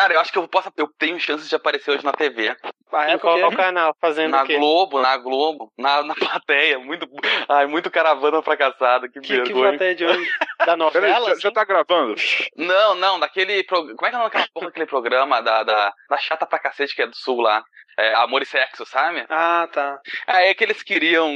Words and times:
Cara, 0.00 0.14
eu 0.14 0.20
acho 0.20 0.32
que 0.32 0.38
eu 0.38 0.48
posso. 0.48 0.72
Eu 0.78 0.88
tenho 0.98 1.20
chances 1.20 1.46
de 1.46 1.54
aparecer 1.54 1.90
hoje 1.90 2.02
na 2.02 2.12
TV. 2.12 2.56
Ah, 2.90 3.10
é 3.10 3.18
qual 3.18 3.50
canal? 3.52 3.94
Fazendo 4.00 4.30
na 4.30 4.44
o 4.44 4.46
quê? 4.46 4.56
Globo, 4.56 4.98
na 5.02 5.14
Globo, 5.18 5.70
na, 5.76 6.02
na 6.02 6.14
plateia. 6.16 6.78
Muito. 6.78 7.06
Ai, 7.46 7.66
muito 7.66 7.90
caravana 7.90 8.40
fracassada, 8.40 9.08
que, 9.08 9.20
Que, 9.20 9.28
que 9.28 9.36
vergonha. 9.42 9.68
plateia 9.68 9.94
de 9.94 10.06
hoje? 10.06 10.26
Da 10.66 10.76
Peraí, 10.76 10.78
novela? 10.78 11.26
já, 11.26 11.32
assim? 11.32 11.40
já 11.40 11.50
tá 11.52 11.64
gravando? 11.64 12.14
Não, 12.56 12.94
não, 12.94 13.18
daquele. 13.18 13.62
Pro... 13.64 13.94
Como 13.96 14.06
é 14.06 14.10
que 14.10 14.14
é 14.16 14.18
o 14.18 14.20
nome 14.20 14.24
daquela 14.30 14.48
porra 14.52 14.66
daquele 14.66 14.86
programa 14.86 15.40
da, 15.40 15.62
da, 15.62 15.92
da 16.08 16.16
chata 16.18 16.46
pra 16.46 16.58
cacete 16.58 16.94
que 16.94 17.02
é 17.02 17.06
do 17.06 17.16
sul 17.16 17.40
lá? 17.40 17.62
É, 17.98 18.14
Amor 18.14 18.40
e 18.40 18.46
Sexo, 18.46 18.86
sabe? 18.86 19.26
Ah, 19.28 19.68
tá. 19.70 19.98
Aí 20.26 20.48
é 20.48 20.54
que 20.54 20.64
eles 20.64 20.82
queriam. 20.82 21.30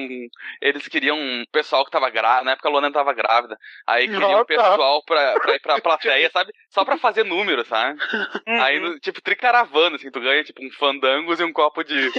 Eles 0.62 0.86
queriam 0.88 1.18
um 1.18 1.44
pessoal 1.52 1.84
que 1.84 1.90
tava 1.90 2.08
grávida. 2.08 2.44
Na 2.44 2.52
época 2.52 2.68
a 2.68 2.72
Luana 2.72 2.92
tava 2.92 3.12
grávida. 3.12 3.56
Aí 3.86 4.08
queriam 4.08 4.30
Ah, 4.30 4.36
um 4.36 4.38
tá. 4.38 4.44
pessoal 4.46 5.02
pra, 5.04 5.34
pra 5.40 5.54
ir 5.56 5.60
pra 5.60 5.80
plateia, 5.80 6.30
sabe? 6.30 6.52
Só 6.70 6.84
pra 6.84 6.96
fazer 6.96 7.24
número, 7.24 7.64
sabe? 7.66 7.98
Aí, 8.46 8.78
no, 8.80 8.98
tipo, 8.98 9.20
tricaravana, 9.20 9.96
assim, 9.96 10.10
tu 10.10 10.20
ganha, 10.20 10.42
tipo, 10.44 10.64
um 10.64 10.70
fandangos 10.70 11.38
e 11.40 11.44
um 11.44 11.52
copo 11.52 11.82
de 11.84 12.10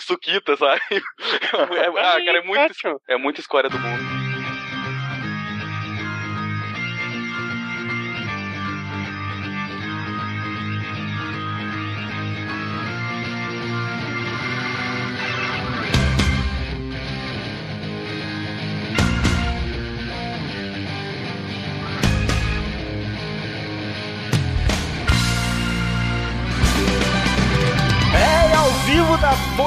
suquita, 0.00 0.56
sabe? 0.56 0.80
É, 1.52 1.86
ah, 1.86 2.24
cara, 2.24 2.38
é 2.38 2.42
muito, 2.42 3.00
é 3.08 3.16
muita 3.16 3.40
escória 3.40 3.70
do 3.70 3.78
mundo. 3.78 4.21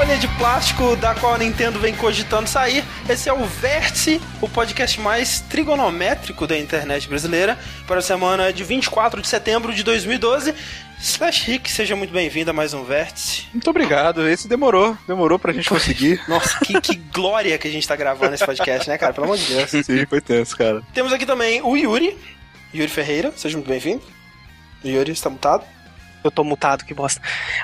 Bolha 0.05 0.17
de 0.19 0.27
plástico 0.37 0.95
da 0.97 1.15
qual 1.15 1.33
a 1.33 1.37
Nintendo 1.39 1.79
vem 1.79 1.95
cogitando 1.95 2.47
sair. 2.47 2.83
Esse 3.09 3.27
é 3.27 3.33
o 3.33 3.43
Vértice, 3.43 4.21
o 4.39 4.47
podcast 4.47 5.01
mais 5.01 5.39
trigonométrico 5.39 6.45
da 6.45 6.55
internet 6.55 7.09
brasileira, 7.09 7.57
para 7.87 7.97
a 7.97 8.01
semana 8.03 8.53
de 8.53 8.63
24 8.63 9.19
de 9.19 9.27
setembro 9.27 9.73
de 9.73 9.81
2012. 9.83 10.53
Slash 11.01 11.49
Rick, 11.49 11.71
seja 11.71 11.95
muito 11.95 12.13
bem-vindo 12.13 12.51
a 12.51 12.53
mais 12.53 12.71
um 12.71 12.83
Vértice. 12.83 13.47
Muito 13.51 13.67
obrigado. 13.67 14.27
Esse 14.29 14.47
demorou. 14.47 14.95
Demorou 15.07 15.39
pra 15.39 15.51
gente 15.51 15.69
conseguir. 15.69 16.21
Nossa, 16.29 16.59
que, 16.63 16.79
que 16.79 16.95
glória 16.95 17.57
que 17.57 17.67
a 17.67 17.71
gente 17.71 17.87
tá 17.87 17.95
gravando 17.95 18.35
esse 18.35 18.45
podcast, 18.45 18.87
né, 18.87 18.99
cara? 18.99 19.11
Pelo 19.11 19.25
amor 19.25 19.39
de 19.39 19.45
Deus. 19.45 19.71
Sim, 19.71 20.05
foi 20.05 20.21
tenso, 20.21 20.55
cara. 20.55 20.83
Temos 20.93 21.11
aqui 21.13 21.25
também 21.25 21.63
o 21.63 21.75
Yuri, 21.75 22.15
Yuri 22.71 22.89
Ferreira, 22.89 23.33
seja 23.35 23.57
muito 23.57 23.67
bem-vindo. 23.67 24.03
Yuri 24.83 25.13
está 25.13 25.31
mutado. 25.31 25.74
Eu 26.25 26.31
tô 26.31 26.43
mutado, 26.43 26.83
que 26.85 26.93
bosta. 26.93 27.21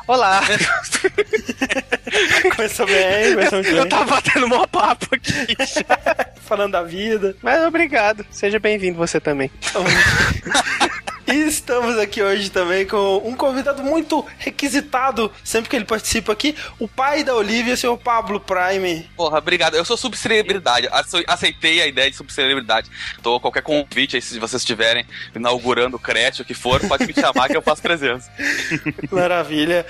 Olá! 0.08 0.40
Começou 2.56 2.86
bem, 2.86 3.34
começou 3.34 3.64
muito 3.64 3.70
eu 3.72 3.82
bem. 3.82 3.90
tava 3.90 4.06
batendo 4.06 4.48
mó 4.48 4.68
papo 4.68 5.08
aqui. 5.16 5.56
Falando 6.46 6.74
da 6.74 6.84
vida. 6.84 7.36
Mas 7.42 7.64
obrigado. 7.64 8.24
Seja 8.30 8.60
bem-vindo 8.60 9.00
você 9.00 9.20
também. 9.20 9.50
E 11.32 11.48
estamos 11.48 11.98
aqui 11.98 12.22
hoje 12.22 12.50
também 12.52 12.86
com 12.86 13.18
um 13.26 13.36
convidado 13.36 13.82
muito 13.82 14.26
requisitado, 14.38 15.32
sempre 15.44 15.70
que 15.70 15.76
ele 15.78 15.86
participa 15.86 16.34
aqui, 16.34 16.56
o 16.78 16.88
pai 16.88 17.24
da 17.24 17.34
Olivia, 17.36 17.78
seu 17.78 17.96
Pablo 17.98 18.40
Prime. 18.40 19.10
Porra, 19.16 19.38
obrigado. 19.38 19.76
Eu 19.76 19.86
sou 19.86 19.96
subcelebridade. 19.96 20.88
Ace- 20.92 21.24
Aceitei 21.28 21.82
a 21.82 21.88
ideia 21.88 22.10
de 22.12 22.18
subcelebridade. 22.18 22.90
Tô 23.24 23.40
qualquer 23.40 23.62
convite 23.64 24.18
aí, 24.18 24.22
se 24.22 24.38
vocês 24.40 24.62
estiverem 24.62 25.06
inaugurando 25.34 25.96
o 25.96 26.00
creche, 26.00 26.42
o 26.42 26.46
que 26.46 26.54
for, 26.54 26.80
pode 26.88 27.06
me 27.08 27.14
chamar 27.14 27.48
que 27.48 27.56
eu 27.56 27.62
faço 27.62 27.82
presença. 27.82 28.30
Maravilha. 29.10 29.86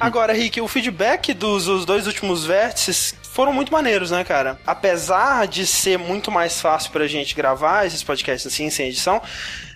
Agora, 0.00 0.32
Rick, 0.32 0.60
o 0.60 0.68
feedback 0.68 1.34
dos 1.34 1.68
os 1.68 1.84
dois 1.84 2.06
últimos 2.06 2.46
vértices 2.46 3.14
foram 3.34 3.52
muito 3.52 3.70
maneiros, 3.72 4.10
né, 4.10 4.24
cara? 4.24 4.58
Apesar 4.66 5.46
de 5.46 5.66
ser 5.66 5.98
muito 5.98 6.30
mais 6.30 6.58
fácil 6.60 6.90
pra 6.90 7.06
gente 7.06 7.34
gravar 7.34 7.84
esses 7.86 8.02
podcasts 8.02 8.50
assim, 8.50 8.70
sem 8.70 8.88
edição, 8.88 9.20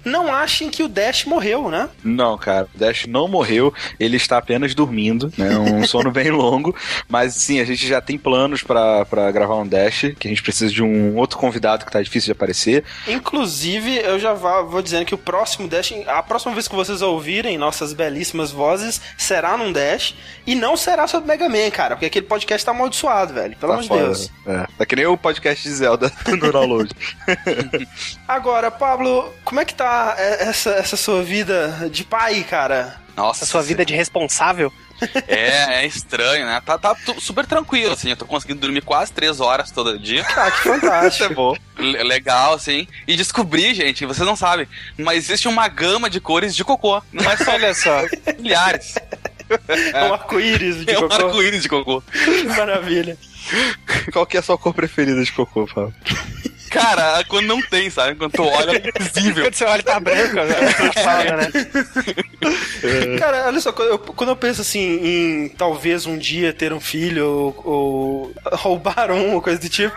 não 0.05 0.33
achem 0.35 0.71
que 0.71 0.83
o 0.83 0.89
Dash 0.89 1.25
morreu, 1.25 1.71
né? 1.71 1.89
Não, 2.03 2.37
cara, 2.39 2.69
o 2.75 2.79
Dash 2.79 3.07
não 3.07 3.29
morreu, 3.29 3.73
ele 3.99 4.17
está 4.17 4.39
apenas 4.39 4.75
dormindo, 4.75 5.33
né? 5.37 5.57
Um 5.59 5.85
sono 5.87 6.11
bem 6.11 6.31
longo, 6.31 6.75
mas 7.09 7.35
sim, 7.35 7.61
a 7.61 7.65
gente 7.65 7.87
já 7.87 8.01
tem 8.01 8.19
planos 8.19 8.63
pra 8.63 9.05
pra 9.05 9.31
gravar 9.31 9.57
um 9.57 9.67
Dash, 9.67 10.13
que 10.19 10.27
a 10.27 10.31
gente 10.31 10.43
precisa 10.43 10.73
de 10.73 10.83
um 10.83 11.17
outro 11.17 11.39
convidado 11.39 11.85
que 11.85 11.93
tá 11.93 12.03
difícil 12.03 12.27
de 12.27 12.33
aparecer. 12.33 12.85
Inclusive, 13.07 13.97
eu 13.99 14.19
já 14.19 14.33
vou 14.35 14.83
dizendo 14.83 15.05
que 15.05 15.15
o 15.15 15.19
próximo 15.19 15.69
Dash, 15.69 15.93
a 16.07 16.23
próxima 16.23 16.53
vez 16.55 16.69
que 16.69 16.75
vocês 16.75 17.03
ouvirem 17.03 17.59
nossas 17.59 17.93
belíssimas 17.93 18.51
vozes, 18.51 19.01
será 19.17 19.57
num 19.57 19.73
Dash 19.73 20.15
e 20.47 20.55
não 20.55 20.77
será 20.77 21.07
sobre 21.07 21.29
Mega 21.29 21.49
Man, 21.49 21.71
cara, 21.71 21.95
porque 21.97 22.07
aquele 22.07 22.27
podcast 22.27 22.65
tá 22.65 22.73
amaldiçoado, 22.73 23.35
velho. 23.35 23.57
Pelo 23.57 23.73
Tá 23.73 23.79
amor 23.79 23.83
de 23.99 24.05
Deus. 24.05 24.31
É, 24.47 24.67
tá 24.79 24.87
que 24.87 24.97
nem 24.97 25.07
o 25.07 25.17
podcast 25.17 25.63
de 25.63 25.75
Zelda 25.75 26.13
no 26.27 26.37
download. 26.53 26.91
Agora, 28.27 28.71
Pablo, 28.71 29.33
como 29.45 29.61
é 29.61 29.65
que 29.65 29.75
tá 29.75 29.88
é, 30.19 30.49
essa, 30.49 30.71
essa 30.71 30.97
sua 30.97 31.23
vida 31.23 31.89
de 31.91 32.05
pai, 32.05 32.45
cara? 32.49 32.97
Nossa, 33.17 33.45
sua 33.47 33.63
vida 33.63 33.85
de 33.85 33.95
responsável. 33.95 34.73
É, 35.29 35.83
é 35.85 35.87
estranho, 35.87 36.45
né? 36.45 36.61
Tá, 36.67 36.77
tá 36.77 36.97
super 37.21 37.47
tranquilo, 37.47 37.93
assim. 37.93 38.11
Eu 38.11 38.17
tô 38.17 38.25
conseguindo 38.27 38.59
dormir 38.59 38.81
quase 38.81 39.13
três 39.13 39.39
horas 39.39 39.71
todo 39.71 39.97
dia. 39.97 40.27
Ah, 40.37 40.51
que 40.51 40.59
fantástico. 40.63 41.35
bom. 41.35 41.57
Le- 41.79 42.03
Legal, 42.03 42.55
assim. 42.55 42.85
E 43.07 43.15
descobri, 43.17 43.73
gente, 43.75 44.05
vocês 44.05 44.27
não 44.27 44.35
sabem, 44.35 44.67
mas 44.99 45.19
existe 45.19 45.47
uma 45.47 45.69
gama 45.69 46.11
de 46.11 46.19
cores 46.21 46.53
de 46.53 46.65
cocô. 46.65 47.01
Não 47.13 47.31
é 47.31 47.37
só 47.37 47.53
Olha 47.53 47.73
só. 47.75 48.03
milhares. 48.41 48.97
É 49.95 50.03
um 50.05 50.15
arco-íris 50.15 50.85
de 50.85 50.91
É 50.93 50.99
um 50.99 51.03
cocô. 51.09 51.15
arco-íris 51.27 51.63
de 51.63 51.69
cocô. 51.69 52.03
Maravilha. 52.57 53.17
Qual 54.13 54.27
que 54.27 54.37
é 54.37 54.41
a 54.41 54.43
sua 54.43 54.59
cor 54.59 54.75
preferida 54.75 55.23
de 55.23 55.31
cocô, 55.31 55.65
Fábio? 55.69 55.95
Cara, 56.79 57.25
quando 57.25 57.47
não 57.47 57.63
tem, 57.63 57.91
sabe? 57.91 58.15
Quando 58.17 58.33
tu 58.33 58.43
olha, 58.43 58.73
é 58.73 59.01
invisível. 59.01 59.45
Quando 59.45 59.55
você 59.55 59.65
olha, 59.65 59.83
tá 59.83 60.01
branco. 60.01 60.35
né? 60.35 60.45
Né? 62.41 63.19
Cara, 63.19 63.47
olha 63.47 63.61
só, 63.61 63.73
quando 63.73 63.89
eu, 63.89 63.99
quando 63.99 64.31
eu 64.31 64.37
penso 64.37 64.61
assim 64.61 64.81
em 64.81 65.49
talvez 65.49 66.07
um 66.07 66.17
dia 66.17 66.53
ter 66.53 66.73
um 66.73 66.81
filho 66.81 67.27
ou, 67.27 67.63
ou 67.65 68.33
roubar 68.57 69.11
um, 69.11 69.35
ou 69.35 69.43
coisa 69.43 69.59
do 69.59 69.69
tipo, 69.69 69.95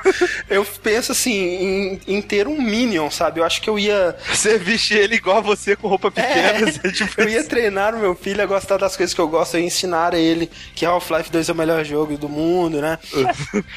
eu 0.49 0.65
penso 0.81 1.11
assim 1.11 1.31
em, 1.31 2.01
em 2.07 2.21
ter 2.21 2.47
um 2.47 2.59
Minion, 2.61 3.09
sabe? 3.09 3.39
Eu 3.39 3.43
acho 3.45 3.61
que 3.61 3.69
eu 3.69 3.77
ia. 3.77 4.15
Você 4.27 4.57
veste 4.57 4.93
ele 4.93 5.15
igual 5.15 5.37
a 5.37 5.41
você 5.41 5.75
com 5.75 5.87
roupa 5.87 6.09
pequena, 6.09 6.59
É, 6.59 6.65
você, 6.71 6.91
tipo, 6.91 7.21
eu 7.21 7.29
ia 7.29 7.43
treinar 7.43 7.95
o 7.95 7.99
meu 7.99 8.15
filho 8.15 8.41
a 8.41 8.45
gostar 8.45 8.77
das 8.77 8.97
coisas 8.97 9.13
que 9.13 9.21
eu 9.21 9.27
gosto, 9.27 9.55
eu 9.55 9.61
ia 9.61 9.67
ensinar 9.67 10.13
a 10.15 10.19
ele 10.19 10.49
que 10.75 10.85
Half-Life 10.85 11.31
2 11.31 11.49
é 11.49 11.51
o 11.51 11.55
melhor 11.55 11.83
jogo 11.85 12.17
do 12.17 12.27
mundo, 12.29 12.81
né? 12.81 12.97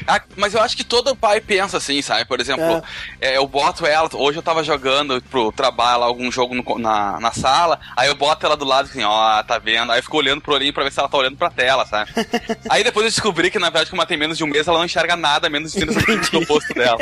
Ah, 0.07 0.21
mas 0.35 0.53
eu 0.53 0.61
acho 0.61 0.75
que 0.75 0.83
todo 0.83 1.15
pai 1.15 1.39
pensa 1.39 1.77
assim, 1.77 2.01
sabe? 2.01 2.25
Por 2.25 2.39
exemplo, 2.39 2.63
é, 2.63 2.81
eu 3.21 3.47
boto 3.47 3.85
ela. 3.85 4.09
Hoje 4.13 4.39
eu 4.39 4.43
tava 4.43 4.63
jogando 4.63 5.21
pro 5.23 5.51
trabalho 5.51 6.01
lá, 6.01 6.05
algum 6.05 6.31
jogo 6.31 6.55
no 6.55 6.79
na, 6.79 7.19
na 7.19 7.31
sala, 7.31 7.79
aí 7.95 8.07
eu 8.07 8.15
boto 8.15 8.45
ela 8.45 8.57
do 8.57 8.65
lado 8.65 8.89
assim, 8.89 9.03
ó, 9.03 9.43
tá 9.43 9.57
vendo? 9.57 9.91
Aí 9.91 9.99
eu 9.99 10.03
fico 10.03 10.17
olhando 10.17 10.41
pro 10.41 10.53
olhinho 10.53 10.73
pra 10.73 10.83
ver 10.83 10.91
se 10.91 10.99
ela 10.99 11.09
tá 11.09 11.17
olhando 11.17 11.37
pra 11.37 11.49
tela, 11.49 11.85
sabe? 11.85 12.11
aí 12.69 12.83
depois 12.83 13.05
eu 13.05 13.11
descobri 13.11 13.49
que 13.49 13.59
na 13.59 13.69
verdade, 13.69 13.89
como 13.89 14.01
ela 14.01 14.07
tem 14.07 14.17
menos 14.17 14.37
de 14.37 14.43
um 14.43 14.47
mês, 14.47 14.67
ela 14.67 14.77
não 14.77 14.85
enxerga 14.85 15.15
nada 15.15 15.49
menos 15.49 15.71
de 15.71 15.79
30 15.79 15.93
centímetros 15.93 16.29
do 16.29 16.43
rosto 16.43 16.73
dela. 16.73 16.97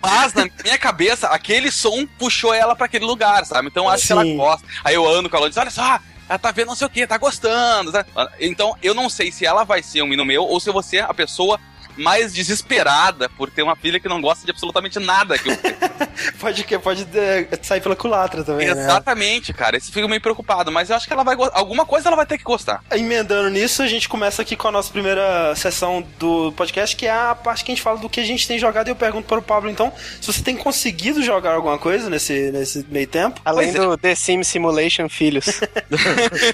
Mas 0.00 0.34
na 0.34 0.48
minha 0.62 0.78
cabeça, 0.78 1.28
aquele 1.28 1.70
som 1.70 2.06
puxou 2.18 2.54
ela 2.54 2.76
pra 2.76 2.86
aquele 2.86 3.04
lugar, 3.04 3.44
sabe? 3.44 3.68
Então 3.68 3.84
eu 3.84 3.90
acho 3.90 4.06
que 4.06 4.12
ela 4.12 4.24
gosta. 4.24 4.66
Aí 4.84 4.94
eu 4.94 5.08
ando 5.08 5.28
com 5.28 5.36
ela 5.36 5.46
e 5.46 5.48
diz, 5.48 5.58
olha 5.58 5.70
só, 5.70 5.98
ela 6.28 6.38
tá 6.38 6.50
vendo 6.50 6.68
não 6.68 6.74
sei 6.74 6.86
o 6.86 6.90
que, 6.90 7.06
tá 7.06 7.18
gostando. 7.18 7.90
sabe? 7.90 8.08
Então 8.40 8.76
eu 8.82 8.94
não 8.94 9.08
sei 9.08 9.30
se 9.32 9.46
ela 9.46 9.64
vai 9.64 9.82
ser 9.82 10.02
um 10.02 10.06
menino 10.06 10.24
meu 10.24 10.44
ou 10.44 10.60
se 10.60 10.70
ser 10.82 11.04
a 11.04 11.14
pessoa 11.14 11.58
mais 11.96 12.32
desesperada 12.32 13.28
por 13.28 13.50
ter 13.50 13.62
uma 13.62 13.76
filha 13.76 13.98
que 14.00 14.08
não 14.08 14.20
gosta 14.20 14.44
de 14.44 14.50
absolutamente 14.50 14.98
nada 14.98 15.38
que 15.38 15.48
eu 15.48 15.56
Pode, 16.38 16.64
que- 16.64 16.78
pode 16.78 17.06
é, 17.14 17.46
sair 17.62 17.80
pela 17.80 17.94
culatra 17.96 18.42
também, 18.42 18.66
né? 18.66 18.72
Exatamente, 18.82 19.52
cara. 19.52 19.76
Esse 19.76 19.92
fico 19.92 20.08
meio 20.08 20.20
preocupado, 20.20 20.72
mas 20.72 20.88
eu 20.90 20.96
acho 20.96 21.06
que 21.06 21.12
ela 21.12 21.22
vai 21.22 21.36
alguma 21.52 21.84
coisa 21.84 22.08
ela 22.08 22.16
vai 22.16 22.26
ter 22.26 22.38
que 22.38 22.44
gostar. 22.44 22.82
Emendando 22.90 23.50
nisso, 23.50 23.82
a 23.82 23.86
gente 23.86 24.08
começa 24.08 24.42
aqui 24.42 24.56
com 24.56 24.68
a 24.68 24.72
nossa 24.72 24.90
primeira 24.90 25.54
sessão 25.54 26.06
do 26.18 26.52
podcast, 26.52 26.96
que 26.96 27.06
é 27.06 27.10
a 27.12 27.34
parte 27.34 27.64
que 27.64 27.72
a 27.72 27.74
gente 27.74 27.82
fala 27.82 27.98
do 27.98 28.08
que 28.08 28.20
a 28.20 28.24
gente 28.24 28.46
tem 28.46 28.58
jogado. 28.58 28.88
E 28.88 28.90
eu 28.90 28.96
pergunto 28.96 29.26
para 29.28 29.38
o 29.38 29.42
Pablo, 29.42 29.70
então, 29.70 29.92
se 30.20 30.26
você 30.26 30.42
tem 30.42 30.56
conseguido 30.56 31.22
jogar 31.22 31.52
alguma 31.54 31.78
coisa 31.78 32.08
nesse, 32.08 32.50
nesse 32.50 32.86
meio 32.88 33.06
tempo. 33.06 33.40
Além 33.44 33.72
Pois 33.72 33.84
é. 33.84 33.86
do 33.86 33.96
The 33.98 34.14
Sims 34.14 34.48
Simulation 34.48 35.08
Filhos. 35.08 35.46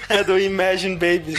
É 0.09 0.23
do 0.23 0.37
Imagine 0.37 0.95
Baby. 0.95 1.33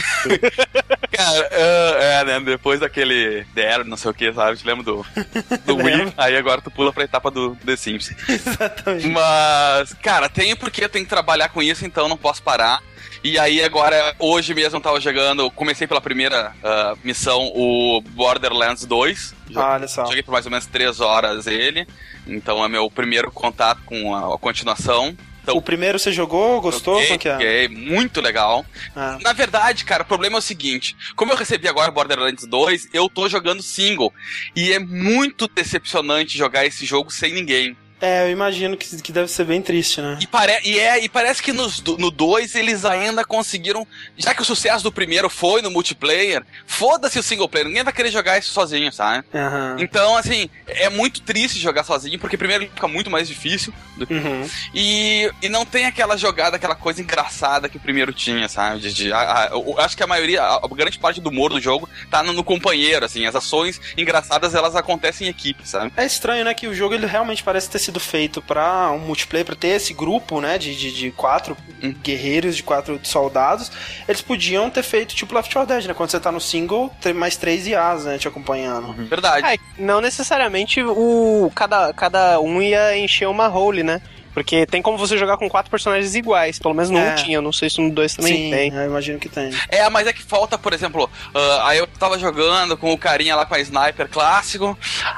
Cara, 1.11 1.49
é, 1.51 2.19
é, 2.21 2.25
né? 2.25 2.39
Depois 2.39 2.79
daquele 2.79 3.45
Dare, 3.53 3.83
não 3.95 3.97
sei 3.97 4.11
o 4.11 4.13
que, 4.13 4.31
sabe? 4.33 4.57
Te 4.57 4.67
lembro 4.67 4.83
do, 4.83 5.05
do 5.65 5.77
Wii. 5.77 6.13
Aí 6.17 6.35
agora 6.35 6.61
tu 6.61 6.69
pula 6.69 6.91
pra 6.91 7.05
etapa 7.05 7.31
do 7.31 7.55
The 7.65 7.75
Sims. 7.75 8.13
Exatamente. 8.27 9.07
Mas, 9.07 9.93
cara, 9.93 10.29
tem 10.29 10.55
porque 10.55 10.83
eu 10.83 10.89
tenho 10.89 11.05
que 11.05 11.09
trabalhar 11.09 11.49
com 11.49 11.63
isso, 11.63 11.85
então 11.85 12.07
não 12.07 12.17
posso 12.17 12.43
parar. 12.43 12.81
E 13.23 13.39
aí 13.39 13.63
agora, 13.63 14.15
hoje 14.19 14.53
mesmo 14.53 14.77
eu 14.77 14.81
tava 14.81 14.99
jogando, 14.99 15.49
comecei 15.49 15.87
pela 15.87 15.99
primeira 15.99 16.53
ah, 16.63 16.93
missão, 17.03 17.51
o 17.55 17.99
Borderlands 18.01 18.85
2. 18.85 19.33
Olha 19.55 19.87
só. 19.87 20.05
Joguei 20.05 20.21
por 20.21 20.31
mais 20.31 20.45
ou 20.45 20.51
menos 20.51 20.67
3 20.67 20.99
horas 20.99 21.47
ele. 21.47 21.87
Então 22.27 22.63
é 22.63 22.67
meu 22.67 22.89
primeiro 22.91 23.31
contato 23.31 23.81
com 23.85 24.13
a, 24.13 24.35
a 24.35 24.37
continuação. 24.37 25.17
Então, 25.45 25.57
O 25.57 25.61
primeiro 25.61 25.99
você 25.99 26.11
jogou, 26.11 26.59
gostou? 26.59 26.99
Joguei, 27.01 27.17
que 27.19 27.29
é? 27.29 27.33
joguei, 27.33 27.67
muito 27.67 28.19
legal. 28.19 28.65
Ah. 28.95 29.19
Na 29.21 29.31
verdade, 29.31 29.85
cara, 29.85 30.01
o 30.01 30.05
problema 30.05 30.37
é 30.37 30.39
o 30.39 30.41
seguinte: 30.41 30.95
como 31.15 31.31
eu 31.31 31.37
recebi 31.37 31.67
agora 31.67 31.91
Borderlands 31.91 32.45
2, 32.47 32.89
eu 32.91 33.07
tô 33.07 33.29
jogando 33.29 33.61
single. 33.61 34.11
E 34.55 34.73
é 34.73 34.79
muito 34.79 35.47
decepcionante 35.47 36.37
jogar 36.37 36.65
esse 36.65 36.85
jogo 36.85 37.11
sem 37.11 37.31
ninguém. 37.33 37.77
É, 38.05 38.23
eu 38.27 38.29
imagino 38.31 38.77
que, 38.77 39.01
que 39.01 39.11
deve 39.11 39.27
ser 39.31 39.45
bem 39.45 39.61
triste, 39.61 39.99
né? 39.99 40.17
E, 40.21 40.27
pare 40.27 40.59
e, 40.63 40.77
é, 40.79 41.03
e 41.03 41.09
parece 41.09 41.41
que 41.41 41.51
nos 41.51 41.81
no 41.81 42.11
2 42.11 42.53
eles 42.53 42.85
ainda 42.85 43.25
conseguiram. 43.25 43.87
Já 44.15 44.33
que 44.35 44.41
o 44.41 44.45
sucesso 44.45 44.83
do 44.83 44.91
primeiro 44.91 45.27
foi 45.29 45.61
no 45.63 45.71
multiplayer, 45.71 46.43
foda-se 46.67 47.17
o 47.17 47.23
single 47.23 47.49
player, 47.49 47.67
ninguém 47.67 47.83
vai 47.83 47.91
querer 47.93 48.11
jogar 48.11 48.37
isso 48.37 48.51
sozinho, 48.53 48.91
sabe? 48.91 49.25
Aham. 49.33 49.77
Então, 49.79 50.15
assim, 50.15 50.49
é 50.67 50.87
muito 50.89 51.21
triste 51.21 51.57
jogar 51.59 51.83
sozinho, 51.83 52.19
porque 52.19 52.37
primeiro 52.37 52.65
fica 52.65 52.87
muito 52.87 53.09
mais 53.09 53.27
difícil. 53.27 53.73
do- 53.97 54.05
Uhum. 54.13 54.47
E, 54.73 55.31
e 55.41 55.49
não 55.49 55.65
tem 55.65 55.85
aquela 55.85 56.15
jogada, 56.17 56.57
aquela 56.57 56.75
coisa 56.75 57.01
engraçada 57.01 57.67
que 57.69 57.77
o 57.77 57.79
primeiro 57.79 58.13
tinha, 58.13 58.47
sabe? 58.47 58.81
De, 58.81 58.93
de- 58.93 59.11
a- 59.13 59.45
a- 59.45 59.49
eu 59.51 59.75
acho 59.79 59.97
que 59.97 60.03
a 60.03 60.07
maioria, 60.07 60.43
a, 60.43 60.55
a 60.57 60.67
grande 60.67 60.99
parte 60.99 61.19
do 61.21 61.29
humor 61.29 61.51
do 61.51 61.59
jogo 61.61 61.89
tá 62.11 62.21
no, 62.21 62.33
no 62.33 62.43
companheiro, 62.43 63.03
assim. 63.05 63.25
As 63.25 63.35
ações 63.35 63.81
engraçadas, 63.97 64.53
elas 64.53 64.75
acontecem 64.75 65.27
em 65.27 65.29
equipe, 65.31 65.67
sabe? 65.67 65.91
É 65.97 66.05
estranho, 66.05 66.45
né, 66.45 66.53
que 66.53 66.67
o 66.67 66.73
jogo 66.73 66.93
ele 66.93 67.05
realmente 67.05 67.41
parece 67.41 67.69
ter 67.69 67.79
sido 67.79 67.94
feito 67.99 68.41
pra 68.41 68.91
um 68.91 68.99
multiplayer, 68.99 69.45
pra 69.45 69.55
ter 69.55 69.69
esse 69.69 69.93
grupo, 69.93 70.41
né, 70.41 70.57
de, 70.57 70.75
de, 70.75 70.91
de 70.91 71.11
quatro 71.11 71.55
guerreiros, 72.01 72.55
de 72.55 72.63
quatro 72.63 72.99
soldados. 73.03 73.71
Eles 74.07 74.21
podiam 74.21 74.69
ter 74.69 74.83
feito 74.83 75.15
tipo 75.15 75.33
Left 75.33 75.53
4 75.53 75.75
Dead, 75.75 75.85
né? 75.87 75.93
Quando 75.93 76.09
você 76.09 76.19
tá 76.19 76.31
no 76.31 76.41
single, 76.41 76.91
tem 77.01 77.13
mais 77.13 77.37
três 77.37 77.67
IAs, 77.67 78.05
né, 78.05 78.17
te 78.17 78.27
acompanhando. 78.27 78.93
Verdade. 78.93 79.45
É, 79.47 79.57
não 79.77 80.01
necessariamente 80.01 80.81
o 80.83 81.51
cada, 81.53 81.93
cada 81.93 82.39
um 82.39 82.61
ia 82.61 82.97
encher 82.97 83.27
uma 83.27 83.47
role, 83.47 83.83
né? 83.83 84.01
Porque 84.35 84.65
tem 84.67 84.81
como 84.81 84.97
você 84.97 85.17
jogar 85.17 85.37
com 85.37 85.49
quatro 85.49 85.71
personagens 85.71 86.13
iguais. 86.13 86.59
Pelo 86.59 86.75
menos 86.75 86.91
no 86.91 86.99
É. 86.99 87.13
um 87.13 87.15
tinha, 87.15 87.41
não 87.41 87.51
sei 87.51 87.69
se 87.69 87.81
no 87.81 87.89
dois 87.89 88.13
também 88.13 88.33
Sim, 88.33 88.51
tem. 88.51 88.71
eu 88.73 88.85
imagino 88.85 89.17
que 89.17 89.29
tem. 89.29 89.49
É, 89.69 89.89
mas 89.89 90.05
é 90.05 90.13
que 90.13 90.21
falta, 90.21 90.57
por 90.57 90.73
exemplo, 90.73 91.09
ah, 91.33 91.69
aí 91.69 91.77
eu 91.79 91.87
tava 91.87 92.19
jogando 92.19 92.75
com 92.77 92.91
o 92.91 92.97
carinha 92.97 93.35
lá 93.35 93.45
com 93.45 93.55
a 93.55 93.59
sniper 93.59 94.07
clássico, 94.09 94.77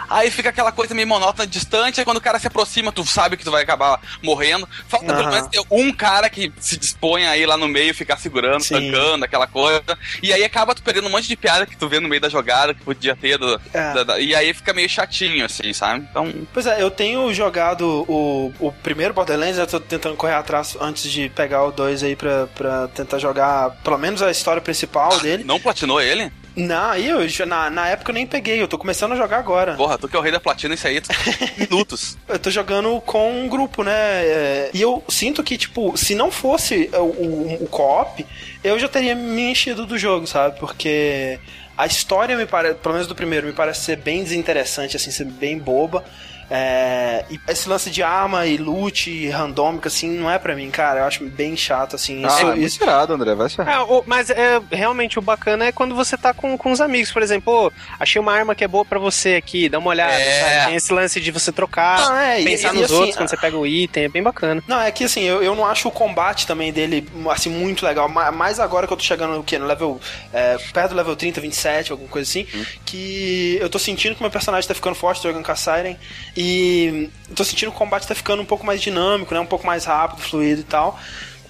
aí 0.09 0.29
fica 0.31 0.49
aquela 0.49 0.71
coisa 0.71 0.93
meio 0.93 1.07
monótona, 1.07 1.47
distante, 1.47 1.99
aí 1.99 2.05
quando 2.05 2.17
o 2.17 2.21
cara 2.21 2.37
se 2.39 2.45
aproxima, 2.47 2.91
tu 2.91 3.03
sabe 3.05 3.35
que 3.35 3.43
tu 3.43 3.49
vai 3.51 3.63
acabar 3.63 3.99
morrendo. 4.21 4.69
Falta 4.87 5.07
pelo 5.07 5.19
Aham. 5.21 5.31
menos 5.31 5.47
ter 5.47 5.61
um 5.71 5.91
cara 5.91 6.29
que 6.29 6.53
se 6.59 6.77
dispõe 6.77 7.25
aí 7.25 7.43
lá 7.45 7.57
no 7.57 7.67
meio, 7.67 7.95
ficar 7.95 8.17
segurando, 8.17 8.61
Sim. 8.63 8.75
tancando, 8.75 9.25
aquela 9.25 9.47
coisa. 9.47 9.97
E 10.21 10.31
aí 10.31 10.43
acaba 10.43 10.75
tu 10.75 10.83
perdendo 10.83 11.07
um 11.07 11.11
monte 11.11 11.27
de 11.27 11.35
piada 11.35 11.65
que 11.65 11.75
tu 11.75 11.89
vê 11.89 11.99
no 11.99 12.07
meio 12.07 12.21
da 12.21 12.29
jogada, 12.29 12.73
que 12.73 12.83
podia 12.83 13.15
ter. 13.15 13.37
do- 13.39 13.59
É. 13.73 13.93
da- 13.93 14.03
da- 14.03 14.19
e 14.19 14.35
aí 14.35 14.53
fica 14.53 14.73
meio 14.73 14.87
chatinho, 14.87 15.43
assim, 15.43 15.73
sabe? 15.73 16.05
Então. 16.09 16.31
Pois 16.53 16.65
é, 16.67 16.81
eu 16.81 16.91
tenho 16.91 17.33
jogado 17.33 18.05
o, 18.07 18.53
o 18.59 18.71
primeiro 18.71 19.06
Borderlands, 19.13 19.57
eu 19.57 19.67
tô 19.67 19.79
tentando 19.79 20.15
correr 20.15 20.33
atrás 20.33 20.77
antes 20.79 21.11
de 21.11 21.29
pegar 21.29 21.63
o 21.63 21.71
2 21.71 22.03
aí 22.03 22.15
pra, 22.15 22.47
pra 22.47 22.87
tentar 22.89 23.19
jogar 23.19 23.71
pelo 23.83 23.97
menos 23.97 24.21
a 24.21 24.31
história 24.31 24.61
principal 24.61 25.19
dele. 25.19 25.43
Não 25.43 25.59
platinou 25.59 26.01
ele? 26.01 26.31
Não, 26.55 26.95
eu, 26.95 27.19
na, 27.45 27.69
na 27.69 27.87
época 27.87 28.09
eu 28.09 28.15
nem 28.15 28.25
peguei, 28.25 28.59
eu 28.59 28.67
tô 28.67 28.79
começando 28.79 29.11
a 29.11 29.15
jogar 29.15 29.37
agora. 29.37 29.75
Porra, 29.75 29.95
tu 29.95 30.07
que 30.07 30.15
é 30.15 30.19
o 30.19 30.21
rei 30.23 30.31
da 30.31 30.39
platina, 30.39 30.73
isso 30.73 30.87
aí, 30.87 30.99
tu... 30.99 31.09
minutos. 31.59 32.17
Eu 32.27 32.39
tô 32.39 32.49
jogando 32.49 32.99
com 33.01 33.43
um 33.43 33.47
grupo, 33.47 33.83
né? 33.83 33.93
é, 33.93 34.71
E 34.73 34.81
eu 34.81 35.03
sinto 35.07 35.43
que, 35.43 35.55
tipo, 35.55 35.95
se 35.95 36.15
não 36.15 36.31
fosse 36.31 36.89
o, 36.93 36.97
o, 36.97 37.63
o 37.63 37.67
co-op, 37.67 38.25
eu 38.63 38.79
já 38.79 38.87
teria 38.89 39.13
me 39.13 39.51
enchido 39.51 39.85
do 39.85 39.99
jogo, 39.99 40.25
sabe? 40.25 40.59
Porque 40.59 41.39
a 41.77 41.85
história 41.85 42.35
me 42.35 42.47
parece, 42.47 42.75
pelo 42.79 42.93
menos 42.95 43.07
do 43.07 43.13
primeiro, 43.13 43.45
me 43.45 43.53
parece 43.53 43.81
ser 43.81 43.97
bem 43.97 44.23
desinteressante, 44.23 44.97
assim, 44.97 45.11
ser 45.11 45.25
bem 45.25 45.59
boba. 45.59 46.03
É, 46.49 47.25
e 47.29 47.39
esse 47.49 47.67
lance 47.67 47.89
de 47.89 48.01
arma 48.01 48.45
e 48.45 48.57
loot 48.57 49.29
randômica, 49.29 49.87
assim, 49.89 50.09
não 50.09 50.29
é 50.31 50.39
pra 50.39 50.55
mim, 50.55 50.69
cara. 50.71 51.01
Eu 51.01 51.05
acho 51.05 51.23
bem 51.25 51.57
chato, 51.57 51.95
assim. 51.95 52.23
Ah, 52.23 52.27
Isso, 52.27 52.39
é 52.41 52.55
muito 52.55 52.83
irado, 52.83 53.13
André, 53.13 53.35
vai 53.35 53.49
se 53.49 53.59
É, 53.61 53.79
o- 53.81 54.03
mas 54.05 54.29
é, 54.29 54.61
realmente 54.71 55.19
o 55.19 55.21
bacana 55.21 55.65
é 55.65 55.71
quando 55.71 55.93
você 55.93 56.15
tá 56.17 56.33
com, 56.33 56.57
com 56.57 56.71
os 56.71 56.79
amigos, 56.79 57.11
por 57.11 57.21
exemplo, 57.21 57.67
"Ô, 57.67 57.71
achei 57.99 58.19
uma 58.21 58.33
arma 58.33 58.55
que 58.55 58.63
é 58.63 58.67
boa 58.67 58.85
pra 58.85 58.97
você 58.97 59.35
aqui, 59.35 59.67
dá 59.67 59.77
uma 59.79 59.89
olhada, 59.89 60.13
É. 60.13 60.41
sabe? 60.41 60.65
Tem 60.67 60.75
esse 60.75 60.93
lance 60.93 61.19
de 61.19 61.31
você 61.31 61.51
trocar, 61.51 61.99
Não, 61.99 62.17
é, 62.17 62.41
e- 62.41 62.45
pensar 62.45 62.73
e 62.73 62.77
nos 62.77 62.85
assim, 62.85 62.93
outros 62.95 63.15
quando 63.15 63.25
a- 63.25 63.29
você 63.29 63.37
pega 63.37 63.57
o 63.57 63.67
item, 63.67 64.03
é 64.05 64.09
bem 64.09 64.23
bacana. 64.23 64.63
Não, 64.67 64.79
é 64.79 64.89
que 64.91 65.03
assim, 65.03 65.23
eu, 65.23 65.43
eu 65.43 65.53
não 65.55 65.65
acho 65.65 65.87
o 65.89 65.91
combate 65.91 66.47
também 66.47 66.71
dele, 66.71 67.07
assim, 67.29 67.49
muito 67.49 67.85
legal. 67.85 68.07
Ma- 68.07 68.31
Mais 68.31 68.59
agora 68.59 68.87
que 68.87 68.93
eu 68.93 68.97
tô 68.97 69.03
chegando 69.03 69.35
no 69.35 69.43
quê? 69.43 69.57
No 69.57 69.65
level. 69.65 69.99
é, 70.33 70.57
perto 70.73 70.89
do 70.91 70.95
level 70.95 71.15
30, 71.15 71.41
27, 71.41 71.91
alguma 71.91 72.09
coisa 72.09 72.29
assim. 72.29 72.45
Que 72.85 73.57
eu 73.59 73.69
tô 73.69 73.79
sentindo 73.79 74.15
que 74.15 74.21
meu 74.21 74.29
personagem 74.31 74.67
tá 74.67 74.73
ficando 74.73 74.95
forte, 74.95 75.23
jogando 75.23 75.43
com 75.43 75.51
a 75.51 75.55
Siren. 75.55 75.97
E 76.39 77.09
tô 77.35 77.43
sentindo 77.43 77.71
que 77.71 77.75
o 77.75 77.79
combate 77.79 78.07
tá 78.07 78.13
ficando 78.13 78.43
um 78.43 78.45
pouco 78.45 78.63
mais 78.63 78.79
dinâmico, 78.79 79.33
né? 79.33 79.39
Um 79.39 79.45
pouco 79.47 79.65
mais 79.65 79.85
rápido, 79.85 80.21
fluido 80.21 80.61
e 80.61 80.63
tal. 80.63 80.99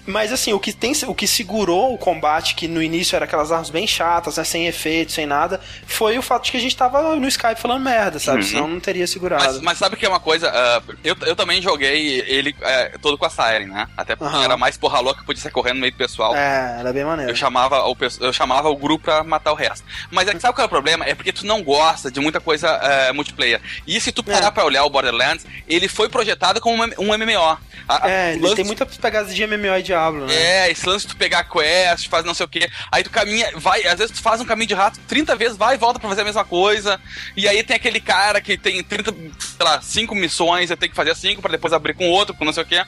Mas 0.08 0.32
assim, 0.32 0.54
o 0.54 0.60
que, 0.60 0.72
tem, 0.74 0.94
o 1.08 1.14
que 1.14 1.28
segurou 1.28 1.94
o 1.94 1.98
combate, 1.98 2.56
que 2.56 2.68
no 2.68 2.82
início 2.82 3.16
era 3.16 3.26
aquelas 3.26 3.52
armas 3.52 3.70
bem 3.70 3.86
chatas, 3.86 4.38
né? 4.38 4.44
Sem 4.44 4.66
efeito, 4.68 5.12
sem 5.12 5.26
nada, 5.26 5.60
foi 5.86 6.18
o 6.18 6.22
fato 6.22 6.46
de 6.46 6.52
que 6.52 6.58
a 6.58 6.60
gente 6.62 6.76
tava 6.76 7.16
no 7.16 7.28
Skype 7.28 7.60
falando 7.60 7.84
merda, 7.84 8.18
sabe? 8.20 8.38
Uhum. 8.40 8.44
Senão 8.44 8.68
não 8.68 8.80
teria 8.80 9.06
segurado. 9.06 9.44
Mas, 9.44 9.62
mas 9.62 9.78
sabe 9.78 9.96
que 9.98 10.06
é 10.06 10.10
uma 10.10 10.20
coisa? 10.20 10.50
ah, 10.50 10.82
eu, 11.04 11.16
eu 11.26 11.36
também 11.36 11.62
joguei 11.62 12.22
ele 12.28 12.56
é, 12.62 12.98
todo 13.02 13.18
com 13.18 13.26
a 13.26 13.30
Siren, 13.30 13.68
né? 13.68 13.88
Até 13.98 14.16
porque 14.16 14.34
Aham. 14.34 14.44
era 14.46 14.58
mais 14.58 14.78
porra 14.78 15.00
louca, 15.00 15.24
podia 15.26 15.42
sair 15.42 15.52
correndo 15.52 15.76
no 15.76 15.82
meio 15.82 15.92
do 15.92 15.98
pessoal. 15.98 16.36
É, 16.36 16.78
era 16.80 16.94
bem 16.94 17.04
maneiro. 17.04 17.32
Eu 17.32 17.36
chamava, 17.36 17.84
o, 17.88 17.96
eu 18.22 18.32
chamava 18.34 18.70
o 18.70 18.76
grupo 18.78 19.04
pra 19.06 19.24
matar 19.24 19.52
o 19.52 19.56
resto. 19.56 19.86
Mas 20.10 20.28
é 20.28 20.34
que 20.34 20.40
sabe 20.40 20.56
qual 20.56 20.64
é 20.64 20.68
o 20.68 20.70
problema? 20.70 21.06
É 21.06 21.14
porque 21.14 21.34
tu 21.34 21.46
não 21.46 21.62
gosta 21.62 22.10
de 22.10 22.20
muita 22.20 22.40
coisa 22.40 22.68
é, 22.70 23.12
multiplayer. 23.12 23.62
E 23.86 24.00
se 24.00 24.12
tu 24.12 24.24
parar 24.24 24.48
É. 24.48 24.52
pra 24.52 24.64
olhar 24.66 24.84
o 24.86 24.90
Borderlands, 24.90 25.46
ele 25.68 25.88
foi 25.88 26.08
projetado 26.08 26.62
como 26.62 26.82
um, 26.84 27.18
MMO. 27.18 27.58
A- 27.90 28.10
É, 28.10 28.34
ele 28.34 28.56
tem 28.56 28.66
muitas 28.66 28.96
pegadas 28.98 29.34
de 29.36 29.46
MMO 29.46 29.76
e 29.78 29.84
Diablo, 29.98 30.26
né? 30.28 30.34
É, 30.36 30.72
esse 30.72 30.88
lance 30.88 31.08
de 31.08 31.14
tu 31.14 31.18
pegar 31.18 31.44
quest, 31.44 32.08
faz 32.08 32.24
não 32.24 32.34
sei 32.34 32.46
o 32.46 32.50
que. 32.50 32.70
Aí 32.92 33.04
tu 33.04 33.10
caminha, 33.10 33.52
vai, 33.56 33.86
às 33.86 33.98
vezes 33.98 34.16
tu 34.16 34.22
faz 34.22 34.40
um 34.40 34.46
caminho 34.46 34.68
de 34.68 34.74
rato 34.74 35.00
30 35.08 35.36
vezes, 35.36 35.58
vai 35.58 35.76
e 35.76 35.78
volta 35.78 36.00
pra 36.00 36.10
fazer 36.10 36.22
a 36.22 36.26
mesma 36.26 36.46
coisa. 36.46 37.00
E 37.36 37.48
aí 37.48 37.64
tem 37.64 37.76
aquele 37.76 38.00
cara 38.00 38.40
que 38.40 38.58
tem 38.58 38.84
30, 38.84 39.12
sei 39.12 39.66
lá, 39.66 39.82
5 39.82 40.16
missões, 40.16 40.70
eu 40.70 40.78
tenho 40.78 40.92
que 40.92 40.96
fazer 40.96 41.16
5 41.16 41.42
pra 41.42 41.52
depois 41.52 41.74
abrir 41.74 41.96
com 41.96 42.10
outro, 42.10 42.36
com 42.36 42.46
não 42.46 42.54
sei 42.54 42.64
o 42.64 42.66
que. 42.66 42.82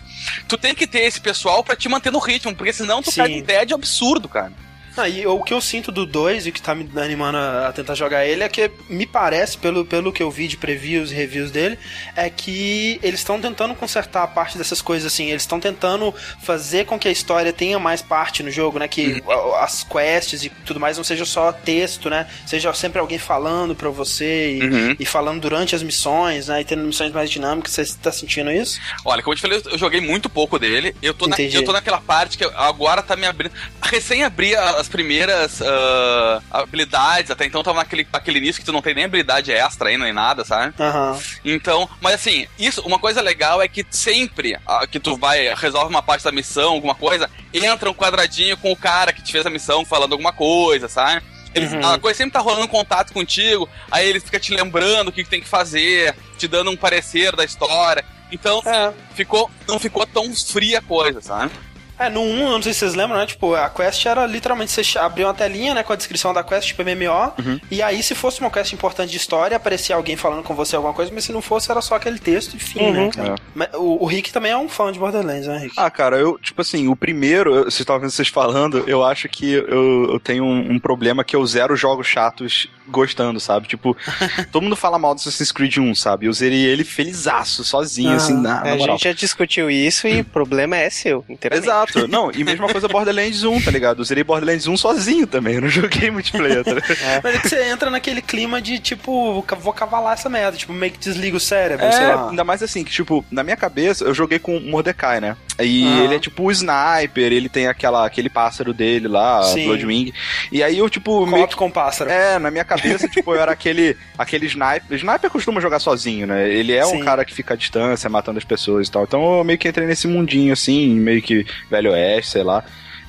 Tu 0.47 0.57
tem 0.57 0.75
que 0.75 0.87
ter 0.87 1.01
esse 1.01 1.19
pessoal 1.19 1.63
pra 1.63 1.75
te 1.75 1.89
manter 1.89 2.11
no 2.11 2.19
ritmo, 2.19 2.55
porque 2.55 2.73
senão 2.73 3.01
tu 3.01 3.11
Sim. 3.11 3.23
pega 3.23 3.35
um 3.35 3.41
tédio 3.41 3.75
absurdo, 3.75 4.29
cara. 4.29 4.68
Ah, 4.97 5.07
e 5.07 5.25
o 5.25 5.41
que 5.43 5.53
eu 5.53 5.61
sinto 5.61 5.91
do 5.91 6.05
2 6.05 6.47
e 6.47 6.51
que 6.51 6.61
tá 6.61 6.75
me 6.75 6.89
animando 6.99 7.37
a, 7.37 7.71
tentar 7.73 7.95
jogar 7.95 8.25
ele 8.25 8.43
é 8.43 8.49
que 8.49 8.69
me 8.89 9.05
parece, 9.05 9.57
pelo, 9.57 9.85
pelo 9.85 10.11
que 10.11 10.21
eu 10.21 10.29
vi 10.29 10.47
de 10.47 10.57
previews 10.57 11.11
e 11.11 11.15
reviews 11.15 11.51
dele, 11.51 11.77
é 12.15 12.29
que 12.29 12.99
eles 13.01 13.19
estão 13.21 13.39
tentando 13.39 13.73
consertar 13.75 14.23
a 14.23 14.27
parte 14.27 14.57
dessas 14.57 14.81
coisas 14.81 15.11
assim. 15.11 15.29
Eles 15.29 15.43
estão 15.43 15.59
tentando 15.59 16.13
fazer 16.41 16.85
com 16.85 16.99
que 16.99 17.07
a 17.07 17.11
história 17.11 17.53
tenha 17.53 17.79
mais 17.79 18.01
parte 18.01 18.43
no 18.43 18.51
jogo, 18.51 18.79
né? 18.79 18.87
Que 18.87 19.23
a- 19.27 19.63
as 19.63 19.83
quests 19.83 20.43
e 20.43 20.49
tudo 20.49 20.79
mais 20.79 20.97
não 20.97 21.03
seja 21.03 21.23
só 21.25 21.51
texto, 21.51 22.09
né? 22.09 22.27
Seja 22.45 22.73
sempre 22.73 22.99
alguém 22.99 23.17
falando 23.19 23.75
pra 23.75 23.89
você 23.89 24.57
e, 24.57 24.61
Uhum. 24.63 24.95
e 24.99 25.05
falando 25.05 25.39
durante 25.41 25.75
as 25.75 25.83
missões, 25.83 26.47
né? 26.47 26.61
E 26.61 26.65
tendo 26.65 26.83
missões 26.83 27.11
mais 27.13 27.29
dinâmicas. 27.29 27.71
Você 27.73 27.85
tá 28.01 28.11
sentindo 28.11 28.51
isso? 28.51 28.79
Olha, 29.05 29.21
como 29.23 29.33
eu 29.33 29.37
te 29.37 29.41
falei, 29.41 29.61
eu 29.71 29.77
joguei 29.77 30.01
muito 30.01 30.29
pouco 30.29 30.59
dele. 30.59 30.95
Eu 31.01 31.13
tô, 31.13 31.27
na- 31.27 31.37
eu 31.39 31.63
tô 31.63 31.71
naquela 31.71 32.01
parte 32.01 32.37
que 32.37 32.43
agora 32.43 33.01
tá 33.01 33.15
me 33.15 33.25
abrindo. 33.27 33.53
Recém 33.81 34.23
abri 34.23 34.55
as 34.55 34.88
primeiras 34.89 35.61
ah, 35.61 36.41
habilidades, 36.51 37.31
até 37.31 37.45
então 37.45 37.63
tava 37.63 37.77
naquele, 37.79 38.07
naquele 38.11 38.39
início 38.39 38.59
que 38.61 38.65
tu 38.65 38.73
não 38.73 38.81
tem 38.81 38.93
nem 38.93 39.05
habilidade 39.05 39.51
extra 39.51 39.89
aí, 39.89 39.97
nem 39.97 40.11
nada, 40.11 40.43
sabe? 40.43 40.73
Aham. 40.79 41.17
Então, 41.45 41.87
mas 42.01 42.15
assim, 42.15 42.47
isso, 42.57 42.81
uma 42.81 42.99
coisa 42.99 43.21
legal 43.21 43.61
é 43.61 43.67
que 43.67 43.85
sempre 43.89 44.57
ah, 44.67 44.85
que 44.85 44.99
tu 44.99 45.15
vai, 45.15 45.53
resolve 45.55 45.89
uma 45.89 46.01
parte 46.01 46.23
da 46.23 46.31
missão, 46.31 46.73
alguma 46.73 46.95
coisa, 46.95 47.29
entra 47.53 47.89
um 47.89 47.93
quadradinho 47.93 48.57
com 48.57 48.71
o 48.71 48.75
cara 48.75 49.13
que 49.13 49.21
te 49.23 49.31
fez 49.31 49.45
a 49.45 49.49
missão 49.49 49.85
falando 49.85 50.11
alguma 50.13 50.33
coisa, 50.33 50.87
sabe? 50.89 51.23
Ele, 51.53 51.65
Uhum. 51.65 51.87
A 51.93 51.97
coisa 51.97 52.17
sempre 52.17 52.33
tá 52.33 52.39
rolando 52.39 52.67
contato 52.67 53.11
contigo, 53.11 53.67
aí 53.89 54.07
ele 54.07 54.19
fica 54.19 54.39
te 54.39 54.53
lembrando 54.53 55.07
o 55.07 55.11
que, 55.11 55.23
que 55.23 55.29
tem 55.29 55.41
que 55.41 55.47
fazer, 55.47 56.15
te 56.37 56.47
dando 56.47 56.69
um 56.69 56.77
parecer 56.77 57.35
da 57.35 57.43
história. 57.43 58.05
Então, 58.31 58.61
É. 58.65 58.93
ficou, 59.15 59.49
não 59.67 59.79
ficou 59.79 60.05
tão 60.05 60.31
fria 60.35 60.77
a 60.77 60.81
coisa, 60.81 61.19
sabe? 61.21 61.51
É, 61.99 62.09
no 62.09 62.21
1, 62.21 62.39
eu 62.39 62.49
não 62.51 62.61
sei 62.61 62.73
se 62.73 62.79
vocês 62.79 62.95
lembram, 62.95 63.17
né? 63.17 63.25
Tipo, 63.25 63.53
a 63.55 63.69
quest 63.69 64.05
era 64.05 64.25
literalmente 64.25 64.71
você 64.71 64.97
abrir 64.97 65.25
uma 65.25 65.33
telinha, 65.33 65.73
né, 65.73 65.83
com 65.83 65.91
a 65.91 65.95
descrição 65.95 66.33
da 66.33 66.43
quest, 66.43 66.67
tipo 66.67 66.81
MMO, 66.83 67.59
e 67.69 67.81
aí 67.81 68.01
se 68.01 68.15
fosse 68.15 68.39
uma 68.39 68.49
quest 68.49 68.71
importante 68.73 69.11
de 69.11 69.17
história, 69.17 69.57
aparecia 69.57 69.95
alguém 69.95 70.15
falando 70.15 70.41
com 70.43 70.55
você 70.55 70.75
alguma 70.75 70.93
coisa, 70.93 71.11
mas 71.13 71.25
se 71.25 71.31
não 71.31 71.41
fosse, 71.41 71.69
era 71.69 71.81
só 71.81 71.95
aquele 71.95 72.17
texto 72.19 72.55
e 72.55 72.59
fim, 72.59 72.91
né? 72.91 73.09
cara? 73.13 73.35
É. 73.71 73.77
O, 73.77 74.03
o 74.03 74.05
Rick 74.05 74.31
também 74.31 74.51
é 74.51 74.57
um 74.57 74.69
fã 74.69 74.91
de 74.91 74.99
Borderlands, 74.99 75.47
né, 75.47 75.57
Rick? 75.57 75.73
Ah, 75.77 75.89
cara, 75.89 76.17
eu, 76.17 76.37
tipo 76.39 76.61
assim, 76.61 76.87
o 76.87 76.95
primeiro, 76.95 77.53
eu- 77.53 77.63
vocês 77.65 77.81
estavam 77.81 78.01
vendo 78.01 78.11
vocês 78.11 78.27
falando, 78.29 78.83
eu 78.87 79.03
acho 79.03 79.27
que 79.27 79.51
eu, 79.51 80.11
eu 80.13 80.19
tenho 80.19 80.43
um, 80.45 80.73
um 80.73 80.79
problema 80.79 81.23
que 81.23 81.35
eu 81.35 81.45
zero 81.45 81.75
jogos 81.75 82.07
chatos 82.07 82.67
gostando, 82.87 83.39
sabe? 83.39 83.67
Tipo, 83.67 83.95
todo 84.51 84.63
mundo 84.63 84.75
fala 84.75 84.97
mal 84.97 85.13
do 85.13 85.19
Assassin's 85.19 85.51
Creed 85.51 85.77
1, 85.77 85.93
sabe? 85.95 86.25
Eu 86.25 86.33
zerei 86.33 86.65
ele 86.65 86.83
felizaço, 86.83 87.63
sozinho, 87.63 88.11
Ah, 88.11 88.15
assim, 88.15 88.33
na, 88.33 88.63
na 88.63 88.71
a 88.71 88.75
moral. 88.77 88.97
gente 88.97 89.03
já 89.03 89.13
discutiu 89.13 89.69
isso 89.69 90.07
e 90.07 90.21
o 90.21 90.25
problema 90.25 90.77
é 90.77 90.89
seu, 90.89 91.23
inteiramente. 91.29 91.65
Exato. 91.89 92.07
Não, 92.07 92.31
e 92.31 92.43
mesma 92.43 92.67
coisa 92.67 92.87
Borderlands 92.87 93.43
1, 93.43 93.61
tá 93.61 93.71
ligado? 93.71 93.99
Eu 94.01 94.05
zerei 94.05 94.23
Borderlands 94.23 94.67
1 94.67 94.77
sozinho 94.77 95.27
também, 95.27 95.55
eu 95.55 95.61
não 95.61 95.69
joguei 95.69 96.09
multiplayer, 96.11 96.63
tá 96.63 96.73
ligado? 96.73 97.21
Mas 97.23 97.35
é 97.35 97.39
que 97.39 97.49
você 97.49 97.63
entra 97.69 97.89
naquele 97.89 98.21
clima 98.21 98.61
de, 98.61 98.79
tipo, 98.79 99.45
vou 99.59 99.73
cavalar 99.73 100.13
essa 100.13 100.29
merda, 100.29 100.57
tipo, 100.57 100.73
meio 100.73 100.91
que 100.91 100.99
desliga 100.99 101.37
o 101.37 101.39
cérebro, 101.39 101.91
sei 101.91 102.03
É, 102.03 102.15
lá. 102.15 102.29
ainda 102.29 102.43
mais 102.43 102.61
assim, 102.63 102.83
que 102.83 102.91
tipo, 102.91 103.23
na 103.31 103.43
minha 103.43 103.57
cabeça, 103.57 104.03
eu 104.05 104.13
joguei 104.13 104.39
com 104.39 104.57
o 104.57 104.61
Mordecai, 104.61 105.19
né? 105.19 105.35
E 105.59 105.85
ele 106.03 106.15
é 106.15 106.19
tipo 106.19 106.43
o 106.43 106.51
sniper, 106.51 107.33
ele 107.33 107.49
tem 107.49 107.67
aquela, 107.67 108.05
aquele 108.05 108.29
pássaro 108.29 108.73
dele 108.73 109.07
lá, 109.09 109.43
Sim. 109.43 109.65
Bloodwing. 109.65 110.13
E 110.51 110.63
aí 110.63 110.77
eu, 110.77 110.89
tipo, 110.89 111.25
meio 111.25 111.47
com 111.49 111.69
pássaro. 111.69 112.09
É, 112.09 112.39
na 112.39 112.49
minha 112.49 112.63
cabeça, 112.63 113.07
tipo, 113.09 113.33
eu 113.35 113.41
era 113.41 113.51
aquele, 113.51 113.97
aquele 114.17 114.45
sniper. 114.45 114.97
Sniper 114.97 115.29
costuma 115.29 115.59
jogar 115.59 115.79
sozinho, 115.79 116.27
né? 116.27 116.49
Ele 116.49 116.71
é 116.73 116.83
Sim. 116.85 117.01
um 117.01 117.03
cara 117.03 117.25
que 117.25 117.33
fica 117.33 117.55
à 117.55 117.57
distância, 117.57 118.09
matando 118.09 118.37
as 118.37 118.45
pessoas 118.45 118.87
e 118.87 118.91
tal. 118.91 119.03
Então 119.03 119.39
eu 119.39 119.43
meio 119.43 119.59
que 119.59 119.67
entrei 119.67 119.85
nesse 119.85 120.07
mundinho, 120.07 120.53
assim, 120.53 120.91
meio 120.97 121.21
que 121.21 121.45
Velho 121.81 121.91
Oeste, 121.91 122.31
sei 122.31 122.43
lá. 122.43 122.63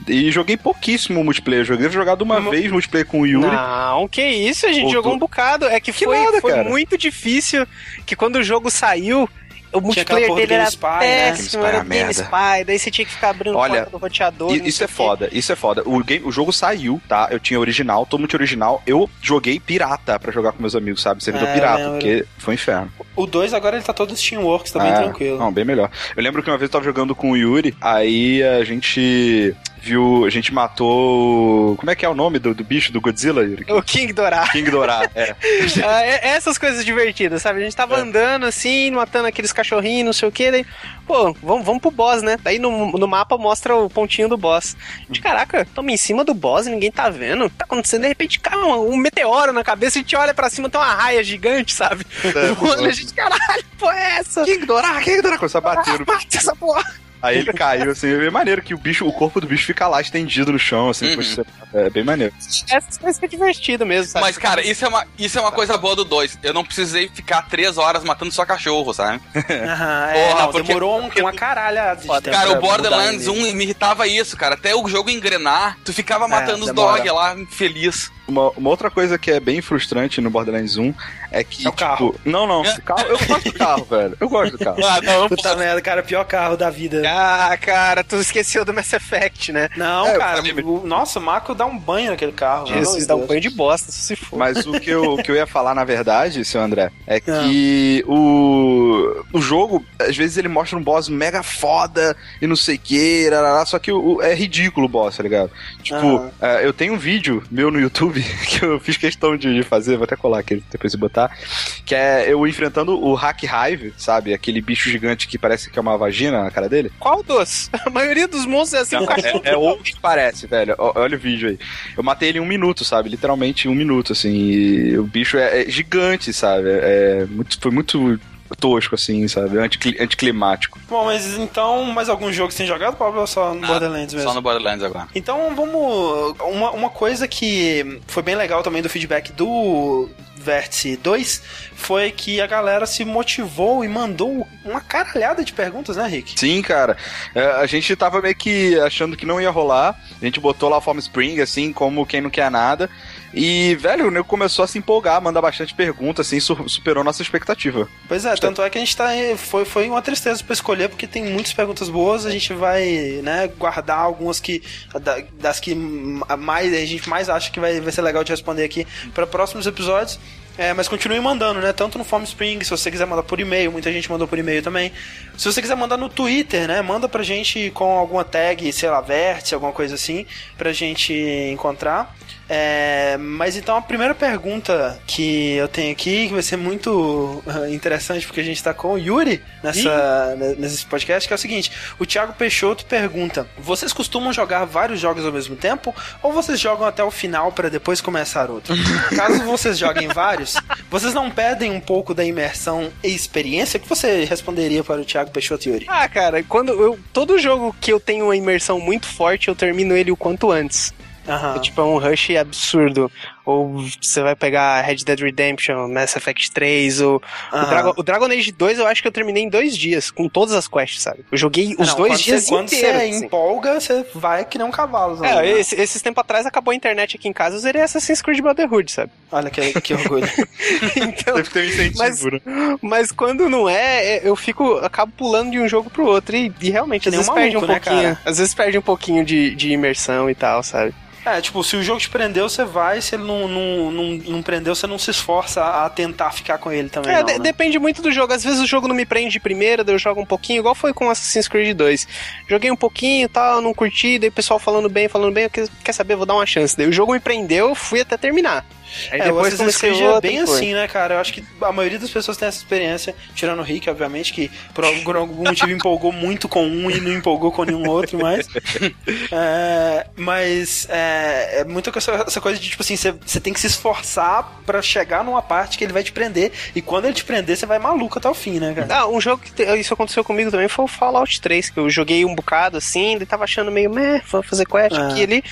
E 0.08 0.30
joguei 0.30 0.56
pouquíssimo 0.56 1.22
multiplayer. 1.22 1.64
Joguei 1.64 1.90
jogado 1.90 2.22
uma 2.22 2.40
Mo- 2.40 2.50
vez 2.50 2.70
multiplayer 2.70 3.06
com 3.06 3.20
o 3.20 3.26
Yuri. 3.26 3.46
Não, 3.54 4.08
que 4.08 4.22
isso, 4.22 4.66
a 4.66 4.72
gente 4.72 4.86
Ou 4.86 4.92
jogou 4.92 5.12
um 5.12 5.18
bocado. 5.18 5.66
É 5.66 5.78
que, 5.78 5.92
Que 5.92 6.04
foi, 6.06 6.18
nada, 6.18 6.40
foi 6.40 6.62
muito 6.64 6.96
difícil 6.96 7.66
que 8.06 8.16
quando 8.16 8.36
o 8.36 8.42
jogo 8.42 8.70
saiu, 8.70 9.28
o 9.72 9.78
aquela 9.78 10.20
multiplayer 10.20 10.34
dele 10.34 10.54
era 10.54 10.62
GameSpy, 10.64 10.86
né? 10.86 10.98
péssimo, 10.98 11.62
GameSpy 11.62 11.66
era 11.66 11.76
é 11.76 11.80
uma 11.80 11.84
merda. 11.84 12.64
Daí 12.66 12.78
você 12.78 12.90
tinha 12.90 13.04
que 13.04 13.12
ficar 13.12 13.30
abrindo 13.30 13.56
Olha, 13.56 13.74
porta 13.74 13.90
do 13.90 13.98
roteador. 13.98 14.54
Isso 14.54 14.84
é 14.84 14.86
foda, 14.86 15.28
isso 15.32 15.52
é 15.52 15.56
foda. 15.56 15.82
O, 15.86 16.02
game, 16.02 16.24
o 16.24 16.32
jogo 16.32 16.52
saiu, 16.52 17.00
tá? 17.08 17.28
Eu 17.30 17.38
tinha 17.38 17.58
original, 17.58 18.04
totalmente 18.04 18.34
original. 18.36 18.82
Eu 18.86 19.08
joguei 19.22 19.60
pirata 19.60 20.18
pra 20.18 20.32
jogar 20.32 20.52
com 20.52 20.60
meus 20.60 20.74
amigos, 20.74 21.00
sabe? 21.02 21.22
Servidor 21.22 21.48
É, 21.48 21.54
pirata, 21.54 21.76
lembro. 21.78 21.92
porque 21.92 22.26
foi 22.38 22.52
um 22.52 22.54
inferno. 22.54 22.92
O 23.14 23.26
2 23.26 23.54
agora 23.54 23.76
ele 23.76 23.84
tá 23.84 23.92
todo 23.92 24.16
Steamworks, 24.16 24.72
tá 24.72 24.80
bem 24.80 24.90
É, 24.90 25.02
tranquilo. 25.02 25.38
Não, 25.38 25.52
bem 25.52 25.64
melhor. 25.64 25.90
Eu 26.16 26.22
lembro 26.22 26.42
que 26.42 26.50
uma 26.50 26.58
vez 26.58 26.68
eu 26.68 26.72
tava 26.72 26.84
jogando 26.84 27.14
com 27.14 27.30
o 27.30 27.36
Yuri, 27.36 27.76
aí 27.80 28.42
a 28.42 28.64
gente 28.64 29.54
viu. 29.82 30.24
A 30.24 30.30
gente 30.30 30.52
matou. 30.52 31.76
Como 31.76 31.90
é 31.90 31.94
que 31.94 32.04
é 32.04 32.08
o 32.08 32.14
nome 32.14 32.38
do, 32.38 32.54
do 32.54 32.62
bicho 32.64 32.92
do 32.92 33.00
Godzilla, 33.00 33.42
Yuri? 33.42 33.64
O 33.68 33.82
King 33.82 34.12
Dourado. 34.12 34.50
King 34.50 34.70
Dourado, 34.70 35.10
é. 35.14 35.34
Ah, 35.84 36.02
é- 36.04 36.28
essas 36.28 36.58
coisas 36.58 36.84
divertidas, 36.84 37.42
sabe? 37.42 37.60
A 37.60 37.62
gente 37.64 37.74
tava 37.76 37.96
É. 37.96 38.00
andando 38.00 38.46
assim, 38.46 38.90
matando 38.90 39.26
aqueles 39.26 39.52
cachorrinhos, 39.52 40.04
não 40.06 40.12
sei 40.12 40.28
o 40.28 40.32
que, 40.32 40.50
daí, 40.50 40.66
pô, 41.06 41.32
vamos, 41.42 41.64
vamos 41.64 41.80
pro 41.80 41.90
boss, 41.90 42.22
né? 42.22 42.36
Daí 42.42 42.58
no, 42.58 42.92
no 42.92 43.08
mapa 43.08 43.36
mostra 43.38 43.74
o 43.76 43.88
pontinho 43.88 44.28
do 44.28 44.36
boss. 44.36 44.76
De 45.08 45.20
caraca, 45.20 45.66
tamo 45.74 45.90
em 45.90 45.96
cima 45.96 46.24
do 46.24 46.34
boss 46.34 46.66
ninguém 46.66 46.90
tá 46.90 47.08
vendo. 47.08 47.48
Tá 47.50 47.64
acontecendo, 47.64 48.02
de 48.02 48.08
repente 48.08 48.38
cai 48.40 48.56
um, 48.58 48.92
um 48.92 48.96
meteoro 48.96 49.52
na 49.52 49.64
cabeça, 49.64 49.98
a 49.98 50.02
gente 50.02 50.14
olha 50.16 50.34
pra 50.34 50.50
cima, 50.50 50.68
tem 50.68 50.80
uma 50.80 50.92
raia 50.94 51.22
gigante, 51.24 51.72
sabe? 51.74 52.06
Voando, 52.58 52.84
a 52.86 52.90
gente, 52.92 53.12
caralho, 53.14 53.64
pô, 53.78 53.90
é 53.90 54.18
essa? 54.18 54.44
King 54.44 54.66
Dourado, 54.66 55.00
King 55.00 55.22
Dourado, 55.22 55.38
começou 55.38 55.58
a 55.58 55.62
bater 55.62 55.98
no 55.98 56.06
Mata 56.10 56.24
essa 56.36 56.54
porra! 56.56 56.84
Aí 57.22 57.38
ele 57.38 57.52
caiu, 57.52 57.90
assim, 57.90 58.08
é 58.12 58.16
bem 58.16 58.30
maneiro 58.30 58.62
que 58.62 58.72
o 58.74 58.78
bicho, 58.78 59.06
o 59.06 59.12
corpo 59.12 59.40
do 59.40 59.46
bicho 59.46 59.66
fica 59.66 59.86
lá 59.88 60.00
estendido 60.00 60.52
no 60.52 60.58
chão, 60.58 60.88
assim, 60.88 61.10
Uhum. 61.10 61.16
você- 61.16 61.44
é 61.74 61.90
bem 61.90 62.02
maneiro. 62.02 62.32
Essas 62.70 62.96
coisas 62.98 63.18
que 63.18 63.24
é 63.26 63.28
divertido 63.28 63.84
mesmo, 63.86 64.10
sabe? 64.12 64.24
Mas, 64.24 64.38
cara, 64.38 64.60
isso 64.66 64.84
é, 64.84 64.88
uma, 64.88 65.06
isso 65.18 65.38
é 65.38 65.40
uma 65.40 65.52
coisa 65.52 65.76
boa 65.76 65.94
do 65.94 66.04
2. 66.04 66.38
Eu 66.42 66.52
não 66.54 66.64
precisei 66.64 67.08
ficar 67.08 67.42
três 67.42 67.78
horas 67.78 68.02
matando 68.04 68.32
só 68.32 68.44
cachorro, 68.46 68.92
sabe? 68.94 69.20
Aham, 69.34 70.06
é, 70.10 70.28
Porra, 70.28 70.40
não, 70.42 70.52
porque- 70.52 70.66
demorou 70.68 71.00
um- 71.00 71.10
uma 71.20 71.32
caralhada 71.32 72.00
de 72.00 72.06
tempo 72.08 72.22
Cara, 72.30 72.48
pra 72.50 72.58
o 72.58 72.60
Borderlands 72.60 73.26
mudar 73.26 73.38
ele. 73.40 73.52
1 73.52 73.54
me 73.56 73.64
irritava 73.64 74.06
isso, 74.06 74.36
cara. 74.36 74.54
Até 74.54 74.74
o 74.74 74.88
jogo 74.88 75.10
engrenar, 75.10 75.76
tu 75.84 75.92
ficava 75.92 76.26
matando 76.26 76.60
os 76.64 76.66
demora. 76.72 76.96
dog 76.98 77.10
lá, 77.10 77.34
infeliz. 77.38 78.10
Uma, 78.30 78.50
uma 78.50 78.70
outra 78.70 78.90
coisa 78.90 79.18
que 79.18 79.30
é 79.30 79.40
bem 79.40 79.60
frustrante 79.60 80.20
no 80.20 80.30
Borderlands 80.30 80.76
1 80.76 80.94
é 81.32 81.42
que. 81.44 81.66
É 81.66 81.68
o 81.68 81.72
carro. 81.72 82.12
tipo, 82.12 82.28
não, 82.28 82.46
não. 82.46 82.62
o 82.62 82.82
carro, 82.82 83.02
eu 83.08 83.18
gosto 83.26 83.44
do 83.44 83.52
carro, 83.52 83.84
velho. 83.84 84.16
Eu 84.20 84.28
gosto 84.28 84.56
do 84.56 84.64
carro. 84.64 84.78
Ah, 84.84 85.00
não, 85.02 85.28
Puta 85.28 85.54
merda, 85.56 85.80
cara, 85.82 86.02
pior 86.02 86.24
carro 86.24 86.56
da 86.56 86.70
vida. 86.70 87.02
Ah, 87.06 87.56
cara, 87.56 88.02
tu 88.04 88.16
esqueceu 88.16 88.64
do 88.64 88.72
Mass 88.72 88.92
Effect, 88.92 89.52
né? 89.52 89.68
Não, 89.76 90.06
É, 90.06 90.16
cara, 90.18 90.42
o, 90.64 90.86
nossa, 90.86 91.18
o 91.18 91.22
Marco 91.22 91.54
dá 91.54 91.66
um 91.66 91.78
banho 91.78 92.10
naquele 92.10 92.32
carro. 92.32 92.66
Jesus, 92.66 93.06
dá 93.06 93.14
um 93.16 93.26
banho 93.26 93.40
de 93.40 93.50
bosta, 93.50 93.90
se 93.92 94.14
for. 94.16 94.38
Mas 94.38 94.66
o 94.66 94.72
que, 94.78 94.90
eu, 94.90 95.14
o 95.14 95.22
que 95.22 95.30
eu 95.30 95.34
ia 95.36 95.46
falar, 95.46 95.74
na 95.74 95.84
verdade, 95.84 96.44
seu 96.44 96.60
André, 96.60 96.90
é 97.06 97.16
Ah. 97.16 97.20
que 97.20 98.04
o, 98.06 99.24
o 99.32 99.40
jogo, 99.40 99.84
às 99.98 100.16
vezes 100.16 100.36
ele 100.36 100.48
mostra 100.48 100.78
um 100.78 100.82
boss 100.82 101.08
mega 101.08 101.42
foda 101.42 102.16
e 102.40 102.46
não 102.46 102.56
sei 102.56 102.76
o 102.76 102.78
que, 102.78 103.28
só 103.66 103.78
que 103.78 103.92
o, 103.92 104.20
é 104.22 104.34
ridículo 104.34 104.86
o 104.86 104.88
boss, 104.88 105.16
tá 105.16 105.22
ligado? 105.22 105.50
Tipo, 105.82 105.96
Aham. 106.16 106.30
é, 106.40 106.66
eu 106.66 106.72
tenho 106.72 106.94
um 106.94 106.98
vídeo 106.98 107.42
meu 107.50 107.70
no 107.70 107.80
YouTube 107.80 108.19
que 108.48 108.64
eu 108.64 108.80
fiz 108.80 108.96
questão 108.96 109.36
de, 109.36 109.62
fazer, 109.62 109.96
vou 109.96 110.04
até 110.04 110.16
colar 110.16 110.40
aqui 110.40 110.62
depois 110.70 110.92
de 110.92 110.98
botar, 110.98 111.36
que 111.84 111.94
é 111.94 112.32
eu 112.32 112.46
enfrentando 112.46 112.98
o 112.98 113.14
Hack 113.14 113.42
Hive, 113.44 113.92
sabe? 113.96 114.32
Aquele 114.32 114.60
bicho 114.60 114.90
gigante 114.90 115.28
que 115.28 115.38
parece 115.38 115.70
que 115.70 115.78
é 115.78 115.82
uma 115.82 115.96
vagina 115.96 116.44
na 116.44 116.50
cara 116.50 116.68
dele. 116.68 116.90
Qual 116.98 117.22
dos? 117.22 117.70
A 117.86 117.90
maioria 117.90 118.28
dos 118.28 118.46
monstros 118.46 118.92
é 118.92 118.96
assim, 118.96 119.06
cachorro. 119.06 119.42
É, 119.44 119.52
é 119.52 119.56
outro 119.56 119.84
que 119.84 120.00
parece, 120.00 120.46
velho. 120.46 120.74
Olha 120.78 121.16
o 121.16 121.20
vídeo 121.20 121.50
aí. 121.50 121.58
Eu 121.96 122.02
matei 122.02 122.28
ele 122.28 122.38
em 122.38 122.40
um 122.40 122.46
minuto, 122.46 122.84
sabe? 122.84 123.08
Literalmente 123.08 123.68
um 123.68 123.74
minuto, 123.74 124.12
assim. 124.12 124.30
E 124.30 124.98
o 124.98 125.04
bicho 125.04 125.36
é, 125.36 125.62
é 125.62 125.70
gigante, 125.70 126.32
sabe? 126.32 126.68
É 126.68 127.26
muito, 127.28 127.58
foi 127.60 127.70
muito 127.70 128.18
tosco, 128.56 128.94
assim, 128.94 129.26
sabe? 129.28 129.58
Anticli- 129.58 129.96
anticlimático. 130.00 130.78
Bom, 130.88 131.04
mas 131.04 131.38
então, 131.38 131.84
mais 131.86 132.08
algum 132.08 132.32
jogo 132.32 132.48
que 132.48 132.54
você 132.54 132.58
tem 132.58 132.66
jogado, 132.66 132.96
Pablo, 132.96 133.20
ou 133.20 133.26
só 133.26 133.54
no 133.54 133.64
Ah, 133.64 133.68
Borderlands 133.68 134.14
mesmo? 134.14 134.28
Só 134.28 134.34
no 134.34 134.42
Borderlands 134.42 134.82
agora. 134.84 135.08
Então 135.14 135.54
vamos. 135.54 136.34
Uma, 136.40 136.70
uma 136.72 136.90
coisa 136.90 137.26
que 137.28 138.00
foi 138.06 138.22
bem 138.22 138.34
legal 138.34 138.62
também 138.62 138.82
do 138.82 138.88
feedback 138.88 139.32
do 139.32 140.08
Vértice 140.36 140.96
2 140.96 141.42
foi 141.74 142.10
que 142.10 142.40
a 142.40 142.46
galera 142.46 142.86
se 142.86 143.04
motivou 143.04 143.84
e 143.84 143.88
mandou 143.88 144.46
uma 144.64 144.80
caralhada 144.80 145.44
de 145.44 145.52
perguntas, 145.52 145.96
né, 145.96 146.06
Rick? 146.06 146.38
Sim, 146.38 146.62
cara. 146.62 146.96
É, 147.34 147.44
a 147.44 147.66
gente 147.66 147.94
tava 147.94 148.20
meio 148.22 148.34
que 148.34 148.78
achando 148.80 149.16
que 149.16 149.26
não 149.26 149.40
ia 149.40 149.50
rolar. 149.50 149.94
A 150.20 150.24
gente 150.24 150.40
botou 150.40 150.68
lá 150.70 150.78
o 150.78 150.80
Form 150.80 150.98
Spring, 150.98 151.40
assim, 151.40 151.72
como 151.72 152.06
quem 152.06 152.20
não 152.22 152.30
quer 152.30 152.50
nada. 152.50 152.88
E, 153.32 153.76
velho, 153.76 154.08
o 154.08 154.10
nego 154.10 154.24
começou 154.24 154.64
a 154.64 154.68
se 154.68 154.76
empolgar, 154.78 155.22
mandar 155.22 155.40
bastante 155.40 155.72
perguntas, 155.74 156.26
assim, 156.26 156.40
su- 156.40 156.68
superou 156.68 157.04
nossa 157.04 157.22
expectativa. 157.22 157.88
Pois 158.08 158.24
é, 158.24 158.34
tanto 158.34 158.60
é 158.62 158.68
que 158.68 158.76
a 158.76 158.80
gente 158.80 158.96
tá. 158.96 159.08
Foi, 159.36 159.64
foi 159.64 159.88
uma 159.88 160.02
tristeza 160.02 160.42
pra 160.42 160.52
escolher, 160.52 160.88
porque 160.88 161.06
tem 161.06 161.24
muitas 161.24 161.52
perguntas 161.52 161.88
boas, 161.88 162.26
a 162.26 162.30
gente 162.30 162.52
vai, 162.52 163.20
né, 163.22 163.48
guardar 163.56 163.98
algumas 163.98 164.40
que. 164.40 164.62
da- 165.00 165.22
das 165.34 165.60
que 165.60 165.74
mais, 165.74 166.72
a 166.74 166.84
gente 166.86 167.08
mais 167.08 167.28
acha 167.28 167.50
que 167.50 167.60
vai, 167.60 167.80
vai 167.80 167.92
ser 167.92 168.02
legal 168.02 168.24
de 168.24 168.32
responder 168.32 168.64
aqui 168.64 168.86
para 169.14 169.26
próximos 169.26 169.66
episódios. 169.66 170.18
É, 170.60 170.74
mas 170.74 170.88
continue 170.88 171.18
mandando, 171.20 171.58
né? 171.58 171.72
Tanto 171.72 171.96
no 171.96 172.04
Form 172.04 172.22
Spring, 172.22 172.62
se 172.62 172.70
você 172.70 172.90
quiser 172.90 173.06
mandar 173.06 173.22
por 173.22 173.40
e-mail, 173.40 173.72
muita 173.72 173.90
gente 173.90 174.10
mandou 174.10 174.28
por 174.28 174.38
e-mail 174.38 174.62
também. 174.62 174.92
Se 175.34 175.50
você 175.50 175.62
quiser 175.62 175.74
mandar 175.74 175.96
no 175.96 176.10
Twitter, 176.10 176.68
né? 176.68 176.82
Manda 176.82 177.08
pra 177.08 177.22
gente 177.22 177.70
com 177.70 177.96
alguma 177.96 178.24
tag, 178.24 178.70
sei 178.70 178.90
lá, 178.90 179.00
vértice, 179.00 179.54
alguma 179.54 179.72
coisa 179.72 179.94
assim, 179.94 180.26
pra 180.58 180.70
gente 180.70 181.14
encontrar. 181.50 182.14
É, 182.52 183.16
mas 183.16 183.56
então 183.56 183.76
a 183.76 183.80
primeira 183.80 184.12
pergunta 184.12 185.00
que 185.06 185.52
eu 185.52 185.68
tenho 185.68 185.92
aqui, 185.92 186.26
que 186.26 186.32
vai 186.32 186.42
ser 186.42 186.56
muito 186.56 187.40
ah, 187.46 187.70
interessante, 187.70 188.26
porque 188.26 188.40
a 188.40 188.44
gente 188.44 188.60
tá 188.60 188.74
com 188.74 188.94
o 188.94 188.98
Yuri 188.98 189.40
nessa, 189.62 190.34
ne- 190.36 190.56
nesse 190.56 190.84
podcast, 190.84 191.28
que 191.28 191.32
é 191.32 191.36
o 191.36 191.38
seguinte: 191.38 191.70
o 191.96 192.04
Thiago 192.04 192.32
Peixoto 192.32 192.84
pergunta: 192.86 193.46
Vocês 193.56 193.92
costumam 193.92 194.32
jogar 194.32 194.64
vários 194.64 194.98
jogos 194.98 195.24
ao 195.24 195.30
mesmo 195.30 195.54
tempo? 195.54 195.94
Ou 196.24 196.32
vocês 196.32 196.58
jogam 196.58 196.88
até 196.88 197.04
o 197.04 197.10
final 197.12 197.52
para 197.52 197.70
depois 197.70 198.00
começar 198.00 198.50
outro? 198.50 198.74
Caso 199.14 199.44
vocês 199.44 199.78
joguem 199.78 200.08
vários, 200.08 200.49
vocês 200.90 201.14
não 201.14 201.30
perdem 201.30 201.72
um 201.72 201.80
pouco 201.80 202.14
da 202.14 202.24
imersão 202.24 202.90
e 203.02 203.08
experiência? 203.08 203.78
O 203.78 203.80
que 203.80 203.88
você 203.88 204.24
responderia 204.24 204.82
para 204.84 205.00
o 205.00 205.04
Thiago 205.04 205.30
Peixoto 205.30 205.68
Yuri? 205.68 205.86
Ah, 205.88 206.08
cara, 206.08 206.42
quando 206.42 206.72
eu. 206.72 206.98
Todo 207.12 207.38
jogo 207.38 207.74
que 207.80 207.92
eu 207.92 208.00
tenho 208.00 208.26
uma 208.26 208.36
imersão 208.36 208.80
muito 208.80 209.06
forte, 209.06 209.48
eu 209.48 209.54
termino 209.54 209.96
ele 209.96 210.10
o 210.10 210.16
quanto 210.16 210.50
antes. 210.50 210.92
Aham. 211.28 211.56
É, 211.56 211.58
tipo, 211.60 211.80
é 211.80 211.84
um 211.84 211.98
rush 211.98 212.30
absurdo. 212.36 213.10
Ou 213.50 213.84
você 214.00 214.22
vai 214.22 214.34
pegar 214.36 214.80
Red 214.82 214.96
Dead 215.04 215.20
Redemption, 215.20 215.88
Mass 215.88 216.14
Effect 216.16 216.50
3, 216.52 217.00
ou. 217.00 217.22
O. 217.52 217.66
Dragon, 217.66 217.92
o 217.96 218.02
Dragon 218.02 218.26
Age 218.26 218.52
2 218.52 218.78
eu 218.78 218.86
acho 218.86 219.02
que 219.02 219.08
eu 219.08 219.12
terminei 219.12 219.42
em 219.42 219.48
dois 219.48 219.76
dias, 219.76 220.10
com 220.10 220.28
todas 220.28 220.54
as 220.54 220.68
quests, 220.68 221.02
sabe? 221.02 221.24
Eu 221.30 221.36
joguei 221.38 221.74
os 221.78 221.88
Não, 221.88 221.96
dois 221.96 222.12
quando 222.12 222.20
dias 222.22 222.42
você, 222.44 222.48
quando 222.50 222.66
inteiros. 222.72 223.00
você 223.02 223.06
assim. 223.16 223.24
empolga, 223.26 223.80
você 223.80 224.06
vai 224.14 224.44
que 224.44 224.58
nem 224.58 224.66
um 224.66 224.70
cavalo. 224.70 225.24
É, 225.24 225.34
né? 225.36 225.50
esse- 225.60 225.74
esses 225.80 226.00
tempos 226.02 226.20
atrás 226.20 226.46
acabou 226.46 226.72
a 226.72 226.74
internet 226.74 227.16
aqui 227.16 227.28
em 227.28 227.32
casa, 227.32 227.56
eu 227.56 227.60
zerei 227.60 227.82
Assassin's 227.82 228.22
Creed 228.22 228.40
Brotherhood, 228.40 228.90
sabe? 228.90 229.10
Olha 229.32 229.50
que, 229.50 229.80
que 229.80 229.94
orgulho. 229.94 230.28
Então, 230.96 231.34
Deve 231.36 231.50
ter 231.50 231.60
um 231.60 231.64
incentivo, 231.64 231.98
Mas- 231.98 232.24
né? 232.24 232.40
mas 232.82 233.12
quando 233.12 233.48
não 233.48 233.68
é, 233.68 234.16
é, 234.16 234.20
eu 234.28 234.36
fico, 234.36 234.74
acabo 234.78 235.12
pulando 235.16 235.50
de 235.50 235.58
um 235.58 235.68
jogo 235.68 235.90
pro 235.90 236.06
outro 236.06 236.36
e, 236.36 236.52
e 236.60 236.70
realmente, 236.70 237.02
Que 237.04 237.08
às 237.08 237.12
nem 237.14 237.20
um 237.20 237.22
vezes 237.24 237.34
perde 237.34 237.56
um 237.56 237.60
maluco, 237.60 237.72
né, 237.72 237.80
pouquinho, 237.80 238.14
cara? 238.14 238.20
às 238.24 238.38
vezes 238.38 238.54
perde 238.54 238.78
um 238.78 238.82
pouquinho 238.82 239.24
de, 239.24 239.54
de 239.54 239.70
imersão 239.72 240.28
e 240.30 240.34
tal, 240.34 240.62
sabe? 240.62 240.94
É, 241.24 241.40
tipo, 241.40 241.62
se 241.62 241.76
o 241.76 241.82
jogo 241.82 242.00
te 242.00 242.08
prendeu, 242.08 242.48
você 242.48 242.64
vai, 242.64 243.00
se 243.00 243.14
ele 243.14 243.24
não, 243.24 243.46
não, 243.46 243.90
não, 243.90 244.04
não 244.16 244.42
prendeu, 244.42 244.74
você 244.74 244.86
não 244.86 244.98
se 244.98 245.10
esforça 245.10 245.62
a 245.62 245.88
tentar 245.90 246.30
ficar 246.32 246.56
com 246.58 246.72
ele 246.72 246.88
também. 246.88 247.12
É, 247.12 247.18
não, 247.18 247.24
de- 247.26 247.32
né? 247.34 247.38
depende 247.40 247.78
muito 247.78 248.00
do 248.00 248.10
jogo. 248.10 248.32
Às 248.32 248.42
vezes 248.42 248.60
o 248.60 248.66
jogo 248.66 248.88
não 248.88 248.94
me 248.94 249.04
prende 249.04 249.30
de 249.30 249.40
primeira, 249.40 249.84
daí 249.84 249.94
eu 249.94 249.98
jogo 249.98 250.20
um 250.20 250.26
pouquinho, 250.26 250.60
igual 250.60 250.74
foi 250.74 250.92
com 250.94 251.10
Assassin's 251.10 251.46
Creed 251.46 251.76
2. 251.76 252.08
Joguei 252.48 252.70
um 252.70 252.76
pouquinho 252.76 253.26
e 253.26 253.28
tal, 253.28 253.60
não 253.60 253.74
curti, 253.74 254.18
daí 254.18 254.28
o 254.30 254.32
pessoal 254.32 254.58
falando 254.58 254.88
bem, 254.88 255.08
falando 255.08 255.32
bem, 255.34 255.44
eu 255.44 255.50
quer, 255.50 255.68
quer 255.84 255.92
saber, 255.92 256.16
vou 256.16 256.24
dar 256.26 256.34
uma 256.34 256.46
chance. 256.46 256.76
Daí 256.76 256.86
o 256.88 256.92
jogo 256.92 257.12
me 257.12 257.20
prendeu, 257.20 257.68
eu 257.68 257.74
fui 257.74 258.00
até 258.00 258.16
terminar. 258.16 258.64
Aí 259.10 259.20
É, 259.20 259.22
o 259.22 259.26
depois 259.26 259.54
Assassin's 259.54 259.76
comecei 259.76 259.90
Creed 259.90 260.16
é 260.16 260.20
bem 260.20 260.46
foi. 260.46 260.56
assim, 260.56 260.74
né, 260.74 260.88
cara? 260.88 261.14
Eu 261.14 261.18
acho 261.20 261.32
que 261.32 261.44
a 261.60 261.72
maioria 261.72 261.98
das 261.98 262.10
pessoas 262.10 262.36
tem 262.36 262.48
essa 262.48 262.58
experiência, 262.58 263.14
tirando 263.34 263.60
o 263.60 263.62
Rick, 263.62 263.88
obviamente, 263.88 264.32
que 264.32 264.50
por 264.74 264.84
algum, 265.16 265.34
motivo 265.44 265.70
empolgou 265.70 266.12
muito 266.12 266.48
com 266.48 266.64
um 266.66 266.90
e 266.90 267.00
não 267.00 267.12
empolgou 267.12 267.50
com 267.52 267.64
nenhum 267.64 267.88
outro 267.88 268.18
mais. 268.18 268.46
É, 269.32 270.06
mas 270.16 270.86
é, 270.90 271.60
é 271.60 271.64
muito 271.64 271.90
essa, 271.96 272.12
essa 272.26 272.40
coisa 272.40 272.58
de, 272.58 272.68
tipo 272.70 272.82
assim, 272.82 272.96
você 272.96 273.12
você 273.12 273.40
tem 273.40 273.52
que 273.52 273.60
se 273.60 273.66
esforçar 273.66 274.60
pra 274.64 274.80
chegar 274.82 275.24
numa 275.24 275.42
parte 275.42 275.76
que 275.78 275.84
ele 275.84 275.92
vai 275.92 276.02
te 276.02 276.12
prender, 276.12 276.52
e 276.74 276.80
quando 276.82 277.04
ele 277.06 277.14
te 277.14 277.24
prender, 277.24 277.56
você 277.56 277.66
vai 277.66 277.78
maluco 277.78 278.18
até 278.18 278.28
o 278.28 278.34
fim, 278.34 278.58
né, 278.58 278.72
cara? 278.74 278.86
Ah, 278.94 279.06
um 279.08 279.20
jogo 279.20 279.42
que 279.42 279.52
te- 279.52 279.64
isso 279.78 279.92
aconteceu 279.94 280.24
comigo 280.24 280.50
também 280.50 280.68
foi 280.68 280.84
o 280.84 280.88
Fallout 280.88 281.40
3, 281.40 281.70
que 281.70 281.78
eu 281.78 281.88
joguei 281.90 282.24
um 282.24 282.34
bocado 282.34 282.76
assim, 282.78 283.16
daí 283.18 283.26
tava 283.26 283.44
achando 283.44 283.70
meio, 283.70 283.90
meh, 283.90 284.20
vou 284.30 284.42
fazer 284.42 284.66
quest 284.66 284.96
Ah. 284.96 285.08
aqui 285.08 285.22
ali. 285.22 285.44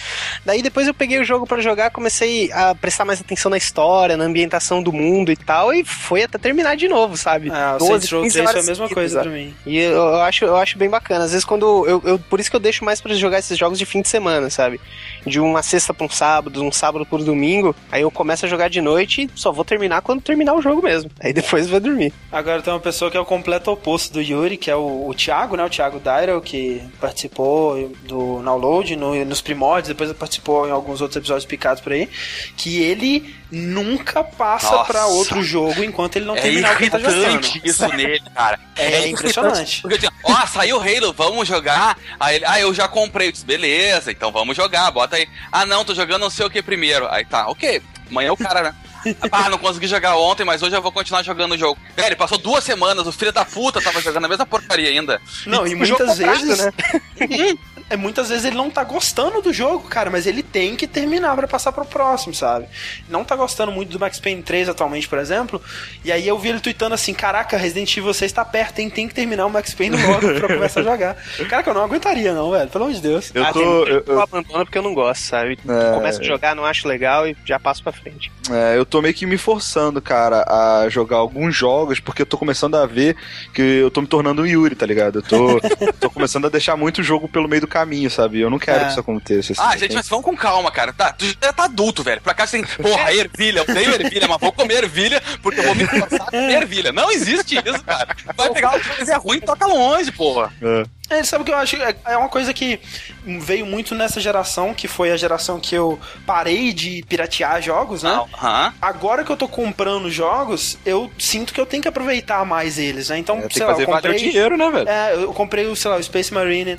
Daí 0.45 0.63
depois 0.63 0.87
eu 0.87 0.95
peguei 0.95 1.19
o 1.21 1.25
jogo 1.25 1.47
pra 1.47 1.61
jogar, 1.61 1.91
comecei 1.91 2.51
a 2.53 2.75
prestar 2.75 3.05
mais 3.05 3.21
atenção 3.21 3.28
na 3.51 3.57
história, 3.57 4.17
na 4.17 4.25
ambientação 4.25 4.83
do 4.83 4.93
mundo 4.93 5.31
e 5.33 5.37
tal, 5.37 5.73
e 5.73 5.85
foi 5.85 6.23
até 6.23 6.39
terminar 6.39 6.77
de 6.77 6.89
novo, 6.89 7.17
sabe? 7.17 7.51
Ah, 7.51 7.75
o 7.77 7.79
12, 7.79 7.91
Saints 7.91 8.11
Row 8.13 8.23
15 8.23 8.35
3 8.35 8.51
foi 8.51 8.61
a 8.61 8.65
mesma 8.65 8.75
seguidas, 8.89 8.95
coisa 8.95 9.15
sabe? 9.19 9.29
pra 9.29 9.39
mim. 9.39 9.55
E 9.67 9.79
eu, 9.79 9.93
eu 9.93 10.21
acho, 10.23 10.45
eu 10.45 10.57
acho 10.57 10.79
bem 10.79 10.89
bacana. 10.89 11.25
Às 11.25 11.31
vezes 11.33 11.45
quando. 11.45 11.87
Eu, 11.87 12.03
eu- 12.05 12.19
por 12.19 12.41
isso 12.41 12.51
que 12.51 12.57
eu 12.57 12.61
deixo 12.61 12.85
mais 12.85 13.01
pra 13.01 13.15
jogar 13.15 13.39
esses 13.39 13.57
jogos 13.59 13.79
de 13.79 13.87
fim 13.87 14.01
de 14.03 14.09
semana, 14.09 14.51
sabe? 14.51 14.81
De 15.27 15.41
uma 15.41 15.63
sexta 15.63 15.93
pra 15.95 16.07
um 16.07 16.11
sábado, 16.11 16.63
um 16.63 16.73
sábado 16.73 17.05
por 17.07 17.23
domingo. 17.23 17.75
Aí 17.91 18.03
eu 18.03 18.11
começo 18.11 18.47
a 18.47 18.49
jogar 18.49 18.69
de 18.69 18.81
noite 18.81 19.23
e 19.23 19.31
só 19.35 19.53
vou 19.53 19.65
terminar 19.65 20.03
quando 20.03 20.21
terminar 20.23 20.55
o 20.55 20.63
jogo 20.63 20.83
mesmo. 20.83 21.11
Aí 21.21 21.33
depois 21.33 21.69
vou 21.69 21.81
dormir. 21.81 22.13
Agora 22.31 22.63
tem 22.63 22.73
uma 22.73 22.81
pessoa 22.81 23.11
que 23.11 23.17
é 23.17 23.21
o 23.21 23.25
completo 23.25 23.71
oposto 23.71 24.13
do 24.13 24.21
Yuri, 24.23 24.57
que 24.57 24.71
é 24.71 24.77
o, 24.77 25.09
o 25.09 25.15
Thiago, 25.15 25.57
né? 25.57 25.65
O 25.65 25.71
Thiago 25.71 25.99
Dairo, 25.99 26.41
que 26.41 26.83
participou 27.01 27.91
do 28.05 28.41
Download 28.43 28.97
no, 28.97 29.25
nos 29.25 29.41
primórdios, 29.41 29.89
depois 29.89 30.13
participou 30.13 30.67
em 30.67 30.71
alguns 30.71 31.01
outros 31.01 31.17
episódios 31.17 31.45
picados 31.45 31.81
por 31.83 31.93
aí, 31.93 32.09
que 32.57 32.83
ele 32.83 33.18
nunca 33.51 34.23
passa 34.25 34.85
pra 34.85 35.07
outro 35.07 35.43
jogo 35.43 35.83
enquanto 35.83 36.17
ele 36.17 36.27
não 36.27 36.37
É 36.37 36.41
terminar 36.41 36.75
o 36.75 36.77
que 36.77 36.85
ele 36.85 36.91
tá 36.91 36.99
jogando. 36.99 37.61
isso 37.65 37.89
nele, 37.89 38.23
cara. 38.35 38.59
É 38.77 39.09
impressionante. 39.09 39.83
Porque 39.83 39.95
assim, 40.07 40.17
ó, 40.25 40.47
saiu 40.47 40.77
o 40.77 40.81
Halo, 40.81 41.13
vamos 41.13 41.47
jogar. 41.49 41.97
Aí 42.21 42.37
ele, 42.37 42.45
ah, 42.47 42.61
eu 42.61 42.73
já 42.75 42.87
comprei. 42.89 43.29
Eu 43.29 43.33
disse, 43.33 43.45
beleza, 43.45 44.11
então 44.11 44.31
vamos 44.33 44.57
jogar, 44.57 44.91
bota 44.91 45.17
aí. 45.17 45.29
Ah, 45.51 45.65
não, 45.67 45.85
tô 45.85 45.95
jogando 45.95 46.23
não 46.23 46.31
sei 46.31 46.47
o 46.47 46.51
que 46.51 46.63
primeiro. 46.63 47.09
Aí 47.11 47.25
tá, 47.25 47.49
ok. 47.49 47.81
Amanhã 48.11 48.29
é 48.29 48.33
o 48.33 48.37
cara, 48.37 48.63
né? 48.63 48.75
Ah, 49.31 49.49
não 49.49 49.59
consegui 49.59 49.87
jogar 49.87 50.17
ontem, 50.17 50.45
mas 50.45 50.61
hoje 50.61 50.77
eu 50.77 50.83
vou 50.83 50.91
continuar 50.91 51.23
jogando 51.23 51.53
o 51.53 51.59
jogo. 51.59 51.81
Velho, 51.97 52.17
passou 52.17 52.37
duas 52.37 52.65
semanas, 52.65 53.07
o 53.07 53.13
filho 53.13 53.33
da 53.33 53.45
puta 53.45 53.81
tava 53.81 54.01
jogando 54.03 54.25
a 54.25 54.29
mesma 54.29 54.45
porcaria 54.45 54.91
ainda. 54.91 55.23
Não, 55.47 55.65
e 55.67 55.75
O 55.75 55.85
jogo 55.85 56.05
muitas 56.05 56.19
vezes. 56.19 56.59
né? 56.59 56.73
é, 57.91 57.97
muitas 57.97 58.29
vezes 58.29 58.45
ele 58.45 58.57
não 58.57 58.71
tá 58.71 58.85
gostando 58.85 59.41
do 59.43 59.53
jogo, 59.53 59.89
cara, 59.89 60.11
mas 60.11 60.27
ele 60.27 60.43
tem 60.43 60.77
que 60.77 60.87
terminar 60.87 61.35
pra 61.37 61.47
passar 61.49 61.73
pro 61.73 61.85
próximo, 61.85 62.35
sabe? 62.35 62.67
Não 63.09 63.25
tá 63.25 63.35
gostando 63.37 63.73
muito 63.73 63.91
do 63.91 63.99
Max 63.99 64.19
Payne 64.21 64.43
3 64.43 64.69
atualmente, 64.69 65.09
por 65.09 65.19
exemplo. 65.19 65.61
E 66.05 66.13
aí 66.13 66.27
eu 66.27 66.39
vi 66.39 66.49
ele 66.51 66.61
tweetando 66.61 66.95
assim: 66.95 67.15
Caraca, 67.15 67.57
Resident 67.57 67.97
Evil 67.97 68.13
6 68.13 68.33
tá 68.33 68.45
perto, 68.45 68.79
hein? 68.81 68.91
Tem 68.91 69.09
que 69.09 69.15
terminar 69.15 69.47
o 69.47 69.51
Max 69.51 69.73
Payne 69.75 69.97
logo 70.03 70.21
pra 70.21 70.29
eu 70.29 70.49
começar 70.49 70.81
a 70.81 70.83
jogar. 70.85 71.17
Caraca, 71.49 71.71
eu 71.71 71.75
não 71.75 71.83
aguentaria, 71.85 72.33
não, 72.35 72.51
velho. 72.51 72.69
Pelo 72.69 72.85
amor 72.85 72.95
de 72.95 73.01
Deus. 73.03 73.31
Eu 73.35 73.45
Ah, 73.45 73.53
tô. 73.53 73.59
tem 73.61 73.69
Eu, 73.69 73.75
muito 73.79 74.05
que 74.05 74.11
eu 74.11 74.15
eu, 74.15 74.21
abandono 74.23 74.65
porque 74.65 74.79
eu 74.79 74.83
não 74.83 74.95
gosto, 74.95 75.23
sabe? 75.23 75.59
É. 75.69 75.95
Começo 75.95 76.21
a 76.21 76.25
jogar, 76.25 76.55
não 76.55 76.65
acho 76.65 76.87
legal 76.89 77.27
e 77.27 77.37
já 77.45 77.59
passo 77.59 77.83
pra 77.83 77.93
frente. 77.93 78.31
é, 78.51 78.77
eu 78.77 78.85
tô 78.85 79.01
meio 79.01 79.15
que 79.15 79.27
me 79.27 79.39
forçando, 79.39 80.01
cara, 80.03 80.45
a 80.49 80.89
jogar 80.89 81.17
alguns 81.17 81.55
jogos, 81.57 82.01
porque 82.01 82.23
eu 82.23 82.27
tô 82.27 82.37
começando 82.39 82.77
a 82.77 82.87
ver 82.87 83.17
que 83.55 83.63
eu 83.63 83.91
tô 83.91 84.01
me 84.01 84.07
tornando 84.07 84.43
um 84.43 84.47
Yuri, 84.47 84.75
tá 84.75 84.85
ligado? 84.87 85.19
Eu 85.19 85.23
tô, 85.23 85.61
tô 86.01 86.11
começando 86.11 86.47
a 86.47 86.49
deixar 86.51 86.77
muito 86.77 87.03
jogo 87.03 87.29
pelo 87.29 87.49
meio 87.49 87.61
do 87.63 87.67
caminho, 87.67 87.78
sabe? 88.11 88.41
Eu 88.41 88.51
não 88.51 88.59
quero 88.59 88.81
É. 88.81 88.85
que 88.85 88.91
isso 88.93 89.01
aconteça. 89.01 89.53
assim, 89.53 89.63
Ah, 89.63 89.71
gente, 89.73 89.89
tenho- 89.89 89.95
mas 89.99 90.09
vamos 90.09 90.25
com 90.25 90.37
calma, 90.37 90.71
cara. 90.71 90.93
Tá, 90.93 91.13
tu 91.13 91.25
já 91.27 91.53
tá 91.53 91.65
adulto, 91.65 92.03
velho. 92.03 92.21
Pra 92.21 92.35
cá 92.35 92.47
você 92.47 92.63
tem, 92.63 92.67
porra, 92.77 93.13
ervilha, 93.13 93.61
eu 93.61 93.65
odeio 93.65 93.95
ervilha, 93.95 94.27
mas 94.29 94.39
vou 94.41 94.53
comer 94.53 94.85
ervilha 94.85 95.23
porque 95.43 95.61
eu 95.61 95.65
vou 95.65 95.75
me 95.75 95.87
forçar 95.87 96.23
a 96.23 96.31
comer 96.31 96.63
ervilha. 96.63 96.93
Não 96.93 97.11
existe 97.11 97.57
isso, 97.57 97.85
cara. 97.85 98.09
Vai 98.37 98.51
pegar 98.53 98.71
uma 98.71 98.81
coisa 98.81 99.17
ruim 99.19 99.39
e 99.39 99.41
toca 99.41 99.67
longe, 99.67 100.11
porra. 100.13 100.53
É. 100.63 100.99
É, 101.11 101.25
sabe 101.25 101.41
o 101.41 101.45
que 101.47 101.51
eu 101.53 101.57
acho? 101.57 101.75
É- 101.77 101.97
É 102.05 102.17
uma 102.19 102.29
coisa 102.29 102.53
que 102.53 102.79
veio 103.25 103.65
muito 103.65 103.95
nessa 103.95 104.21
geração, 104.21 104.75
que 104.75 104.87
foi 104.87 105.11
a 105.11 105.17
geração 105.17 105.59
que 105.59 105.75
eu 105.75 105.99
parei 106.27 106.71
de 106.75 107.03
piratear 107.09 107.63
jogos, 107.63 108.03
né? 108.03 108.11
Aham. 108.35 108.75
Agora 108.81 109.25
que 109.25 109.31
eu 109.33 109.37
tô 109.37 109.49
comprando 109.49 110.11
jogos, 110.11 110.77
eu 110.85 111.11
sinto 111.19 111.55
que 111.55 111.61
eu 111.61 111.65
tenho 111.65 111.81
que 111.83 111.89
aproveitar 111.89 112.45
mais 112.45 112.79
eles, 112.79 113.09
né? 113.09 113.17
Então, 113.17 113.37
É, 113.37 113.41
tem 113.41 113.49
que 113.49 113.55
sei 113.55 113.65
lá, 113.67 113.73
fazer 113.73 113.85
eu 113.85 113.87
valer 113.87 113.99
o 114.11 114.13
comprei. 114.13 114.29
dinheiro, 114.31 114.57
né, 114.59 114.71
velho? 114.71 114.89
É, 114.89 115.15
eu 115.15 115.33
comprei 115.33 115.67
o, 115.67 115.75
sei 115.75 115.91
lá, 115.91 115.97
o 115.97 116.03
Space 116.03 116.33
Marine. 116.35 116.79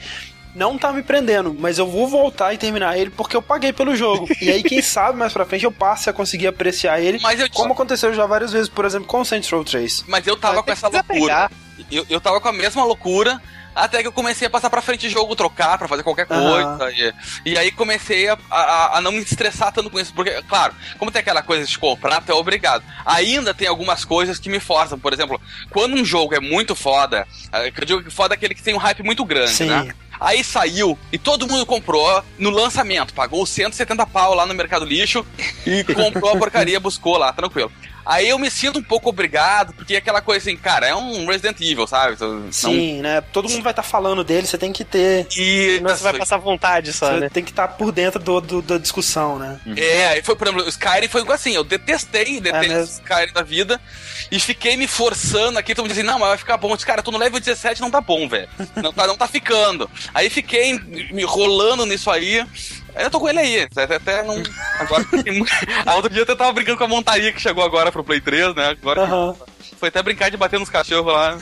Não 0.56 0.78
tá 0.78 0.92
me 0.92 1.04
prendendo, 1.04 1.56
mas 1.58 1.78
eu 1.78 1.88
vou 1.88 2.08
voltar 2.08 2.54
e 2.54 2.58
terminar 2.58 2.98
ele 2.98 3.10
porque 3.10 3.36
eu 3.36 3.42
paguei 3.42 3.72
pelo 3.72 3.96
jogo. 3.96 4.28
e 4.42 4.50
aí, 4.50 4.64
quem 4.64 4.82
sabe 4.84 5.18
mais 5.18 5.32
pra 5.32 5.46
frente 5.46 5.66
eu 5.66 5.72
passe 5.72 6.10
a 6.10 6.14
conseguir 6.14 6.48
apreciar 6.48 7.00
ele. 7.00 7.20
Mas 7.22 7.40
eu 7.40 7.50
Como 7.50 7.74
aconteceu 7.74 8.14
já 8.14 8.26
várias 8.26 8.52
vezes, 8.52 8.68
por 8.70 8.86
exemplo, 8.86 9.08
com 9.08 9.22
o 9.22 9.26
Saints 9.26 9.50
Row 9.50 9.64
3. 9.64 10.06
Mas 10.08 10.26
eu 10.26 10.36
tava 10.36 10.64
com 10.64 10.72
essa 10.72 10.88
loucura. 10.88 11.52
Eu, 11.92 12.06
eu 12.10 12.20
tava 12.20 12.42
com 12.42 12.48
a 12.48 12.54
mesma 12.54 12.84
loucura. 12.84 13.42
Até 13.76 14.02
que 14.02 14.08
eu 14.08 14.12
comecei 14.12 14.48
a 14.48 14.50
passar 14.50 14.70
pra 14.70 14.82
frente 14.82 15.02
de 15.02 15.10
jogo, 15.10 15.36
trocar 15.36 15.78
pra 15.78 15.88
fazer 15.88 16.04
qualquer 16.04 16.26
coisa. 16.26 16.92
E, 16.92 17.52
e 17.52 17.58
aí 17.58 17.72
comecei 17.72 18.28
a, 18.28 18.38
a, 18.50 18.98
a 18.98 19.02
não 19.02 19.12
me 19.12 19.20
estressar 19.20 19.72
tanto 19.72 19.90
com 19.90 20.00
isso. 20.00 20.14
Porque, 20.14 20.32
claro, 20.50 20.74
como 20.98 21.12
tem 21.12 21.22
aquela 21.22 21.42
coisa 21.42 21.66
de 21.66 21.78
comprar, 21.78 22.20
tu 22.22 22.32
é 22.32 22.36
obrigado. 22.36 22.84
Ainda 23.06 23.54
tem 23.54 23.68
algumas 23.68 24.04
coisas 24.04 24.40
que 24.40 24.50
me 24.50 24.60
forçam. 24.60 25.00
Por 25.00 25.14
exemplo, 25.14 25.40
quando 25.70 25.96
um 25.96 26.04
jogo 26.04 26.36
é 26.36 26.40
muito 26.40 26.76
foda, 26.76 27.26
que 27.74 27.82
eu 27.82 27.86
digo 27.86 28.04
que 28.04 28.10
foda 28.10 28.34
é 28.34 28.36
aquele 28.36 28.56
que 28.56 28.64
tem 28.64 28.74
um 28.74 28.80
hype 28.80 29.04
muito 29.04 29.24
grande, 29.24 29.52
Sim. 29.52 29.68
né? 29.68 29.94
Aí 30.20 30.44
saiu 30.44 30.98
e 31.12 31.18
todo 31.18 31.48
mundo 31.48 31.66
comprou 31.66 32.24
no 32.38 32.50
lançamento, 32.50 33.14
pagou 33.14 33.46
170 33.46 34.06
pau 34.08 34.34
lá 34.34 34.46
no 34.46 34.54
Mercado 34.54 34.86
Lixo 34.86 35.26
e 35.66 35.84
comprou 35.94 36.32
a 36.34 36.38
porcaria, 36.38 36.80
buscou 36.80 37.18
lá, 37.18 37.32
tranquilo. 37.32 37.72
Aí 38.06 38.28
eu 38.28 38.40
me 38.40 38.50
sinto 38.50 38.80
um 38.80 38.84
pouco 38.84 39.10
obrigado, 39.10 39.72
porque 39.74 39.94
é 39.94 39.98
aquela 39.98 40.20
coisa 40.20 40.40
assim, 40.50 40.58
cara, 40.58 40.88
é 40.88 40.96
um 40.96 41.28
Resident 41.28 41.62
Evil, 41.62 41.86
sabe? 41.86 42.14
Então, 42.16 42.40
Não- 42.40 42.52
Sim, 42.52 43.02
né? 43.02 43.22
Todo 43.22 43.48
mundo 43.48 43.62
vai 43.62 43.72
estar 43.72 43.84
falando 43.84 44.24
dele, 44.24 44.48
você 44.48 44.58
tem 44.58 44.74
que 44.74 44.84
ter. 44.84 45.28
E 45.38 45.76
Senão 45.78 45.96
você 45.96 46.04
vai 46.04 46.18
passar 46.18 46.38
vontade 46.38 46.92
só, 46.92 47.12
Você 47.14 47.20
né? 47.20 47.30
tem 47.30 47.44
que 47.44 47.52
estar 47.52 47.68
por 47.68 47.92
dentro 47.92 48.20
do, 48.20 48.42
do- 48.42 48.62
da 48.64 48.78
discussão, 48.80 49.38
né? 49.38 49.60
É, 49.78 50.08
aí 50.08 50.24
foi, 50.24 50.36
por 50.36 50.48
exemplo, 50.48 50.66
o 50.66 50.70
Skyrim 50.70 51.08
foi 51.08 51.24
assim, 51.32 51.52
eu 51.52 51.64
detestei, 51.64 52.40
detestei 52.42 52.70
mesmo? 52.70 52.84
o 52.84 52.98
Skyrim 53.00 53.34
da 53.34 53.44
vida 53.44 53.80
e 54.32 54.40
fiquei 54.40 54.78
me 54.78 54.88
forçando 54.88 55.58
aqui, 55.58 55.74
todo 55.74 55.86
mundo 55.86 55.92
dizendo, 55.92 56.08
não, 56.08 56.20
mas 56.20 56.30
vai 56.30 56.38
ficar 56.38 56.58
bom. 56.58 56.70
Eu 56.70 56.76
disse, 56.76 56.86
cara, 56.86 57.02
tô 57.02 57.12
no 57.12 57.18
level 57.18 57.40
17, 57.40 57.82
não 57.82 57.90
tá 57.92 58.00
bom, 58.02 58.28
velho. 58.28 58.48
Não 58.76 58.94
tá, 58.94 59.08
não 59.08 59.18
tá 59.18 59.28
ficando. 59.28 59.90
Aí 60.14 60.30
fiquei 60.30 60.74
me 61.12 61.24
rolando 61.24 61.86
nisso 61.86 62.10
aí. 62.12 62.46
Eu 62.96 63.10
tô 63.10 63.20
com 63.20 63.30
ele 63.30 63.40
aí, 63.40 63.68
até, 63.96 64.24
não. 64.24 64.42
Agora. 64.80 65.06
a 65.86 65.96
outro 65.96 66.10
dia 66.10 66.20
eu 66.20 66.24
até 66.24 66.36
tava 66.36 66.52
brincando 66.52 66.78
com 66.78 66.84
a 66.84 66.88
montaria 66.88 67.32
que 67.32 67.42
chegou 67.42 67.64
agora 67.64 67.92
pro 67.92 68.04
Play 68.04 68.20
3, 68.22 68.56
né? 68.56 68.76
Agora 68.82 69.06
que- 69.06 69.12
Aham. 69.12 69.36
Foi 69.80 69.90
até 69.90 70.02
brincar 70.04 70.30
de 70.30 70.38
bater 70.38 70.60
nos 70.60 70.70
cachorros 70.70 71.14
lá. 71.14 71.38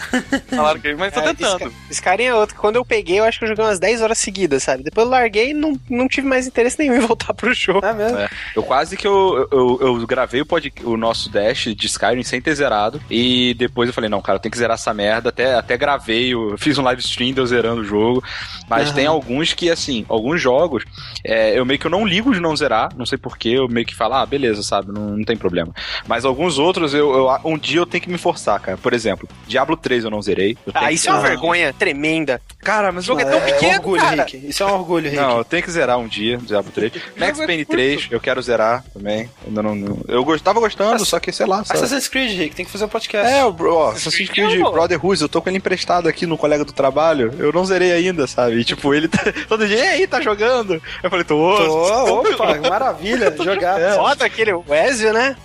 Falaram 0.50 0.80
que, 0.80 0.94
mas 0.96 1.14
tô 1.14 1.20
É, 1.20 1.34
tentando. 1.34 1.74
Skyrim 1.90 2.24
é 2.24 2.36
outro 2.36 2.56
quando 2.56 2.76
eu 2.78 2.86
peguei, 2.86 3.20
eu 3.20 3.24
acho 3.24 3.40
que 3.40 3.46
eu 3.46 3.50
joguei 3.50 3.66
umas 3.66 3.80
10 3.80 4.02
horas 4.02 4.18
seguidas, 4.18 4.64
sabe? 4.64 4.84
Depois 4.84 5.06
eu 5.06 5.12
larguei 5.12 5.50
e 5.52 5.54
não, 5.54 5.80
não 5.90 6.08
tive 6.08 6.28
mais 6.28 6.48
interesse 6.48 6.78
nenhum 6.80 6.96
em 6.96 7.00
voltar 7.08 7.34
pro 7.34 7.54
jogo. 7.54 7.86
É 7.86 7.94
mesmo? 7.94 8.18
É. 8.18 8.30
Eu 8.56 8.64
quase 8.64 8.96
que 8.96 9.08
eu, 9.08 9.48
eu, 9.52 9.78
eu 9.82 10.08
gravei 10.08 10.42
o, 10.42 10.46
pod, 10.46 10.72
o 10.84 10.96
nosso 10.98 11.30
Dash 11.30 11.66
de 11.76 11.86
Skyrim 11.88 12.24
sem 12.24 12.42
ter 12.42 12.54
zerado. 12.56 13.02
E 13.10 13.54
depois 13.56 13.88
eu 13.90 13.94
falei, 13.94 14.10
não, 14.10 14.22
cara, 14.22 14.38
eu 14.38 14.42
tenho 14.42 14.52
que 14.52 14.58
zerar 14.58 14.76
essa 14.76 14.94
merda. 14.94 15.30
Até, 15.30 15.56
até 15.56 15.78
gravei, 15.78 16.34
eu 16.34 16.56
fiz 16.58 16.78
um 16.78 16.84
live 16.84 17.02
stream 17.02 17.34
de 17.34 17.40
eu 17.40 17.46
zerando 17.46 17.82
o 17.82 17.86
jogo. 17.86 18.24
Mas 18.70 18.88
Aham. 18.88 18.96
tem 18.96 19.06
alguns 19.08 19.54
que, 19.54 19.70
assim, 19.70 20.06
alguns 20.08 20.42
jogos, 20.42 20.84
é, 21.24 21.58
eu 21.58 21.66
meio 21.66 21.80
que 21.80 21.88
eu 21.88 21.92
não 21.92 22.06
ligo 22.06 22.34
de 22.34 22.40
não 22.40 22.56
zerar. 22.56 22.90
Não 22.96 23.06
sei 23.06 23.18
porquê, 23.18 23.50
eu 23.50 23.68
meio 23.68 23.86
que 23.86 23.96
falo, 23.96 24.14
ah, 24.16 24.26
beleza, 24.26 24.62
sabe, 24.64 24.92
não, 24.92 25.18
não 25.18 25.26
tem 25.26 25.36
problema. 25.38 25.74
Mas 26.08 26.26
alguns 26.26 26.60
outros, 26.60 26.94
eu, 26.94 27.12
eu- 27.14 27.40
um 27.46 27.58
dia 27.58 27.80
eu 27.80 27.86
tenho 27.86 28.04
que 28.04 28.10
me 28.10 28.18
forçar, 28.34 28.60
cara. 28.60 28.78
Por 28.78 28.94
exemplo, 28.94 29.28
Diablo 29.48 29.76
3 29.78 30.04
eu 30.04 30.10
não 30.10 30.22
zerei. 30.22 30.58
Eu 30.66 30.72
Ah, 30.76 30.88
que 30.88 30.94
isso 30.94 31.10
é 31.10 31.12
uma 31.12 31.20
Ah. 31.20 31.28
vergonha 31.28 31.74
tremenda. 31.74 32.42
Cara, 32.60 32.92
mas 32.92 33.04
o 33.04 33.08
jogo 33.08 33.22
é 33.22 33.24
É, 33.24 33.28
tão 33.30 33.40
é 33.40 33.42
pequeno, 33.52 33.76
orgulho, 33.76 34.02
cara. 34.02 34.24
Rick. 34.24 34.48
Isso 34.48 34.64
é 34.64 34.66
um 34.66 34.74
orgulho, 34.74 35.06
Rick. 35.10 35.16
Não, 35.16 35.38
eu 35.38 35.44
tenho 35.46 35.64
que 35.64 35.72
zerar 35.72 35.98
um 35.98 36.08
dia, 36.08 36.38
Diablo 36.38 36.72
3. 36.72 36.92
Max 37.18 37.38
Payne 37.40 37.66
3, 37.66 38.08
eu 38.12 38.20
quero 38.20 38.42
zerar 38.42 38.84
também. 38.94 39.30
Ainda 39.46 39.64
não, 39.64 39.76
não- 39.76 40.00
eu 40.08 40.24
gost- 40.26 40.44
tava 40.44 40.60
gostando, 40.60 41.06
só 41.06 41.20
que 41.20 41.32
sei 41.32 41.46
lá. 41.46 41.64
Sabe? 41.64 41.80
Assassin's 41.80 42.08
Creed, 42.08 42.38
Rick, 42.38 42.56
tem 42.56 42.66
que 42.66 42.72
fazer 42.72 42.86
um 42.86 42.90
podcast. 42.90 43.32
É, 43.32 43.44
o 43.46 43.52
bro, 43.54 43.74
ó, 43.74 43.90
Assassin's 43.92 44.30
Creed 44.30 44.50
Creed, 44.50 44.62
Brotherhood, 44.62 45.22
eu 45.22 45.30
tô 45.30 45.42
com 45.42 45.50
ele 45.50 45.58
emprestado 45.58 46.08
aqui 46.10 46.26
no 46.26 46.38
colega 46.38 46.66
do 46.66 46.74
trabalho. 46.74 47.34
Eu 47.40 47.52
não 47.54 47.64
zerei 47.66 47.92
ainda, 47.94 48.28
sabe? 48.28 48.58
E, 48.60 48.64
tipo, 48.66 48.94
ele 48.94 49.08
tá, 49.08 49.20
todo 49.48 49.66
dia, 49.68 49.78
e 49.78 49.88
aí, 49.88 50.08
tá 50.08 50.20
jogando? 50.22 50.82
Eu 51.02 51.10
falei, 51.10 51.24
tô. 51.26 51.38
Tô, 51.58 52.20
opa, 52.22 52.56
maravilha, 52.70 53.34
jogar. 53.38 53.80
É. 53.80 53.94
Foda 53.96 54.26
aquele 54.26 54.52
Ezio, 54.88 55.14
né? 55.14 55.36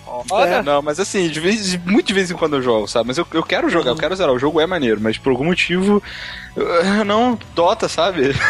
É. 0.47 0.61
Não, 0.61 0.81
mas 0.81 0.99
assim, 0.99 1.27
de 1.29 1.39
vez, 1.39 1.75
muito 1.85 2.07
de 2.07 2.13
vez 2.13 2.29
em 2.29 2.35
quando 2.35 2.55
eu 2.57 2.61
jogo, 2.61 2.72
sabe? 2.87 3.07
Mas 3.07 3.17
eu, 3.17 3.27
eu 3.33 3.43
quero 3.43 3.69
jogar, 3.69 3.91
eu 3.91 3.95
quero 3.95 4.15
zerar. 4.15 4.33
O 4.33 4.39
jogo 4.39 4.59
é 4.59 4.65
maneiro, 4.65 4.99
mas 5.01 5.17
por 5.17 5.31
algum 5.31 5.45
motivo 5.45 6.01
Não, 7.05 7.37
Dota, 7.55 7.87
sabe? 7.89 8.33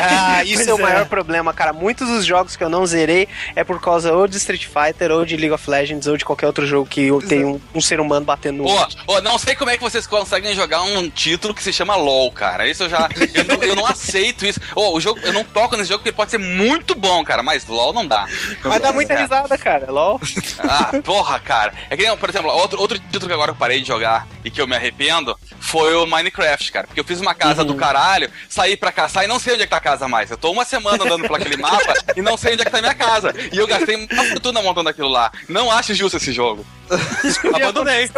Ah, 0.00 0.42
isso 0.44 0.56
Pois 0.56 0.68
é 0.68 0.74
o 0.74 0.78
é. 0.78 0.82
maior 0.82 1.06
problema, 1.06 1.52
cara. 1.52 1.72
Muitos 1.72 2.08
dos 2.08 2.24
jogos 2.24 2.56
que 2.56 2.62
eu 2.64 2.68
não 2.68 2.86
zerei 2.86 3.28
é 3.54 3.64
por 3.64 3.80
causa 3.80 4.12
ou 4.12 4.26
de 4.26 4.36
Street 4.36 4.66
Fighter, 4.66 5.10
ou 5.10 5.24
de 5.24 5.36
League 5.36 5.52
of 5.52 5.68
Legends, 5.68 6.06
ou 6.06 6.16
de 6.16 6.24
qualquer 6.24 6.46
outro 6.46 6.66
jogo 6.66 6.88
que 6.88 7.10
tem 7.28 7.44
um, 7.44 7.60
um 7.74 7.80
ser 7.80 8.00
humano 8.00 8.24
batendo 8.24 8.58
no 8.58 8.64
outro. 8.64 8.96
pô, 9.04 9.20
não 9.20 9.38
sei 9.38 9.54
como 9.54 9.70
é 9.70 9.76
que 9.76 9.82
vocês 9.82 10.06
conseguem 10.06 10.54
jogar 10.54 10.82
um 10.82 11.08
título 11.10 11.54
que 11.54 11.62
se 11.62 11.72
chama 11.72 11.96
LOL, 11.96 12.30
cara. 12.32 12.68
Isso 12.68 12.84
eu 12.84 12.88
já. 12.88 13.08
Eu 13.34 13.44
não, 13.44 13.62
eu 13.62 13.76
não 13.76 13.86
aceito 13.86 14.46
isso. 14.46 14.60
Ô, 14.74 14.94
o 14.96 15.00
jogo, 15.00 15.20
eu 15.22 15.32
não 15.32 15.44
toco 15.44 15.76
nesse 15.76 15.88
jogo 15.88 15.98
porque 16.00 16.10
ele 16.10 16.16
pode 16.16 16.30
ser 16.30 16.38
muito 16.38 16.94
bom, 16.94 17.24
cara, 17.24 17.42
mas 17.42 17.66
LOL 17.66 17.92
não 17.92 18.06
dá. 18.06 18.26
Mas 18.64 18.80
dá 18.80 18.92
muita 18.92 19.14
risada, 19.18 19.56
cara. 19.58 19.90
LOL. 19.90 20.20
Ah, 20.58 20.90
porra, 21.02 21.38
cara. 21.38 21.72
É 21.88 21.96
que 21.96 22.02
nem, 22.06 22.16
por 22.16 22.28
exemplo, 22.28 22.50
outro, 22.50 22.80
outro 22.80 22.98
título 22.98 23.26
que 23.28 23.32
agora 23.32 23.50
eu 23.52 23.56
parei 23.56 23.80
de 23.80 23.88
jogar 23.88 24.26
e 24.44 24.50
que 24.50 24.60
eu 24.60 24.66
me 24.66 24.76
arrependo 24.76 25.36
foi 25.58 25.94
o 25.94 26.06
Minecraft, 26.06 26.72
cara. 26.72 26.86
Porque 26.86 26.99
eu 27.00 27.04
fiz 27.04 27.20
uma 27.20 27.34
casa 27.34 27.64
do 27.64 27.74
caralho, 27.74 28.30
saí 28.48 28.76
pra 28.76 28.92
caçar 28.92 29.24
e 29.24 29.26
não 29.26 29.38
sei 29.38 29.54
onde 29.54 29.62
é 29.62 29.66
que 29.66 29.70
tá 29.70 29.78
a 29.78 29.80
casa 29.80 30.06
mais. 30.06 30.30
Eu 30.30 30.36
tô 30.36 30.50
uma 30.50 30.64
semana 30.64 31.02
andando 31.02 31.26
por 31.26 31.40
aquele 31.40 31.56
mapa 31.56 31.94
e 32.14 32.22
não 32.22 32.36
sei 32.36 32.52
onde 32.52 32.62
é 32.62 32.64
que 32.64 32.70
tá 32.70 32.78
a 32.78 32.82
minha 32.82 32.94
casa. 32.94 33.34
E 33.52 33.56
eu 33.56 33.66
gastei 33.66 33.96
uma 33.96 34.24
fortuna 34.24 34.62
montando 34.62 34.88
aquilo 34.88 35.08
lá. 35.08 35.32
Não 35.48 35.70
acho 35.70 35.94
justo 35.94 36.18
esse 36.18 36.32
jogo. 36.32 36.64
Abandonei. 37.54 38.10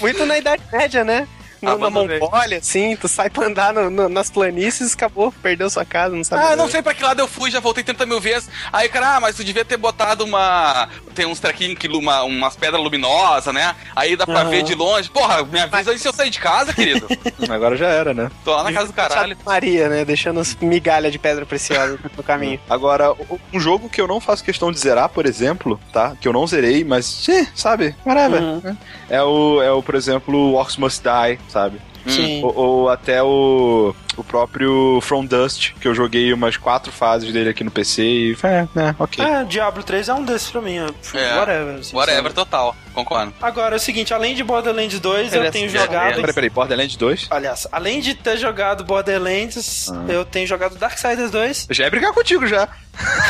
Muito 0.00 0.24
na 0.26 0.38
Idade 0.38 0.62
Média, 0.72 1.04
né? 1.04 1.26
No, 1.64 1.78
na 1.78 1.86
Abandonei. 1.86 2.18
Mongólia, 2.18 2.58
assim, 2.58 2.96
tu 2.96 3.08
sai 3.08 3.30
pra 3.30 3.46
andar 3.46 3.72
no- 3.72 3.90
no- 3.90 4.08
nas 4.08 4.30
planícies, 4.30 4.92
acabou, 4.94 5.32
perdeu 5.42 5.68
sua 5.70 5.84
casa, 5.84 6.14
não 6.14 6.24
sabe. 6.24 6.42
Ah, 6.44 6.56
não 6.56 6.68
sei 6.70 6.82
pra 6.82 6.94
que 6.94 7.02
lado 7.02 7.20
eu 7.20 7.28
fui, 7.28 7.50
já 7.50 7.60
voltei 7.60 7.82
30 7.84 8.04
mil 8.06 8.20
vezes. 8.20 8.48
Aí, 8.72 8.88
cara, 8.88 9.16
ah, 9.16 9.20
mas 9.20 9.36
tu 9.36 9.44
devia 9.44 9.64
ter 9.64 9.76
botado 9.76 10.24
uma. 10.24 10.88
Tem 11.14 11.26
uns 11.26 11.40
trequinhos 11.40 11.78
que 11.78 11.88
luma, 11.88 12.22
umas 12.22 12.56
pedras 12.56 12.82
luminosas, 12.82 13.52
né? 13.54 13.74
Aí 13.94 14.16
dá 14.16 14.26
pra 14.26 14.40
Aham. 14.40 14.50
ver 14.50 14.62
de 14.62 14.74
longe. 14.74 15.08
Porra, 15.10 15.44
me 15.44 15.60
avisa 15.60 15.90
aí 15.92 15.98
se 15.98 16.06
eu 16.08 16.12
sair 16.12 16.30
de 16.30 16.40
casa, 16.40 16.72
querido. 16.72 17.06
Agora 17.48 17.76
já 17.76 17.86
era, 17.88 18.12
né? 18.12 18.30
Tô 18.44 18.50
lá 18.54 18.62
na 18.64 18.72
casa 18.72 18.86
do 18.88 18.92
caralho. 18.92 19.36
Maria, 19.44 19.88
né? 19.88 20.04
Deixando 20.04 20.40
as 20.40 20.54
migalhas 20.56 21.12
de 21.12 21.18
pedra 21.18 21.46
preciosa 21.46 21.98
no 22.16 22.22
caminho. 22.22 22.58
Agora, 22.68 23.12
um 23.52 23.60
jogo 23.60 23.88
que 23.88 24.00
eu 24.00 24.08
não 24.08 24.20
faço 24.20 24.42
questão 24.44 24.72
de 24.72 24.78
zerar, 24.78 25.08
por 25.08 25.26
exemplo, 25.26 25.78
tá? 25.92 26.16
Que 26.20 26.26
eu 26.28 26.32
não 26.32 26.46
zerei, 26.46 26.84
mas, 26.84 27.28
eh, 27.28 27.46
sabe, 27.54 27.94
whatever. 28.04 28.42
Uhum. 28.42 28.60
né? 28.62 28.76
É 29.08 29.22
o, 29.22 29.62
é 29.62 29.70
o, 29.70 29.82
por 29.82 29.94
exemplo, 29.94 30.34
o 30.36 30.54
Orcs 30.54 30.76
Must 30.76 31.02
Die, 31.02 31.38
sabe? 31.54 31.80
Sim. 32.06 32.42
Ou, 32.42 32.54
ou 32.56 32.88
até 32.90 33.22
o, 33.22 33.94
o 34.16 34.24
próprio 34.24 35.00
From 35.02 35.24
Dust, 35.24 35.72
que 35.80 35.86
eu 35.88 35.94
joguei 35.94 36.32
umas 36.32 36.56
quatro 36.56 36.90
fases 36.92 37.32
dele 37.32 37.50
aqui 37.50 37.64
no 37.64 37.70
PC 37.70 38.02
e, 38.02 38.36
é, 38.42 38.66
é, 38.80 38.94
ok. 38.98 39.24
Ah, 39.24 39.42
Diablo 39.42 39.82
3 39.82 40.08
é 40.08 40.14
um 40.14 40.24
desses 40.24 40.50
pra 40.50 40.60
mim. 40.60 40.78
ó. 40.80 41.16
É. 41.18 41.34
Whatever. 41.38 41.74
assim, 41.80 41.96
Whatever, 41.96 42.22
sabe? 42.22 42.34
total. 42.34 42.76
Concordo. 42.92 43.34
Agora, 43.42 43.74
é 43.74 43.76
o 43.76 43.80
seguinte, 43.80 44.14
além 44.14 44.34
de 44.36 44.44
Borderlands 44.44 45.00
2, 45.00 45.32
eu 45.32 45.40
Ele 45.40 45.48
é 45.48 45.50
tenho 45.50 45.66
assim, 45.66 45.76
jogado... 45.78 46.14
Peraí, 46.16 46.32
peraí, 46.32 46.50
Borderlands 46.50 46.96
2? 46.96 47.26
Aliás, 47.30 47.66
além 47.72 48.00
de 48.00 48.14
ter 48.14 48.36
jogado 48.36 48.84
Borderlands, 48.84 49.88
Ah. 49.90 50.04
eu 50.12 50.24
tenho 50.24 50.46
jogado 50.46 50.76
Darksiders 50.76 51.30
2. 51.32 51.66
Eu 51.68 51.74
já 51.74 51.84
ia 51.84 51.90
brigar 51.90 52.12
contigo 52.12 52.46
já. 52.46 52.68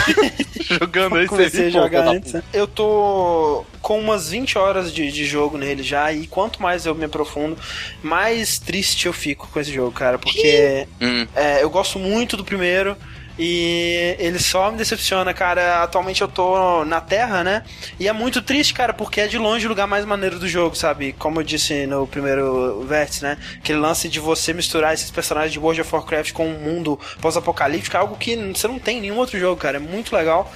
Jogando 0.61 1.16
aí, 1.16 1.27
Comecei 1.27 1.66
a 1.68 1.70
jogar 1.70 2.03
da 2.05 2.11
antes. 2.12 2.33
né? 2.35 2.42
Eu 2.53 2.66
tô 2.66 3.64
com 3.81 3.99
umas 3.99 4.29
20 4.29 4.59
horas 4.59 4.92
de, 4.92 5.11
de 5.11 5.25
jogo 5.25 5.57
nele 5.57 5.83
já, 5.83 6.12
e 6.12 6.27
quanto 6.27 6.61
mais 6.62 6.85
eu 6.87 6.94
me 6.94 7.05
aprofundo, 7.05 7.57
mais 8.03 8.59
triste 8.59 9.07
eu 9.07 9.12
fico 9.12 9.49
com 9.53 9.61
esse 9.61 9.73
jogo, 9.73 9.92
cara, 9.92 10.18
porque 10.18 10.42
Hum. 11.00 11.26
é, 11.34 11.62
eu 11.62 11.70
gosto 11.70 11.98
muito 11.98 12.37
do 12.37 12.44
primeiro. 12.44 12.96
E 13.38 14.14
ele 14.18 14.38
só 14.38 14.70
me 14.70 14.78
decepciona, 14.78 15.34
cara. 15.34 15.82
Atualmente 15.82 16.22
eu 16.22 16.28
tô 16.28 16.84
na 16.84 17.00
Terra, 17.00 17.42
né? 17.42 17.64
E 17.98 18.06
é 18.06 18.12
muito 18.12 18.40
triste, 18.40 18.72
cara, 18.72 18.94
porque 18.94 19.20
é 19.20 19.26
de 19.26 19.38
longe 19.38 19.66
o 19.66 19.68
lugar 19.68 19.88
mais 19.88 20.04
maneiro 20.04 20.38
do 20.38 20.46
jogo, 20.46 20.76
sabe? 20.76 21.12
Como 21.18 21.40
eu 21.40 21.44
disse 21.44 21.84
no 21.87 22.06
primeiro 22.06 22.84
vértice, 22.87 23.24
né? 23.24 23.37
Aquele 23.58 23.78
lance 23.78 24.08
de 24.08 24.20
você 24.20 24.52
misturar 24.52 24.94
esses 24.94 25.10
personagens 25.10 25.52
de 25.52 25.58
World 25.58 25.80
of 25.80 25.94
Warcraft 25.94 26.32
com 26.32 26.46
um 26.46 26.60
mundo 26.60 26.98
pós-apocalíptico 27.20 27.96
algo 27.96 28.16
que 28.16 28.37
você 28.37 28.68
não 28.68 28.78
tem 28.78 28.98
em 28.98 29.00
nenhum 29.00 29.16
outro 29.16 29.38
jogo, 29.38 29.60
cara. 29.60 29.78
É 29.78 29.80
muito 29.80 30.14
legal. 30.14 30.52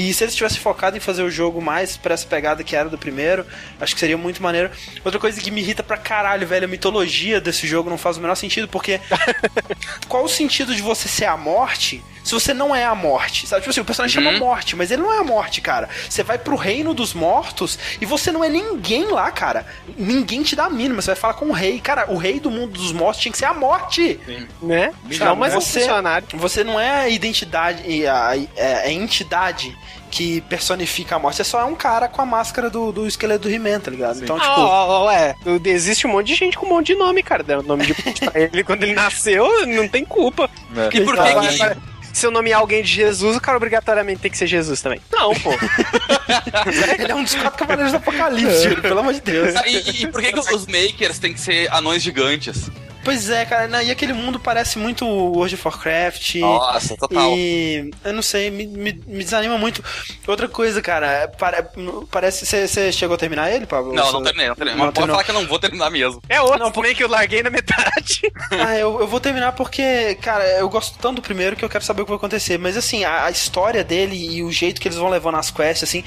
E 0.00 0.14
se 0.14 0.24
eles 0.24 0.34
tivessem 0.34 0.58
focado 0.58 0.96
em 0.96 1.00
fazer 1.00 1.22
o 1.22 1.30
jogo 1.30 1.60
mais 1.60 1.98
pra 1.98 2.14
essa 2.14 2.26
pegada 2.26 2.64
que 2.64 2.74
era 2.74 2.88
do 2.88 2.96
primeiro, 2.96 3.44
acho 3.78 3.92
que 3.92 4.00
seria 4.00 4.16
muito 4.16 4.42
maneiro. 4.42 4.70
Outra 5.04 5.20
coisa 5.20 5.38
que 5.38 5.50
me 5.50 5.60
irrita 5.60 5.82
pra 5.82 5.98
caralho, 5.98 6.46
velho, 6.46 6.64
a 6.64 6.68
mitologia 6.68 7.38
desse 7.38 7.66
jogo 7.66 7.90
não 7.90 7.98
faz 7.98 8.16
o 8.16 8.20
menor 8.22 8.34
sentido, 8.34 8.66
porque 8.66 8.98
qual 10.08 10.24
o 10.24 10.28
sentido 10.28 10.74
de 10.74 10.80
você 10.80 11.06
ser 11.06 11.26
a 11.26 11.36
morte 11.36 12.02
se 12.22 12.32
você 12.32 12.52
não 12.54 12.74
é 12.74 12.84
a 12.84 12.94
morte? 12.94 13.46
Sabe? 13.46 13.60
Tipo 13.62 13.70
assim, 13.70 13.80
o 13.80 13.84
personagem 13.84 14.22
chama 14.22 14.38
morte, 14.38 14.76
mas 14.76 14.90
ele 14.90 15.02
não 15.02 15.12
é 15.12 15.18
a 15.18 15.24
morte, 15.24 15.60
cara. 15.60 15.88
Você 16.08 16.22
vai 16.22 16.38
pro 16.38 16.56
reino 16.56 16.92
dos 16.94 17.12
mortos 17.14 17.78
e 18.00 18.06
você 18.06 18.30
não 18.32 18.42
é 18.44 18.48
ninguém 18.48 19.06
lá, 19.10 19.30
cara. 19.30 19.66
Ninguém 19.96 20.42
te 20.42 20.54
dá 20.56 20.64
a 20.66 20.70
mínima. 20.70 21.00
Você 21.02 21.08
vai 21.08 21.16
falar 21.16 21.34
com 21.34 21.46
o 21.46 21.52
rei. 21.52 21.80
Cara, 21.80 22.10
o 22.10 22.16
rei 22.16 22.38
do 22.40 22.50
mundo 22.50 22.72
dos 22.72 22.92
mortos 22.92 23.20
tinha 23.22 23.32
que 23.32 23.38
ser 23.38 23.46
a 23.46 23.54
morte. 23.54 24.18
Né? 24.62 24.92
Sabe, 25.12 25.18
Não, 25.24 25.36
mas 25.36 25.54
um 25.54 25.60
você, 25.60 25.80
funcionário. 25.80 26.26
você 26.34 26.64
não 26.64 26.78
é 26.78 26.90
a 27.02 27.08
identidade, 27.08 27.82
e 27.86 28.06
a, 28.06 28.32
é 28.56 28.74
a 28.86 28.90
entidade 28.90 29.76
que 30.10 30.40
personifica 30.42 31.16
a 31.16 31.18
morte. 31.18 31.36
Você 31.36 31.44
só 31.44 31.60
é 31.60 31.64
um 31.64 31.74
cara 31.74 32.08
com 32.08 32.20
a 32.20 32.26
máscara 32.26 32.68
do, 32.68 32.90
do 32.90 33.06
esqueleto 33.06 33.48
do 33.48 33.50
He-Man, 33.54 33.78
tá 33.80 33.90
ligado? 33.90 34.22
Então, 34.22 34.36
Ah, 34.36 34.40
tipo. 34.40 34.60
ó, 34.60 35.04
ó, 35.04 35.10
é, 35.12 35.36
existe 35.66 36.06
um 36.06 36.10
monte 36.10 36.26
de 36.28 36.34
gente 36.34 36.58
com 36.58 36.66
um 36.66 36.70
monte 36.70 36.88
de 36.88 36.94
nome, 36.96 37.22
cara. 37.22 37.42
Deram 37.44 37.62
nome 37.62 37.86
de 37.86 37.94
pra 38.20 38.40
ele 38.40 38.64
quando 38.64 38.82
ele 38.82 38.94
nasceu, 38.94 39.66
não 39.66 39.86
tem 39.88 40.04
culpa. 40.04 40.50
É. 40.76 40.96
E 40.96 41.00
por 41.04 41.14
que. 41.14 41.89
Se 42.12 42.26
eu 42.26 42.30
nomear 42.30 42.60
alguém 42.60 42.82
de 42.82 42.92
Jesus, 42.92 43.36
o 43.36 43.40
cara 43.40 43.56
obrigatoriamente 43.56 44.20
tem 44.20 44.30
que 44.30 44.36
ser 44.36 44.46
Jesus 44.46 44.80
também. 44.82 45.00
Não, 45.12 45.32
pô. 45.34 45.50
Ele 46.98 47.12
é 47.12 47.14
um 47.14 47.22
dos 47.22 47.34
quatro 47.34 47.58
cavaleiros 47.58 47.92
do 47.92 47.96
apocalipse, 47.98 48.62
Júlio, 48.64 48.82
pelo 48.82 49.00
amor 49.00 49.14
de 49.14 49.20
Deus. 49.20 49.54
E, 49.66 49.90
e- 49.90 50.02
e 50.02 50.06
por 50.08 50.20
que, 50.20 50.32
que 50.32 50.38
os 50.38 50.66
makers 50.66 51.18
têm 51.18 51.32
que 51.32 51.40
ser 51.40 51.70
anões 51.72 52.02
gigantes? 52.02 52.70
Pois 53.02 53.30
é, 53.30 53.44
cara, 53.46 53.66
né, 53.66 53.84
e 53.86 53.90
aquele 53.90 54.12
mundo 54.12 54.38
parece 54.38 54.78
muito 54.78 55.06
World 55.06 55.54
of 55.54 55.62
Warcraft. 55.66 56.34
Nossa, 56.36 56.96
total. 56.96 57.32
E 57.36 57.90
eu 58.04 58.12
não 58.12 58.22
sei, 58.22 58.50
me, 58.50 58.66
me, 58.66 58.92
me 59.06 59.24
desanima 59.24 59.56
muito. 59.56 59.82
Outra 60.26 60.46
coisa, 60.48 60.82
cara, 60.82 61.28
pare- 61.38 61.64
parece. 62.10 62.44
Você 62.44 62.92
chegou 62.92 63.14
a 63.14 63.18
terminar 63.18 63.50
ele, 63.50 63.66
Pablo? 63.66 63.92
Não, 63.94 64.04
Você- 64.06 64.12
não 64.12 64.22
terminei, 64.22 64.48
não 64.48 64.54
terminei. 64.54 64.78
Não 64.78 64.86
Mas 64.86 64.94
pode 64.94 65.06
terminou. 65.06 65.14
falar 65.16 65.24
que 65.24 65.30
eu 65.30 65.34
não 65.34 65.46
vou 65.46 65.58
terminar 65.58 65.90
mesmo. 65.90 66.20
É 66.28 66.40
outro 66.42 66.58
Não, 66.58 66.70
também 66.70 66.94
que 66.94 67.02
eu 67.02 67.08
larguei 67.08 67.42
na 67.42 67.50
metade. 67.50 68.20
Ah, 68.52 68.76
eu, 68.76 69.00
eu 69.00 69.06
vou 69.06 69.20
terminar 69.20 69.52
porque, 69.52 70.16
cara, 70.16 70.44
eu 70.58 70.68
gosto 70.68 70.98
tanto 70.98 71.16
do 71.16 71.22
primeiro 71.22 71.54
que 71.54 71.64
eu 71.64 71.68
quero 71.68 71.84
saber 71.84 72.02
o 72.02 72.04
que 72.04 72.10
vai 72.10 72.16
acontecer. 72.16 72.58
Mas 72.58 72.76
assim, 72.76 73.04
a, 73.04 73.26
a 73.26 73.30
história 73.30 73.84
dele 73.84 74.16
e 74.16 74.42
o 74.42 74.50
jeito 74.50 74.80
que 74.80 74.88
eles 74.88 74.98
vão 74.98 75.08
levando 75.08 75.36
as 75.36 75.50
quests, 75.50 75.84
assim, 75.88 76.02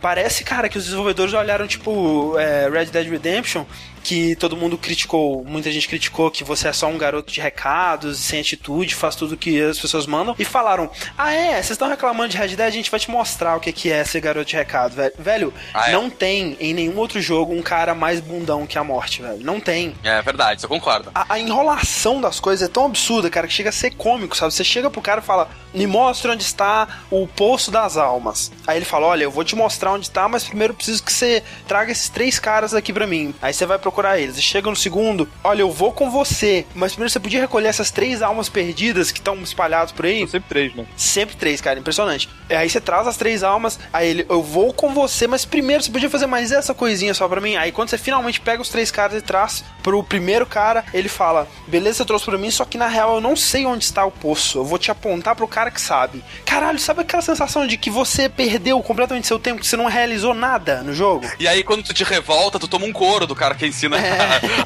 parece, 0.00 0.42
cara, 0.42 0.68
que 0.68 0.78
os 0.78 0.84
desenvolvedores 0.84 1.34
olharam, 1.34 1.66
tipo, 1.66 2.36
é, 2.38 2.68
Red 2.70 2.86
Dead 2.86 3.08
Redemption, 3.08 3.64
que 4.02 4.34
todo 4.36 4.56
mundo 4.56 4.76
criticou, 4.78 5.44
muita 5.44 5.70
gente 5.70 5.88
criticou 5.88 6.30
que 6.30 6.44
você 6.44 6.68
é 6.68 6.72
só 6.72 6.86
um 6.88 6.98
garoto 6.98 7.32
de 7.32 7.40
recados, 7.40 8.18
sem 8.18 8.40
atitude, 8.40 8.94
faz 8.94 9.14
tudo 9.16 9.36
que 9.36 9.60
as 9.62 9.78
pessoas 9.78 10.06
mandam, 10.06 10.34
e 10.38 10.44
falaram: 10.44 10.90
Ah, 11.16 11.32
é, 11.32 11.52
vocês 11.54 11.70
estão 11.70 11.88
reclamando 11.88 12.30
de 12.30 12.36
Red 12.36 12.48
Dead, 12.48 12.60
a 12.66 12.70
gente 12.70 12.90
vai 12.90 12.98
te 13.00 13.10
mostrar 13.10 13.56
o 13.56 13.60
que 13.60 13.72
que 13.72 13.90
é 13.90 14.04
ser 14.04 14.20
garoto 14.20 14.46
de 14.50 14.56
recado, 14.56 14.94
velho. 14.94 15.12
Velho, 15.18 15.54
Ah, 15.72 15.88
é? 15.90 15.92
não 15.92 16.10
tem 16.10 16.56
em 16.60 16.74
nenhum 16.74 16.96
outro 16.98 17.20
jogo 17.20 17.52
um 17.54 17.62
cara 17.62 17.94
mais 17.94 18.20
bundão 18.20 18.66
que 18.66 18.78
a 18.78 18.84
morte, 18.84 19.22
velho. 19.22 19.40
Não 19.44 19.60
tem 19.60 19.94
É 20.02 20.20
verdade, 20.22 20.56
isso 20.58 20.66
eu 20.66 20.70
concordo. 20.70 21.10
a, 21.14 21.34
a 21.34 21.38
enrolação 21.38 22.20
das 22.20 22.40
coisas 22.40 22.68
é 22.68 22.72
tão 22.72 22.86
absurda, 22.86 23.30
cara, 23.30 23.46
que 23.46 23.52
chega 23.52 23.68
a 23.68 23.72
ser 23.72 23.90
cômico, 23.94 24.36
sabe? 24.36 24.52
Você 24.52 24.64
chega 24.64 24.90
pro 24.90 25.00
cara 25.00 25.20
e 25.20 25.24
fala, 25.24 25.48
me 25.72 25.86
mostra 25.86 26.32
onde 26.32 26.42
está 26.42 26.88
o 27.10 27.26
poço 27.26 27.70
das 27.70 27.96
almas. 27.96 28.50
Aí 28.66 28.76
ele 28.78 28.84
fala, 28.84 29.06
olha, 29.06 29.24
eu 29.24 29.30
vou 29.30 29.44
te 29.44 29.54
mostrar 29.54 29.92
onde 29.92 30.06
está, 30.06 30.28
mas 30.28 30.44
primeiro 30.44 30.72
eu 30.72 30.76
preciso 30.76 31.02
que 31.02 31.12
você 31.12 31.42
traga 31.68 31.92
esses 31.92 32.08
três 32.08 32.38
caras 32.38 32.74
aqui 32.74 32.92
pra 32.92 33.06
mim. 33.06 33.34
Aí 33.40 33.52
você 33.52 33.64
vai 33.64 33.78
procurar 33.78 33.91
eles. 34.18 34.38
E 34.38 34.42
chega 34.42 34.70
no 34.70 34.76
segundo, 34.76 35.28
olha, 35.44 35.60
eu 35.60 35.70
vou 35.70 35.92
com 35.92 36.10
você, 36.10 36.64
mas 36.74 36.92
primeiro 36.92 37.10
você 37.10 37.20
podia 37.20 37.40
recolher 37.40 37.68
essas 37.68 37.90
três 37.90 38.22
almas 38.22 38.48
perdidas 38.48 39.12
que 39.12 39.18
estão 39.18 39.36
espalhadas 39.42 39.92
por 39.92 40.06
aí. 40.06 40.20
São 40.20 40.28
sempre 40.28 40.48
três, 40.48 40.74
né? 40.74 40.86
Sempre 40.96 41.36
três, 41.36 41.60
cara, 41.60 41.78
impressionante. 41.78 42.28
É, 42.48 42.62
Aí 42.62 42.70
você 42.70 42.80
traz 42.80 43.08
as 43.08 43.16
três 43.16 43.42
almas, 43.42 43.78
aí 43.92 44.08
ele, 44.08 44.26
eu 44.28 44.40
vou 44.40 44.72
com 44.72 44.94
você, 44.94 45.26
mas 45.26 45.44
primeiro 45.44 45.82
você 45.82 45.90
podia 45.90 46.08
fazer 46.08 46.26
mais 46.26 46.52
essa 46.52 46.72
coisinha 46.72 47.12
só 47.12 47.28
pra 47.28 47.40
mim. 47.40 47.56
Aí 47.56 47.72
quando 47.72 47.88
você 47.88 47.98
finalmente 47.98 48.40
pega 48.40 48.62
os 48.62 48.68
três 48.68 48.90
caras 48.90 49.18
e 49.18 49.20
traz 49.20 49.64
pro 49.82 50.02
primeiro 50.02 50.46
cara, 50.46 50.84
ele 50.94 51.08
fala: 51.08 51.48
beleza, 51.66 51.98
você 51.98 52.04
trouxe 52.04 52.24
pra 52.24 52.38
mim, 52.38 52.50
só 52.50 52.64
que 52.64 52.78
na 52.78 52.86
real 52.86 53.16
eu 53.16 53.20
não 53.20 53.34
sei 53.34 53.66
onde 53.66 53.84
está 53.84 54.04
o 54.04 54.12
poço. 54.12 54.58
Eu 54.58 54.64
vou 54.64 54.78
te 54.78 54.90
apontar 54.92 55.34
pro 55.34 55.48
cara 55.48 55.70
que 55.72 55.80
sabe. 55.80 56.22
Caralho, 56.46 56.78
sabe 56.78 57.00
aquela 57.00 57.20
sensação 57.22 57.66
de 57.66 57.76
que 57.76 57.90
você 57.90 58.28
perdeu 58.28 58.80
completamente 58.80 59.26
seu 59.26 59.38
tempo, 59.40 59.60
que 59.60 59.66
você 59.66 59.76
não 59.76 59.86
realizou 59.86 60.32
nada 60.32 60.82
no 60.82 60.92
jogo? 60.94 61.28
E 61.40 61.48
aí, 61.48 61.64
quando 61.64 61.82
tu 61.82 61.92
te 61.92 62.04
revolta, 62.04 62.58
tu 62.60 62.68
toma 62.68 62.86
um 62.86 62.92
couro 62.92 63.26
do 63.26 63.34
cara 63.34 63.54
que 63.56 63.64
ensina 63.82 63.96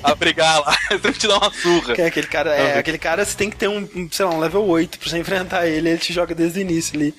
a, 0.03 0.13
a 0.13 0.15
brigar 0.15 0.61
lá. 0.61 0.77
Sempre 0.89 1.13
te 1.19 1.27
dá 1.27 1.39
uma 1.39 1.53
surra. 1.53 1.95
É 1.99 2.07
aquele 2.07 2.27
cara, 2.27 2.55
é, 2.55 2.79
aquele 2.79 2.99
cara 2.99 3.25
você 3.25 3.37
tem 3.37 3.51
que 3.51 3.57
ter 3.57 3.69
um, 3.69 4.09
sei 4.11 4.25
lá, 4.25 4.35
um 4.35 4.41
level 4.41 4.67
8 4.67 4.99
pra 4.99 5.09
você 5.09 5.19
enfrentar 5.19 5.67
ele, 5.67 5.91
ele 5.91 5.99
te 5.99 6.13
joga 6.13 6.35
desde 6.35 6.59
o 6.59 6.63
início 6.63 6.97
ali. 6.97 7.15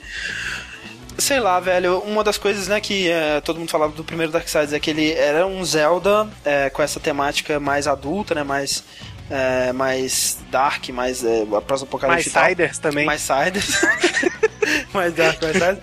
Sei 1.18 1.40
lá, 1.40 1.60
velho, 1.60 1.98
uma 2.00 2.24
das 2.24 2.38
coisas, 2.38 2.68
né, 2.68 2.80
que 2.80 3.10
é, 3.10 3.42
todo 3.42 3.58
mundo 3.58 3.72
falava 3.72 3.92
do 3.92 4.04
primeiro 4.04 4.32
Darksiders 4.32 4.72
é 4.72 4.80
que 4.80 4.92
ele 4.92 5.14
era 5.14 5.48
um 5.48 5.66
Zelda 5.66 6.30
é, 6.46 6.70
com 6.70 6.84
essa 6.84 7.00
temática 7.00 7.60
mais 7.60 7.88
adulta, 7.88 8.36
né, 8.36 8.44
mais, 8.44 8.84
é, 9.30 9.72
mais 9.74 10.38
dark, 10.50 10.90
mais 10.90 11.24
é, 11.24 11.46
pós-apocalipse 11.68 12.32
Mais. 12.34 12.50
Siders 12.50 12.78
também. 12.80 13.06
Mais 13.06 13.22
Siders. 13.22 13.82
mais 14.94 15.14
dark, 15.14 15.42
mais 15.42 15.54
Siders. 15.54 15.80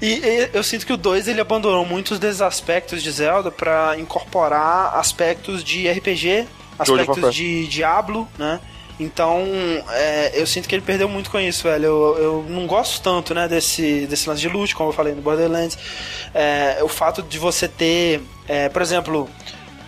E, 0.00 0.06
e 0.14 0.50
eu 0.52 0.62
sinto 0.62 0.86
que 0.86 0.92
o 0.92 0.96
2 0.96 1.28
ele 1.28 1.40
abandonou 1.40 1.84
muitos 1.84 2.18
desses 2.18 2.40
aspectos 2.40 3.02
de 3.02 3.10
Zelda 3.10 3.50
pra 3.50 3.96
incorporar 3.98 4.96
aspectos 4.96 5.64
de 5.64 5.88
RPG, 5.88 6.46
aspectos 6.78 7.08
Warcraft. 7.08 7.36
de 7.36 7.66
Diablo, 7.66 8.28
né? 8.38 8.60
Então, 9.00 9.46
é, 9.90 10.32
eu 10.34 10.46
sinto 10.46 10.68
que 10.68 10.74
ele 10.74 10.82
perdeu 10.82 11.08
muito 11.08 11.30
com 11.30 11.38
isso, 11.38 11.62
velho. 11.62 11.84
Eu, 11.84 12.18
eu 12.18 12.46
não 12.48 12.66
gosto 12.66 13.00
tanto, 13.00 13.32
né, 13.32 13.46
desse, 13.46 14.06
desse 14.06 14.28
lance 14.28 14.40
de 14.40 14.48
loot, 14.48 14.74
como 14.74 14.90
eu 14.90 14.92
falei 14.92 15.14
no 15.14 15.22
Borderlands. 15.22 15.78
É, 16.34 16.78
o 16.82 16.88
fato 16.88 17.22
de 17.22 17.38
você 17.38 17.68
ter, 17.68 18.20
é, 18.48 18.68
por 18.68 18.82
exemplo, 18.82 19.30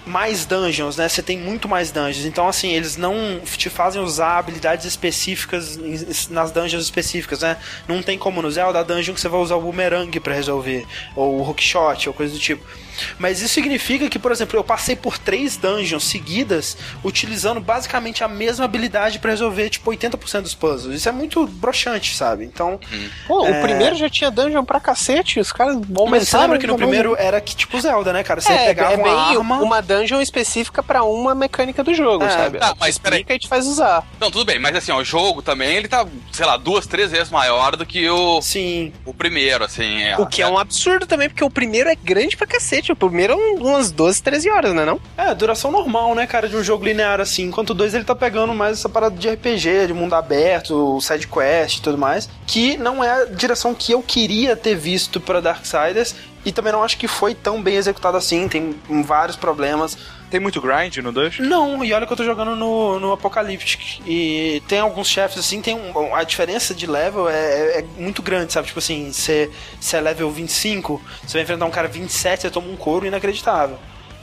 mais 0.06 0.44
dungeons, 0.44 0.96
né? 0.96 1.08
Você 1.08 1.22
tem 1.22 1.38
muito 1.38 1.68
mais 1.68 1.90
dungeons. 1.90 2.24
Então, 2.24 2.48
assim, 2.48 2.72
eles 2.72 2.96
não 2.96 3.40
te 3.44 3.68
fazem 3.68 4.00
usar 4.02 4.38
habilidades 4.38 4.86
específicas 4.86 5.78
nas 6.30 6.50
dungeons 6.50 6.84
específicas, 6.84 7.40
né? 7.40 7.56
Não 7.86 8.02
tem 8.02 8.18
como 8.18 8.40
no 8.42 8.50
Zelda, 8.50 8.82
dungeon 8.82 9.14
que 9.14 9.20
você 9.20 9.28
vai 9.28 9.40
usar 9.40 9.56
o 9.56 9.60
boomerang 9.60 10.18
para 10.20 10.34
resolver, 10.34 10.86
ou 11.14 11.38
o 11.38 11.48
hookshot, 11.48 12.08
ou 12.08 12.14
coisa 12.14 12.32
do 12.32 12.38
tipo. 12.38 12.64
Mas 13.18 13.40
isso 13.40 13.54
significa 13.54 14.08
que, 14.08 14.18
por 14.18 14.32
exemplo, 14.32 14.58
eu 14.58 14.64
passei 14.64 14.96
por 14.96 15.18
três 15.18 15.56
dungeons 15.56 16.04
seguidas 16.04 16.76
utilizando 17.04 17.60
basicamente 17.60 18.24
a 18.24 18.28
mesma 18.28 18.64
habilidade 18.64 19.18
para 19.18 19.30
resolver, 19.30 19.70
tipo, 19.70 19.90
80% 19.90 20.42
dos 20.42 20.54
puzzles. 20.54 20.96
Isso 20.96 21.08
é 21.08 21.12
muito 21.12 21.46
broxante, 21.46 22.16
sabe? 22.16 22.44
Então. 22.44 22.78
Hum. 22.92 23.08
Pô, 23.26 23.46
é... 23.46 23.58
o 23.58 23.62
primeiro 23.62 23.96
já 23.96 24.08
tinha 24.08 24.30
dungeon 24.30 24.64
pra 24.64 24.80
cacete, 24.80 25.40
os 25.40 25.52
caras 25.52 25.78
vão 25.88 26.06
Mas 26.06 26.28
você 26.28 26.38
lembra 26.38 26.58
que 26.58 26.66
no 26.66 26.76
primeiro 26.76 27.16
era 27.18 27.40
que, 27.40 27.54
tipo 27.54 27.80
Zelda, 27.80 28.12
né, 28.12 28.22
cara? 28.22 28.40
Você 28.40 28.52
é, 28.52 28.66
pegava 28.66 28.94
é 28.94 28.96
bem 28.96 29.12
uma 29.12 29.28
arma. 29.28 29.60
Uma 29.60 29.82
dungeon 29.82 30.20
específica 30.20 30.82
para 30.82 31.02
uma 31.04 31.34
mecânica 31.34 31.82
do 31.82 31.94
jogo, 31.94 32.24
é, 32.24 32.30
sabe? 32.30 32.58
Tá, 32.58 32.74
mas 32.78 32.98
peraí. 32.98 33.24
que 33.24 33.32
a 33.32 33.34
gente 33.34 33.48
faz 33.48 33.66
usar. 33.66 34.06
Não, 34.20 34.30
tudo 34.30 34.44
bem, 34.44 34.58
mas 34.58 34.74
assim, 34.76 34.92
ó, 34.92 34.98
o 34.98 35.04
jogo 35.04 35.42
também, 35.42 35.76
ele 35.76 35.88
tá, 35.88 36.06
sei 36.32 36.46
lá, 36.46 36.56
duas, 36.56 36.86
três 36.86 37.10
vezes 37.10 37.30
maior 37.30 37.76
do 37.76 37.86
que 37.86 38.08
o. 38.08 38.40
Sim. 38.42 38.92
O 39.04 39.12
primeiro, 39.12 39.64
assim. 39.64 40.02
É, 40.02 40.18
o 40.18 40.26
que 40.26 40.42
é, 40.42 40.44
é 40.44 40.48
um 40.48 40.58
absurdo 40.58 41.06
também, 41.06 41.28
porque 41.28 41.44
o 41.44 41.50
primeiro 41.50 41.88
é 41.88 41.94
grande 41.94 42.36
pra 42.36 42.46
cacete. 42.46 42.79
O 42.88 42.96
primeiro 42.96 43.34
é 43.34 43.36
umas 43.36 43.90
12, 43.90 44.22
13 44.22 44.50
horas, 44.50 44.74
né? 44.74 44.84
Não? 44.84 45.00
É, 45.16 45.34
duração 45.34 45.70
normal, 45.70 46.14
né, 46.14 46.26
cara, 46.26 46.48
de 46.48 46.56
um 46.56 46.62
jogo 46.62 46.84
linear 46.84 47.20
assim. 47.20 47.44
Enquanto 47.44 47.70
o 47.70 47.74
2 47.74 47.94
ele 47.94 48.04
tá 48.04 48.14
pegando 48.14 48.54
mais 48.54 48.78
essa 48.78 48.88
parada 48.88 49.16
de 49.16 49.28
RPG, 49.28 49.88
de 49.88 49.92
mundo 49.92 50.14
aberto, 50.14 50.98
side 51.00 51.26
quest 51.26 51.78
e 51.78 51.82
tudo 51.82 51.98
mais, 51.98 52.28
que 52.46 52.76
não 52.76 53.02
é 53.04 53.22
a 53.22 53.24
direção 53.26 53.74
que 53.74 53.92
eu 53.92 54.02
queria 54.02 54.56
ter 54.56 54.74
visto 54.74 55.20
para 55.20 55.40
Darksiders 55.40 56.14
e 56.44 56.52
também 56.52 56.72
não 56.72 56.82
acho 56.82 56.96
que 56.96 57.06
foi 57.06 57.34
tão 57.34 57.62
bem 57.62 57.76
executado 57.76 58.16
assim, 58.16 58.48
tem 58.48 58.74
vários 59.04 59.36
problemas. 59.36 59.98
Tem 60.30 60.38
muito 60.38 60.60
grind 60.60 60.98
no 60.98 61.10
2? 61.10 61.40
Não, 61.40 61.84
e 61.84 61.92
olha 61.92 62.06
que 62.06 62.12
eu 62.12 62.16
tô 62.16 62.24
jogando 62.24 62.54
no, 62.54 63.00
no 63.00 63.12
Apocalyptic. 63.12 64.00
E 64.06 64.62
tem 64.68 64.78
alguns 64.78 65.08
chefes 65.08 65.38
assim, 65.38 65.60
tem 65.60 65.74
um, 65.74 66.14
a 66.14 66.22
diferença 66.22 66.72
de 66.72 66.86
level 66.86 67.28
é, 67.28 67.34
é, 67.34 67.78
é 67.80 67.84
muito 67.98 68.22
grande, 68.22 68.52
sabe? 68.52 68.68
Tipo 68.68 68.78
assim, 68.78 69.10
você 69.12 69.50
é 69.92 70.00
level 70.00 70.30
25, 70.30 71.02
você 71.26 71.32
vai 71.34 71.42
enfrentar 71.42 71.66
um 71.66 71.70
cara 71.70 71.88
27, 71.88 72.42
você 72.42 72.50
toma 72.50 72.68
um 72.68 72.76
couro 72.76 73.04
inacreditável. 73.04 73.76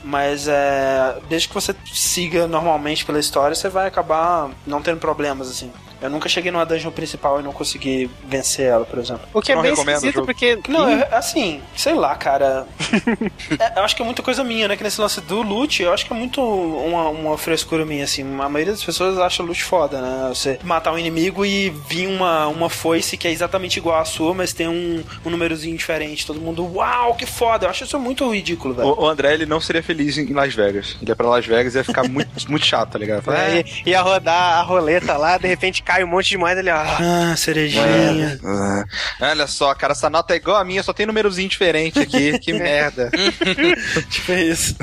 Mas 0.04 0.48
é, 0.48 1.18
desde 1.28 1.50
que 1.50 1.54
você 1.54 1.76
siga 1.92 2.48
normalmente 2.48 3.06
pela 3.06 3.20
história, 3.20 3.54
você 3.54 3.68
vai 3.68 3.88
acabar 3.88 4.50
não 4.66 4.82
tendo 4.82 5.00
problemas, 5.00 5.50
assim. 5.50 5.72
Eu 6.02 6.10
nunca 6.10 6.30
cheguei 6.30 6.52
numa 6.52 6.66
dungeon 6.66 6.92
principal 6.92 7.40
e 7.40 7.44
não 7.44 7.52
consegui 7.52 8.10
vencer 8.26 8.68
ela, 8.68 8.86
por 8.86 9.00
exemplo. 9.00 9.28
O 9.34 9.42
que 9.42 9.52
é 9.52 9.56
não 9.56 9.66
é 9.66 9.72
bem 9.72 9.74
esquisito, 9.74 10.26
porque... 10.26 10.60
Não, 10.68 10.88
é, 10.88 11.08
assim, 11.12 11.62
sei 11.76 11.94
lá, 11.94 12.16
cara. 12.16 12.68
é, 13.60 13.80
eu 13.80 13.84
acho 13.84 13.96
que 13.96 14.02
é 14.02 14.06
muita 14.06 14.22
coisa 14.22 14.44
minha, 14.44 14.68
né? 14.68 14.78
Que 14.78 14.84
nesse 14.84 15.02
lance 15.02 15.20
do 15.22 15.42
loot, 15.42 15.82
eu 15.82 15.94
acho 15.94 16.06
que 16.06 16.14
é 16.14 16.16
muito 16.16 16.42
uma, 16.42 17.10
uma 17.10 17.38
frescura 17.38 17.86
minha, 17.86 18.04
assim. 18.04 18.22
A 18.24 18.50
maioria 18.50 18.74
das 18.74 18.84
pessoas 18.84 19.18
acha 19.18 19.44
loot 19.44 19.64
foda, 19.64 20.02
né? 20.02 20.30
Você 20.30 20.60
matar 20.64 20.94
um 20.94 21.00
inimigo 21.00 21.46
e 21.46 21.70
vir 21.70 22.08
uma, 22.08 22.48
uma 22.48 22.70
foice 22.70 23.18
que 23.18 23.28
é 23.28 23.32
exatamente 23.32 23.78
igual 23.78 24.00
à 24.00 24.06
sua, 24.06 24.34
mas 24.34 24.54
tem 24.54 24.68
um, 24.68 25.04
um 25.26 25.30
númerozinho 25.30 25.76
diferente. 25.76 26.26
Todo 26.26 26.40
mundo, 26.40 26.66
uau, 26.76 27.16
que 27.16 27.26
foda! 27.26 27.66
Eu 27.66 27.70
acho 27.70 27.84
isso 27.84 28.00
muito 28.00 28.30
ridículo, 28.32 28.74
velho. 28.74 28.90
O, 28.90 29.04
o 29.04 29.08
André, 29.08 29.34
ele 29.34 29.46
não 29.46 29.60
seria 29.60 29.84
feliz 29.84 30.18
em 30.18 30.34
Las 30.34 30.54
Vegas. 30.54 30.98
Ele 31.02 31.12
ia 31.12 31.16
pra 31.16 31.28
Las 31.28 31.46
Vegas 31.46 31.76
e 31.76 31.78
ia 31.78 31.84
ficar 31.84 32.08
muito, 32.08 32.30
muito 32.50 32.66
chato, 32.66 32.92
tá 32.92 33.00
ligado? 33.00 33.24
Fala, 33.24 33.40
é, 33.40 33.60
é, 33.60 33.66
ia 33.86 34.02
rodar 34.02 34.60
a 34.60 34.62
roleta 34.62 35.18
lá, 35.18 35.38
de 35.38 35.48
repente 35.48 35.84
cai 35.88 36.04
um 36.04 36.08
monte 36.08 36.28
de 36.28 36.38
moeda 36.38 36.60
ali, 36.60 36.70
ó. 36.70 36.76
Ah, 36.76 37.34
cerejinha. 37.38 38.38
Ah, 38.44 38.84
olha 39.22 39.48
só, 39.48 39.74
cara, 39.74 39.94
essa 39.94 40.10
nota 40.10 40.34
é 40.34 40.36
igual 40.36 40.58
a 40.58 40.66
minha, 40.66 40.84
só 40.84 40.92
tem 40.92 41.06
númerozinho 41.06 41.48
diferente 41.48 41.98
aqui. 41.98 42.38
que 42.44 42.52
merda. 42.52 43.10
tipo 44.12 44.34
isso. 44.34 44.76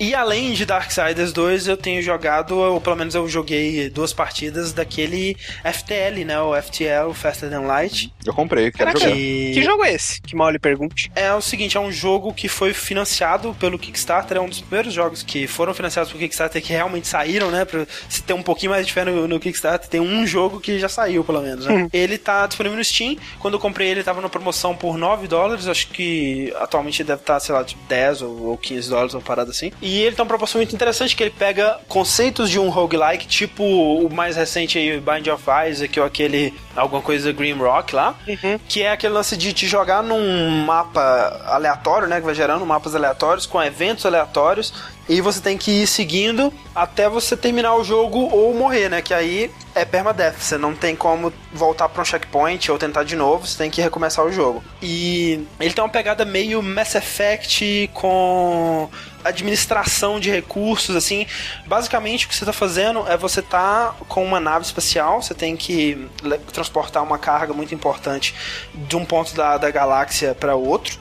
e 0.00 0.12
além 0.16 0.52
de 0.52 0.66
Darksiders 0.66 1.32
2, 1.32 1.68
eu 1.68 1.76
tenho 1.76 2.02
jogado, 2.02 2.58
ou 2.58 2.80
pelo 2.80 2.96
menos 2.96 3.14
eu 3.14 3.28
joguei 3.28 3.88
duas 3.88 4.12
partidas 4.12 4.72
daquele 4.72 5.36
FTL, 5.64 6.24
né? 6.24 6.40
O 6.40 6.60
FTL, 6.60 7.12
Faster 7.14 7.48
Than 7.48 7.60
Light. 7.60 8.12
Eu 8.26 8.34
comprei, 8.34 8.72
quero 8.72 8.92
Caraca, 8.92 8.98
jogar. 8.98 9.16
E... 9.16 9.52
Que 9.54 9.62
jogo 9.62 9.84
é 9.84 9.94
esse? 9.94 10.20
Que 10.22 10.34
mal 10.34 10.50
lhe 10.50 10.58
pergunte. 10.58 11.12
É 11.14 11.32
o 11.32 11.40
seguinte, 11.40 11.76
é 11.76 11.80
um 11.80 11.92
jogo 11.92 12.34
que 12.34 12.48
foi 12.48 12.74
financiado 12.74 13.54
pelo 13.60 13.78
Kickstarter, 13.78 14.38
é 14.38 14.40
um 14.40 14.48
dos 14.48 14.60
primeiros 14.60 14.92
jogos 14.92 15.22
que 15.22 15.46
foram 15.46 15.72
financiados 15.72 16.10
pelo 16.10 16.20
Kickstarter 16.24 16.60
que 16.60 16.72
realmente 16.72 17.06
saíram, 17.06 17.48
né? 17.48 17.64
Pra 17.64 17.86
se 18.08 18.24
ter 18.24 18.32
um 18.32 18.42
pouquinho 18.42 18.72
mais 18.72 18.84
de 18.84 18.92
fé 18.92 19.04
no, 19.04 19.28
no 19.28 19.38
Kickstarter, 19.38 19.88
tem 19.88 20.00
um 20.00 20.26
jogo 20.32 20.60
que 20.60 20.78
já 20.78 20.88
saiu, 20.88 21.22
pelo 21.22 21.40
menos, 21.42 21.66
né? 21.66 21.88
ele 21.92 22.18
tá 22.18 22.46
disponível 22.46 22.78
no 22.78 22.84
Steam. 22.84 23.16
Quando 23.38 23.54
eu 23.54 23.60
comprei 23.60 23.88
ele, 23.88 24.02
tava 24.02 24.20
na 24.20 24.28
promoção 24.28 24.74
por 24.74 24.96
9 24.96 25.28
dólares. 25.28 25.68
Acho 25.68 25.88
que 25.88 26.52
atualmente 26.58 27.04
deve 27.04 27.20
estar, 27.20 27.34
tá, 27.34 27.40
sei 27.40 27.54
lá, 27.54 27.62
tipo 27.62 27.80
10 27.86 28.22
ou, 28.22 28.46
ou 28.48 28.58
15 28.58 28.88
dólares, 28.88 29.14
uma 29.14 29.20
parada 29.20 29.50
assim. 29.50 29.70
E 29.80 30.00
ele 30.00 30.16
tem 30.16 30.22
uma 30.22 30.28
promoção 30.28 30.58
muito 30.58 30.74
interessante 30.74 31.14
que 31.14 31.22
ele 31.22 31.34
pega 31.36 31.78
conceitos 31.88 32.48
de 32.48 32.58
um 32.58 32.68
roguelike, 32.70 33.26
tipo 33.26 33.62
o 33.62 34.12
mais 34.12 34.36
recente 34.36 34.78
aí, 34.78 34.98
Bind 34.98 35.28
of 35.28 35.44
Isaac, 35.68 36.00
ou 36.00 36.06
aquele 36.06 36.54
alguma 36.74 37.02
coisa 37.02 37.32
Grim 37.32 37.52
Rock 37.52 37.94
lá, 37.94 38.14
uhum. 38.26 38.58
que 38.68 38.82
é 38.82 38.92
aquele 38.92 39.12
lance 39.12 39.36
de 39.36 39.52
te 39.52 39.66
jogar 39.66 40.02
num 40.02 40.48
mapa 40.64 41.42
aleatório, 41.46 42.08
né, 42.08 42.18
que 42.18 42.24
vai 42.24 42.34
gerando 42.34 42.64
mapas 42.64 42.94
aleatórios 42.94 43.46
com 43.46 43.62
eventos 43.62 44.06
aleatórios 44.06 44.72
e 45.12 45.20
você 45.20 45.42
tem 45.42 45.58
que 45.58 45.82
ir 45.82 45.86
seguindo 45.86 46.50
até 46.74 47.06
você 47.06 47.36
terminar 47.36 47.74
o 47.74 47.84
jogo 47.84 48.18
ou 48.32 48.54
morrer, 48.54 48.88
né? 48.88 49.02
Que 49.02 49.12
aí 49.12 49.50
é 49.74 49.84
permadeath. 49.84 50.38
Você 50.38 50.56
não 50.56 50.74
tem 50.74 50.96
como 50.96 51.30
voltar 51.52 51.86
para 51.90 52.00
um 52.00 52.04
checkpoint 52.04 52.72
ou 52.72 52.78
tentar 52.78 53.04
de 53.04 53.14
novo, 53.14 53.46
você 53.46 53.58
tem 53.58 53.70
que 53.70 53.82
recomeçar 53.82 54.24
o 54.24 54.32
jogo. 54.32 54.64
E 54.80 55.46
ele 55.60 55.74
tem 55.74 55.84
uma 55.84 55.90
pegada 55.90 56.24
meio 56.24 56.62
Mass 56.62 56.94
Effect 56.94 57.90
com 57.92 58.88
administração 59.22 60.18
de 60.18 60.30
recursos, 60.30 60.96
assim. 60.96 61.26
Basicamente, 61.66 62.24
o 62.24 62.28
que 62.30 62.34
você 62.34 62.44
está 62.44 62.52
fazendo 62.52 63.06
é 63.06 63.14
você 63.14 63.42
tá 63.42 63.94
com 64.08 64.24
uma 64.24 64.40
nave 64.40 64.64
espacial, 64.64 65.20
você 65.20 65.34
tem 65.34 65.58
que 65.58 66.08
transportar 66.54 67.02
uma 67.02 67.18
carga 67.18 67.52
muito 67.52 67.74
importante 67.74 68.34
de 68.74 68.96
um 68.96 69.04
ponto 69.04 69.34
da, 69.36 69.58
da 69.58 69.70
galáxia 69.70 70.34
para 70.34 70.56
outro 70.56 70.98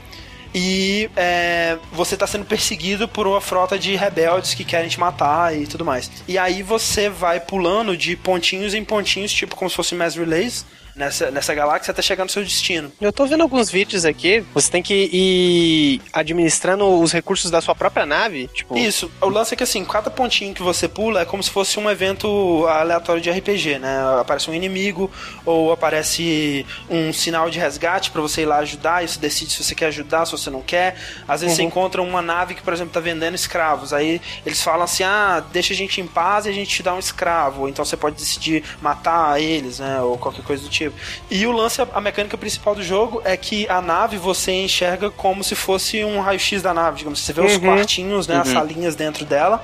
e 0.54 1.10
é, 1.16 1.78
você 1.92 2.16
está 2.16 2.28
sendo 2.28 2.46
perseguido 2.46 3.08
por 3.08 3.26
uma 3.26 3.40
frota 3.40 3.80
de 3.80 3.96
rebeldes 3.96 4.54
que 4.54 4.64
querem 4.64 4.90
te 4.90 5.00
matar 5.00 5.56
e 5.56 5.66
tudo 5.66 5.86
mais. 5.86 6.12
E 6.28 6.38
aí 6.38 6.62
você 6.62 7.10
vai 7.10 7.40
pulando 7.40 7.96
de 7.96 8.16
pontinhos 8.16 8.74
em 8.74 8.84
pontinhos, 8.84 9.32
tipo 9.32 9.56
como 9.56 9.70
se 9.70 9.76
fosse 9.76 9.96
mass 9.96 10.16
relays, 10.16 10.66
nessa, 10.96 11.32
nessa 11.32 11.54
galáxia 11.54 11.92
até 11.92 12.02
chegar 12.02 12.24
no 12.24 12.30
seu 12.30 12.44
destino. 12.44 12.92
Eu 13.00 13.12
tô 13.12 13.26
vendo 13.26 13.42
alguns 13.42 13.70
vídeos 13.70 14.06
aqui, 14.06 14.44
você 14.54 14.70
tem 14.70 14.82
que 14.82 15.10
ir 15.12 16.02
administrando 16.14 16.86
os 17.00 17.12
recursos 17.12 17.50
da 17.52 17.62
sua 17.62 17.76
própria 17.76 18.06
nave, 18.06 18.48
tipo... 18.48 18.78
Isso, 18.78 19.12
o 19.22 19.30
lance 19.30 19.54
é 19.54 19.58
que 19.58 19.64
assim, 19.64 19.84
cada 19.86 20.10
pontinho 20.10 20.54
que 20.54 20.62
você 20.62 20.88
pula 20.88 21.22
é 21.22 21.26
como 21.26 21.42
se 21.42 21.50
fosse 21.50 21.80
um 21.80 21.90
evento 21.90 22.66
aleatório 22.68 23.22
de 23.22 23.30
RPG, 23.30 23.80
né? 23.80 24.20
Aparece 24.20 24.50
um 24.50 24.54
inimigo, 24.54 25.10
ou 25.46 25.72
aparece 25.72 26.66
um 26.90 27.12
sinal 27.14 27.50
de 27.50 27.60
resgate 27.60 28.12
para 28.12 28.22
você 28.22 28.42
ir 28.42 28.46
lá 28.46 28.58
ajudar, 28.58 29.04
e 29.04 29.08
você 29.08 29.20
decide 29.20 29.52
se 29.52 29.64
você 29.64 29.76
quer 29.76 29.88
ajudar, 29.88 30.26
se 30.26 30.32
você 30.32 30.50
não 30.50 30.62
quer. 30.62 30.96
Às 31.28 31.42
vezes 31.42 31.58
uhum. 31.58 31.64
você 31.64 31.68
encontra 31.68 32.02
uma 32.02 32.22
nave 32.22 32.56
que, 32.56 32.62
por 32.62 32.74
exemplo, 32.74 32.94
tá 32.94 33.00
vendendo 33.00 33.36
escravos, 33.36 33.94
aí 33.94 34.22
eles 34.46 34.62
falam 34.62 34.84
assim, 34.84 35.04
ah, 35.04 35.44
deixa 35.52 35.74
a 35.74 35.76
gente 35.76 36.00
em 36.02 36.08
paz 36.08 36.46
e 36.46 36.50
a 36.50 36.54
gente 36.54 36.70
te 36.70 36.84
dá 36.84 36.94
um 36.94 37.00
escravo, 37.00 37.68
então 37.68 37.84
você 37.84 37.98
pode 37.98 38.16
decidir 38.16 38.64
matar 38.82 39.42
eles, 39.42 39.80
né? 39.80 40.02
Ou 40.02 40.18
qualquer 40.18 40.44
coisa 40.44 40.64
do 40.64 40.70
tipo. 40.70 40.91
E 41.30 41.46
o 41.46 41.52
lance, 41.52 41.82
a 41.82 42.02
mecânica 42.02 42.38
principal 42.38 42.76
do 42.76 42.84
jogo 42.84 43.22
é 43.26 43.36
que 43.38 43.68
a 43.70 43.82
nave 43.82 44.18
você 44.18 44.52
enxerga 44.52 45.10
como 45.10 45.44
se 45.44 45.56
fosse 45.56 46.04
um 46.04 46.22
raio-x 46.22 46.62
da 46.62 46.74
nave, 46.74 47.00
digamos. 47.00 47.20
Você 47.20 47.34
vê 47.34 47.42
uhum. 47.42 47.48
os 47.48 47.58
quartinhos, 47.58 48.28
né, 48.28 48.36
uhum. 48.36 48.42
as 48.42 48.48
salinhas 48.50 48.96
dentro 48.96 49.26
dela 49.26 49.64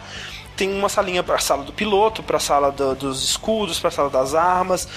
tem 0.57 0.73
uma 0.73 0.89
salinha 0.89 1.21
para 1.21 1.35
a 1.35 1.39
sala 1.39 1.63
do 1.63 1.71
piloto, 1.71 2.23
para 2.23 2.37
a 2.37 2.39
sala 2.39 2.71
do, 2.71 2.95
dos 2.95 3.23
escudos, 3.23 3.79
para 3.79 3.89
a 3.89 3.91
sala 3.91 4.09
das 4.09 4.33
armas, 4.33 4.87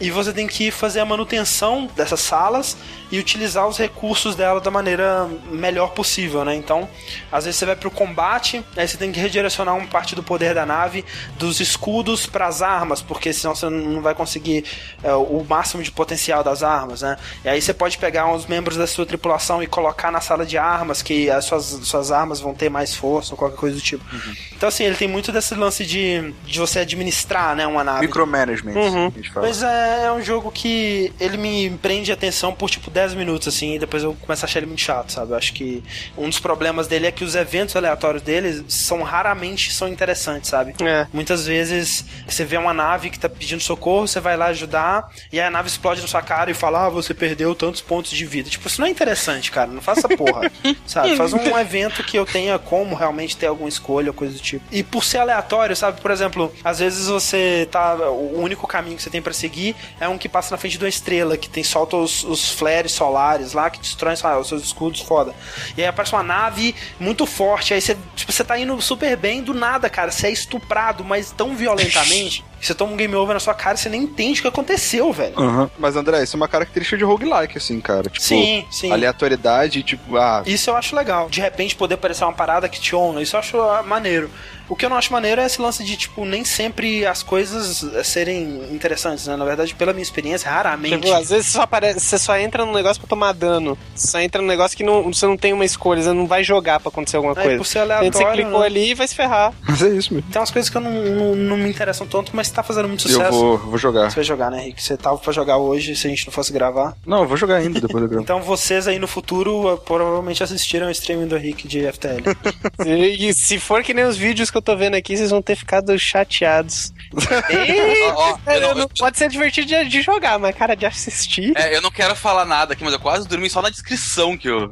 e 0.00 0.10
você 0.10 0.32
tem 0.32 0.46
que 0.46 0.70
fazer 0.70 1.00
a 1.00 1.04
manutenção 1.04 1.86
dessas 1.94 2.20
salas 2.20 2.74
e 3.10 3.18
utilizar 3.18 3.66
os 3.66 3.76
recursos 3.76 4.36
dela 4.36 4.60
da 4.60 4.70
maneira 4.70 5.28
melhor 5.50 5.92
possível, 5.92 6.44
né? 6.44 6.54
Então, 6.54 6.88
às 7.30 7.44
vezes 7.44 7.58
você 7.58 7.66
vai 7.66 7.76
para 7.76 7.88
o 7.88 7.90
combate, 7.90 8.64
aí 8.76 8.86
você 8.86 8.96
tem 8.96 9.10
que 9.10 9.18
redirecionar 9.18 9.76
uma 9.76 9.86
parte 9.86 10.14
do 10.14 10.22
poder 10.22 10.54
da 10.54 10.64
nave 10.64 11.04
dos 11.38 11.60
escudos 11.60 12.26
para 12.26 12.46
as 12.46 12.62
armas, 12.62 13.02
porque 13.02 13.32
senão 13.32 13.54
você 13.54 13.68
não 13.68 14.00
vai 14.00 14.14
conseguir 14.14 14.64
é, 15.02 15.12
o 15.12 15.44
máximo 15.48 15.82
de 15.82 15.90
potencial 15.90 16.44
das 16.44 16.62
armas, 16.62 17.02
né? 17.02 17.16
E 17.44 17.48
aí 17.48 17.60
você 17.60 17.74
pode 17.74 17.98
pegar 17.98 18.26
uns 18.26 18.46
membros 18.46 18.76
da 18.76 18.86
sua 18.86 19.04
tripulação 19.04 19.62
e 19.62 19.66
colocar 19.66 20.10
na 20.10 20.20
sala 20.20 20.46
de 20.46 20.56
armas, 20.56 21.02
que 21.02 21.30
as 21.30 21.44
suas, 21.44 21.64
suas 21.64 22.12
armas 22.12 22.40
vão 22.40 22.54
ter 22.54 22.68
mais 22.68 22.94
força 22.94 23.34
ou 23.34 23.38
qualquer 23.38 23.56
coisa 23.56 23.76
do 23.76 23.82
tipo. 23.82 24.04
Uhum. 24.12 24.34
Então, 24.56 24.68
assim, 24.68 24.84
ele 24.84 24.96
tem 24.96 25.08
muito 25.08 25.32
desse 25.32 25.54
lance 25.54 25.84
de, 25.84 26.32
de 26.44 26.58
você 26.58 26.80
administrar, 26.80 27.56
né, 27.56 27.66
uma 27.66 27.82
nave. 27.82 28.06
Micromanagement. 28.06 28.74
Uhum. 28.74 29.06
a 29.06 29.10
gente 29.10 29.30
fala. 29.30 29.46
Mas 29.46 29.62
é, 29.62 30.04
é 30.06 30.12
um 30.12 30.22
jogo 30.22 30.50
que 30.50 31.12
ele 31.18 31.36
me 31.36 31.70
prende 31.82 32.12
atenção 32.12 32.52
por 32.52 32.70
tipo 32.70 32.90
10 33.00 33.14
minutos, 33.14 33.48
assim, 33.48 33.76
e 33.76 33.78
depois 33.78 34.02
eu 34.02 34.14
começo 34.20 34.44
a 34.44 34.46
achar 34.46 34.58
ele 34.58 34.66
muito 34.66 34.82
chato, 34.82 35.10
sabe? 35.12 35.32
Eu 35.32 35.36
acho 35.36 35.54
que 35.54 35.82
um 36.18 36.28
dos 36.28 36.38
problemas 36.38 36.86
dele 36.86 37.06
é 37.06 37.10
que 37.10 37.24
os 37.24 37.34
eventos 37.34 37.74
aleatórios 37.74 38.22
dele 38.22 38.62
são 38.68 39.02
raramente 39.02 39.72
são 39.72 39.88
interessantes, 39.88 40.50
sabe? 40.50 40.74
É. 40.82 41.06
Muitas 41.12 41.46
vezes 41.46 42.04
você 42.28 42.44
vê 42.44 42.58
uma 42.58 42.74
nave 42.74 43.08
que 43.08 43.18
tá 43.18 43.28
pedindo 43.28 43.62
socorro, 43.62 44.06
você 44.06 44.20
vai 44.20 44.36
lá 44.36 44.46
ajudar, 44.46 45.10
e 45.32 45.40
aí 45.40 45.46
a 45.46 45.50
nave 45.50 45.68
explode 45.68 46.02
na 46.02 46.08
sua 46.08 46.20
cara 46.20 46.50
e 46.50 46.54
fala, 46.54 46.86
ah, 46.86 46.88
você 46.90 47.14
perdeu 47.14 47.54
tantos 47.54 47.80
pontos 47.80 48.10
de 48.10 48.26
vida. 48.26 48.50
Tipo, 48.50 48.68
isso 48.68 48.80
não 48.80 48.86
é 48.86 48.90
interessante, 48.90 49.50
cara. 49.50 49.70
Não 49.70 49.80
faça 49.80 50.06
porra. 50.08 50.50
sabe? 50.86 51.16
Faz 51.16 51.32
um 51.32 51.58
evento 51.58 52.04
que 52.04 52.18
eu 52.18 52.26
tenha 52.26 52.58
como 52.58 52.94
realmente 52.94 53.34
ter 53.34 53.46
alguma 53.46 53.68
escolha, 53.68 54.12
coisa 54.12 54.34
do 54.34 54.40
tipo. 54.40 54.64
E 54.70 54.82
por 54.82 55.04
ser 55.04 55.18
aleatório, 55.18 55.74
sabe? 55.74 56.00
Por 56.02 56.10
exemplo, 56.10 56.52
às 56.62 56.80
vezes 56.80 57.06
você 57.06 57.66
tá. 57.70 57.94
O 58.10 58.40
único 58.40 58.66
caminho 58.66 58.96
que 58.96 59.02
você 59.02 59.10
tem 59.10 59.22
pra 59.22 59.32
seguir 59.32 59.74
é 59.98 60.06
um 60.06 60.18
que 60.18 60.28
passa 60.28 60.50
na 60.50 60.58
frente 60.58 60.76
de 60.76 60.84
uma 60.84 60.88
estrela, 60.88 61.36
que 61.36 61.48
tem 61.48 61.64
solta 61.64 61.96
os, 61.96 62.24
os 62.24 62.50
flares 62.50 62.89
solares 62.92 63.52
lá, 63.52 63.70
que 63.70 63.78
destroem 63.78 64.16
ah, 64.22 64.38
os 64.38 64.48
seus 64.48 64.62
escudos, 64.62 65.00
foda. 65.00 65.34
E 65.76 65.82
aí 65.82 65.88
aparece 65.88 66.12
uma 66.12 66.22
nave 66.22 66.74
muito 66.98 67.26
forte, 67.26 67.74
aí 67.74 67.80
você, 67.80 67.96
tipo, 68.14 68.32
você 68.32 68.44
tá 68.44 68.58
indo 68.58 68.80
super 68.80 69.16
bem, 69.16 69.42
do 69.42 69.54
nada, 69.54 69.88
cara, 69.88 70.10
você 70.10 70.28
é 70.28 70.30
estuprado, 70.30 71.04
mas 71.04 71.30
tão 71.30 71.56
violentamente, 71.56 72.44
você 72.66 72.74
toma 72.74 72.92
um 72.92 72.96
game 72.96 73.14
over 73.14 73.34
na 73.34 73.40
sua 73.40 73.54
cara 73.54 73.76
e 73.76 73.78
você 73.78 73.88
nem 73.88 74.02
entende 74.02 74.40
o 74.40 74.42
que 74.42 74.48
aconteceu, 74.48 75.12
velho. 75.12 75.34
Aham. 75.38 75.70
Mas, 75.78 75.96
André, 75.96 76.22
isso 76.22 76.36
é 76.36 76.38
uma 76.38 76.48
característica 76.48 76.96
de 76.96 77.04
roguelike, 77.04 77.56
assim, 77.58 77.80
cara. 77.80 78.04
Tipo, 78.04 78.20
Sim, 78.20 78.64
sim. 78.70 78.90
aleatoriedade, 78.92 79.82
tipo, 79.82 80.16
ah, 80.16 80.42
Isso 80.46 80.70
eu 80.70 80.76
acho 80.76 80.94
legal. 80.96 81.28
De 81.28 81.40
repente 81.40 81.74
poder 81.76 81.94
aparecer 81.94 82.24
uma 82.24 82.32
parada 82.32 82.68
que 82.68 82.80
te 82.80 82.94
honra, 82.94 83.22
isso 83.22 83.36
eu 83.36 83.40
acho 83.40 83.60
ah, 83.60 83.82
maneiro. 83.82 84.30
O 84.68 84.76
que 84.76 84.84
eu 84.86 84.90
não 84.90 84.96
acho 84.96 85.12
maneiro 85.12 85.40
é 85.40 85.46
esse 85.46 85.60
lance 85.60 85.82
de, 85.82 85.96
tipo, 85.96 86.24
nem 86.24 86.44
sempre 86.44 87.04
as 87.04 87.24
coisas 87.24 87.82
eh, 87.92 88.04
serem 88.04 88.62
interessantes, 88.72 89.26
né? 89.26 89.34
Na 89.34 89.44
verdade, 89.44 89.74
pela 89.74 89.92
minha 89.92 90.02
experiência, 90.02 90.48
raramente. 90.48 90.96
Tipo, 91.00 91.12
às 91.12 91.28
vezes 91.30 91.46
você 91.46 91.52
só, 91.58 91.62
apare- 91.62 91.94
você 91.94 92.16
só 92.16 92.38
entra 92.38 92.64
num 92.64 92.72
negócio 92.72 93.00
pra 93.02 93.08
tomar 93.08 93.32
dano. 93.32 93.76
Você 93.96 94.06
só 94.06 94.20
entra 94.20 94.40
num 94.40 94.46
negócio 94.46 94.76
que 94.76 94.84
não, 94.84 95.12
você 95.12 95.26
não 95.26 95.36
tem 95.36 95.52
uma 95.52 95.64
escolha, 95.64 96.00
você 96.00 96.12
não 96.12 96.24
vai 96.24 96.44
jogar 96.44 96.78
pra 96.78 96.88
acontecer 96.88 97.16
alguma 97.16 97.32
É, 97.32 97.42
coisa. 97.42 97.56
por 97.58 97.66
ser 97.66 97.72
Você 97.84 97.92
aleatório, 97.92 98.44
clicou 98.44 98.60
né? 98.60 98.66
ali 98.66 98.90
e 98.90 98.94
vai 98.94 99.08
se 99.08 99.14
ferrar. 99.16 99.52
mas 99.66 99.82
é 99.82 99.88
isso 99.88 100.14
mesmo. 100.14 100.30
Tem 100.30 100.40
umas 100.40 100.52
coisas 100.52 100.70
que 100.70 100.76
eu 100.76 100.80
não, 100.80 100.92
não, 100.92 101.34
não 101.34 101.56
me 101.56 101.68
interessam 101.68 102.06
tanto, 102.06 102.30
mas 102.32 102.49
tá 102.52 102.62
fazendo 102.62 102.88
muito 102.88 103.02
sucesso. 103.02 103.22
Eu 103.24 103.30
vou, 103.32 103.58
vou 103.58 103.78
jogar. 103.78 104.10
Você 104.10 104.16
vai 104.16 104.24
jogar, 104.24 104.50
né, 104.50 104.60
Rick? 104.62 104.82
Você 104.82 104.96
tava 104.96 105.18
pra 105.18 105.32
jogar 105.32 105.56
hoje 105.58 105.94
se 105.96 106.06
a 106.06 106.10
gente 106.10 106.26
não 106.26 106.32
fosse 106.32 106.52
gravar. 106.52 106.94
Não, 107.06 107.22
eu 107.22 107.28
vou 107.28 107.36
jogar 107.36 107.56
ainda 107.56 107.80
depois 107.80 108.02
do 108.02 108.08
grama. 108.08 108.22
Então 108.22 108.40
vocês 108.42 108.86
aí 108.88 108.98
no 108.98 109.06
futuro 109.08 109.74
uh, 109.74 109.78
provavelmente 109.78 110.42
assistiram 110.42 110.86
o 110.88 110.90
streaming 110.90 111.26
do 111.28 111.36
Rick 111.36 111.66
de 111.68 111.90
FTL. 111.92 112.22
E, 112.86 113.32
se 113.34 113.58
for 113.58 113.82
que 113.82 113.92
nem 113.94 114.04
os 114.04 114.16
vídeos 114.16 114.50
que 114.50 114.56
eu 114.56 114.62
tô 114.62 114.74
vendo 114.76 114.94
aqui, 114.94 115.16
vocês 115.16 115.30
vão 115.30 115.42
ter 115.42 115.54
ficado 115.56 115.96
chateados. 115.98 116.92
Ei, 117.50 118.02
ó, 118.12 118.36
eu 118.46 118.60
não- 118.60 118.74
não- 118.74 118.88
pode 118.98 119.18
ser 119.18 119.28
divertido 119.28 119.66
de, 119.66 119.84
de 119.88 120.02
jogar, 120.02 120.38
mas 120.38 120.54
cara, 120.56 120.74
de 120.74 120.86
assistir. 120.86 121.52
É, 121.56 121.74
eu 121.76 121.82
não 121.82 121.90
quero 121.90 122.14
falar 122.14 122.44
nada 122.44 122.72
aqui, 122.72 122.82
mas 122.84 122.92
eu 122.92 123.00
quase 123.00 123.28
dormi 123.28 123.48
só 123.50 123.60
na 123.62 123.70
descrição 123.70 124.36
que 124.36 124.48
eu. 124.48 124.70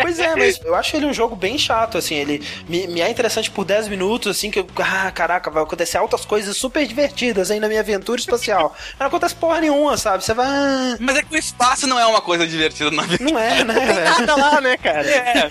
pois 0.00 0.18
é, 0.18 0.34
mas 0.36 0.60
eu 0.64 0.74
acho 0.74 0.96
ele 0.96 1.06
um 1.06 1.12
jogo 1.12 1.34
bem 1.36 1.56
chato, 1.58 1.98
assim. 1.98 2.14
Ele 2.14 2.42
me, 2.68 2.86
me 2.86 3.00
é 3.00 3.10
interessante 3.10 3.50
por 3.50 3.64
10 3.64 3.88
minutos, 3.88 4.36
assim, 4.36 4.50
que 4.50 4.58
eu. 4.60 4.66
Ah, 4.78 5.10
caraca, 5.10 5.50
vai 5.50 5.62
acontecer 5.62 5.96
altas 5.98 6.24
coisas 6.24 6.56
super 6.56 6.75
divertidas 6.84 7.50
aí 7.50 7.60
na 7.60 7.68
minha 7.68 7.80
aventura 7.80 8.18
espacial. 8.20 8.74
Mas 8.76 8.98
não 8.98 9.06
acontece 9.06 9.34
porra 9.36 9.60
nenhuma, 9.60 9.96
sabe? 9.96 10.24
Você 10.24 10.34
vai. 10.34 10.46
ah, 10.48 10.96
Mas 10.98 11.16
é 11.16 11.22
que 11.22 11.34
o 11.34 11.38
espaço 11.38 11.86
não 11.86 11.98
é 11.98 12.04
uma 12.06 12.20
coisa 12.20 12.44
divertida 12.46 12.90
na 12.90 13.02
vida. 13.04 13.24
Não 13.24 13.38
é, 13.38 13.62
né, 13.62 13.74
velho? 13.74 14.04
Nada 14.26 14.36
lá, 14.36 14.60
né, 14.60 14.76
cara? 14.76 15.06
É. 15.08 15.48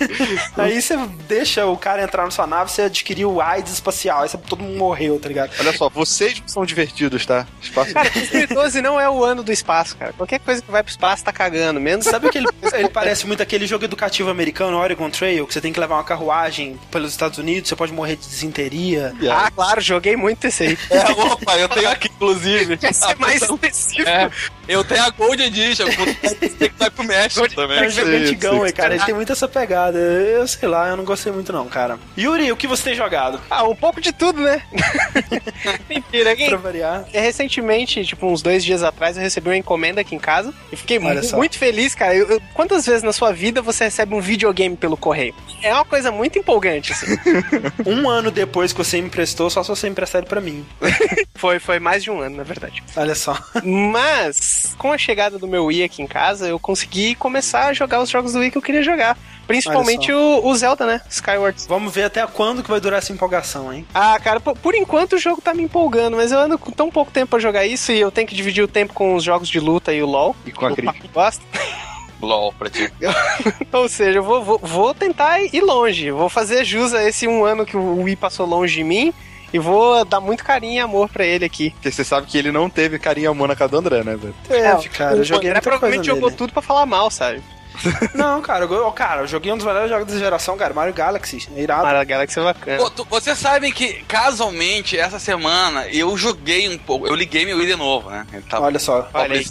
Aí 0.57 0.81
você 0.81 0.97
deixa 1.27 1.65
o 1.65 1.77
cara 1.77 2.03
entrar 2.03 2.25
na 2.25 2.31
sua 2.31 2.45
nave, 2.47 2.71
você 2.71 2.83
adquiriu 2.83 3.31
o 3.31 3.41
AIDS 3.41 3.73
espacial, 3.73 4.23
aí 4.23 4.29
você, 4.29 4.37
todo 4.37 4.61
mundo 4.61 4.77
morreu, 4.77 5.19
tá 5.19 5.27
ligado? 5.27 5.51
Olha 5.59 5.73
só, 5.73 5.89
vocês 5.89 6.41
são 6.45 6.65
divertidos, 6.65 7.25
tá? 7.25 7.47
Espaço. 7.61 7.93
Cara, 7.93 8.09
2012 8.09 8.81
não 8.81 8.99
é 8.99 9.09
o 9.09 9.23
ano 9.23 9.43
do 9.43 9.51
espaço, 9.51 9.95
cara. 9.97 10.13
Qualquer 10.13 10.39
coisa 10.39 10.61
que 10.61 10.69
vai 10.71 10.83
pro 10.83 10.91
espaço 10.91 11.23
tá 11.23 11.31
cagando. 11.31 11.79
Menos 11.79 12.05
Sabe 12.05 12.29
que 12.29 12.37
ele, 12.37 12.47
ele 12.73 12.89
parece 12.89 13.25
muito 13.25 13.41
aquele 13.41 13.65
jogo 13.67 13.85
educativo 13.85 14.29
americano, 14.29 14.77
Oregon 14.77 15.09
Trail, 15.09 15.45
que 15.47 15.53
você 15.53 15.61
tem 15.61 15.71
que 15.73 15.79
levar 15.79 15.95
uma 15.95 16.03
carruagem 16.03 16.79
pelos 16.91 17.11
Estados 17.11 17.37
Unidos, 17.37 17.69
você 17.69 17.75
pode 17.75 17.91
morrer 17.93 18.15
de 18.15 18.27
desinteria. 18.27 19.13
Ah, 19.31 19.49
claro, 19.51 19.81
joguei 19.81 20.15
muito 20.15 20.45
esse 20.45 20.63
aí. 20.63 20.77
É, 20.89 21.03
opa, 21.17 21.57
eu 21.57 21.69
tenho 21.69 21.89
aqui, 21.89 22.07
inclusive. 22.13 22.77
Quer 22.77 22.93
ser 22.93 23.15
mais 23.17 23.41
específico? 23.41 24.07
É, 24.09 24.29
eu 24.67 24.83
tenho 24.83 25.03
a 25.03 25.09
Gold 25.09 25.41
Edition, 25.41 25.85
que 25.87 26.69
vai 26.77 26.89
pro 26.89 27.03
México 27.03 27.45
É 27.45 27.49
um 27.49 27.53
também. 27.53 27.89
sei, 27.89 28.23
antigão, 28.23 28.65
hein, 28.65 28.73
cara. 28.73 28.95
Ele 28.95 29.03
tem 29.03 29.13
muito 29.15 29.31
essa 29.31 29.47
pegada. 29.47 29.97
Eu 29.97 30.47
sei 30.47 30.67
lá, 30.67 30.89
eu 30.89 30.97
não 30.97 31.03
gostei 31.05 31.31
muito 31.31 31.51
não, 31.53 31.67
cara. 31.67 31.97
Yuri, 32.17 32.51
o 32.51 32.57
que 32.57 32.67
você 32.67 32.83
tem 32.83 32.95
jogado? 32.95 33.39
Ah, 33.49 33.63
um 33.63 33.75
pouco 33.75 33.99
de 34.01 34.11
tudo, 34.11 34.41
né? 34.41 34.61
Mentira. 35.89 36.25
Pra 36.25 36.35
Quem, 36.35 36.57
variar. 36.57 37.05
É, 37.13 37.19
Recentemente, 37.19 38.05
tipo, 38.05 38.25
uns 38.27 38.41
dois 38.41 38.63
dias 38.63 38.83
atrás, 38.83 39.17
eu 39.17 39.23
recebi 39.23 39.49
uma 39.49 39.57
encomenda 39.57 40.01
aqui 40.01 40.15
em 40.15 40.19
casa 40.19 40.53
e 40.71 40.75
fiquei 40.75 40.97
Olha 40.99 41.21
mu- 41.21 41.23
só. 41.23 41.37
muito 41.37 41.57
feliz, 41.57 41.93
cara. 41.95 42.15
Eu- 42.15 42.27
eu- 42.29 42.41
quantas 42.53 42.85
vezes 42.85 43.03
na 43.03 43.13
sua 43.13 43.31
vida 43.31 43.61
você 43.61 43.85
recebe 43.85 44.13
um 44.15 44.21
videogame 44.21 44.75
pelo 44.75 44.95
correio? 44.97 45.33
É 45.61 45.73
uma 45.73 45.85
coisa 45.85 46.11
muito 46.11 46.37
empolgante, 46.39 46.91
assim. 46.91 47.05
Um 47.85 48.09
ano 48.09 48.31
depois 48.31 48.71
que 48.71 48.77
você 48.77 48.99
me 48.99 49.07
emprestou, 49.07 49.49
só 49.49 49.61
se 49.63 49.69
você 49.69 49.87
emprestar 49.87 50.21
ele 50.21 50.29
pra 50.29 50.41
mim. 50.41 50.65
foi, 51.35 51.59
foi 51.59 51.79
mais 51.79 52.03
de 52.03 52.11
um 52.11 52.19
ano, 52.19 52.37
na 52.37 52.43
verdade. 52.43 52.83
Olha 52.95 53.15
só. 53.15 53.37
Mas, 53.63 54.75
com 54.77 54.91
a 54.91 54.97
chegada 54.97 55.37
do 55.37 55.47
meu 55.47 55.65
Wii 55.65 55.83
aqui 55.83 56.01
em 56.01 56.07
casa, 56.07 56.47
eu 56.47 56.59
consegui 56.59 57.15
começar 57.15 57.67
a 57.67 57.73
jogar 57.73 58.01
os 58.01 58.09
jogos 58.09 58.33
do 58.33 58.39
Wii 58.39 58.51
que 58.51 58.57
eu 58.57 58.61
queria 58.61 58.83
jogar. 58.83 59.17
Principalmente 59.47 60.11
o, 60.11 60.45
o 60.45 60.55
Zelda, 60.55 60.85
né? 60.85 61.01
Skyward. 61.09 61.65
Vamos 61.67 61.93
ver 61.93 62.05
até 62.05 62.25
quando 62.25 62.63
que 62.63 62.69
vai 62.69 62.79
durar 62.79 62.97
essa 62.97 63.13
empolgação, 63.13 63.71
hein? 63.71 63.85
Ah, 63.93 64.19
cara, 64.19 64.39
por, 64.39 64.57
por 64.57 64.73
enquanto 64.73 65.13
o 65.13 65.19
jogo 65.19 65.39
tá 65.39 65.53
me 65.53 65.63
empolgando, 65.63 66.17
mas 66.17 66.31
eu 66.31 66.39
ando 66.39 66.57
com 66.57 66.71
tão 66.71 66.89
pouco 66.89 67.11
tempo 67.11 67.31
pra 67.31 67.39
jogar 67.39 67.65
isso 67.65 67.91
e 67.91 67.99
eu 67.99 68.11
tenho 68.11 68.27
que 68.27 68.35
dividir 68.35 68.63
o 68.63 68.67
tempo 68.67 68.93
com 68.93 69.13
os 69.13 69.23
jogos 69.23 69.47
de 69.47 69.59
luta 69.59 69.93
e 69.93 70.01
o 70.01 70.07
LoL. 70.07 70.35
E 70.45 70.51
com 70.51 70.65
a 70.65 70.71
Cris. 70.73 70.89
Gosta. 71.13 71.43
LOL 72.21 72.53
pra 72.53 72.69
ti. 72.69 72.91
Ou 73.71 73.87
seja, 73.87 74.19
eu 74.19 74.23
vou, 74.23 74.43
vou, 74.43 74.57
vou 74.57 74.93
tentar 74.93 75.39
ir 75.41 75.61
longe. 75.61 76.11
Vou 76.11 76.29
fazer 76.29 76.65
jus 76.65 76.93
a 76.93 77.03
esse 77.07 77.27
um 77.27 77.45
ano 77.45 77.65
que 77.65 77.77
o 77.77 78.01
Wii 78.01 78.15
passou 78.15 78.45
longe 78.45 78.75
de 78.75 78.83
mim. 78.83 79.13
E 79.55 79.59
vou 79.59 80.03
dar 80.03 80.19
muito 80.19 80.43
carinho 80.43 80.73
e 80.73 80.79
amor 80.79 81.07
pra 81.07 81.25
ele 81.25 81.45
aqui. 81.45 81.69
Porque 81.69 81.89
você 81.89 82.03
sabe 82.03 82.27
que 82.27 82.37
ele 82.37 82.51
não 82.51 82.69
teve 82.69 82.99
carinho 82.99 83.23
e 83.23 83.27
amor 83.27 83.47
na 83.47 83.55
casa 83.55 83.71
do 83.71 83.77
André, 83.77 84.03
né, 84.03 84.17
velho? 84.17 84.35
É, 84.49 84.89
cara, 84.89 85.15
eu 85.15 85.21
o 85.21 85.23
joguei 85.23 85.49
André 85.49 85.53
muita 85.53 85.61
coisa 85.61 85.61
provavelmente 85.61 86.05
jogou 86.05 86.23
nele. 86.23 86.35
tudo 86.35 86.51
pra 86.51 86.61
falar 86.61 86.85
mal, 86.85 87.09
sabe? 87.09 87.41
Não, 88.15 88.41
cara, 88.41 88.65
eu, 88.65 88.91
cara, 88.91 89.21
eu 89.21 89.27
joguei 89.27 89.51
um 89.51 89.57
dos 89.57 89.65
melhores 89.65 89.89
jogos 89.89 90.11
da 90.13 90.17
geração, 90.19 90.57
cara, 90.57 90.73
Mario 90.73 90.93
Galaxy. 90.93 91.47
É 91.55 91.61
irado. 91.61 91.83
Mario 91.83 92.05
Galaxy 92.07 92.39
é 92.39 92.43
bacana. 92.43 92.77
Pô, 92.77 92.89
tu- 92.89 93.07
vocês 93.09 93.37
sabem 93.37 93.71
que, 93.71 94.03
casualmente, 94.07 94.97
essa 94.97 95.19
semana 95.19 95.87
eu 95.87 96.15
joguei 96.17 96.67
um 96.69 96.77
pouco. 96.77 97.07
Eu 97.07 97.15
liguei 97.15 97.45
meu 97.45 97.57
Wii 97.57 97.67
de 97.67 97.75
novo, 97.75 98.09
né? 98.09 98.25
Ele 98.33 98.41
tava, 98.43 98.65
Olha 98.65 98.79
só. 98.79 99.09
Aí. 99.13 99.45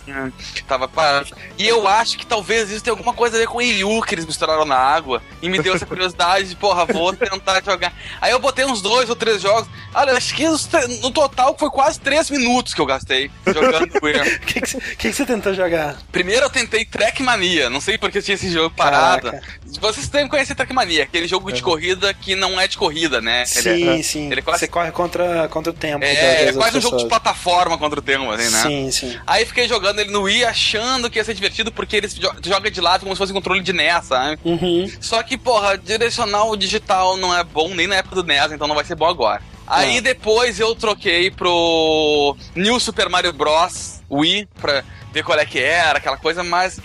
tava 0.66 0.88
parado. 0.88 1.28
E 1.58 1.66
eu 1.66 1.86
acho 1.86 2.18
que 2.18 2.26
talvez 2.26 2.70
isso 2.70 2.82
tenha 2.84 2.92
alguma 2.92 3.12
coisa 3.14 3.36
a 3.36 3.40
ver 3.40 3.46
com 3.46 3.58
o 3.58 3.62
Yu 3.62 4.02
que 4.02 4.14
eles 4.14 4.26
misturaram 4.26 4.64
na 4.64 4.76
água. 4.76 5.22
E 5.42 5.48
me 5.48 5.58
deu 5.60 5.74
essa 5.74 5.86
curiosidade 5.86 6.48
de, 6.48 6.56
porra, 6.56 6.84
vou 6.84 7.12
tentar 7.12 7.62
jogar. 7.64 7.92
Aí 8.20 8.30
eu 8.32 8.38
botei 8.38 8.64
uns 8.64 8.80
dois 8.82 9.08
ou 9.08 9.16
três 9.16 9.40
jogos. 9.40 9.68
Olha, 9.94 10.12
acho 10.16 10.34
que 10.34 10.44
no 11.00 11.10
total 11.10 11.56
foi 11.58 11.70
quase 11.70 12.00
três 12.00 12.28
minutos 12.30 12.74
que 12.74 12.80
eu 12.80 12.86
gastei 12.86 13.30
jogando 13.46 13.88
Wii. 14.02 14.14
O 14.20 14.40
que, 14.40 14.60
que, 14.60 14.68
você- 14.70 14.80
que 14.80 14.96
que 15.08 15.12
você 15.12 15.24
tentou 15.26 15.54
jogar? 15.54 15.96
Primeiro 16.10 16.46
eu 16.46 16.50
tentei 16.50 16.84
Trackmania, 16.84 17.70
não 17.70 17.80
sei 17.80 17.96
porque 18.14 18.18
eu 18.18 18.22
tinha 18.22 18.34
esse 18.36 18.48
jogo 18.50 18.70
parado. 18.76 19.26
Caraca. 19.30 19.54
Vocês 19.80 20.08
devem 20.08 20.28
conhecer 20.28 20.54
Trackmania, 20.54 21.02
aquele 21.02 21.26
jogo 21.26 21.50
de 21.50 21.60
corrida 21.60 22.14
que 22.14 22.36
não 22.36 22.60
é 22.60 22.68
de 22.68 22.78
corrida, 22.78 23.20
né? 23.20 23.44
Sim, 23.44 23.68
Ele 23.68 23.88
é, 23.88 24.02
sim. 24.04 24.30
ele 24.30 24.38
é 24.38 24.42
quase- 24.42 24.60
Você 24.60 24.68
corre 24.68 24.92
contra, 24.92 25.48
contra 25.48 25.72
o 25.72 25.74
tempo. 25.74 26.04
é, 26.04 26.44
é 26.48 26.52
quase 26.52 26.78
um 26.78 26.80
jogo 26.80 26.96
de 26.98 27.06
plataforma 27.06 27.76
contra 27.76 27.98
o 27.98 28.02
tempo, 28.02 28.30
assim, 28.30 28.50
né? 28.50 28.62
Sim, 28.62 28.90
sim. 28.92 29.18
Aí 29.26 29.44
fiquei 29.44 29.66
jogando 29.66 29.98
ele 29.98 30.12
no 30.12 30.22
Wii 30.22 30.44
achando 30.44 31.10
que 31.10 31.18
ia 31.18 31.24
ser 31.24 31.34
divertido 31.34 31.72
porque 31.72 31.96
ele 31.96 32.06
jo- 32.06 32.32
joga 32.44 32.70
de 32.70 32.80
lado 32.80 33.00
como 33.00 33.14
se 33.16 33.18
fosse 33.18 33.32
um 33.32 33.34
controle 33.34 33.60
de 33.62 33.72
NES, 33.72 34.04
sabe? 34.04 34.38
Uhum. 34.44 34.88
Só 35.00 35.20
que, 35.24 35.36
porra, 35.36 35.76
direcional 35.76 36.54
digital 36.56 37.16
não 37.16 37.36
é 37.36 37.42
bom 37.42 37.74
nem 37.74 37.88
na 37.88 37.96
época 37.96 38.14
do 38.14 38.22
NES, 38.22 38.52
então 38.52 38.68
não 38.68 38.76
vai 38.76 38.84
ser 38.84 38.94
bom 38.94 39.06
agora. 39.08 39.42
Aí 39.66 39.98
Ah. 39.98 40.02
depois 40.02 40.60
eu 40.60 40.72
troquei 40.76 41.30
pro 41.32 42.36
New 42.54 42.78
Super 42.78 43.08
Mario 43.08 43.32
Bros. 43.32 43.94
Wii 44.10 44.46
pra 44.60 44.84
ver 45.12 45.24
qual 45.24 45.38
é 45.38 45.44
que 45.46 45.58
era, 45.58 45.98
aquela 45.98 46.16
coisa, 46.18 46.44
mas. 46.44 46.78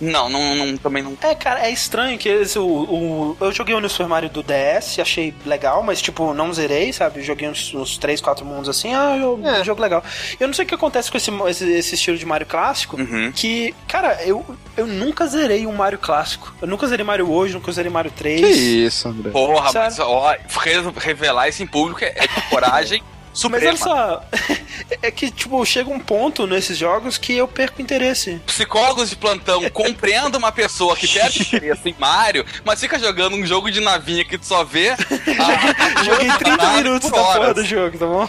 Não, 0.00 0.28
não, 0.28 0.54
não 0.54 0.76
também 0.76 1.02
não. 1.02 1.16
É, 1.22 1.34
cara, 1.34 1.66
é 1.66 1.70
estranho 1.70 2.16
que 2.18 2.28
esse, 2.28 2.58
o, 2.58 2.64
o- 2.64 3.36
eu 3.40 3.50
joguei 3.52 3.74
o 3.74 3.80
New 3.80 3.88
Super 3.88 4.06
Mario 4.08 4.30
do 4.30 4.42
DS, 4.42 4.98
achei 5.00 5.34
legal, 5.44 5.82
mas, 5.82 6.00
tipo, 6.00 6.32
não 6.32 6.52
zerei, 6.52 6.92
sabe? 6.92 7.22
Joguei 7.22 7.48
uns, 7.48 7.74
uns 7.74 7.98
3, 7.98 8.20
4 8.20 8.44
mundos 8.44 8.68
assim, 8.68 8.94
ah, 8.94 9.16
eu, 9.16 9.40
É. 9.44 9.64
jogo 9.64 9.82
legal. 9.82 10.02
Eu 10.38 10.46
não 10.46 10.54
sei 10.54 10.64
o 10.64 10.68
que 10.68 10.74
acontece 10.74 11.10
com 11.10 11.16
esse, 11.16 11.30
esse, 11.48 11.64
esse 11.72 11.94
estilo 11.96 12.16
de 12.16 12.24
Mario 12.26 12.46
clássico, 12.46 12.96
Uhum. 12.96 13.32
que, 13.34 13.74
cara, 13.88 14.22
eu, 14.24 14.44
eu 14.76 14.86
nunca 14.86 15.26
zerei 15.26 15.66
um 15.66 15.72
Mario 15.74 15.98
clássico. 15.98 16.54
Eu 16.62 16.68
nunca 16.68 16.86
zerei 16.86 17.04
Mario 17.04 17.30
hoje, 17.30 17.54
nunca 17.54 17.72
zerei 17.72 17.90
Mario 17.90 18.10
3. 18.12 18.40
Que 18.40 18.46
isso, 18.86 19.08
André. 19.08 19.30
Porra, 19.30 19.70
Sério? 19.72 19.80
mas 19.88 19.98
ó, 19.98 20.30
re- 20.30 20.92
revelar 20.96 21.48
isso 21.48 21.62
em 21.62 21.66
público 21.66 22.04
é, 22.04 22.14
é 22.16 22.26
de 22.26 22.40
Mas 23.30 23.38
suprema. 23.38 23.68
olha 23.68 23.76
só, 23.76 24.24
é, 25.02 25.10
que, 25.10 25.30
tipo, 25.30 25.64
chega 25.64 25.90
um 25.90 25.98
ponto 25.98 26.46
nesses 26.46 26.76
jogos 26.76 27.18
que 27.18 27.34
eu 27.34 27.46
perco 27.46 27.82
interesse. 27.82 28.40
Psicólogos 28.46 29.10
de 29.10 29.16
plantão 29.16 29.68
compreendo 29.70 30.36
uma 30.36 30.52
pessoa 30.52 30.96
que 30.96 31.06
perde 31.06 31.42
interesse 31.54 31.88
em 31.88 31.94
Mario, 31.98 32.44
mas 32.64 32.80
fica 32.80 32.98
jogando 32.98 33.36
um 33.36 33.46
jogo 33.46 33.70
de 33.70 33.80
navinha 33.80 34.24
que 34.24 34.38
tu 34.38 34.46
só 34.46 34.64
vê. 34.64 34.90
Ah, 34.90 36.02
Joguei 36.04 36.30
30 36.30 36.66
minutos 36.72 37.10
da 37.10 37.22
porra 37.22 37.54
do 37.54 37.64
jogo, 37.64 37.98
tá 37.98 38.06
bom? 38.06 38.28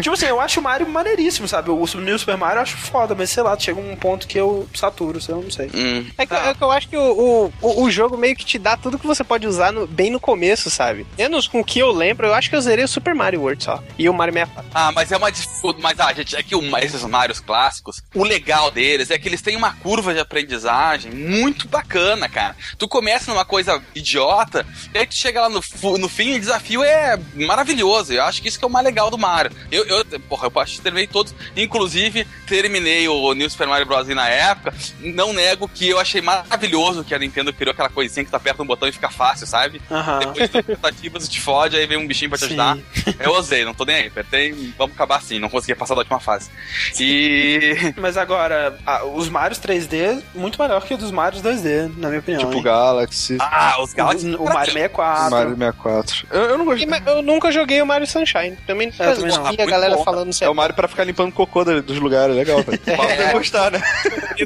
tipo 0.00 0.12
assim, 0.12 0.26
eu 0.26 0.40
acho 0.40 0.60
o 0.60 0.62
Mario 0.62 0.88
maneiríssimo, 0.88 1.46
sabe? 1.46 1.70
O 1.70 1.86
New 1.96 2.18
Super 2.18 2.36
Mario 2.36 2.58
eu 2.58 2.62
acho 2.62 2.76
foda, 2.76 3.14
mas 3.14 3.30
sei 3.30 3.42
lá, 3.42 3.58
chega 3.58 3.80
um 3.80 3.96
ponto 3.96 4.26
que 4.26 4.38
eu 4.38 4.68
saturo, 4.74 5.20
sei 5.20 5.34
lá, 5.34 5.40
não 5.40 5.50
sei. 5.50 5.70
Hum. 5.74 6.06
É, 6.16 6.26
que, 6.26 6.34
é, 6.34 6.54
que, 6.54 6.62
eu 6.62 6.70
acho 6.70 6.88
que 6.88 6.96
o, 6.96 7.52
o, 7.60 7.82
o, 7.84 7.90
jogo 7.90 8.16
meio 8.16 8.36
que 8.36 8.44
te 8.44 8.58
dá 8.58 8.76
tudo 8.76 8.98
que 8.98 9.06
você 9.06 9.22
pode 9.22 9.46
usar 9.46 9.72
no, 9.72 9.86
bem 9.86 10.10
no 10.10 10.20
começo, 10.20 10.70
sabe? 10.70 11.06
Menos 11.16 11.46
com 11.46 11.60
o 11.60 11.64
que 11.64 11.78
eu 11.78 11.90
lembro, 11.90 12.26
eu 12.26 12.34
acho 12.34 12.48
que 12.48 12.56
eu 12.56 12.60
zerei 12.60 12.84
o 12.84 12.88
Super 12.88 13.09
Mario 13.14 13.40
World 13.40 13.62
só. 13.62 13.82
E 13.98 14.08
o 14.08 14.14
Mario 14.14 14.34
64. 14.34 14.70
Ah, 14.74 14.92
mas 14.92 15.12
é 15.12 15.16
uma 15.16 15.30
dificuldade. 15.30 15.82
Mas, 15.82 16.00
ah, 16.00 16.12
gente, 16.12 16.36
é 16.36 16.42
que 16.42 16.54
o, 16.54 16.76
esses 16.78 17.02
Marios 17.04 17.40
clássicos, 17.40 18.02
o 18.14 18.24
legal 18.24 18.70
deles 18.70 19.10
é 19.10 19.18
que 19.18 19.28
eles 19.28 19.42
têm 19.42 19.56
uma 19.56 19.74
curva 19.74 20.12
de 20.12 20.20
aprendizagem 20.20 21.12
muito 21.12 21.68
bacana, 21.68 22.28
cara. 22.28 22.56
Tu 22.78 22.88
começa 22.88 23.30
numa 23.30 23.44
coisa 23.44 23.82
idiota, 23.94 24.66
e 24.94 24.98
aí 24.98 25.06
tu 25.06 25.14
chega 25.14 25.42
lá 25.42 25.48
no, 25.48 25.60
no 25.98 26.08
fim 26.08 26.32
e 26.32 26.36
o 26.36 26.40
desafio 26.40 26.82
é 26.82 27.18
maravilhoso. 27.34 28.12
Eu 28.12 28.24
acho 28.24 28.40
que 28.40 28.48
isso 28.48 28.58
que 28.58 28.64
é 28.64 28.68
o 28.68 28.70
mais 28.70 28.84
legal 28.84 29.10
do 29.10 29.18
Mario. 29.18 29.52
Eu, 29.70 29.84
eu 29.84 30.04
porra, 30.20 30.50
eu 30.54 30.60
acho 30.60 30.76
que 30.76 30.82
terminei 30.82 31.06
todos. 31.06 31.34
Inclusive, 31.56 32.26
terminei 32.46 33.08
o 33.08 33.32
New 33.34 33.48
Super 33.48 33.66
Mario 33.66 33.86
Bros. 33.86 34.08
na 34.08 34.28
época. 34.28 34.74
Não 35.00 35.32
nego 35.32 35.68
que 35.68 35.88
eu 35.88 35.98
achei 35.98 36.20
maravilhoso 36.20 37.04
que 37.04 37.14
a 37.14 37.18
Nintendo 37.18 37.52
criou 37.52 37.72
aquela 37.72 37.88
coisinha 37.88 38.24
que 38.24 38.30
tu 38.30 38.36
aperta 38.36 38.62
um 38.62 38.66
botão 38.66 38.88
e 38.88 38.92
fica 38.92 39.10
fácil, 39.10 39.46
sabe? 39.46 39.80
Uhum. 39.90 40.18
Depois 40.18 40.50
de 40.50 40.62
tentativas 40.62 41.28
te 41.28 41.40
fode, 41.40 41.76
aí 41.76 41.86
vem 41.86 41.98
um 41.98 42.06
bichinho 42.06 42.30
pra 42.30 42.38
te 42.38 42.46
Sim. 42.46 42.48
ajudar. 42.48 42.78
Eu 43.20 43.32
usei, 43.34 43.64
não 43.64 43.74
tô 43.74 43.84
nem 43.84 43.96
aí. 43.96 44.06
Apertei, 44.06 44.52
vamos 44.76 44.94
acabar 44.94 45.16
assim. 45.16 45.38
Não 45.38 45.48
consegui 45.48 45.74
passar 45.74 45.94
da 45.94 46.00
última 46.00 46.20
fase. 46.20 46.50
E. 46.98 47.94
Mas 47.96 48.16
agora, 48.16 48.76
os 49.14 49.28
Marios 49.28 49.60
3D, 49.60 50.22
muito 50.34 50.60
melhor 50.60 50.82
que 50.82 50.94
os 50.94 51.00
dos 51.00 51.10
Marios 51.10 51.42
2D, 51.42 51.92
na 51.96 52.08
minha 52.08 52.20
opinião. 52.20 52.44
Tipo 52.44 52.56
hein? 52.56 52.62
Galaxy. 52.62 53.36
Ah, 53.40 53.76
os 53.80 53.92
Galaxy. 53.92 54.34
O, 54.34 54.42
o 54.42 54.44
Mario 54.44 54.72
64. 54.72 55.26
O 55.26 55.30
Mario 55.30 55.56
64. 55.56 56.26
Eu, 56.30 56.40
eu 56.42 56.58
não 56.58 56.64
gostei. 56.64 56.88
Eu 57.06 57.22
nunca 57.22 57.50
joguei 57.50 57.80
o 57.82 57.86
Mario 57.86 58.06
Sunshine. 58.06 58.56
Também, 58.66 58.88
é, 58.98 59.14
também 59.14 59.30
não. 59.30 59.46
a 59.46 59.66
galera 59.66 59.96
bom, 59.96 60.04
falando 60.04 60.30
É 60.40 60.48
o 60.48 60.54
Mario 60.54 60.74
pra 60.74 60.88
ficar 60.88 61.04
limpando 61.04 61.32
cocô 61.32 61.64
dos 61.64 61.98
lugares, 61.98 62.34
legal, 62.34 62.62
velho. 62.62 62.80
É. 63.10 63.32
gostar, 63.32 63.70
né? 63.70 63.82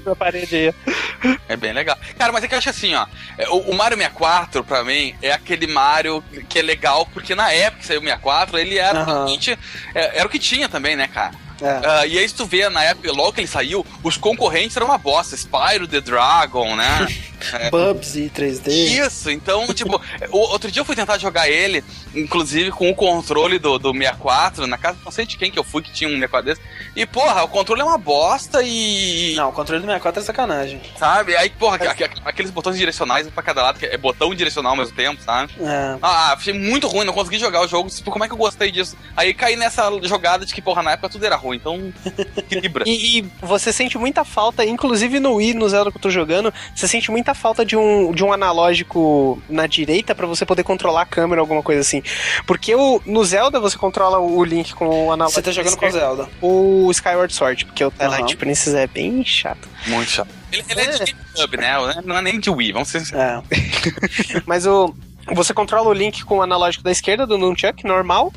na 0.04 0.16
parede 0.16 0.56
aí. 0.56 0.74
É 1.48 1.56
bem 1.56 1.72
legal. 1.72 1.96
Cara, 2.18 2.32
mas 2.32 2.44
é 2.44 2.48
que 2.48 2.54
eu 2.54 2.58
acho 2.58 2.70
assim, 2.70 2.94
ó. 2.94 3.06
É, 3.36 3.48
o, 3.48 3.70
o 3.70 3.74
Mario 3.74 3.96
64, 3.96 4.64
pra 4.64 4.84
mim, 4.84 5.14
é 5.22 5.32
aquele 5.32 5.66
Mario 5.66 6.22
que 6.48 6.58
é 6.58 6.62
legal, 6.62 7.06
porque 7.12 7.34
na 7.34 7.52
época 7.52 7.74
que 7.80 7.86
saiu 7.86 8.00
o 8.00 8.04
64, 8.04 8.43
ele 8.54 8.78
era 8.78 9.00
uhum. 9.00 9.04
realmente. 9.04 9.58
É, 9.94 10.18
era 10.18 10.26
o 10.26 10.30
que 10.30 10.38
tinha 10.38 10.68
também, 10.68 10.96
né, 10.96 11.08
cara? 11.08 11.32
É. 11.60 11.78
Uh, 11.78 12.06
e 12.08 12.18
aí, 12.18 12.28
se 12.28 12.34
tu 12.34 12.44
vê, 12.44 12.68
na 12.68 12.82
época, 12.82 13.10
logo 13.12 13.32
que 13.32 13.40
ele 13.40 13.46
saiu, 13.46 13.86
os 14.02 14.16
concorrentes 14.16 14.76
eram 14.76 14.86
uma 14.86 14.98
bosta. 14.98 15.36
Spyro 15.36 15.86
the 15.86 16.00
Dragon, 16.00 16.74
né? 16.76 17.06
é. 17.52 17.70
Bubsy 17.70 18.30
3D. 18.34 18.68
Isso, 18.68 19.30
então, 19.30 19.66
tipo, 19.74 20.00
outro 20.30 20.70
dia 20.70 20.80
eu 20.80 20.84
fui 20.84 20.96
tentar 20.96 21.18
jogar 21.18 21.48
ele, 21.48 21.84
inclusive 22.14 22.70
com 22.70 22.90
o 22.90 22.94
controle 22.94 23.58
do, 23.58 23.78
do 23.78 23.92
64, 23.92 24.66
na 24.66 24.78
casa, 24.78 24.98
não 25.04 25.12
sei 25.12 25.26
de 25.26 25.36
quem 25.36 25.50
que 25.50 25.58
eu 25.58 25.64
fui 25.64 25.82
que 25.82 25.92
tinha 25.92 26.08
um 26.08 26.14
64 26.14 26.46
desse. 26.46 26.60
E, 26.96 27.06
porra, 27.06 27.44
o 27.44 27.48
controle 27.48 27.80
é 27.80 27.84
uma 27.84 27.98
bosta 27.98 28.62
e. 28.62 29.34
Não, 29.36 29.50
o 29.50 29.52
controle 29.52 29.80
do 29.80 29.86
64 29.86 30.20
é 30.20 30.24
sacanagem. 30.24 30.80
Sabe? 30.96 31.36
Aí, 31.36 31.50
porra, 31.50 31.78
é. 31.78 32.10
aqueles 32.24 32.50
botões 32.50 32.76
direcionais 32.76 33.28
pra 33.28 33.42
cada 33.42 33.62
lado, 33.62 33.78
que 33.78 33.86
é 33.86 33.96
botão 33.96 34.34
direcional 34.34 34.72
ao 34.72 34.78
mesmo 34.78 34.94
tempo, 34.94 35.22
sabe? 35.22 35.52
É. 35.60 35.98
Ah, 36.02 36.32
achei 36.32 36.52
muito 36.52 36.86
ruim, 36.86 37.04
não 37.04 37.12
consegui 37.12 37.38
jogar 37.38 37.62
o 37.62 37.68
jogo. 37.68 37.88
Tipo, 37.90 38.10
como 38.10 38.24
é 38.24 38.28
que 38.28 38.34
eu 38.34 38.38
gostei 38.38 38.70
disso? 38.70 38.96
Aí 39.16 39.34
caí 39.34 39.56
nessa 39.56 39.90
jogada 40.02 40.46
de 40.46 40.54
que, 40.54 40.62
porra, 40.62 40.82
na 40.82 40.92
época 40.92 41.08
tudo 41.08 41.24
era 41.24 41.36
ruim, 41.36 41.56
então 41.56 41.92
equilibra. 42.36 42.84
e, 42.86 43.18
e, 43.18 43.22
você 43.40 43.72
sente 43.72 43.98
muita 43.98 44.24
falta, 44.24 44.64
inclusive 44.64 45.20
no 45.20 45.34
Wii, 45.34 45.54
no 45.54 45.68
Zelda 45.68 45.90
que 45.90 45.96
eu 45.96 46.02
tô 46.02 46.10
jogando, 46.10 46.52
você 46.74 46.86
sente 46.86 47.10
muita 47.10 47.33
falta 47.34 47.64
de 47.64 47.76
um, 47.76 48.12
de 48.12 48.24
um 48.24 48.32
analógico 48.32 49.42
na 49.48 49.66
direita 49.66 50.14
para 50.14 50.26
você 50.26 50.44
poder 50.44 50.62
controlar 50.62 51.02
a 51.02 51.06
câmera, 51.06 51.40
alguma 51.40 51.62
coisa 51.62 51.80
assim. 51.80 52.02
Porque 52.46 52.74
o, 52.74 53.00
no 53.06 53.24
Zelda 53.24 53.60
você 53.60 53.76
controla 53.76 54.18
o 54.18 54.42
Link 54.44 54.74
com 54.74 55.06
o 55.06 55.12
analógico. 55.12 55.40
Você 55.40 55.42
tá 55.42 55.52
jogando 55.52 55.76
com 55.76 55.86
o 55.86 55.90
Zelda? 55.90 56.28
O 56.40 56.90
Skyward 56.90 57.32
Sword, 57.32 57.64
porque 57.66 57.84
o 57.84 57.90
Twilight 57.90 58.34
uhum. 58.34 58.38
Princess 58.38 58.74
é 58.74 58.86
bem 58.86 59.24
chato. 59.24 59.68
Muito 59.86 60.10
chato. 60.10 60.28
Ele, 60.52 60.64
ele 60.68 60.80
é, 60.80 60.84
é 60.84 61.04
de 61.04 61.12
GameCube, 61.12 61.56
né? 61.56 62.02
Não 62.04 62.16
é 62.16 62.22
nem 62.22 62.38
de 62.38 62.50
Wii, 62.50 62.72
vamos 62.72 62.88
ser 62.88 63.02
É. 63.14 63.42
Mas 64.46 64.66
o 64.66 64.94
você 65.32 65.54
controla 65.54 65.88
o 65.88 65.92
Link 65.92 66.24
com 66.24 66.38
o 66.38 66.42
analógico 66.42 66.84
da 66.84 66.90
esquerda 66.90 67.26
do 67.26 67.38
Nunchuck, 67.38 67.84
normal. 67.84 68.32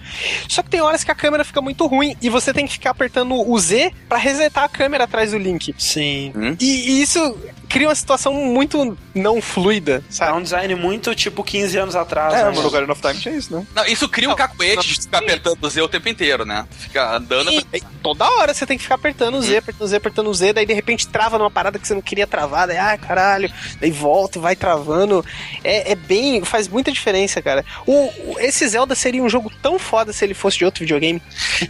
Só 0.47 0.61
que 0.61 0.69
tem 0.69 0.81
horas 0.81 1.03
que 1.03 1.11
a 1.11 1.15
câmera 1.15 1.43
fica 1.43 1.61
muito 1.61 1.85
ruim 1.85 2.15
e 2.21 2.29
você 2.29 2.53
tem 2.53 2.65
que 2.65 2.73
ficar 2.73 2.91
apertando 2.91 3.33
o 3.35 3.59
Z 3.59 3.91
para 4.07 4.17
resetar 4.17 4.63
a 4.63 4.69
câmera 4.69 5.03
atrás 5.03 5.31
do 5.31 5.37
Link. 5.37 5.73
Sim. 5.77 6.31
Hum? 6.35 6.55
E, 6.59 6.91
e, 6.91 7.01
isso 7.01 7.37
cria 7.67 7.87
uma 7.87 7.95
situação 7.95 8.33
muito 8.33 8.97
não 9.13 9.41
fluida, 9.41 10.03
sabe? 10.09 10.31
É 10.31 10.35
um 10.35 10.41
design 10.41 10.75
muito 10.75 11.13
tipo 11.15 11.43
15 11.43 11.77
anos 11.77 11.95
atrás. 11.95 12.33
É, 12.33 12.43
né? 12.45 12.51
no 12.51 12.67
Ocarina 12.67 12.91
of 12.91 13.01
Time 13.01 13.15
tinha 13.15 13.35
isso, 13.35 13.55
né? 13.55 13.65
Não, 13.75 13.85
isso 13.85 14.07
cria 14.07 14.29
um 14.29 14.35
cacuete 14.35 14.87
de 14.87 15.01
ficar 15.01 15.19
apertando 15.19 15.63
o 15.63 15.69
Z 15.69 15.81
o 15.81 15.87
tempo 15.87 16.09
inteiro, 16.09 16.45
né? 16.45 16.65
Fica 16.71 17.15
andando. 17.15 17.51
E, 17.51 17.61
pra... 17.63 17.79
Toda 18.01 18.29
hora 18.29 18.53
você 18.53 18.65
tem 18.65 18.77
que 18.77 18.83
ficar 18.83 18.95
apertando 18.95 19.35
o 19.35 19.41
Z, 19.41 19.57
apertando 19.57 19.85
o 19.85 19.87
Z, 19.87 19.95
apertando 19.97 20.29
o 20.29 20.33
Z, 20.33 20.53
daí 20.53 20.65
de 20.65 20.73
repente 20.73 21.07
trava 21.07 21.37
numa 21.37 21.51
parada 21.51 21.77
que 21.77 21.87
você 21.87 21.93
não 21.93 22.01
queria 22.01 22.25
travar, 22.25 22.67
daí, 22.67 22.77
ah, 22.77 22.97
caralho, 22.97 23.51
daí 23.79 23.91
volta 23.91 24.37
e 24.37 24.41
vai 24.41 24.55
travando. 24.55 25.25
É, 25.63 25.91
é 25.91 25.95
bem. 25.95 26.43
faz 26.45 26.67
muita 26.67 26.91
diferença, 26.91 27.41
cara. 27.41 27.65
O, 27.85 27.93
o, 27.93 28.35
esse 28.39 28.67
Zelda 28.67 28.95
seria 28.95 29.21
um 29.21 29.29
jogo 29.29 29.51
tão 29.61 29.77
foda 29.77 30.13
se 30.13 30.23
ele 30.23 30.33
fosse 30.33 30.57
de 30.57 30.65
outro 30.65 30.81
videogame. 30.81 31.21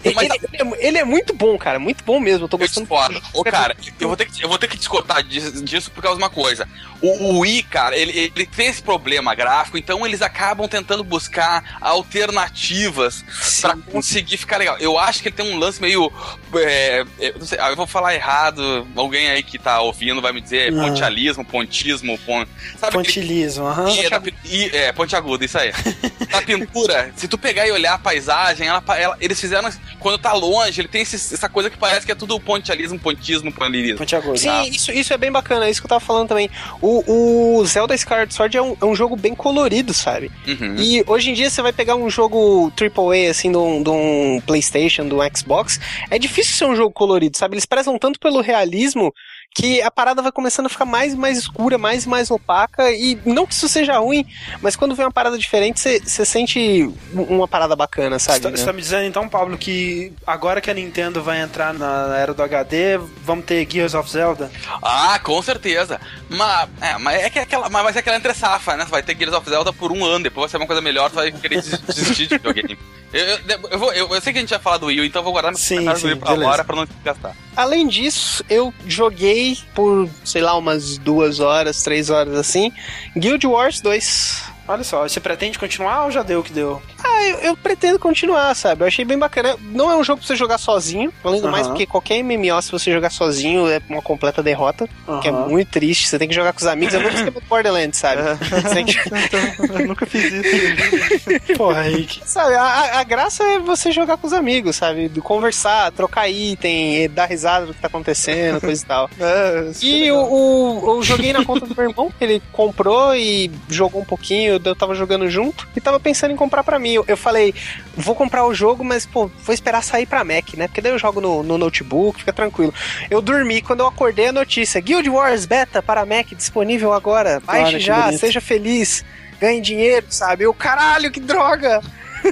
ele, 0.03 0.15
ele, 0.19 0.33
é, 0.53 0.87
ele, 0.87 0.97
é, 0.99 1.03
muito 1.03 1.33
bom, 1.33 1.57
cara, 1.57 1.79
muito 1.79 2.03
bom 2.03 2.19
mesmo. 2.19 2.45
Eu 2.45 2.49
tô 2.49 2.57
gostando. 2.57 2.87
Eu 2.91 3.17
Ô, 3.33 3.43
cara, 3.43 3.75
eu 3.99 4.07
vou 4.07 4.17
ter 4.17 4.25
que, 4.25 4.43
eu 4.43 4.49
vou 4.49 4.57
ter 4.57 4.67
que 4.67 4.77
discordar 4.77 5.23
disso, 5.23 5.86
disso 5.87 5.91
por 5.91 6.01
causa 6.01 6.17
de 6.17 6.23
uma 6.23 6.29
coisa. 6.29 6.67
O, 7.01 7.07
o 7.07 7.39
Wii, 7.39 7.63
cara, 7.63 7.95
ele, 7.95 8.31
ele 8.35 8.45
tem 8.45 8.67
esse 8.67 8.81
problema 8.81 9.33
gráfico, 9.33 9.77
então 9.77 10.05
eles 10.05 10.21
acabam 10.21 10.67
tentando 10.67 11.03
buscar 11.03 11.77
alternativas 11.79 13.23
para 13.61 13.75
conseguir 13.77 14.37
ficar 14.37 14.57
legal. 14.57 14.77
Eu 14.77 14.97
acho 14.97 15.21
que 15.21 15.29
ele 15.29 15.35
tem 15.35 15.53
um 15.53 15.57
lance 15.57 15.81
meio. 15.81 16.11
É, 16.55 17.05
não 17.37 17.45
sei, 17.45 17.59
eu 17.59 17.75
vou 17.75 17.87
falar 17.87 18.15
errado, 18.15 18.87
alguém 18.95 19.29
aí 19.29 19.43
que 19.43 19.57
tá 19.57 19.81
ouvindo 19.81 20.21
vai 20.21 20.31
me 20.31 20.41
dizer 20.41 20.71
é 20.73 20.75
pontialismo, 20.75 21.43
pontismo, 21.43 22.17
pon, 22.19 22.45
sabe? 22.77 22.93
Pontilismo, 22.93 23.65
aham. 23.65 23.89
É, 23.89 24.77
é, 24.77 24.91
ponte 24.91 25.15
agudo, 25.15 25.43
isso 25.43 25.57
aí. 25.57 25.71
Na 26.31 26.41
pintura, 26.41 27.11
se 27.15 27.27
tu 27.27 27.37
pegar 27.37 27.67
e 27.67 27.71
olhar 27.71 27.93
a 27.93 27.97
paisagem, 27.97 28.67
ela, 28.67 28.83
ela, 28.97 29.17
eles 29.19 29.39
fizeram. 29.39 29.69
Quando 29.99 30.17
tá 30.17 30.33
longe, 30.33 30.79
ele 30.81 30.87
tem 30.87 31.01
esse, 31.01 31.15
essa 31.15 31.49
coisa 31.49 31.69
que 31.69 31.77
parece 31.77 32.05
que 32.05 32.11
é 32.11 32.15
tudo 32.15 32.39
pontialismo, 32.39 32.99
pontismo, 32.99 33.51
pontilismo. 33.51 33.97
Ponte 33.97 34.15
agudo. 34.15 34.37
Sim, 34.37 34.49
ah. 34.49 34.67
isso, 34.67 34.91
isso 34.91 35.13
é 35.13 35.17
bem 35.17 35.31
bacana, 35.31 35.65
é 35.65 35.69
isso 35.69 35.81
que 35.81 35.85
eu 35.85 35.89
tava 35.89 35.99
falando 35.99 36.29
também. 36.29 36.49
O, 36.81 37.59
o 37.59 37.65
Zelda 37.65 37.95
Skyward 37.95 38.33
Sword 38.33 38.57
é 38.57 38.61
um, 38.61 38.75
é 38.79 38.85
um 38.85 38.95
jogo 38.95 39.15
bem 39.15 39.35
colorido, 39.35 39.93
sabe? 39.93 40.31
Uhum. 40.47 40.75
E 40.77 41.03
hoje 41.07 41.31
em 41.31 41.33
dia 41.33 41.49
você 41.49 41.61
vai 41.61 41.73
pegar 41.73 41.95
um 41.95 42.09
jogo 42.09 42.71
AAA, 42.79 43.29
assim, 43.29 43.51
de 43.51 43.57
um, 43.57 43.83
de 43.83 43.89
um 43.89 44.41
PlayStation, 44.45 45.07
de 45.07 45.13
um 45.13 45.19
Xbox, 45.35 45.79
é 46.09 46.17
difícil 46.17 46.36
ser 46.43 46.65
um 46.65 46.75
jogo 46.75 46.91
colorido, 46.91 47.37
sabe? 47.37 47.55
Eles 47.55 47.65
prezam 47.65 47.97
tanto 47.97 48.19
pelo 48.19 48.41
realismo 48.41 49.13
que 49.55 49.81
a 49.81 49.89
parada 49.89 50.21
vai 50.21 50.31
começando 50.31 50.67
a 50.67 50.69
ficar 50.69 50.85
mais 50.85 51.13
e 51.13 51.17
mais 51.17 51.37
escura, 51.37 51.77
mais 51.77 52.05
e 52.05 52.09
mais 52.09 52.29
opaca, 52.29 52.91
e 52.91 53.19
não 53.25 53.45
que 53.45 53.53
isso 53.53 53.67
seja 53.67 53.97
ruim, 53.97 54.25
mas 54.61 54.75
quando 54.75 54.93
vem 54.95 55.05
uma 55.05 55.11
parada 55.11 55.37
diferente, 55.37 55.79
você 55.79 56.25
sente 56.25 56.91
uma 57.11 57.47
parada 57.47 57.75
bacana, 57.75 58.19
sabe? 58.19 58.37
Você 58.37 58.43
tá, 58.43 58.51
né? 58.51 58.65
tá, 58.65 58.73
me 58.73 58.81
dizendo 58.81 59.05
então, 59.05 59.27
Pablo, 59.27 59.57
que 59.57 60.13
agora 60.25 60.61
que 60.61 60.69
a 60.69 60.73
Nintendo 60.73 61.23
vai 61.23 61.41
entrar 61.41 61.73
na 61.73 62.15
era 62.17 62.33
do 62.33 62.43
HD, 62.43 62.97
vamos 63.23 63.45
ter 63.45 63.67
Gears 63.69 63.95
of 63.95 64.09
Zelda? 64.09 64.51
Ah, 64.81 65.19
com 65.23 65.41
certeza. 65.41 65.99
Mas 66.29 66.69
é, 66.81 66.97
mas 66.97 67.23
é 67.23 67.29
que 67.29 67.39
aquela, 67.39 67.69
mas 67.69 67.83
vai 67.83 67.93
ser 67.93 67.99
aquela 67.99 68.17
entre 68.17 68.33
safa, 68.33 68.77
né? 68.77 68.85
Você 68.85 68.91
vai 68.91 69.03
ter 69.03 69.17
Gears 69.17 69.33
of 69.33 69.49
Zelda 69.49 69.73
por 69.73 69.91
um 69.91 70.05
ano, 70.05 70.23
depois 70.23 70.43
vai 70.43 70.49
ser 70.49 70.57
uma 70.57 70.67
coisa 70.67 70.81
melhor, 70.81 71.09
você 71.09 71.15
vai 71.15 71.31
querer 71.31 71.61
desistir 71.61 72.27
de 72.27 72.37
videogame. 72.37 72.77
Eu, 73.13 73.25
eu, 73.25 73.39
eu, 73.71 73.79
vou, 73.79 73.93
eu, 73.93 74.13
eu, 74.13 74.21
sei 74.21 74.33
que 74.33 74.39
a 74.39 74.41
gente 74.41 74.49
vai 74.49 74.59
falar 74.59 74.77
do 74.77 74.87
Wii, 74.87 75.05
então 75.05 75.21
eu 75.21 75.23
vou 75.23 75.31
guardar 75.31 75.51
no 75.51 75.57
sim, 75.57 75.79
sim, 75.95 76.01
do 76.01 76.07
Wii 76.07 76.15
pra 76.17 76.31
agora 76.31 76.63
pra 76.63 76.75
não 76.75 76.87
gastar. 77.03 77.35
Além 77.55 77.87
disso, 77.87 78.43
eu 78.49 78.73
joguei 78.85 79.57
por, 79.73 80.09
sei 80.25 80.41
lá, 80.41 80.57
umas 80.57 80.97
duas 80.97 81.39
horas, 81.39 81.81
três 81.83 82.09
horas 82.09 82.35
assim, 82.35 82.71
Guild 83.15 83.47
Wars 83.47 83.79
2. 83.79 84.43
Olha 84.67 84.83
só, 84.83 85.07
você 85.07 85.19
pretende 85.19 85.57
continuar 85.57 86.05
ou 86.05 86.11
já 86.11 86.23
deu 86.23 86.41
o 86.41 86.43
que 86.43 86.51
deu? 86.51 86.81
Ah, 87.03 87.23
eu, 87.25 87.37
eu, 87.39 87.57
pretendo 87.57 87.97
continuar, 87.97 88.53
sabe? 88.55 88.83
Eu 88.83 88.87
achei 88.87 89.05
bem 89.05 89.17
bacana. 89.17 89.55
Não 89.61 89.89
é 89.89 89.95
um 89.95 90.03
jogo 90.03 90.19
pra 90.19 90.27
você 90.27 90.35
jogar 90.35 90.57
sozinho, 90.57 91.13
além 91.23 91.39
do 91.39 91.45
uhum. 91.45 91.51
mais, 91.51 91.67
porque 91.67 91.85
qualquer 91.85 92.21
MMO, 92.21 92.61
se 92.61 92.71
você 92.71 92.91
jogar 92.91 93.09
sozinho, 93.09 93.67
é 93.69 93.81
uma 93.89 94.01
completa 94.01 94.43
derrota, 94.43 94.89
uhum. 95.07 95.19
que 95.21 95.27
é 95.27 95.31
muito 95.31 95.69
triste. 95.71 96.07
Você 96.07 96.19
tem 96.19 96.27
que 96.27 96.35
jogar 96.35 96.51
com 96.53 96.59
os 96.59 96.65
amigos, 96.65 96.93
é 96.93 96.99
muito 96.99 97.15
esquema 97.15 97.39
do 97.39 97.41
Borderlands, 97.47 97.97
sabe? 97.97 98.21
É. 98.21 98.83
Que... 98.83 98.97
eu 99.81 99.87
nunca 99.87 100.05
fiz 100.05 100.23
isso. 100.25 101.57
Porra, 101.57 101.83
Rick. 101.83 102.21
Sabe, 102.25 102.55
a, 102.55 102.99
a, 102.99 103.03
graça 103.03 103.43
é 103.43 103.59
você 103.59 103.91
jogar 103.91 104.17
com 104.17 104.27
os 104.27 104.33
amigos, 104.33 104.75
sabe? 104.75 105.09
Conversar, 105.21 105.91
trocar 105.91 106.29
item, 106.29 107.09
dar 107.09 107.25
risada 107.25 107.67
do 107.67 107.73
que 107.73 107.79
tá 107.79 107.87
acontecendo, 107.87 108.59
coisa 108.59 108.83
e 108.83 108.85
tal. 108.85 109.09
É, 109.19 109.71
e 109.81 110.11
o, 110.11 110.17
o, 110.17 110.97
eu 110.97 111.03
joguei 111.03 111.33
na 111.33 111.43
conta 111.43 111.65
do 111.65 111.75
meu 111.75 111.89
irmão, 111.89 112.13
ele 112.21 112.41
comprou 112.51 113.15
e 113.15 113.51
jogou 113.67 114.01
um 114.01 114.05
pouquinho 114.05 114.56
eu, 114.57 114.71
eu 114.71 114.75
tava 114.75 114.93
jogando 114.95 115.29
junto 115.29 115.67
e 115.75 115.81
tava 115.81 115.99
pensando 115.99 116.31
em 116.31 116.35
comprar 116.35 116.63
pra 116.63 116.79
mim. 116.79 116.93
Eu, 116.93 117.05
eu 117.07 117.17
falei, 117.17 117.53
vou 117.95 118.15
comprar 118.15 118.45
o 118.45 118.53
jogo, 118.53 118.83
mas, 118.83 119.05
pô, 119.05 119.27
vou 119.43 119.53
esperar 119.53 119.83
sair 119.83 120.05
pra 120.05 120.23
Mac, 120.23 120.53
né? 120.55 120.67
Porque 120.67 120.81
daí 120.81 120.91
eu 120.91 120.99
jogo 120.99 121.21
no, 121.21 121.43
no 121.43 121.57
notebook, 121.57 122.19
fica 122.19 122.33
tranquilo. 122.33 122.73
Eu 123.09 123.21
dormi, 123.21 123.61
quando 123.61 123.81
eu 123.81 123.87
acordei 123.87 124.27
a 124.27 124.31
notícia, 124.31 124.81
Guild 124.81 125.09
Wars 125.09 125.45
Beta 125.45 125.81
para 125.81 126.05
Mac 126.05 126.27
disponível 126.35 126.93
agora. 126.93 127.41
Baixe 127.45 127.75
Olha 127.75 127.79
já, 127.79 128.11
seja 128.13 128.41
feliz, 128.41 129.03
ganhe 129.39 129.61
dinheiro, 129.61 130.07
sabe? 130.09 130.43
Eu, 130.43 130.53
caralho, 130.53 131.11
que 131.11 131.19
droga! 131.19 131.81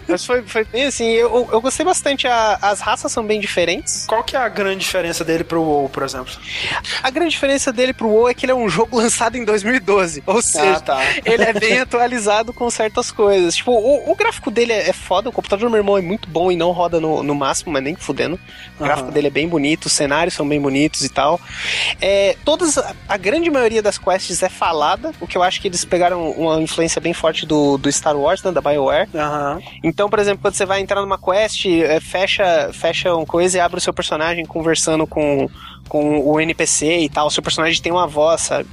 Mas 0.08 0.26
foi, 0.26 0.42
foi 0.44 0.64
bem 0.66 0.86
assim, 0.86 1.06
eu, 1.06 1.50
eu 1.52 1.62
gostei 1.62 1.86
bastante. 1.86 2.28
A- 2.28 2.58
as 2.62 2.80
raças 2.80 3.12
são 3.12 3.24
bem 3.26 3.40
diferentes. 3.40 4.06
Qual 4.08 4.24
que 4.24 4.36
é 4.36 4.40
a 4.40 4.50
grande 4.50 4.80
diferença 4.80 5.24
dele 5.24 5.44
pro 5.44 5.62
WoW, 5.62 5.90
por 5.90 6.04
exemplo? 6.04 6.34
A 7.04 7.10
grande 7.10 7.32
diferença 7.32 7.72
dele 7.72 7.94
pro 7.94 8.08
WoW 8.10 8.30
é 8.30 8.34
que 8.34 8.46
ele 8.46 8.52
é 8.52 8.56
um 8.56 8.68
jogo 8.70 8.98
lançado 8.98 9.36
em 9.38 9.46
2012. 9.46 10.24
Ou 10.26 10.42
seja, 10.42 10.80
tá. 10.80 11.00
ele 11.26 11.44
é 11.44 11.54
bem 11.54 11.80
atualizado 11.80 12.54
com 12.54 12.70
certas 12.70 13.12
coisas. 13.12 13.56
Tipo, 13.56 13.72
o, 13.72 14.12
o 14.12 14.16
gráfico 14.16 14.50
dele 14.52 14.74
é, 14.74 14.90
é 14.90 14.94
foda. 14.94 15.30
O 15.30 15.32
computador 15.32 15.68
do 15.70 15.72
meu 15.72 15.80
irmão 15.80 15.98
é 15.98 16.02
muito 16.02 16.30
bom 16.30 16.52
e 16.52 16.56
não 16.56 16.72
roda 16.72 17.00
no, 17.00 17.24
no 17.24 17.36
máximo, 17.36 17.72
mas 17.72 17.84
nem 17.84 17.96
fudendo. 17.96 18.40
O 18.80 18.84
gráfico 18.84 19.08
Aham. 19.08 19.14
dele 19.14 19.28
é 19.28 19.32
bem 19.32 19.48
bonito, 19.48 19.86
os 19.86 19.94
cenários 19.94 20.34
são 20.34 20.48
bem 20.48 20.60
bonitos 20.62 21.02
e 21.02 21.10
tal. 21.10 21.40
É, 22.02 22.36
todas, 22.44 22.78
a, 22.78 23.18
grande 23.18 23.50
maioria 23.50 23.82
das 23.82 23.98
quests 23.98 24.42
é 24.44 24.50
falada, 24.50 25.12
o 25.20 25.28
que 25.28 25.38
eu 25.38 25.44
acho 25.44 25.62
que 25.62 25.68
eles 25.68 25.84
pegaram 25.86 26.32
uma 26.32 26.62
influência 26.62 27.00
bem 27.02 27.14
forte 27.14 27.46
do, 27.46 27.78
do 27.78 27.92
Star 27.92 28.16
Wars, 28.16 28.44
né, 28.44 28.52
da 28.52 28.62
BioWare. 28.62 29.08
Aham. 29.16 29.60
Então, 29.86 30.10
por 30.10 30.18
exemplo, 30.18 30.42
quando 30.42 30.56
você 30.56 30.66
vai 30.66 30.82
entrar 30.82 31.00
numa 31.00 31.16
quest, 31.16 31.68
é, 31.68 32.00
fecha, 32.00 32.72
fecha 32.74 33.14
uma 33.14 33.26
coisa 33.26 33.58
e 33.58 33.62
abre 33.62 33.78
o 33.78 33.82
seu 33.82 33.94
personagem 33.94 34.44
conversando 34.44 35.06
com, 35.06 35.48
com 35.88 36.22
o 36.22 36.40
NPC 36.40 37.02
e 37.02 37.08
tal. 37.08 37.28
O 37.28 37.30
seu 37.30 37.44
personagem 37.44 37.80
tem 37.80 37.92
uma 37.92 38.08
voz, 38.08 38.42
sabe? 38.42 38.68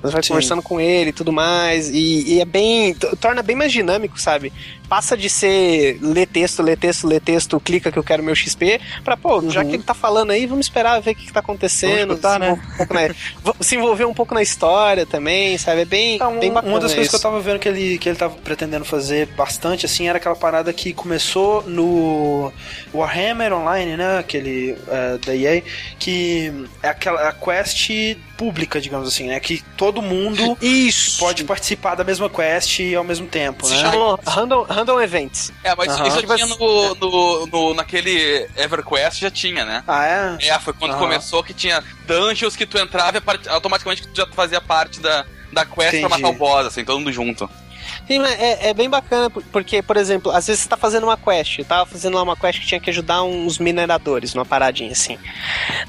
Você 0.00 0.12
vai 0.12 0.22
Sim. 0.22 0.28
conversando 0.28 0.62
com 0.62 0.80
ele 0.80 1.10
e 1.10 1.12
tudo 1.12 1.30
mais. 1.30 1.90
E, 1.90 2.36
e 2.36 2.40
é 2.40 2.46
bem. 2.46 2.94
torna 3.20 3.42
bem 3.42 3.54
mais 3.54 3.72
dinâmico, 3.72 4.18
sabe? 4.18 4.54
Passa 4.88 5.16
de 5.16 5.28
ser 5.30 5.98
ler 6.02 6.26
texto, 6.26 6.62
ler 6.62 6.76
texto, 6.76 7.06
ler 7.06 7.20
texto, 7.20 7.58
clica 7.60 7.90
que 7.90 7.98
eu 7.98 8.02
quero 8.04 8.22
meu 8.22 8.34
XP, 8.34 8.80
pra, 9.02 9.16
pô, 9.16 9.42
já 9.50 9.62
Uhum. 9.62 9.68
que 9.70 9.76
ele 9.76 9.82
tá 9.82 9.94
falando 9.94 10.30
aí, 10.30 10.46
vamos 10.46 10.66
esperar 10.66 11.00
ver 11.00 11.12
o 11.12 11.14
que, 11.14 11.26
que 11.26 11.32
tá 11.32 11.40
acontecendo. 11.40 12.16
Se, 12.16 12.26
envolver 12.26 12.44
um 12.52 12.56
pouco 12.76 12.94
na, 12.94 13.54
se 13.60 13.76
envolver 13.76 14.04
um 14.04 14.14
pouco 14.14 14.34
na 14.34 14.42
história 14.42 15.06
também, 15.06 15.56
sabe? 15.58 15.82
É 15.82 15.84
bem, 15.84 16.16
Então, 16.16 16.38
bem 16.38 16.52
bacana. 16.52 16.72
uma 16.72 16.80
das 16.80 16.92
coisas 16.92 17.08
que 17.10 17.16
eu 17.16 17.20
tava 17.20 17.40
vendo 17.40 17.58
que 17.58 17.68
ele, 17.68 17.98
que 17.98 18.08
ele 18.08 18.16
tava 18.18 18.34
pretendendo 18.36 18.84
fazer 18.84 19.26
bastante, 19.28 19.86
assim, 19.86 20.08
era 20.08 20.18
aquela 20.18 20.36
parada 20.36 20.72
que 20.72 20.92
começou 20.92 21.62
no 21.66 22.52
Warhammer 22.94 23.52
Online, 23.52 23.96
né? 23.96 24.18
Aquele 24.18 24.76
é, 24.88 25.18
da 25.18 25.34
EA, 25.34 25.62
que 25.98 26.52
é 26.82 26.88
aquela 26.88 27.28
a 27.28 27.32
quest 27.32 27.90
pública, 28.36 28.80
digamos 28.80 29.08
assim, 29.08 29.28
né? 29.28 29.38
Que 29.40 29.62
todo 29.76 30.02
mundo 30.02 30.58
Isso! 30.60 31.18
pode 31.20 31.44
participar 31.44 31.94
da 31.94 32.02
mesma 32.04 32.28
quest 32.28 32.80
ao 32.96 33.04
mesmo 33.04 33.26
tempo, 33.26 33.66
Se 33.66 33.74
né? 33.74 33.80
Chamam 33.80 34.18
random, 34.26 34.66
random 34.74 35.00
Events. 35.00 35.52
É, 35.62 35.74
mas 35.74 35.92
isso 35.92 36.20
Tipo 36.20 36.34
tinha 36.34 36.46
no, 36.46 36.94
no, 36.96 37.46
no- 37.46 37.74
naquele 37.74 38.48
EverQuest, 38.56 39.20
já 39.20 39.30
tinha, 39.30 39.64
né? 39.64 39.82
Ah, 39.86 40.06
é? 40.06 40.48
É, 40.48 40.58
foi 40.58 40.72
quando 40.72 40.96
começou 40.96 41.42
que 41.42 41.54
tinha 41.54 41.82
dungeons 42.06 42.56
que 42.56 42.66
tu 42.66 42.78
entrava 42.78 43.18
e 43.18 43.48
automaticamente 43.48 44.06
tu 44.06 44.16
já 44.16 44.26
fazia 44.26 44.60
parte 44.60 45.00
da, 45.00 45.24
da 45.52 45.64
quest 45.64 45.88
Entendi. 45.94 46.00
pra 46.00 46.08
matar 46.08 46.28
o 46.28 46.32
boss, 46.38 46.66
assim, 46.66 46.84
todo 46.84 46.98
mundo 46.98 47.12
junto. 47.12 47.48
Sim, 48.06 48.18
mas 48.18 48.38
é, 48.38 48.68
é 48.68 48.74
bem 48.74 48.90
bacana, 48.90 49.30
por- 49.30 49.42
porque, 49.44 49.80
por 49.82 49.96
exemplo, 49.96 50.30
às 50.30 50.46
vezes 50.46 50.62
você 50.62 50.68
tá 50.68 50.76
fazendo 50.76 51.04
uma 51.04 51.16
quest, 51.16 51.58
eu 51.58 51.64
tava 51.64 51.86
fazendo 51.86 52.14
lá 52.16 52.22
uma 52.22 52.36
quest 52.36 52.60
que 52.60 52.66
tinha 52.66 52.78
que 52.78 52.90
ajudar 52.90 53.22
uns 53.22 53.58
mineradores 53.58 54.34
numa 54.34 54.44
paradinha 54.44 54.92
assim. 54.92 55.16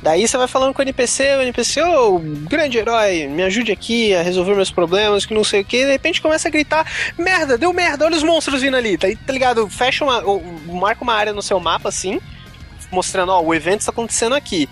Daí 0.01 0.25
você 0.25 0.37
vai 0.37 0.47
falando 0.47 0.73
com 0.73 0.79
o 0.79 0.81
NPC, 0.83 1.35
o 1.35 1.41
NPC, 1.41 1.81
ô, 1.83 2.17
grande 2.19 2.77
herói, 2.77 3.27
me 3.27 3.43
ajude 3.43 3.71
aqui 3.73 4.15
a 4.15 4.21
resolver 4.21 4.55
meus 4.55 4.71
problemas, 4.71 5.25
que 5.25 5.33
não 5.33 5.43
sei 5.43 5.59
o 5.61 5.65
que, 5.65 5.83
de 5.85 5.91
repente 5.91 6.21
começa 6.21 6.47
a 6.47 6.51
gritar, 6.51 6.89
merda, 7.17 7.57
deu 7.57 7.73
merda, 7.73 8.05
olha 8.05 8.15
os 8.15 8.23
monstros 8.23 8.61
vindo 8.61 8.77
ali, 8.77 8.97
tá, 8.97 9.07
tá 9.27 9.33
ligado? 9.33 9.67
Fecha 9.69 10.05
uma, 10.05 10.21
marca 10.67 11.03
uma 11.03 11.13
área 11.13 11.33
no 11.33 11.41
seu 11.41 11.59
mapa 11.59 11.89
assim, 11.89 12.21
mostrando, 12.91 13.33
ó, 13.33 13.41
o 13.41 13.53
evento 13.53 13.81
está 13.81 13.91
acontecendo 13.91 14.35
aqui. 14.35 14.69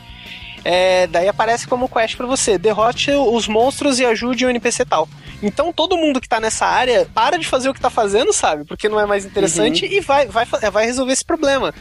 É, 0.66 1.08
daí 1.08 1.28
aparece 1.28 1.68
como 1.68 1.90
quest 1.90 2.16
pra 2.16 2.26
você: 2.26 2.58
derrote 2.58 3.12
os 3.12 3.50
monstros 3.50 4.00
e 4.00 4.06
ajude 4.06 4.46
o 4.46 4.50
NPC 4.50 4.86
tal. 4.86 5.10
Então 5.44 5.74
todo 5.74 5.98
mundo 5.98 6.22
que 6.22 6.28
tá 6.28 6.40
nessa 6.40 6.66
área 6.66 7.08
para 7.14 7.38
de 7.38 7.46
fazer 7.46 7.70
o 7.70 7.74
que 7.74 7.82
tá 7.82 7.90
fazendo, 7.90 8.32
sabe? 8.32 8.64
Porque 8.64 8.88
não 8.88 9.00
é 9.00 9.06
mais 9.06 9.26
interessante 9.26 9.86
e 9.86 10.00
vai, 10.00 10.26
vai, 10.26 10.46
vai 10.46 10.86
resolver 10.86 11.12
esse 11.12 11.26
problema. 11.26 11.74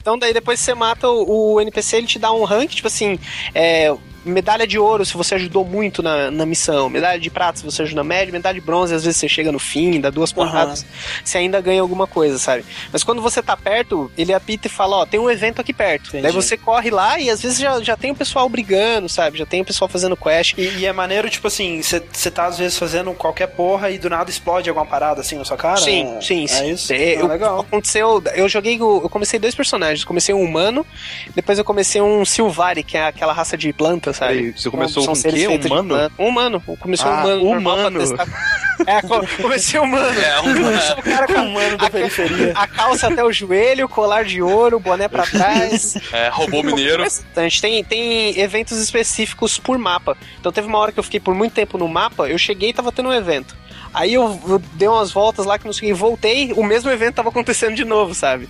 Então 0.00 0.18
daí 0.18 0.32
depois 0.32 0.58
você 0.58 0.74
mata 0.74 1.06
o, 1.08 1.54
o 1.54 1.60
NPC, 1.60 1.98
ele 1.98 2.06
te 2.06 2.18
dá 2.18 2.32
um 2.32 2.44
rank, 2.44 2.70
tipo 2.70 2.88
assim, 2.88 3.18
é, 3.54 3.94
medalha 4.24 4.66
de 4.66 4.78
ouro 4.78 5.04
se 5.04 5.14
você 5.16 5.34
ajudou 5.34 5.64
muito 5.64 6.02
na, 6.02 6.30
na 6.30 6.44
missão, 6.46 6.88
medalha 6.88 7.18
de 7.18 7.30
prata 7.30 7.58
se 7.58 7.64
você 7.64 7.82
ajuda 7.82 8.02
médio, 8.04 8.32
medalha 8.32 8.54
de 8.54 8.60
bronze 8.64 8.94
às 8.94 9.04
vezes 9.04 9.18
você 9.18 9.28
chega 9.28 9.50
no 9.52 9.58
fim, 9.58 10.00
dá 10.00 10.10
duas 10.10 10.32
porradas, 10.32 10.84
você 11.24 11.38
ainda 11.38 11.60
ganha 11.60 11.80
alguma 11.80 12.06
coisa, 12.06 12.38
sabe? 12.38 12.64
Mas 12.92 13.02
quando 13.04 13.22
você 13.22 13.42
tá 13.42 13.56
perto, 13.56 14.10
ele 14.16 14.32
apita 14.32 14.66
e 14.66 14.70
fala, 14.70 14.96
ó, 14.98 15.06
tem 15.06 15.18
um 15.20 15.30
evento 15.30 15.60
aqui 15.60 15.72
perto. 15.72 16.08
Entendi. 16.08 16.22
Daí 16.22 16.32
você 16.32 16.56
corre 16.56 16.90
lá 16.90 17.18
e 17.18 17.30
às 17.30 17.40
vezes 17.42 17.58
já, 17.58 17.80
já 17.82 17.96
tem 17.96 18.10
o 18.10 18.14
pessoal 18.14 18.48
brigando, 18.48 19.08
sabe? 19.08 19.38
Já 19.38 19.46
tem 19.46 19.60
o 19.60 19.64
pessoal 19.64 19.88
fazendo 19.88 20.16
quest. 20.16 20.54
E, 20.58 20.62
e 20.78 20.86
é 20.86 20.92
maneiro, 20.92 21.28
tipo 21.30 21.46
assim, 21.46 21.80
você 21.82 22.30
tá 22.30 22.46
às 22.46 22.58
vezes 22.58 22.78
fazendo 22.78 23.12
qualquer 23.14 23.46
porra 23.48 23.90
e 23.90 23.98
do 23.98 24.10
nada 24.10 24.30
explode 24.30 24.68
alguma 24.68 24.86
parada 24.86 25.20
assim 25.20 25.36
na 25.36 25.44
sua 25.44 25.56
cara? 25.56 25.76
Sim, 25.78 26.16
É- 26.16 26.20
sim, 26.20 26.44
É 26.44 26.46
sim. 26.46 26.70
isso? 26.72 26.92
É, 26.92 26.96
Ah, 26.96 27.20
eu- 27.20 27.26
legal. 27.26 27.60
Aconteceu. 27.60 28.22
Eu 28.34 28.48
joguei. 28.48 28.76
Eu 28.80 29.08
comecei 29.10 29.38
dois 29.38 29.54
personagens. 29.54 30.04
Comecei 30.04 30.34
um 30.34 30.42
humano, 30.42 30.86
depois 31.34 31.58
eu 31.58 31.64
comecei 31.64 32.00
um 32.00 32.24
Silvari, 32.24 32.82
que 32.82 32.96
é 32.96 33.06
aquela 33.06 33.32
raça 33.32 33.56
de 33.56 33.72
planta, 33.72 34.09
Peraí, 34.18 34.52
você 34.52 34.70
começou 34.70 35.04
com 35.06 35.12
o 35.12 35.22
quê? 35.22 35.46
Humano? 35.48 36.10
Um 36.18 36.26
humano. 36.28 36.62
Comecei 36.78 37.06
um 37.06 37.10
Ah, 37.10 37.24
humano. 37.36 37.58
humano. 37.58 37.98
testar. 38.00 38.26
É, 38.86 39.02
co- 39.02 39.20
comecei 39.42 39.78
humano. 39.78 40.18
É, 40.18 40.40
um- 40.40 40.54
Comecei 40.54 40.94
o 40.94 41.02
cara 41.02 41.26
com 41.26 41.34
Humano 41.44 41.76
da 41.76 41.86
a, 41.86 41.90
periferia. 41.90 42.52
a 42.54 42.66
calça 42.66 43.08
até 43.08 43.22
o 43.22 43.30
joelho, 43.30 43.86
colar 43.86 44.24
de 44.24 44.40
ouro, 44.40 44.80
boné 44.80 45.06
pra 45.06 45.26
trás. 45.26 45.98
É, 46.10 46.28
robô 46.30 46.62
mineiro. 46.62 47.02
Bastante. 47.02 47.60
Tem, 47.60 47.84
tem 47.84 48.40
eventos 48.40 48.78
específicos 48.78 49.58
por 49.58 49.76
mapa. 49.76 50.16
Então 50.40 50.50
teve 50.50 50.66
uma 50.66 50.78
hora 50.78 50.92
que 50.92 50.98
eu 50.98 51.04
fiquei 51.04 51.20
por 51.20 51.34
muito 51.34 51.52
tempo 51.52 51.76
no 51.76 51.86
mapa, 51.86 52.26
eu 52.26 52.38
cheguei 52.38 52.70
e 52.70 52.72
tava 52.72 52.90
tendo 52.90 53.10
um 53.10 53.12
evento. 53.12 53.54
Aí 53.92 54.14
eu, 54.14 54.40
eu 54.48 54.58
dei 54.74 54.88
umas 54.88 55.10
voltas 55.12 55.44
lá 55.44 55.58
que 55.58 55.66
não 55.66 55.72
sei 55.74 55.90
o 55.90 55.92
que, 55.94 56.00
voltei, 56.00 56.52
o 56.54 56.64
mesmo 56.64 56.90
evento 56.90 57.16
tava 57.16 57.28
acontecendo 57.28 57.74
de 57.74 57.84
novo, 57.84 58.14
sabe? 58.14 58.48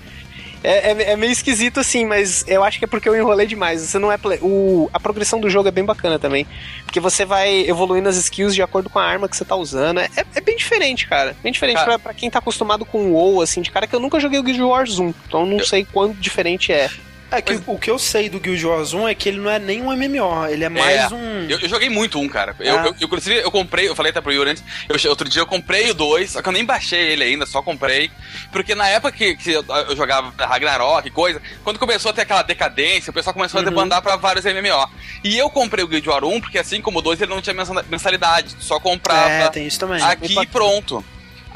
É, 0.63 0.91
é- 0.93 1.13
é 1.13 1.17
meio 1.17 1.33
esquisito 1.33 1.81
assim, 1.81 2.05
mas 2.05 2.45
eu 2.47 2.63
acho 2.63 2.79
que 2.79 2.85
é 2.85 2.89
porque 2.89 3.09
eu 3.09 3.17
enrolei 3.17 3.47
demais. 3.47 3.81
Você 3.81 3.99
não 3.99 4.13
é 4.13 4.19
play- 4.19 4.39
o 4.43 4.91
A 4.93 5.01
progressão 5.01 5.41
do 5.41 5.49
jogo 5.49 5.69
é 5.69 5.71
bem 5.71 5.85
bacana 5.85 6.19
também. 6.19 6.47
Porque 6.85 7.01
você 7.01 7.25
vai 7.25 7.61
evoluindo 7.69 8.09
as 8.09 8.17
skills 8.17 8.55
de 8.55 8.63
acordo 8.63 8.91
com 8.91 8.99
a 8.99 9.05
arma 9.05 9.29
que 9.29 9.37
você 9.37 9.45
tá 9.45 9.57
usando. 9.57 10.01
É, 10.01 10.09
é 10.35 10.41
bem 10.41 10.57
diferente, 10.57 11.07
cara. 11.07 11.35
Bem 11.43 11.53
diferente 11.53 11.77
Cara- 11.77 11.87
pra, 11.93 11.99
pra 11.99 12.15
quem 12.15 12.29
tá 12.31 12.39
acostumado 12.41 12.85
com 12.85 12.99
o 13.07 13.13
WoW, 13.15 13.41
assim, 13.43 13.63
de 13.63 13.71
cara 13.71 13.87
que 13.87 13.95
eu 13.95 14.01
nunca 14.01 14.21
joguei 14.21 14.39
o 14.39 14.43
Guild 14.43 14.61
Wars 14.63 14.99
1. 14.99 15.15
Então 15.27 15.41
eu 15.41 15.47
não 15.47 15.61
sei 15.65 15.85
quão 15.85 16.13
diferente 16.13 16.73
é. 16.73 16.91
É 17.31 17.41
que 17.41 17.61
o 17.67 17.79
que 17.79 17.91
eu 17.91 17.99
sei 17.99 18.29
do 18.29 18.41
Guild 18.41 18.65
Wars 18.67 18.93
1 18.93 19.09
é 19.09 19.15
que 19.15 19.29
ele 19.29 19.39
não 19.39 19.51
é 19.51 19.59
nem 19.59 19.81
um 19.83 19.93
MMO, 19.93 20.47
ele 20.49 20.65
é 20.65 20.69
mais 20.69 21.13
É. 21.13 21.15
um. 21.15 21.47
Eu, 21.49 21.61
eu 21.61 21.69
joguei 21.69 21.89
muito 21.89 22.19
um, 22.19 22.29
cara. 22.29 22.57
Eu, 22.59 22.79
Ah. 22.79 22.87
eu, 22.87 22.87
eu, 22.87 22.95
inclusive, 23.03 23.37
eu 23.37 23.51
comprei, 23.51 23.89
eu 23.89 23.95
falei 23.95 24.11
até 24.11 24.21
pro 24.21 24.33
Yuri 24.33 24.51
antes, 24.51 24.65
eu- 24.89 25.11
outro 25.11 25.29
dia 25.29 25.41
eu 25.43 25.47
comprei 25.47 25.91
o 25.91 25.95
2, 25.95 26.31
só 26.33 26.43
que 26.43 26.49
eu 26.49 26.53
nem 26.53 26.65
baixei 26.65 27.01
ele 27.13 27.23
ainda, 27.25 27.47
só 27.47 27.63
comprei. 27.63 28.11
Porque 28.51 28.75
na 28.75 28.89
época 28.89 29.13
que, 29.13 29.37
que 29.37 29.53
eu, 29.53 29.65
jogava 29.97 30.33
Ragnarok 30.39 31.07
e 31.07 31.11
coisa, 31.11 31.41
quando 31.63 31.79
começou 31.79 32.11
a 32.11 32.15
ter 32.15 32.23
aquela 32.23 32.43
decadência, 32.43 33.11
o 33.11 33.15
pessoal 33.15 33.35
começou 33.35 33.61
Uhum. 33.61 33.67
a 33.67 33.71
debandar 33.71 34.03
pra 34.03 34.17
vários 34.17 34.45
MMO. 34.45 34.89
E 35.23 35.39
eu 35.39 35.49
comprei 35.51 35.85
o 35.85 35.89
Guild 35.89 36.09
Wars 36.09 36.25
1, 36.27 36.41
porque 36.41 36.59
assim 36.59 36.81
como 36.81 36.99
o 36.99 37.03
2 37.03 37.21
ele 37.21 37.33
não 37.33 37.41
tinha 37.41 37.55
mensa- 37.55 37.85
mensalidade, 37.89 38.57
só 38.61 38.81
comprava 38.81 39.31
É, 39.31 39.49
tem 39.51 39.67
isso 39.67 39.79
também. 39.79 40.03
aqui 40.03 40.37
e 40.39 40.47
pronto. 40.47 41.05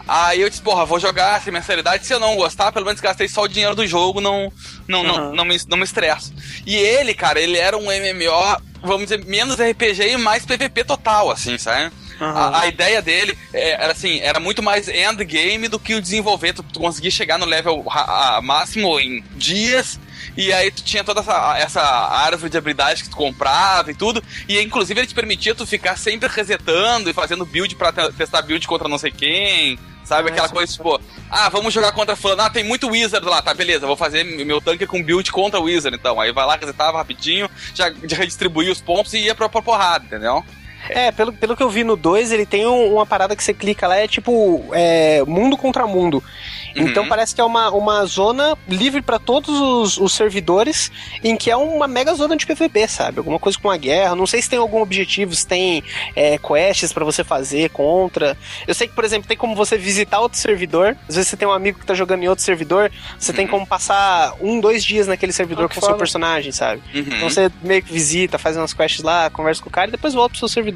Aí 0.07 0.41
eu 0.41 0.51
disse, 0.51 0.61
porra, 0.61 0.85
vou 0.85 1.01
jogar 1.01 1.41
sem 1.41 1.53
mensalidade. 1.53 2.07
Se 2.07 2.13
eu 2.13 2.21
não 2.21 2.37
gostar, 2.37 2.71
pelo 2.73 2.85
menos 2.85 3.01
gastei 3.01 3.27
só 3.29 3.43
o 3.43 3.49
dinheiro 3.49 3.75
do 3.75 3.87
jogo, 3.87 4.21
não, 4.21 4.53
não, 4.87 5.01
Uhum. 5.01 5.07
não, 5.07 5.35
não, 5.37 5.45
me, 5.45 5.57
não 5.69 5.79
me 5.79 5.85
estresso. 5.85 6.33
E 6.67 6.77
ele, 6.77 7.15
cara, 7.15 7.41
ele 7.41 7.57
era 7.57 7.77
um 7.77 7.85
MMO, 7.91 8.63
vamos 8.83 9.05
dizer, 9.05 9.25
menos 9.25 9.57
RPG 9.59 10.11
e 10.13 10.17
mais 10.17 10.45
PVP 10.45 10.85
total, 10.85 11.31
assim, 11.31 11.57
sabe? 11.57 11.93
Uhum. 12.21 12.27
A, 12.29 12.61
a 12.61 12.67
ideia 12.69 13.03
dele 13.03 13.37
é, 13.53 13.71
era 13.73 13.93
assim, 13.93 14.21
era 14.21 14.39
muito 14.39 14.63
mais 14.63 14.89
endgame 14.89 15.67
do 15.69 15.81
que 15.81 15.95
o 15.95 16.01
desenvolver. 16.03 16.53
Tu, 16.53 16.63
tu 16.63 16.79
conseguia 16.81 17.11
chegar 17.11 17.39
no 17.39 17.47
level 17.47 17.83
ra- 17.83 18.37
a- 18.37 18.41
máximo 18.43 19.01
em 19.01 19.25
dias. 19.35 19.99
E 20.37 20.53
aí 20.53 20.71
tu 20.71 20.83
tinha 20.83 21.05
toda 21.05 21.21
essa, 21.21 21.59
essa 21.59 21.81
árvore 21.83 22.51
de 22.51 22.59
habilidades 22.59 23.03
que 23.03 23.09
tu 23.11 23.17
comprava 23.17 23.91
e 23.91 23.95
tudo. 23.95 24.23
E 24.49 24.61
inclusive 24.61 24.99
ele 25.01 25.07
te 25.07 25.15
permitia 25.15 25.55
tu 25.55 25.67
ficar 25.67 25.97
sempre 25.97 26.29
resetando 26.29 27.09
e 27.09 27.13
fazendo 27.13 27.47
build 27.47 27.75
pra 27.77 27.93
te- 27.93 28.13
testar 28.15 28.43
build 28.43 28.67
contra 28.67 28.89
não 28.89 28.99
sei 28.99 29.11
quem. 29.11 29.79
Sabe? 30.05 30.29
Aquela 30.29 30.43
Nossa. 30.43 30.55
coisa 30.55 30.71
tipo, 30.71 31.01
ah, 31.31 31.49
vamos 31.49 31.73
jogar 31.73 31.93
contra 31.93 32.15
fulano. 32.15 32.43
Ah, 32.43 32.51
tem 32.51 32.63
muito 32.63 32.91
Wizard 32.91 33.25
lá, 33.27 33.41
tá, 33.41 33.55
beleza, 33.55 33.87
vou 33.87 33.97
fazer 33.97 34.23
meu 34.23 34.61
tanque 34.61 34.87
com 34.87 35.03
build 35.03 35.33
contra 35.33 35.59
o 35.59 35.63
Wizard, 35.63 35.97
então. 35.97 36.21
Aí 36.21 36.31
vai 36.31 36.45
lá, 36.47 36.57
resetava 36.57 36.99
rapidinho, 36.99 37.49
já, 37.75 37.91
já 38.05 38.17
redistribuía 38.19 38.71
os 38.71 38.83
pontos 38.83 39.15
e 39.15 39.21
ia 39.21 39.35
pra, 39.35 39.49
pra 39.49 39.63
porrada, 39.63 40.05
entendeu? 40.05 40.45
É, 40.91 41.11
pelo, 41.13 41.33
pelo 41.33 41.57
que 41.57 41.63
eu 41.63 41.71
vi 41.71 41.85
no 41.85 41.97
2, 41.97 42.33
ele 42.33 42.45
tem 42.47 42.67
um- 42.67 42.95
uma 42.95 43.07
parada 43.07 43.35
que 43.35 43.43
você 43.43 43.55
clica 43.55 43.87
lá, 43.89 43.97
é 43.97 44.07
tipo 44.09 44.65
é, 44.73 45.23
mundo 45.27 45.57
contra 45.57 45.87
mundo. 45.87 46.23
Então 46.77 47.05
Uhum. 47.05 47.09
parece 47.09 47.33
que 47.35 47.41
é 47.41 47.45
uma, 47.45 47.71
uma 47.71 48.05
zona 48.05 48.59
livre 48.69 49.01
pra 49.01 49.17
todos 49.19 49.49
os, 49.61 49.97
os 49.97 50.13
servidores, 50.13 50.91
em 51.23 51.37
que 51.37 51.49
é 51.49 51.57
uma 51.57 51.87
mega 51.87 52.13
zona 52.15 52.37
de 52.37 52.45
PVP, 52.45 52.89
sabe? 52.89 53.19
Alguma 53.19 53.39
coisa 53.39 53.57
com 53.57 53.71
a 53.71 53.77
guerra. 53.77 54.17
Não 54.17 54.27
sei 54.27 54.43
se 54.43 54.51
tem 54.51 54.59
algum 54.59 54.81
objetivo, 54.83 55.33
se 55.37 55.47
tem 55.47 55.85
é, 56.17 56.37
quests 56.37 56.93
pra 56.93 57.05
você 57.05 57.23
fazer 57.23 57.71
contra. 57.71 58.37
Eu 58.67 58.75
sei 58.75 58.89
que, 58.89 58.95
por 58.95 59.05
exemplo, 59.05 59.29
tem 59.29 59.37
como 59.37 59.55
você 59.55 59.79
visitar 59.79 60.19
outro 60.19 60.37
servidor. 60.39 60.97
Às 61.09 61.15
vezes 61.15 61.31
você 61.31 61.37
tem 61.37 61.47
um 61.47 61.53
amigo 61.53 61.79
que 61.79 61.87
tá 61.87 61.95
jogando 61.95 62.25
em 62.25 62.29
outro 62.29 62.45
servidor, 62.45 62.91
você 63.17 63.33
tem 63.33 63.47
como 63.47 63.65
passar 63.65 64.35
um, 64.41 64.59
dois 64.59 64.85
dias 64.85 65.07
naquele 65.07 65.33
servidor 65.33 65.67
Ah, 65.67 65.69
que 65.69 65.77
com 65.79 65.87
o 65.87 65.89
seu 65.89 65.97
personagem, 65.97 66.51
sabe? 66.51 66.83
Uhum. 66.93 67.01
Então 67.07 67.31
você 67.31 67.53
meio 67.63 67.83
que 67.85 67.93
visita, 67.93 68.37
faz 68.37 68.57
umas 68.57 68.73
quests 68.75 69.03
lá, 69.05 69.31
conversa 69.31 69.63
com 69.63 69.69
o 69.69 69.73
cara 69.73 69.89
e 69.89 69.93
depois 69.93 70.13
volta 70.13 70.31
pro 70.31 70.39
seu 70.41 70.49
servidor. 70.49 70.74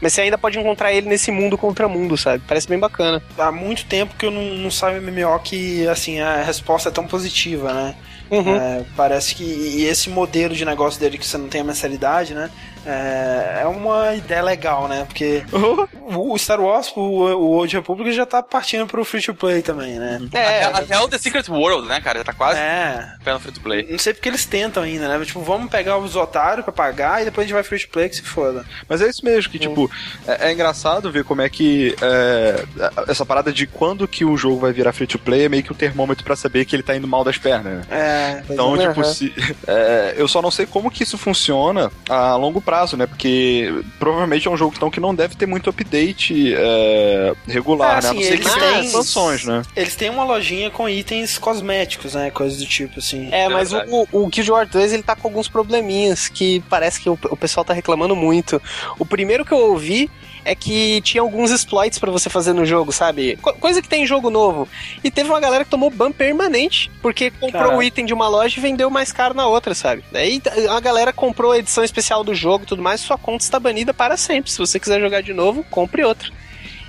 Mas 0.00 0.12
você 0.12 0.22
ainda 0.22 0.38
pode 0.38 0.58
encontrar 0.58 0.92
ele 0.92 1.08
nesse 1.08 1.30
mundo 1.30 1.56
contra 1.56 1.88
mundo, 1.88 2.16
sabe? 2.16 2.42
Parece 2.46 2.68
bem 2.68 2.78
bacana. 2.78 3.22
Há 3.38 3.52
muito 3.52 3.84
tempo 3.86 4.14
que 4.16 4.26
eu 4.26 4.30
não, 4.30 4.42
não 4.42 4.70
saio 4.70 5.00
MMO 5.00 5.38
que, 5.40 5.86
assim, 5.88 6.20
a 6.20 6.42
resposta 6.42 6.88
é 6.88 6.92
tão 6.92 7.06
positiva, 7.06 7.72
né? 7.72 7.94
Uhum. 8.30 8.56
É, 8.56 8.84
parece 8.96 9.34
que 9.34 9.44
e 9.44 9.84
esse 9.84 10.08
modelo 10.08 10.54
de 10.54 10.64
negócio 10.64 10.98
dele 10.98 11.18
que 11.18 11.26
você 11.26 11.36
não 11.36 11.48
tem 11.48 11.60
a 11.60 11.64
mensalidade, 11.64 12.34
né? 12.34 12.50
É, 12.86 13.60
é 13.62 13.66
uma 13.66 14.14
ideia 14.14 14.42
legal, 14.42 14.88
né? 14.88 15.04
Porque 15.06 15.42
o 15.52 16.34
o 16.34 16.38
Star 16.38 16.60
Wars, 16.60 16.92
o, 16.96 17.00
o 17.00 17.50
Old 17.56 17.74
Republic 17.76 18.12
já 18.12 18.26
tá 18.26 18.42
partindo 18.42 18.86
pro 18.86 19.04
free 19.04 19.22
to 19.22 19.34
play 19.34 19.62
também, 19.62 19.98
né? 19.98 20.20
É, 20.32 20.64
Até, 20.64 20.78
até 20.84 21.00
o 21.00 21.08
The 21.08 21.18
Secret 21.18 21.48
World, 21.48 21.86
né, 21.88 22.00
cara? 22.00 22.18
Já 22.18 22.24
tá 22.24 22.32
quase 22.32 22.58
É. 22.58 23.06
pé 23.24 23.32
no 23.32 23.40
free 23.40 23.52
to 23.52 23.60
play. 23.60 23.86
Não 23.90 23.98
sei 23.98 24.12
porque 24.14 24.28
eles 24.28 24.44
tentam 24.44 24.82
ainda, 24.82 25.06
né? 25.08 25.24
Tipo, 25.24 25.40
vamos 25.40 25.70
pegar 25.70 25.96
os 25.98 26.16
otários 26.16 26.64
pra 26.64 26.72
pagar 26.72 27.22
e 27.22 27.24
depois 27.26 27.44
a 27.44 27.46
gente 27.46 27.54
vai 27.54 27.62
free 27.62 27.78
to 27.80 27.88
play 27.88 28.08
que 28.08 28.16
se 28.16 28.22
foda. 28.22 28.64
Mas 28.88 29.00
é 29.00 29.08
isso 29.08 29.24
mesmo, 29.24 29.50
que 29.50 29.58
tipo, 29.58 29.90
é, 30.26 30.48
é 30.48 30.52
engraçado 30.52 31.10
ver 31.10 31.24
como 31.24 31.42
é 31.42 31.48
que 31.48 31.94
é, 32.02 32.64
essa 33.08 33.24
parada 33.24 33.52
de 33.52 33.66
quando 33.66 34.06
que 34.08 34.24
o 34.24 34.36
jogo 34.36 34.60
vai 34.60 34.72
virar 34.72 34.92
free 34.92 35.06
to 35.06 35.18
play 35.18 35.44
é 35.44 35.48
meio 35.48 35.62
que 35.62 35.72
um 35.72 35.76
termômetro 35.76 36.24
pra 36.24 36.36
saber 36.36 36.64
que 36.64 36.74
ele 36.76 36.82
tá 36.82 36.94
indo 36.96 37.06
mal 37.08 37.22
das 37.24 37.38
pernas, 37.38 37.78
né? 37.78 37.82
É, 37.90 38.42
Então, 38.52 38.76
é. 38.76 38.88
tipo, 38.88 39.04
se, 39.04 39.32
é, 39.66 40.14
eu 40.16 40.26
só 40.28 40.42
não 40.42 40.50
sei 40.50 40.66
como 40.66 40.90
que 40.90 41.02
isso 41.02 41.16
funciona 41.16 41.90
a 42.08 42.34
longo 42.36 42.60
prazo, 42.60 42.73
né? 42.96 43.06
Porque 43.06 43.72
provavelmente 43.98 44.46
é 44.48 44.50
um 44.50 44.56
jogo 44.56 44.74
então, 44.76 44.90
que 44.90 45.00
não 45.00 45.14
deve 45.14 45.34
ter 45.36 45.46
muito 45.46 45.70
update 45.70 46.54
é, 46.56 47.32
regular, 47.46 47.98
É, 47.98 48.02
né? 48.02 48.08
A 48.10 48.12
não 48.14 48.20
ser 48.22 48.26
que 48.38 48.42
eles 48.44 48.54
tenha 48.54 48.72
têm- 48.72 48.84
expansões, 48.84 49.44
né? 49.44 49.62
Eles 49.76 49.94
têm 49.96 50.10
uma 50.10 50.24
lojinha 50.24 50.70
com 50.70 50.88
itens 50.88 51.38
cosméticos, 51.38 52.14
né? 52.14 52.30
Coisas 52.30 52.58
do 52.58 52.66
tipo, 52.66 52.98
assim. 52.98 53.28
É, 53.32 53.44
É 53.44 53.48
mas 53.48 53.70
verdade. 53.70 53.90
o, 54.12 54.24
o 54.24 54.26
Guild 54.28 54.50
Wars 54.50 54.68
2 54.70 54.92
ele 54.92 55.02
tá 55.02 55.14
com 55.16 55.28
alguns 55.28 55.48
probleminhas 55.48 56.28
que 56.28 56.62
parece 56.68 57.00
que 57.00 57.08
o, 57.08 57.18
o 57.30 57.36
pessoal 57.36 57.64
tá 57.64 57.72
reclamando 57.72 58.16
muito. 58.16 58.60
O 58.98 59.04
primeiro 59.06 59.44
que 59.44 59.52
eu 59.52 59.58
ouvi 59.58 60.10
é 60.44 60.54
que 60.54 61.00
tinha 61.02 61.20
alguns 61.22 61.50
exploits 61.50 61.98
pra 61.98 62.10
você 62.10 62.28
fazer 62.28 62.52
no 62.52 62.64
jogo, 62.66 62.92
sabe? 62.92 63.36
Co- 63.40 63.54
coisa 63.54 63.80
que 63.80 63.88
tem 63.88 64.02
em 64.02 64.06
jogo 64.06 64.30
novo. 64.30 64.68
E 65.02 65.10
teve 65.10 65.28
uma 65.30 65.40
galera 65.40 65.64
que 65.64 65.70
tomou 65.70 65.90
ban 65.90 66.12
permanente, 66.12 66.90
porque 67.00 67.30
comprou 67.30 67.62
o 67.78 67.82
item 67.82 68.04
de 68.04 68.12
uma 68.14 68.28
loja 68.28 68.58
e 68.58 68.62
vendeu 68.62 68.90
mais 68.90 69.10
caro 69.12 69.34
na 69.34 69.46
outra, 69.46 69.74
sabe? 69.74 70.04
Daí 70.12 70.40
a 70.70 70.80
galera 70.80 71.12
comprou 71.12 71.52
a 71.52 71.58
edição 71.58 71.82
especial 71.84 72.22
do 72.24 72.34
jogo 72.34 72.64
e 72.64 72.66
tudo 72.66 72.82
mais, 72.82 73.00
sua 73.00 73.16
conta 73.18 73.44
está 73.44 73.58
banida 73.58 73.94
para 73.94 74.16
sempre. 74.16 74.50
Se 74.50 74.58
você 74.58 74.78
quiser 74.78 75.00
jogar 75.00 75.22
de 75.22 75.32
novo, 75.32 75.64
compre 75.70 76.04
outra. 76.04 76.28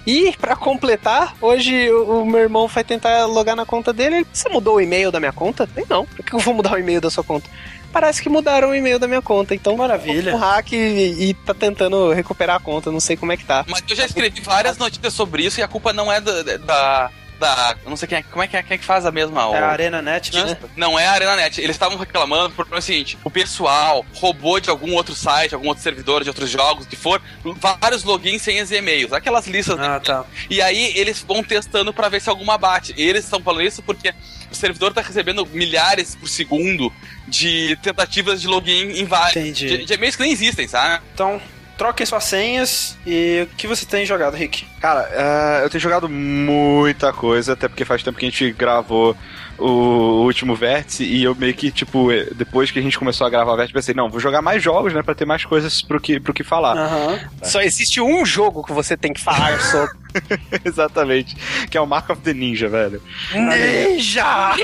E 0.06 0.36
pra 0.38 0.56
completar, 0.56 1.36
hoje 1.42 1.90
o, 1.92 2.22
o 2.22 2.26
meu 2.26 2.42
irmão 2.42 2.68
vai 2.68 2.84
tentar 2.84 3.26
logar 3.26 3.56
na 3.56 3.66
conta 3.66 3.92
dele. 3.92 4.18
Ele, 4.18 4.28
Você 4.32 4.48
mudou 4.50 4.76
o 4.76 4.82
e-mail 4.82 5.12
da 5.12 5.20
minha 5.20 5.32
conta? 5.34 5.68
Nem 5.76 5.86
não. 5.90 6.06
Por 6.06 6.24
que 6.24 6.34
eu 6.34 6.40
vou 6.40 6.54
mudar 6.54 6.74
o 6.74 6.78
e-mail 6.78 7.02
da 7.02 7.10
sua 7.10 7.24
conta? 7.24 7.50
Parece 7.92 8.22
que 8.22 8.30
mudaram 8.30 8.70
o 8.70 8.76
e-mail 8.76 9.00
da 9.00 9.08
minha 9.08 9.22
conta. 9.22 9.56
Então, 9.56 9.76
Maravilha. 9.78 10.36
um 10.36 10.38
hack 10.38 10.74
e, 10.74 11.30
e 11.30 11.34
tá 11.34 11.54
tentando 11.54 12.12
recuperar 12.12 12.58
a 12.58 12.60
conta. 12.60 12.92
Não 12.92 13.00
sei 13.00 13.16
como 13.18 13.32
é 13.32 13.38
que 13.38 13.46
tá. 13.46 13.66
Mas 13.68 13.84
eu 13.90 13.96
já 13.96 14.06
escrevi 14.06 14.42
várias 14.42 14.78
notícias 14.78 15.14
sobre 15.14 15.46
isso 15.46 15.60
e 15.60 15.64
a 15.64 15.68
culpa 15.68 15.92
não 15.94 16.12
é 16.12 16.20
da. 16.22 16.44
da, 16.58 17.12
da- 17.40 17.76
eu 17.84 17.90
não 17.90 17.98
sei 17.98 18.08
quem 18.08 18.18
é, 18.18 18.24
como 18.24 18.44
é 18.44 18.48
que 18.48 18.56
é, 18.58 18.64
quem 18.64 18.76
é 18.76 18.78
que 18.78 18.86
faz 18.86 19.06
a 19.06 19.12
mesma. 19.12 19.48
o- 19.50 19.56
É 19.56 19.60
a 19.60 19.68
Arena 19.70 20.02
Net, 20.02 20.34
né? 20.34 20.58
Não 20.76 20.98
é 20.98 21.06
a 21.08 21.12
ArenaNet. 21.14 21.60
Eles 21.62 21.76
estavam 21.76 21.98
reclamando 21.98 22.54
por 22.56 22.68
o 22.72 22.82
seguinte: 22.82 23.18
o 23.24 23.30
pessoal 23.32 24.06
roubou 24.16 24.60
de 24.60 24.70
algum 24.70 24.94
outro 24.94 25.14
site, 25.16 25.54
algum 25.54 25.68
outro 25.68 25.84
servidor 25.84 26.24
de 26.24 26.30
outros 26.30 26.50
jogos, 26.50 26.86
que 26.86 26.96
for, 26.96 27.22
vários 27.60 28.04
logins 28.04 28.42
sem 28.42 28.62
os 28.62 28.72
e-mails, 28.72 29.14
aquelas 29.14 29.48
listas. 29.48 29.80
Ah, 29.80 30.00
tá. 30.00 30.26
E 30.50 30.62
aí 30.62 30.94
eles 30.96 31.22
vão 31.22 31.44
testando 31.44 31.94
pra 31.94 32.10
ver 32.10 32.22
se 32.22 32.30
alguma 32.30 32.58
bate. 32.58 32.94
E 32.98 33.02
eles 33.04 33.24
estão 33.26 33.42
falando 33.42 33.64
isso 33.66 33.82
porque 33.84 34.14
o 34.52 34.56
servidor 34.56 34.94
tá 34.94 35.02
recebendo 35.02 35.46
milhares 35.48 36.16
por 36.16 36.28
segundo 36.30 36.92
de 37.28 37.78
tentativas 37.82 38.42
de 38.42 38.48
login 38.48 38.92
em 39.00 39.06
vários. 39.06 39.36
Entendi. 39.36 39.68
De, 39.78 39.86
de 39.86 39.94
e-mails 39.94 40.16
que 40.16 40.22
nem 40.24 40.32
existem, 40.32 40.68
sabe? 40.68 41.04
Então, 41.14 41.42
troquem 41.78 42.06
suas 42.06 42.24
senhas 42.24 42.98
e 43.06 43.48
o 43.52 43.56
que 43.56 43.68
você 43.68 43.86
tem 43.86 44.06
jogado, 44.06 44.36
Rick? 44.36 44.66
Cara, 44.80 45.10
é, 45.12 45.66
eu 45.66 45.70
tenho 45.70 45.82
jogado 45.82 46.10
muita 46.10 47.12
coisa, 47.14 47.54
até 47.54 47.68
porque 47.68 47.86
faz 47.86 48.04
tempo 48.04 48.18
que 48.18 48.26
a 48.26 48.30
gente 48.30 48.52
gravou 48.52 49.16
o 49.58 50.24
último 50.24 50.56
vértice 50.56 51.04
e 51.04 51.24
eu 51.24 51.34
meio 51.34 51.54
que, 51.54 51.72
tipo, 51.72 52.12
eh, 52.12 52.28
depois 52.36 52.72
que 52.72 52.80
a 52.80 52.82
gente 52.82 53.00
começou 53.00 53.26
a 53.26 53.30
gravar 53.30 53.54
o 53.54 53.56
vértice, 53.56 53.74
pensei, 53.74 53.96
não, 53.96 54.10
vou 54.10 54.20
jogar 54.20 54.42
mais 54.42 54.62
jogos, 54.62 54.94
né, 54.94 55.02
pra 55.02 55.16
ter 55.16 55.26
mais 55.26 55.46
coisas 55.46 55.82
pro 55.82 56.00
que, 56.00 56.20
pro 56.20 56.34
que 56.34 56.44
falar. 56.44 56.78
Aham. 56.78 57.20
Só 57.42 57.62
existe 57.62 58.02
um 58.02 58.26
jogo 58.26 58.64
que 58.64 58.74
você 58.74 58.98
tem 58.98 59.14
que 59.14 59.22
falar 59.22 59.60
sobre. 59.62 59.96
Exatamente. 60.64 61.36
Que 61.70 61.78
é 61.78 61.82
o 61.82 61.88
Mark 61.88 62.10
of 62.10 62.22
the 62.22 62.34
Ninja, 62.34 62.68
velho. 62.68 63.02
Ninja! 63.34 64.56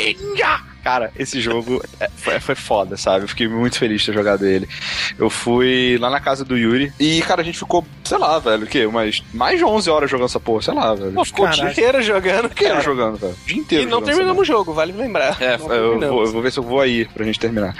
Cara, 0.83 1.11
esse 1.15 1.39
jogo 1.39 1.83
é- 1.99 2.09
foi, 2.15 2.39
foi 2.39 2.55
foda, 2.55 2.97
sabe? 2.97 3.25
Eu 3.25 3.27
fiquei 3.29 3.47
muito 3.47 3.77
feliz 3.77 4.01
de 4.01 4.07
ter 4.07 4.13
jogado 4.13 4.45
ele. 4.45 4.67
Eu 5.17 5.29
fui 5.29 5.97
lá 5.99 6.09
na 6.09 6.19
casa 6.19 6.43
do 6.43 6.57
Yuri 6.57 6.91
e, 6.99 7.21
cara, 7.21 7.41
a 7.41 7.43
gente 7.45 7.59
ficou, 7.59 7.85
sei 8.11 8.17
lá, 8.19 8.39
velho, 8.39 8.63
o 8.65 8.67
quê? 8.67 8.85
Umas 8.85 9.23
mais 9.33 9.57
de 9.57 9.63
11 9.63 9.89
horas 9.89 10.11
jogando 10.11 10.25
essa 10.27 10.39
porra, 10.39 10.61
sei 10.61 10.73
lá, 10.73 10.93
velho. 10.93 11.13
Pô, 11.13 11.23
ficou 11.23 11.45
o 11.47 11.49
dia 11.49 11.69
inteiro 11.71 12.01
jogando, 12.01 12.45
inteiro 12.47 12.73
cara. 12.73 12.81
jogando, 12.81 13.17
velho. 13.17 13.33
O 13.41 13.47
dia 13.47 13.57
inteiro. 13.57 13.83
E 13.83 13.87
não 13.89 14.01
terminamos 14.01 14.41
o 14.41 14.43
jogo, 14.45 14.73
vale 14.73 14.91
lembrar. 14.91 15.41
É, 15.41 15.55
eu 15.55 15.99
vou, 15.99 16.25
eu 16.25 16.31
vou 16.33 16.41
ver 16.41 16.51
se 16.51 16.59
eu 16.59 16.63
vou 16.63 16.81
aí 16.81 17.05
pra 17.05 17.23
gente 17.23 17.39
terminar. 17.39 17.73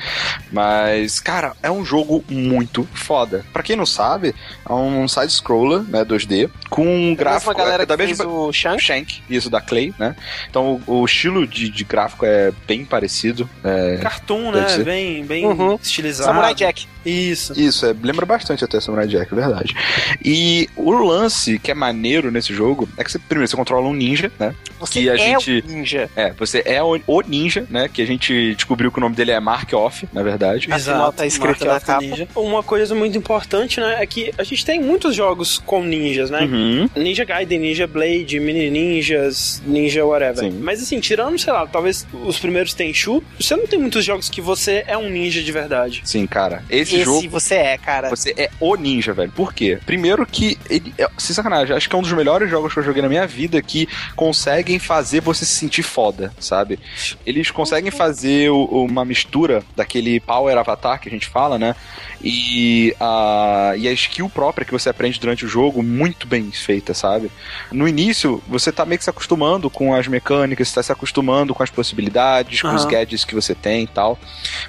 Mas, 0.52 1.20
cara, 1.20 1.54
é 1.62 1.70
um 1.70 1.84
jogo 1.84 2.24
muito 2.30 2.88
foda. 2.94 3.46
Pra 3.52 3.62
quem 3.64 3.76
não 3.76 3.86
sabe, 3.86 4.34
é 4.68 4.74
um 4.74 5.08
side-scroller, 5.08 5.82
né, 5.84 6.04
2D, 6.06 6.50
com 6.70 6.86
um 6.86 7.12
A 7.12 7.16
gráfico 7.16 7.54
galera 7.54 7.84
é 7.84 7.86
da 7.86 7.98
que 7.98 8.06
fez 8.06 8.18
mesma... 8.20 8.32
o 8.34 8.54
Shank. 8.54 8.82
Shank, 8.82 9.22
isso 9.30 9.50
da 9.50 9.60
Clay, 9.60 9.94
né? 10.00 10.16
Então 10.50 10.82
o, 10.88 11.02
o 11.02 11.06
estilo 11.06 11.46
de, 11.46 11.70
de 11.70 11.84
gráfico 11.84 12.26
é 12.26 12.52
bem 12.68 12.86
parecido. 12.86 13.50
é- 13.64 13.98
Cartoon, 14.02 14.52
né? 14.52 14.78
Bem, 14.84 15.26
bem 15.26 15.46
Uhum. 15.46 15.78
estilizado. 15.82 16.28
Samurai 16.30 16.54
Jack. 16.56 16.88
Isso. 17.06 17.60
Isso, 17.60 17.86
é, 17.86 17.96
lembra 18.02 18.26
bastante 18.26 18.64
até 18.64 18.80
Samurai 18.80 19.08
Jack, 19.08 19.32
é 19.32 19.36
verdade. 19.36 19.76
E 20.24 20.70
o 20.76 20.92
lance 20.92 21.58
que 21.60 21.72
é 21.72 21.74
maneiro 21.74 22.32
nesse 22.32 22.54
jogo 22.54 22.88
é 22.98 23.04
que 23.04 23.12
você, 23.12 23.20
primeiro, 23.20 23.48
você 23.50 23.56
controla 23.56 23.88
um 23.88 23.94
ninja, 23.94 24.32
né? 24.40 24.54
Você 24.80 25.02
Que 25.02 25.10
a 25.10 25.14
é 25.14 25.18
gente- 25.18 25.64
o 25.66 25.72
ninja. 25.72 26.10
É, 26.16 26.32
você 26.32 26.62
é 26.66 26.82
o, 26.82 27.00
o 27.08 27.22
ninja, 27.22 27.66
né? 27.70 27.88
Que 27.92 28.02
a 28.02 28.06
gente 28.06 28.56
descobriu 28.56 28.92
que 28.92 28.98
o 28.98 29.02
nome 29.02 29.16
dele 29.16 29.32
é 29.32 29.40
Mark 29.40 29.72
Off, 29.74 30.08
na 30.14 30.24
verdade. 30.24 30.68
Afinal, 30.72 31.12
tá 31.14 31.26
escrito 31.26 31.66
Mark 31.66 31.82
na 31.82 31.94
capa. 31.94 32.02
Ninja. 32.02 32.28
Uma 32.36 32.64
coisa 32.64 32.94
muito 32.96 33.18
importante, 33.18 33.80
né, 33.80 33.98
é 34.00 34.06
que 34.06 34.34
a 34.38 34.44
gente 34.44 34.66
tem 34.66 34.82
muitos 34.82 35.16
jogos 35.16 35.58
com 35.66 35.84
ninjas, 35.84 36.30
né? 36.30 36.42
Uhum. 36.42 36.90
Ninja 36.96 37.24
Gaiden, 37.26 37.60
Ninja 37.60 37.88
Blade, 37.88 38.40
Mini 38.40 38.70
Ninjas, 38.70 39.62
Ninja 39.66 40.06
whatever. 40.06 40.52
Sim. 40.52 40.60
Mas 40.62 40.82
assim, 40.82 41.00
tirando, 41.00 41.38
sei 41.40 41.52
lá, 41.54 41.66
talvez 41.68 42.06
os 42.14 42.40
primeiros 42.40 42.74
Tenchu, 42.74 43.24
você 43.40 43.56
não 43.56 43.68
tem 43.68 43.80
muitos 43.80 44.04
jogos 44.06 44.30
que 44.30 44.42
você 44.42 44.84
é 44.88 44.98
um 44.98 45.10
ninja 45.10 45.42
de 45.42 45.52
verdade. 45.52 46.02
Sim, 46.04 46.26
cara. 46.26 46.64
Esse, 46.70 46.91
Esse 46.96 47.06
jogo. 47.06 47.30
você 47.30 47.56
é, 47.56 47.78
cara. 47.78 48.10
Você 48.10 48.34
é 48.38 48.50
o 48.60 48.76
ninja, 48.76 49.14
velho. 49.14 49.32
Por 49.32 49.54
quê? 49.54 49.80
Primeiro 49.86 50.26
que 50.26 50.58
ele. 50.70 50.94
É, 50.98 51.08
sem 51.18 51.36
sacanagem, 51.36 51.76
acho 51.76 51.90
que 51.90 51.96
é 51.96 52.00
um 52.00 52.02
dos 52.02 52.14
melhores 52.14 52.50
jogos 52.50 52.74
que 52.74 52.80
eu 52.80 52.84
joguei 52.84 53.02
na 53.02 53.10
minha 53.10 53.26
vida 53.28 53.62
que 53.62 53.88
conseguem 54.16 54.80
fazer 54.80 55.22
você 55.22 55.46
se 55.46 55.56
sentir 55.56 55.84
foda, 55.84 56.34
sabe? 56.40 56.80
Eles 57.26 57.52
conseguem 57.52 57.92
fazer 57.92 58.50
o- 58.50 58.66
uma 58.86 59.06
mistura 59.06 59.64
daquele 59.76 60.20
Power 60.20 60.58
Avatar 60.58 61.00
que 61.00 61.08
a 61.08 61.12
gente 61.12 61.28
fala, 61.28 61.58
né? 61.58 61.76
E 62.24 62.96
a, 63.00 63.74
e 63.78 63.88
a 63.88 63.92
skill 63.94 64.30
própria 64.30 64.66
que 64.66 64.72
você 64.72 64.90
aprende 64.90 65.20
durante 65.20 65.46
o 65.46 65.48
jogo, 65.48 65.82
muito 65.82 66.28
bem 66.28 66.52
feita, 66.52 66.94
sabe? 66.94 67.32
No 67.72 67.88
início, 67.88 68.42
você 68.48 68.72
tá 68.72 68.86
meio 68.86 69.00
que 69.00 69.04
se 69.04 69.10
acostumando 69.10 69.70
com 69.70 69.94
as 69.94 70.08
mecânicas, 70.08 70.68
você 70.68 70.76
tá 70.76 70.84
se 70.84 70.92
acostumando 70.92 71.54
com 71.54 71.64
as 71.64 71.70
possibilidades, 71.70 72.62
com 72.62 72.76
os 72.76 72.84
Aham. 72.84 72.92
gadgets 72.92 73.26
que 73.26 73.36
você 73.36 73.56
tem 73.56 73.84
e 73.84 73.88
tal. 73.88 74.20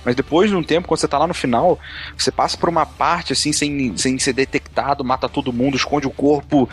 Mas 0.05 0.15
depois 0.15 0.51
de 0.51 0.57
um 0.57 0.63
tempo, 0.63 0.89
quando 0.89 1.01
você 1.01 1.09
tá 1.09 1.19
lá 1.19 1.27
no 1.27 1.35
final, 1.35 1.79
você 2.17 2.31
passa 2.31 2.57
por 2.57 2.69
uma 2.69 2.87
parte 2.87 3.33
assim, 3.33 3.53
sem, 3.53 3.97
sem 3.97 4.19
ser 4.19 4.33
detectado, 4.33 5.05
mata 5.05 5.29
todo 5.29 5.53
mundo, 5.53 5.77
esconde 5.77 6.07
o 6.07 6.11
corpo, 6.11 6.69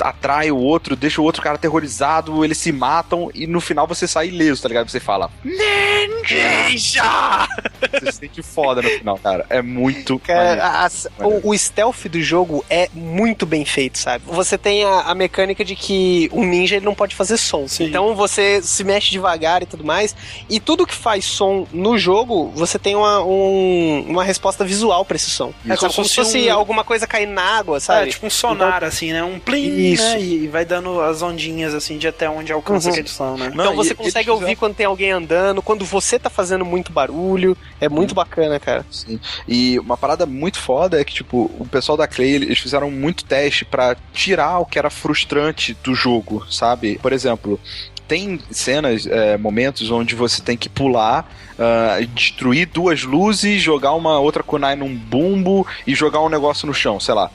atrai 0.00 0.50
o 0.50 0.56
outro, 0.56 0.96
deixa 0.96 1.20
o 1.20 1.24
outro 1.24 1.42
cara 1.42 1.56
aterrorizado, 1.56 2.44
eles 2.44 2.58
se 2.58 2.72
matam 2.72 3.30
e 3.34 3.46
no 3.46 3.60
final 3.60 3.86
você 3.86 4.06
sai 4.06 4.28
ileso, 4.28 4.62
tá 4.62 4.68
ligado? 4.68 4.90
Você 4.90 5.00
fala, 5.00 5.30
Ninja! 5.44 7.46
você 7.90 8.12
se 8.12 8.18
sente 8.18 8.42
foda 8.42 8.82
no 8.82 8.88
final, 8.90 9.18
cara. 9.18 9.46
É 9.48 9.62
muito. 9.62 10.18
Cara, 10.24 10.38
maneiro. 10.56 10.62
a- 10.62 10.86
a- 10.86 11.26
o, 11.26 11.50
o 11.50 11.58
stealth 11.58 12.06
do 12.08 12.20
jogo 12.22 12.64
é 12.68 12.88
muito 12.92 13.46
bem 13.46 13.64
feito, 13.64 13.98
sabe? 13.98 14.24
Você 14.26 14.56
tem 14.58 14.84
a, 14.84 15.00
a 15.02 15.14
mecânica 15.14 15.64
de 15.64 15.76
que 15.76 16.28
um 16.32 16.44
ninja 16.44 16.76
ele 16.76 16.84
não 16.84 16.94
pode 16.94 17.14
fazer 17.14 17.36
som. 17.36 17.68
Sim. 17.68 17.84
Então 17.84 18.14
você 18.14 18.60
se 18.62 18.82
mexe 18.84 19.10
devagar 19.10 19.62
e 19.62 19.66
tudo 19.66 19.84
mais. 19.84 20.14
E 20.48 20.58
tudo 20.60 20.86
que 20.86 20.94
faz 20.94 21.24
som 21.24 21.66
no 21.72 21.96
jogo, 21.98 22.50
você 22.54 22.78
tem 22.78 22.94
uma, 22.94 23.22
um- 23.24 24.04
uma 24.08 24.24
resposta 24.24 24.64
visual 24.64 25.04
pra 25.04 25.16
esse 25.16 25.30
som. 25.30 25.52
É, 25.68 25.76
como, 25.76 25.92
como 25.92 26.08
se 26.08 26.14
fosse 26.14 26.48
um... 26.48 26.52
alguma 26.54 26.84
coisa 26.84 27.06
cair 27.06 27.26
na 27.26 27.42
água, 27.42 27.80
sabe? 27.80 28.08
É, 28.08 28.10
tipo 28.12 28.26
um 28.26 28.30
sonar, 28.30 28.76
então... 28.76 28.88
assim, 28.88 29.12
né? 29.12 29.22
Um 29.22 29.38
plim, 29.38 29.92
Isso. 29.92 30.02
né? 30.02 30.20
E 30.20 30.46
vai 30.48 30.64
dando 30.64 31.00
as 31.00 31.22
ondinhas, 31.22 31.74
assim, 31.74 31.98
de 31.98 32.06
até 32.06 32.28
onde 32.28 32.52
alcança 32.52 32.88
uhum. 32.88 32.92
aquele 32.92 33.08
som, 33.08 33.36
né? 33.36 33.50
Não, 33.54 33.64
então 33.64 33.76
você 33.76 33.92
e, 33.92 33.96
consegue 33.96 34.30
ouvir 34.30 34.56
quando 34.56 34.74
tem 34.74 34.86
alguém 34.86 35.10
andando, 35.12 35.62
quando 35.62 35.84
você 35.84 36.18
tá 36.18 36.30
fazendo 36.30 36.64
muito 36.64 36.92
barulho. 36.92 37.56
É 37.80 37.88
muito 37.88 38.12
hum. 38.12 38.14
bacana, 38.14 38.60
cara. 38.60 38.84
Sim. 38.90 39.18
E 39.48 39.78
uma 39.78 39.96
parada 39.96 40.13
muito 40.26 40.58
foda 40.58 41.00
é 41.00 41.04
que, 41.04 41.14
tipo, 41.14 41.50
o 41.58 41.66
pessoal 41.66 41.98
da 41.98 42.06
Clay, 42.06 42.34
eles 42.34 42.58
fizeram 42.58 42.90
muito 42.90 43.24
teste 43.24 43.64
para 43.64 43.96
tirar 44.12 44.58
o 44.60 44.66
que 44.66 44.78
era 44.78 44.90
frustrante 44.90 45.76
do 45.82 45.94
jogo, 45.94 46.46
sabe? 46.50 46.98
Por 47.02 47.12
exemplo, 47.12 47.58
tem 48.06 48.38
cenas, 48.50 49.06
é, 49.06 49.36
momentos 49.36 49.90
onde 49.90 50.14
você 50.14 50.42
tem 50.42 50.56
que 50.56 50.68
pular, 50.68 51.28
uh, 51.58 52.06
destruir 52.08 52.66
duas 52.66 53.02
luzes, 53.02 53.62
jogar 53.62 53.94
uma 53.94 54.18
outra 54.18 54.42
kunai 54.42 54.76
num 54.76 54.94
bumbo 54.94 55.66
e 55.86 55.94
jogar 55.94 56.20
um 56.20 56.28
negócio 56.28 56.66
no 56.66 56.74
chão, 56.74 57.00
sei 57.00 57.14
lá. 57.14 57.30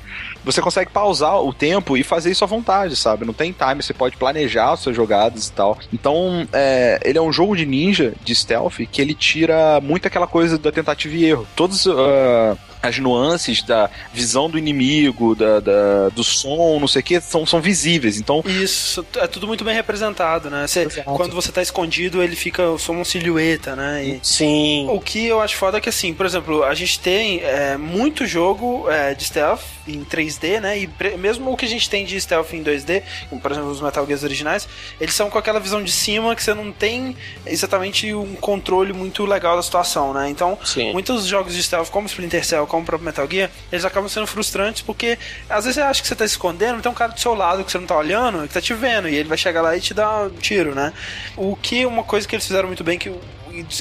Você 0.52 0.62
consegue 0.62 0.91
pausar 0.91 1.41
o 1.41 1.54
tempo 1.54 1.97
e 1.97 2.04
fazer 2.04 2.32
isso 2.32 2.43
à 2.43 2.47
vontade, 2.47 2.95
sabe? 2.95 3.26
Não 3.26 3.34
tem 3.34 3.52
time, 3.52 3.84
você 3.84 3.93
pode 3.93 4.18
planejar 4.18 4.74
as 4.74 4.80
suas 4.80 4.95
jogadas 4.95 5.47
e 5.47 5.52
tal. 5.52 5.78
Então, 5.93 6.47
é, 6.52 7.00
ele 7.04 7.18
é 7.18 7.22
um 7.22 7.32
jogo 7.32 7.56
de 7.56 7.66
ninja, 7.66 8.14
de 8.24 8.34
stealth, 8.34 8.80
que 8.91 9.02
ele 9.02 9.14
tira 9.14 9.80
muito 9.82 10.08
aquela 10.08 10.28
coisa 10.28 10.58
da 10.58 10.72
tentativa 10.72 11.16
e 11.16 11.26
erro. 11.26 11.47
Todos. 11.56 11.86
Uh, 11.86 12.58
as 12.82 12.97
nuances 12.97 13.62
da 13.62 13.89
visão 14.14 14.50
do 14.50 14.58
inimigo, 14.58 15.36
da, 15.36 15.60
da, 15.60 16.10
do 16.10 16.24
som, 16.24 16.80
não 16.80 16.88
sei 16.88 17.02
o 17.02 17.04
que, 17.04 17.22
são, 17.22 17.45
são 17.45 17.62
visíveis. 17.62 18.18
Então. 18.18 18.43
Isso, 18.45 19.06
é 19.18 19.28
tudo 19.28 19.47
muito 19.47 19.64
bem 19.64 19.76
representado, 19.76 20.50
né? 20.50 20.66
Você, 20.66 20.88
quando 21.04 21.36
você 21.36 21.52
tá 21.52 21.62
escondido, 21.62 22.24
ele 22.24 22.36
fica 22.36 22.78
só 22.78 22.91
uma 22.91 23.06
silhueta, 23.06 23.76
né? 23.76 24.06
E 24.06 24.20
Sim. 24.24 24.88
O 24.89 25.00
que 25.00 25.26
eu 25.26 25.41
acho 25.41 25.56
foda 25.58 25.78
é 25.78 25.82
que, 25.82 25.89
assim, 25.89 26.14
por 26.14 26.26
exemplo, 26.26 26.64
a 26.64 26.74
gente 26.74 27.00
tem 27.00 27.41
é, 27.41 27.78
muito 27.78 28.26
jogo 28.26 28.89
é, 28.89 29.14
de 29.14 29.26
stealth 29.26 29.62
em 29.88 30.04
3D, 30.06 30.38
né? 30.61 30.79
E 30.79 30.89
mesmo 31.17 31.51
o 31.51 31.57
que 31.57 31.65
a 31.65 31.67
gente 31.67 31.89
tem 31.89 32.05
de 32.05 32.19
stealth 32.19 32.53
em 32.53 32.63
2D, 32.63 33.03
como 33.29 33.41
por 33.41 33.51
exemplo 33.51 33.69
os 33.69 33.81
Metal 33.81 34.05
Gear 34.05 34.19
originais, 34.23 34.67
eles 34.99 35.13
são 35.13 35.29
com 35.29 35.37
aquela 35.37 35.59
visão 35.59 35.83
de 35.83 35.91
cima 35.91 36.35
que 36.35 36.43
você 36.43 36.53
não 36.53 36.71
tem 36.71 37.15
exatamente 37.45 38.13
um 38.13 38.35
controle 38.35 38.93
muito 38.93 39.25
legal 39.25 39.55
da 39.55 39.63
situação, 39.63 40.13
né? 40.13 40.29
Então, 40.29 40.57
Sim. 40.63 40.91
muitos 40.91 41.25
jogos 41.25 41.53
de 41.53 41.63
stealth, 41.63 41.89
como 41.89 42.07
Splinter 42.07 42.45
Cell, 42.45 42.65
como 42.67 42.83
o 42.83 42.85
próprio 42.85 43.05
Metal 43.05 43.27
Gear, 43.29 43.49
eles 43.71 43.85
acabam 43.85 44.09
sendo 44.09 44.27
frustrantes 44.27 44.81
porque 44.81 45.17
às 45.49 45.65
vezes 45.65 45.75
você 45.75 45.81
acha 45.81 46.01
que 46.01 46.07
você 46.07 46.15
tá 46.15 46.27
se 46.27 46.33
escondendo, 46.33 46.81
tem 46.81 46.91
um 46.91 46.95
cara 46.95 47.11
do 47.11 47.19
seu 47.19 47.33
lado 47.33 47.63
que 47.63 47.71
você 47.71 47.77
não 47.77 47.87
tá 47.87 47.97
olhando, 47.97 48.47
que 48.47 48.53
tá 48.53 48.61
te 48.61 48.73
vendo, 48.73 49.09
e 49.09 49.15
ele 49.15 49.29
vai 49.29 49.37
chegar 49.37 49.61
lá 49.61 49.75
e 49.75 49.81
te 49.81 49.93
dar 49.93 50.27
um 50.27 50.29
tiro, 50.29 50.73
né? 50.73 50.93
O 51.35 51.55
que 51.55 51.85
uma 51.85 52.03
coisa 52.03 52.27
que 52.27 52.35
eles 52.35 52.45
fizeram 52.45 52.67
muito 52.67 52.83
bem 52.83 52.97
que 52.97 53.11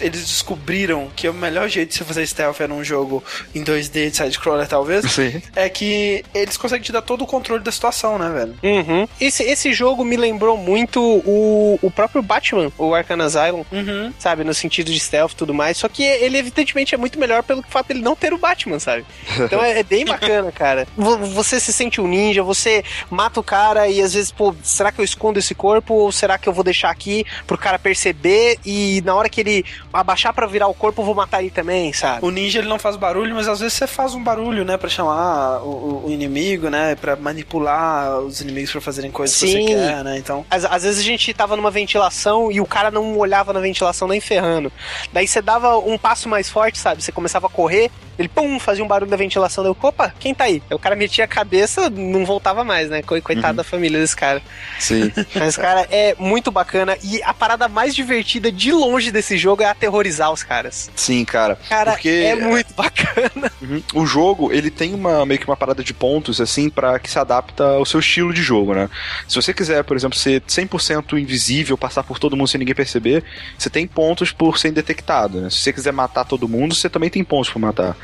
eles 0.00 0.20
descobriram 0.20 1.10
que 1.14 1.28
o 1.28 1.34
melhor 1.34 1.68
jeito 1.68 1.90
de 1.90 1.98
você 1.98 2.04
fazer 2.04 2.26
stealth 2.26 2.60
era 2.60 2.72
um 2.72 2.82
jogo 2.84 3.22
em 3.54 3.62
2D 3.62 4.10
de 4.10 4.16
side-scroller, 4.16 4.66
talvez, 4.66 5.10
Sim. 5.10 5.42
é 5.54 5.68
que 5.68 6.24
eles 6.34 6.56
conseguem 6.56 6.82
te 6.82 6.92
dar 6.92 7.02
todo 7.02 7.22
o 7.22 7.26
controle 7.26 7.62
da 7.62 7.72
situação, 7.72 8.18
né, 8.18 8.30
velho? 8.30 8.56
Uhum. 8.62 9.08
Esse, 9.20 9.42
esse 9.42 9.72
jogo 9.72 10.04
me 10.04 10.16
lembrou 10.16 10.56
muito 10.56 11.00
o, 11.00 11.78
o 11.82 11.90
próprio 11.90 12.22
Batman, 12.22 12.72
o 12.78 12.94
Arkham 12.94 13.20
Asylum, 13.20 13.64
uhum. 13.70 14.12
sabe? 14.18 14.44
No 14.44 14.54
sentido 14.54 14.92
de 14.92 14.98
stealth 14.98 15.32
e 15.32 15.36
tudo 15.36 15.54
mais. 15.54 15.76
Só 15.76 15.88
que 15.88 16.02
ele, 16.02 16.38
evidentemente, 16.38 16.94
é 16.94 16.98
muito 16.98 17.18
melhor 17.18 17.42
pelo 17.42 17.62
fato 17.68 17.88
dele 17.88 18.00
não 18.00 18.16
ter 18.16 18.32
o 18.32 18.38
Batman, 18.38 18.78
sabe? 18.78 19.04
Então 19.38 19.62
é, 19.62 19.80
é 19.80 19.82
bem 19.82 20.04
bacana, 20.06 20.50
cara. 20.52 20.86
Você 20.96 21.60
se 21.60 21.72
sente 21.72 22.00
um 22.00 22.08
ninja, 22.08 22.42
você 22.42 22.84
mata 23.10 23.40
o 23.40 23.42
cara 23.42 23.88
e 23.88 24.00
às 24.00 24.14
vezes, 24.14 24.30
pô, 24.30 24.54
será 24.62 24.92
que 24.92 25.00
eu 25.00 25.04
escondo 25.04 25.38
esse 25.38 25.54
corpo 25.54 25.94
ou 25.94 26.12
será 26.12 26.38
que 26.38 26.48
eu 26.48 26.52
vou 26.52 26.64
deixar 26.64 26.90
aqui 26.90 27.24
pro 27.46 27.58
cara 27.58 27.78
perceber 27.78 28.58
e 28.64 29.02
na 29.04 29.14
hora 29.14 29.28
que 29.28 29.40
ele 29.40 29.57
abaixar 29.92 30.32
para 30.32 30.46
virar 30.46 30.68
o 30.68 30.74
corpo, 30.74 31.02
eu 31.02 31.06
vou 31.06 31.14
matar 31.14 31.40
ele 31.40 31.50
também, 31.50 31.92
sabe? 31.92 32.24
O 32.24 32.30
ninja 32.30 32.58
ele 32.58 32.68
não 32.68 32.78
faz 32.78 32.96
barulho, 32.96 33.34
mas 33.34 33.48
às 33.48 33.60
vezes 33.60 33.74
você 33.74 33.86
faz 33.86 34.14
um 34.14 34.22
barulho, 34.22 34.64
né, 34.64 34.76
para 34.76 34.88
chamar 34.88 35.60
o, 35.62 36.06
o, 36.06 36.10
inimigo, 36.10 36.68
né, 36.68 36.94
para 36.94 37.16
manipular 37.16 38.18
os 38.20 38.40
inimigos 38.40 38.72
para 38.72 38.80
fazerem 38.80 39.10
coisas 39.10 39.36
Sim. 39.36 39.46
que 39.46 39.52
você 39.52 39.74
quer, 39.74 40.04
né? 40.04 40.18
Então, 40.18 40.44
às, 40.50 40.64
às, 40.64 40.82
vezes 40.82 41.00
a 41.00 41.04
gente 41.04 41.32
tava 41.32 41.56
numa 41.56 41.70
ventilação 41.70 42.50
e 42.50 42.60
o 42.60 42.66
cara 42.66 42.90
não 42.90 43.16
olhava 43.16 43.52
na 43.52 43.60
ventilação 43.60 44.08
nem 44.08 44.20
ferrando. 44.20 44.72
Daí 45.12 45.26
você 45.26 45.40
dava 45.40 45.78
um 45.78 45.98
passo 45.98 46.28
mais 46.28 46.48
forte, 46.48 46.78
sabe? 46.78 47.02
Você 47.02 47.12
começava 47.12 47.46
a 47.46 47.50
correr, 47.50 47.90
ele 48.18 48.28
pum, 48.28 48.58
fazia 48.58 48.84
um 48.84 48.88
barulho 48.88 49.10
da 49.10 49.16
ventilação, 49.16 49.62
deu, 49.62 49.76
opa, 49.80 50.12
quem 50.18 50.34
tá 50.34 50.44
aí? 50.44 50.62
Aí 50.68 50.74
o 50.74 50.78
cara 50.78 50.96
metia 50.96 51.24
a 51.24 51.28
cabeça, 51.28 51.88
não 51.88 52.24
voltava 52.24 52.64
mais, 52.64 52.90
né? 52.90 53.02
Coitado 53.02 53.48
uhum. 53.48 53.54
da 53.54 53.64
família 53.64 54.00
desse 54.00 54.16
cara. 54.16 54.42
Sim. 54.78 55.12
Mas, 55.34 55.56
cara, 55.56 55.86
é 55.90 56.16
muito 56.18 56.50
bacana 56.50 56.96
e 57.02 57.22
a 57.22 57.32
parada 57.32 57.68
mais 57.68 57.94
divertida 57.94 58.50
de 58.50 58.72
longe 58.72 59.12
desse 59.12 59.38
jogo 59.38 59.62
é 59.62 59.66
aterrorizar 59.66 60.32
os 60.32 60.42
caras. 60.42 60.90
Sim, 60.96 61.24
cara. 61.24 61.56
Cara, 61.68 61.92
porque... 61.92 62.08
é 62.08 62.34
muito 62.34 62.74
bacana. 62.74 63.52
Uhum. 63.60 63.82
O 63.92 64.06
jogo, 64.06 64.52
ele 64.52 64.70
tem 64.70 64.94
uma 64.94 65.26
meio 65.26 65.40
que 65.40 65.46
uma 65.46 65.56
parada 65.56 65.82
de 65.82 65.92
pontos, 65.92 66.40
assim, 66.40 66.70
para 66.70 66.98
que 66.98 67.10
se 67.10 67.18
adapta 67.18 67.64
ao 67.64 67.84
seu 67.84 67.98
estilo 67.98 68.32
de 68.32 68.40
jogo, 68.40 68.72
né? 68.72 68.88
Se 69.26 69.34
você 69.34 69.52
quiser, 69.52 69.82
por 69.82 69.96
exemplo, 69.96 70.16
ser 70.16 70.40
100% 70.42 71.18
invisível, 71.18 71.76
passar 71.76 72.04
por 72.04 72.18
todo 72.18 72.36
mundo 72.36 72.48
sem 72.48 72.58
ninguém 72.58 72.74
perceber, 72.74 73.24
você 73.58 73.68
tem 73.68 73.86
pontos 73.86 74.30
por 74.30 74.58
ser 74.58 74.68
indetectado, 74.68 75.40
né? 75.40 75.50
Se 75.50 75.56
você 75.56 75.72
quiser 75.72 75.92
matar 75.92 76.24
todo 76.24 76.48
mundo, 76.48 76.74
você 76.74 76.88
também 76.88 77.10
tem 77.10 77.24
pontos 77.24 77.50
por 77.50 77.58
matar. 77.58 77.96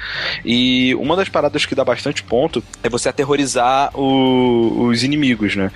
E 0.44 0.94
uma 0.96 1.16
das 1.16 1.28
paradas 1.28 1.66
que 1.66 1.74
dá 1.74 1.84
bastante 1.84 2.22
ponto 2.22 2.62
é 2.82 2.88
você 2.88 3.08
aterrorizar 3.08 3.90
o, 3.94 4.86
os 4.86 5.02
inimigos, 5.02 5.56
né? 5.56 5.70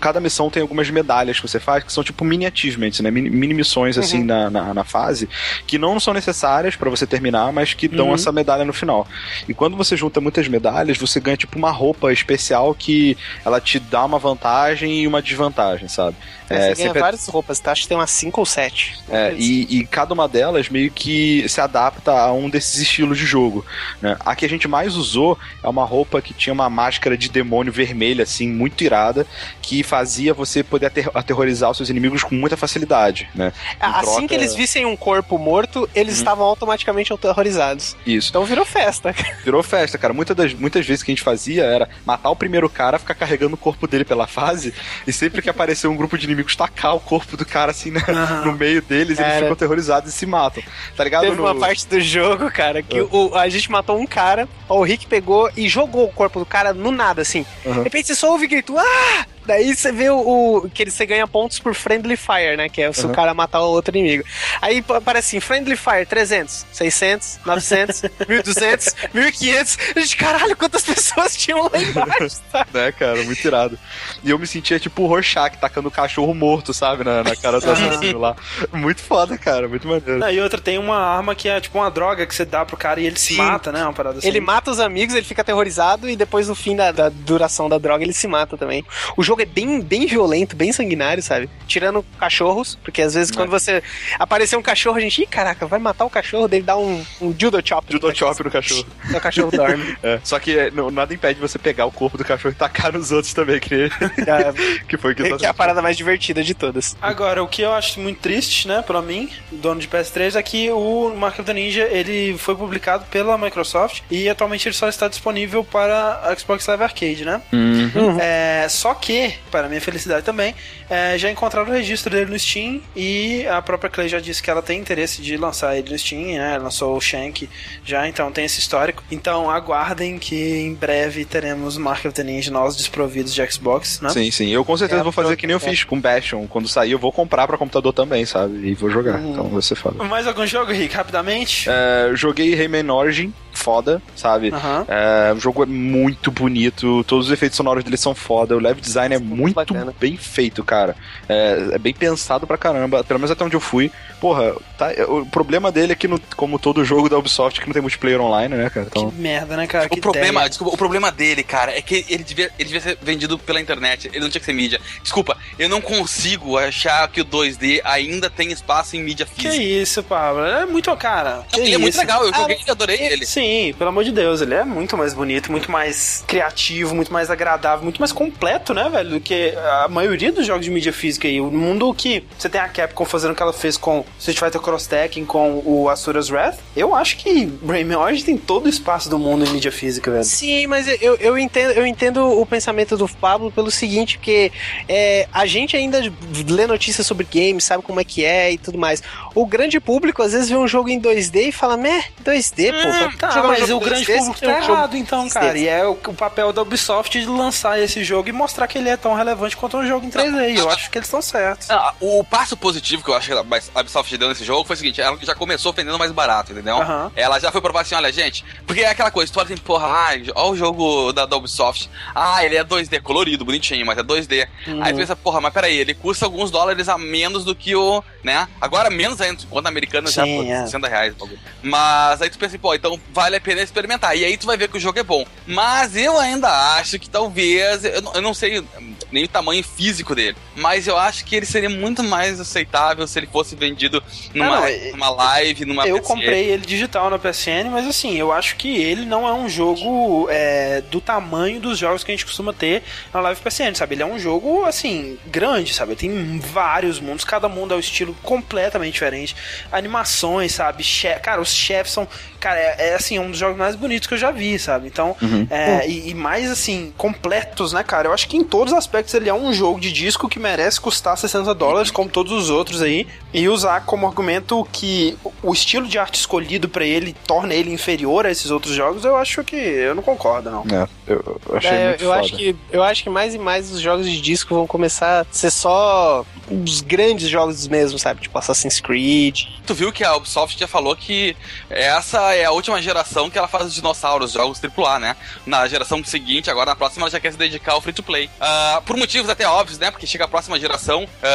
Cada 0.00 0.20
missão 0.20 0.50
tem 0.50 0.62
algumas 0.62 0.88
medalhas 0.90 1.40
que 1.40 1.48
você 1.48 1.58
faz 1.58 1.84
que 1.84 1.92
são 1.92 2.04
tipo 2.04 2.24
mini 2.24 2.46
achievements, 2.46 3.00
né? 3.00 3.10
Mini, 3.10 3.30
mini 3.30 3.54
missões, 3.54 3.98
assim, 3.98 4.20
uhum. 4.20 4.26
na, 4.26 4.50
na, 4.50 4.74
na 4.74 4.84
fase 4.84 5.08
fase 5.08 5.28
que 5.66 5.78
não 5.78 5.98
são 5.98 6.12
necessárias 6.12 6.76
para 6.76 6.90
você 6.90 7.06
terminar, 7.06 7.52
mas 7.52 7.74
que 7.74 7.88
dão 7.88 8.08
uhum. 8.08 8.14
essa 8.14 8.30
medalha 8.30 8.64
no 8.64 8.72
final. 8.72 9.06
E 9.48 9.54
quando 9.54 9.76
você 9.76 9.96
junta 9.96 10.20
muitas 10.20 10.46
medalhas, 10.48 10.98
você 10.98 11.18
ganha 11.20 11.36
tipo 11.36 11.58
uma 11.58 11.70
roupa 11.70 12.12
especial 12.12 12.74
que 12.74 13.16
ela 13.44 13.60
te 13.60 13.78
dá 13.78 14.04
uma 14.04 14.18
vantagem 14.18 15.02
e 15.02 15.06
uma 15.06 15.22
desvantagem, 15.22 15.88
sabe? 15.88 16.16
É, 16.48 16.74
você 16.74 16.82
ganha 16.82 16.94
várias 16.94 17.26
roupas, 17.26 17.60
tá? 17.60 17.72
Acho 17.72 17.82
que 17.82 17.88
tem 17.88 17.96
umas 17.96 18.10
5 18.10 18.40
ou 18.40 18.46
7. 18.46 18.98
É, 19.10 19.34
e, 19.36 19.78
e, 19.78 19.86
cada 19.86 20.14
uma 20.14 20.28
delas 20.28 20.68
meio 20.68 20.90
que 20.90 21.48
se 21.48 21.60
adapta 21.60 22.12
a 22.12 22.32
um 22.32 22.48
desses 22.48 22.80
estilos 22.80 23.18
de 23.18 23.26
jogo. 23.26 23.64
Né? 24.00 24.16
A 24.20 24.34
que 24.34 24.44
a 24.44 24.48
gente 24.48 24.66
mais 24.66 24.96
usou 24.96 25.38
é 25.62 25.68
uma 25.68 25.84
roupa 25.84 26.20
que 26.22 26.32
tinha 26.32 26.52
uma 26.52 26.70
máscara 26.70 27.16
de 27.16 27.28
demônio 27.28 27.72
vermelha, 27.72 28.22
assim, 28.22 28.48
muito 28.48 28.82
irada, 28.82 29.26
que 29.62 29.82
fazia 29.82 30.32
você 30.32 30.62
poder 30.62 30.86
ater 30.86 31.10
aterrorizar 31.14 31.70
os 31.70 31.76
seus 31.76 31.90
inimigos 31.90 32.22
com 32.22 32.34
muita 32.34 32.56
facilidade, 32.56 33.28
né? 33.34 33.52
Assim 33.80 34.12
troca... 34.12 34.28
que 34.28 34.34
eles 34.34 34.54
vissem 34.54 34.86
um 34.86 34.96
corpo 34.96 35.38
morto, 35.38 35.88
eles 35.94 36.14
uhum. 36.14 36.20
estavam 36.20 36.46
automaticamente 36.46 37.12
aterrorizados. 37.12 37.96
Isso. 38.06 38.30
Então 38.30 38.44
virou 38.44 38.64
festa. 38.64 39.14
Virou 39.44 39.62
festa, 39.62 39.98
cara. 39.98 40.14
Muitas, 40.14 40.36
das, 40.36 40.54
muitas 40.54 40.86
vezes 40.86 41.02
que 41.02 41.10
a 41.10 41.14
gente 41.14 41.22
fazia 41.22 41.64
era 41.64 41.88
matar 42.04 42.30
o 42.30 42.36
primeiro 42.36 42.68
cara, 42.68 42.98
ficar 42.98 43.14
carregando 43.14 43.54
o 43.54 43.58
corpo 43.58 43.86
dele 43.86 44.04
pela 44.04 44.26
fase, 44.26 44.72
e 45.06 45.12
sempre 45.12 45.42
que 45.42 45.50
aparecer 45.50 45.86
um 45.86 45.96
grupo 45.96 46.16
de 46.16 46.24
inimigos, 46.24 46.37
tacar 46.44 46.94
o 46.94 47.00
corpo 47.00 47.36
do 47.36 47.44
cara 47.44 47.70
assim 47.70 47.90
né, 47.90 48.02
uhum. 48.08 48.46
no 48.46 48.58
meio 48.58 48.82
deles, 48.82 49.18
eles 49.18 49.34
ficam 49.34 49.52
aterrorizados 49.52 50.12
e 50.12 50.16
se 50.16 50.26
matam. 50.26 50.62
Tá 50.96 51.04
ligado? 51.04 51.22
Teve 51.22 51.36
no... 51.36 51.42
uma 51.42 51.54
parte 51.54 51.86
do 51.86 52.00
jogo, 52.00 52.50
cara, 52.50 52.82
que 52.82 53.00
uhum. 53.00 53.30
o, 53.30 53.34
a 53.34 53.48
gente 53.48 53.70
matou 53.70 53.98
um 53.98 54.06
cara, 54.06 54.48
o 54.68 54.82
Rick 54.82 55.06
pegou 55.06 55.50
e 55.56 55.68
jogou 55.68 56.06
o 56.06 56.12
corpo 56.12 56.38
do 56.38 56.46
cara 56.46 56.72
no 56.72 56.90
nada, 56.90 57.22
assim. 57.22 57.44
De 57.64 57.82
repente 57.82 58.08
você 58.08 58.14
só 58.14 58.32
ouve 58.32 58.46
grito, 58.46 58.76
ah! 58.76 59.26
Daí 59.48 59.74
você 59.74 59.90
vê 59.90 60.10
o, 60.10 60.18
o, 60.18 60.68
que 60.68 60.90
você 60.90 61.06
ganha 61.06 61.26
pontos 61.26 61.58
por 61.58 61.74
Friendly 61.74 62.18
Fire, 62.18 62.54
né? 62.54 62.68
Que 62.68 62.82
é 62.82 62.92
se 62.92 63.06
uhum. 63.06 63.12
o 63.12 63.14
cara 63.14 63.32
matar 63.32 63.62
o 63.62 63.70
outro 63.70 63.96
inimigo. 63.96 64.22
Aí 64.60 64.84
aparece 64.86 65.28
assim, 65.28 65.40
Friendly 65.40 65.74
Fire 65.74 66.04
300, 66.04 66.66
600, 66.70 67.40
900, 67.46 68.02
1200, 68.28 68.94
1500. 69.14 69.78
Gente, 69.96 70.16
caralho, 70.18 70.54
quantas 70.54 70.82
pessoas 70.82 71.34
tinham 71.34 71.62
lá 71.62 71.80
embaixo, 71.80 72.42
tá? 72.52 72.66
né, 72.74 72.92
cara, 72.92 73.22
muito 73.22 73.42
irado. 73.42 73.78
E 74.22 74.28
eu 74.28 74.38
me 74.38 74.46
sentia 74.46 74.78
tipo 74.78 75.00
o 75.00 75.06
Rorschach 75.06 75.56
tacando 75.56 75.88
o 75.88 75.90
cachorro 75.90 76.34
morto, 76.34 76.74
sabe, 76.74 77.02
na, 77.02 77.24
na 77.24 77.34
cara 77.34 77.58
do 77.58 77.70
assassino 77.70 78.18
lá. 78.18 78.36
Muito 78.70 79.00
foda, 79.00 79.38
cara, 79.38 79.66
muito 79.66 79.88
maneiro. 79.88 80.22
Ah, 80.22 80.30
e 80.30 80.38
outra, 80.42 80.60
tem 80.60 80.76
uma 80.76 80.98
arma 80.98 81.34
que 81.34 81.48
é 81.48 81.58
tipo 81.58 81.78
uma 81.78 81.90
droga 81.90 82.26
que 82.26 82.34
você 82.34 82.44
dá 82.44 82.66
pro 82.66 82.76
cara 82.76 83.00
e 83.00 83.06
ele 83.06 83.18
Sim. 83.18 83.34
se 83.34 83.40
mata, 83.40 83.72
né? 83.72 83.82
Uma 83.82 83.94
parada 83.94 84.18
assim. 84.18 84.28
Ele 84.28 84.40
mata 84.40 84.70
os 84.70 84.78
amigos, 84.78 85.14
ele 85.14 85.24
fica 85.24 85.40
aterrorizado 85.40 86.06
e 86.06 86.14
depois 86.14 86.48
no 86.48 86.54
fim 86.54 86.76
da, 86.76 86.92
da 86.92 87.08
duração 87.08 87.66
da 87.66 87.78
droga 87.78 88.04
ele 88.04 88.12
se 88.12 88.26
mata 88.26 88.58
também. 88.58 88.84
O 89.16 89.22
jogo 89.22 89.37
jogo 89.38 89.42
é 89.42 89.46
bem, 89.46 89.80
bem 89.80 90.06
violento, 90.06 90.56
bem 90.56 90.72
sanguinário, 90.72 91.22
sabe? 91.22 91.48
Tirando 91.66 92.04
cachorros, 92.18 92.76
porque 92.82 93.02
às 93.02 93.14
vezes 93.14 93.30
é. 93.30 93.34
quando 93.34 93.50
você 93.50 93.82
aparecer 94.18 94.56
um 94.56 94.62
cachorro, 94.62 94.96
a 94.96 95.00
gente, 95.00 95.22
ih, 95.22 95.26
caraca, 95.26 95.66
vai 95.66 95.78
matar 95.78 96.04
o 96.04 96.10
cachorro, 96.10 96.48
dele 96.48 96.64
dá 96.64 96.76
um, 96.76 97.04
um 97.20 97.34
judo 97.38 97.60
chop. 97.64 97.86
Judo 97.90 98.14
chop 98.14 98.42
no 98.42 98.50
cachorro. 98.50 98.86
o 99.14 99.20
cachorro 99.20 99.50
dorme. 99.50 99.78
É, 100.00 100.20
só 100.22 100.38
que 100.38 100.56
é, 100.56 100.70
não, 100.70 100.90
nada 100.90 101.12
impede 101.12 101.40
você 101.40 101.58
pegar 101.58 101.84
o 101.84 101.90
corpo 101.90 102.16
do 102.16 102.24
cachorro 102.24 102.52
e 102.52 102.56
tacar 102.56 102.92
nos 102.92 103.10
outros 103.10 103.34
também, 103.34 103.58
que, 103.58 103.74
é, 104.26 104.82
que 104.86 104.96
foi 104.96 105.14
que, 105.14 105.36
que 105.36 105.44
é 105.44 105.48
a 105.48 105.54
parada 105.54 105.82
mais 105.82 105.96
divertida 105.96 106.42
de 106.42 106.54
todas. 106.54 106.96
Agora, 107.02 107.42
o 107.42 107.48
que 107.48 107.62
eu 107.62 107.72
acho 107.72 108.00
muito 108.00 108.20
triste, 108.20 108.68
né, 108.68 108.82
pra 108.86 109.02
mim, 109.02 109.28
dono 109.50 109.80
de 109.80 109.88
PS3, 109.88 110.36
é 110.36 110.42
que 110.42 110.70
o 110.70 111.12
Mark 111.16 111.38
of 111.38 111.44
the 111.44 111.52
Ninja, 111.52 111.88
ele 111.90 112.38
foi 112.38 112.54
publicado 112.54 113.06
pela 113.10 113.36
Microsoft 113.36 114.02
e 114.10 114.28
atualmente 114.28 114.68
ele 114.68 114.74
só 114.74 114.88
está 114.88 115.08
disponível 115.08 115.64
para 115.64 116.34
Xbox 116.38 116.66
Live 116.66 116.82
Arcade, 116.82 117.24
né? 117.24 117.42
Uhum. 117.52 118.18
É, 118.20 118.66
só 118.68 118.94
que 118.94 119.27
E, 119.28 119.50
para 119.50 119.68
minha 119.68 119.80
felicidade 119.80 120.24
também, 120.24 120.54
é, 120.88 121.16
já 121.18 121.30
encontraram 121.30 121.68
o 121.68 121.72
registro 121.72 122.10
dele 122.10 122.30
no 122.30 122.38
Steam 122.38 122.80
e 122.96 123.46
a 123.46 123.60
própria 123.62 123.90
Clay 123.90 124.08
já 124.08 124.20
disse 124.20 124.42
que 124.42 124.50
ela 124.50 124.62
tem 124.62 124.78
interesse 124.80 125.20
de 125.22 125.36
lançar 125.36 125.76
ele 125.76 125.90
no 125.90 125.98
Steam, 125.98 126.36
né? 126.38 126.54
Ela 126.54 126.64
lançou 126.64 126.96
o 126.96 127.00
Shank 127.00 127.48
já, 127.84 128.08
então 128.08 128.30
tem 128.32 128.44
esse 128.44 128.58
histórico. 128.60 129.02
Então 129.10 129.50
aguardem 129.50 130.18
que 130.18 130.34
em 130.58 130.74
breve 130.74 131.24
teremos 131.24 131.76
Mark 131.76 132.04
of 132.04 132.12
the 132.14 132.22
Ninja 132.24 132.50
nós 132.50 132.76
desprovidos 132.76 133.34
de 133.34 133.50
Xbox, 133.50 134.00
né? 134.00 134.10
Sim, 134.10 134.30
sim. 134.30 134.48
Eu 134.48 134.64
com 134.64 134.76
certeza 134.76 135.00
É, 135.00 135.02
vou 135.04 135.12
fazer 135.12 135.28
pro- 135.28 135.36
que 135.36 135.46
nem 135.46 135.52
eu 135.54 135.58
é. 135.58 135.60
fiz 135.60 135.84
com 135.84 136.00
Bastion. 136.00 136.46
Quando 136.46 136.68
sair, 136.68 136.92
eu 136.92 136.98
vou 136.98 137.12
comprar 137.12 137.46
pra 137.46 137.56
computador 137.58 137.92
também, 137.92 138.24
sabe? 138.24 138.68
E 138.68 138.74
vou 138.74 138.90
jogar. 138.90 139.18
Uhum. 139.18 139.32
Então 139.32 139.44
vai 139.48 139.62
ser 139.62 139.74
foda. 139.74 140.02
Mais 140.04 140.26
algum 140.26 140.46
jogo, 140.46 140.72
Rick, 140.72 140.94
rapidamente? 140.94 141.68
É, 141.68 142.06
eu 142.08 142.16
joguei 142.16 142.54
Rayman 142.54 142.90
Origin, 142.90 143.32
foda, 143.52 144.00
sabe? 144.16 144.50
Aham. 144.52 144.84
É, 144.88 145.32
o 145.34 145.40
jogo 145.40 145.62
é 145.62 145.66
muito 145.66 146.30
bonito, 146.30 147.02
todos 147.04 147.26
os 147.26 147.32
efeitos 147.32 147.56
sonoros 147.56 147.82
dele 147.84 147.96
são 147.96 148.14
foda, 148.14 148.54
o 148.56 148.58
level 148.58 148.80
design 148.80 149.14
é 149.14 149.17
muito 149.18 149.54
bacana. 149.54 149.94
bem 149.98 150.16
feito, 150.16 150.62
cara. 150.64 150.96
É, 151.28 151.70
é 151.72 151.78
bem 151.78 151.92
pensado 151.94 152.46
pra 152.46 152.56
caramba, 152.58 153.02
pelo 153.04 153.18
menos 153.20 153.30
até 153.30 153.44
onde 153.44 153.56
eu 153.56 153.60
fui. 153.60 153.90
Porra, 154.20 154.54
tá, 154.76 154.88
o 155.08 155.24
problema 155.26 155.70
dele 155.70 155.92
é 155.92 155.96
que, 155.96 156.08
no- 156.08 156.20
como 156.36 156.58
todo 156.58 156.84
jogo 156.84 157.08
da 157.08 157.16
Ubisoft, 157.16 157.60
que 157.60 157.66
não 157.66 157.72
tem 157.72 157.82
multiplayer 157.82 158.20
online, 158.20 158.54
né, 158.56 158.68
cara? 158.68 158.86
Então, 158.90 159.10
Que 159.10 159.16
merda, 159.16 159.56
né, 159.56 159.66
cara? 159.66 159.86
O 159.86 159.90
Que 159.90 160.00
problema, 160.00 160.40
ideia. 160.40 160.48
desculpa, 160.48 160.74
o 160.74 160.76
problema 160.76 161.12
dele, 161.12 161.42
cara, 161.44 161.76
é 161.76 161.80
que 161.80 162.04
ele 162.08 162.24
devia, 162.24 162.50
ele 162.58 162.64
devia 162.68 162.80
ser 162.80 162.98
vendido 163.00 163.38
pela 163.38 163.60
internet. 163.60 164.08
Ele 164.08 164.20
não 164.20 164.28
tinha 164.28 164.40
que 164.40 164.46
ser 164.46 164.52
mídia. 164.52 164.80
Desculpa, 165.02 165.36
eu 165.58 165.68
não 165.68 165.80
consigo 165.80 166.58
achar 166.58 167.06
que 167.08 167.20
o 167.20 167.24
2D 167.24 167.80
ainda 167.84 168.28
tem 168.28 168.50
espaço 168.50 168.96
em 168.96 169.02
mídia 169.02 169.24
Que 169.26 169.42
física. 169.42 169.62
isso, 169.62 170.02
Pablo? 170.02 170.44
É 170.44 170.66
muito, 170.66 170.94
cara. 170.96 171.36
Não, 171.36 171.42
que 171.44 171.60
ele 171.60 171.74
é 171.74 171.78
muito 171.78 171.90
isso. 171.94 172.00
legal, 172.00 172.24
eu 172.24 172.30
Ah, 172.34 172.38
joguei 172.38 172.58
e 172.66 172.70
adorei 172.70 172.98
ele. 173.00 173.24
Sim, 173.24 173.72
pelo 173.78 173.90
amor 173.90 174.02
de 174.02 174.10
Deus, 174.10 174.40
ele 174.40 174.54
é 174.54 174.64
muito 174.64 174.96
mais 174.96 175.14
bonito, 175.14 175.50
muito 175.52 175.70
mais 175.70 176.24
criativo, 176.26 176.94
muito 176.94 177.12
mais 177.12 177.30
agradável, 177.30 177.84
muito 177.84 177.98
mais 178.00 178.10
completo, 178.12 178.74
né, 178.74 178.88
velho, 178.90 178.97
do 179.04 179.20
que 179.20 179.54
a 179.82 179.88
maioria 179.88 180.32
dos 180.32 180.46
jogos 180.46 180.64
de 180.64 180.70
mídia 180.70 180.92
física 180.92 181.26
aí. 181.28 181.40
O 181.40 181.50
mundo 181.50 181.92
que 181.94 182.24
você 182.38 182.48
tem 182.48 182.60
a 182.60 182.68
Capcom 182.68 183.04
fazendo 183.04 183.32
o 183.32 183.34
que 183.34 183.42
ela 183.42 183.52
fez 183.52 183.76
com 183.76 184.04
Street 184.18 184.38
Fighter 184.38 184.60
Cross 184.60 184.86
Tekken, 184.86 185.24
com 185.24 185.62
o 185.64 185.88
Asura's 185.88 186.30
Wrath, 186.30 186.58
eu 186.76 186.94
acho 186.94 187.16
que 187.16 187.52
Rayman 187.66 187.96
Origins 187.96 188.24
tem 188.24 188.36
todo 188.36 188.66
o 188.66 188.68
espaço 188.68 189.08
do 189.08 189.18
mundo 189.18 189.44
em 189.44 189.50
mídia 189.50 189.72
física, 189.72 190.10
velho. 190.10 190.24
Sim, 190.24 190.66
mas 190.66 190.86
eu, 191.02 191.16
eu, 191.16 191.38
entendo, 191.38 191.72
eu 191.72 191.86
entendo 191.86 192.40
o 192.40 192.44
pensamento 192.46 192.96
do 192.96 193.08
Pablo 193.08 193.50
pelo 193.50 193.70
seguinte, 193.70 194.18
porque 194.18 194.52
é, 194.88 195.26
a 195.32 195.46
gente 195.46 195.76
ainda 195.76 196.00
lê 196.48 196.66
notícias 196.66 197.06
sobre 197.06 197.26
games, 197.32 197.64
sabe 197.64 197.82
como 197.82 198.00
é 198.00 198.04
que 198.04 198.24
é 198.24 198.52
e 198.52 198.58
tudo 198.58 198.78
mais. 198.78 199.02
O 199.34 199.46
grande 199.46 199.78
público 199.80 200.22
às 200.22 200.32
vezes 200.32 200.48
vê 200.48 200.56
um 200.56 200.68
jogo 200.68 200.88
em 200.88 201.00
2D 201.00 201.48
e 201.48 201.52
fala, 201.52 201.76
meh, 201.76 202.04
2D, 202.24 202.72
pô. 202.72 203.16
pra 203.18 203.28
Tá, 203.28 203.34
jogar 203.34 203.44
um 203.44 203.48
mas 203.48 203.66
jogo 203.68 203.84
o 203.84 203.88
grande 203.88 204.04
2D, 204.06 204.16
público 204.18 204.40
tá 204.40 204.46
um 204.46 204.60
jogo 204.62 204.72
errado, 204.72 204.96
então, 204.96 205.26
2D. 205.26 205.32
cara. 205.32 205.58
E 205.58 205.68
é 205.68 205.84
o, 205.86 205.92
o 205.92 206.14
papel 206.14 206.52
da 206.52 206.62
Ubisoft 206.62 207.18
de 207.18 207.26
lançar 207.26 207.80
esse 207.80 208.02
jogo 208.04 208.28
e 208.28 208.32
mostrar 208.32 208.66
que 208.66 208.78
ele 208.78 208.87
é 208.88 208.96
tão 208.96 209.14
relevante 209.14 209.56
quanto 209.56 209.76
um 209.76 209.86
jogo 209.86 210.06
em 210.06 210.10
3D. 210.10 210.54
E 210.54 210.56
eu 210.56 210.68
acho 210.70 210.90
que 210.90 210.98
eles 210.98 211.06
estão 211.06 211.22
certos. 211.22 211.70
Ah, 211.70 211.94
o 212.00 212.24
passo 212.24 212.56
positivo 212.56 213.02
que 213.02 213.10
eu 213.10 213.14
acho 213.14 213.28
que 213.28 213.34
a 213.34 213.80
Ubisoft 213.80 214.16
deu 214.16 214.28
nesse 214.28 214.44
jogo 214.44 214.64
foi 214.64 214.74
o 214.74 214.76
seguinte: 214.78 215.00
ela 215.00 215.16
já 215.22 215.34
começou 215.34 215.72
vendendo 215.72 215.98
mais 215.98 216.12
barato, 216.12 216.52
entendeu? 216.52 216.76
Aham. 216.76 217.12
Ela 217.14 217.38
já 217.38 217.52
foi 217.52 217.60
provar 217.60 217.82
assim: 217.82 217.94
olha, 217.94 218.12
gente, 218.12 218.44
porque 218.66 218.80
é 218.80 218.90
aquela 218.90 219.10
coisa, 219.10 219.32
tu 219.32 219.38
olha 219.38 219.46
assim, 219.46 219.56
porra, 219.56 219.86
olha 219.86 220.50
o 220.50 220.56
jogo 220.56 221.12
da, 221.12 221.26
da 221.26 221.36
Ubisoft. 221.36 221.90
Ah, 222.14 222.44
ele 222.44 222.56
é 222.56 222.64
2D, 222.64 223.00
colorido, 223.00 223.44
bonitinho, 223.44 223.86
mas 223.86 223.98
é 223.98 224.02
2D. 224.02 224.48
Uhum. 224.66 224.82
Aí 224.82 224.92
tu 224.92 224.96
pensa, 224.96 225.16
porra, 225.16 225.40
mas 225.40 225.52
peraí, 225.52 225.76
ele 225.76 225.94
custa 225.94 226.24
alguns 226.24 226.50
dólares 226.50 226.88
a 226.88 226.98
menos 226.98 227.44
do 227.44 227.54
que 227.54 227.74
o, 227.74 228.02
né? 228.22 228.48
Agora 228.60 228.90
menos 228.90 229.20
ainda, 229.20 229.42
enquanto 229.42 229.66
americano 229.66 230.10
já 230.10 230.24
por 230.24 230.44
é. 230.46 230.64
60 230.64 230.88
reais. 230.88 231.14
Mas 231.62 232.22
aí 232.22 232.30
tu 232.30 232.38
pensa 232.38 232.52
assim, 232.52 232.58
pô, 232.58 232.74
então 232.74 232.98
vale 233.12 233.36
a 233.36 233.40
pena 233.40 233.62
experimentar. 233.62 234.16
E 234.16 234.24
aí 234.24 234.36
tu 234.36 234.46
vai 234.46 234.56
ver 234.56 234.68
que 234.68 234.76
o 234.76 234.80
jogo 234.80 234.98
é 234.98 235.02
bom. 235.02 235.24
Mas 235.46 235.96
eu 235.96 236.18
ainda 236.18 236.48
acho 236.76 236.98
que 236.98 237.08
talvez, 237.08 237.84
eu 237.84 238.08
eu 238.14 238.22
não 238.22 238.34
sei 238.34 238.64
nem 239.10 239.24
o 239.24 239.28
tamanho 239.28 239.62
físico 239.64 240.14
dele, 240.14 240.36
mas 240.56 240.86
eu 240.86 240.96
acho 240.98 241.24
que 241.24 241.34
ele 241.36 241.46
seria 241.46 241.68
muito 241.70 242.02
mais 242.02 242.40
aceitável 242.40 243.06
se 243.06 243.18
ele 243.18 243.26
fosse 243.26 243.54
vendido 243.56 244.02
numa, 244.34 244.46
Ah, 244.56 244.60
não, 244.60 244.66
é- 244.66 244.90
numa 244.92 245.10
live, 245.10 245.64
numa 245.64 245.86
Eu 245.86 245.96
PCN. 246.00 246.06
comprei 246.20 246.44
ele 246.50 246.64
digital 246.66 247.10
na 247.10 247.18
PSN, 247.18 247.70
mas 247.70 247.86
assim, 247.86 248.16
eu 248.16 248.32
acho 248.32 248.56
que 248.56 248.76
ele 248.76 249.04
não 249.04 249.26
é 249.26 249.32
um 249.32 249.48
jogo 249.48 250.26
é, 250.30 250.80
do 250.90 251.00
tamanho 251.00 251.60
dos 251.60 251.78
jogos 251.78 252.04
que 252.04 252.10
a 252.10 252.14
gente 252.14 252.24
costuma 252.26 252.52
ter 252.52 252.82
na 253.12 253.20
live 253.20 253.40
PSN, 253.40 253.74
sabe? 253.74 253.94
Ele 253.94 254.02
é 254.02 254.06
um 254.06 254.18
jogo, 254.18 254.64
assim, 254.64 255.18
grande, 255.26 255.72
sabe? 255.74 255.94
Tem 255.96 256.38
vários 256.38 257.00
mundos, 257.00 257.24
cada 257.24 257.48
mundo 257.48 257.72
é 257.74 257.76
um 257.76 257.80
estilo 257.80 258.14
completamente 258.22 258.92
diferente. 258.94 259.34
Animações, 259.72 260.52
sabe? 260.52 260.82
Che 260.82 261.14
cara, 261.20 261.40
os 261.40 261.52
chefes 261.54 261.92
são. 261.92 262.06
Cara, 262.40 262.58
é, 262.58 262.90
é, 262.90 262.94
assim, 262.94 263.18
um 263.18 263.30
dos 263.30 263.38
jogos 263.38 263.56
mais 263.58 263.74
bonitos 263.74 264.06
que 264.06 264.14
eu 264.14 264.18
já 264.18 264.30
vi, 264.30 264.58
sabe? 264.58 264.86
Então, 264.86 265.16
é, 265.50 265.88
e, 265.88 266.10
e 266.10 266.14
mais 266.14 266.50
assim, 266.50 266.92
completos, 266.96 267.72
né, 267.72 267.82
cara? 267.82 268.08
Eu 268.08 268.12
acho 268.12 268.28
que 268.28 268.36
em 268.36 268.44
todos 268.44 268.67
os 268.68 268.72
aspectos 268.72 269.14
ele 269.14 269.28
é 269.28 269.34
um 269.34 269.52
jogo 269.52 269.80
de 269.80 269.92
disco 269.92 270.28
que 270.28 270.38
merece 270.38 270.80
custar 270.80 271.16
60 271.16 271.54
dólares, 271.54 271.90
como 271.90 272.08
todos 272.08 272.32
os 272.32 272.50
outros 272.50 272.80
aí, 272.82 273.06
e 273.32 273.48
usar 273.48 273.80
como 273.84 274.06
argumento 274.06 274.66
que 274.72 275.16
o 275.42 275.52
estilo 275.52 275.86
de 275.86 275.98
arte 275.98 276.14
escolhido 276.16 276.68
pra 276.68 276.84
ele 276.84 277.14
torna 277.26 277.54
ele 277.54 277.72
inferior 277.72 278.26
a 278.26 278.30
esses 278.30 278.50
outros 278.50 278.74
jogos, 278.74 279.04
eu 279.04 279.16
acho 279.16 279.42
que 279.44 279.56
eu 279.56 279.94
não 279.94 280.02
concordo, 280.02 280.50
não. 280.50 280.64
é, 280.70 280.88
eu, 281.06 281.40
achei 281.54 281.70
É, 281.70 281.88
muito 281.88 282.04
eu, 282.04 282.08
foda. 282.10 282.20
acho 282.20 282.36
que, 282.36 282.56
eu 282.70 282.82
acho 282.82 283.02
que 283.02 283.10
mais 283.10 283.34
e 283.34 283.38
mais 283.38 283.70
os 283.70 283.80
jogos 283.80 284.06
de 284.06 284.20
disco 284.20 284.54
vão 284.54 284.66
começar 284.66 285.22
a 285.22 285.26
ser 285.30 285.50
só 285.50 286.24
os 286.50 286.80
grandes 286.80 287.28
jogos 287.28 287.66
mesmo, 287.68 287.98
sabe? 287.98 288.20
Tipo 288.22 288.38
Assassin's 288.38 288.80
Creed. 288.80 289.40
Tu 289.66 289.74
viu 289.74 289.92
que 289.92 290.02
a 290.04 290.14
Ubisoft 290.16 290.58
já 290.58 290.66
falou 290.66 290.96
que 290.96 291.36
essa 291.68 292.34
é 292.34 292.44
a 292.44 292.50
última 292.52 292.80
geração 292.80 293.28
que 293.30 293.36
ela 293.38 293.48
faz 293.48 293.66
os 293.66 293.74
dinossauros, 293.74 294.32
jogos 294.32 294.60
AAA, 294.62 294.98
né? 294.98 295.16
Na 295.46 295.66
geração 295.68 296.02
seguinte, 296.04 296.50
agora 296.50 296.70
na 296.70 296.76
próxima, 296.76 297.04
ela 297.04 297.10
já 297.10 297.20
quer 297.20 297.32
se 297.32 297.38
dedicar 297.38 297.72
ao 297.72 297.80
free 297.80 297.92
to 297.92 298.02
play. 298.02 298.30
Ah, 298.58 298.82
por 298.84 298.96
motivos 298.96 299.30
até 299.30 299.46
óbvios, 299.46 299.78
né? 299.78 299.90
Porque 299.90 300.06
chega 300.06 300.24
a 300.24 300.28
próxima 300.28 300.58
geração, 300.58 301.06
ah, 301.22 301.26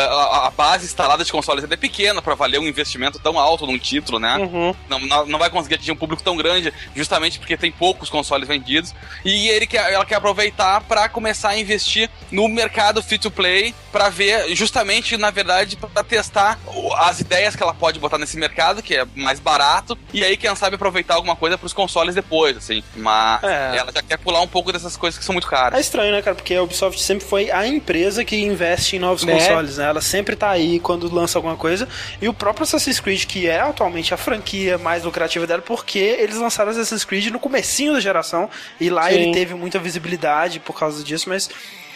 a, 0.43 0.47
a 0.47 0.51
base 0.51 0.85
instalada 0.85 1.23
de 1.23 1.31
consoles 1.31 1.63
ainda 1.63 1.75
é 1.75 1.77
pequena 1.77 2.21
pra 2.21 2.35
valer 2.35 2.59
um 2.59 2.67
investimento 2.67 3.17
tão 3.19 3.39
alto 3.39 3.65
num 3.65 3.77
título, 3.79 4.19
né? 4.19 4.37
Uhum. 4.37 4.75
Não, 4.89 4.99
não, 4.99 5.25
não 5.25 5.39
vai 5.39 5.49
conseguir 5.49 5.75
atingir 5.75 5.91
um 5.93 5.95
público 5.95 6.21
tão 6.21 6.35
grande, 6.35 6.73
justamente 6.93 7.39
porque 7.39 7.55
tem 7.55 7.71
poucos 7.71 8.09
consoles 8.09 8.47
vendidos. 8.47 8.93
E 9.23 9.47
ele 9.47 9.65
quer, 9.65 9.91
ela 9.93 10.05
quer 10.05 10.15
aproveitar 10.15 10.81
para 10.81 11.07
começar 11.07 11.49
a 11.49 11.57
investir 11.59 12.09
no 12.29 12.47
mercado 12.49 13.01
free 13.01 13.17
to 13.17 13.31
play, 13.31 13.73
para 13.91 14.09
ver, 14.09 14.53
justamente, 14.55 15.15
na 15.17 15.29
verdade, 15.29 15.77
para 15.77 16.03
testar 16.03 16.59
as 16.97 17.19
ideias 17.19 17.55
que 17.55 17.61
ela 17.63 17.73
pode 17.73 17.99
botar 17.99 18.17
nesse 18.17 18.35
mercado, 18.37 18.81
que 18.81 18.95
é 18.95 19.05
mais 19.15 19.39
barato, 19.39 19.97
e 20.11 20.23
aí, 20.23 20.35
quem 20.35 20.53
sabe, 20.55 20.75
aproveitar 20.75 21.13
alguma 21.15 21.35
coisa 21.35 21.57
para 21.57 21.65
os 21.67 21.73
consoles 21.73 22.15
depois, 22.15 22.57
assim. 22.57 22.83
Mas 22.95 23.43
É. 23.43 23.77
ela 23.77 23.91
já 23.93 24.01
quer 24.01 24.17
pular 24.17 24.41
um 24.41 24.47
pouco 24.47 24.71
dessas 24.71 24.97
coisas 24.97 25.17
que 25.17 25.23
são 25.23 25.33
muito 25.33 25.47
caras. 25.47 25.77
É 25.77 25.81
estranho, 25.81 26.11
né, 26.11 26.21
cara? 26.21 26.35
Porque 26.35 26.53
a 26.55 26.61
Ubisoft 26.63 26.99
sempre 27.13 27.25
foi 27.27 27.51
a 27.51 27.65
empresa 27.67 28.23
que 28.25 28.35
investe 28.35 28.95
em 28.95 28.99
novos 28.99 29.23
Né? 29.23 29.33
consoles, 29.33 29.77
né? 29.77 29.85
Ela 29.85 30.01
sempre 30.01 30.35
tá 30.35 30.49
aí 30.49 30.79
quando 30.79 31.13
lança 31.13 31.37
alguma 31.37 31.55
coisa. 31.55 31.87
E 32.21 32.27
o 32.27 32.33
próprio 32.33 32.63
Assassin's 32.63 32.99
Creed, 32.99 33.25
que 33.25 33.47
é 33.47 33.59
atualmente 33.59 34.13
a 34.13 34.17
franquia 34.17 34.77
mais 34.77 35.03
lucrativa 35.03 35.45
dela, 35.47 35.61
porque 35.61 35.99
eles 35.99 36.37
lançaram 36.37 36.71
Assassin's 36.71 37.05
Creed 37.05 37.27
no 37.27 37.39
comecinho 37.39 37.93
da 37.93 37.99
geração. 37.99 38.49
E 38.79 38.89
lá 38.89 39.09
Sim. 39.09 39.15
ele 39.15 39.33
teve 39.33 39.53
muita 39.53 39.79
visibilidade 39.79 40.59
por 40.59 40.77
causa 40.77 41.03
disso, 41.03 41.29
mas 41.29 41.49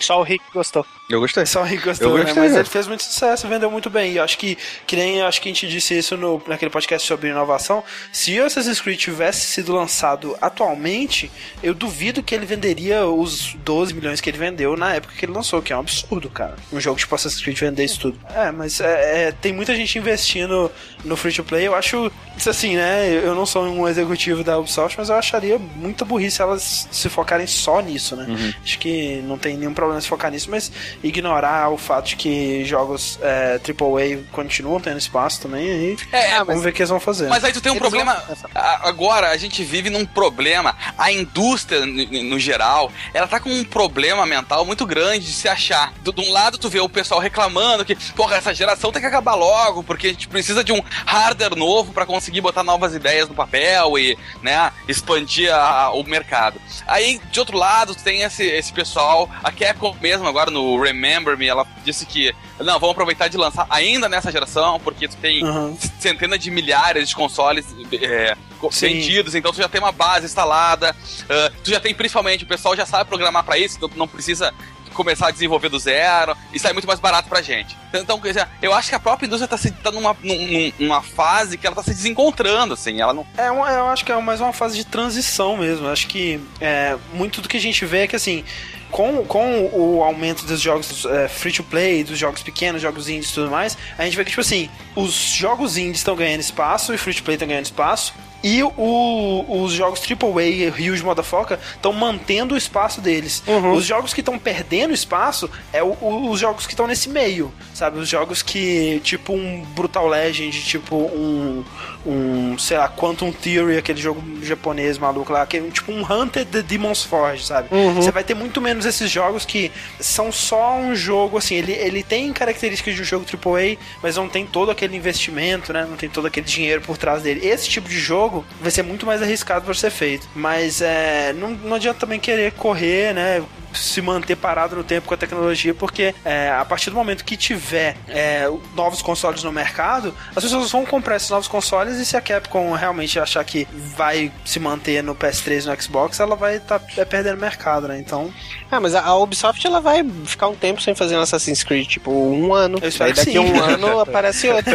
Só 0.04 0.20
o 0.20 0.24
Rick 0.24 0.44
gostou. 0.54 0.86
Eu 1.10 1.22
gostei. 1.22 1.46
só 1.46 1.62
o 1.62 1.64
Rick 1.64 1.86
gostou, 1.86 2.10
Eu 2.10 2.18
né? 2.18 2.24
gostei, 2.26 2.44
Mas 2.44 2.52
né? 2.52 2.60
ele 2.60 2.70
fez 2.70 2.86
muito 2.86 3.04
sucesso, 3.04 3.48
vendeu 3.48 3.72
muito 3.72 3.90
bem. 3.90 4.12
E 4.14 4.18
eu 4.18 4.24
acho 4.24 4.38
que, 4.38 4.58
que 4.86 4.96
nem 4.96 5.22
acho 5.22 5.42
que 5.42 5.48
a 5.48 5.54
gente 5.54 5.68
disse 5.68 5.98
isso 5.98 6.18
no, 6.18 6.42
naquele 6.46 6.70
podcast 6.70 7.08
sobre 7.08 7.30
inovação. 7.30 7.84
Se 8.12 8.38
o 8.40 8.46
Assassin's 8.46 8.82
Creed 8.82 9.00
tivesse 9.00 9.48
sido 9.48 9.74
lançado 9.74 10.38
atualmente, 10.42 11.32
eu 11.64 11.74
duvido 11.74 12.22
que 12.22 12.36
ele 12.36 12.46
venderia 12.46 13.06
os 13.06 13.54
12 13.54 13.94
milhões 13.94 14.20
que 14.20 14.30
ele 14.30 14.38
vendeu 14.38 14.76
na 14.76 14.96
época 14.96 15.14
que 15.18 15.24
ele 15.24 15.32
lançou, 15.32 15.62
que 15.62 15.72
é 15.72 15.78
um 15.78 15.80
absurdo, 15.80 16.30
cara. 16.30 16.56
Um 16.74 16.80
jogo 16.80 17.00
tipo 17.00 17.16
Assassin's 17.16 17.42
Creed 17.42 17.58
vender 17.58 17.86
isso 17.86 18.00
tudo. 18.00 18.20
É, 18.36 18.52
mas 18.52 18.82
é, 18.82 19.28
é, 19.28 19.32
tem 19.32 19.54
muita 19.54 19.74
gente 19.76 19.98
investindo 19.98 20.70
no 21.06 21.16
free 21.16 21.32
to 21.32 21.44
play. 21.44 21.66
Eu 21.66 21.74
acho, 21.74 22.12
isso 22.38 22.50
assim, 22.50 22.76
né? 22.76 23.10
Eu 23.10 23.34
não 23.34 23.46
sou 23.46 23.64
um 23.64 23.88
executivo 23.88 24.44
da 24.44 24.58
Ubisoft, 24.60 24.98
mas 24.98 25.08
eu 25.08 25.16
acharia 25.16 25.58
muita 25.58 26.04
burrice 26.04 26.42
elas 26.42 26.88
se 26.92 27.08
focarem 27.08 27.48
só 27.48 27.80
nisso, 27.80 28.16
né? 28.16 28.54
Acho 28.62 28.78
que 28.78 29.22
não 29.26 29.38
tem 29.38 29.56
nenhum 29.56 29.74
problema 29.74 29.87
se 30.02 30.08
focar 30.08 30.32
nisso, 30.32 30.50
mas 30.50 30.72
ignorar 31.04 31.70
o 31.72 31.78
fato 31.78 32.08
de 32.10 32.16
que 32.16 32.64
jogos 32.66 33.20
é, 33.22 33.60
AAA 33.64 34.24
continuam 34.32 34.80
tendo 34.80 34.98
espaço 34.98 35.42
também. 35.42 35.70
Aí 35.70 35.98
É, 36.12 36.32
vamos 36.40 36.48
mas- 36.56 36.62
ver 36.64 36.70
o 36.70 36.74
que 36.74 36.82
eles 36.82 36.90
vão 36.90 37.00
fazer. 37.00 37.28
Mas 37.30 37.44
aí 37.44 37.54
tu 37.54 37.62
tem 37.62 37.72
um 37.72 37.76
Eles 37.76 37.82
problema. 37.82 38.14
vão- 38.16 38.38
Agora 38.84 39.30
a 39.30 39.38
gente 39.38 39.64
vive 39.64 39.90
num 39.90 40.06
problema. 40.06 40.76
A 40.98 41.12
indústria, 41.12 41.86
no, 41.86 42.40
geral, 42.40 42.92
ela 43.14 43.28
tá 43.28 43.40
com 43.40 43.50
um 43.50 43.64
problema 43.64 44.26
mental 44.26 44.66
muito 44.66 44.86
grande 44.86 45.26
de 45.26 45.34
se 45.34 45.48
achar. 45.48 45.94
Do- 46.02 46.18
De 46.18 46.22
um 46.28 46.32
lado, 46.32 46.58
tu 46.58 46.68
vê 46.70 46.80
o 46.80 46.90
pessoal 46.90 47.20
reclamando 47.20 47.86
que, 47.86 47.96
porra, 48.14 48.38
essa 48.38 48.54
geração 48.54 48.92
tem 48.92 49.00
que 49.02 49.08
acabar 49.08 49.36
logo, 49.36 49.84
porque 49.84 50.08
a 50.08 50.10
gente 50.10 50.28
precisa 50.28 50.64
de 50.64 50.72
um 50.72 50.82
hardware 51.06 51.56
novo 51.56 51.94
pra 51.94 52.06
conseguir 52.08 52.42
botar 52.42 52.64
novas 52.64 52.96
ideias 52.96 53.30
no 53.30 53.36
papel 53.36 54.00
e, 54.00 54.18
né, 54.42 54.72
expandir 54.88 55.54
a- 55.54 55.92
o 55.92 56.04
mercado. 56.04 56.60
Aí, 56.88 57.22
de 57.32 57.40
outro 57.40 57.56
lado, 57.58 57.94
tu 57.94 58.04
tem 58.04 58.24
esse, 58.24 58.44
esse 58.46 58.74
pessoal, 58.74 59.30
a 59.44 59.52
Capcom 59.78 59.96
mesmo, 60.02 60.28
agora 60.28 60.50
no 60.52 60.80
Remember 60.82 61.38
Me, 61.38 61.48
ela 61.48 61.66
disse 61.86 62.06
que, 62.06 62.34
não, 62.60 62.80
vamos 62.80 62.92
aproveitar 62.92 63.28
de 63.28 63.38
lançar 63.38 63.66
ainda 63.70 64.10
nessa 64.10 64.32
geração, 64.32 64.80
porque 64.80 65.08
tu 65.08 65.16
tem 65.18 65.44
Uhum. 65.44 65.78
centenas 66.00 66.40
de 66.40 66.50
milhares 66.52 67.10
de 67.10 67.16
consoles 67.16 67.66
é, 67.94 68.36
vendidos, 68.82 69.36
então 69.36 69.52
tu 69.54 69.58
já 69.58 69.70
tem 69.70 69.80
uma 69.80 69.92
base 69.92 70.26
instalada, 70.26 70.96
ah, 71.30 71.52
tu 71.64 71.70
já 71.70 71.80
tem 71.80 71.94
principalmente, 71.94 72.44
o 72.44 72.48
pessoal 72.48 72.76
já 72.76 72.86
sabe 72.86 73.08
programar 73.10 73.44
pra 73.44 73.58
isso, 73.58 73.78
então 73.78 73.88
tu 73.88 73.98
não 73.98 74.08
precisa 74.08 74.54
começar 74.98 75.28
a 75.28 75.32
desenvolver 75.32 75.70
do 75.70 75.80
zero 75.80 76.36
e 76.52 76.60
sair 76.60 76.74
muito 76.74 76.88
mais 76.88 77.00
barato 77.00 77.30
pra 77.30 77.42
gente. 77.42 77.78
Então, 77.94 78.20
eu 78.62 78.74
acho 78.74 78.90
que 78.90 78.96
a 78.96 79.00
própria 79.00 79.26
indústria 79.28 79.48
tá, 79.48 79.58
se, 79.58 79.72
tá 79.72 79.92
numa, 79.92 80.16
num- 80.22 80.74
numa 80.80 81.02
fase 81.02 81.58
que 81.58 81.66
ela 81.66 81.76
tá 81.76 81.84
se 81.84 81.92
desencontrando, 81.94 82.74
assim. 82.74 83.00
Ela 83.00 83.14
não. 83.14 83.26
É, 83.38 83.48
eu 83.48 83.88
acho 83.88 84.04
que 84.04 84.12
é 84.12 84.20
mais 84.20 84.42
uma 84.42 84.52
fase 84.52 84.76
de 84.76 84.86
transição 84.86 85.56
mesmo. 85.56 85.86
Eu 85.88 85.92
Acho 85.94 86.08
que 86.08 86.40
é, 86.60 86.98
muito 87.14 87.42
do 87.42 87.48
que 87.48 87.58
a 87.58 87.62
gente 87.62 87.86
vê 87.86 88.00
é 88.00 88.08
que 88.08 88.16
assim. 88.16 88.44
Com, 88.90 89.26
com 89.26 89.70
o 89.74 90.02
aumento 90.02 90.46
dos 90.46 90.62
jogos 90.62 91.04
é, 91.06 91.28
free 91.28 91.52
to 91.52 91.62
play, 91.62 92.06
dos 92.06 92.18
jogos 92.18 92.42
pequenos, 92.42 92.82
jogos 92.82 93.10
indies 93.10 93.32
e 93.32 93.34
tudo 93.34 93.52
mais, 93.52 93.78
a 93.98 94.06
gente 94.06 94.16
vê 94.16 94.24
que, 94.24 94.30
tipo 94.30 94.40
assim, 94.40 94.70
os 94.96 95.12
jogos 95.14 95.76
indies 95.76 95.98
estão 95.98 96.16
ganhando 96.16 96.40
espaço 96.40 96.94
e 96.94 96.98
free 96.98 97.14
to 97.14 97.22
play 97.22 97.36
estão 97.36 97.50
ganhando 97.50 97.66
espaço. 97.66 98.14
E 98.48 98.64
o- 98.64 99.46
os 99.64 99.74
jogos 99.74 100.00
AAA, 100.02 100.70
Huge 100.72 101.04
Motherfucker, 101.04 101.58
estão 101.76 101.92
mantendo 101.92 102.56
o 102.56 102.58
espaço 102.58 103.02
deles. 103.02 103.44
Os 103.76 103.86
jogos 103.86 104.14
que 104.14 104.22
estão 104.22 104.40
perdendo 104.40 104.94
espaço 104.94 105.50
é 105.74 105.84
o- 105.84 105.98
o- 106.00 106.30
os 106.30 106.40
jogos 106.40 106.66
que 106.66 106.74
estão 106.74 106.88
nesse 106.88 107.10
meio, 107.10 107.52
sabe? 107.74 108.00
Os 108.00 108.08
jogos 108.08 108.42
que, 108.42 109.02
tipo 109.04 109.34
um 109.34 109.64
Brutal 109.76 110.08
Legend, 110.08 110.52
tipo 110.64 110.96
um, 110.96 111.64
um 112.06 112.58
sei 112.58 112.78
lá, 112.78 112.88
Quantum 112.88 113.32
Theory, 113.32 113.78
aquele 113.78 114.00
jogo 114.00 114.24
japonês 114.44 114.98
maluco 114.98 115.34
lá, 115.34 115.46
que 115.46 115.58
é 115.58 115.62
tipo 115.62 115.92
um 115.92 116.02
Hunter 116.02 116.46
the 116.46 116.62
Demon's 116.62 117.04
Forge, 117.04 117.46
sabe? 117.46 117.68
Você 117.96 118.12
vai 118.12 118.24
ter 118.24 118.34
muito 118.34 118.62
menos 118.62 118.86
esses 118.86 119.10
jogos 119.12 119.46
que 119.46 119.72
são 120.00 120.32
só 120.32 120.76
um 120.78 120.96
jogo, 120.96 121.38
assim, 121.38 121.56
ele, 121.56 121.74
ele 121.74 122.04
tem 122.04 122.32
características 122.32 122.96
de 122.96 123.02
um 123.02 123.06
jogo 123.06 123.26
AAA, 123.26 123.78
mas 124.02 124.16
não 124.16 124.30
tem 124.30 124.46
todo 124.46 124.72
aquele 124.72 124.96
investimento, 124.96 125.74
né? 125.74 125.86
Não 125.90 125.98
tem 125.98 126.10
todo 126.10 126.28
aquele 126.28 126.46
dinheiro 126.46 126.82
por 126.82 126.98
trás 126.98 127.24
dele. 127.24 127.46
Esse 127.46 127.68
tipo 127.68 127.90
de 127.90 128.00
jogo 128.00 128.37
vai 128.62 128.72
ser 128.72 128.84
muito 128.84 129.06
mais 129.06 129.22
arriscado 129.22 129.66
para 129.66 129.74
ser 129.74 129.90
feito. 129.90 130.28
Mas 130.36 130.82
é, 130.82 131.34
não, 131.34 131.52
não 131.52 131.76
adianta 131.76 132.00
também 132.00 132.20
querer 132.20 132.52
correr, 132.54 133.14
né? 133.14 133.44
Se 133.74 134.02
manter 134.02 134.36
parado 134.36 134.76
no 134.76 134.84
tempo 134.84 135.08
com 135.08 135.14
a 135.14 135.18
tecnologia, 135.18 135.74
porque 135.74 136.14
é, 136.26 136.50
a 136.50 136.64
partir 136.66 136.90
do 136.90 136.96
momento 136.96 137.24
que 137.24 137.38
tiver 137.38 137.96
é, 138.08 138.50
novos 138.76 139.02
consoles 139.02 139.44
no 139.44 139.52
mercado, 139.52 140.14
as 140.36 140.44
pessoas 140.44 140.72
vão 140.72 140.86
comprar 140.86 141.16
esses 141.18 141.30
novos 141.30 141.48
consoles 141.48 141.98
e 141.98 142.06
se 142.06 142.16
a 142.18 142.22
Capcom 142.22 142.72
realmente 142.74 143.20
achar 143.20 143.44
que 143.44 143.68
vai 143.96 144.32
se 144.46 144.60
manter 144.60 145.04
no 145.04 145.16
PS3 145.16 145.64
e 145.64 145.68
no 145.68 145.82
Xbox, 145.82 146.20
ela 146.20 146.36
vai 146.36 146.58
estar 146.58 146.80
perdendo 147.10 147.38
mercado, 147.40 147.88
né? 147.88 148.00
Então, 148.00 148.32
Ah, 148.72 148.80
mas 148.80 148.96
a, 148.96 149.16
Ubisoft 149.16 149.66
ela 149.66 149.80
vai 149.80 150.04
ficar 150.26 150.48
um 150.48 150.56
tempo 150.56 150.82
sem 150.82 150.94
fazer 150.96 151.18
um 151.18 151.22
Assassin's 151.22 151.64
Creed, 151.64 151.88
tipo 151.88 152.12
um 152.12 152.54
ano. 152.54 152.80
Eu 152.82 152.90
espero 152.90 153.10
Aí 153.10 153.14
que 153.14 153.20
daqui 153.26 153.38
a 153.38 153.42
sim. 153.42 153.48
um 153.52 153.64
ano 153.64 154.00
aparece 154.02 154.50
outro. 154.50 154.74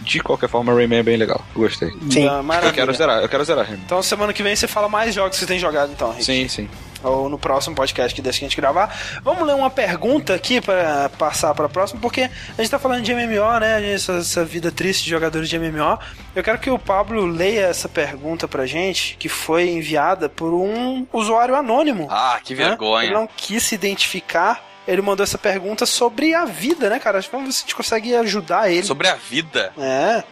De 0.00 0.20
qualquer 0.20 0.48
forma, 0.48 0.72
Rayman 0.72 0.98
é 1.00 1.02
bem 1.02 1.16
legal. 1.16 1.44
Eu 1.54 1.62
Gostei. 1.62 1.90
Sim. 2.10 2.24
Eu 2.26 2.42
maravilha. 2.42 2.72
quero 2.72 2.92
zerar, 2.94 3.20
eu 3.22 3.28
quero 3.28 3.44
zerar 3.44 3.64
Rayman. 3.64 3.82
Então 3.84 4.02
semana 4.02 4.32
que 4.32 4.42
vem 4.42 4.54
você 4.54 4.66
fala 4.68 4.88
mais 4.88 5.14
jogos 5.14 5.32
que 5.36 5.40
você 5.40 5.46
tem 5.46 5.58
jogado, 5.58 5.92
então, 5.92 6.10
Rick. 6.12 6.24
Sim, 6.24 6.48
sim. 6.48 6.68
Ou 7.02 7.28
no 7.28 7.38
próximo 7.38 7.74
podcast 7.74 8.14
que 8.14 8.22
deixa 8.22 8.38
a 8.38 8.48
gente 8.48 8.56
gravar. 8.56 8.96
Vamos 9.22 9.46
ler 9.46 9.54
uma 9.54 9.70
pergunta 9.70 10.34
aqui 10.34 10.60
para 10.60 11.08
passar 11.10 11.54
para 11.54 11.66
a 11.66 11.68
próxima, 11.68 12.00
porque 12.00 12.22
a 12.22 12.60
gente 12.62 12.70
tá 12.70 12.78
falando 12.78 13.02
de 13.02 13.14
MMO, 13.14 13.60
né? 13.60 13.92
Essa, 13.92 14.14
essa 14.14 14.44
vida 14.44 14.70
triste 14.70 15.04
de 15.04 15.10
jogadores 15.10 15.48
de 15.48 15.58
MMO. 15.58 15.98
Eu 16.34 16.42
quero 16.42 16.58
que 16.58 16.70
o 16.70 16.78
Pablo 16.78 17.26
leia 17.26 17.66
essa 17.66 17.88
pergunta 17.88 18.46
pra 18.46 18.66
gente, 18.66 19.16
que 19.18 19.28
foi 19.28 19.68
enviada 19.70 20.28
por 20.28 20.52
um 20.52 21.06
usuário 21.12 21.54
anônimo. 21.54 22.08
Ah, 22.10 22.40
que 22.42 22.54
né? 22.54 22.68
vergonha. 22.68 23.06
Ele 23.06 23.14
não 23.14 23.26
quis 23.26 23.62
se 23.62 23.74
identificar. 23.74 24.67
Ele 24.88 25.02
mandou 25.02 25.22
essa 25.22 25.36
pergunta 25.36 25.84
sobre 25.84 26.32
a 26.32 26.46
vida, 26.46 26.88
né, 26.88 26.98
cara? 26.98 27.20
Vamos 27.30 27.48
ver 27.48 27.52
se 27.52 27.58
a 27.58 27.60
gente 27.60 27.74
consegue 27.74 28.16
ajudar 28.16 28.70
ele. 28.72 28.86
Sobre 28.86 29.06
a 29.06 29.16
vida. 29.16 29.70
É. 29.76 30.24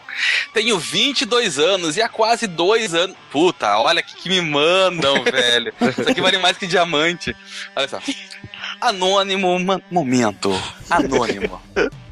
Tenho 0.55 0.79
22 0.79 1.59
anos 1.59 1.99
e 1.99 2.03
há 2.03 2.09
quase 2.09 2.47
dois 2.47 2.95
anos. 2.95 3.15
Puta, 3.31 3.79
olha 3.79 4.03
que, 4.03 4.17
que 4.17 4.31
me 4.31 4.41
mandam, 4.41 5.23
velho. 5.31 5.75
Isso 5.99 6.09
aqui 6.09 6.23
vale 6.23 6.39
mais 6.39 6.57
que 6.57 6.67
diamante. 6.67 7.37
Olha 7.77 7.87
só. 7.87 8.01
Anônimo 8.81 9.59
momento. 9.91 10.51
Anônimo. 10.89 11.61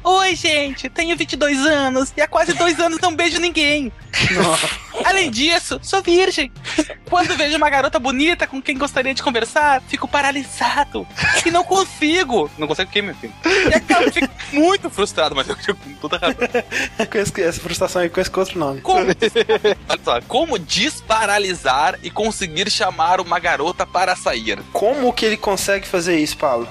Oi, 0.07 0.35
gente. 0.35 0.87
Tenho 0.87 1.17
22 1.17 1.65
anos 1.65 2.13
e 2.15 2.21
há 2.21 2.27
quase 2.27 2.53
dois 2.53 2.79
anos 2.79 2.99
não 3.01 3.15
beijo 3.15 3.39
ninguém. 3.39 3.91
Além 5.03 5.31
disso, 5.31 5.79
sou 5.81 5.99
virgem. 6.03 6.51
Quando 7.09 7.35
vejo 7.35 7.57
uma 7.57 7.71
garota 7.71 7.97
bonita 7.99 8.45
com 8.45 8.61
quem 8.61 8.77
gostaria 8.77 9.15
de 9.15 9.23
conversar, 9.23 9.81
fico 9.87 10.07
paralisado. 10.07 11.07
E 11.43 11.49
não 11.49 11.63
consigo. 11.63 12.51
Não 12.55 12.67
consegue 12.67 12.89
o 12.89 12.93
quê, 12.93 13.01
meu 13.01 13.15
filho? 13.15 13.33
E 13.43 13.73
acabo 13.73 14.11
ficando 14.11 14.31
muito 14.53 14.91
frustrado, 14.91 15.35
mas 15.35 15.49
eu 15.49 15.55
fico 15.55 15.79
com 15.79 15.93
toda 15.95 16.19
razão. 16.19 16.35
Com 17.11 17.41
essa 17.41 17.59
frustração 17.59 18.01
aí 18.01 18.09
com 18.09 18.21
esse 18.21 18.31
outro 18.37 18.59
nome. 18.59 18.81
Como, 18.81 18.99
Olha 19.89 19.99
só, 20.03 20.21
como 20.21 20.59
desparalisar 20.59 21.97
e 22.03 22.11
conseguir 22.11 22.69
chamar 22.69 23.19
uma 23.19 23.39
garota 23.39 23.85
para 23.85 24.15
sair? 24.15 24.59
Como 24.71 25.11
que 25.13 25.25
ele 25.25 25.37
consegue 25.37 25.87
fazer 25.87 26.17
isso, 26.19 26.37
Paulo? 26.37 26.67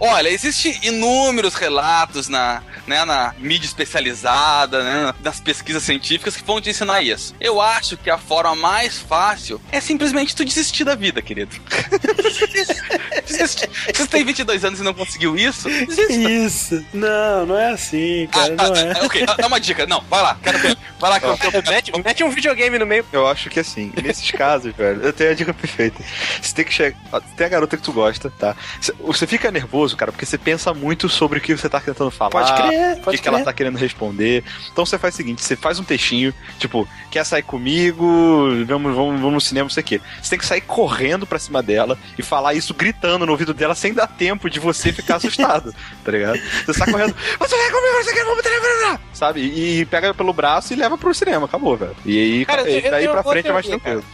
Olha, 0.00 0.28
existem 0.28 0.78
inúmeros 0.82 1.54
relatos 1.54 2.28
na, 2.28 2.62
né, 2.86 3.04
na 3.04 3.34
mídia 3.38 3.66
especializada, 3.66 4.82
né, 4.82 5.14
nas 5.22 5.40
pesquisas 5.40 5.82
científicas 5.82 6.36
que 6.36 6.44
vão 6.44 6.60
te 6.60 6.70
ensinar 6.70 7.00
isso. 7.02 7.34
Eu 7.40 7.60
acho 7.60 7.96
que 7.96 8.10
a 8.10 8.18
forma 8.18 8.54
mais 8.56 8.98
fácil 8.98 9.60
é 9.72 9.80
simplesmente 9.80 10.34
tu 10.34 10.44
desistir 10.44 10.84
da 10.84 10.94
vida, 10.94 11.22
querido. 11.22 11.54
Se 13.26 13.46
você 13.46 14.06
tem 14.08 14.24
22 14.24 14.64
anos 14.64 14.80
e 14.80 14.82
não 14.82 14.94
conseguiu 14.94 15.36
isso, 15.36 15.68
desista. 15.68 16.12
Isso. 16.12 16.84
Não, 16.92 17.46
não 17.46 17.58
é 17.58 17.70
assim, 17.72 18.28
Ah, 18.32 18.48
cara. 18.48 18.54
ah, 18.58 18.68
não 18.68 18.76
é. 18.76 18.92
ah, 19.00 19.04
ok, 19.04 19.26
dá 19.26 19.46
uma 19.46 19.60
dica. 19.60 19.86
Não, 19.86 20.00
vai 20.10 20.22
lá, 20.22 20.38
quero 20.42 20.58
ver. 20.58 20.76
Vai 20.98 21.10
lá 21.10 21.20
que 21.20 21.26
eu 21.26 21.36
tenho 21.36 21.62
mete, 21.68 21.92
mete 22.04 22.24
um 22.24 22.30
videogame 22.30 22.78
no 22.78 22.86
meio. 22.86 23.04
Eu 23.12 23.26
acho 23.28 23.50
que 23.50 23.60
assim, 23.60 23.92
nesses 24.02 24.30
casos, 24.30 24.74
velho, 24.74 25.02
eu 25.02 25.12
tenho 25.12 25.30
a 25.30 25.34
dica 25.34 25.52
perfeita. 25.52 26.02
Você 26.40 26.54
tem 26.54 26.64
que 26.64 26.72
chegar. 26.72 26.96
Tem 27.36 27.46
a 27.46 27.50
garota 27.50 27.76
que 27.76 27.82
tu 27.82 27.92
gosta, 27.92 28.30
tá? 28.30 28.56
Cê- 28.80 28.94
Você 29.00 29.26
fica 29.26 29.50
nervoso, 29.50 29.83
cara, 29.92 30.12
porque 30.12 30.24
você 30.24 30.38
pensa 30.38 30.72
muito 30.72 31.08
sobre 31.08 31.38
o 31.38 31.42
que 31.42 31.56
você 31.56 31.68
tá 31.68 31.80
tentando 31.80 32.10
falar. 32.10 32.30
Pode 32.30 32.54
crer, 32.54 32.98
O 32.98 33.00
pode 33.02 33.16
que, 33.16 33.22
que 33.22 33.28
ela 33.28 33.42
tá 33.42 33.52
querendo 33.52 33.76
responder. 33.76 34.44
Então 34.72 34.86
você 34.86 34.96
faz 34.96 35.14
o 35.14 35.16
seguinte: 35.16 35.42
você 35.42 35.56
faz 35.56 35.78
um 35.78 35.84
textinho, 35.84 36.32
tipo, 36.58 36.88
quer 37.10 37.24
sair 37.24 37.42
comigo? 37.42 38.04
Vamos, 38.66 38.94
vamos, 38.94 39.20
vamos 39.20 39.34
no 39.34 39.40
cinema, 39.40 39.64
não 39.64 39.70
sei 39.70 39.82
o 39.82 39.86
quê. 39.86 40.00
Você 40.22 40.30
tem 40.30 40.38
que 40.38 40.46
sair 40.46 40.60
correndo 40.60 41.26
pra 41.26 41.38
cima 41.38 41.62
dela 41.62 41.98
e 42.18 42.22
falar 42.22 42.54
isso 42.54 42.72
gritando 42.72 43.26
no 43.26 43.32
ouvido 43.32 43.52
dela 43.52 43.74
sem 43.74 43.92
dar 43.92 44.06
tempo 44.06 44.48
de 44.48 44.60
você 44.60 44.92
ficar 44.92 45.16
assustado, 45.16 45.74
tá 46.04 46.12
ligado? 46.12 46.38
Você 46.64 46.74
sai 46.74 46.90
correndo, 46.90 47.14
você 47.38 47.56
vai 47.56 47.70
comigo, 47.70 48.04
você 48.04 48.12
quer, 48.12 48.24
vamos 48.24 48.44
sabe? 49.14 49.40
E, 49.40 49.80
e 49.80 49.86
pega 49.86 50.12
pelo 50.12 50.32
braço 50.32 50.72
e 50.72 50.76
leva 50.76 50.98
pro 50.98 51.14
cinema, 51.14 51.46
acabou, 51.46 51.76
velho. 51.76 51.96
E 52.04 52.18
aí, 52.18 52.44
Cara, 52.44 52.68
eu 52.68 52.90
daí 52.90 53.08
pra 53.08 53.22
frente 53.22 53.48
é 53.48 53.52
mais 53.52 53.66
teoria, 53.66 53.80
tranquilo. 53.80 54.04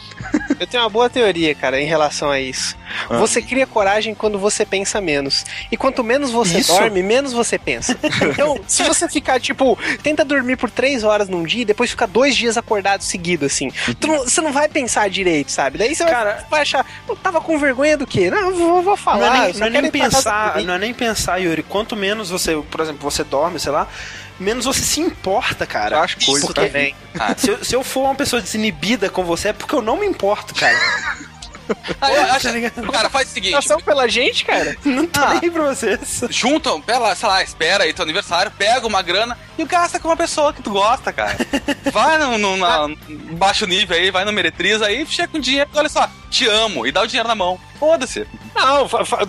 Eu 0.60 0.66
tenho 0.66 0.82
uma 0.82 0.88
boa 0.88 1.10
teoria, 1.10 1.54
cara, 1.54 1.80
em 1.80 1.86
relação 1.86 2.30
a 2.30 2.40
isso. 2.40 2.76
Ah. 3.08 3.16
Você 3.18 3.40
cria 3.42 3.66
coragem 3.66 4.14
quando 4.14 4.38
você 4.38 4.64
pensa 4.64 5.00
menos. 5.00 5.44
E 5.70 5.76
quanto 5.76 6.02
menos 6.04 6.30
você 6.30 6.58
Isso? 6.58 6.72
dorme, 6.72 7.02
menos 7.02 7.32
você 7.32 7.58
pensa. 7.58 7.96
Então, 8.30 8.60
se 8.66 8.82
você 8.82 9.08
ficar, 9.08 9.40
tipo, 9.40 9.78
tenta 10.02 10.24
dormir 10.24 10.56
por 10.56 10.70
três 10.70 11.02
horas 11.04 11.28
num 11.28 11.42
dia 11.42 11.62
e 11.62 11.64
depois 11.64 11.90
ficar 11.90 12.06
dois 12.06 12.36
dias 12.36 12.56
acordado 12.56 13.02
seguido, 13.02 13.46
assim. 13.46 13.70
não- 14.06 14.18
você 14.20 14.40
não 14.40 14.52
vai 14.52 14.68
pensar 14.68 15.08
direito, 15.10 15.50
sabe? 15.50 15.78
Daí 15.78 15.94
você 15.94 16.04
vai- 16.04 16.12
Cara- 16.12 16.46
vai, 16.50 16.60
achar, 16.62 16.86
eu 17.08 17.16
tava 17.16 17.40
com 17.40 17.58
vergonha 17.58 17.96
do 17.96 18.06
quê? 18.06 18.30
Não, 18.30 18.38
eu 18.50 18.54
vou, 18.54 18.82
vou 18.82 18.96
falar. 18.96 19.18
Não 19.18 19.26
é 19.26 19.40
nem, 19.52 19.54
não 19.60 19.66
é 19.66 19.70
nem 19.82 19.90
pensar, 19.90 20.62
não 20.62 20.74
é 20.74 20.78
nem 20.78 20.94
pensar, 20.94 21.38
Yuri. 21.38 21.62
Quanto 21.62 21.96
menos 21.96 22.30
você, 22.30 22.54
por 22.70 22.80
exemplo, 22.80 23.00
você 23.10 23.24
dorme, 23.24 23.58
sei 23.58 23.72
lá, 23.72 23.88
menos 24.38 24.64
você 24.64 24.80
se 24.80 25.00
importa, 25.00 25.66
cara. 25.66 25.96
Eu 25.96 26.02
acho 26.02 26.24
coisa 26.24 26.46
Porque- 26.46 26.66
também. 26.66 26.94
Se 27.36 27.48
eu, 27.50 27.64
se 27.64 27.74
eu 27.76 27.82
for 27.82 28.02
uma 28.04 28.14
pessoa 28.14 28.40
desinibida 28.40 29.08
com 29.10 29.24
você, 29.24 29.48
é 29.48 29.52
porque 29.52 29.74
eu 29.74 29.82
não 29.82 29.98
me 29.98 30.06
importo, 30.06 30.54
cara. 30.54 30.76
Eu 31.70 32.22
acho- 32.32 32.50
Tá? 32.70 32.92
Cara, 32.92 33.10
faz 33.10 33.28
o 33.28 33.32
seguinte: 33.32 33.54
Ação 33.54 33.80
pela 33.80 34.08
gente, 34.08 34.44
cara. 34.44 34.76
Não 34.84 35.06
tô 35.06 35.20
Ah. 35.20 35.28
nem 35.30 35.40
aí 35.44 35.50
pra 35.50 35.62
vocês. 35.64 36.22
junta, 36.30 36.78
pela, 36.80 37.14
sei 37.14 37.28
lá, 37.28 37.42
espera 37.42 37.84
aí 37.84 37.92
teu 37.92 38.02
aniversário, 38.02 38.50
pega 38.52 38.86
uma 38.86 39.02
grana 39.02 39.38
e 39.58 39.64
gasta 39.64 39.98
com 40.00 40.08
uma 40.08 40.16
pessoa 40.16 40.52
que 40.52 40.62
tu 40.62 40.70
gosta, 40.70 41.12
cara. 41.12 41.36
Vai 41.92 42.18
no, 42.18 42.38
no 42.38 42.56
na- 42.56 42.88
no 42.88 42.96
baixo 43.36 43.66
nível 43.66 43.96
aí, 43.96 44.10
vai 44.10 44.24
no 44.24 44.32
Meretriz 44.32 44.80
aí, 44.82 45.04
chega 45.06 45.28
com 45.28 45.38
dinheiro, 45.38 45.68
olha 45.74 45.88
só, 45.88 46.08
te 46.30 46.46
amo, 46.48 46.86
e 46.86 46.92
dá 46.92 47.02
o 47.02 47.06
dinheiro 47.06 47.28
na 47.28 47.34
mão. 47.34 47.58
Foda-se. 47.78 48.26
Não, 48.54 48.86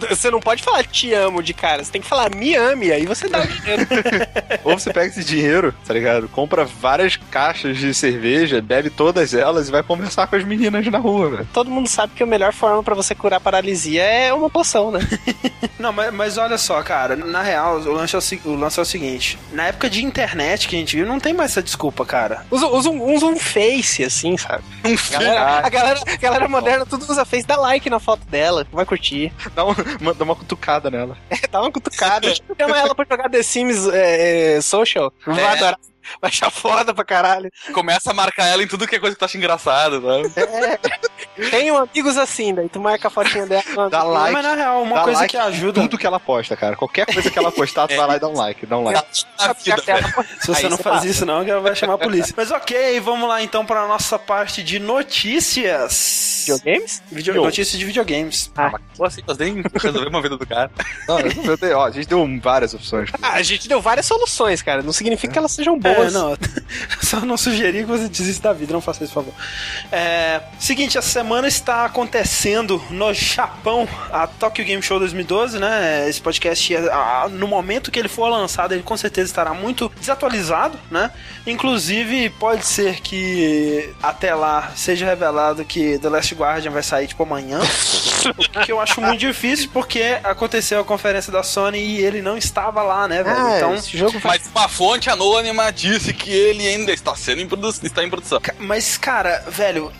você 0.10 0.30
não 0.30 0.42
pode 0.42 0.62
falar 0.62 0.84
te 0.84 1.14
amo 1.14 1.42
de 1.42 1.54
cara. 1.54 1.84
Você 1.84 1.92
tem 1.92 2.02
que 2.02 2.08
falar 2.08 2.36
me 2.36 2.54
ame, 2.54 2.92
aí 2.92 3.06
você 3.06 3.30
dá 3.30 3.40
o 3.40 3.48
dinheiro. 3.48 3.88
Ou 4.66 4.78
você 4.78 4.92
pega 4.92 5.08
esse 5.08 5.24
dinheiro, 5.24 5.74
tá 5.86 5.94
ligado? 5.94 6.28
Compra 6.28 6.66
várias 6.66 7.16
caixas 7.16 7.78
de 7.78 7.94
cerveja, 7.94 8.62
bebe 8.62 8.90
todas 8.90 9.34
elas 9.34 9.70
e 9.70 9.72
vai 9.72 9.82
conversar 9.82 10.28
com 10.28 10.36
as 10.36 10.44
meninas 10.44 10.86
na 10.88 10.98
rua, 10.98 11.30
velho. 11.30 11.48
Todo 11.54 11.72
mundo 11.72 11.88
sabe 11.88 12.14
que 12.14 12.24
a 12.24 12.26
melhor 12.26 12.52
forma 12.52 12.84
pra 12.84 12.94
você 12.94 13.16
curar 13.16 13.40
paralisia 13.40 14.04
é 14.04 14.34
uma 14.34 14.50
poção, 14.50 14.92
né? 14.92 15.00
Não, 15.80 15.94
mas, 15.94 16.14
mas 16.14 16.38
olha 16.38 16.58
só, 16.58 16.82
cara, 16.84 17.16
na 17.16 17.42
real, 17.42 17.80
o 17.80 17.94
lance, 17.94 18.16
é 18.16 18.20
o, 18.20 18.50
o 18.52 18.56
lance 18.56 18.80
é 18.80 18.82
o 18.82 18.86
seguinte: 18.86 19.40
na 19.54 19.68
época 19.68 19.90
de 19.90 20.04
internet 20.04 20.68
que 20.68 20.76
a 20.76 20.80
gente 20.80 20.96
viu, 20.96 21.06
não 21.08 21.20
tem 21.20 21.34
mais 21.34 21.52
essa 21.52 21.64
desculpa, 21.64 22.06
cara. 22.06 22.46
Usa, 22.52 22.68
usa, 22.68 22.90
um, 22.90 23.16
usa 23.16 23.26
um 23.26 23.40
face, 23.40 24.04
assim, 24.04 24.38
sabe? 24.38 24.64
Um 24.86 24.94
A 24.94 25.20
galera, 25.20 25.66
a 25.66 25.70
galera, 25.70 26.00
a 26.06 26.16
galera 26.18 26.48
moderna 26.48 26.86
tudo 26.98 27.10
usa 27.12 27.26
face, 27.26 27.46
dá 27.46 27.56
like 27.58 27.90
na 27.90 28.00
foto 28.00 28.26
dela, 28.28 28.66
vai 28.72 28.86
curtir. 28.86 29.32
Dá, 29.56 29.66
um, 29.66 29.74
uma- 30.00 30.14
dá 30.14 30.24
uma 30.24 30.36
cutucada 30.36 30.90
nela. 30.92 31.18
Dá 31.52 31.62
uma 31.62 31.72
cutucada. 31.72 32.34
Chama 32.36 32.78
ela 32.78 32.94
pra 32.96 33.06
jogar 33.10 33.30
The 33.30 33.42
Sims 33.44 33.88
é, 33.88 34.58
é, 34.58 34.62
Social. 34.62 35.12
Vai 35.26 35.44
É. 35.44 35.48
adorar. 35.48 35.80
Vai 36.22 36.30
achar 36.30 36.50
foda 36.52 36.94
pra 36.94 37.04
caralho. 37.04 37.50
Começa 37.74 38.12
a 38.12 38.14
marcar 38.14 38.46
ela 38.48 38.64
em 38.64 38.68
tudo 38.68 38.88
que 38.88 38.96
é 38.96 39.00
coisa 39.00 39.16
que 39.16 39.20
tu 39.20 39.26
acha 39.26 39.38
engraçado, 39.38 40.02
sabe? 40.02 40.32
É. 41.38 41.50
Tenho 41.50 41.78
amigos 41.78 42.18
assim, 42.18 42.54
daí 42.54 42.68
tu 42.70 42.80
marca 42.80 43.08
a 43.08 43.12
fotinha 43.12 43.46
dela. 43.46 43.90
Dá 43.90 44.04
like. 44.04 44.34
Mas 44.34 44.44
na 44.44 44.56
real, 44.56 44.82
uma 44.84 44.96
dá 44.98 45.04
coisa 45.04 45.20
like 45.22 45.32
que 45.32 45.38
ajuda. 45.38 45.80
em 45.80 45.84
Tudo 45.84 45.98
que 45.98 46.06
ela 46.08 46.20
posta, 46.20 46.56
cara. 46.56 46.76
Qualquer 46.76 47.06
coisa 47.12 47.30
que 47.30 47.38
ela 47.40 47.52
postar, 47.52 47.88
tu 47.88 47.96
vai 47.96 48.08
lá 48.08 48.16
e 48.16 48.20
dá 48.20 48.28
um 48.28 48.34
like. 48.36 48.66
Dá 48.66 48.78
um 48.78 48.84
like. 48.84 49.02
Se 49.12 50.48
você 50.48 50.66
Aí 50.66 50.70
não 50.70 50.78
faz 50.78 50.96
passa. 50.98 51.08
isso, 51.08 51.26
não, 51.26 51.44
que 51.44 51.52
ela 51.52 51.62
vai 51.62 51.76
chamar 51.76 51.94
a 51.96 51.98
polícia. 51.98 52.34
Mas 52.36 52.52
ok, 52.52 53.00
vamos 53.00 53.28
lá 53.28 53.42
então 53.42 53.66
para 53.66 53.82
a 53.82 53.88
nossa 53.88 54.18
parte 54.20 54.62
de 54.64 54.80
notícias. 54.80 56.44
Videogames? 56.48 57.04
Video- 57.12 57.36
Eu. 57.36 57.44
Notícias 57.44 57.78
de 57.80 57.86
videogames. 57.86 58.52
Ah, 58.56 58.70
mas 58.72 58.82
pô, 58.98 59.06
assim, 59.06 59.22
nós 59.28 59.38
nem 59.38 59.64
resolvemos 59.82 60.16
a 60.16 60.22
vida 60.22 60.38
do 60.38 60.46
cara. 60.46 60.72
Não, 61.08 61.20
eu 61.20 61.58
dei- 61.58 61.74
ó, 61.74 61.86
a 61.86 61.92
gente 61.92 62.08
deu 62.08 62.28
várias 62.42 62.74
opções. 62.74 63.10
Ah, 63.22 63.34
a 63.34 63.44
gente 63.44 63.68
deu 63.68 63.82
várias 63.82 64.06
soluções, 64.06 64.62
cara. 64.62 64.82
Não 64.82 64.94
significa 64.94 65.34
que 65.34 65.40
elas 65.40 65.52
sejam 65.52 65.76
É, 65.84 65.91
boas. 65.96 66.14
não, 66.14 66.38
só 67.02 67.20
não 67.22 67.38
sugerir 67.38 67.80
que 67.80 67.92
você 67.92 68.08
desista 68.08 68.50
da 68.50 68.54
vida, 68.54 68.74
não 68.74 68.82
faça 68.82 69.04
isso, 69.04 69.14
por 69.14 69.24
favor. 69.24 69.34
É, 69.92 70.42
seguinte, 70.60 70.98
essa 70.98 71.10
semana 71.10 71.48
está 71.48 71.86
acontecendo 71.86 72.82
no 72.90 73.14
Japão 73.14 73.88
a 74.12 74.28
Tokyo 74.28 74.66
Game 74.66 74.82
Show 74.82 75.00
2012, 75.00 75.60
né? 75.60 76.08
Esse 76.10 76.22
podcast, 76.22 76.76
ah, 76.92 77.28
no 77.30 77.48
momento 77.48 77.92
que 77.92 78.00
ele 78.00 78.08
for 78.08 78.28
lançado, 78.30 78.74
ele 78.74 78.84
com 78.84 78.98
certeza 78.98 79.30
estará 79.30 79.54
muito 79.54 79.92
desatualizado, 80.00 80.78
né? 80.90 81.12
Inclusive, 81.46 82.30
pode 82.32 82.66
ser 82.66 83.02
que 83.02 83.94
até 84.02 84.34
lá 84.34 84.72
seja 84.76 85.06
revelado 85.06 85.66
que 85.66 85.98
The 86.00 86.10
Last 86.10 86.36
Guardian 86.36 86.72
vai 86.72 86.84
sair 86.84 87.08
tipo 87.08 87.24
amanhã. 87.24 87.60
O 88.38 88.64
que 88.64 88.72
eu 88.72 88.80
acho 88.80 89.02
muito 89.02 89.20
difícil, 89.20 89.70
porque 89.74 90.20
aconteceu 90.24 90.80
a 90.80 90.84
conferência 90.84 91.32
da 91.32 91.44
Sony 91.44 91.80
e 91.80 91.98
ele 92.04 92.22
não 92.22 92.38
estava 92.38 92.84
lá, 92.84 93.08
né, 93.08 93.24
velho? 93.24 93.36
Ah, 93.36 93.58
então. 93.58 93.74
esse 93.74 93.98
jogo 93.98 94.20
vai... 94.20 94.38
Mas 94.38 94.48
uma 94.54 94.68
fonte 94.70 95.10
anônima 95.10 95.72
disse 95.82 96.14
que 96.14 96.30
ele 96.32 96.68
ainda 96.68 96.92
está 96.92 97.16
sendo 97.16 97.42
em 97.42 97.48
produ- 97.48 97.70
está 97.84 98.04
em 98.04 98.10
produção. 98.10 98.40
Mas, 98.60 98.98
cara, 98.98 99.44
velho, 99.48 99.92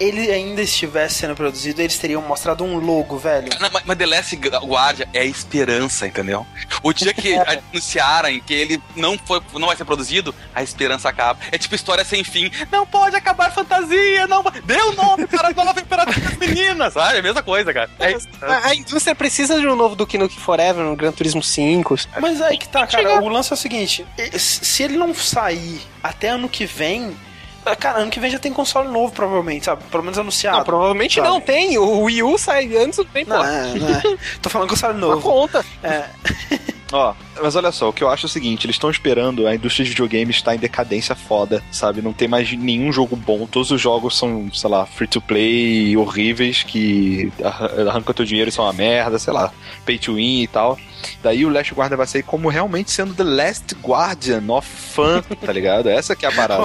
ele 0.00 0.30
ainda 0.30 0.62
estivesse 0.62 1.16
sendo 1.16 1.34
produzido, 1.34 1.80
eles 1.80 1.98
teriam 1.98 2.22
mostrado 2.22 2.64
um 2.64 2.76
logo, 2.78 3.16
velho. 3.18 3.48
Não, 3.60 3.70
mas- 3.72 3.82
mas 3.84 3.96
The 3.98 4.06
Last 4.06 4.36
Guardian 4.36 5.06
é 5.12 5.20
a 5.20 5.24
esperança, 5.24 6.06
entendeu? 6.06 6.46
O 6.82 6.92
dia 6.92 7.12
que 7.14 7.34
anunciarem 7.72 8.40
que 8.40 8.52
ele 8.54 8.82
não, 8.96 9.18
foi, 9.18 9.40
não 9.54 9.68
vai 9.68 9.76
ser 9.76 9.84
produzido, 9.84 10.34
a 10.54 10.62
esperança 10.62 11.08
acaba. 11.08 11.38
É 11.52 11.58
tipo 11.58 11.74
história 11.74 12.04
sem 12.04 12.22
fim. 12.24 12.50
Não 12.70 12.86
pode 12.86 13.16
acabar 13.16 13.52
fantasia, 13.52 14.26
não 14.26 14.42
pode- 14.42 14.60
Deu 14.62 14.92
nome 14.94 15.26
para 15.26 15.48
a 15.48 15.52
nova 15.64 15.80
Imperatriz 15.80 16.22
das 16.22 16.36
Meninas, 16.36 16.92
sabe? 16.94 17.16
É 17.16 17.18
a 17.20 17.22
mesma 17.22 17.42
coisa, 17.42 17.72
cara. 17.72 17.90
É 17.98 18.12
isso. 18.12 18.28
A, 18.42 18.68
a 18.68 18.74
indústria 18.74 19.14
precisa 19.14 19.58
de 19.60 19.66
um 19.66 19.74
novo 19.76 19.94
Duke 19.96 20.18
Nukem 20.18 20.38
Forever 20.38 20.84
no 20.84 20.96
Gran 20.96 21.12
Turismo 21.12 21.42
5. 21.42 21.94
Mas 22.20 22.40
aí 22.42 22.56
que 22.58 22.68
tá, 22.68 22.86
cara, 22.86 23.20
o 23.22 23.28
lance 23.28 23.52
é 23.52 23.54
o 23.54 23.56
seguinte: 23.58 24.04
se 24.38 24.82
ele 24.82 24.96
não 24.96 25.14
sair 25.14 25.80
até 26.02 26.28
ano 26.30 26.48
que 26.48 26.64
vem. 26.66 27.16
Cara, 27.76 27.98
ano 28.00 28.10
que 28.10 28.20
vem 28.20 28.30
já 28.30 28.38
tem 28.38 28.52
console 28.52 28.88
novo, 28.88 29.12
provavelmente, 29.12 29.64
sabe? 29.66 29.82
Pelo 29.90 30.02
menos 30.02 30.18
anunciado. 30.18 30.58
Não, 30.58 30.64
provavelmente 30.64 31.16
sabe? 31.16 31.28
não 31.28 31.40
tem. 31.40 31.78
O 31.78 32.02
Wii 32.02 32.22
U 32.22 32.38
sai 32.38 32.76
antes 32.76 32.96
do 32.98 33.04
tempo. 33.04 33.30
Não, 33.30 33.44
é, 33.44 33.74
não 33.74 33.88
é. 33.88 34.02
Tô 34.42 34.48
falando 34.48 34.68
console 34.68 34.94
Uma 34.94 35.14
novo. 35.14 35.22
conta. 35.22 35.64
É. 35.82 36.04
Ó, 36.92 37.14
mas 37.42 37.54
olha 37.54 37.70
só, 37.70 37.88
o 37.88 37.92
que 37.92 38.02
eu 38.02 38.08
acho 38.08 38.26
é 38.26 38.28
o 38.28 38.30
seguinte, 38.30 38.64
eles 38.66 38.76
estão 38.76 38.90
esperando, 38.90 39.46
a 39.46 39.54
indústria 39.54 39.84
de 39.84 39.90
videogames 39.90 40.36
está 40.36 40.54
em 40.54 40.58
decadência 40.58 41.14
foda, 41.14 41.62
sabe? 41.70 42.00
Não 42.00 42.12
tem 42.12 42.26
mais 42.28 42.50
nenhum 42.52 42.90
jogo 42.92 43.14
bom, 43.14 43.46
todos 43.46 43.70
os 43.70 43.80
jogos 43.80 44.16
são, 44.16 44.50
sei 44.54 44.70
lá, 44.70 44.86
free 44.86 45.06
to 45.06 45.20
play 45.20 45.96
horríveis 45.96 46.62
que 46.62 47.30
arran- 47.44 47.88
arrancam 47.90 48.14
teu 48.14 48.24
dinheiro 48.24 48.48
e 48.48 48.52
são 48.52 48.64
uma 48.64 48.72
merda, 48.72 49.18
sei 49.18 49.32
lá, 49.32 49.52
pay 49.84 49.98
to 49.98 50.14
win 50.14 50.42
e 50.42 50.46
tal. 50.46 50.78
Daí 51.22 51.44
o 51.44 51.48
Last 51.48 51.72
Guardian 51.74 51.96
vai 51.96 52.06
sair 52.08 52.24
como 52.24 52.48
realmente 52.48 52.90
sendo 52.90 53.14
The 53.14 53.22
Last 53.22 53.74
Guardian 53.82 54.42
of 54.48 54.66
Fun, 54.68 55.22
tá 55.44 55.52
ligado? 55.52 55.88
Essa 55.88 56.16
que 56.16 56.26
é 56.26 56.28
a 56.28 56.32
parada. 56.32 56.64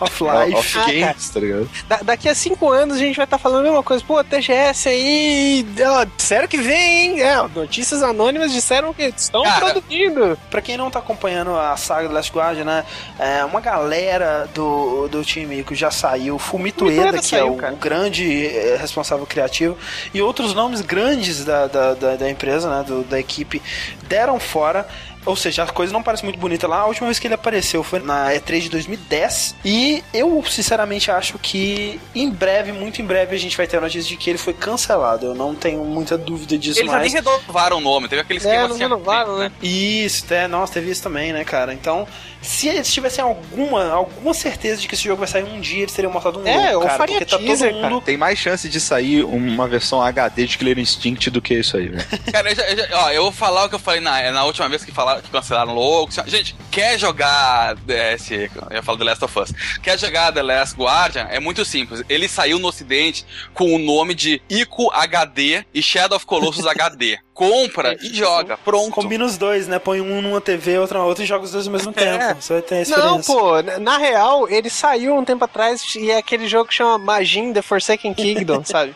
Off-life. 0.00 0.54
Of 0.54 0.78
Ah, 0.78 0.84
Games, 0.86 1.30
tá 1.30 1.40
ligado? 1.40 1.70
Da- 1.88 2.00
daqui 2.02 2.28
a 2.28 2.34
cinco 2.34 2.70
anos 2.70 2.96
a 2.96 3.00
gente 3.00 3.16
vai 3.16 3.24
estar 3.24 3.38
falando 3.38 3.60
a 3.60 3.64
mesma 3.64 3.82
coisa. 3.82 4.04
Pô, 4.06 4.22
TGS 4.22 4.88
aí. 4.88 5.66
ó, 5.84 6.04
disseram 6.16 6.46
que 6.46 6.58
vem, 6.58 7.14
hein? 7.14 7.20
É, 7.22 7.36
notícias 7.54 8.02
anônimas 8.04 8.52
disseram 8.52 8.94
que 8.94 9.02
estão 9.02 9.42
Cara. 9.42 9.61
Produzindo. 9.70 10.38
Pra 10.50 10.60
quem 10.60 10.76
não 10.76 10.90
tá 10.90 10.98
acompanhando 10.98 11.56
a 11.56 11.76
saga 11.76 12.08
do 12.08 12.14
Last 12.14 12.32
Guardian, 12.32 12.64
né? 12.64 12.84
É, 13.18 13.44
uma 13.44 13.60
galera 13.60 14.48
do, 14.54 15.08
do 15.08 15.24
time 15.24 15.56
Mico 15.56 15.74
já 15.74 15.90
saiu. 15.90 16.38
Fumito 16.38 16.84
Ueda 16.86 17.18
que 17.18 17.26
saiu, 17.26 17.58
é 17.62 17.70
o, 17.72 17.76
grande 17.76 18.46
responsável 18.78 19.26
criativo, 19.26 19.76
e 20.12 20.20
outros 20.22 20.54
nomes 20.54 20.80
grandes 20.80 21.44
da, 21.44 21.66
da, 21.66 21.94
da, 21.94 22.16
da 22.16 22.30
empresa, 22.30 22.68
né? 22.78 22.84
do- 22.86 23.02
da 23.04 23.18
equipe, 23.18 23.60
deram 24.02 24.38
fora. 24.40 24.86
Ou 25.24 25.36
seja, 25.36 25.62
a 25.62 25.66
coisa 25.66 25.92
não 25.92 26.02
parece 26.02 26.24
muito 26.24 26.38
bonita 26.38 26.66
lá. 26.66 26.78
A 26.80 26.86
última 26.86 27.06
vez 27.06 27.18
que 27.18 27.26
ele 27.26 27.34
apareceu 27.34 27.82
foi 27.82 28.00
na 28.00 28.30
E3 28.32 28.60
de 28.62 28.68
2010. 28.70 29.56
E 29.64 30.02
eu, 30.12 30.42
sinceramente, 30.48 31.10
acho 31.10 31.38
que 31.38 32.00
em 32.14 32.28
breve, 32.30 32.72
muito 32.72 33.00
em 33.00 33.04
breve, 33.04 33.34
a 33.36 33.38
gente 33.38 33.56
vai 33.56 33.66
ter 33.66 33.76
a 33.76 33.80
notícia 33.80 34.08
de 34.08 34.16
que 34.16 34.30
ele 34.30 34.38
foi 34.38 34.52
cancelado. 34.52 35.26
Eu 35.26 35.34
não 35.34 35.54
tenho 35.54 35.84
muita 35.84 36.16
dúvida 36.18 36.58
disso 36.58 36.80
Eles 36.80 36.90
já 36.90 36.98
nem 36.98 37.10
mais. 37.10 37.24
renovaram 37.24 37.76
o 37.78 37.80
nome, 37.80 38.08
teve 38.08 38.22
aquele 38.22 38.38
esquema 38.38 38.56
É, 38.56 38.62
não 38.64 38.70
assim, 38.74 38.78
renovaram, 38.82 39.38
né? 39.38 39.52
Isso, 39.62 40.32
é, 40.32 40.46
nossa, 40.48 40.72
teve 40.74 40.90
isso 40.90 41.02
também, 41.02 41.32
né, 41.32 41.44
cara? 41.44 41.72
Então, 41.72 42.06
se 42.40 42.68
eles 42.68 42.92
tivessem 42.92 43.22
alguma, 43.22 43.90
alguma 43.92 44.34
certeza 44.34 44.80
de 44.80 44.88
que 44.88 44.94
esse 44.94 45.04
jogo 45.04 45.18
vai 45.18 45.28
sair 45.28 45.44
um 45.44 45.60
dia, 45.60 45.82
eles 45.82 45.92
teriam 45.94 46.12
mostrado 46.12 46.40
um 46.40 46.46
É, 46.46 46.74
eu 46.74 46.80
cara, 46.80 46.98
faria 46.98 47.18
porque 47.18 47.30
tá 47.30 47.38
teaser, 47.38 47.72
todo 47.72 47.80
mundo... 47.90 48.00
Tem 48.00 48.16
mais 48.16 48.38
chance 48.38 48.68
de 48.68 48.80
sair 48.80 49.22
uma 49.24 49.68
versão 49.68 50.02
HD 50.02 50.46
de 50.46 50.58
Killer 50.58 50.78
Instinct 50.78 51.30
do 51.30 51.40
que 51.40 51.54
isso 51.54 51.76
aí, 51.76 51.88
velho. 51.88 52.04
Cara, 52.32 52.50
eu, 52.50 52.56
já- 52.56 52.68
eu 52.70 52.76
já- 52.76 52.88
ó, 53.04 53.10
eu 53.10 53.22
vou 53.22 53.32
falar 53.32 53.64
o 53.64 53.68
que 53.68 53.74
eu 53.74 53.78
falei 53.78 54.00
na, 54.00 54.32
na 54.32 54.44
última 54.44 54.68
vez 54.68 54.84
que, 54.84 54.90
falaram, 54.90 55.11
que 55.20 55.30
cancelaram 55.30 55.74
logo. 55.74 56.10
Gente, 56.26 56.54
quer 56.70 56.98
jogar 56.98 57.76
esse, 57.88 58.34
eu 58.34 58.76
ia 58.76 58.82
falar 58.82 58.98
The 58.98 59.04
Last 59.04 59.24
of 59.24 59.38
Us, 59.38 59.52
quer 59.82 59.98
jogar 59.98 60.32
The 60.32 60.42
Last 60.42 60.76
Guardian? 60.76 61.26
É 61.30 61.40
muito 61.40 61.64
simples. 61.64 62.02
Ele 62.08 62.28
saiu 62.28 62.58
no 62.58 62.68
ocidente 62.68 63.26
com 63.52 63.74
o 63.74 63.78
nome 63.78 64.14
de 64.14 64.40
Ico 64.48 64.90
HD 64.92 65.64
e 65.74 65.82
Shadow 65.82 66.16
of 66.16 66.26
Colossus 66.26 66.66
HD. 66.66 67.18
Compra 67.34 67.96
e 68.02 68.12
joga, 68.14 68.58
pronto. 68.58 68.90
Combina 68.92 69.24
os 69.24 69.38
dois, 69.38 69.66
né? 69.66 69.78
Põe 69.78 70.00
um 70.02 70.20
numa 70.20 70.40
TV, 70.40 70.78
outro 70.78 70.98
na 70.98 71.04
outra 71.04 71.24
e 71.24 71.26
joga 71.26 71.44
os 71.44 71.50
dois 71.52 71.66
ao 71.66 71.72
mesmo 71.72 71.90
tempo. 71.92 72.22
Você 72.40 72.52
vai 72.52 72.62
ter 72.62 72.74
essa 72.76 72.90
Não, 72.96 73.18
experiência. 73.20 73.34
pô, 73.34 73.80
na- 73.80 73.96
real, 73.96 74.48
ele 74.50 74.68
saiu 74.68 75.16
um 75.16 75.24
tempo 75.24 75.44
atrás 75.44 75.82
e 75.96 76.10
é 76.10 76.18
aquele 76.18 76.46
jogo 76.46 76.68
que 76.68 76.74
chama 76.74 76.98
Majin 76.98 77.52
The 77.52 77.62
Forsaken 77.62 78.12
Kingdom, 78.14 78.62
sabe? 78.66 78.94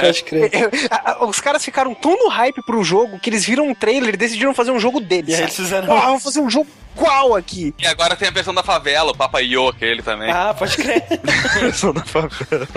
Pode 0.00 0.24
crer. 0.24 0.50
Os 1.28 1.40
caras 1.40 1.64
ficaram 1.64 1.94
tão 1.94 2.16
no 2.16 2.28
hype 2.28 2.60
pro 2.62 2.82
jogo 2.82 3.18
que 3.20 3.30
eles 3.30 3.44
viram 3.44 3.68
um 3.68 3.74
trailer 3.74 4.14
e 4.14 4.16
decidiram 4.16 4.52
fazer 4.52 4.72
um 4.72 4.80
jogo 4.80 5.00
deles. 5.00 5.30
E 5.30 5.34
aí 5.36 5.42
eles 5.42 5.54
fizeram- 5.56 5.86
Pô, 5.86 5.96
vamos 6.00 6.22
fazer 6.24 6.40
um 6.40 6.50
jogo 6.50 6.66
igual 6.94 7.34
aqui. 7.34 7.74
E 7.78 7.86
agora 7.86 8.16
tem 8.16 8.28
a 8.28 8.32
versão 8.32 8.54
da 8.54 8.62
favela, 8.62 9.10
o 9.10 9.16
Papa 9.16 9.40
Yo, 9.40 9.68
aquele 9.68 10.02
também. 10.02 10.30
Ah, 10.30 10.54
pode 10.54 10.76
crer. 10.76 11.04
Versão 11.60 11.92
da 11.92 12.04
favela. 12.04 12.68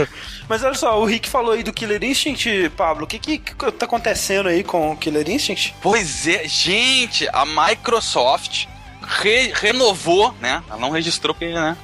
Mas 0.47 0.63
olha 0.63 0.75
só, 0.75 0.99
o 0.99 1.05
Rick 1.05 1.29
falou 1.29 1.53
aí 1.53 1.63
do 1.63 1.73
Killer 1.73 2.03
Instinct, 2.03 2.69
Pablo. 2.75 3.05
O 3.05 3.07
que, 3.07 3.19
que, 3.19 3.37
que 3.37 3.71
tá 3.71 3.85
acontecendo 3.85 4.49
aí 4.49 4.63
com 4.63 4.91
o 4.91 4.97
Killer 4.97 5.29
Instinct? 5.29 5.75
Pois 5.81 6.27
é, 6.27 6.47
gente, 6.47 7.27
a 7.31 7.45
Microsoft 7.45 8.67
re- 9.07 9.51
renovou, 9.55 10.33
né? 10.39 10.63
Ela 10.69 10.79
não 10.79 10.89
registrou 10.89 11.33
porque, 11.33 11.53
né? 11.53 11.77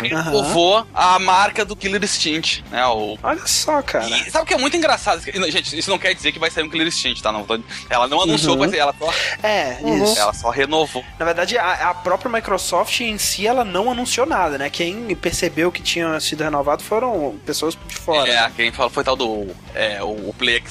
Renovou 0.00 0.86
a 0.94 1.18
marca 1.18 1.64
do 1.64 1.74
Killer 1.76 2.02
Instinct, 2.02 2.64
né? 2.70 2.86
O, 2.86 3.18
Olha 3.22 3.46
só, 3.46 3.82
cara. 3.82 4.06
E 4.08 4.30
sabe 4.30 4.44
o 4.44 4.46
que 4.46 4.54
é 4.54 4.58
muito 4.58 4.76
engraçado? 4.76 5.20
Gente, 5.22 5.78
isso 5.78 5.90
não 5.90 5.98
quer 5.98 6.14
dizer 6.14 6.32
que 6.32 6.38
vai 6.38 6.50
sair 6.50 6.64
um 6.64 6.70
Killer 6.70 6.86
Instinct, 6.86 7.22
tá? 7.22 7.32
Não, 7.32 7.44
tô- 7.44 7.60
ela 7.88 8.06
não 8.08 8.22
anunciou 8.22 8.56
Uhum. 8.58 8.68
sair, 8.68 8.78
ela 8.78 8.94
só, 8.98 9.12
É, 9.42 9.78
Uhum. 9.80 10.04
isso. 10.04 10.18
ela 10.18 10.32
só 10.32 10.50
renovou. 10.50 11.04
Na 11.18 11.24
verdade, 11.24 11.56
a, 11.58 11.90
a 11.90 11.94
própria 11.94 12.30
Microsoft 12.30 13.00
em 13.00 13.18
si, 13.18 13.46
ela 13.46 13.64
não 13.64 13.90
anunciou 13.90 14.26
nada, 14.26 14.56
né? 14.58 14.70
Quem 14.70 15.14
percebeu 15.14 15.70
que 15.72 15.82
tinha 15.82 16.18
sido 16.20 16.42
renovado 16.44 16.82
foram 16.82 17.38
pessoas 17.44 17.76
de 17.86 17.94
fora. 17.96 18.30
É, 18.30 18.50
quem 18.56 18.72
falou 18.72 18.90
foi 18.90 19.04
tal 19.04 19.16
do 19.16 19.48
é, 19.74 20.02
o 20.02 20.32
Play 20.38 20.62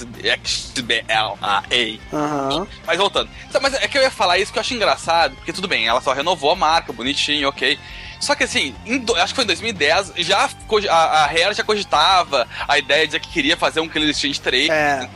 XBLA. 0.45 1.63
Aham. 2.13 2.67
Mas 2.85 2.97
voltando. 2.97 3.29
Mas 3.61 3.73
é 3.75 3.87
que 3.87 3.97
eu 3.97 4.01
ia 4.01 4.11
falar 4.11 4.37
isso 4.37 4.51
que 4.51 4.57
eu 4.57 4.61
acho 4.61 4.73
engraçado, 4.73 5.35
porque 5.35 5.53
tudo 5.53 5.67
bem, 5.67 5.78
ela 5.88 6.01
só 6.01 6.13
renovou 6.13 6.51
a 6.51 6.55
marca, 6.55 6.91
bonitinho, 6.93 7.47
ok. 7.49 7.77
Só 8.19 8.36
que 8.36 8.43
assim, 8.43 8.75
do- 9.05 9.15
acho 9.15 9.27
que 9.27 9.36
foi 9.36 9.43
em 9.45 9.47
2010, 9.47 10.11
já 10.17 10.49
a, 10.89 10.93
a 10.95 11.25
Rare 11.27 11.53
já 11.53 11.63
cogitava 11.63 12.45
a 12.67 12.77
ideia 12.77 13.07
de 13.07 13.17
que 13.17 13.30
queria 13.30 13.55
fazer 13.55 13.80
um 13.80 13.88
Killer 13.88 14.09
Instinct 14.09 14.41
3. 14.41 14.69
É. 14.69 15.09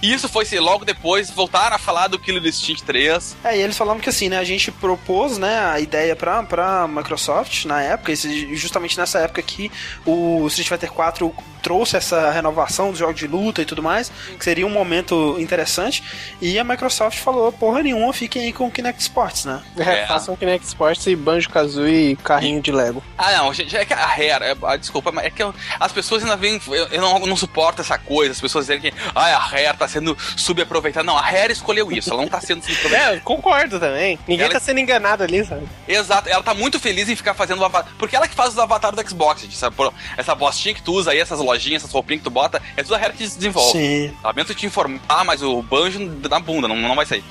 E 0.00 0.10
isso 0.10 0.30
foi 0.30 0.46
se 0.46 0.58
logo 0.58 0.82
depois 0.82 1.30
voltaram 1.30 1.76
a 1.76 1.78
falar 1.78 2.08
do 2.08 2.18
Killer 2.18 2.42
Instinct 2.46 2.84
3. 2.84 3.36
É, 3.44 3.54
e 3.58 3.60
eles 3.60 3.76
falaram 3.76 4.00
que 4.00 4.08
assim, 4.08 4.30
né, 4.30 4.38
a 4.38 4.44
gente 4.44 4.70
propôs, 4.72 5.36
né, 5.36 5.58
a 5.58 5.78
ideia 5.78 6.16
pra, 6.16 6.42
pra 6.42 6.88
Microsoft 6.88 7.66
na 7.66 7.82
época, 7.82 8.12
esse- 8.12 8.54
justamente 8.56 8.96
nessa 8.96 9.18
época 9.18 9.42
que 9.42 9.70
o 10.06 10.46
Street 10.46 10.68
Fighter 10.68 10.90
4 10.90 11.34
trouxe 11.62 11.96
essa 11.96 12.30
renovação 12.30 12.90
dos 12.90 12.98
jogos 12.98 13.16
de 13.16 13.26
luta 13.26 13.60
e 13.62 13.64
tudo 13.64 13.82
mais, 13.82 14.10
que 14.38 14.44
seria 14.44 14.66
um 14.66 14.70
momento 14.70 15.36
interessante. 15.38 16.02
E 16.40 16.58
a 16.58 16.64
Microsoft 16.64 17.18
falou, 17.18 17.50
porra 17.52 17.82
nenhuma, 17.82 18.12
fiquem 18.12 18.42
aí 18.44 18.52
com 18.52 18.66
o 18.66 18.70
Kinect 18.70 19.00
Sports, 19.02 19.44
né? 19.44 19.62
É, 19.76 19.82
É. 20.02 20.06
façam 20.06 20.36
Kinect 20.36 20.66
Sports 20.66 21.06
e 21.06 21.16
Banjo 21.16 21.48
Kazooie 21.50 22.12
e 22.12 22.16
carrinho 22.16 22.60
de 22.60 22.70
Lego. 22.72 23.02
Ah, 23.16 23.32
não, 23.38 23.52
gente, 23.52 23.76
é 23.76 23.84
que 23.84 23.92
a 23.92 24.06
Rare, 24.06 24.44
é, 24.44 24.56
ah, 24.62 24.76
desculpa, 24.76 25.10
mas 25.12 25.24
é 25.26 25.30
que 25.30 25.42
eu- 25.42 25.54
as 25.80 25.92
pessoas 25.92 26.22
ainda 26.22 26.36
vêm. 26.36 26.60
Eu, 26.68 26.86
eu 26.88 27.00
não, 27.00 27.18
não 27.20 27.36
suporto 27.36 27.80
essa 27.82 27.98
coisa, 27.98 28.32
as 28.32 28.40
pessoas 28.40 28.66
dizem 28.66 28.80
que 28.80 28.92
ah, 29.14 29.24
a 29.36 29.38
Rare 29.38 29.76
tá 29.76 29.88
sendo 29.88 30.16
subaproveitada. 30.36 31.04
Não, 31.04 31.16
a 31.16 31.22
Rare 31.22 31.52
escolheu 31.52 31.90
isso, 31.92 32.10
ela 32.12 32.22
não 32.22 32.28
tá 32.28 32.40
sendo 32.40 32.62
subaproveitada. 32.62 32.78
É, 32.98 33.16
eu 33.16 33.20
concordo 33.20 33.78
também. 33.78 34.18
Ninguém 34.26 34.46
Ela- 34.46 34.54
tá 34.54 34.60
sendo 34.60 34.80
enganado 34.80 35.22
ali, 35.22 35.44
sabe? 35.44 35.66
Exato, 35.86 36.28
ela 36.28 36.42
tá 36.42 36.54
muito 36.54 36.80
feliz 36.80 37.08
em 37.08 37.14
ficar 37.14 37.34
fazendo 37.34 37.60
o 37.60 37.64
avatar. 37.64 37.92
Porque 37.98 38.16
ela 38.16 38.26
que 38.26 38.34
faz 38.34 38.50
os 38.54 38.58
avatares 38.58 38.96
do 39.00 39.08
Xbox, 39.08 39.42
gente, 39.42 39.56
sabe? 39.56 39.76
Essa 40.16 40.34
bostinha 40.34 40.74
que 40.74 40.82
tu 40.82 40.92
usa 40.94 41.10
aí, 41.12 41.18
essas 41.20 41.38
lojinhas, 41.48 41.82
essas 41.82 41.92
roupinhas 41.92 42.20
que 42.20 42.24
tu 42.24 42.30
bota, 42.30 42.60
é 42.76 42.82
tudo 42.82 42.94
a 42.94 42.98
Rare 42.98 43.12
que 43.12 43.24
desenvolve. 43.24 43.72
Sim. 43.72 44.12
Lamento 44.22 44.54
te 44.54 44.66
informar, 44.66 45.24
mas 45.24 45.42
o 45.42 45.62
banjo 45.62 45.98
na 46.28 46.38
bunda, 46.40 46.68
não, 46.68 46.76
não 46.76 46.94
vai 46.94 47.06
sair. 47.06 47.24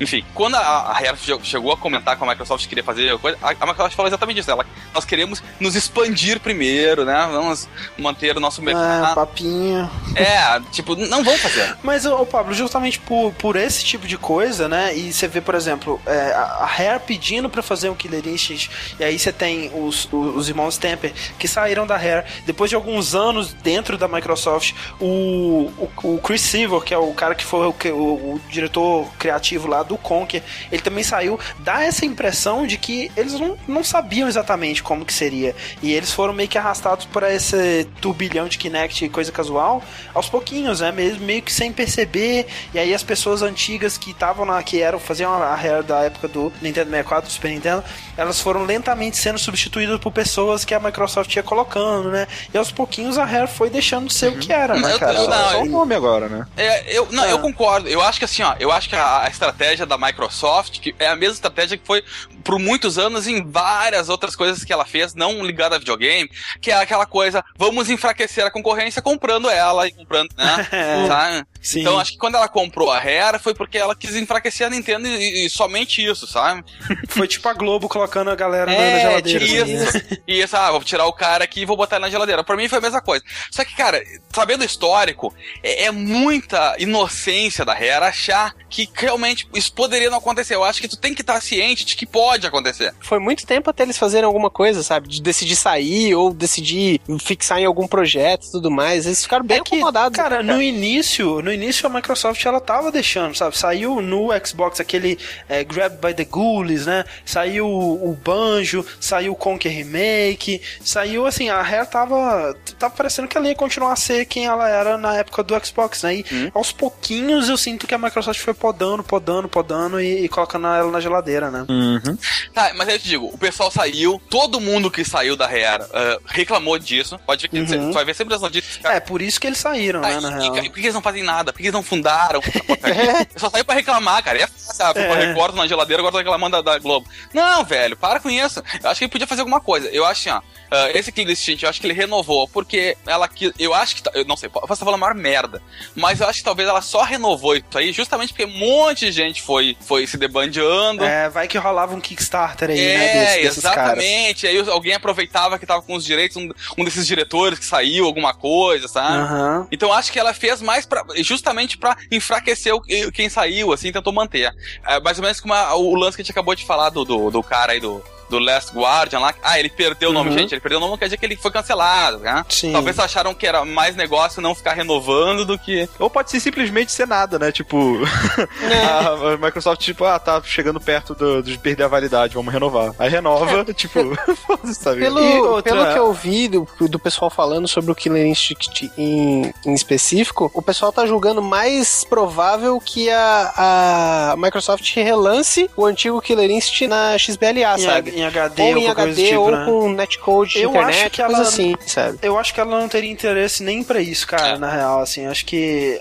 Enfim, 0.00 0.24
quando 0.34 0.54
a, 0.54 0.60
a 0.60 0.92
Rare 0.92 1.16
che- 1.16 1.38
chegou 1.42 1.72
a 1.72 1.76
comentar 1.76 2.16
com 2.16 2.24
a 2.24 2.28
Microsoft 2.28 2.62
que 2.62 2.68
queria 2.68 2.84
fazer 2.84 3.18
coisa, 3.18 3.36
a, 3.42 3.48
a 3.50 3.66
Microsoft 3.66 3.94
falou 3.96 4.08
exatamente 4.08 4.38
isso. 4.40 4.50
Ela, 4.50 4.64
nós 4.94 5.04
queremos 5.04 5.42
nos 5.58 5.74
expandir 5.74 6.38
primeiro, 6.40 7.04
né? 7.04 7.28
Vamos 7.32 7.68
manter 7.98 8.36
o 8.36 8.40
nosso 8.40 8.60
É, 8.60 8.64
mercado. 8.64 9.14
papinho. 9.14 9.90
É, 10.14 10.60
tipo, 10.70 10.94
não 10.94 11.24
vão 11.24 11.36
fazer. 11.38 11.76
Mas, 11.82 12.06
ô, 12.06 12.16
ô, 12.22 12.26
Pablo, 12.26 12.54
justamente 12.54 12.98
por, 13.00 13.32
por 13.34 13.56
esse 13.56 13.84
tipo 13.84 14.06
de 14.06 14.16
coisa, 14.16 14.68
né? 14.68 14.96
E 14.96 15.12
você 15.12 15.26
vê, 15.26 15.40
por 15.40 15.54
exemplo, 15.54 16.00
é, 16.06 16.32
a 16.32 16.52
a 16.62 16.66
Rare 16.66 17.00
pedindo 17.04 17.48
pra 17.50 17.62
fazer 17.62 17.90
um 17.90 17.94
Killer 17.94 18.26
Instinct, 18.28 18.70
e 19.00 19.04
aí 19.04 19.18
você 19.18 19.32
tem 19.32 19.70
os, 19.74 20.08
os, 20.12 20.36
os 20.36 20.48
irmãos 20.48 20.76
Temper 20.78 21.12
que 21.38 21.48
saíram 21.48 21.86
da 21.86 21.96
Rare 21.96 22.24
depois 22.46 22.70
de 22.70 22.76
alguns 22.76 23.14
anos 23.14 23.52
dentro 23.62 23.96
da 23.96 24.08
Microsoft. 24.08 24.74
O, 25.00 25.70
o, 25.78 26.14
o 26.14 26.18
Chris 26.18 26.40
Silver, 26.40 26.80
que 26.80 26.94
é 26.94 26.98
o 26.98 27.12
cara 27.12 27.34
que 27.34 27.44
foi 27.44 27.66
o, 27.66 27.74
o, 27.92 28.34
o 28.34 28.40
diretor 28.48 29.08
criativo 29.18 29.68
lá 29.68 29.82
do 29.82 29.96
Conker, 29.96 30.42
ele 30.70 30.82
também 30.82 31.04
saiu. 31.04 31.38
Dá 31.58 31.82
essa 31.82 32.04
impressão 32.04 32.66
de 32.66 32.76
que 32.76 33.10
eles 33.16 33.38
não, 33.38 33.56
não 33.66 33.84
sabiam 33.84 34.28
exatamente 34.28 34.82
como 34.82 35.04
que 35.04 35.12
seria. 35.12 35.54
E 35.82 35.92
eles 35.92 36.12
foram 36.12 36.32
meio 36.32 36.48
que 36.48 36.58
arrastados 36.58 37.06
por 37.06 37.22
esse 37.22 37.86
turbilhão 38.00 38.48
de 38.48 38.58
Kinect 38.58 39.04
e 39.04 39.08
coisa 39.08 39.32
casual 39.32 39.82
aos 40.14 40.28
pouquinhos, 40.28 40.80
né? 40.80 40.92
Mesmo 40.92 41.24
meio 41.24 41.42
que 41.42 41.52
sem 41.52 41.72
perceber. 41.72 42.46
E 42.74 42.78
aí 42.78 42.94
as 42.94 43.02
pessoas 43.02 43.42
antigas 43.42 43.96
que 43.96 44.10
estavam 44.10 44.44
na 44.44 44.62
que 44.62 44.80
eram 44.80 44.98
faziam 44.98 45.32
a 45.32 45.54
Rare 45.54 45.82
da 45.82 46.00
época 46.00 46.28
do 46.28 46.52
Nintendo 46.60 46.90
64, 46.90 47.28
do 47.28 47.32
Super 47.32 47.50
Nintendo, 47.50 47.84
elas 48.16 48.40
foram 48.40 48.64
lentamente 48.64 49.16
sendo 49.16 49.38
substituídas 49.38 49.98
por 49.98 50.12
pessoas 50.12 50.64
que 50.64 50.74
a 50.74 50.80
Microsoft 50.80 51.34
ia 51.34 51.42
colocando, 51.42 52.10
né? 52.10 52.26
E 52.52 52.58
aos 52.58 52.70
pouquinhos 52.72 53.18
a 53.18 53.24
Rare 53.24 53.48
foi 53.52 53.70
deixando 53.70 54.08
de 54.08 54.14
ser 54.14 54.28
o 54.32 54.38
que 54.38 54.52
era, 54.52 54.74
né, 54.74 54.94
Eu- 54.94 54.98
cara? 54.98 55.14
eu- 55.18 55.28
não, 55.28 55.50
Só 55.50 55.62
o 55.62 55.66
nome 55.66 55.94
agora, 55.94 56.28
né? 56.28 56.46
É, 56.56 56.96
eu, 56.98 57.06
não, 57.12 57.22
Ah. 57.24 57.28
eu 57.30 57.38
concordo. 57.38 57.88
Eu 57.88 58.00
acho 58.02 58.18
que 58.18 58.24
assim, 58.24 58.42
ó, 58.42 58.54
eu 58.58 58.72
acho 58.72 58.88
que 58.88 58.96
a, 58.96 59.22
a 59.22 59.28
estratégia 59.28 59.86
da 59.86 59.96
Microsoft 59.98 60.80
que 60.80 60.94
é 60.98 61.06
a 61.08 61.16
mesma 61.16 61.34
estratégia 61.34 61.76
que 61.78 61.86
foi 61.86 62.02
por 62.42 62.58
muitos 62.58 62.98
anos 62.98 63.26
em 63.28 63.44
várias 63.44 64.08
outras 64.08 64.34
coisas 64.34 64.64
que 64.64 64.72
ela 64.72 64.84
fez, 64.84 65.14
não 65.14 65.44
ligada 65.44 65.76
a 65.76 65.78
videogame, 65.78 66.28
que 66.60 66.70
é 66.70 66.74
aquela 66.74 67.06
coisa, 67.06 67.44
vamos 67.56 67.88
enfraquecer 67.88 68.44
a 68.44 68.50
concorrência 68.50 69.00
comprando 69.00 69.48
ela 69.48 69.86
e 69.86 69.92
comprando, 69.92 70.30
né? 70.36 70.68
É. 70.72 71.06
sabe? 71.06 71.46
Sim. 71.60 71.80
Então 71.80 71.98
acho 72.00 72.12
que 72.12 72.18
quando 72.18 72.34
ela 72.36 72.48
comprou 72.48 72.90
a 72.90 72.98
Rare 72.98 73.38
foi 73.38 73.54
porque 73.54 73.78
ela 73.78 73.94
quis 73.94 74.16
enfraquecer 74.16 74.66
a 74.66 74.70
Nintendo 74.70 75.06
e, 75.06 75.46
e 75.46 75.50
somente 75.50 76.04
isso, 76.04 76.26
sabe? 76.26 76.64
Foi 77.08 77.28
tipo 77.28 77.48
a 77.48 77.52
Globo 77.52 77.88
colocando 77.88 78.30
a 78.30 78.34
galera 78.34 78.66
na- 78.66 78.72
É, 78.72 78.92
na 78.94 78.98
geladeira. 79.10 79.44
isso. 79.44 79.98
E 80.26 80.40
isso, 80.42 80.56
ah, 80.56 80.70
vou 80.72 80.82
tirar 80.82 81.06
o 81.06 81.12
cara 81.12 81.44
aqui 81.44 81.60
e 81.60 81.64
vou 81.64 81.76
botar 81.76 81.96
ele 81.96 82.04
na 82.06 82.10
geladeira. 82.10 82.42
Pra 82.42 82.56
mim 82.56 82.68
foi 82.68 82.78
a 82.78 82.80
mesma 82.80 83.00
coisa. 83.00 83.24
Só 83.50 83.64
que, 83.64 83.74
cara, 83.74 84.02
sabendo 84.32 84.62
o 84.62 84.64
histórico, 84.64 85.34
é, 85.62 85.84
é 85.84 85.90
muita 85.90 86.76
inocência 86.78 87.64
da 87.64 87.72
Rare 87.74 88.04
achar 88.04 88.54
que 88.68 88.88
realmente 88.94 89.46
isso 89.54 89.72
poderia 89.72 90.10
não 90.10 90.18
acontecer. 90.18 90.54
Eu 90.54 90.64
acho 90.64 90.80
que 90.80 90.88
tu 90.88 90.96
tem 90.96 91.14
que 91.14 91.20
estar 91.20 91.40
ciente 91.40 91.84
de 91.84 91.96
que 91.96 92.06
pode 92.06 92.46
acontecer. 92.46 92.94
Foi 93.00 93.18
muito 93.18 93.46
tempo 93.46 93.68
até 93.70 93.82
eles 93.82 93.98
fazerem 93.98 94.24
alguma 94.24 94.50
coisa, 94.50 94.82
sabe? 94.82 95.08
De 95.08 95.20
decidir 95.20 95.56
sair 95.56 96.14
ou 96.14 96.32
decidir 96.32 97.00
fixar 97.20 97.58
em 97.58 97.64
algum 97.66 97.86
projeto 97.86 98.46
e 98.46 98.50
tudo 98.52 98.70
mais. 98.70 99.06
Eles 99.06 99.22
ficaram 99.22 99.44
bem 99.44 99.58
É 99.58 99.62
que, 99.62 99.76
acomodados. 99.76 100.16
cara, 100.16 100.42
né, 100.42 100.52
no 100.54 100.62
início, 100.62 101.42
no 101.42 101.52
início 101.52 101.86
a 101.86 101.90
Microsoft 101.90 102.44
ela 102.44 102.60
tava 102.60 102.90
deixando, 102.90 103.34
sabe? 103.36 103.56
Saiu 103.56 104.00
no 104.00 104.28
Xbox 104.44 104.80
aquele 104.80 105.18
é, 105.48 105.62
Grab 105.64 105.96
by 106.06 106.14
the 106.14 106.24
Ghoulies, 106.24 106.86
né? 106.86 107.04
Saiu 107.24 107.66
o 107.68 108.16
Banjo, 108.22 108.84
saiu 109.00 109.32
o 109.32 109.36
Conker 109.36 109.70
Remake, 109.72 110.60
saiu 110.82 111.26
assim, 111.26 111.48
a 111.50 111.60
Rare 111.62 111.86
tava 111.88 112.54
tava 112.78 112.94
parecendo 112.94 113.28
que 113.32 113.38
ela 113.38 113.48
ia 113.48 113.54
continuar 113.54 113.92
a 113.92 113.96
ser 113.96 114.26
quem 114.26 114.44
ela 114.46 114.68
era 114.68 114.96
na 114.98 115.16
época 115.16 115.42
do 115.42 115.66
Xbox, 115.66 116.02
né? 116.02 116.16
E 116.16 116.26
Hum. 116.30 116.50
aos 116.54 116.70
pouquinhos 116.70 117.48
eu 117.48 117.56
sinto 117.56 117.86
que 117.86 117.94
a 117.94 117.98
Microsoft 117.98 118.38
foi 118.40 118.54
podando, 118.54 119.02
podando, 119.02 119.48
podando 119.48 120.00
e, 120.00 120.24
e 120.24 120.28
colocando 120.28 120.66
ela 120.66 120.90
na 120.90 121.00
geladeira, 121.00 121.50
né? 121.50 121.64
Uhum. 121.68 122.16
Tá, 122.54 122.72
mas 122.76 122.88
eu 122.88 122.98
te 122.98 123.08
digo, 123.08 123.26
o 123.26 123.38
pessoal 123.38 123.70
saiu, 123.70 124.20
todo 124.28 124.60
mundo 124.60 124.90
que 124.90 125.04
saiu 125.04 125.34
da 125.36 125.46
Rare 125.46 125.84
ah, 125.92 126.18
reclamou 126.26 126.78
disso. 126.78 127.18
Pode 127.26 127.42
ver 127.42 127.48
que 127.48 127.66
você 127.66 127.76
Uhum. 127.76 127.92
vai 127.92 128.04
ver 128.04 128.14
sempre 128.14 128.34
as 128.34 128.40
notícias. 128.42 128.84
É, 128.84 129.00
por 129.00 129.22
isso 129.22 129.40
que 129.40 129.46
eles 129.46 129.58
saíram, 129.58 130.00
né, 130.00 130.14
Aí, 130.14 130.20
na 130.20 130.30
e- 130.30 130.40
real. 130.42 130.56
e 130.58 130.68
por 130.68 130.74
que 130.74 130.80
eles 130.80 130.94
não 130.94 131.02
fazem 131.02 131.22
nada? 131.22 131.52
Por 131.52 131.58
que 131.58 131.64
eles 131.64 131.72
não 131.74 131.82
fundaram? 131.82 132.40
Eu 133.34 133.40
só 133.40 133.48
saiu 133.50 133.64
pra 133.64 133.74
reclamar, 133.74 134.22
cara. 134.22 134.38
É 134.42 134.46
fácil, 134.46 134.84
ah, 134.84 134.92
É. 134.96 135.26
recordo 135.28 135.56
na 135.56 135.66
geladeira, 135.66 136.00
agora 136.02 136.12
tô 136.12 136.18
reclamando 136.18 136.62
da, 136.62 136.72
da 136.72 136.78
Globo. 136.78 137.08
Não, 137.32 137.64
velho, 137.64 137.96
para 137.96 138.20
com 138.20 138.28
isso. 138.30 138.62
Eu 138.82 138.90
acho 138.90 138.98
que 138.98 139.04
ele 139.04 139.12
podia 139.12 139.26
fazer 139.26 139.40
alguma 139.40 139.60
coisa. 139.60 139.88
Eu 139.88 140.04
acho 140.04 140.28
assim, 140.28 140.38
ó. 140.38 140.40
ah, 140.70 140.90
esse 140.92 141.10
Killer 141.12 141.32
Instinct, 141.32 141.62
eu 141.64 141.70
acho 141.70 141.80
que 141.80 141.86
ele 141.86 141.94
renovou, 141.94 142.48
porque 142.48 142.96
ela 143.06 143.21
que. 143.28 143.52
Eu 143.58 143.72
acho 143.74 143.96
que. 143.96 144.02
Eu 144.14 144.24
não 144.24 144.36
sei, 144.36 144.48
posso 144.48 144.64
estar 144.72 144.76
falando 144.84 144.94
a 144.94 144.98
maior 144.98 145.14
merda. 145.14 145.62
Mas 145.94 146.20
eu 146.20 146.26
acho 146.28 146.38
que 146.40 146.44
talvez 146.44 146.68
ela 146.68 146.80
só 146.82 147.02
renovou 147.02 147.54
isso 147.56 147.64
aí 147.74 147.92
justamente 147.92 148.32
porque 148.32 148.44
um 148.44 148.58
monte 148.58 149.06
de 149.06 149.12
gente 149.12 149.42
foi, 149.42 149.76
foi 149.80 150.06
se 150.06 150.16
debandeando. 150.16 151.04
É, 151.04 151.28
vai 151.28 151.46
que 151.48 151.58
rolava 151.58 151.94
um 151.94 152.00
Kickstarter 152.00 152.70
aí, 152.70 152.76
né? 152.76 152.92
É, 152.94 153.24
desse- 153.24 153.42
desses 153.42 153.62
caras. 153.62 153.98
exatamente. 153.98 154.46
Aí 154.46 154.58
alguém 154.70 154.94
aproveitava 154.94 155.58
que 155.58 155.66
tava 155.66 155.82
com 155.82 155.94
os 155.94 156.04
direitos, 156.04 156.36
um, 156.36 156.48
um 156.78 156.84
desses 156.84 157.06
diretores 157.06 157.58
que 157.58 157.64
saiu, 157.64 158.04
alguma 158.06 158.34
coisa, 158.34 158.88
sabe? 158.88 159.16
Aham. 159.18 159.66
Então 159.70 159.92
acho 159.92 160.10
que 160.12 160.18
ela 160.18 160.32
fez 160.34 160.60
mais 160.62 160.86
pra, 160.86 161.04
justamente 161.18 161.76
pra 161.78 161.96
enfraquecer 162.10 162.74
o, 162.74 162.80
quem 163.12 163.28
saiu, 163.28 163.72
assim, 163.72 163.92
tentou 163.92 164.12
manter. 164.12 164.54
É, 164.86 165.00
mais 165.00 165.18
ou 165.18 165.22
menos 165.24 165.40
como 165.40 165.54
a- 165.54 165.74
o 165.76 165.94
lance 165.94 166.16
que 166.16 166.22
a 166.22 166.24
gente 166.24 166.32
acabou 166.32 166.54
de 166.54 166.64
falar 166.64 166.90
do, 166.90 167.04
do, 167.04 167.30
do 167.30 167.42
cara 167.42 167.72
aí 167.72 167.80
do, 167.80 168.02
do 168.32 168.38
Last 168.38 168.72
Guardian 168.74 169.18
lá. 169.20 169.34
Ah, 169.42 169.58
ele 169.60 169.68
perdeu 169.68 170.10
o 170.10 170.12
nome, 170.12 170.30
Uhum. 170.30 170.38
gente. 170.38 170.52
Ele 170.54 170.60
perdeu 170.60 170.78
o 170.78 170.80
nome, 170.80 170.92
não 170.92 170.98
quer 170.98 171.04
dizer 171.06 171.16
que 171.18 171.24
ele 171.26 171.36
foi 171.36 171.50
cancelado, 171.50 172.18
né? 172.18 172.44
Sim. 172.48 172.72
Talvez 172.72 172.98
acharam 172.98 173.34
que 173.34 173.46
era 173.46 173.64
mais 173.64 173.94
negócio 173.94 174.40
não 174.40 174.54
ficar 174.54 174.72
renovando 174.72 175.44
do 175.44 175.58
que. 175.58 175.88
Ou 175.98 176.08
pode 176.10 176.30
ser 176.30 176.40
simplesmente 176.40 176.90
ser 176.90 177.06
nada, 177.06 177.38
né? 177.38 177.52
Tipo, 177.52 177.98
a, 178.56 179.32
a 179.34 179.36
Microsoft, 179.36 179.80
tipo, 179.82 180.04
ah, 180.04 180.18
tá 180.18 180.40
chegando 180.44 180.80
perto 180.80 181.14
do- 181.14 181.42
de 181.42 181.58
perder 181.58 181.84
a 181.84 181.88
validade, 181.88 182.34
vamos 182.34 182.52
renovar. 182.52 182.92
Aí 182.98 183.08
renova, 183.10 183.64
tipo, 183.74 184.00
foda-se, 184.46 184.74
sabe? 184.74 185.00
Pelo, 185.00 185.20
E 185.20 185.38
outra- 185.40 185.72
pelo 185.74 185.92
que 185.92 185.98
eu 185.98 186.12
vi 186.12 186.48
do, 186.48 186.66
do 186.80 186.98
pessoal 186.98 187.30
falando 187.30 187.68
sobre 187.68 187.90
o 187.90 187.94
Killer 187.94 188.26
Instinct 188.26 188.90
em, 188.96 189.52
em 189.66 189.74
específico, 189.74 190.50
o 190.54 190.62
pessoal 190.62 190.92
tá 190.92 191.06
julgando 191.06 191.42
mais 191.42 192.04
provável 192.04 192.80
que 192.80 193.10
a, 193.10 194.32
a 194.32 194.36
Microsoft 194.36 194.94
relance 194.96 195.70
o 195.76 195.84
antigo 195.84 196.20
Killer 196.20 196.50
Instinct 196.50 196.86
na 196.88 197.16
XBLA, 197.18 197.74
Em, 197.76 197.78
sabe? 197.78 198.10
Em 198.22 198.26
HD 198.26 198.62
ou 198.62 198.68
ou 198.70 198.78
em 198.78 198.88
HD 198.88 199.24
tipo, 199.28 199.40
ou 199.40 199.50
né? 199.50 199.64
com 199.66 199.88
netcode 199.90 200.52
de 200.54 200.62
Eu 200.62 200.70
internet, 200.70 201.00
acho 201.00 201.10
que 201.10 201.22
ela- 201.22 201.40
assim, 201.40 201.74
sabe? 201.86 202.18
Eu 202.22 202.38
acho 202.38 202.54
que 202.54 202.60
ela 202.60 202.80
não 202.80 202.88
teria 202.88 203.10
interesse 203.10 203.62
nem 203.62 203.82
pra 203.82 204.00
isso, 204.00 204.26
cara, 204.26 204.58
na 204.58 204.70
real, 204.70 205.00
assim. 205.00 205.26
Acho 205.26 205.44
que. 205.44 206.00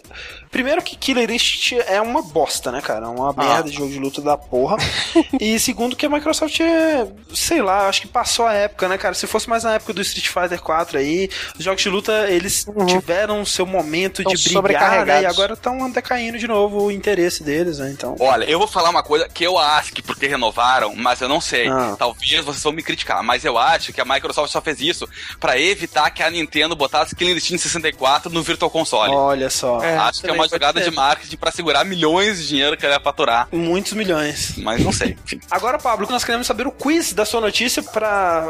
Primeiro 0.52 0.82
que 0.82 0.95
Killer 0.98 1.32
Instinct 1.32 1.80
é 1.88 2.02
uma 2.02 2.22
bosta, 2.22 2.72
né, 2.72 2.82
cara? 2.82 3.06
É 3.06 3.10
uma 3.10 3.30
Ah. 3.30 3.34
merda 3.44 3.69
de 3.69 3.76
jogo 3.78 3.90
de 3.90 3.98
luta 3.99 4.22
da 4.22 4.38
porra. 4.38 4.76
e 5.40 5.57
segundo 5.60 5.95
que 5.95 6.06
a 6.06 6.10
Microsoft 6.10 6.60
é. 6.60 7.07
Sei 7.34 7.61
lá, 7.61 7.88
acho 7.88 8.02
que 8.02 8.07
passou 8.07 8.45
a 8.45 8.53
época, 8.53 8.88
né, 8.90 8.98
cara? 8.98 9.15
Se 9.15 9.26
fosse 9.26 9.49
mais 9.49 9.64
na 9.64 9.76
época 9.76 9.94
do 9.94 10.02
Street 10.02 10.28
Fighter 10.28 10.61
4 10.61 10.98
aí, 10.98 11.30
os 11.57 11.64
jogos 11.64 11.82
de 11.82 11.90
luta, 11.90 12.30
eles 12.30 12.65
tiveram 12.88 13.45
seu 13.45 13.65
momento 13.65 14.23
Tão 14.23 14.34
de 14.34 14.61
brigar, 14.61 15.06
né? 15.06 15.22
E 15.22 15.26
agora 15.26 15.53
estão 15.53 15.90
decaindo 15.90 16.38
de 16.38 16.48
novo 16.48 16.84
o 16.84 16.91
interesse 16.91 17.44
deles, 17.44 17.80
né? 17.80 17.90
Então. 17.91 18.15
Olha, 18.19 18.44
eu 18.44 18.60
vou 18.60 18.68
falar 18.68 18.90
uma 18.90 19.03
coisa 19.03 19.30
que 19.30 19.44
eu 19.45 19.57
acho 19.57 19.94
que 19.94 20.02
porque 20.02 20.28
renovaram, 20.28 20.94
mas 20.95 21.22
eu 21.22 21.30
não 21.30 21.40
sei. 21.40 21.69
Ah. 21.69 21.95
Talvez 21.98 22.44
vocês 22.44 22.61
vão 22.64 22.73
me 22.73 22.84
criticar, 22.84 23.23
mas 23.23 23.45
eu 23.45 23.57
acho 23.57 23.94
que 23.94 24.02
a 24.02 24.06
Microsoft 24.06 24.52
só 24.52 24.61
fez 24.61 24.82
isso 24.82 25.07
pra 25.40 25.57
evitar 25.57 26.10
que 26.11 26.22
a 26.22 26.30
Nintendo 26.30 26.76
botasse 26.76 27.15
Killer 27.15 27.38
Instinct 27.38 27.61
64 27.64 28.30
no 28.30 28.44
Virtual 28.44 28.69
Console. 28.69 29.14
Olha 29.14 29.49
só. 29.49 29.82
É, 29.82 29.95
acho 29.98 30.19
que 30.19 30.26
é 30.26 30.30
também 30.30 30.41
uma 30.42 30.50
jogada 30.50 30.84
ser. 30.84 30.90
de 30.90 30.96
marketing 30.96 31.38
pra 31.38 31.52
segurar 31.52 31.84
milhões 31.84 32.40
de 32.40 32.48
dinheiro 32.50 32.76
que 32.78 32.86
ele 32.86 32.94
ia 32.94 33.00
faturar. 33.00 33.48
Muitos 33.52 33.94
milhões. 33.94 34.54
Mas 34.58 34.84
não 34.84 34.92
sei. 34.92 35.18
Enfim. 35.26 35.40
Agora, 35.50 35.78
Pablo, 35.78 36.08
nós 36.10 36.24
queremos 36.24 36.48
saber 36.48 36.68
o 36.68 36.72
quiz 36.72 37.14
da 37.14 37.26
sua 37.26 37.42
notícia 37.42 37.82
pra 37.84 38.48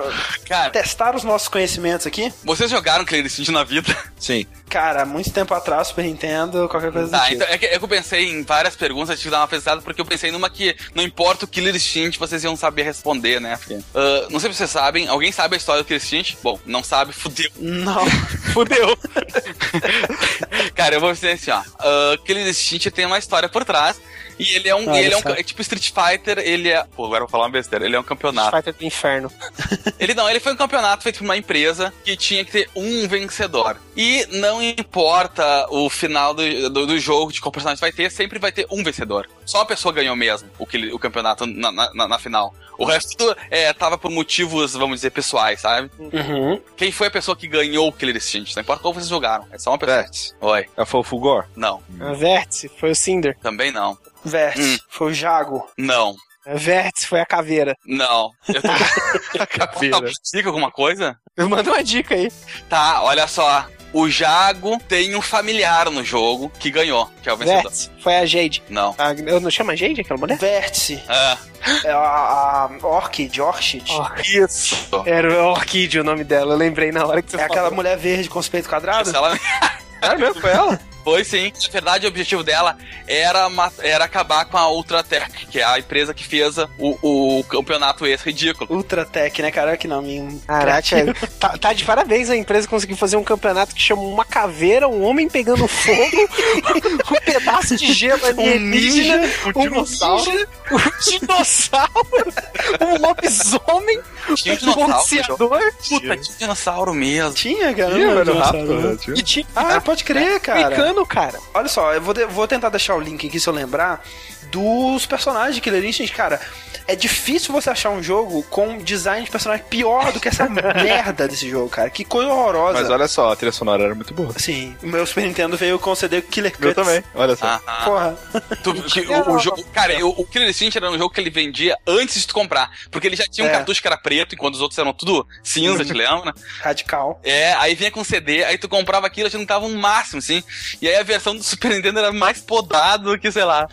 Cara, 0.48 0.70
testar 0.70 1.16
os 1.16 1.24
nossos 1.24 1.48
conhecimentos 1.48 2.06
aqui. 2.08 2.32
vocês 2.44 2.70
jogaram 2.70 3.06
Killer 3.06 3.26
Instinct 3.26 3.52
na 3.52 3.64
vida? 3.64 3.96
Sim. 4.20 4.46
Cara, 4.70 5.06
muito 5.06 5.30
tempo 5.32 5.54
atrás, 5.54 5.90
Super 5.90 6.06
Nintendo, 6.06 6.68
qualquer 6.70 6.92
coisa 6.94 7.08
do 7.08 7.12
Tá, 7.12 7.24
tipo. 7.26 7.36
então 7.36 7.48
é 7.50 7.58
que, 7.58 7.66
é 7.66 7.78
que 7.78 7.84
eu 7.84 7.88
pensei 7.90 8.30
em 8.32 8.44
várias 8.44 8.74
perguntas, 8.76 9.18
tive 9.20 9.30
que 9.30 9.32
dar 9.32 9.42
uma 9.42 9.48
pesquisada, 9.48 9.82
porque 9.82 10.00
eu 10.00 10.06
pensei 10.06 10.32
numa 10.32 10.50
que 10.50 10.74
não 10.96 11.04
importa 11.04 11.44
o 11.44 11.48
Killer 11.48 11.76
Instinct, 11.76 12.18
vocês 12.18 12.42
iam 12.46 12.56
saber 12.56 12.84
responder, 12.84 13.42
né? 13.42 13.58
Porque, 13.58 13.78
ah, 13.94 14.28
não 14.30 14.40
sei 14.40 14.50
se 14.52 14.58
vocês 14.58 14.70
sabem, 14.70 15.08
alguém 15.10 15.30
sabe 15.32 15.56
a 15.56 15.58
história 15.58 15.84
do 15.84 15.86
Killer 15.86 16.02
Instinct? 16.02 16.38
Bom, 16.42 16.58
não 16.66 16.82
sabe, 16.84 17.12
fudeu. 17.12 17.50
Não. 17.60 18.06
Fudeu. 18.54 18.98
Cara, 20.76 20.96
eu 20.96 21.02
vou 21.02 21.12
dizer 21.12 21.32
assim, 21.32 21.52
ó. 21.52 21.60
Uh, 21.62 22.18
Killer 22.24 22.48
Instinct 22.48 22.92
tem 22.92 23.06
uma 23.06 23.18
história 23.18 23.50
por 23.50 23.66
trás. 23.66 24.00
E 24.40 24.56
ele 24.56 24.70
é 24.70 24.76
um. 24.76 24.90
Olha 24.90 25.00
ele 25.00 25.14
é 25.14 25.18
um. 25.18 25.22
É 25.36 25.44
tipo 25.44 25.62
Street 25.62 25.92
Fighter, 25.92 26.40
ele 26.40 26.70
é. 26.70 26.84
Pô, 26.96 27.06
agora 27.06 27.20
eu 27.20 27.28
vou 27.28 27.30
falar 27.30 27.44
uma 27.44 27.52
besteira. 27.52 27.86
Ele 27.86 27.96
é 27.96 28.00
um 28.00 28.04
campeonato. 28.04 28.56
Fighter 28.56 28.74
do 28.74 28.84
inferno. 28.84 29.32
Ele 30.00 30.16
não, 30.16 30.28
ele 30.28 30.40
foi 30.40 30.54
um 30.54 30.56
campeonato 30.56 31.04
feito 31.04 31.20
por 31.20 31.26
uma 31.26 31.38
empresa 31.38 31.94
que 32.04 32.16
tinha 32.18 32.44
que 32.44 32.52
ter 32.52 32.70
um 32.76 33.08
vencedor. 33.08 33.78
E 33.96 34.26
não 34.32 34.62
importa 34.62 35.68
o 35.70 35.90
final 35.92 36.34
do, 36.34 36.70
do, 36.72 36.88
do 36.88 37.00
jogo, 37.00 37.32
de 37.32 37.40
qual 37.40 37.52
personagem 37.52 37.80
vai 37.80 37.92
ter, 37.92 38.10
sempre 38.10 38.40
vai 38.40 38.52
ter 38.52 38.66
um 38.72 38.84
vencedor. 38.84 39.30
Só 39.46 39.60
uma 39.60 39.66
pessoa 39.66 39.94
ganhou 39.94 40.16
mesmo 40.16 40.50
o, 40.58 40.66
que, 40.66 40.92
o 40.92 40.98
campeonato 40.98 41.46
na, 41.46 41.72
na, 41.72 42.08
na 42.08 42.20
final. 42.20 42.56
O 42.82 42.86
resto 42.86 43.16
tudo 43.16 43.38
é, 43.52 43.72
tava 43.74 43.96
por 43.96 44.10
motivos, 44.10 44.74
vamos 44.74 44.98
dizer, 44.98 45.12
pessoais, 45.12 45.62
sabe? 45.62 45.92
Uhum. 46.00 46.60
Quem 46.76 46.92
foi 46.92 47.08
a 47.08 47.12
pessoa 47.12 47.38
que 47.38 47.48
ganhou 47.48 47.88
o 47.88 47.94
Killer 47.94 48.18
Instinct? 48.18 48.56
Não 48.56 48.64
importa 48.64 48.82
qual 48.82 48.92
vocês 48.92 49.08
jogaram, 49.08 49.46
é 49.52 49.60
só 49.60 49.70
uma 49.70 49.78
pessoa. 49.78 49.98
Vértice. 49.98 50.34
Oi. 50.42 50.66
É 50.76 50.84
foi 50.84 51.00
o 51.00 51.04
Fulgor? 51.04 51.46
Não. 51.56 51.84
A 52.00 52.14
Vértice 52.14 52.70
foi 52.70 52.90
o 52.90 52.96
Cinder. 52.96 53.38
Também 53.40 53.72
não. 53.72 53.96
Vértice. 54.26 54.76
Hum. 54.76 54.78
Foi 54.90 55.12
o 55.12 55.14
Jago. 55.14 55.70
Não. 55.78 56.16
A 56.44 56.56
Vértice 56.56 57.06
foi 57.06 57.20
a 57.20 57.26
caveira. 57.26 57.78
Não. 57.86 58.32
Eu 58.50 58.62
tô... 58.64 59.48
Caveira. 59.48 60.10
Explica 60.10 60.50
alguma 60.50 60.72
coisa? 60.72 61.16
Eu 61.38 61.48
mando 61.48 61.70
uma 61.70 61.84
dica 61.84 62.16
aí. 62.16 62.32
Tá, 62.68 63.04
olha 63.04 63.28
só. 63.28 63.68
O 63.94 64.10
Jago 64.10 64.80
tem 64.88 65.16
um 65.16 65.22
familiar 65.22 65.90
no 65.92 66.04
jogo 66.04 66.50
que 66.60 66.72
ganhou, 66.72 67.10
que 67.22 67.28
é 67.28 67.34
o 67.34 67.38
vencedor. 67.38 67.64
Vértice 67.64 67.90
foi 68.02 68.16
a 68.16 68.26
Jade. 68.26 68.64
Não. 68.70 68.96
A, 68.98 69.14
eu 69.14 69.40
não 69.42 69.52
chama 69.52 69.76
Jade 69.76 70.00
aquela 70.02 70.20
mulher? 70.20 70.38
Vértice. 70.38 71.04
Ah, 71.10 71.38
É 71.84 71.92
a, 71.92 71.98
a 71.98 72.70
Orchid, 72.88 73.40
Orchid. 73.42 73.84
isso. 74.24 74.76
Era 75.06 75.44
o 75.44 75.48
Orquídea 75.52 76.02
o 76.02 76.04
nome 76.04 76.24
dela. 76.24 76.54
Eu 76.54 76.58
lembrei 76.58 76.92
na 76.92 77.06
hora 77.06 77.22
que 77.22 77.30
você 77.32 77.36
É 77.38 77.40
falou. 77.42 77.54
aquela 77.54 77.72
mulher 77.72 77.98
verde 77.98 78.30
com 78.30 78.40
os 78.40 78.48
peitos 78.48 78.70
quadrados? 78.70 79.14
ela... 79.14 79.38
É 80.02 80.16
mesmo? 80.18 80.42
Foi 80.42 80.50
ela? 80.50 80.80
Foi 81.04 81.24
sim. 81.24 81.52
Na 81.64 81.70
verdade, 81.72 82.06
o 82.06 82.10
objetivo 82.10 82.44
dela 82.44 82.78
era, 83.08 83.50
era 83.80 84.06
acabar 84.06 84.46
com 84.46 84.58
a 84.58 84.70
Ultratech, 84.72 85.46
que 85.48 85.60
é 85.60 85.64
a 85.64 85.80
empresa 85.80 86.14
que 86.14 86.24
fez 86.26 86.58
o, 86.78 86.98
o 87.40 87.44
campeonato 87.46 88.06
esse 88.06 88.26
ridículo. 88.26 88.74
Ultratech, 88.76 89.42
né, 89.42 89.52
cara? 89.52 89.76
Que 89.78 89.88
nome 89.88 90.42
Caraca, 90.48 91.14
tá, 91.40 91.58
tá 91.58 91.74
de 91.74 91.84
parabéns 91.84 92.30
a 92.30 92.36
empresa 92.36 92.68
conseguiu 92.68 92.96
fazer 92.98 93.18
um 93.18 93.24
campeonato 93.24 93.74
que 93.76 93.82
chama 93.82 94.02
uma 94.02 94.26
caveira, 94.26 94.88
um 94.88 95.04
homem 95.04 95.28
pegando 95.30 95.68
fogo, 95.68 96.18
um 97.12 97.20
pedaço 97.26 97.76
de 97.76 97.94
gelo 97.94 98.26
alienígena, 98.26 99.30
um 99.56 99.62
dinossauro. 99.62 100.32
ninja, 100.32 100.48
um 100.72 101.20
dinossauro, 101.20 102.34
um 102.82 102.98
lobisomem, 103.08 104.02
Tinha 104.36 104.54
um 104.54 104.58
um 104.58 104.60
dinossauro. 104.60 104.88
boxeador 104.92 105.62
Puta, 105.90 106.18
tinha 106.18 106.38
dinossauro 106.38 106.94
mesmo. 106.94 107.34
Tinha, 107.34 107.74
cara. 107.74 107.94
Tinha, 107.94 108.24
dinossauro, 108.24 108.82
né? 108.82 108.98
e 109.16 109.22
tinha 109.22 109.46
Ah, 109.56 109.82
pode 109.82 110.04
crer, 110.04 110.40
cara. 110.40 110.60
Americano, 110.92 111.06
cara. 111.06 111.40
Olha 111.54 111.68
só, 111.68 111.94
eu 111.94 112.02
vou, 112.02 112.14
de- 112.14 112.26
vou 112.26 112.48
tentar 112.48 112.70
deixar 112.70 112.96
o 112.96 113.00
link 113.00 113.28
aqui 113.28 113.40
se 113.40 113.48
eu 113.48 113.54
lembrar 113.54 114.04
dos 114.52 115.06
personagens 115.06 115.56
de 115.56 115.62
Killer 115.62 115.84
Instinct, 115.86 116.14
cara. 116.16 116.40
É 116.88 116.96
difícil 116.96 117.54
você 117.54 117.70
achar 117.70 117.90
um 117.92 118.02
jogo 118.04 118.44
com 118.44 118.78
design 118.80 119.24
de 119.24 119.32
personagem 119.32 119.64
pior 119.70 120.12
do 120.12 120.20
que 120.20 120.28
essa 120.28 120.48
merda 120.50 121.28
desse 121.28 121.50
jogo, 121.50 121.70
cara. 121.70 121.90
Que 121.90 122.04
coisa 122.04 122.30
horrorosa. 122.32 122.80
Mas 122.82 122.90
olha 122.90 123.08
só, 123.08 123.32
a 123.32 123.36
trilha 123.36 123.52
sonora 123.52 123.84
era 123.84 123.96
muito 123.96 124.14
boa. 124.14 124.34
Sim, 124.38 124.76
o 124.84 124.88
meu 124.88 125.06
Super 125.06 125.24
Nintendo 125.26 125.56
veio 125.56 125.80
com 125.80 125.92
o 125.92 125.96
CD 125.96 126.22
Killer 126.22 126.52
Cuts. 126.52 126.66
Eu 126.66 126.76
também, 126.76 127.04
olha 127.16 127.36
só. 127.36 127.46
Ah, 127.46 127.62
ah. 127.66 127.84
Porra. 127.86 128.18
Tu- 128.64 128.74
que 128.84 129.02
o, 129.02 129.32
o 129.36 129.40
jogo, 129.40 129.64
cara, 129.72 129.94
eu- 129.94 130.10
o 130.10 130.26
Killer 130.26 130.50
Instinct 130.50 130.78
era 130.78 130.90
um 130.90 130.98
jogo 130.98 131.14
que 131.14 131.22
ele 131.22 131.30
vendia 131.30 131.78
antes 131.88 132.20
de 132.20 132.28
tu 132.28 132.34
comprar. 132.34 132.70
Porque 132.90 133.08
ele 133.08 133.16
já 133.16 133.26
tinha 133.26 133.46
um 133.46 133.50
É. 133.50 133.54
cartucho 133.54 133.82
que 133.82 133.88
era 133.88 133.98
preto, 133.98 134.36
enquanto 134.36 134.56
os 134.56 134.62
outros 134.62 134.78
eram 134.78 134.92
tudo 134.92 135.26
cinza, 135.44 135.86
te 135.86 135.94
lembra? 135.94 136.34
Radical. 136.62 137.22
É, 137.24 137.54
aí 137.54 137.76
vinha 137.76 137.92
com 137.92 138.04
CD, 138.04 138.44
aí 138.44 138.58
tu 138.58 138.68
comprava 138.68 139.08
aquilo, 139.08 139.28
achando 139.28 139.42
que 139.42 139.48
tava 139.48 139.66
um 139.66 139.76
máximo, 139.78 140.18
assim. 140.20 140.44
E 140.82 140.88
aí 140.90 140.96
a 140.96 141.04
versão 141.04 141.36
do 141.36 141.44
Super 141.44 141.70
Nintendo 141.72 142.00
era 142.00 142.12
mais 142.12 142.42
podado 142.42 143.18
que, 143.20 143.32
sei 143.32 143.44
lá. 143.46 143.68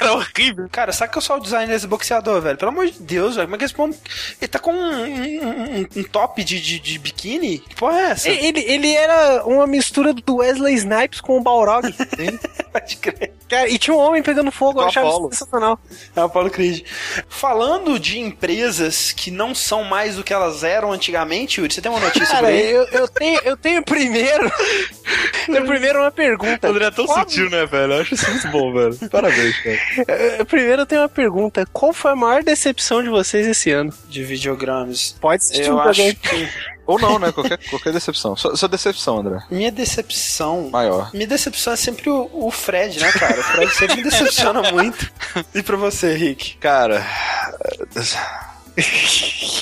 Era 0.00 0.12
horrível. 0.12 0.68
Cara, 0.70 0.92
sabe 0.92 1.12
que 1.12 1.18
eu 1.18 1.22
sou 1.22 1.36
o 1.36 1.40
design 1.40 1.72
desse 1.72 1.86
boxeador, 1.86 2.40
velho? 2.40 2.56
Pelo 2.58 2.70
amor 2.70 2.86
de 2.86 3.00
Deus, 3.02 3.36
velho. 3.36 3.46
Como 3.46 3.56
é 3.56 3.58
que 3.58 3.64
esse 3.64 3.74
povo... 3.74 3.94
Ele 4.40 4.48
tá 4.48 4.58
com 4.58 4.72
um, 4.72 5.04
um- 5.04 5.86
um- 5.96 6.02
top 6.04 6.42
de, 6.44 6.60
de, 6.60 6.78
de 6.78 6.98
biquíni? 6.98 7.58
Que 7.58 7.74
porra 7.74 7.98
é 7.98 8.10
essa? 8.10 8.28
Ele, 8.28 8.60
ele 8.60 8.92
era 8.92 9.44
uma 9.44 9.66
mistura 9.66 10.12
do 10.12 10.36
Wesley 10.36 10.74
Snipes 10.74 11.20
com 11.20 11.36
o 11.38 11.42
Balrog. 11.42 11.92
Pode 12.72 12.96
crer. 12.96 13.32
Cara, 13.48 13.68
e 13.68 13.78
tinha 13.78 13.94
um 13.94 14.00
homem 14.00 14.22
pegando 14.22 14.50
fogo, 14.50 14.80
eu 14.80 14.84
Do 14.84 14.88
achava 14.88 15.10
sensacional. 15.30 15.78
É 16.16 16.22
o 16.22 16.28
Paulo 16.28 16.50
Creed. 16.50 16.84
Falando 17.28 17.98
de 17.98 18.18
empresas 18.18 19.12
que 19.12 19.30
não 19.30 19.54
são 19.54 19.84
mais 19.84 20.18
o 20.18 20.24
que 20.24 20.32
elas 20.32 20.64
eram 20.64 20.90
antigamente, 20.92 21.60
Yuri, 21.60 21.72
você 21.72 21.80
tem 21.80 21.90
uma 21.90 22.00
notícia 22.00 22.26
Cara, 22.34 22.48
aí? 22.48 22.70
eu, 22.70 22.82
eu 22.88 23.08
tenho, 23.08 23.40
eu 23.44 23.56
tenho 23.56 23.82
primeiro. 23.84 24.50
tenho 25.46 25.64
primeiro 25.64 26.00
uma 26.00 26.10
pergunta. 26.10 26.66
O 26.66 26.70
André 26.70 26.86
é 26.86 26.90
tão 26.90 27.06
Qual- 27.06 27.20
sutil, 27.20 27.48
né, 27.48 27.64
velho? 27.66 27.92
Eu 27.94 28.00
acho 28.02 28.14
isso 28.14 28.30
muito 28.30 28.48
bom, 28.48 28.72
velho. 28.72 29.10
Parabéns, 29.10 29.56
cara. 29.62 29.78
Primeiro 30.48 30.82
eu 30.82 30.86
tenho 30.86 31.02
uma 31.02 31.08
pergunta. 31.08 31.66
Qual 31.72 31.92
foi 31.92 32.12
a 32.12 32.16
maior 32.16 32.42
decepção 32.42 33.02
de 33.02 33.08
vocês 33.08 33.46
esse 33.46 33.70
ano? 33.70 33.92
De 34.08 34.22
videogramas. 34.24 35.16
Pode 35.20 35.42
assistir 35.42 35.66
Eu 35.66 35.76
um 35.76 35.80
acho 35.80 36.00
que 36.16 36.48
Ou 36.86 37.00
não, 37.00 37.18
né? 37.18 37.32
Qualquer, 37.32 37.58
qualquer 37.68 37.92
decepção. 37.92 38.36
Só, 38.36 38.54
só 38.54 38.68
decepção, 38.68 39.18
André. 39.18 39.40
minha 39.50 39.72
decepção. 39.72 40.70
Maior. 40.70 41.10
Minha 41.12 41.26
decepção 41.26 41.72
é 41.72 41.76
sempre 41.76 42.08
o, 42.08 42.30
o 42.32 42.48
Fred, 42.52 43.00
né, 43.00 43.10
cara? 43.10 43.40
O 43.40 43.42
Fred 43.42 43.74
sempre 43.74 43.96
me 43.96 44.02
decepciona 44.08 44.70
muito. 44.70 45.10
E 45.52 45.62
pra 45.64 45.76
você, 45.76 46.14
Rick? 46.14 46.56
Cara. 46.58 47.04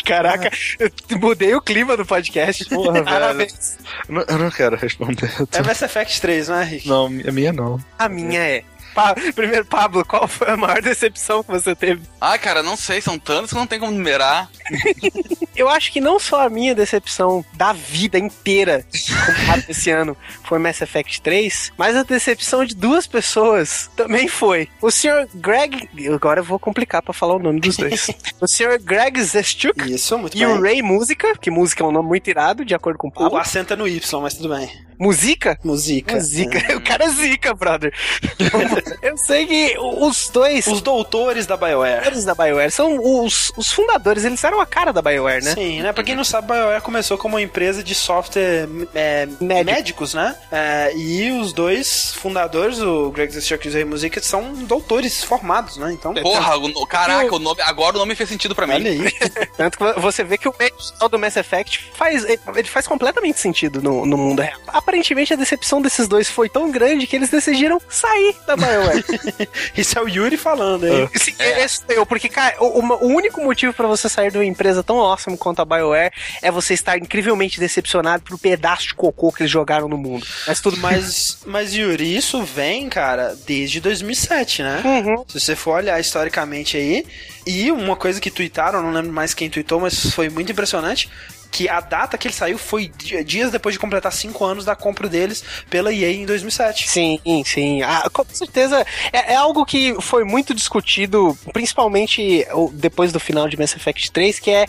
Caraca, 0.05 0.51
eu 0.81 1.19
mudei 1.19 1.55
o 1.55 1.63
clima 1.63 1.97
do 1.97 2.05
podcast. 2.05 2.65
Porra, 2.67 3.03
velho. 3.03 3.49
Não- 4.09 4.25
eu 4.29 4.39
não 4.39 4.51
quero 4.51 4.77
responder. 4.77 5.33
Tô- 5.37 5.47
É 5.59 5.63
Mass 5.63 5.83
Effect 5.83 6.21
3, 6.21 6.49
não 6.49 6.57
é, 6.57 6.65
Rick? 6.65 6.89
Não, 6.89 7.07
a 7.07 7.09
minha 7.33 7.53
não. 7.53 7.79
A 7.99 8.09
minha 8.09 8.41
é. 8.41 8.65
Pa- 8.95 9.15
Primeiro, 9.35 9.65
Pablo, 9.65 10.05
qual 10.05 10.29
foi 10.29 10.51
a 10.51 10.57
maior 10.57 10.81
decepção 10.81 11.43
que 11.43 11.51
você 11.51 11.75
teve? 11.75 12.03
Ah, 12.21 12.39
cara, 12.39 12.63
não 12.63 12.77
sei, 12.77 13.01
são 13.01 13.19
tantos 13.19 13.51
que 13.51 13.57
não 13.57 13.67
tem 13.67 13.79
como 13.81 13.93
numerar. 13.93 14.49
Eu 15.57 15.69
acho 15.69 15.93
que 15.93 16.01
não 16.01 16.19
só 16.19 16.45
a 16.47 16.51
minha 16.51 16.75
decepção 16.75 17.45
da 17.55 17.73
vida 17.73 18.19
inteira 18.19 18.85
esse 19.69 19.91
ano 19.91 20.17
foi 20.43 20.59
Mass 20.59 20.81
Effect 20.81 21.21
3, 21.23 21.73
mas 21.77 21.95
a 21.97 22.03
decepção 22.03 22.65
de 22.65 22.75
duas 22.75 23.07
pessoas 23.07 23.89
também 23.97 24.27
foi. 24.29 24.69
O 24.83 24.91
senhor 24.91 25.29
Greg. 25.35 25.89
Agora 26.13 26.41
eu 26.41 26.45
vou 26.45 26.59
complicar 26.59 27.03
pra 27.03 27.13
falar 27.13 27.37
o 27.37 27.39
nome 27.39 27.61
dos 27.61 27.77
dois. 27.77 28.11
o 28.41 28.47
senhor 28.49 28.79
Greg 28.81 29.23
Zestuk 29.23 29.93
Isso, 29.93 30.19
muito 30.19 30.37
e 30.37 30.41
bem. 30.41 30.47
o 30.49 30.61
Ray 30.61 30.83
Música, 30.83 31.37
que 31.37 31.51
música 31.51 31.85
é 31.85 31.87
um 31.87 31.93
nome 31.93 32.09
muito 32.09 32.29
irado, 32.29 32.65
de 32.65 32.75
acordo 32.75 32.99
com 32.99 33.07
o 33.09 33.11
O 33.11 33.13
Pablo. 33.15 33.39
acento 33.39 33.73
é 33.73 33.77
no 33.77 33.87
Y, 33.87 34.21
mas 34.21 34.35
tudo 34.35 34.49
bem. 34.55 34.84
Música? 34.99 35.59
Música. 35.65 36.15
Música. 36.15 36.59
É. 36.73 36.75
O 36.77 36.81
cara 36.81 37.05
é 37.05 37.09
zica, 37.09 37.55
brother. 37.55 37.93
eu 39.03 39.17
sei 39.17 39.47
que 39.47 39.77
os 39.79 40.29
dois. 40.29 40.67
Os 40.67 40.81
doutores 40.83 41.47
da 41.47 41.57
BioWare. 41.57 41.97
fundadores 42.05 42.25
da 42.25 42.35
BioWare 42.35 42.71
são 42.71 42.99
os, 43.25 43.53
os 43.57 43.73
fundadores, 43.73 44.25
eles 44.25 44.43
eram 44.45 44.61
a 44.61 44.67
cara 44.67 44.93
da 44.93 45.01
BioWare, 45.03 45.43
né? 45.43 45.55
Sim, 45.55 45.83
né? 45.83 45.93
Pra 45.93 46.03
quem 46.05 46.15
não 46.15 46.25
sabe, 46.25 46.53
a 46.53 46.55
BioWare 46.57 46.83
começou 46.83 47.17
como 47.19 47.35
uma 47.37 47.43
empresa 47.43 47.83
de 47.83 47.95
software 47.95 48.69
é, 48.95 49.27
Médico. 49.41 49.65
médicos, 49.65 50.15
né? 50.15 50.35
É, 50.53 50.93
e 50.97 51.31
os 51.33 51.53
dois 51.53 52.13
fundadores, 52.15 52.79
o 52.81 53.11
Greg 53.11 53.33
Zesturk 53.33 53.67
e 53.67 53.71
o 53.71 53.75
Ray 53.75 53.85
Musica, 53.85 54.21
são 54.23 54.53
doutores 54.65 55.23
formados, 55.25 55.77
né? 55.77 55.93
Então, 55.93 56.13
Porra, 56.15 56.57
o, 56.59 56.67
o- 56.67 56.87
caraca, 56.87 57.35
o 57.35 57.39
nome, 57.39 57.61
agora 57.63 57.97
o 57.97 57.99
nome 57.99 58.15
fez 58.15 58.29
sentido 58.29 58.55
pra 58.55 58.67
mim. 58.67 58.75
olha 58.75 58.91
aí. 58.91 59.13
Tanto 59.57 59.79
que 59.79 60.01
você 60.01 60.23
vê 60.25 60.37
que 60.39 60.49
o 60.49 60.55
edital 60.61 61.09
do 61.09 61.19
Mass 61.19 61.37
Effect 61.37 61.91
faz, 61.95 62.25
ele 62.25 62.69
faz 62.69 62.87
completamente 62.87 63.39
sentido 63.41 63.81
no, 63.83 64.05
no 64.05 64.17
mundo 64.17 64.43
real. 64.43 64.61
Aparentemente 64.85 65.33
a 65.33 65.37
decepção 65.37 65.81
desses 65.81 66.07
dois 66.07 66.29
foi 66.29 66.47
tão 66.47 66.71
grande 66.71 67.07
que 67.07 67.17
eles 67.17 67.31
decidiram 67.31 67.81
sair 67.89 68.37
da 68.47 68.55
BioWare. 68.55 69.03
Isso 69.75 69.99
é 69.99 70.03
o 70.03 70.07
Yuri 70.09 70.37
falando, 70.37 70.87
hein? 70.87 71.09
Sim, 71.17 71.35
É. 71.39 71.65
esse 71.65 71.79
sou 71.79 71.87
eu, 71.89 72.05
porque, 72.05 72.29
cara, 72.29 72.55
o, 72.63 72.81
o 72.81 73.07
único 73.09 73.43
motivo 73.43 73.73
pra 73.73 73.87
você 73.87 74.11
sair 74.11 74.31
de 74.31 74.37
uma 74.37 74.45
empresa 74.45 74.83
tão 74.83 74.99
awesome 74.99 75.39
quanto 75.39 75.63
a 75.63 75.65
BioWare 75.65 76.13
é 76.43 76.51
você 76.51 76.75
estar 76.75 76.99
incrivelmente 76.99 77.59
decepcionado 77.59 78.23
pelo 78.23 78.39
pedaço 78.39 78.89
de 78.89 78.95
cocô 78.95 79.33
que 79.33 79.43
eles 79.43 79.51
jogaram 79.51 79.89
no 79.89 79.97
mundo. 79.97 80.27
Mas 80.47 80.61
tudo 80.61 80.77
mais. 80.77 80.95
Mas, 81.05 81.39
mas 81.47 81.75
Yuri, 81.75 82.15
isso 82.15 82.43
vem, 82.43 82.89
cara, 82.91 83.35
desde 83.47 83.81
2007, 83.81 84.63
né? 84.63 84.83
Uhum. 84.85 85.25
Se 85.27 85.41
você 85.41 85.57
for 85.57 85.77
olhar 85.79 85.99
historicamente 85.99 86.77
aí, 86.77 87.07
e 87.47 87.73
uma 87.73 87.97
coisa 87.97 88.21
que 88.21 88.31
tweetaram, 88.31 88.83
não 88.83 88.93
lembro 88.93 89.13
mais 89.13 89.33
quem 89.33 89.49
tweetou, 89.49 89.81
mas 89.81 90.11
foi 90.11 90.29
muito 90.29 90.53
impressionante, 90.53 91.09
que 91.55 91.69
a 91.69 91.79
data 91.79 92.19
que 92.19 92.27
ele 92.27 92.35
saiu 92.35 92.59
foi 92.59 92.91
dias 93.25 93.53
depois 93.53 93.75
de 93.75 93.79
completar 93.79 94.13
cinco 94.13 94.45
anos 94.45 94.65
da 94.65 94.75
compra 94.75 95.09
deles 95.09 95.45
pela 95.71 95.95
EA 95.95 96.11
em 96.11 96.27
2007. 96.27 96.89
Sim, 96.89 97.21
sim. 97.47 97.81
Ah, 97.81 98.11
com 98.13 98.25
certeza 98.29 98.85
é, 99.13 99.35
é, 99.35 99.37
algo 99.37 99.65
que 99.65 99.95
foi 100.01 100.25
muito 100.25 100.53
discutido, 100.53 101.39
principalmente 101.53 102.45
depois 102.73 103.13
do 103.13 103.21
final 103.21 103.49
de 103.49 103.57
Mass 103.57 103.77
Effect 103.77 104.11
3, 104.11 104.41
que 104.41 104.51
é 104.51 104.67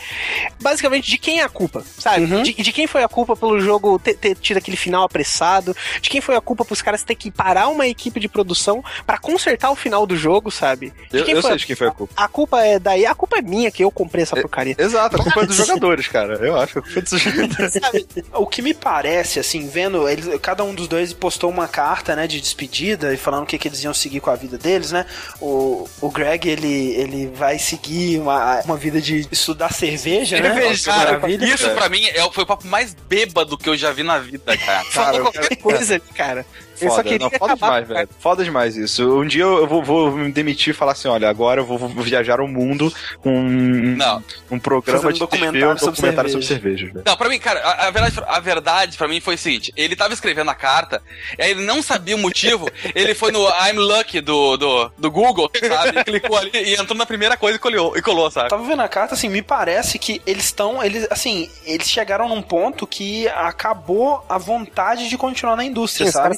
basicamente 0.62 1.10
de 1.10 1.18
quem 1.18 1.40
é 1.40 1.44
a 1.44 1.50
culpa, 1.50 1.84
sabe? 1.98 2.26
Uhum. 2.26 2.44
De, 2.44 2.54
de, 2.54 2.72
quem 2.72 2.86
foi 2.86 3.04
a 3.04 3.08
culpa 3.08 3.36
pelo 3.36 3.60
jogo 3.60 3.98
ter, 3.98 4.14
ter, 4.14 4.36
tido 4.36 4.58
aquele 4.58 4.78
final 4.78 5.04
apressado, 5.06 5.76
de 6.00 6.08
quem 6.08 6.22
foi 6.22 6.36
a 6.36 6.42
culpa 6.42 6.64
pros 6.64 6.84
caras 6.84 7.02
ter 7.02 7.16
que 7.16 7.32
parar 7.32 7.68
uma 7.70 7.88
equipe 7.88 8.20
de 8.20 8.28
produção 8.28 8.84
para 9.08 9.18
consertar 9.18 9.72
o 9.72 9.76
final 9.76 10.06
do 10.06 10.16
jogo, 10.16 10.52
sabe? 10.52 10.94
De 11.10 11.18
eu, 11.18 11.26
eu 11.26 11.42
sei 11.42 11.54
a, 11.54 11.56
de 11.56 11.66
quem 11.66 11.76
foi 11.76 11.88
a 11.88 11.92
culpa. 11.92 12.14
A 12.16 12.28
culpa 12.28 12.62
é 12.62 12.78
daí, 12.78 13.08
a 13.08 13.16
culpa 13.16 13.40
é 13.40 13.42
minha 13.42 13.72
que 13.72 13.84
eu 13.84 13.90
comprei 13.90 14.22
essa 14.22 14.38
é, 14.38 14.42
porcaria. 14.42 14.76
Exato, 14.78 15.16
a 15.16 15.24
culpa 15.24 15.42
é 15.42 15.46
dos 15.48 15.56
jogadores, 15.66 16.08
cara. 16.08 16.36
Eu 16.46 16.56
acho 16.60 16.75
jogadores. 17.18 17.74
o 18.34 18.48
que 18.48 18.62
me 18.62 18.74
parece, 18.74 19.40
assim, 19.40 19.68
vendo, 19.68 20.08
eles, 20.08 20.28
cada 20.42 20.64
um 20.64 20.74
dos 20.74 20.88
dois 20.88 21.14
postou 21.14 21.50
uma 21.50 21.68
carta, 21.68 22.16
né, 22.16 22.28
de 22.28 22.40
despedida 22.40 23.14
e 23.14 23.18
falando 23.18 23.44
o 23.44 23.46
que, 23.46 23.58
que 23.58 23.68
eles 23.68 23.84
iam 23.84 23.94
seguir 23.94 24.20
com 24.20 24.30
a 24.30 24.36
vida 24.36 24.58
deles, 24.58 24.92
né? 24.92 25.06
O, 25.40 25.88
o 26.02 26.10
Greg, 26.10 26.48
ele, 26.48 26.94
ele 26.96 27.28
vai 27.28 27.60
seguir 27.60 28.20
uma, 28.20 28.62
uma 28.62 28.78
vida 28.78 29.02
de 29.02 29.28
estudar 29.32 29.74
cerveja, 29.74 30.40
né? 30.40 30.54
Cerveja, 30.54 30.92
cara, 30.92 31.32
isso 31.32 31.70
pra 31.72 31.90
mim 31.90 32.06
é, 32.06 32.30
foi 32.32 32.44
o 32.44 32.48
papo 32.48 32.68
mais 32.68 32.94
bêbado 32.94 33.58
que 33.58 33.70
eu 33.70 33.78
já 33.78 33.92
vi 33.92 34.04
na 34.04 34.20
vida, 34.20 34.58
cara. 34.58 34.84
Falou 34.86 35.22
qualquer 35.22 35.56
coisa, 35.58 36.00
cara. 36.00 36.46
Foda. 36.76 36.86
Eu 36.86 36.92
só 36.92 37.04
queria 37.04 37.20
não, 37.20 37.30
foda 37.32 37.54
acabar, 37.54 37.82
demais, 37.82 37.88
velho. 37.88 38.10
Foda 38.20 38.44
demais 38.44 38.78
isso. 38.78 39.20
Um 39.20 39.26
dia 39.26 39.44
eu 39.44 39.66
vou, 39.66 39.84
vou, 39.84 40.12
me 40.12 40.32
demitir 40.32 40.72
e 40.72 40.78
falar 40.78 40.92
assim: 40.92 41.08
olha, 41.08 41.30
agora 41.30 41.62
eu 41.62 41.66
vou, 41.66 41.78
vou 41.78 42.04
viajar 42.04 42.42
o 42.42 42.48
mundo 42.48 42.94
com 43.20 43.32
um, 43.32 43.96
não. 43.96 44.24
um 44.52 44.60
programa 44.60 45.10
um 45.10 45.12
de 45.12 45.20
documentário, 45.20 45.60
TV, 45.60 45.74
um 45.74 45.78
sobre, 45.78 45.96
documentário 45.96 46.30
cerveja. 46.30 46.48
sobre 46.48 46.62
cerveja. 46.62 46.94
Velho. 46.94 47.04
Não, 47.06 47.18
pra 47.18 47.30
mim, 47.30 47.40
cara, 47.40 47.60
a, 47.62 47.88
a, 47.88 47.92
verdade, 47.92 48.24
a 48.28 48.40
verdade 48.40 48.98
pra 48.98 49.08
mim 49.08 49.20
foi 49.20 49.36
o 49.36 49.38
seguinte: 49.38 49.74
ele 49.76 49.96
tava 49.96 50.14
escrevendo 50.14 50.52
a 50.52 50.56
carta, 50.56 51.02
aí 51.40 51.52
ele 51.52 51.64
não 51.64 51.82
sabia 51.82 52.16
o 52.16 52.20
motivo, 52.20 52.70
ele 52.94 53.16
foi 53.16 53.32
no 53.32 53.48
I'm 53.48 53.78
Lucky 53.78 54.22
do, 54.22 54.58
do, 54.58 54.92
do 54.98 55.12
Google, 55.12 55.50
sabe? 55.68 56.04
Clicou 56.04 56.38
ali 56.38 56.52
e 56.54 56.74
entrou 56.74 56.98
na 56.98 57.06
primeira 57.06 57.38
coisa 57.38 57.58
e 57.58 57.60
colou, 57.60 57.98
e 57.98 58.02
colou 58.02 58.30
sabe? 58.30 58.50
Tava 58.50 58.64
vendo 58.64 58.82
a 58.82 58.88
carta, 58.88 59.14
assim, 59.14 59.30
me 59.30 59.42
parece 59.42 59.98
que 59.98 60.22
eles 60.26 60.46
estão, 60.46 60.84
eles, 60.84 61.08
assim, 61.10 61.50
eles 61.66 61.90
chegaram 61.90 62.28
num 62.28 62.42
ponto 62.42 62.86
que 62.86 63.28
acabou 63.30 64.24
a 64.28 64.38
vontade 64.38 65.10
de 65.10 65.18
continuar 65.18 65.56
na 65.56 65.64
indústria, 65.64 66.08
Sim, 66.08 66.12
sabe? 66.12 66.38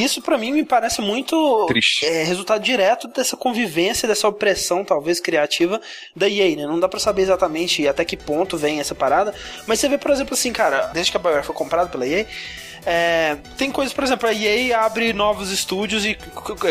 E 0.00 0.04
isso 0.04 0.22
para 0.22 0.38
mim 0.38 0.52
me 0.52 0.64
parece 0.64 1.00
muito 1.00 1.66
é, 2.02 2.22
resultado 2.22 2.62
direto 2.62 3.08
dessa 3.08 3.36
convivência, 3.36 4.08
dessa 4.08 4.28
opressão 4.28 4.84
talvez 4.84 5.20
criativa 5.20 5.80
da 6.14 6.28
EA, 6.28 6.56
né? 6.56 6.66
Não 6.66 6.80
dá 6.80 6.88
para 6.88 7.00
saber 7.00 7.22
exatamente 7.22 7.86
até 7.86 8.04
que 8.04 8.16
ponto 8.16 8.56
vem 8.56 8.80
essa 8.80 8.94
parada, 8.94 9.34
mas 9.66 9.80
você 9.80 9.88
vê, 9.88 9.98
por 9.98 10.10
exemplo, 10.10 10.34
assim, 10.34 10.52
cara, 10.52 10.86
desde 10.88 11.10
que 11.10 11.16
a 11.16 11.20
BioWare 11.20 11.44
foi 11.44 11.54
comprada 11.54 11.88
pela 11.88 12.06
EA, 12.06 12.26
é, 12.84 13.36
tem 13.56 13.70
coisas, 13.70 13.94
por 13.94 14.02
exemplo, 14.02 14.28
a 14.28 14.32
EA 14.32 14.80
abre 14.80 15.12
novos 15.12 15.50
estúdios 15.50 16.04
e 16.04 16.16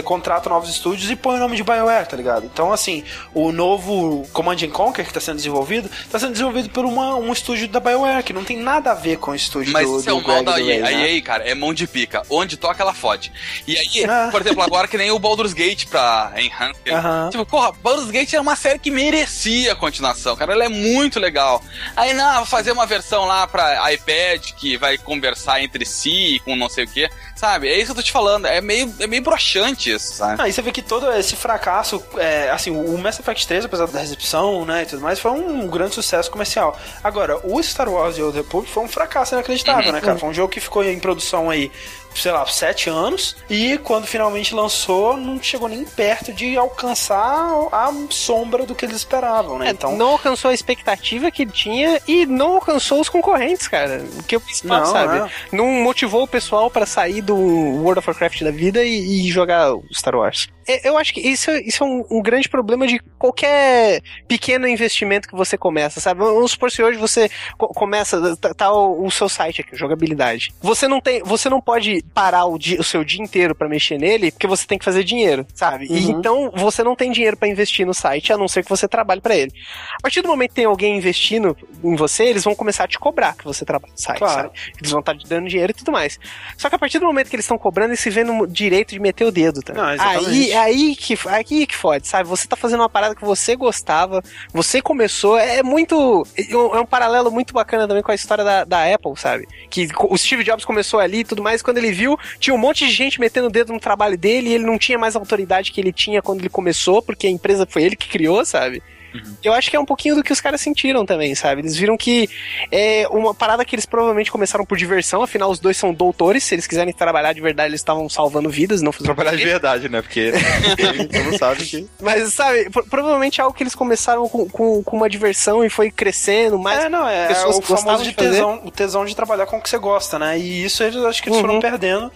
contrata 0.03 0.49
novos 0.49 0.69
estúdios 0.69 1.09
e 1.09 1.15
põe 1.15 1.37
o 1.37 1.39
nome 1.39 1.55
de 1.55 1.63
BioWare, 1.63 2.07
tá 2.07 2.17
ligado? 2.17 2.45
Então, 2.45 2.71
assim, 2.71 3.03
o 3.33 3.51
novo 3.51 4.27
Command 4.33 4.57
Conquer 4.71 5.05
que 5.05 5.13
tá 5.13 5.21
sendo 5.21 5.37
desenvolvido, 5.37 5.89
tá 6.11 6.19
sendo 6.19 6.33
desenvolvido 6.33 6.69
por 6.69 6.85
uma, 6.85 7.15
um 7.15 7.31
estúdio 7.31 7.67
da 7.67 7.79
BioWare, 7.79 8.23
que 8.23 8.33
não 8.33 8.43
tem 8.43 8.57
nada 8.57 8.91
a 8.91 8.93
ver 8.93 9.17
com 9.17 9.31
o 9.31 9.35
estúdio 9.35 9.71
Mas 9.71 9.87
do, 9.87 9.99
isso 9.99 10.09
é 10.09 10.13
o 10.13 10.21
mal 10.21 10.43
da 10.43 10.59
EA. 10.59 10.85
A 10.85 10.91
EA, 10.91 11.21
cara, 11.21 11.43
é 11.49 11.55
mão 11.55 11.73
de 11.73 11.87
pica. 11.87 12.23
Onde 12.29 12.57
toca, 12.57 12.83
ela 12.83 12.93
fode. 12.93 13.31
E 13.65 13.77
aí, 13.77 14.03
ah. 14.05 14.27
por 14.31 14.41
exemplo, 14.41 14.61
agora 14.61 14.87
que 14.87 14.97
nem 14.97 15.11
o 15.11 15.19
Baldur's 15.19 15.53
Gate 15.53 15.85
pra 15.85 16.33
Enhance. 16.35 16.79
Uhum. 16.89 17.29
Tipo, 17.29 17.45
porra, 17.45 17.71
Baldur's 17.71 18.11
Gate 18.11 18.33
é 18.33 18.41
uma 18.41 18.55
série 18.55 18.79
que 18.79 18.91
merecia 18.91 19.75
continuação, 19.75 20.35
cara. 20.35 20.51
Ela 20.51 20.65
é 20.65 20.69
muito 20.69 21.19
legal. 21.19 21.63
Aí, 21.95 22.13
não, 22.13 22.37
vou 22.37 22.45
fazer 22.45 22.71
uma 22.71 22.85
versão 22.85 23.25
lá 23.25 23.47
pra 23.47 23.91
iPad 23.93 24.51
que 24.57 24.77
vai 24.77 24.97
conversar 24.97 25.61
entre 25.61 25.85
si 25.85 26.00
si, 26.01 26.41
com 26.43 26.55
não 26.55 26.69
sei 26.69 26.85
o 26.85 26.87
que, 26.87 27.09
sabe? 27.35 27.67
É 27.67 27.77
isso 27.77 27.85
que 27.87 27.91
eu 27.91 27.95
tô 27.95 28.03
te 28.03 28.11
falando, 28.11 28.45
é 28.47 28.61
meio, 28.61 28.93
é 28.99 29.07
meio 29.07 29.21
broxante 29.21 29.91
isso, 29.91 30.13
sabe? 30.13 30.41
Ah, 30.41 30.47
e 30.47 30.53
você 30.53 30.61
vê 30.61 30.71
que 30.71 30.81
todo 30.81 31.11
esse 31.13 31.35
fracasso, 31.35 32.03
é, 32.17 32.49
assim, 32.49 32.71
o 32.71 32.97
Mass 32.97 33.19
Effect 33.19 33.47
3, 33.47 33.65
apesar 33.65 33.87
da 33.87 33.99
recepção, 33.99 34.65
né, 34.65 34.83
e 34.83 34.85
tudo 34.85 35.01
mais, 35.01 35.19
foi 35.19 35.31
um 35.31 35.67
grande 35.67 35.95
sucesso 35.95 36.29
comercial. 36.31 36.79
Agora, 37.03 37.39
o 37.43 37.61
Star 37.61 37.89
Wars 37.89 38.15
The 38.15 38.23
Old 38.23 38.37
Republic 38.37 38.71
foi 38.71 38.83
um 38.83 38.87
fracasso 38.87 39.35
inacreditável, 39.35 39.87
uhum. 39.87 39.91
né, 39.93 40.01
cara? 40.01 40.17
Foi 40.17 40.29
um 40.29 40.33
jogo 40.33 40.49
que 40.49 40.59
ficou 40.59 40.83
em 40.83 40.99
produção 40.99 41.49
aí 41.49 41.71
sei 42.13 42.31
lá, 42.31 42.45
sete 42.45 42.89
anos, 42.89 43.35
e 43.49 43.77
quando 43.79 44.05
finalmente 44.05 44.53
lançou, 44.53 45.17
não 45.17 45.41
chegou 45.41 45.67
nem 45.67 45.83
perto 45.83 46.33
de 46.33 46.57
alcançar 46.57 47.51
a 47.71 47.93
sombra 48.09 48.65
do 48.65 48.75
que 48.75 48.85
eles 48.85 48.97
esperavam, 48.97 49.57
né? 49.57 49.67
É, 49.67 49.69
então... 49.71 49.97
Não 49.97 50.09
alcançou 50.09 50.51
a 50.51 50.53
expectativa 50.53 51.31
que 51.31 51.43
ele 51.43 51.51
tinha 51.51 51.99
e 52.07 52.25
não 52.25 52.55
alcançou 52.55 52.99
os 52.99 53.09
concorrentes, 53.09 53.67
cara. 53.67 54.03
O 54.19 54.23
que 54.23 54.35
eu 54.35 54.41
principal, 54.41 54.81
não, 54.81 54.85
sabe? 54.85 55.17
É. 55.19 55.55
Não 55.55 55.67
motivou 55.67 56.23
o 56.23 56.27
pessoal 56.27 56.69
para 56.69 56.85
sair 56.85 57.21
do 57.21 57.35
World 57.35 57.99
of 57.99 58.09
Warcraft 58.09 58.43
da 58.43 58.51
vida 58.51 58.83
e, 58.83 59.27
e 59.27 59.31
jogar 59.31 59.73
Star 59.93 60.15
Wars. 60.15 60.49
É, 60.71 60.87
eu 60.87 60.97
acho 60.97 61.13
que 61.13 61.19
isso, 61.19 61.51
isso 61.51 61.83
é 61.83 61.87
um, 61.87 62.05
um, 62.09 62.21
grande 62.21 62.47
problema 62.47 62.87
de 62.87 62.99
qualquer 63.17 64.01
pequeno 64.27 64.67
investimento 64.67 65.27
que 65.27 65.35
você 65.35 65.57
começa, 65.57 65.99
sabe? 65.99 66.21
Vamos 66.21 66.51
supor 66.51 66.71
se 66.71 66.81
hoje 66.81 66.97
você 66.97 67.29
começa, 67.57 68.37
tá, 68.37 68.53
tá 68.53 68.71
o, 68.71 69.05
o, 69.05 69.11
seu 69.11 69.27
site 69.27 69.61
aqui, 69.61 69.75
jogabilidade. 69.75 70.53
Você 70.61 70.87
não 70.87 71.01
tem, 71.01 71.21
você 71.23 71.49
não 71.49 71.59
pode 71.59 72.03
parar 72.13 72.45
o, 72.45 72.57
dia, 72.57 72.79
o 72.79 72.83
seu 72.83 73.03
dia 73.03 73.21
inteiro 73.21 73.53
para 73.53 73.67
mexer 73.67 73.97
nele, 73.97 74.31
porque 74.31 74.47
você 74.47 74.65
tem 74.65 74.77
que 74.77 74.85
fazer 74.85 75.03
dinheiro, 75.03 75.45
sabe? 75.53 75.87
Uhum. 75.87 75.97
E 75.97 76.11
então 76.11 76.51
você 76.55 76.83
não 76.83 76.95
tem 76.95 77.11
dinheiro 77.11 77.35
para 77.35 77.47
investir 77.47 77.85
no 77.85 77.93
site, 77.93 78.31
a 78.31 78.37
não 78.37 78.47
ser 78.47 78.63
que 78.63 78.69
você 78.69 78.87
trabalhe 78.87 79.19
para 79.19 79.35
ele. 79.35 79.51
A 79.97 80.01
partir 80.01 80.21
do 80.21 80.29
momento 80.29 80.49
que 80.49 80.55
tem 80.55 80.65
alguém 80.65 80.97
investindo 80.97 81.57
em 81.83 81.95
você, 81.95 82.23
eles 82.23 82.43
vão 82.43 82.55
começar 82.55 82.85
a 82.85 82.87
te 82.87 82.97
cobrar 82.97 83.35
que 83.35 83.43
você 83.43 83.65
trabalha 83.65 83.91
no 83.91 84.01
site, 84.01 84.19
claro. 84.19 84.33
sabe? 84.33 84.51
Eles 84.79 84.91
vão 84.91 84.99
estar 85.01 85.13
tá 85.13 85.19
te 85.19 85.27
dando 85.27 85.47
dinheiro 85.47 85.71
e 85.71 85.73
tudo 85.73 85.91
mais. 85.91 86.19
Só 86.57 86.69
que 86.69 86.75
a 86.75 86.79
partir 86.79 86.99
do 86.99 87.05
momento 87.05 87.29
que 87.29 87.35
eles 87.35 87.45
estão 87.45 87.57
cobrando, 87.57 87.89
eles 87.89 87.99
se 87.99 88.09
vê 88.09 88.23
no 88.23 88.47
direito 88.47 88.91
de 88.91 88.99
meter 88.99 89.25
o 89.25 89.31
dedo, 89.31 89.61
tá? 89.61 89.73
Não, 89.73 89.85
aí, 89.85 90.53
aí 90.61 90.95
que, 90.95 91.17
aí 91.27 91.43
que 91.43 91.75
fode, 91.75 92.07
sabe? 92.07 92.27
Você 92.27 92.47
tá 92.47 92.55
fazendo 92.55 92.81
uma 92.81 92.89
parada 92.89 93.15
que 93.15 93.23
você 93.23 93.55
gostava, 93.55 94.23
você 94.53 94.81
começou, 94.81 95.37
é 95.37 95.63
muito. 95.63 96.25
É 96.37 96.79
um 96.79 96.85
paralelo 96.85 97.31
muito 97.31 97.53
bacana 97.53 97.87
também 97.87 98.03
com 98.03 98.11
a 98.11 98.15
história 98.15 98.43
da, 98.43 98.63
da 98.63 98.93
Apple, 98.93 99.13
sabe? 99.15 99.47
Que 99.69 99.87
o 99.97 100.17
Steve 100.17 100.43
Jobs 100.43 100.65
começou 100.65 100.99
ali 100.99 101.19
e 101.19 101.23
tudo 101.23 101.43
mais, 101.43 101.61
quando 101.61 101.77
ele 101.77 101.91
viu, 101.91 102.17
tinha 102.39 102.53
um 102.53 102.59
monte 102.59 102.85
de 102.85 102.91
gente 102.91 103.19
metendo 103.19 103.47
o 103.47 103.51
dedo 103.51 103.73
no 103.73 103.79
trabalho 103.79 104.17
dele 104.17 104.49
e 104.49 104.53
ele 104.53 104.65
não 104.65 104.77
tinha 104.77 104.97
mais 104.97 105.15
a 105.15 105.19
autoridade 105.19 105.71
que 105.71 105.81
ele 105.81 105.91
tinha 105.91 106.21
quando 106.21 106.39
ele 106.39 106.49
começou, 106.49 107.01
porque 107.01 107.27
a 107.27 107.29
empresa 107.29 107.67
foi 107.69 107.83
ele 107.83 107.95
que 107.95 108.09
criou, 108.09 108.45
sabe? 108.45 108.81
Uhum. 109.13 109.37
Eu 109.43 109.53
acho 109.53 109.69
que 109.69 109.75
é 109.75 109.79
um 109.79 109.85
pouquinho 109.85 110.15
do 110.15 110.23
que 110.23 110.31
os 110.31 110.41
caras 110.41 110.61
sentiram 110.61 111.05
também, 111.05 111.35
sabe? 111.35 111.61
Eles 111.61 111.75
viram 111.75 111.97
que 111.97 112.29
é 112.71 113.07
uma 113.09 113.33
parada 113.33 113.65
que 113.65 113.75
eles 113.75 113.85
provavelmente 113.85 114.31
começaram 114.31 114.65
por 114.65 114.77
diversão, 114.77 115.21
afinal 115.21 115.49
os 115.49 115.59
dois 115.59 115.77
são 115.77 115.93
doutores, 115.93 116.43
se 116.43 116.55
eles 116.55 116.67
quiserem 116.67 116.93
trabalhar 116.93 117.33
de 117.33 117.41
verdade, 117.41 117.69
eles 117.69 117.81
estavam 117.81 118.07
salvando 118.09 118.49
vidas, 118.49 118.81
não 118.81 118.91
fazendo 118.91 119.13
Trabalhar 119.13 119.35
de 119.35 119.43
verdade, 119.43 119.89
né? 119.89 120.01
Porque 120.01 120.31
todo 120.77 121.23
mundo 121.23 121.37
sabe 121.37 121.65
que... 121.65 121.87
Mas, 122.01 122.33
sabe, 122.33 122.69
provavelmente 122.89 123.41
é 123.41 123.43
algo 123.43 123.55
que 123.55 123.63
eles 123.63 123.75
começaram 123.75 124.27
com, 124.29 124.47
com, 124.49 124.83
com, 124.83 124.97
uma 124.97 125.09
diversão 125.09 125.63
e 125.63 125.69
foi 125.69 125.91
crescendo, 125.91 126.57
mais 126.57 126.85
é, 126.85 126.89
não, 126.89 127.07
é, 127.07 127.27
pessoas 127.27 127.55
é 127.55 127.59
o 127.59 127.61
famoso 127.61 128.03
de, 128.03 128.13
tesão, 128.13 128.61
o 128.63 128.71
tesão 128.71 129.05
de 129.05 129.15
trabalhar 129.15 129.45
com 129.45 129.57
o 129.57 129.61
que 129.61 129.69
você 129.69 129.77
gosta, 129.77 130.17
né? 130.17 130.37
E 130.37 130.63
isso 130.63 130.83
eles 130.83 130.97
acho 131.03 131.21
que 131.21 131.29
eles 131.29 131.37
uhum. 131.37 131.45
foram 131.45 131.59
perdendo 131.59 132.11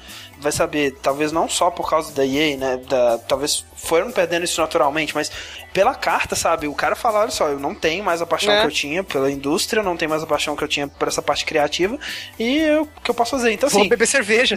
vai 0.45 0.51
saber, 0.51 0.95
talvez 1.01 1.31
não 1.31 1.49
só 1.49 1.71
por 1.71 1.89
causa 1.89 2.13
da 2.13 2.23
EA, 2.23 2.55
né? 2.55 2.77
Da, 2.87 3.17
talvez 3.17 3.65
foram 3.75 4.11
perdendo 4.11 4.45
isso 4.45 4.61
naturalmente, 4.61 5.13
mas 5.13 5.31
pela 5.73 5.93
carta, 5.93 6.35
sabe? 6.35 6.67
O 6.67 6.73
cara 6.73 6.95
falou, 6.95 7.21
olha 7.21 7.31
só, 7.31 7.49
eu 7.49 7.59
não 7.59 7.75
tenho 7.75 8.03
mais 8.03 8.21
a 8.21 8.25
paixão 8.25 8.53
é. 8.53 8.61
que 8.61 8.67
eu 8.67 8.71
tinha 8.71 9.03
pela 9.03 9.29
indústria, 9.29 9.81
eu 9.81 9.83
não 9.83 9.97
tenho 9.97 10.09
mais 10.09 10.23
a 10.23 10.27
paixão 10.27 10.55
que 10.55 10.63
eu 10.63 10.67
tinha 10.67 10.87
por 10.87 11.07
essa 11.07 11.21
parte 11.21 11.45
criativa, 11.45 11.99
e 12.39 12.61
o 12.79 12.87
que 13.03 13.11
eu 13.11 13.15
posso 13.15 13.31
fazer? 13.31 13.51
Então, 13.51 13.67
assim... 13.67 13.79
Vou 13.79 13.89
beber 13.89 14.07
cerveja. 14.07 14.55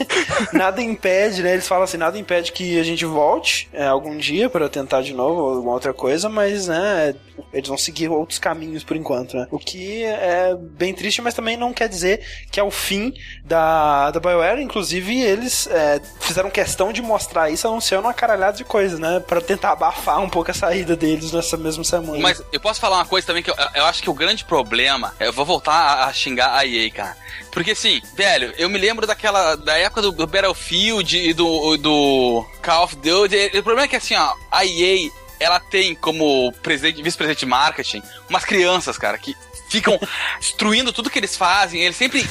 nada 0.52 0.80
impede, 0.80 1.42
né? 1.42 1.54
Eles 1.54 1.66
falam 1.66 1.84
assim, 1.84 1.96
nada 1.96 2.18
impede 2.18 2.52
que 2.52 2.78
a 2.78 2.84
gente 2.84 3.04
volte 3.04 3.68
é, 3.72 3.86
algum 3.86 4.16
dia 4.16 4.48
para 4.48 4.68
tentar 4.68 5.02
de 5.02 5.12
novo 5.12 5.40
alguma 5.56 5.72
outra 5.72 5.92
coisa, 5.92 6.28
mas, 6.28 6.68
né, 6.68 7.14
eles 7.52 7.68
vão 7.68 7.78
seguir 7.78 8.08
outros 8.08 8.38
caminhos 8.38 8.84
por 8.84 8.96
enquanto, 8.96 9.36
né? 9.36 9.48
O 9.50 9.58
que 9.58 10.04
é 10.04 10.54
bem 10.54 10.94
triste, 10.94 11.20
mas 11.20 11.34
também 11.34 11.56
não 11.56 11.72
quer 11.72 11.88
dizer 11.88 12.24
que 12.50 12.60
é 12.60 12.62
o 12.62 12.70
fim 12.70 13.12
da, 13.44 14.10
da 14.10 14.20
BioWare, 14.20 14.62
inclusive 14.62 15.20
eles 15.30 15.66
é, 15.66 16.00
fizeram 16.20 16.50
questão 16.50 16.92
de 16.92 17.02
mostrar 17.02 17.50
isso 17.50 17.66
anunciando 17.66 18.06
uma 18.06 18.14
caralhada 18.14 18.56
de 18.56 18.64
coisas, 18.64 18.98
né? 18.98 19.20
Para 19.20 19.40
tentar 19.40 19.72
abafar 19.72 20.20
um 20.20 20.28
pouco 20.28 20.50
essa 20.50 20.70
saída 20.70 20.94
deles 20.94 21.32
nessa 21.32 21.56
mesma 21.56 21.82
semana. 21.82 22.18
Mas 22.20 22.42
eu 22.52 22.60
posso 22.60 22.80
falar 22.80 22.96
uma 22.96 23.06
coisa 23.06 23.26
também 23.26 23.42
que 23.42 23.50
eu, 23.50 23.56
eu 23.74 23.84
acho 23.86 24.02
que 24.02 24.10
o 24.10 24.14
grande 24.14 24.44
problema. 24.44 25.14
Eu 25.18 25.32
vou 25.32 25.44
voltar 25.44 25.72
a, 25.72 26.04
a 26.06 26.12
xingar 26.12 26.54
a 26.54 26.64
EA, 26.64 26.90
cara. 26.90 27.16
Porque 27.50 27.72
assim, 27.72 28.00
velho, 28.14 28.54
eu 28.56 28.68
me 28.68 28.78
lembro 28.78 29.06
daquela. 29.06 29.56
da 29.56 29.76
época 29.76 30.02
do, 30.02 30.12
do 30.12 30.26
Battlefield 30.26 31.16
e 31.18 31.32
do, 31.32 31.76
do 31.76 32.46
Call 32.62 32.84
of 32.84 32.96
Duty. 32.96 33.58
O 33.58 33.62
problema 33.62 33.82
é 33.82 33.88
que 33.88 33.96
assim, 33.96 34.14
ó, 34.14 34.34
a 34.50 34.64
EA 34.64 35.10
ela 35.40 35.58
tem 35.58 35.94
como 35.94 36.52
presidente, 36.62 37.02
vice-presidente 37.02 37.40
de 37.40 37.46
marketing 37.46 38.02
umas 38.28 38.44
crianças, 38.44 38.98
cara, 38.98 39.16
que 39.16 39.34
ficam 39.70 39.98
destruindo 40.38 40.92
tudo 40.92 41.08
que 41.08 41.18
eles 41.18 41.36
fazem. 41.36 41.80
Eles 41.80 41.96
sempre. 41.96 42.28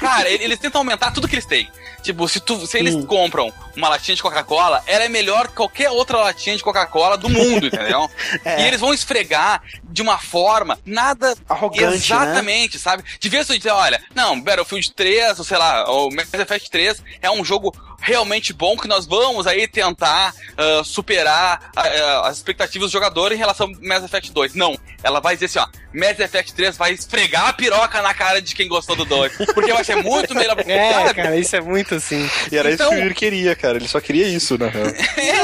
Cara, 0.00 0.28
eles 0.28 0.58
tentam 0.58 0.80
aumentar 0.80 1.12
tudo 1.12 1.28
que 1.28 1.34
eles 1.34 1.46
têm. 1.46 1.70
Tipo, 2.02 2.26
se, 2.28 2.40
tu, 2.40 2.66
se 2.66 2.78
eles 2.78 3.04
compram 3.04 3.52
uma 3.76 3.88
latinha 3.88 4.16
de 4.16 4.22
Coca-Cola, 4.22 4.82
ela 4.86 5.04
é 5.04 5.08
melhor 5.08 5.48
que 5.48 5.54
qualquer 5.54 5.90
outra 5.90 6.16
latinha 6.18 6.56
de 6.56 6.62
Coca-Cola 6.62 7.16
do 7.16 7.28
mundo, 7.28 7.66
entendeu? 7.66 8.10
é. 8.44 8.62
E 8.62 8.66
eles 8.66 8.80
vão 8.80 8.94
esfregar 8.94 9.62
de 9.84 10.00
uma 10.00 10.18
forma 10.18 10.78
nada 10.84 11.36
arrogante, 11.48 11.82
né? 11.84 11.94
exatamente, 11.94 12.76
né? 12.76 12.80
sabe? 12.80 13.04
Devia 13.20 13.44
se 13.44 13.56
dizer, 13.56 13.70
olha, 13.70 14.02
não, 14.14 14.40
Battlefield 14.40 14.92
3, 14.92 15.38
ou 15.38 15.44
sei 15.44 15.58
lá, 15.58 15.90
ou 15.90 16.10
Mass 16.10 16.32
Effect 16.32 16.70
3 16.70 17.02
é 17.20 17.30
um 17.30 17.44
jogo 17.44 17.74
realmente 18.00 18.52
bom 18.52 18.76
que 18.76 18.88
nós 18.88 19.06
vamos 19.06 19.46
aí 19.46 19.68
tentar 19.68 20.34
uh, 20.52 20.84
superar 20.84 21.70
uh, 21.76 22.26
as 22.26 22.38
expectativas 22.38 22.90
do 22.90 22.92
jogador 22.92 23.32
em 23.32 23.36
relação 23.36 23.66
ao 23.68 23.82
Mass 23.82 24.04
Effect 24.04 24.32
2. 24.32 24.54
Não, 24.54 24.76
ela 25.02 25.20
vai 25.20 25.34
dizer 25.34 25.46
assim, 25.46 25.58
ó, 25.58 25.66
Mass 25.92 26.18
Effect 26.18 26.54
3 26.54 26.76
vai 26.76 26.92
esfregar 26.92 27.48
a 27.48 27.52
piroca 27.52 28.00
na 28.00 28.14
cara 28.14 28.40
de 28.40 28.54
quem 28.54 28.68
gostou 28.68 28.96
do 28.96 29.04
2, 29.04 29.36
porque 29.54 29.72
vai 29.72 29.84
ser 29.84 29.96
muito 29.96 30.34
melhor. 30.34 30.50
É, 30.70 30.92
cara, 30.92 31.14
cara, 31.14 31.36
isso 31.36 31.56
é 31.56 31.60
muito 31.60 31.94
assim. 31.94 32.28
E 32.50 32.56
era 32.56 32.70
então... 32.70 32.86
isso 32.86 32.94
que 32.94 33.00
o 33.00 33.04
Yuri 33.04 33.14
queria, 33.14 33.56
cara, 33.56 33.76
ele 33.76 33.88
só 33.88 34.00
queria 34.00 34.26
isso, 34.28 34.56
na 34.58 34.68
real. 34.68 34.86
é, 35.16 35.42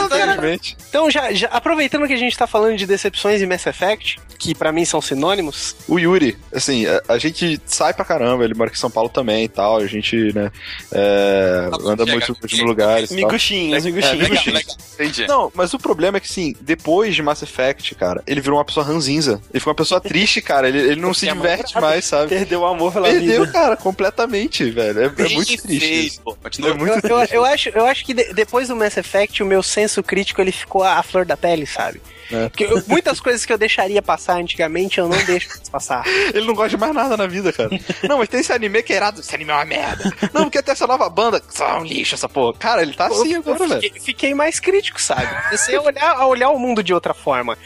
Então, 0.88 1.10
já, 1.10 1.32
já, 1.32 1.48
aproveitando 1.48 2.06
que 2.06 2.12
a 2.12 2.18
gente 2.18 2.36
tá 2.36 2.46
falando 2.46 2.76
de 2.76 2.86
decepções 2.86 3.42
em 3.42 3.46
Mass 3.46 3.66
Effect, 3.66 4.20
que 4.38 4.54
para 4.54 4.70
mim 4.70 4.84
são 4.84 5.00
sinônimos. 5.00 5.74
O 5.88 5.98
Yuri, 5.98 6.38
assim, 6.52 6.86
a, 6.86 7.02
a, 7.08 7.18
gente 7.18 7.60
sai 7.66 7.92
pra 7.94 8.04
caramba, 8.04 8.44
ele 8.44 8.54
mora 8.54 8.68
aqui 8.68 8.76
em 8.76 8.80
São 8.80 8.90
Paulo 8.90 9.08
também 9.08 9.44
e 9.44 9.48
tal, 9.48 9.78
a 9.78 9.86
gente, 9.86 10.32
né, 10.34 10.50
é, 10.92 11.70
anda 11.84 12.06
muito 12.06 12.34
últimos 12.52 12.70
lugares. 12.70 13.10
Miguxinhos, 13.10 13.84
miguxinhos. 13.84 14.76
É, 14.98 15.26
Não, 15.26 15.50
mas 15.54 15.74
o 15.74 15.78
problema 15.78 16.18
é 16.18 16.20
que, 16.20 16.28
sim, 16.32 16.54
depois 16.60 17.14
de 17.14 17.22
Mass 17.22 17.42
Effect, 17.42 17.94
cara, 17.94 18.22
ele 18.26 18.40
virou 18.40 18.58
uma 18.58 18.64
pessoa 18.64 18.84
ranzinza. 18.84 19.40
Ele 19.50 19.60
ficou 19.60 19.70
uma 19.70 19.76
pessoa 19.76 20.00
triste, 20.00 20.40
cara. 20.40 20.68
Ele, 20.68 20.78
ele 20.78 21.00
não 21.00 21.12
se 21.12 21.26
diverte 21.26 21.78
mais, 21.80 22.04
sabe? 22.04 22.28
Perdeu 22.28 22.60
o 22.60 22.66
amor 22.66 22.92
pela 22.92 23.08
Perdeu, 23.08 23.44
vida. 23.44 23.52
cara, 23.52 23.76
completamente, 23.76 24.70
velho. 24.70 25.00
É, 25.00 25.04
é 25.06 25.28
muito 25.28 25.62
triste. 25.62 26.20
É 26.64 26.72
muito 26.74 27.06
eu, 27.06 27.18
eu, 27.18 27.26
eu, 27.30 27.44
acho, 27.44 27.68
eu 27.70 27.86
acho 27.86 28.04
que 28.04 28.14
de, 28.14 28.32
depois 28.32 28.68
do 28.68 28.76
Mass 28.76 28.96
Effect, 28.96 29.42
o 29.42 29.46
meu 29.46 29.62
senso 29.62 30.02
crítico 30.02 30.40
ele 30.40 30.52
ficou 30.52 30.82
a 30.82 31.02
flor 31.02 31.24
da 31.24 31.36
pele, 31.36 31.66
sabe? 31.66 32.00
É. 32.30 32.50
Eu, 32.58 32.82
muitas 32.86 33.20
coisas 33.20 33.44
que 33.44 33.52
eu 33.52 33.58
deixaria 33.58 34.02
passar 34.02 34.34
antigamente, 34.34 34.98
eu 34.98 35.08
não 35.08 35.24
deixo 35.24 35.48
passar. 35.70 36.04
Ele 36.34 36.46
não 36.46 36.54
gosta 36.54 36.70
de 36.70 36.76
mais 36.76 36.94
nada 36.94 37.16
na 37.16 37.26
vida, 37.26 37.52
cara. 37.52 37.70
Não, 38.08 38.18
mas 38.18 38.28
tem 38.28 38.40
esse 38.40 38.52
anime 38.52 38.82
que 38.82 38.92
é 38.92 38.96
irado. 38.96 39.20
Esse 39.20 39.34
anime 39.34 39.50
é 39.50 39.54
uma 39.54 39.64
merda. 39.64 40.12
Não, 40.32 40.44
porque 40.44 40.62
tem 40.62 40.72
essa 40.72 40.86
nova 40.86 41.08
banda. 41.08 41.42
Só 41.48 41.78
um 41.78 41.84
lixo 41.84 42.14
essa 42.14 42.28
porra. 42.28 42.58
Cara, 42.58 42.82
ele 42.82 42.94
tá 42.94 43.06
assim 43.06 43.34
eu, 43.34 43.40
agora, 43.40 43.58
eu 43.58 43.68
fiquei, 43.68 43.90
velho. 43.90 44.02
Fiquei 44.02 44.34
mais 44.34 44.60
crítico, 44.60 45.00
sabe? 45.00 45.26
Comecei 45.44 45.76
a 45.76 45.82
olhar, 45.82 46.16
a 46.16 46.26
olhar 46.26 46.50
o 46.50 46.58
mundo 46.58 46.82
de 46.82 46.92
outra 46.92 47.14
forma. 47.14 47.56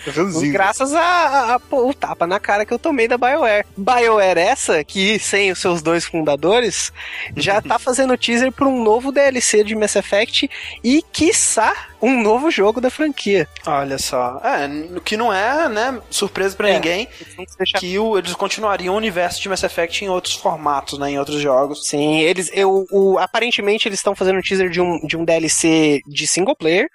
Graças 0.50 0.92
a, 0.92 1.00
a, 1.00 1.54
a 1.54 1.60
pô, 1.60 1.88
o 1.88 1.94
tapa 1.94 2.26
na 2.26 2.38
cara 2.38 2.64
que 2.64 2.72
eu 2.72 2.78
tomei 2.78 3.08
da 3.08 3.16
BioWare. 3.16 3.66
BioWare 3.76 4.38
essa, 4.38 4.84
que 4.84 5.18
sem 5.18 5.50
os 5.50 5.58
seus 5.58 5.82
dois 5.82 6.04
fundadores, 6.04 6.92
já 7.36 7.60
tá 7.60 7.78
fazendo 7.78 8.16
teaser 8.16 8.52
pra 8.52 8.66
um 8.66 8.82
novo 8.82 9.12
DLC 9.12 9.64
de 9.64 9.74
Mass 9.74 9.96
Effect 9.96 10.50
e, 10.82 11.02
quiçá, 11.12 11.72
um 12.01 12.22
novo 12.22 12.51
jogo 12.51 12.81
da 12.81 12.90
franquia. 12.90 13.48
Olha 13.66 13.98
só. 13.98 14.40
É, 14.43 14.66
o 14.97 15.01
que 15.01 15.16
não 15.16 15.32
é, 15.32 15.68
né, 15.68 16.01
surpresa 16.10 16.56
para 16.56 16.70
é, 16.70 16.74
ninguém, 16.74 17.09
que 17.78 17.98
o, 17.98 18.18
eles 18.18 18.35
continuariam 18.35 18.94
o 18.94 18.97
universo 18.97 19.40
de 19.40 19.48
Mass 19.48 19.62
Effect 19.62 20.05
em 20.05 20.09
outros 20.09 20.35
formatos, 20.35 20.98
né, 20.98 21.10
em 21.10 21.18
outros 21.18 21.40
jogos. 21.40 21.86
Sim, 21.86 22.20
eles, 22.20 22.51
eu, 22.52 22.86
o, 22.90 23.18
aparentemente 23.18 23.89
eles 23.89 23.98
estão 23.98 24.14
fazendo 24.14 24.39
um 24.39 24.43
teaser 24.43 24.70
de 24.70 24.81
um, 24.81 25.01
de 25.06 25.16
um 25.16 25.24
DLC 25.24 26.02
de 26.06 26.27
single 26.27 26.56
player, 26.56 26.89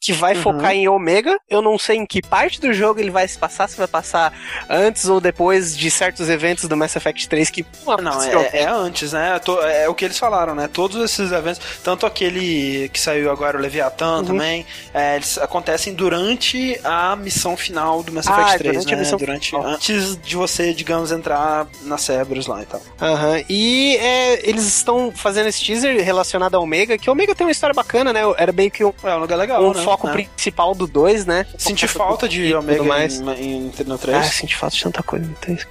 que 0.00 0.12
vai 0.14 0.34
uhum. 0.34 0.42
focar 0.42 0.72
em 0.72 0.88
Omega. 0.88 1.38
Eu 1.48 1.60
não 1.60 1.78
sei 1.78 1.96
em 1.96 2.06
que 2.06 2.22
parte 2.22 2.60
do 2.60 2.72
jogo 2.72 2.98
ele 2.98 3.10
vai 3.10 3.28
se 3.28 3.38
passar, 3.38 3.68
se 3.68 3.76
vai 3.76 3.86
passar 3.86 4.32
antes 4.68 5.06
ou 5.06 5.20
depois 5.20 5.76
de 5.76 5.90
certos 5.90 6.30
eventos 6.30 6.64
do 6.64 6.76
Mass 6.76 6.96
Effect 6.96 7.28
3 7.28 7.50
que. 7.50 7.66
não, 8.02 8.22
é, 8.22 8.62
é, 8.62 8.66
antes, 8.66 9.12
né? 9.12 9.38
É 9.74 9.88
o 9.88 9.94
que 9.94 10.06
eles 10.06 10.18
falaram, 10.18 10.54
né? 10.54 10.68
Todos 10.72 11.02
esses 11.02 11.30
eventos, 11.30 11.60
tanto 11.84 12.06
aquele 12.06 12.88
que 12.88 12.98
saiu 12.98 13.30
agora, 13.30 13.58
o 13.58 13.60
Leviathan 13.60 14.18
uhum. 14.18 14.24
também, 14.24 14.66
é, 14.94 15.16
eles 15.16 15.36
acontecem 15.36 15.92
durante 15.92 16.80
a 16.82 17.14
missão 17.14 17.56
final 17.56 18.02
do 18.02 18.10
Mass 18.12 18.26
ah, 18.26 18.40
Effect 18.40 18.58
3, 18.58 18.72
durante 18.72 18.90
né? 18.90 18.94
A 18.94 19.00
missão 19.00 19.18
durante, 19.18 19.50
final. 19.50 19.66
antes 19.66 20.16
de 20.16 20.36
você, 20.36 20.72
digamos, 20.72 21.12
entrar 21.12 21.66
na 21.82 21.98
Cerberus 21.98 22.46
lá 22.46 22.62
e 22.62 22.66
tal. 22.66 22.80
Uhum. 22.80 23.44
E 23.48 23.96
é, 23.96 24.48
eles 24.48 24.66
estão 24.66 25.12
fazendo 25.14 25.48
esse 25.48 25.62
teaser 25.62 26.02
relacionado 26.02 26.54
a 26.54 26.58
Omega, 26.58 26.96
que 26.96 27.10
Omega 27.10 27.34
tem 27.34 27.46
uma 27.46 27.52
história 27.52 27.74
bacana, 27.74 28.14
né? 28.14 28.20
Era 28.38 28.52
meio 28.52 28.70
que 28.70 28.82
um, 28.82 28.94
é 29.04 29.14
um 29.14 29.18
lugar 29.18 29.36
legal, 29.36 29.62
um 29.62 29.74
né? 29.74 29.89
Foco 29.90 30.08
é. 30.08 30.12
principal 30.12 30.74
do 30.74 30.86
2, 30.86 31.26
né? 31.26 31.46
Senti 31.58 31.88
falta 31.88 32.28
de 32.28 32.54
Omega 32.54 32.82
mais. 32.82 33.20
Em, 33.20 33.72
em, 33.76 33.84
no 33.84 33.98
3. 33.98 34.16
Ah, 34.16 34.22
senti 34.22 34.56
falta 34.56 34.76
de 34.76 34.82
tanta 34.82 35.02
coisa 35.02 35.26
no 35.26 35.34
3. 35.34 35.66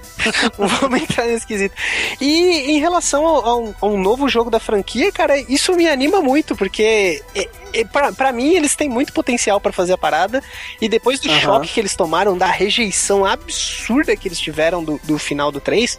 Vamos 0.58 1.02
entrar 1.02 1.26
nesse 1.26 1.46
quesito. 1.46 1.74
E 2.20 2.72
em 2.72 2.78
relação 2.78 3.26
a 3.26 3.56
um, 3.56 3.74
a 3.80 3.86
um, 3.86 3.98
novo 3.98 4.28
jogo 4.28 4.50
da 4.50 4.60
franquia, 4.60 5.10
cara, 5.10 5.38
isso 5.38 5.74
me 5.74 5.88
anima 5.88 6.20
muito, 6.20 6.54
porque 6.54 7.22
é, 7.34 7.48
é, 7.72 7.84
pra, 7.84 8.12
pra 8.12 8.32
mim 8.32 8.54
eles 8.54 8.76
têm 8.76 8.88
muito 8.88 9.12
potencial 9.12 9.60
para 9.60 9.72
fazer 9.72 9.94
a 9.94 9.98
parada. 9.98 10.42
E 10.80 10.88
depois 10.88 11.18
do 11.20 11.30
uhum. 11.30 11.40
choque 11.40 11.68
que 11.68 11.80
eles 11.80 11.96
tomaram, 11.96 12.36
da 12.36 12.46
rejeição 12.46 13.24
absurda 13.24 14.14
que 14.16 14.28
eles 14.28 14.38
tiveram 14.38 14.84
do, 14.84 15.00
do 15.04 15.18
final 15.18 15.50
do 15.50 15.60
3, 15.60 15.98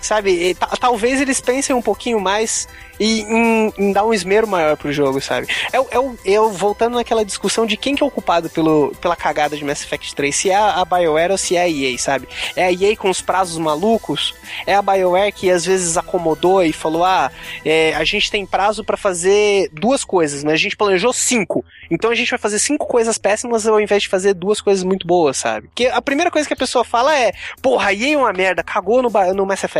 sabe? 0.00 0.56
Talvez 0.78 1.20
eles 1.20 1.40
pensem 1.40 1.74
um 1.74 1.82
pouquinho 1.82 2.20
mais 2.20 2.68
e 3.00 3.22
em, 3.22 3.72
em, 3.78 3.92
dar 3.92 4.04
um 4.04 4.12
esmero 4.12 4.46
maior 4.46 4.76
pro 4.76 4.92
jogo, 4.92 5.20
sabe? 5.22 5.48
É, 5.72 5.78
é, 5.78 6.10
eu 6.24 6.52
voltando 6.52 6.96
naquela 6.96 7.24
discussão 7.24 7.64
de 7.64 7.76
quem 7.76 7.94
que 7.94 8.02
é 8.02 8.06
o 8.06 8.10
culpado 8.10 8.50
pelo, 8.50 8.94
pela 9.00 9.16
cagada 9.16 9.56
de 9.56 9.64
Mass 9.64 9.82
Effect 9.82 10.14
3, 10.14 10.36
se 10.36 10.50
é 10.50 10.54
a, 10.54 10.82
a 10.82 10.84
BioWare 10.84 11.32
ou 11.32 11.38
se 11.38 11.56
é 11.56 11.62
a 11.62 11.68
EA, 11.68 11.96
sabe? 11.98 12.28
É 12.54 12.66
a 12.66 12.72
EA 12.72 12.94
com 12.94 13.08
os 13.08 13.22
prazos 13.22 13.56
malucos? 13.56 14.34
É 14.66 14.74
a 14.74 14.82
BioWare 14.82 15.32
que 15.32 15.50
às 15.50 15.64
vezes 15.64 15.96
acomodou 15.96 16.62
e 16.62 16.72
falou: 16.74 17.02
ah, 17.02 17.32
é, 17.64 17.94
a 17.94 18.04
gente 18.04 18.30
tem 18.30 18.44
prazo 18.44 18.84
para 18.84 18.98
fazer 18.98 19.70
duas 19.72 20.04
coisas, 20.04 20.44
mas 20.44 20.54
a 20.54 20.58
gente 20.58 20.76
planejou 20.76 21.12
cinco. 21.14 21.64
Então 21.90 22.10
a 22.10 22.14
gente 22.14 22.28
vai 22.28 22.38
fazer 22.38 22.58
cinco 22.58 22.86
coisas 22.86 23.16
péssimas 23.16 23.66
ao 23.66 23.80
invés 23.80 24.02
de 24.02 24.08
fazer 24.08 24.34
duas 24.34 24.60
coisas 24.60 24.84
muito 24.84 25.06
boas, 25.06 25.38
sabe? 25.38 25.68
Porque 25.68 25.86
a 25.86 26.02
primeira 26.02 26.30
coisa 26.30 26.46
que 26.46 26.54
a 26.54 26.56
pessoa 26.56 26.84
fala 26.84 27.16
é: 27.18 27.32
porra, 27.62 27.88
a 27.88 27.94
EA 27.94 28.14
é 28.14 28.16
uma 28.18 28.32
merda, 28.32 28.62
cagou 28.62 29.02
no, 29.02 29.10
no 29.34 29.46
Mass 29.46 29.64
Effect. 29.64 29.79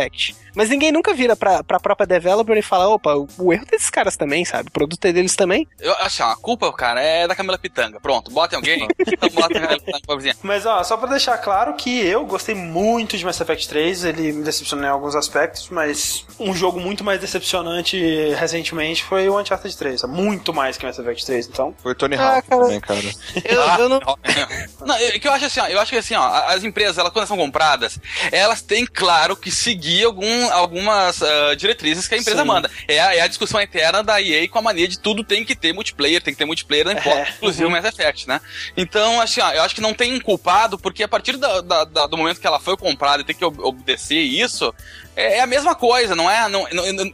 Mas 0.55 0.69
ninguém 0.69 0.91
nunca 0.91 1.13
vira 1.13 1.35
pra, 1.35 1.63
pra 1.63 1.79
própria 1.79 2.05
developer 2.05 2.57
e 2.57 2.61
fala: 2.61 2.87
opa, 2.89 3.15
o 3.37 3.53
erro 3.53 3.65
desses 3.65 3.89
caras 3.89 4.17
também, 4.17 4.43
sabe? 4.45 4.69
O 4.69 4.71
produto 4.71 5.03
é 5.05 5.13
deles 5.13 5.35
também. 5.35 5.67
Eu 5.79 5.93
acho, 5.99 6.23
a 6.23 6.35
culpa, 6.35 6.71
cara, 6.73 7.01
é 7.01 7.27
da 7.27 7.35
Camila 7.35 7.57
Pitanga. 7.57 7.99
Pronto, 7.99 8.31
bota 8.31 8.55
alguém, 8.55 8.87
então 8.99 9.29
bota 9.29 9.57
a 9.57 9.61
Camila 9.61 9.79
Pitanga 9.79 10.01
pra 10.05 10.15
vizinha. 10.15 10.35
Mas 10.43 10.65
ó, 10.65 10.83
só 10.83 10.97
pra 10.97 11.09
deixar 11.09 11.37
claro 11.37 11.73
que 11.75 12.05
eu 12.05 12.25
gostei 12.25 12.55
muito 12.55 13.17
de 13.17 13.25
Mass 13.25 13.39
Effect 13.39 13.67
3, 13.67 14.05
ele 14.05 14.31
me 14.33 14.43
decepcionou 14.43 14.85
em 14.85 14.89
alguns 14.89 15.15
aspectos, 15.15 15.69
mas 15.69 16.25
um 16.39 16.53
jogo 16.53 16.79
muito 16.79 17.03
mais 17.03 17.19
decepcionante 17.19 17.97
recentemente 18.33 19.03
foi 19.03 19.29
o 19.29 19.39
Uncharted 19.39 19.75
3. 19.75 20.03
Muito 20.03 20.53
mais 20.53 20.77
que 20.77 20.85
Mass 20.85 20.99
Effect 20.99 21.25
3, 21.25 21.47
então. 21.47 21.75
Foi 21.81 21.93
o 21.93 21.95
Tony 21.95 22.15
ah, 22.15 22.35
Hawk 22.35 22.49
cara. 22.49 22.61
também, 22.61 22.79
cara. 22.79 23.01
Eu, 23.45 23.63
ah, 23.63 23.77
eu 23.79 23.89
não. 23.89 23.99
não, 24.85 24.95
é 24.95 25.19
que 25.19 25.27
eu 25.27 25.31
acho 25.31 25.45
assim, 25.45 25.59
ó, 25.59 25.67
eu 25.67 25.79
acho 25.79 25.91
que 25.91 25.97
assim, 25.97 26.15
ó, 26.15 26.27
as 26.47 26.63
empresas, 26.63 26.97
elas, 26.97 27.11
quando 27.11 27.27
são 27.27 27.37
compradas, 27.37 27.99
elas 28.31 28.61
têm, 28.61 28.85
claro, 28.85 29.35
que 29.35 29.51
seguir 29.51 29.80
algum, 30.03 30.51
algumas 30.51 31.21
uh, 31.21 31.55
diretrizes 31.57 32.07
que 32.07 32.15
a 32.15 32.17
empresa 32.17 32.41
Sim. 32.41 32.47
manda. 32.47 32.69
É 32.87 32.99
a, 32.99 33.15
é 33.15 33.21
a 33.21 33.27
discussão 33.27 33.59
eterna 33.59 34.03
da 34.03 34.21
EA 34.21 34.47
com 34.47 34.59
a 34.59 34.61
mania 34.61 34.87
de 34.87 34.99
tudo 34.99 35.23
tem 35.23 35.43
que 35.43 35.55
ter 35.55 35.73
multiplayer, 35.73 36.21
tem 36.21 36.33
que 36.33 36.37
ter 36.37 36.45
multiplayer, 36.45 36.85
não 36.85 36.91
importa, 36.91 37.29
é. 37.29 37.33
inclusive 37.35 37.65
uhum. 37.65 37.69
o 37.69 37.73
Mass 37.73 37.85
Effect, 37.85 38.27
né? 38.27 38.39
Então, 38.75 39.21
assim, 39.21 39.41
ó, 39.41 39.51
eu 39.51 39.63
acho 39.63 39.75
que 39.75 39.81
não 39.81 39.93
tem 39.93 40.13
um 40.13 40.19
culpado, 40.19 40.77
porque 40.77 41.03
a 41.03 41.07
partir 41.07 41.37
da, 41.37 41.61
da, 41.61 41.83
da, 41.85 42.07
do 42.07 42.17
momento 42.17 42.39
que 42.39 42.47
ela 42.47 42.59
foi 42.59 42.77
comprada 42.77 43.21
e 43.21 43.25
tem 43.25 43.35
que 43.35 43.45
obedecer 43.45 44.19
isso, 44.19 44.73
é, 45.15 45.37
é, 45.37 45.41
a 45.41 45.47
mesma 45.47 45.75
coisa, 45.75 46.15
não 46.15 46.29
é? 46.29 46.47
Não, 46.47 46.65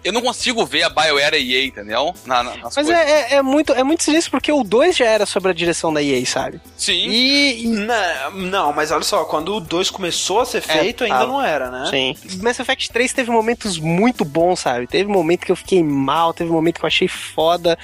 eu 0.03 0.13
não 0.13 0.21
consigo 0.21 0.65
ver 0.65 0.83
a 0.83 0.89
BioWare 0.89 1.35
e 1.35 1.55
a 1.55 1.59
EA, 1.59 1.65
entendeu? 1.65 2.13
Na, 2.25 2.43
na, 2.43 2.53
mas 2.75 2.89
é, 2.89 2.93
é, 2.93 3.33
é, 3.35 3.41
muito, 3.41 3.73
é 3.73 3.83
muito 3.83 4.03
sinistro 4.03 4.31
porque 4.31 4.51
o 4.51 4.63
2 4.63 4.95
já 4.95 5.05
era 5.05 5.25
sobre 5.25 5.51
a 5.51 5.53
direção 5.53 5.91
da 5.91 6.01
EA, 6.01 6.23
sabe? 6.25 6.61
Sim. 6.77 7.09
E. 7.09 7.67
Não, 7.67 8.31
não 8.31 8.73
mas 8.73 8.91
olha 8.91 9.03
só, 9.03 9.25
quando 9.25 9.55
o 9.55 9.59
2 9.59 9.89
começou 9.89 10.41
a 10.41 10.45
ser 10.45 10.59
é, 10.59 10.61
feito, 10.61 11.03
ainda 11.03 11.21
ah, 11.21 11.25
não 11.25 11.43
era, 11.43 11.71
né? 11.71 11.87
Sim. 11.89 12.15
Mass 12.41 12.59
Effect 12.59 12.91
3 12.91 13.13
teve 13.13 13.31
momentos 13.31 13.79
muito 13.79 14.23
bons, 14.23 14.59
sabe? 14.59 14.85
Teve 14.85 15.09
momento 15.09 15.45
que 15.45 15.51
eu 15.51 15.55
fiquei 15.55 15.83
mal, 15.83 16.33
teve 16.33 16.51
momento 16.51 16.79
que 16.79 16.85
eu 16.85 16.87
achei 16.87 17.07
foda. 17.07 17.77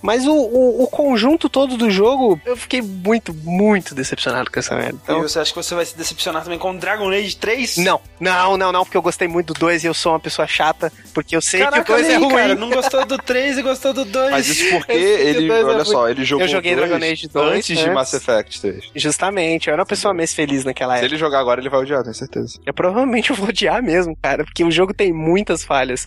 Mas 0.00 0.26
o, 0.26 0.34
o, 0.34 0.82
o 0.82 0.86
conjunto 0.88 1.48
todo 1.48 1.76
do 1.76 1.90
jogo, 1.90 2.40
eu 2.44 2.56
fiquei 2.56 2.82
muito, 2.82 3.32
muito 3.32 3.94
decepcionado 3.94 4.50
com 4.50 4.58
essa 4.58 4.74
merda. 4.74 4.98
Então... 5.02 5.20
E 5.20 5.22
você 5.22 5.38
acha 5.38 5.52
que 5.52 5.62
você 5.62 5.74
vai 5.74 5.84
se 5.84 5.96
decepcionar 5.96 6.42
também 6.42 6.58
com 6.58 6.76
Dragon 6.76 7.08
Age 7.10 7.36
3? 7.36 7.76
Não, 7.78 8.00
não, 8.18 8.56
não, 8.56 8.72
não, 8.72 8.84
porque 8.84 8.96
eu 8.96 9.02
gostei 9.02 9.28
muito 9.28 9.51
do 9.51 9.51
2 9.52 9.84
e 9.84 9.86
eu 9.86 9.94
sou 9.94 10.12
uma 10.12 10.20
pessoa 10.20 10.46
chata, 10.46 10.92
porque 11.14 11.36
eu 11.36 11.40
sei 11.40 11.60
Caraca, 11.60 11.84
que 11.84 11.92
o 11.92 11.94
2 11.96 12.08
é 12.08 12.16
ruim. 12.16 12.34
Cara, 12.34 12.54
não 12.54 12.70
gostou 12.70 13.04
do 13.06 13.18
3 13.18 13.58
e 13.58 13.62
gostou 13.62 13.92
do 13.92 14.04
2. 14.04 14.30
Mas 14.30 14.48
isso 14.48 14.70
porque 14.70 14.92
ele, 14.92 15.50
é 15.50 15.64
olha 15.64 15.82
é 15.82 15.84
só, 15.84 16.08
ele 16.08 16.24
jogou 16.24 16.44
Eu 16.44 16.50
joguei 16.50 16.74
Dragon 16.74 16.96
Age 16.96 17.28
2 17.28 17.46
antes, 17.46 17.70
antes 17.70 17.78
de 17.78 17.90
Mass 17.90 18.12
Effect 18.14 18.60
3. 18.60 18.90
Justamente, 18.94 19.68
eu 19.68 19.72
era 19.72 19.82
uma 19.82 19.86
pessoa 19.86 20.14
mais 20.14 20.32
feliz 20.32 20.64
naquela 20.64 20.94
época. 20.94 21.08
Se 21.08 21.14
ele 21.14 21.18
jogar 21.18 21.40
agora, 21.40 21.60
ele 21.60 21.68
vai 21.68 21.80
odiar, 21.80 22.02
tenho 22.02 22.14
certeza. 22.14 22.58
Eu 22.64 22.74
provavelmente 22.74 23.32
vou 23.32 23.48
odiar 23.48 23.82
mesmo, 23.82 24.16
cara, 24.20 24.44
porque 24.44 24.64
o 24.64 24.70
jogo 24.70 24.94
tem 24.94 25.12
muitas 25.12 25.64
falhas. 25.64 26.06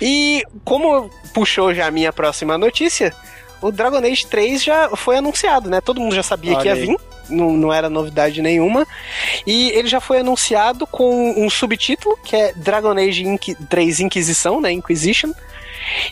E 0.00 0.42
como 0.64 1.10
puxou 1.32 1.74
já 1.74 1.86
a 1.86 1.90
minha 1.90 2.12
próxima 2.12 2.56
notícia, 2.58 3.12
o 3.66 3.72
Dragon 3.72 3.98
Age 3.98 4.26
3 4.26 4.62
já 4.62 4.88
foi 4.96 5.16
anunciado, 5.16 5.68
né? 5.68 5.80
Todo 5.80 6.00
mundo 6.00 6.14
já 6.14 6.22
sabia 6.22 6.52
Olha 6.52 6.60
que 6.60 6.68
ia 6.68 6.74
aí. 6.74 6.86
vir. 6.86 6.96
Não, 7.28 7.52
não 7.52 7.72
era 7.72 7.90
novidade 7.90 8.40
nenhuma. 8.40 8.86
E 9.46 9.70
ele 9.70 9.88
já 9.88 10.00
foi 10.00 10.20
anunciado 10.20 10.86
com 10.86 11.34
um 11.36 11.50
subtítulo, 11.50 12.16
que 12.24 12.36
é 12.36 12.52
Dragon 12.54 12.92
Age 12.92 13.24
Inqui 13.24 13.54
3 13.54 14.00
Inquisição, 14.00 14.60
né? 14.60 14.70
Inquisition. 14.72 15.32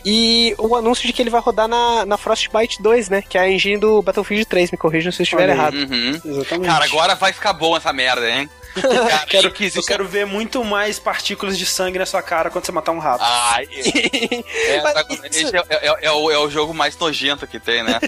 E 0.05 0.55
o 0.57 0.75
anúncio 0.75 1.05
de 1.05 1.13
que 1.13 1.21
ele 1.21 1.29
vai 1.29 1.41
rodar 1.41 1.67
na, 1.67 2.05
na 2.05 2.17
Frostbite 2.17 2.81
2, 2.81 3.09
né? 3.09 3.21
Que 3.21 3.37
é 3.37 3.41
a 3.41 3.49
engine 3.49 3.77
do 3.77 4.01
Battlefield 4.01 4.45
3, 4.45 4.71
me 4.71 4.77
corrijam 4.77 5.11
se 5.11 5.21
eu 5.21 5.23
estiver 5.23 5.49
errado. 5.49 5.75
Uhum. 5.75 6.21
Exatamente. 6.25 6.67
Cara, 6.67 6.85
agora 6.85 7.15
vai 7.15 7.33
ficar 7.33 7.53
bom 7.53 7.75
essa 7.75 7.91
merda, 7.91 8.29
hein? 8.29 8.49
Cara, 8.81 9.25
Quero, 9.25 9.53
eu 9.75 9.83
quero 9.83 10.07
ver 10.07 10.25
muito 10.25 10.63
mais 10.63 10.99
partículas 10.99 11.57
de 11.57 11.65
sangue 11.65 11.97
na 11.99 12.05
sua 12.05 12.21
cara 12.21 12.49
quando 12.49 12.65
você 12.65 12.71
matar 12.71 12.91
um 12.91 12.99
rato. 12.99 13.23
Ai, 13.23 13.67
é, 14.67 14.81
Dragon 14.81 15.13
isso- 15.13 15.47
Age 15.47 15.57
é, 15.69 15.87
é- 15.87 15.97
é 16.07 16.11
o, 16.11 16.31
é 16.31 16.37
o 16.37 16.49
jogo 16.49 16.73
mais 16.73 16.97
nojento 16.97 17.47
que 17.47 17.59
tem, 17.59 17.83
né? 17.83 17.99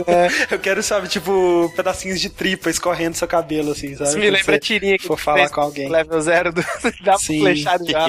Eu 0.50 0.58
quero, 0.58 0.82
sabe, 0.82 1.08
tipo, 1.08 1.72
pedacinhos 1.76 2.20
de 2.20 2.28
tripa 2.28 2.70
escorrendo 2.70 3.12
do 3.12 3.16
seu 3.18 3.28
cabelo, 3.28 3.72
assim, 3.72 3.94
sabe? 3.96 4.10
Isso 4.10 4.18
me 4.18 4.30
lembra 4.30 4.56
a 4.56 4.60
tirinha 4.60 4.98
que 4.98 5.06
for 5.06 5.18
falar 5.18 5.48
com 5.50 5.60
alguém. 5.60 5.88
Level 5.88 6.20
zero 6.20 6.52
do 6.52 6.62
Sim. 7.18 7.40
flechada 7.40 7.84
já. 7.84 8.06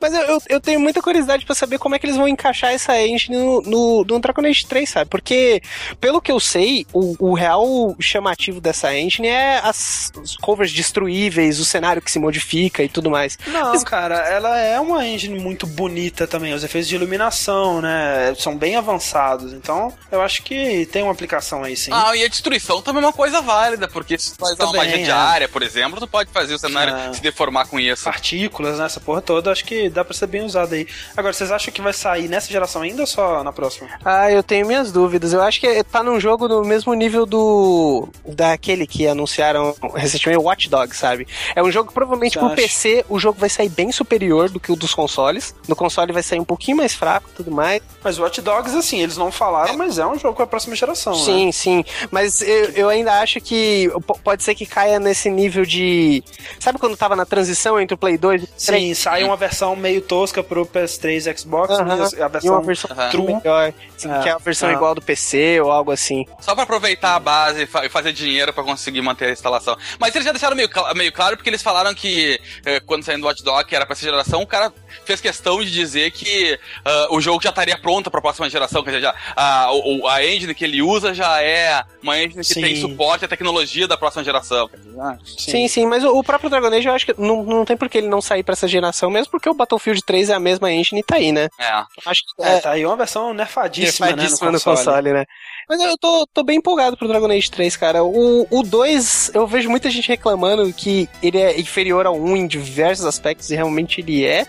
Mas 0.00 0.14
eu, 0.14 0.22
eu, 0.22 0.38
eu 0.48 0.60
tenho 0.60 0.80
muita 0.80 1.02
curiosidade 1.02 1.44
pra 1.44 1.54
saber 1.54 1.78
como 1.78 1.94
é 1.94 1.98
que 1.98 2.06
eles 2.06 2.16
vão 2.16 2.28
encaixar 2.28 2.72
essa 2.72 3.00
engine 3.00 3.36
no, 3.36 3.60
no, 3.62 4.04
no 4.04 4.20
Dragon 4.20 4.46
Age 4.46 4.66
3, 4.66 4.88
sabe? 4.88 5.10
Porque, 5.10 5.60
pelo 6.00 6.20
que 6.20 6.30
eu 6.32 6.40
sei, 6.40 6.86
o, 6.92 7.30
o 7.30 7.34
real 7.34 7.94
chamativo 8.00 8.60
dessa 8.60 8.94
engine 8.96 9.28
é 9.28 9.60
as, 9.62 10.12
os 10.20 10.36
covers 10.36 10.70
destruíveis, 11.16 11.58
o 11.58 11.64
cenário 11.64 12.02
que 12.02 12.10
se 12.10 12.18
modifica 12.18 12.82
e 12.82 12.88
tudo 12.88 13.10
mais. 13.10 13.38
Não, 13.46 13.82
cara, 13.82 14.16
ela 14.28 14.58
é 14.58 14.78
uma 14.78 15.06
engine 15.06 15.38
muito 15.38 15.66
bonita 15.66 16.26
também. 16.26 16.52
Os 16.52 16.62
efeitos 16.62 16.88
de 16.88 16.94
iluminação, 16.94 17.80
né? 17.80 18.34
São 18.38 18.56
bem 18.56 18.76
avançados. 18.76 19.52
Então, 19.52 19.92
eu 20.10 20.20
acho 20.20 20.42
que 20.42 20.86
tem 20.86 21.02
uma 21.02 21.12
aplicação 21.12 21.64
aí, 21.64 21.76
sim. 21.76 21.90
Ah, 21.92 22.14
e 22.16 22.24
a 22.24 22.28
destruição 22.28 22.82
também 22.82 23.02
é 23.02 23.06
uma 23.06 23.12
coisa 23.12 23.40
válida, 23.40 23.88
porque 23.88 24.18
se 24.18 24.32
tu 24.32 24.38
faz 24.38 24.52
uma 24.58 24.66
Também, 24.66 24.80
magia 24.82 24.96
é. 25.00 25.04
diária, 25.04 25.48
por 25.48 25.62
exemplo, 25.62 25.98
tu 26.00 26.06
pode 26.06 26.30
fazer 26.30 26.54
o 26.54 26.58
cenário 26.58 26.94
É. 26.94 27.12
se 27.12 27.22
deformar 27.22 27.66
com 27.66 27.78
isso. 27.80 28.04
Partículas, 28.04 28.78
né? 28.78 28.86
Essa 28.86 29.00
porra 29.00 29.20
toda, 29.22 29.50
acho 29.50 29.64
que 29.64 29.88
dá 29.88 30.04
pra 30.04 30.14
ser 30.14 30.26
bem 30.26 30.42
usado 30.42 30.74
aí. 30.74 30.86
Agora, 31.16 31.32
vocês 31.32 31.50
acham 31.50 31.72
que 31.72 31.80
vai 31.80 31.92
sair 31.92 32.28
nessa 32.28 32.50
geração 32.50 32.82
ainda 32.82 33.00
ou 33.02 33.06
só 33.06 33.42
na 33.42 33.52
próxima? 33.52 33.88
Ah, 34.04 34.30
eu 34.30 34.42
tenho 34.42 34.66
minhas 34.66 34.92
dúvidas. 34.92 35.32
Eu 35.32 35.42
acho 35.42 35.60
que 35.60 35.82
tá 35.84 36.02
num 36.02 36.20
jogo 36.20 36.46
no 36.48 36.62
mesmo 36.64 36.92
nível 36.94 37.26
do. 37.26 38.08
daquele 38.26 38.86
que 38.86 39.06
anunciaram 39.06 39.74
recentemente, 39.94 40.42
Watch 40.42 40.68
Dogs, 40.68 41.04
sabe? 41.06 41.26
É 41.54 41.62
um 41.62 41.70
jogo 41.70 41.88
que 41.88 41.94
provavelmente 41.94 42.34
Você 42.34 42.38
pro 42.40 42.48
acha? 42.48 42.56
PC 42.56 43.04
o 43.08 43.18
jogo 43.18 43.38
vai 43.38 43.48
sair 43.48 43.68
bem 43.68 43.92
superior 43.92 44.48
do 44.50 44.58
que 44.58 44.72
o 44.72 44.76
dos 44.76 44.92
consoles. 44.94 45.54
No 45.68 45.76
console 45.76 46.12
vai 46.12 46.22
sair 46.22 46.40
um 46.40 46.44
pouquinho 46.44 46.76
mais 46.78 46.94
fraco 46.94 47.28
e 47.32 47.36
tudo 47.36 47.50
mais. 47.50 47.80
Mas 48.02 48.18
Watch 48.18 48.40
Dogs, 48.40 48.76
assim, 48.76 49.00
eles 49.00 49.16
não 49.16 49.30
falaram, 49.30 49.76
mas 49.76 49.98
é 49.98 50.06
um 50.06 50.18
jogo 50.18 50.34
pra 50.36 50.46
próxima 50.46 50.74
geração, 50.74 51.12
né? 51.12 51.18
Sim, 51.24 51.52
sim. 51.52 51.84
Mas 52.10 52.40
eu, 52.42 52.64
eu 52.70 52.88
ainda 52.88 53.20
acho 53.20 53.40
que 53.40 53.90
pode 54.24 54.42
ser 54.42 54.54
que 54.54 54.66
caia 54.66 54.98
nesse 54.98 55.30
nível 55.30 55.64
de. 55.64 56.22
Sabe 56.58 56.78
quando 56.78 56.96
tava 56.96 57.14
na 57.16 57.24
transição 57.24 57.78
entre 57.80 57.94
o 57.94 57.98
Play 57.98 58.16
2 58.18 58.42
e 58.42 58.44
o 58.44 58.48
3? 58.66 58.82
Sim, 58.82 58.94
sai 58.94 59.22
uma 59.24 59.36
versão 59.36 59.76
meio 59.76 60.00
tosca 60.00 60.42
pro 60.42 60.66
PS3 60.66 61.32
e 61.32 61.38
Xbox, 61.38 61.72
Aham. 61.74 62.08
e 62.16 62.22
a 62.22 62.30
E 62.42 62.48
uma 62.50 62.60
versão 62.60 62.62
versão 62.62 62.90
Aham. 62.92 63.10
true. 63.10 63.26
melhor, 63.34 63.72
assim, 63.96 64.10
É. 64.10 64.18
que 64.20 64.28
é 64.28 64.32
a 64.32 64.38
versão 64.38 64.68
Ah. 64.68 64.72
igual 64.72 64.94
do 64.94 65.02
PC 65.02 65.60
ou 65.60 65.70
algo 65.70 65.90
assim. 65.92 66.24
Só 66.40 66.54
pra 66.54 66.64
aproveitar 66.64 67.14
a 67.14 67.20
base 67.20 67.62
e 67.62 67.66
fa- 67.66 67.88
fazer 67.90 68.12
dinheiro 68.12 68.52
pra 68.52 68.62
conseguir 68.64 69.02
manter 69.02 69.26
a 69.26 69.32
instalação. 69.32 69.76
Mas 69.98 70.14
eles 70.14 70.24
já 70.24 70.32
deixaram 70.32 70.56
meio, 70.56 70.68
meio 70.94 71.12
claro 71.12 71.36
porque 71.36 71.50
eles 71.50 71.62
falaram 71.62 71.94
que 71.94 72.40
eh, 72.64 72.80
quando 72.80 73.02
saindo 73.04 73.22
do 73.22 73.26
Watch 73.26 73.42
Dogs, 73.42 73.66
que 73.68 73.74
era 73.74 73.84
pra 73.86 73.92
essa 73.94 74.02
geração, 74.04 74.42
o 74.42 74.46
cara 74.46 74.72
fez 75.04 75.20
questão 75.20 75.62
de 75.64 75.70
dizer 75.70 76.10
que 76.10 76.58
ah, 76.84 77.08
o 77.10 77.20
jogo 77.20 77.42
já 77.42 77.50
estaria 77.50 77.76
pronto 77.78 78.10
pra 78.10 78.20
próxima 78.20 78.48
geração. 78.50 78.82
Quer 78.82 78.90
dizer, 78.90 79.02
já, 79.02 79.14
a, 79.36 79.72
o- 79.72 80.06
a 80.08 80.24
engine 80.24 80.54
que 80.54 80.64
ele 80.64 80.82
usa 80.82 81.14
já 81.14 81.42
é 81.42 81.82
uma 82.02 82.16
engine 82.18 82.34
que 82.42 82.44
Sim. 82.54 82.60
tem 82.62 82.76
suporte 82.76 83.24
à 83.24 83.28
tecnologia 83.28 83.86
da 83.88 83.96
próxima 83.96 84.22
geração. 84.24 84.68
Ah, 85.00 85.16
Sim, 85.24 85.68
sim, 85.68 85.86
mas 85.86 86.02
o, 86.04 86.18
o 86.18 86.24
próprio 86.24 86.48
Dragon 86.50 86.68
Age 86.68 86.88
eu 86.88 86.94
acho 86.94 87.06
que 87.06 87.14
não, 87.20 87.42
não 87.42 87.64
tem 87.64 87.76
por 87.76 87.88
que 87.88 87.98
ele 87.98 88.08
não 88.08 88.20
sair 88.20 88.42
pra 88.42 88.52
essa 88.54 88.66
geração, 88.68 89.10
mesmo 89.10 89.30
porque 89.30 89.48
o 89.48 89.54
Battlefield 89.54 90.02
3 90.04 90.30
é 90.30 90.34
a 90.34 90.40
mesma 90.40 90.72
engine 90.72 91.00
e 91.00 91.04
tá 91.04 91.16
aí, 91.16 91.32
né? 91.32 91.48
é. 91.58 91.84
Acho 92.06 92.22
que 92.36 92.42
É, 92.42 92.60
tá 92.60 92.70
aí 92.72 92.84
uma 92.86 92.96
versão 92.96 93.32
nerfadíssima, 93.34 94.06
nerfadíssima 94.06 94.50
né, 94.50 94.58
no 94.58 94.60
console. 94.62 95.12
né? 95.12 95.24
Mas 95.68 95.80
eu 95.80 95.98
tô, 95.98 96.24
tô 96.28 96.44
bem 96.44 96.58
empolgado 96.58 96.96
pro 96.96 97.08
Dragon 97.08 97.26
Age 97.26 97.50
3, 97.50 97.76
cara. 97.76 98.04
O, 98.04 98.46
o 98.48 98.62
2, 98.62 99.32
eu 99.34 99.46
vejo 99.48 99.68
muita 99.68 99.90
gente 99.90 100.08
reclamando 100.08 100.72
que 100.72 101.08
ele 101.20 101.38
é 101.38 101.58
inferior 101.58 102.06
ao 102.06 102.16
1 102.16 102.36
em 102.36 102.46
diversos 102.46 103.04
aspectos, 103.04 103.50
e 103.50 103.56
realmente 103.56 104.00
ele 104.00 104.24
é. 104.24 104.46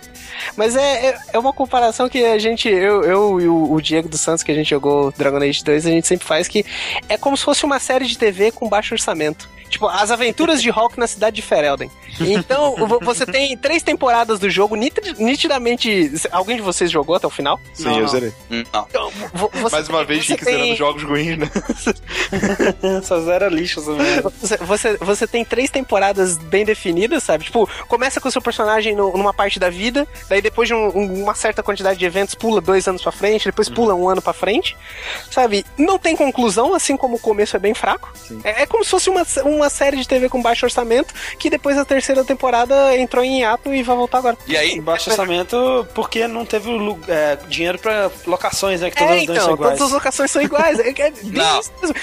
Mas 0.56 0.76
é, 0.76 1.08
é, 1.08 1.18
é 1.34 1.40
uma 1.40 1.52
comparação 1.52 2.08
que 2.08 2.24
a 2.24 2.38
gente, 2.38 2.70
eu, 2.70 3.04
eu 3.04 3.42
e 3.42 3.48
o, 3.48 3.74
o 3.74 3.82
Diego 3.82 4.08
dos 4.08 4.22
Santos, 4.22 4.44
que 4.44 4.52
a 4.52 4.56
gente 4.56 4.70
jogou 4.70 5.12
Dragon 5.12 5.38
Age 5.38 5.64
2, 5.64 5.88
a 5.88 5.90
gente 5.90 6.08
sempre 6.08 6.28
faz, 6.28 6.48
que 6.48 6.64
é 7.10 7.18
como 7.18 7.36
se 7.36 7.44
fosse 7.44 7.66
uma 7.66 7.80
série 7.80 8.06
de 8.06 8.16
TV 8.16 8.52
com 8.52 8.70
baixo 8.70 8.94
orçamento. 8.94 9.50
Tipo, 9.70 9.88
as 9.88 10.12
aventuras 10.12 10.62
de 10.62 10.70
Hulk 10.70 10.98
na 11.00 11.08
cidade 11.08 11.36
de 11.38 11.42
Ferelden. 11.42 11.92
Então, 12.20 12.76
vo- 12.88 13.00
você 13.02 13.26
tem 13.26 13.56
três 13.58 13.84
temporadas 13.84 14.40
do 14.40 14.50
jogo, 14.50 14.76
nitid- 14.76 15.18
nitidamente. 15.20 16.12
Alguém 16.32 16.56
de 16.56 16.62
vocês 16.62 16.90
jogou 16.90 17.16
até 17.16 17.28
o 17.28 17.30
final? 17.30 17.60
Sim, 17.74 17.84
Não, 17.84 17.96
eu 17.96 18.02
não. 18.02 18.08
zerei. 18.08 18.34
Hum, 18.52 18.64
Não. 18.74 18.86
Então, 18.90 19.12
Mais 19.72 19.88
uma 19.90 20.00
tem- 20.00 20.08
vez, 20.08 20.26
você 20.26 20.34
Rick 20.34 20.46
zerando 20.46 20.64
tem- 20.64 20.76
jogos 20.76 21.04
ruins, 21.04 21.38
né? 21.38 21.50
Só 23.04 23.20
zero 23.22 23.50
lixo. 23.50 23.82
Você, 23.82 24.58
você, 24.58 24.98
você 24.98 25.28
tem 25.28 25.44
três 25.46 25.70
temporadas 25.70 26.38
bem 26.38 26.66
definidas, 26.66 27.24
sabe? 27.24 27.44
Tipo, 27.46 27.70
começa 27.88 28.20
com 28.20 28.28
o 28.28 28.32
seu 28.32 28.42
personagem 28.42 28.96
no- 28.96 29.16
numa 29.16 29.34
parte 29.34 29.60
da 29.60 29.70
vida, 29.70 30.08
daí 30.30 30.42
depois 30.42 30.68
de 30.68 30.74
um- 30.74 30.88
um- 30.98 31.24
uma 31.24 31.36
certa 31.36 31.62
quantidade 31.62 32.00
de 32.00 32.06
eventos, 32.06 32.36
pula 32.36 32.62
dois 32.62 32.88
anos 32.88 33.02
pra 33.02 33.12
frente, 33.12 33.46
depois 33.46 33.70
pula 33.70 33.94
um 33.96 34.10
ano 34.10 34.22
pra 34.22 34.34
frente, 34.34 34.76
sabe? 35.30 35.66
Não 35.78 35.98
tem 36.00 36.16
conclusão, 36.16 36.74
assim 36.74 36.96
como 36.98 37.16
o 37.18 37.20
começo 37.20 37.56
é 37.56 37.60
bem 37.60 37.74
fraco. 37.74 38.12
É, 38.44 38.64
é 38.64 38.66
como 38.66 38.84
se 38.84 38.90
fosse 38.92 39.10
uma, 39.10 39.24
uma 39.58 39.70
série 39.70 39.98
de 39.98 40.08
TV 40.08 40.30
com 40.30 40.42
baixo 40.42 40.66
orçamento, 40.66 41.14
que 41.38 41.50
depois 41.50 41.76
da 41.76 41.86
terceira 41.86 42.24
temporada 42.24 42.96
entrou 42.98 43.24
em 43.24 43.42
hiato 43.42 43.74
e 43.74 43.84
vai 43.84 43.96
voltar 43.96 44.20
agora. 44.20 44.38
E 44.48 44.56
aí, 44.56 44.80
Baixo 44.80 45.10
orçamento 45.10 45.86
porque 45.94 46.28
não 46.28 46.46
teve 46.46 46.70
é, 47.08 47.38
dinheiro 47.48 47.78
pra 47.80 48.10
locações, 48.26 48.82
né? 48.82 48.90
Que 48.90 48.98
todas 48.98 49.16
É, 49.16 49.20
as 49.20 49.26
dois 49.26 49.40
são 49.40 49.54
então, 49.54 49.56
iguais. 49.56 49.78
todas 49.78 49.88
as 49.88 49.94
locações 49.94 50.32
são 50.32 50.42
iguais. 50.42 50.78
É, 50.88 50.90
é 50.90 51.14
Não. 51.24 51.60
isso 51.60 51.72
mesmo. 51.82 51.96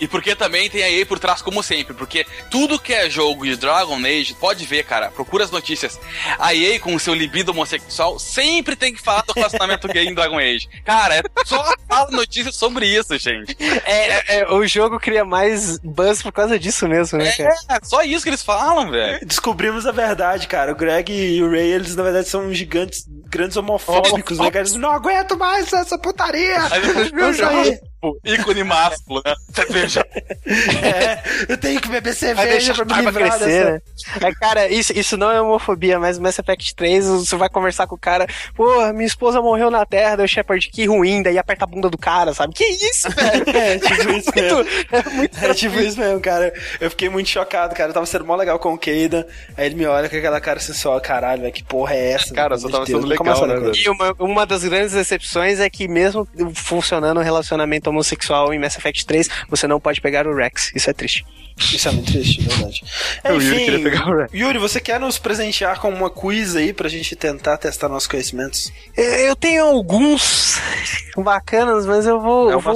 E 0.00 0.08
porque 0.08 0.34
também 0.34 0.68
tem 0.68 0.82
a 0.82 0.90
EA 0.90 1.06
por 1.06 1.18
trás, 1.18 1.40
como 1.40 1.62
sempre. 1.62 1.94
Porque 1.94 2.26
tudo 2.50 2.78
que 2.78 2.92
é 2.92 3.08
jogo 3.08 3.44
de 3.44 3.56
Dragon 3.56 3.96
Age, 3.98 4.34
pode 4.34 4.64
ver, 4.66 4.84
cara, 4.84 5.10
procura 5.10 5.44
as 5.44 5.50
notícias. 5.50 5.98
A 6.38 6.54
EA, 6.54 6.80
com 6.80 6.94
o 6.94 7.00
seu 7.00 7.14
libido 7.14 7.52
homossexual, 7.52 8.18
sempre 8.18 8.76
tem 8.76 8.92
que 8.92 9.00
falar 9.00 9.22
do 9.22 9.32
relacionamento 9.32 9.86
gay 9.88 10.06
em 10.06 10.14
Dragon 10.14 10.38
Age. 10.38 10.68
Cara, 10.84 11.16
é 11.16 11.22
só 11.44 11.72
fala 11.88 12.10
notícias 12.10 12.56
sobre 12.56 12.86
isso, 12.86 13.16
gente. 13.18 13.56
É, 13.84 14.38
é, 14.40 14.52
o 14.52 14.66
jogo 14.66 14.98
cria 14.98 15.24
mais 15.24 15.78
buzz 15.78 16.22
por 16.22 16.32
causa 16.32 16.58
disso 16.58 16.83
mesmo, 16.88 17.18
né, 17.18 17.30
cara? 17.32 17.54
É, 17.68 17.78
só 17.82 18.02
isso 18.02 18.22
que 18.22 18.30
eles 18.30 18.42
falam, 18.42 18.90
velho. 18.90 19.26
Descobrimos 19.26 19.86
a 19.86 19.92
verdade, 19.92 20.46
cara. 20.46 20.72
O 20.72 20.76
Greg 20.76 21.12
e 21.12 21.42
o 21.42 21.50
Ray, 21.50 21.72
eles 21.72 21.96
na 21.96 22.02
verdade 22.02 22.28
são 22.28 22.52
gigantes, 22.52 23.04
grandes 23.28 23.56
homofóbicos, 23.56 24.38
né? 24.38 24.50
cara? 24.50 24.60
Eles 24.60 24.74
não 24.74 24.90
aguento 24.90 25.36
mais 25.36 25.72
essa 25.72 25.98
putaria! 25.98 26.62
Aí 26.70 26.80
depois 26.80 27.10
viu 27.10 27.80
tipo, 28.12 28.18
ícone 28.24 28.64
másculo, 28.64 29.22
né? 29.24 29.34
Cerveja. 29.52 30.06
É, 30.46 31.52
eu 31.52 31.56
tenho 31.56 31.80
que 31.80 31.88
beber 31.88 32.14
cerveja 32.14 32.74
pra 32.74 32.84
me 32.84 33.06
livrar 33.06 33.30
crescer, 33.38 33.46
dessa... 33.46 33.70
né? 33.72 33.80
Aí, 34.22 34.34
cara, 34.34 34.68
isso, 34.68 34.92
isso 34.98 35.16
não 35.16 35.30
é 35.30 35.40
homofobia, 35.40 35.98
mas 35.98 36.18
Mass 36.18 36.38
Effect 36.38 36.74
3, 36.74 37.06
você 37.06 37.36
vai 37.36 37.48
conversar 37.48 37.86
com 37.86 37.94
o 37.94 37.98
cara, 37.98 38.26
pô, 38.54 38.64
minha 38.92 39.06
esposa 39.06 39.40
morreu 39.40 39.70
na 39.70 39.84
Terra, 39.86 40.16
daí 40.16 40.24
o 40.26 40.28
Shepard, 40.28 40.68
que 40.70 40.86
ruim, 40.86 41.22
daí 41.22 41.38
aperta 41.38 41.64
a 41.64 41.68
bunda 41.68 41.88
do 41.88 41.98
cara, 41.98 42.32
sabe? 42.34 42.54
Que 42.54 42.64
isso, 42.64 43.08
velho? 43.14 43.44
É, 43.56 43.78
tipo 43.78 44.10
isso 44.10 44.30
mesmo. 44.34 44.54
Muito- 44.56 44.94
é 44.94 45.10
muito 45.10 45.44
É 45.44 45.54
tipo 45.54 45.80
isso 45.80 45.98
mesmo, 45.98 46.20
cara. 46.20 46.52
Eu 46.80 46.90
fiquei 46.90 47.08
muito 47.08 47.28
chocado, 47.28 47.74
cara. 47.74 47.90
Eu 47.90 47.94
tava 47.94 48.06
sendo 48.06 48.24
mó 48.24 48.36
legal 48.36 48.58
com 48.58 48.74
o 48.74 48.78
Keida. 48.78 49.26
Aí 49.56 49.66
ele 49.66 49.74
me 49.74 49.86
olha 49.86 50.08
com 50.08 50.16
aquela 50.16 50.40
cara 50.40 50.58
assim, 50.58 50.72
só, 50.72 50.98
caralho, 51.00 51.42
velho, 51.42 51.52
que 51.52 51.62
porra 51.64 51.94
é 51.94 52.12
essa? 52.12 52.34
Cara, 52.34 52.50
Pelo 52.50 52.60
só 52.60 52.68
tava 52.68 52.84
de 52.84 52.92
Deus, 52.92 53.02
sendo 53.02 53.10
legal, 53.10 53.46
né, 53.46 53.54
ele. 53.56 53.82
E 53.84 53.88
uma, 53.88 54.14
uma 54.18 54.46
das 54.46 54.64
grandes 54.64 54.92
decepções 54.92 55.60
é 55.60 55.68
que 55.70 55.88
mesmo 55.88 56.26
funcionando 56.54 57.18
o 57.18 57.22
relacionamento 57.22 57.90
homossexual 57.94 58.52
em 58.52 58.58
Mass 58.58 58.76
Effect 58.76 59.06
3, 59.06 59.28
você 59.48 59.66
não 59.66 59.80
pode 59.80 60.00
pegar 60.00 60.26
o 60.26 60.34
Rex. 60.34 60.72
Isso 60.74 60.90
é 60.90 60.92
triste. 60.92 61.24
Isso 61.56 61.86
é 61.88 61.92
muito 61.92 62.10
triste, 62.10 62.40
é 62.40 62.48
verdade. 62.52 62.82
Yuri 63.24 63.46
Enfim, 63.46 63.64
queria 63.64 63.82
pegar 63.90 64.08
o 64.08 64.16
Rex. 64.18 64.32
Yuri, 64.34 64.58
você 64.58 64.80
quer 64.80 64.98
nos 64.98 65.18
presentear 65.18 65.78
com 65.80 65.88
uma 65.88 66.10
quiz 66.10 66.56
aí 66.56 66.72
pra 66.72 66.88
gente 66.88 67.14
tentar 67.14 67.56
testar 67.58 67.88
nossos 67.88 68.08
conhecimentos? 68.08 68.72
Eu 68.96 69.04
eu 69.04 69.36
tenho 69.36 69.64
alguns 69.64 70.58
bacanas, 71.16 71.86
mas 71.86 72.06
eu 72.06 72.20
vou. 72.20 72.50
É 72.50 72.54
eu 72.54 72.60
vou. 72.60 72.74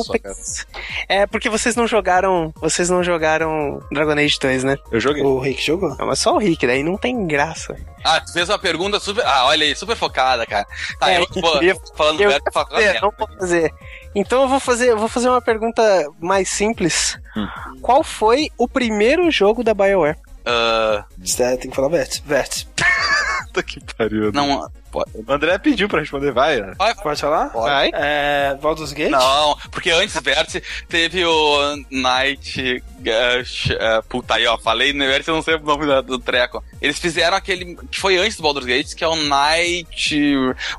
É 1.09 1.27
porque 1.27 1.49
vocês 1.51 1.75
não 1.75 1.89
jogaram. 1.89 2.53
Vocês 2.61 2.89
não 2.89 3.03
jogaram 3.03 3.83
Dragon 3.91 4.13
Age 4.13 4.39
2, 4.41 4.63
né? 4.63 4.77
Eu 4.93 5.01
joguei. 5.01 5.25
O 5.25 5.41
Rick 5.41 5.61
jogou? 5.65 5.97
Não, 5.97 6.07
mas 6.07 6.21
só 6.21 6.35
o 6.35 6.39
Rick, 6.39 6.65
daí 6.65 6.85
não 6.85 6.97
tem 6.97 7.27
graça. 7.27 7.75
Ah, 8.05 8.21
tu 8.21 8.33
fez 8.33 8.49
uma 8.49 8.61
pergunta 8.61 9.01
super. 9.01 9.27
Ah, 9.27 9.47
olha 9.47 9.67
aí, 9.67 9.75
super 9.75 9.97
focada, 9.97 10.47
cara. 10.47 10.67
Tá, 11.01 11.11
É, 11.11 11.19
eu 11.21 11.27
tô 11.27 11.41
eu- 11.61 11.81
falando 11.97 12.21
eu 12.21 12.31
velho, 12.31 12.43
tô 12.45 12.53
falando 12.53 12.77
É, 12.81 12.85
merda. 12.93 13.01
não 13.01 13.13
vou 13.19 13.29
fazer. 13.39 13.75
Então 14.19 14.43
eu 14.43 14.49
vou 14.49 14.59
fazer, 14.61 14.89
eu 14.91 14.99
vou 14.99 15.09
fazer 15.09 15.29
uma 15.29 15.41
pergunta 15.41 15.83
mais 16.21 16.49
simples. 16.49 17.19
Hum. 17.37 17.47
Qual 17.81 18.03
foi 18.03 18.49
o 18.59 18.67
primeiro 18.67 19.31
jogo 19.31 19.63
da 19.63 19.73
BioWare? 19.75 20.17
Ah, 20.45 21.05
Você 21.19 21.57
tem 21.57 21.71
que 21.71 21.77
falar 21.77 21.89
Vértice. 21.89 22.23
Vértice. 22.25 22.67
Puta 23.47 23.63
que 23.63 23.81
pariu. 23.97 24.33
Não, 24.33 24.69
O 24.93 25.05
André 25.33 25.59
pediu 25.59 25.89
pra 25.89 26.01
responder, 26.01 26.33
vai. 26.33 26.61
vai, 26.75 26.95
Pode 26.95 27.21
falar? 27.21 27.49
Vai. 27.49 27.91
É. 27.95 28.57
Baldur's 28.61 28.93
Gate? 28.93 29.11
Não, 29.11 29.57
porque 29.71 29.91
antes 29.91 30.19
Vértice 30.21 30.63
teve 30.89 31.25
o 31.25 31.77
Night. 31.91 32.83
Uh, 32.99 33.03
uh, 33.03 34.03
puta 34.09 34.35
aí, 34.35 34.47
ó. 34.47 34.59
Falei 34.59 34.93
no 34.93 35.05
Vértice, 35.07 35.31
eu 35.31 35.35
não 35.37 35.43
sei 35.43 35.55
o 35.55 35.61
nome 35.61 35.87
da- 35.87 36.01
do 36.01 36.19
treco. 36.19 36.63
Eles 36.81 36.99
fizeram 36.99 37.37
aquele 37.37 37.77
que 37.91 37.99
foi 38.01 38.17
antes 38.19 38.37
do 38.37 38.43
Baldur's 38.43 38.67
Gate, 38.67 38.95
que 38.95 39.05
é 39.05 39.09
o 39.09 39.17
Night. 39.17 40.17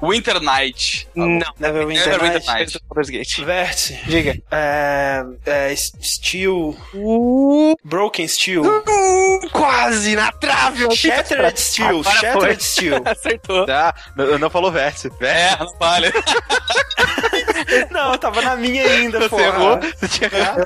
Winter 0.01 0.41
Night. 0.41 1.07
Não. 1.15 1.39
Neverwinter 1.59 2.05
Neverwinter 2.07 2.45
Night. 2.45 2.47
Night. 2.47 2.79
Baldur's 2.89 3.09
Gate. 3.09 3.39
Vértice. 3.41 3.99
Diga. 4.05 4.37
É. 4.51 5.23
É. 5.45 5.75
Steel. 5.75 6.75
Uh, 6.93 7.75
Broken 7.83 8.27
Steel. 8.27 8.63
Hum, 9.43 9.49
quase 9.51 10.15
na 10.15 10.31
trave. 10.31 10.87
que- 10.87 10.95
Shattered 10.95 11.59
Steel. 11.59 11.99
Agora 11.99 12.03
foi. 12.03 12.13
Shattered 12.21 12.63
Steel. 12.63 13.01
Acertou. 13.05 13.65
Ah, 13.69 13.93
não, 14.15 14.39
não 14.39 14.49
falou 14.49 14.71
vértice. 14.71 15.11
É, 15.21 15.55
não 15.57 15.67
vale. 15.79 16.11
Não, 17.91 18.17
tava 18.17 18.41
na 18.41 18.55
minha 18.55 18.83
ainda, 18.83 19.19
Você 19.19 19.29
porra. 19.29 19.43
errou, 19.43 19.79
você 19.97 20.07
tinha 20.07 20.29
errado. 20.33 20.63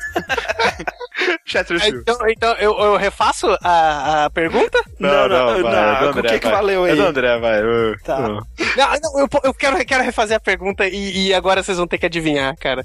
Shattered 1.45 1.84
Steel. 1.84 1.99
Então, 2.02 2.18
então 2.30 2.53
eu, 2.56 2.77
eu 2.80 2.95
refaço 2.98 3.48
a, 3.61 4.26
a 4.26 4.30
pergunta? 4.30 4.80
Não, 4.99 5.27
não, 5.27 5.57
não, 5.60 5.64
vai, 5.64 6.03
é 6.03 6.06
o 6.06 6.10
André, 6.10 6.30
que 6.30 6.40
que 6.40 6.45
vai. 6.48 6.56
valeu 6.56 6.84
aí? 6.85 6.91
É 6.91 6.95
do 6.95 7.03
André, 7.06 7.38
vai. 7.40 7.61
Tá. 8.03 8.19
Não, 8.19 8.35
não, 8.38 9.19
eu, 9.19 9.27
eu 9.44 9.53
quero, 9.53 9.85
quero 9.85 10.03
refazer 10.03 10.38
a 10.38 10.40
pergunta 10.40 10.88
e, 10.88 11.27
e 11.27 11.34
agora 11.34 11.61
vocês 11.61 11.77
vão 11.77 11.88
ter 11.88 11.98
que 11.98 12.06
adivinhar, 12.06 12.56
cara. 12.57 12.84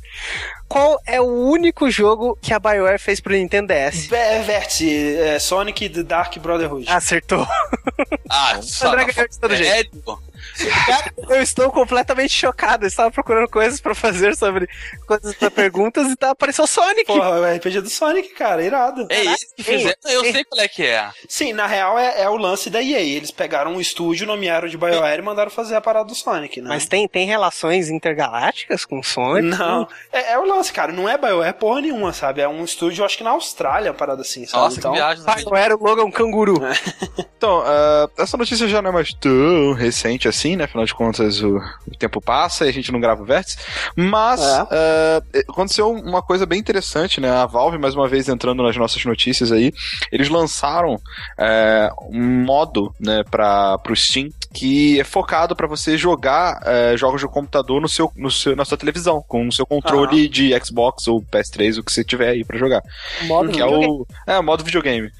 Qual 0.69 0.99
é 1.07 1.21
o 1.21 1.25
único 1.25 1.91
jogo 1.91 2.37
que 2.43 2.53
a 2.53 2.59
BioWare 2.59 2.99
fez 2.99 3.21
pro 3.21 3.33
Nintendo 3.33 3.69
DS? 3.73 4.13
É, 4.13 4.41
Vértice, 4.43 5.17
é, 5.17 5.39
Sonic 5.69 5.93
The 5.93 6.03
Dark 6.03 6.39
Brotherhood. 6.39 6.89
Acertou. 6.89 7.47
Ah, 8.29 8.61
só. 8.63 8.89
André 8.89 9.05
ganhou 9.13 9.29
de 9.29 9.39
todo 9.39 9.55
jeito. 9.55 10.23
Cara, 10.87 11.13
eu 11.31 11.43
estou 11.43 11.71
completamente 11.71 12.33
chocado. 12.33 12.85
Eu 12.85 12.89
estava 12.89 13.11
procurando 13.11 13.49
coisas 13.49 13.81
pra 13.81 13.95
fazer 13.95 14.37
sobre 14.37 14.69
coisas 15.07 15.35
pra 15.35 15.51
perguntas 15.51 16.11
e 16.11 16.17
tá, 16.17 16.31
apareceu 16.31 16.67
Sonic. 16.67 17.05
Porra, 17.05 17.41
o 17.41 17.57
RPG 17.57 17.81
do 17.81 17.91
Sonic, 17.91 18.29
cara, 18.31 18.63
irado. 18.63 19.07
É 19.11 19.25
isso 19.25 19.55
que 19.57 19.63
fizeram? 19.63 19.97
Eu 20.07 20.25
Ei. 20.25 20.33
sei 20.33 20.45
qual 20.45 20.61
é 20.61 20.69
que 20.69 20.85
é. 20.85 21.11
Sim, 21.29 21.53
na 21.53 21.67
real 21.67 21.99
é, 21.99 22.23
é 22.23 22.29
o 22.29 22.37
lance 22.37 22.71
da 22.71 22.83
EA. 22.83 23.01
Eles 23.01 23.31
pegaram 23.31 23.73
um 23.73 23.81
estúdio, 23.81 24.27
nomearam 24.27 24.69
de 24.69 24.77
BioWare 24.77 25.21
e 25.21 25.25
mandaram 25.25 25.51
fazer 25.51 25.75
a 25.75 25.81
parada 25.81 26.07
do 26.07 26.15
Sonic, 26.15 26.61
né? 26.61 26.69
Mas 26.69 26.87
tem, 26.87 27.09
tem 27.09 27.27
relações 27.27 27.89
intergalácticas 27.91 28.85
com 28.85 29.03
Sonic? 29.03 29.57
Não, 29.57 29.89
é, 30.13 30.33
é 30.33 30.39
o 30.39 30.45
lance, 30.45 30.73
cara. 30.73 30.93
Não 30.93 31.09
é 31.09 31.17
BioWare 31.19 31.55
porra 31.55 31.81
nenhuma, 31.81 32.13
sabe? 32.13 32.41
É 32.41 32.49
um 32.49 32.65
estúdio, 32.65 33.05
acho 33.05 33.19
que 33.19 33.25
na 33.25 33.31
Austrália, 33.31 33.91
uma 33.91 33.97
parada 33.97 34.23
assim, 34.23 34.47
sabe? 34.47 34.65
Nossa, 34.65 34.79
então, 34.79 34.93
que 34.93 34.99
viagem. 34.99 35.25
BioWare, 35.25 35.75
o 35.75 35.83
logo 35.83 36.01
é 36.03 36.05
um 36.05 36.11
canguru. 36.11 36.59
Então, 37.37 37.63
ah, 37.65 38.09
essa 38.19 38.37
notícia 38.37 38.69
já 38.69 38.83
não 38.83 38.91
é 38.91 38.93
mais 38.93 39.13
tão 39.15 39.73
recente 39.73 40.28
assim, 40.29 40.57
né? 40.57 40.65
Afinal 40.65 40.85
de 40.85 40.95
contas, 40.95 41.43
o, 41.43 41.57
o 41.87 41.97
tempo 41.99 42.21
passa 42.21 42.67
e 42.67 42.69
a 42.69 42.73
gente 42.73 42.93
não 42.93 43.01
grava 43.01 43.23
o 43.23 43.27
vértice. 43.27 43.57
Mas 43.97 44.41
É. 44.41 44.67
ah, 44.71 45.23
aconteceu 45.49 45.91
uma 45.91 46.23
coisa 46.23 46.47
bem 46.47 46.59
interessante, 46.59 47.21
né? 47.21 47.31
A 47.31 47.47
Valve, 47.47 47.79
mais 47.79 47.95
uma 47.95 48.09
vez, 48.09 48.29
entrando 48.29 48.63
nas 48.63 48.77
nossas 48.77 49.05
notícias 49.05 49.53
aí, 49.53 49.73
eles 50.13 50.29
lançaram 50.29 51.01
eh, 51.39 51.91
um 52.11 52.45
modo, 52.45 52.95
né, 53.01 53.23
para 53.31 53.79
pro 53.79 53.95
Steam 53.97 54.29
que 54.53 55.01
é 55.01 55.05
focado 55.05 55.55
para 55.55 55.67
você 55.67 55.97
jogar 55.97 56.61
eh, 56.65 56.97
jogos 56.97 57.21
de 57.21 57.29
computador 57.29 57.81
no 57.81 57.89
seu, 57.89 58.11
no 58.17 58.31
seu, 58.31 58.57
na 58.57 58.65
sua 58.65 58.79
televisão, 58.79 59.23
com 59.27 59.47
o 59.47 59.53
seu 59.53 59.67
controle 59.67 60.29
de 60.29 60.59
Xbox 60.65 61.07
ou 61.07 61.23
PS3, 61.23 61.79
o 61.79 61.85
que 61.85 61.93
você 61.93 62.03
tiver 62.03 62.31
aí 62.31 62.45
pra 62.45 62.59
jogar. 62.59 62.83
Modo 63.23 63.51
Que 63.51 63.61
é 63.61 63.67
o, 63.67 64.07
é, 64.27 64.39
o 64.39 64.43
modo 64.43 64.65
videogame. 64.65 65.11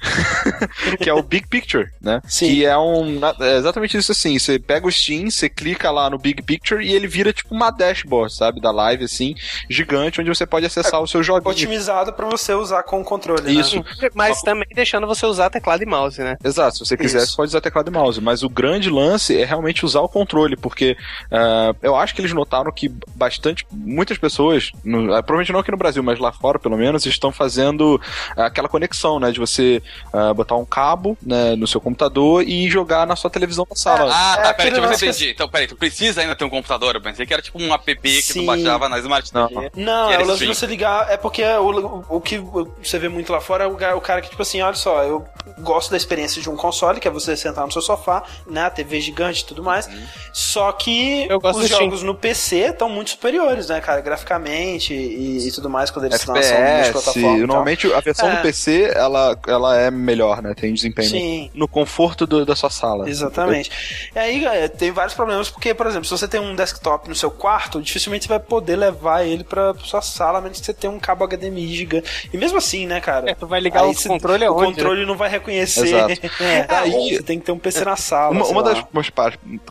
que 0.99 1.09
é 1.09 1.13
o 1.13 1.21
Big 1.21 1.47
Picture, 1.47 1.87
né? 2.01 2.21
Sim. 2.27 2.47
Que 2.47 2.65
é 2.65 2.77
um. 2.77 3.19
é 3.39 3.57
exatamente 3.57 3.97
isso 3.97 4.11
assim. 4.11 4.37
Você 4.37 4.57
pega 4.57 4.87
o 4.87 4.91
Steam, 4.91 5.29
você 5.29 5.47
clica 5.47 5.91
lá 5.91 6.09
no 6.09 6.17
Big 6.17 6.41
Picture 6.41 6.83
e 6.83 6.93
ele 6.93 7.07
vira 7.07 7.31
tipo 7.31 7.53
uma 7.53 7.71
dashboard, 7.71 8.33
sabe? 8.33 8.59
Da 8.59 8.71
live, 8.71 9.03
assim, 9.03 9.35
gigante, 9.69 10.19
onde 10.21 10.29
você 10.29 10.45
pode 10.45 10.65
acessar 10.65 11.01
o 11.01 11.07
seu 11.07 11.21
joguinho. 11.21 11.51
otimizado 11.51 12.13
pra 12.13 12.25
você 12.25 12.53
usar 12.53 12.83
com 12.83 13.01
o 13.01 13.03
controle, 13.03 13.41
né? 13.41 13.51
Isso. 13.51 13.83
Mas 14.13 14.41
também 14.41 14.67
deixando 14.73 15.07
você 15.07 15.25
usar 15.25 15.49
teclado 15.49 15.83
e 15.83 15.85
mouse, 15.85 16.21
né? 16.21 16.37
Exato, 16.43 16.77
se 16.77 16.85
você 16.85 16.97
quiser, 16.97 17.19
Isso. 17.19 17.31
você 17.31 17.37
pode 17.37 17.49
usar 17.49 17.61
teclado 17.61 17.89
e 17.89 17.93
mouse. 17.93 18.21
Mas 18.21 18.43
o 18.43 18.49
grande 18.49 18.89
lance 18.89 19.18
é 19.29 19.45
realmente 19.45 19.85
usar 19.85 20.01
o 20.01 20.09
controle, 20.09 20.55
porque 20.55 20.95
ah, 21.31 21.73
eu 21.81 21.95
acho 21.95 22.13
que 22.15 22.21
eles 22.21 22.33
notaram 22.33 22.71
que 22.71 22.89
bastante, 23.15 23.65
muitas 23.71 24.17
pessoas, 24.17 24.71
no- 24.83 25.13
ah, 25.13 25.21
provavelmente 25.23 25.51
não 25.51 25.59
aqui 25.59 25.71
no 25.71 25.77
Brasil, 25.77 26.01
mas 26.03 26.19
lá 26.19 26.31
fora 26.31 26.57
pelo 26.59 26.77
menos, 26.77 27.05
estão 27.05 27.31
fazendo 27.31 27.99
aquela 28.35 28.67
conexão, 28.69 29.19
né? 29.19 29.31
De 29.31 29.39
você 29.39 29.81
ah, 30.13 30.33
botar 30.33 30.55
um 30.55 30.65
cabo 30.65 31.17
né, 31.21 31.55
no 31.55 31.67
seu 31.67 31.81
computador 31.81 32.43
e 32.47 32.69
jogar 32.69 33.05
na 33.07 33.15
sua 33.15 33.29
televisão 33.29 33.65
na 33.69 33.75
sala. 33.75 34.11
Ah, 34.13 34.35
É 34.39 34.41
tá, 34.43 34.53
peraí, 34.53 34.71
deixa 34.71 34.85
eu 34.85 34.89
lance 34.89 35.05
entendi. 35.05 35.29
Então, 35.31 35.49
peraí, 35.49 35.67
tu 35.67 35.75
precisa 35.75 36.21
ainda 36.21 36.35
ter 36.35 36.45
um 36.45 36.49
computador? 36.49 36.95
Eu 36.95 37.01
pensei 37.01 37.25
que 37.25 37.33
era 37.33 37.41
tipo 37.41 37.59
um 37.61 37.73
app 37.73 37.95
que 37.95 38.21
Sim. 38.21 38.41
tu 38.41 38.45
baixava 38.45 38.87
na 38.89 38.97
Smart 38.99 39.33
Não. 39.33 39.47
TV. 39.47 39.71
Não, 39.75 40.11
é 40.11 40.17
o 40.19 40.25
lance 40.25 40.39
de 40.45 40.47
você 40.47 40.65
ligar. 40.65 41.11
É 41.11 41.17
porque 41.17 41.43
o, 41.43 42.03
o 42.09 42.21
que 42.21 42.37
você 42.83 42.97
vê 42.99 43.09
muito 43.09 43.31
lá 43.31 43.41
fora 43.41 43.63
é 43.63 43.67
o, 43.67 43.97
o 43.97 44.01
cara 44.01 44.21
que, 44.21 44.29
tipo 44.29 44.41
assim, 44.41 44.61
olha 44.61 44.75
só, 44.75 45.03
eu 45.03 45.25
gosto 45.59 45.91
da 45.91 45.97
experiência 45.97 46.41
de 46.41 46.49
um 46.49 46.55
console, 46.55 46.99
que 46.99 47.07
é 47.07 47.11
você 47.11 47.35
sentar 47.35 47.65
no 47.65 47.71
seu 47.71 47.81
sofá, 47.81 48.23
né? 48.47 48.65
A 48.65 48.69
TV 48.69 48.99
gigante 49.09 49.41
e 49.41 49.45
tudo 49.45 49.63
mais. 49.63 49.87
Uhum. 49.87 50.03
Só 50.33 50.71
que 50.71 51.25
Eu 51.29 51.39
gosto 51.39 51.57
os 51.57 51.63
do 51.63 51.67
Steam. 51.67 51.81
jogos 51.85 52.03
no 52.03 52.13
PC 52.15 52.57
estão 52.69 52.89
muito 52.89 53.09
superiores, 53.11 53.67
né, 53.69 53.79
cara? 53.81 54.01
Graficamente 54.01 54.93
e, 54.93 55.47
e 55.47 55.51
tudo 55.51 55.69
mais, 55.69 55.89
quando 55.91 56.05
eles 56.05 56.23
lançam 56.25 56.35
nas 56.35 56.45
FPS, 56.51 56.91
plataformas. 56.91 57.17
e 57.17 57.37
tal. 57.39 57.47
normalmente 57.47 57.93
a 57.93 57.99
versão 57.99 58.29
É. 58.29 58.35
do 58.35 58.41
PC 58.41 58.91
ela, 58.95 59.37
ela 59.47 59.77
é 59.77 59.91
melhor, 59.91 60.41
né? 60.41 60.53
Tem 60.53 60.73
desempenho 60.73 61.09
Sim. 61.09 61.51
no 61.53 61.67
conforto 61.67 62.25
do- 62.27 62.45
da 62.45 62.55
sua 62.55 62.69
sala. 62.69 63.09
Exatamente. 63.09 64.09
E 64.15 64.19
aí, 64.19 64.39
galera, 64.39 64.69
tem 64.69 64.91
vários 64.91 65.13
problemas, 65.13 65.49
porque, 65.49 65.73
por 65.73 65.87
exemplo, 65.87 66.05
se 66.05 66.11
você 66.11 66.27
tem 66.27 66.39
um 66.39 66.55
desktop 66.55 67.09
no 67.09 67.15
seu 67.15 67.31
quarto, 67.31 67.81
dificilmente 67.81 68.25
você 68.25 68.29
vai 68.29 68.39
poder 68.39 68.75
levar 68.75 69.23
ele 69.25 69.43
pra 69.43 69.73
sua 69.83 70.01
sala, 70.01 70.39
a 70.39 70.41
menos 70.41 70.59
que 70.59 70.65
você 70.65 70.73
tenha 70.73 70.91
um 70.91 70.99
cabo 70.99 71.25
HDMI 71.25 71.75
gigante. 71.75 72.29
E 72.31 72.37
mesmo 72.37 72.57
assim, 72.57 72.85
né, 72.85 73.01
cara? 73.01 73.29
É, 73.31 73.35
tu 73.35 73.47
vai 73.47 73.59
ligar 73.59 73.85
o 73.85 73.93
você- 73.93 74.07
controle 74.07 74.45
O 74.47 74.51
aonde, 74.53 74.73
controle 74.75 75.05
não 75.05 75.15
vai 75.15 75.29
reconhecer. 75.29 75.87
Exato. 75.87 76.09
É, 76.39 76.65
Aí- 76.69 77.15
você 77.15 77.23
tem 77.23 77.39
que 77.39 77.45
ter 77.45 77.51
um 77.51 77.57
PC 77.59 77.83
na 77.85 77.95
sala. 77.95 78.31
Uma, 78.31 78.45
uma 78.45 78.63
das 78.63 78.81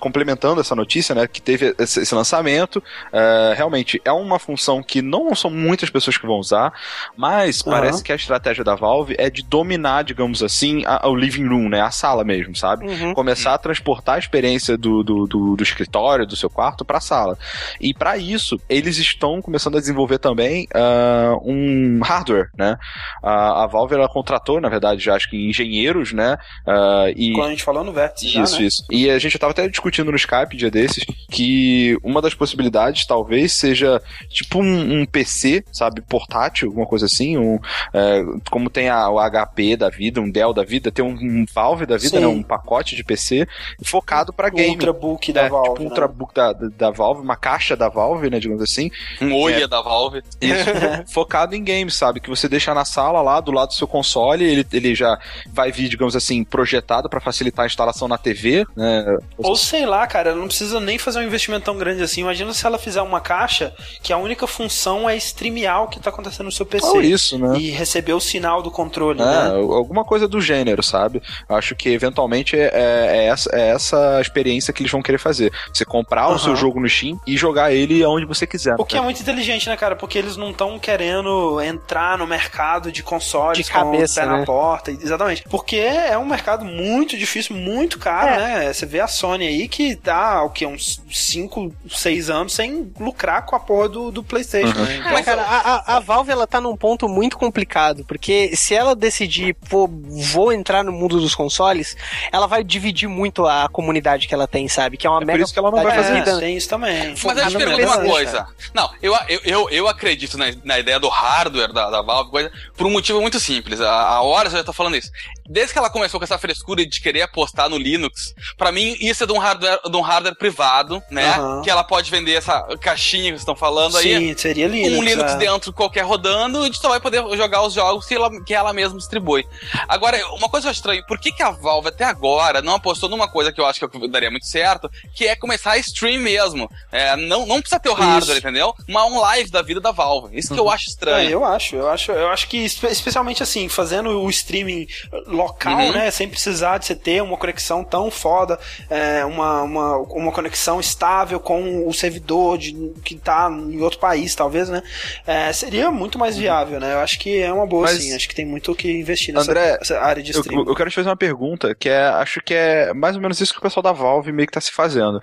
complementando 0.00 0.60
essa 0.60 0.74
notícia, 0.74 1.14
né, 1.14 1.26
que 1.26 1.40
teve 1.40 1.74
esse, 1.78 2.00
esse 2.00 2.14
lançamento, 2.14 2.82
é, 3.12 3.54
realmente 3.56 4.00
é 4.04 4.12
uma 4.12 4.38
função 4.38 4.82
que 4.82 5.02
não 5.02 5.34
são 5.34 5.50
muitas 5.50 5.90
pessoas 5.90 6.16
que 6.16 6.26
vão 6.26 6.36
usar, 6.38 6.72
mas 7.16 7.60
Aham. 7.62 7.70
parece 7.76 8.02
que 8.02 8.12
a 8.12 8.16
estratégia 8.16 8.64
da 8.64 8.74
Valve 8.74 9.14
é 9.18 9.28
de 9.30 9.42
dominar, 9.42 10.04
digamos 10.04 10.42
assim, 10.42 10.82
a- 10.86 11.08
o 11.08 11.14
living 11.14 11.46
room, 11.48 11.68
né, 11.68 11.80
a 11.80 11.90
sala 11.90 12.24
mesmo, 12.24 12.54
sabe? 12.56 12.86
Uhum. 12.86 13.14
Começar 13.14 13.54
a 13.54 13.58
transportar 13.58 14.16
a 14.16 14.18
experiência 14.18 14.76
do, 14.76 15.02
do, 15.02 15.26
do, 15.26 15.56
do 15.56 15.62
escritório, 15.62 16.26
do 16.26 16.36
seu 16.36 16.50
quarto, 16.50 16.84
para 16.84 16.98
a 16.98 17.00
sala. 17.00 17.36
E 17.80 17.92
para 17.94 18.16
isso, 18.16 18.60
eles 18.68 18.98
estão 18.98 19.40
começando 19.42 19.76
a 19.76 19.80
desenvolver 19.80 20.18
também 20.18 20.66
ah, 20.74 21.36
um 21.42 22.00
hardware, 22.02 22.48
né? 22.56 22.76
A, 23.22 23.64
a 23.64 23.66
Valve 23.66 23.94
ela 23.94 24.08
contratou, 24.08 24.60
na 24.60 24.68
verdade, 24.68 25.02
já 25.02 25.14
acho 25.14 25.28
que 25.28 25.48
engenheiros, 25.48 26.12
né? 26.12 26.36
ah, 26.66 27.06
e 27.16 27.32
Quando 27.32 27.46
a 27.48 27.50
gente 27.50 27.62
falou 27.64 27.84
no 27.84 27.92
vértice, 27.92 28.28
já, 28.28 28.42
isso, 28.42 28.60
né? 28.60 28.66
isso. 28.66 28.84
E 28.90 29.08
a 29.18 29.20
gente 29.20 29.38
tava 29.38 29.50
até 29.50 29.68
discutindo 29.68 30.10
no 30.10 30.16
Skype 30.16 30.56
dia 30.56 30.70
desses 30.70 31.04
que 31.30 31.96
uma 32.02 32.22
das 32.22 32.34
possibilidades 32.34 33.06
talvez 33.06 33.52
seja 33.52 34.00
tipo 34.28 34.60
um, 34.60 35.00
um 35.00 35.06
PC, 35.06 35.64
sabe, 35.72 36.00
portátil, 36.00 36.68
alguma 36.68 36.86
coisa 36.86 37.06
assim, 37.06 37.36
um, 37.36 37.58
é, 37.92 38.22
como 38.50 38.70
tem 38.70 38.88
a, 38.88 39.08
o 39.10 39.18
HP 39.18 39.76
da 39.76 39.88
vida, 39.88 40.20
um 40.20 40.30
Dell 40.30 40.52
da 40.52 40.64
vida, 40.64 40.90
tem 40.90 41.04
um, 41.04 41.10
um 41.10 41.44
Valve 41.52 41.86
da 41.86 41.96
vida, 41.96 42.20
né, 42.20 42.26
um 42.26 42.42
pacote 42.42 42.96
de 42.96 43.04
PC 43.04 43.46
focado 43.82 44.32
para 44.32 44.48
game. 44.48 44.70
Ultrabook 44.70 45.32
da 45.32 45.42
É, 45.42 45.48
Valve. 45.48 45.68
tipo 45.68 45.80
um 45.80 45.84
né? 45.84 45.90
Ultrabook 45.90 46.34
da, 46.34 46.52
da, 46.52 46.68
da 46.68 46.90
Valve, 46.90 47.22
uma 47.22 47.36
caixa 47.36 47.76
da 47.76 47.88
Valve, 47.88 48.30
né, 48.30 48.38
digamos 48.38 48.62
assim, 48.62 48.90
Um 49.20 49.34
olho 49.34 49.66
da 49.68 49.80
Valve. 49.80 50.22
isso, 50.40 50.64
focado 51.12 51.54
em 51.54 51.62
games, 51.62 51.94
sabe? 51.94 52.20
Que 52.20 52.30
você 52.30 52.48
deixa 52.48 52.72
na 52.74 52.84
sala 52.84 53.20
lá 53.20 53.40
do 53.40 53.52
lado 53.52 53.68
do 53.68 53.74
seu 53.74 53.86
console, 53.86 54.44
ele, 54.44 54.66
ele 54.72 54.94
já 54.94 55.18
vai 55.52 55.70
vir, 55.72 55.88
digamos 55.88 56.16
assim, 56.16 56.44
projetado 56.44 57.08
para 57.08 57.20
facilitar 57.20 57.64
a 57.64 57.66
instalação 57.66 58.08
na 58.08 58.18
TV, 58.18 58.66
né? 58.76 59.07
Ou 59.36 59.56
sei 59.56 59.86
lá, 59.86 60.06
cara, 60.06 60.30
ela 60.30 60.38
não 60.38 60.46
precisa 60.48 60.80
nem 60.80 60.98
fazer 60.98 61.18
um 61.18 61.22
investimento 61.22 61.64
tão 61.64 61.76
grande 61.76 62.02
assim. 62.02 62.20
Imagina 62.22 62.52
se 62.52 62.64
ela 62.66 62.78
fizer 62.78 63.02
uma 63.02 63.20
caixa 63.20 63.72
que 64.02 64.12
a 64.12 64.16
única 64.16 64.46
função 64.46 65.08
é 65.08 65.16
streamear 65.16 65.84
o 65.84 65.88
que 65.88 66.00
tá 66.00 66.10
acontecendo 66.10 66.46
no 66.46 66.52
seu 66.52 66.66
PC. 66.66 66.86
Ou 66.86 67.00
isso, 67.02 67.38
né? 67.38 67.58
E 67.58 67.70
receber 67.70 68.12
o 68.12 68.20
sinal 68.20 68.62
do 68.62 68.70
controle, 68.70 69.20
É, 69.20 69.24
né? 69.24 69.50
alguma 69.54 70.04
coisa 70.04 70.26
do 70.28 70.40
gênero, 70.40 70.82
sabe? 70.82 71.22
Acho 71.48 71.74
que 71.74 71.88
eventualmente 71.88 72.56
é, 72.56 72.70
é- 72.72 73.16
é 73.18 73.24
essa, 73.26 73.50
é 73.54 73.68
essa 73.70 74.20
experiência 74.20 74.72
que 74.72 74.82
eles 74.82 74.92
vão 74.92 75.02
querer 75.02 75.18
fazer. 75.18 75.52
Você 75.72 75.84
comprar 75.84 76.26
o 76.28 76.30
Aham. 76.30 76.38
seu 76.38 76.56
jogo 76.56 76.80
no 76.80 76.88
Steam 76.88 77.20
e 77.26 77.36
jogar 77.36 77.72
ele 77.72 78.02
aonde 78.02 78.26
você 78.26 78.46
quiser. 78.46 78.74
O 78.78 78.84
que 78.84 78.96
é 78.96 79.00
né? 79.00 79.04
muito 79.04 79.20
inteligente, 79.20 79.68
né, 79.68 79.76
cara? 79.76 79.96
Porque 79.96 80.18
eles 80.18 80.36
não 80.36 80.50
estão 80.50 80.78
querendo 80.78 81.60
entrar 81.60 82.18
no 82.18 82.26
mercado 82.26 82.90
de 82.92 83.02
consoles 83.02 83.58
De 83.66 83.72
com 83.72 83.78
cabeça, 83.78 84.20
o 84.20 84.24
pé 84.24 84.30
na 84.30 84.38
né? 84.38 84.44
porta. 84.44 84.90
Exatamente. 84.90 85.44
Porque 85.48 85.76
é 85.76 86.16
um 86.18 86.24
mercado 86.26 86.64
muito 86.64 87.16
difícil, 87.16 87.56
muito 87.56 87.98
caro, 87.98 88.28
É. 88.28 88.36
né? 88.38 88.72
Você 88.72 88.86
vê 88.86 88.97
a 89.00 89.08
Sony 89.08 89.46
aí 89.46 89.68
que 89.68 89.96
tá, 89.96 90.42
o 90.42 90.50
que, 90.50 90.64
uns 90.66 91.02
5, 91.10 91.74
6 91.90 92.30
anos 92.30 92.52
sem 92.54 92.92
lucrar 92.98 93.44
com 93.46 93.54
a 93.56 93.60
porra 93.60 93.88
do, 93.88 94.10
do 94.10 94.22
PlayStation. 94.22 94.76
Uhum. 94.78 94.84
né? 94.84 94.96
Então, 94.98 95.12
Mas, 95.12 95.24
cara, 95.24 95.42
a, 95.42 95.56
a- 95.74 95.96
a 95.96 96.00
Valve 96.00 96.30
ela 96.30 96.46
tá 96.46 96.60
num 96.60 96.76
ponto 96.76 97.08
muito 97.08 97.36
complicado, 97.38 98.04
porque 98.06 98.54
se 98.56 98.74
ela 98.74 98.94
decidir, 98.96 99.54
pô, 99.68 99.88
vou 99.88 100.52
entrar 100.52 100.82
no 100.84 100.92
mundo 100.92 101.20
dos 101.20 101.34
consoles, 101.34 101.96
ela 102.32 102.46
vai 102.46 102.62
dividir 102.64 103.08
muito 103.08 103.46
a 103.46 103.68
comunidade 103.68 104.26
que 104.28 104.34
ela 104.34 104.46
tem, 104.46 104.68
sabe? 104.68 104.96
Que 104.96 105.06
é 105.06 105.10
uma 105.10 105.18
É 105.18 105.20
por 105.20 105.26
mega 105.26 105.44
isso 105.44 105.52
que 105.52 105.58
ela 105.58 105.70
não 105.70 105.82
vai 105.82 105.94
fazer 105.94 106.18
isso. 106.22 106.38
tem 106.40 106.56
isso 106.56 106.68
também. 106.68 107.14
Mas 107.24 107.38
eu 107.38 107.48
te 107.48 107.56
pergunto 107.58 107.82
uma 107.86 107.98
coisa. 108.00 108.46
Não, 108.74 108.90
eu, 109.02 109.14
eu, 109.28 109.40
eu, 109.44 109.70
eu 109.70 109.88
acredito 109.88 110.38
na, 110.38 110.46
na 110.64 110.78
ideia 110.78 110.98
do 111.00 111.08
hardware 111.08 111.72
da, 111.72 111.90
da 111.90 112.02
Valve, 112.02 112.30
coisa, 112.30 112.52
por 112.76 112.86
um 112.86 112.90
motivo 112.90 113.20
muito 113.20 113.38
simples. 113.40 113.80
A, 113.80 113.90
a 113.90 114.22
horas 114.22 114.52
já 114.52 114.62
tô 114.64 114.72
falando 114.72 114.96
isso. 114.96 115.10
Desde 115.50 115.72
que 115.72 115.78
ela 115.78 115.90
começou 115.90 116.20
com 116.20 116.24
essa 116.24 116.38
frescura 116.38 116.84
de 116.86 117.00
querer 117.00 117.22
apostar 117.22 117.68
no 117.68 117.78
Linux, 117.78 118.34
pra 118.56 118.70
mim 118.70 118.87
isso 119.00 119.24
é 119.24 119.26
de 119.26 119.32
um 119.32 119.38
hardware, 119.38 119.78
de 119.88 119.96
um 119.96 120.00
hardware 120.00 120.34
privado, 120.36 121.02
né? 121.10 121.26
Aham. 121.30 121.62
Que 121.62 121.70
ela 121.70 121.84
pode 121.84 122.10
vender 122.10 122.34
essa 122.34 122.62
caixinha 122.80 123.24
que 123.24 123.30
vocês 123.30 123.40
estão 123.42 123.56
falando 123.56 123.96
aí. 123.98 124.16
Sim, 124.28 124.36
seria 124.36 124.66
Linux. 124.68 124.98
um 124.98 125.02
Linux 125.02 125.32
é. 125.32 125.36
dentro 125.36 125.72
qualquer 125.72 126.02
rodando 126.04 126.66
e 126.66 126.74
só 126.74 126.88
vai 126.88 127.00
poder 127.00 127.22
jogar 127.36 127.62
os 127.62 127.72
jogos 127.74 128.06
que 128.06 128.14
ela, 128.14 128.30
que 128.44 128.54
ela 128.54 128.72
mesma 128.72 128.96
distribui. 128.98 129.44
Agora, 129.88 130.16
uma 130.34 130.48
coisa 130.48 130.64
que 130.64 130.68
eu 130.68 130.70
acho 130.70 130.78
estranho, 130.80 131.04
por 131.06 131.18
que, 131.18 131.32
que 131.32 131.42
a 131.42 131.50
Valve 131.50 131.88
até 131.88 132.04
agora 132.04 132.62
não 132.62 132.74
apostou 132.74 133.08
numa 133.08 133.28
coisa 133.28 133.52
que 133.52 133.60
eu 133.60 133.66
acho 133.66 133.80
que 133.86 134.08
daria 134.08 134.30
muito 134.30 134.46
certo, 134.46 134.90
que 135.14 135.26
é 135.26 135.34
começar 135.36 135.72
a 135.72 135.78
stream 135.78 136.20
mesmo. 136.20 136.70
É, 136.92 137.16
não, 137.16 137.46
não 137.46 137.60
precisa 137.60 137.80
ter 137.80 137.88
o 137.88 137.94
hardware, 137.94 138.36
Isso. 138.38 138.46
entendeu? 138.46 138.74
Uma 138.88 139.04
um 139.06 139.20
live 139.20 139.50
da 139.50 139.62
vida 139.62 139.80
da 139.80 139.90
Valve. 139.90 140.36
Isso 140.38 140.52
que 140.54 140.60
eu 140.60 140.68
acho 140.70 140.84
É, 140.86 140.90
estranho. 140.90 141.30
eu 141.30 141.44
acho, 141.44 141.76
eu 141.76 141.88
acho, 141.88 142.12
eu 142.12 142.28
acho 142.28 142.48
que 142.48 142.58
espe- 142.58 142.88
especialmente 142.88 143.42
assim, 143.42 143.68
fazendo 143.68 144.10
o 144.22 144.28
streaming 144.30 144.86
local, 145.26 145.78
Uhum. 145.78 145.92
né, 145.92 146.10
sem 146.10 146.28
precisar 146.28 146.78
de 146.78 146.86
você 146.86 146.94
ter 146.94 147.22
uma 147.22 147.36
conexão 147.36 147.84
tão 147.84 148.10
foda, 148.10 148.58
é, 148.90 149.24
uma, 149.24 149.62
uma, 149.62 149.96
uma 149.98 150.32
conexão 150.32 150.80
estável 150.80 151.40
com 151.40 151.86
o 151.86 151.92
servidor 151.92 152.58
de, 152.58 152.92
que 153.04 153.16
tá 153.16 153.48
em 153.50 153.80
outro 153.80 153.98
país, 153.98 154.34
talvez, 154.34 154.68
né, 154.68 154.82
é, 155.26 155.52
seria 155.52 155.90
muito 155.90 156.18
mais 156.18 156.36
viável, 156.36 156.80
né, 156.80 156.94
eu 156.94 156.98
acho 157.00 157.18
que 157.18 157.38
é 157.38 157.52
uma 157.52 157.66
boa, 157.66 157.82
Mas- 157.82 158.02
sim, 158.02 158.14
acho 158.14 158.28
que 158.28 158.34
tem 158.34 158.46
muito 158.46 158.72
o 158.72 158.74
que 158.74 158.90
investir 158.90 159.34
nessa, 159.34 159.50
André, 159.50 159.78
área 160.00 160.22
de 160.22 160.32
Eu, 160.32 160.40
streaming. 160.40 160.68
eu 160.68 160.74
quero 160.74 160.90
te 160.90 160.94
fazer 160.96 161.08
uma 161.08 161.16
pergunta 161.16 161.74
que 161.74 161.88
é, 161.88 162.06
acho 162.08 162.40
que 162.40 162.54
é 162.54 162.92
mais 162.94 163.16
ou 163.16 163.22
menos 163.22 163.40
isso 163.40 163.52
que 163.52 163.58
o 163.58 163.62
pessoal 163.62 163.82
da 163.82 163.92
Valve 163.92 164.32
meio 164.32 164.46
que 164.46 164.52
tá 164.52 164.60
se 164.60 164.70
fazendo. 164.72 165.20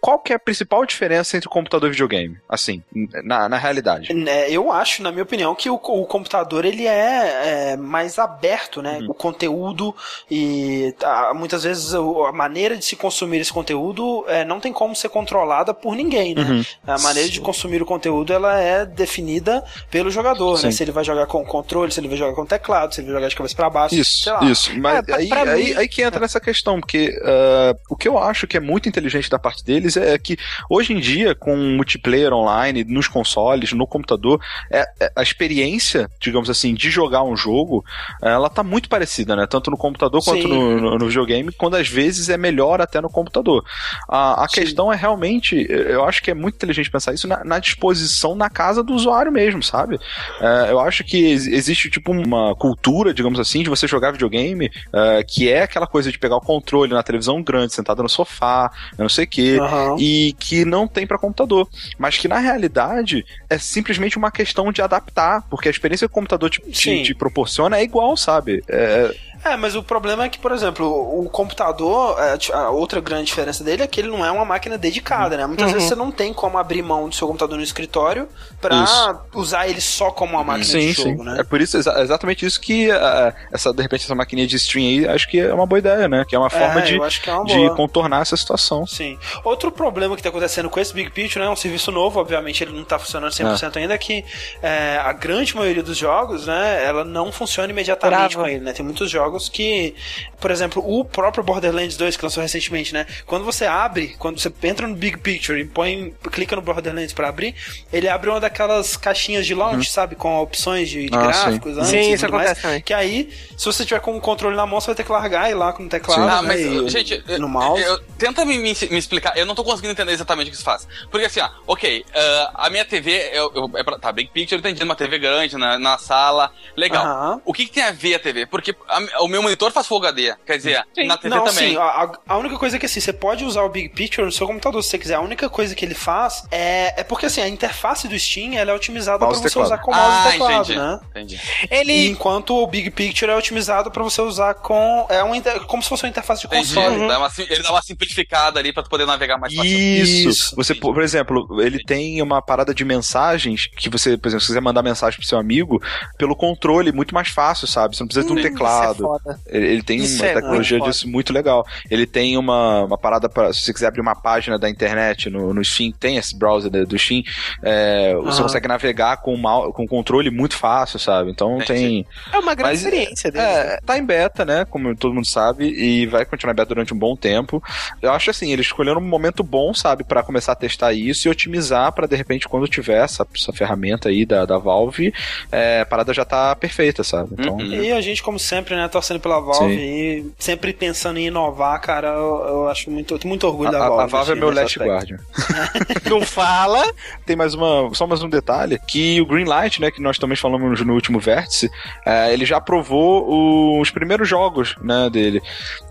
Qual 0.00 0.18
que 0.18 0.32
é 0.32 0.36
a 0.36 0.38
principal 0.38 0.84
diferença 0.84 1.36
entre 1.36 1.48
o 1.48 1.50
computador 1.50 1.88
e 1.88 1.90
o 1.90 1.92
videogame? 1.92 2.38
Assim, 2.48 2.82
na, 3.24 3.48
na 3.48 3.56
realidade. 3.56 4.12
É, 4.28 4.50
eu 4.50 4.70
acho, 4.72 5.02
na 5.02 5.10
minha 5.10 5.22
opinião, 5.22 5.54
que 5.54 5.68
o, 5.70 5.74
o 5.74 6.06
computador 6.06 6.64
ele 6.64 6.86
é, 6.86 7.72
é, 7.72 7.76
mais 7.76 8.18
aberto, 8.18 8.82
né? 8.82 8.98
Uhum. 8.98 9.10
O 9.10 9.14
conteúdo 9.14 9.94
e 10.30 10.94
tá, 10.98 11.32
muitas 11.34 11.64
vezes 11.64 11.94
a 11.94 12.32
maneira 12.32 12.76
de 12.76 12.84
se 12.88 12.96
consumir 12.96 13.38
esse 13.40 13.52
conteúdo 13.52 14.24
é, 14.28 14.44
não 14.44 14.60
tem 14.60 14.72
como 14.72 14.94
ser 14.96 15.08
controlada 15.08 15.72
por 15.74 15.94
ninguém, 15.94 16.34
né? 16.34 16.42
Uhum. 16.42 16.62
A 16.86 16.98
maneira 17.00 17.28
de 17.28 17.40
consumir 17.40 17.82
o 17.82 17.86
conteúdo 17.86 18.32
ela 18.32 18.58
é 18.60 18.84
definida 18.86 19.62
pelo 19.90 20.10
jogador, 20.10 20.54
né? 20.54 20.58
Sim. 20.58 20.70
Se 20.70 20.82
ele 20.82 20.92
vai 20.92 21.04
jogar 21.04 21.26
com 21.26 21.44
controle, 21.44 21.92
se 21.92 22.00
ele 22.00 22.08
vai 22.08 22.16
jogar 22.16 22.34
com 22.34 22.46
teclado, 22.46 22.94
se 22.94 23.00
ele 23.00 23.06
vai 23.08 23.16
jogar 23.16 23.28
de 23.28 23.36
cabeça 23.36 23.54
pra 23.56 23.70
baixo, 23.70 23.94
Isso, 23.94 24.30
isso. 24.44 24.78
Mas 24.78 24.98
É, 24.98 25.02
pra- 25.02 25.16
aí, 25.16 25.28
pra 25.28 25.42
aí, 25.52 25.64
mim- 25.64 25.72
aí 25.76 25.88
que 25.88 26.02
entra 26.02 26.20
nessa 26.20 26.40
questão, 26.40 26.80
porque 26.80 27.18
ah, 27.24 27.74
o 27.90 27.96
que 27.96 28.08
eu 28.08 28.18
acho 28.18 28.46
que 28.46 28.56
é 28.56 28.60
muito 28.60 28.88
inteligente 28.88 29.28
da 29.30 29.38
parte 29.38 29.64
deles 29.64 29.96
é 29.96 30.18
que 30.18 30.36
hoje 30.70 30.92
em 30.92 31.00
dia, 31.00 31.34
com 31.34 31.56
multiplayer 31.56 32.32
online, 32.32 32.84
nos 32.84 33.06
consoles, 33.08 33.72
no 33.72 33.86
computador, 33.86 34.40
é, 34.70 34.84
é- 35.00 35.12
a 35.14 35.22
experiência, 35.22 36.10
digamos 36.20 36.48
assim, 36.50 36.74
de 36.74 36.90
jogar 36.90 37.22
um 37.22 37.36
jogo, 37.36 37.84
ela 38.22 38.48
tá 38.48 38.62
muito 38.62 38.88
parecida, 38.88 39.34
né? 39.36 39.46
Tanto 39.46 39.70
no 39.70 39.76
computador 39.76 40.22
quanto 40.24 40.42
Sim. 40.42 40.48
no, 40.48 40.80
no- 40.80 40.98
no 40.98 41.06
videogame, 41.06 41.52
quando 41.52 41.76
às 41.76 41.88
vezes 41.88 42.28
é 42.28 42.36
melhor 42.36 42.77
até 42.82 43.00
no 43.00 43.10
computador. 43.10 43.64
A, 44.08 44.44
a 44.44 44.48
questão 44.48 44.92
é 44.92 44.96
realmente, 44.96 45.66
eu 45.68 46.04
acho 46.04 46.22
que 46.22 46.30
é 46.30 46.34
muito 46.34 46.56
inteligente 46.56 46.90
pensar 46.90 47.12
isso 47.14 47.26
na, 47.28 47.44
na 47.44 47.58
disposição 47.58 48.34
na 48.34 48.48
casa 48.50 48.82
do 48.82 48.92
usuário 48.94 49.30
mesmo, 49.32 49.62
sabe? 49.62 49.98
É, 50.40 50.70
eu 50.70 50.80
acho 50.80 51.04
que 51.04 51.16
ex- 51.18 51.46
existe 51.46 51.90
tipo 51.90 52.12
uma 52.12 52.54
cultura, 52.54 53.12
digamos 53.14 53.38
assim, 53.40 53.62
de 53.62 53.68
você 53.70 53.86
jogar 53.86 54.12
videogame, 54.12 54.70
é, 54.92 55.22
que 55.22 55.50
é 55.50 55.62
aquela 55.62 55.86
coisa 55.86 56.10
de 56.10 56.18
pegar 56.18 56.36
o 56.36 56.40
controle 56.40 56.92
na 56.92 57.02
televisão 57.02 57.42
grande, 57.42 57.72
sentado 57.74 58.02
no 58.02 58.08
sofá, 58.08 58.70
não 58.98 59.08
sei 59.08 59.24
o 59.24 59.28
quê, 59.28 59.58
Aham. 59.60 59.96
e 59.98 60.34
que 60.38 60.64
não 60.64 60.86
tem 60.86 61.06
pra 61.06 61.18
computador. 61.18 61.68
Mas 61.98 62.16
que 62.16 62.28
na 62.28 62.38
realidade 62.38 63.24
é 63.48 63.58
simplesmente 63.58 64.16
uma 64.16 64.30
questão 64.30 64.70
de 64.72 64.82
adaptar, 64.82 65.42
porque 65.48 65.68
a 65.68 65.70
experiência 65.70 66.06
que 66.08 66.12
o 66.12 66.14
computador 66.14 66.50
te, 66.50 66.60
te- 66.70 67.02
te 67.02 67.14
proporciona 67.14 67.78
é 67.78 67.82
igual, 67.82 68.16
sabe? 68.16 68.62
É, 68.68 69.14
É, 69.44 69.56
mas 69.56 69.74
o 69.74 69.82
problema 69.82 70.24
é 70.24 70.28
que, 70.28 70.38
por 70.38 70.52
exemplo, 70.52 70.86
o 70.86 71.28
computador, 71.30 72.16
é, 72.20 72.36
a 72.54 72.70
outra 72.70 73.00
grande 73.00 73.24
diferença 73.24 73.62
dele 73.64 73.82
é 73.82 73.86
que 73.86 74.00
ele 74.00 74.08
não 74.08 74.24
é 74.24 74.30
uma 74.30 74.44
máquina 74.44 74.76
dedicada, 74.76 75.36
né? 75.36 75.46
Muitas 75.46 75.66
Uhum. 75.68 75.72
vezes 75.74 75.88
você 75.88 75.94
não 75.94 76.10
tem 76.10 76.32
como 76.34 76.58
abrir 76.58 76.82
mão 76.82 77.08
do 77.08 77.14
seu 77.14 77.26
computador 77.26 77.56
no 77.56 77.62
escritório 77.62 78.28
pra 78.60 78.82
Isso. 78.84 79.18
usar 79.34 79.68
ele 79.68 79.80
só 79.80 80.10
como 80.10 80.32
uma 80.34 80.44
máquina 80.44 80.64
sim, 80.64 80.78
de 80.80 80.92
jogo, 80.92 81.18
sim. 81.22 81.24
né? 81.24 81.36
É 81.40 81.44
por 81.44 81.60
isso, 81.60 81.76
exa- 81.76 82.00
exatamente 82.02 82.44
isso 82.44 82.60
que 82.60 82.90
ah, 82.90 83.34
essa, 83.52 83.72
de 83.72 83.80
repente, 83.82 84.04
essa 84.04 84.14
maquininha 84.14 84.46
de 84.46 84.56
stream 84.56 84.86
aí, 84.86 85.08
acho 85.08 85.28
que 85.28 85.38
é 85.40 85.52
uma 85.54 85.66
boa 85.66 85.78
ideia, 85.78 86.08
né? 86.08 86.24
Que 86.28 86.34
é 86.34 86.38
uma 86.38 86.50
forma 86.50 86.80
É, 86.80 86.82
de, 86.84 86.96
eu 86.96 87.04
acho 87.04 87.22
que 87.22 87.30
é 87.30 87.34
uma 87.34 87.44
de 87.44 87.70
contornar 87.76 88.22
essa 88.22 88.36
situação. 88.36 88.86
Sim. 88.86 89.18
Outro 89.44 89.70
problema 89.70 90.14
que 90.14 90.20
está 90.20 90.28
acontecendo 90.30 90.68
com 90.68 90.80
esse 90.80 90.92
Big 90.92 91.10
Picture, 91.10 91.40
né, 91.42 91.46
é 91.48 91.52
um 91.52 91.56
serviço 91.56 91.90
novo, 91.92 92.20
obviamente 92.20 92.62
ele 92.64 92.72
não 92.72 92.82
está 92.82 92.98
funcionando 92.98 93.32
100% 93.32 93.76
ainda, 93.76 93.94
é 93.94 93.98
que 93.98 94.24
é, 94.62 94.98
a 95.02 95.12
grande 95.12 95.54
maioria 95.56 95.82
dos 95.82 95.96
jogos, 95.96 96.46
né, 96.46 96.84
ela 96.84 97.04
não 97.04 97.30
funciona 97.32 97.70
imediatamente 97.72 98.36
com 98.36 98.46
ele, 98.46 98.60
né? 98.64 98.72
Tem 98.72 98.84
muitos 98.84 99.08
jogos 99.28 99.48
que, 99.48 99.94
por 100.40 100.50
exemplo, 100.50 100.82
o 100.84 101.04
próprio 101.04 101.44
Borderlands 101.44 101.96
2 101.96 102.16
que 102.16 102.24
lançou 102.24 102.42
recentemente, 102.42 102.92
né? 102.94 103.06
Quando 103.26 103.44
você 103.44 103.66
abre, 103.66 104.14
quando 104.18 104.40
você 104.40 104.52
entra 104.62 104.86
no 104.86 104.94
Big 104.94 105.18
Picture 105.18 105.60
e 105.60 105.64
põe, 105.64 106.14
clica 106.32 106.56
no 106.56 106.62
Borderlands 106.62 107.12
para 107.12 107.28
abrir, 107.28 107.54
ele 107.92 108.08
abre 108.08 108.30
uma 108.30 108.40
daquelas 108.40 108.96
caixinhas 108.96 109.46
de 109.46 109.54
launch, 109.54 109.90
sabe, 109.90 110.14
com 110.16 110.38
opções 110.40 110.88
de, 110.88 111.08
de 111.10 111.16
Ah, 111.16 111.20
gráficos, 111.22 111.74
sim. 111.74 111.78
antes 111.80 111.90
Sim, 111.90 111.96
e 111.98 112.12
isso 112.14 112.24
tudo 112.24 112.34
mais, 112.36 112.46
acontece 112.46 112.62
também. 112.62 112.80
Que 112.80 112.94
aí, 112.94 113.30
se 113.56 113.64
você 113.66 113.84
tiver 113.84 114.00
com 114.00 114.16
o 114.16 114.20
controle 114.20 114.56
na 114.56 114.66
mão, 114.66 114.80
você 114.80 114.86
vai 114.86 114.94
ter 114.96 115.04
que 115.04 115.12
largar 115.12 115.48
e 115.48 115.52
ir 115.52 115.54
lá 115.54 115.72
com 115.72 115.84
o 115.84 115.88
teclado, 115.88 116.22
Ah, 116.22 116.42
né, 116.42 116.48
mas, 116.48 116.60
e 116.60 116.88
gente, 116.88 117.22
no 117.28 117.34
eu- 117.34 117.48
mouse. 117.48 117.82
eu- 117.82 117.98
tenta 118.18 118.44
me, 118.44 118.56
me, 118.58 118.74
me 118.90 118.98
explicar. 118.98 119.36
Eu 119.36 119.44
não 119.46 119.54
tô 119.54 119.62
conseguindo 119.64 119.92
entender 119.92 120.12
exatamente 120.12 120.48
o 120.48 120.50
que 120.50 120.56
isso 120.56 120.64
faz. 120.64 120.86
Porque 121.10 121.26
assim, 121.26 121.40
ó, 121.40 121.48
ok, 121.66 122.04
ah, 122.14 122.50
a 122.54 122.70
minha 122.70 122.84
TV, 122.84 123.30
eu, 123.32 123.52
eu- 123.54 123.70
é 123.76 123.82
pra- 123.84 123.98
tá, 123.98 124.10
Big 124.12 124.30
Picture, 124.32 124.54
eu 124.56 124.58
entendi, 124.60 124.82
uma 124.82 124.94
TV 124.96 125.18
grande 125.18 125.56
na, 125.56 125.78
na 125.78 125.98
sala, 125.98 126.50
legal. 126.76 127.04
Aham. 127.04 127.40
O 127.44 127.52
que, 127.52 127.66
que 127.66 127.72
tem 127.72 127.82
a 127.82 127.90
ver 127.92 128.14
a 128.14 128.18
TV? 128.18 128.46
Porque 128.46 128.74
a- 128.88 129.17
o 129.20 129.28
meu 129.28 129.42
monitor 129.42 129.70
faz 129.72 129.86
Full 129.86 129.98
HD, 129.98 130.34
quer 130.46 130.56
dizer, 130.56 130.84
na 131.06 131.16
TV 131.16 131.28
não, 131.34 131.44
também. 131.44 131.70
sim, 131.70 131.76
a, 131.76 132.10
a- 132.28 132.36
única 132.36 132.56
coisa 132.58 132.76
é 132.76 132.78
que 132.78 132.86
assim, 132.86 133.00
você 133.00 133.12
pode 133.12 133.44
usar 133.44 133.62
o 133.62 133.68
Big 133.68 133.88
Picture 133.90 134.24
no 134.24 134.32
seu 134.32 134.46
computador 134.46 134.82
se 134.82 134.90
você 134.90 134.98
quiser. 134.98 135.14
A 135.14 135.20
única 135.20 135.48
coisa 135.48 135.74
que 135.74 135.84
ele 135.84 135.94
faz 135.94 136.44
é, 136.50 137.00
é 137.00 137.04
porque 137.04 137.26
assim, 137.26 137.40
a 137.40 137.48
interface 137.48 138.06
do 138.08 138.18
Steam 138.18 138.54
ela 138.54 138.70
é 138.70 138.74
otimizada 138.74 139.18
para 139.18 139.30
e 139.36 139.36
você 139.38 139.48
teclado. 139.48 139.66
usar 139.66 139.78
com 139.78 139.92
mouse 139.92 140.16
e 140.16 140.20
ah, 140.20 140.30
teclado, 140.32 140.54
entendi, 140.72 140.78
né? 140.78 141.00
entendi. 141.10 141.40
Ele. 141.70 141.92
E 141.92 142.08
enquanto 142.08 142.54
o 142.54 142.66
Big 142.66 142.90
Picture 142.90 143.30
é 143.30 143.36
otimizado 143.36 143.90
para 143.90 144.02
você 144.02 144.20
usar 144.22 144.54
com. 144.54 145.06
É 145.08 145.22
uma, 145.22 145.36
inter- 145.36 145.60
como 145.66 145.82
se 145.82 145.88
fosse 145.88 146.04
uma 146.04 146.08
interface 146.10 146.42
de 146.42 146.46
Entendi. 146.48 146.74
console. 146.74 147.08
Dá 147.08 147.18
uma 147.18 147.30
sim- 147.30 147.46
ele 147.48 147.62
dá 147.62 147.70
uma 147.70 147.82
simplificada 147.82 148.58
ali 148.60 148.72
pra 148.72 148.82
tu 148.82 148.88
poder 148.90 149.06
navegar 149.06 149.38
mais 149.38 149.54
fácil. 149.54 149.70
Isso. 149.72 150.28
Isso. 150.28 150.56
Você, 150.56 150.74
por 150.74 151.00
exemplo, 151.02 151.60
ele 151.62 151.82
tem 151.82 152.20
uma 152.22 152.40
parada 152.42 152.74
de 152.74 152.84
mensagens 152.84 153.66
que 153.76 153.88
você, 153.88 154.16
por 154.16 154.28
exemplo, 154.28 154.40
se 154.42 154.46
quiser 154.48 154.60
mandar 154.60 154.82
mensagem 154.82 155.18
pro 155.18 155.26
seu 155.28 155.38
amigo, 155.38 155.80
pelo 156.16 156.34
controle, 156.36 156.92
muito 156.92 157.14
mais 157.14 157.28
fácil, 157.28 157.66
sabe? 157.66 157.96
Você 157.96 158.02
não 158.02 158.08
precisa 158.08 158.26
de 158.26 158.32
um 158.32 158.36
Hum, 158.38 158.42
teclado. 158.42 159.07
É 159.08 159.18
foda. 159.18 159.40
Ele, 159.46 159.66
ele 159.66 159.82
tem 159.82 159.98
Isso 159.98 160.22
uma 160.22 160.26
é 160.30 160.34
tecnologia 160.34 160.78
muito 160.78 160.90
disso 160.90 161.08
muito 161.08 161.32
legal. 161.32 161.66
Ele 161.90 162.06
tem 162.06 162.36
uma, 162.36 162.84
uma 162.84 162.98
parada 162.98 163.28
para 163.28 163.52
se 163.52 163.60
você 163.62 163.72
quiser 163.72 163.86
abrir 163.88 164.00
uma 164.00 164.14
página 164.14 164.58
da 164.58 164.68
internet 164.68 165.30
no, 165.30 165.52
no 165.54 165.64
Steam, 165.64 165.92
tem 165.92 166.16
esse 166.16 166.36
browser 166.36 166.70
do 166.70 166.98
Steam, 166.98 167.22
é, 167.62 168.14
você 168.16 168.42
consegue 168.42 168.68
navegar 168.68 169.18
com 169.18 169.36
mal, 169.36 169.72
com 169.72 169.86
controle 169.86 170.30
muito 170.30 170.56
fácil, 170.56 170.98
sabe? 170.98 171.30
Então 171.30 171.56
Entendi. 171.56 171.66
tem. 171.66 172.06
É 172.32 172.38
uma 172.38 172.54
grande 172.54 172.70
Mas, 172.74 172.84
experiência 172.84 173.30
dele. 173.30 173.44
né? 173.44 173.74
É, 173.74 173.80
tá 173.84 173.98
em 173.98 174.04
beta, 174.04 174.44
né? 174.44 174.64
Como 174.64 174.94
todo 174.96 175.14
mundo 175.14 175.26
sabe, 175.26 175.68
e 175.68 176.06
vai 176.06 176.24
continuar 176.24 176.52
em 176.52 176.56
beta 176.56 176.68
durante 176.68 176.94
um 176.94 176.98
bom 176.98 177.16
tempo. 177.16 177.62
Eu 178.02 178.12
acho 178.12 178.30
assim, 178.30 178.52
eles 178.52 178.66
escolheram 178.66 179.00
um 179.00 179.04
momento 179.04 179.42
bom, 179.42 179.72
sabe, 179.74 180.04
para 180.04 180.22
começar 180.22 180.52
a 180.52 180.56
testar 180.56 180.92
isso 180.92 181.26
e 181.26 181.30
otimizar 181.30 181.92
para 181.92 182.06
de 182.06 182.16
repente 182.16 182.48
quando 182.48 182.66
tiver 182.68 183.02
essa, 183.02 183.26
essa 183.34 183.52
ferramenta 183.52 184.08
aí 184.08 184.24
da, 184.24 184.44
da 184.44 184.58
Valve, 184.58 185.12
é, 185.50 185.80
a 185.80 185.86
parada 185.86 186.12
já 186.12 186.24
tá 186.24 186.54
perfeita, 186.56 187.02
sabe? 187.04 187.30
Então, 187.38 187.58
Uhum. 187.58 187.82
E 187.82 187.92
a 187.92 188.00
gente, 188.00 188.22
como 188.22 188.38
sempre, 188.38 188.76
né, 188.76 188.88
torcendo 188.98 189.20
pela 189.20 189.40
Valve 189.40 189.74
e 189.74 190.32
sempre 190.38 190.72
pensando 190.72 191.18
em 191.18 191.26
inovar, 191.28 191.80
cara, 191.80 192.08
eu, 192.08 192.44
eu 192.48 192.68
acho 192.68 192.90
muito, 192.90 193.18
muito 193.26 193.46
orgulho 193.46 193.68
a, 193.68 193.72
da 193.72 193.78
a- 193.86 193.88
Valve. 193.88 194.02
a 194.02 194.06
Valve 194.06 194.30
é 194.30 194.32
assim, 194.32 194.40
meu 194.40 194.50
Last 194.50 194.82
aspecto. 194.82 194.88
Guardian. 194.92 195.18
Não 196.10 196.20
fala. 196.22 196.84
Tem 197.24 197.36
mais 197.36 197.54
uma, 197.54 197.90
só 197.94 198.06
mais 198.06 198.22
um 198.22 198.28
detalhe, 198.28 198.78
que 198.86 199.20
o 199.20 199.26
Greenlight, 199.26 199.80
né, 199.80 199.90
que 199.90 200.02
nós 200.02 200.18
também 200.18 200.36
falamos 200.36 200.80
no 200.84 200.94
último 200.94 201.18
vértice, 201.20 201.70
é, 202.04 202.32
ele 202.32 202.44
já 202.44 202.56
aprovou 202.56 203.80
os 203.80 203.90
primeiros 203.90 204.28
jogos, 204.28 204.74
né, 204.82 205.08
dele. 205.10 205.40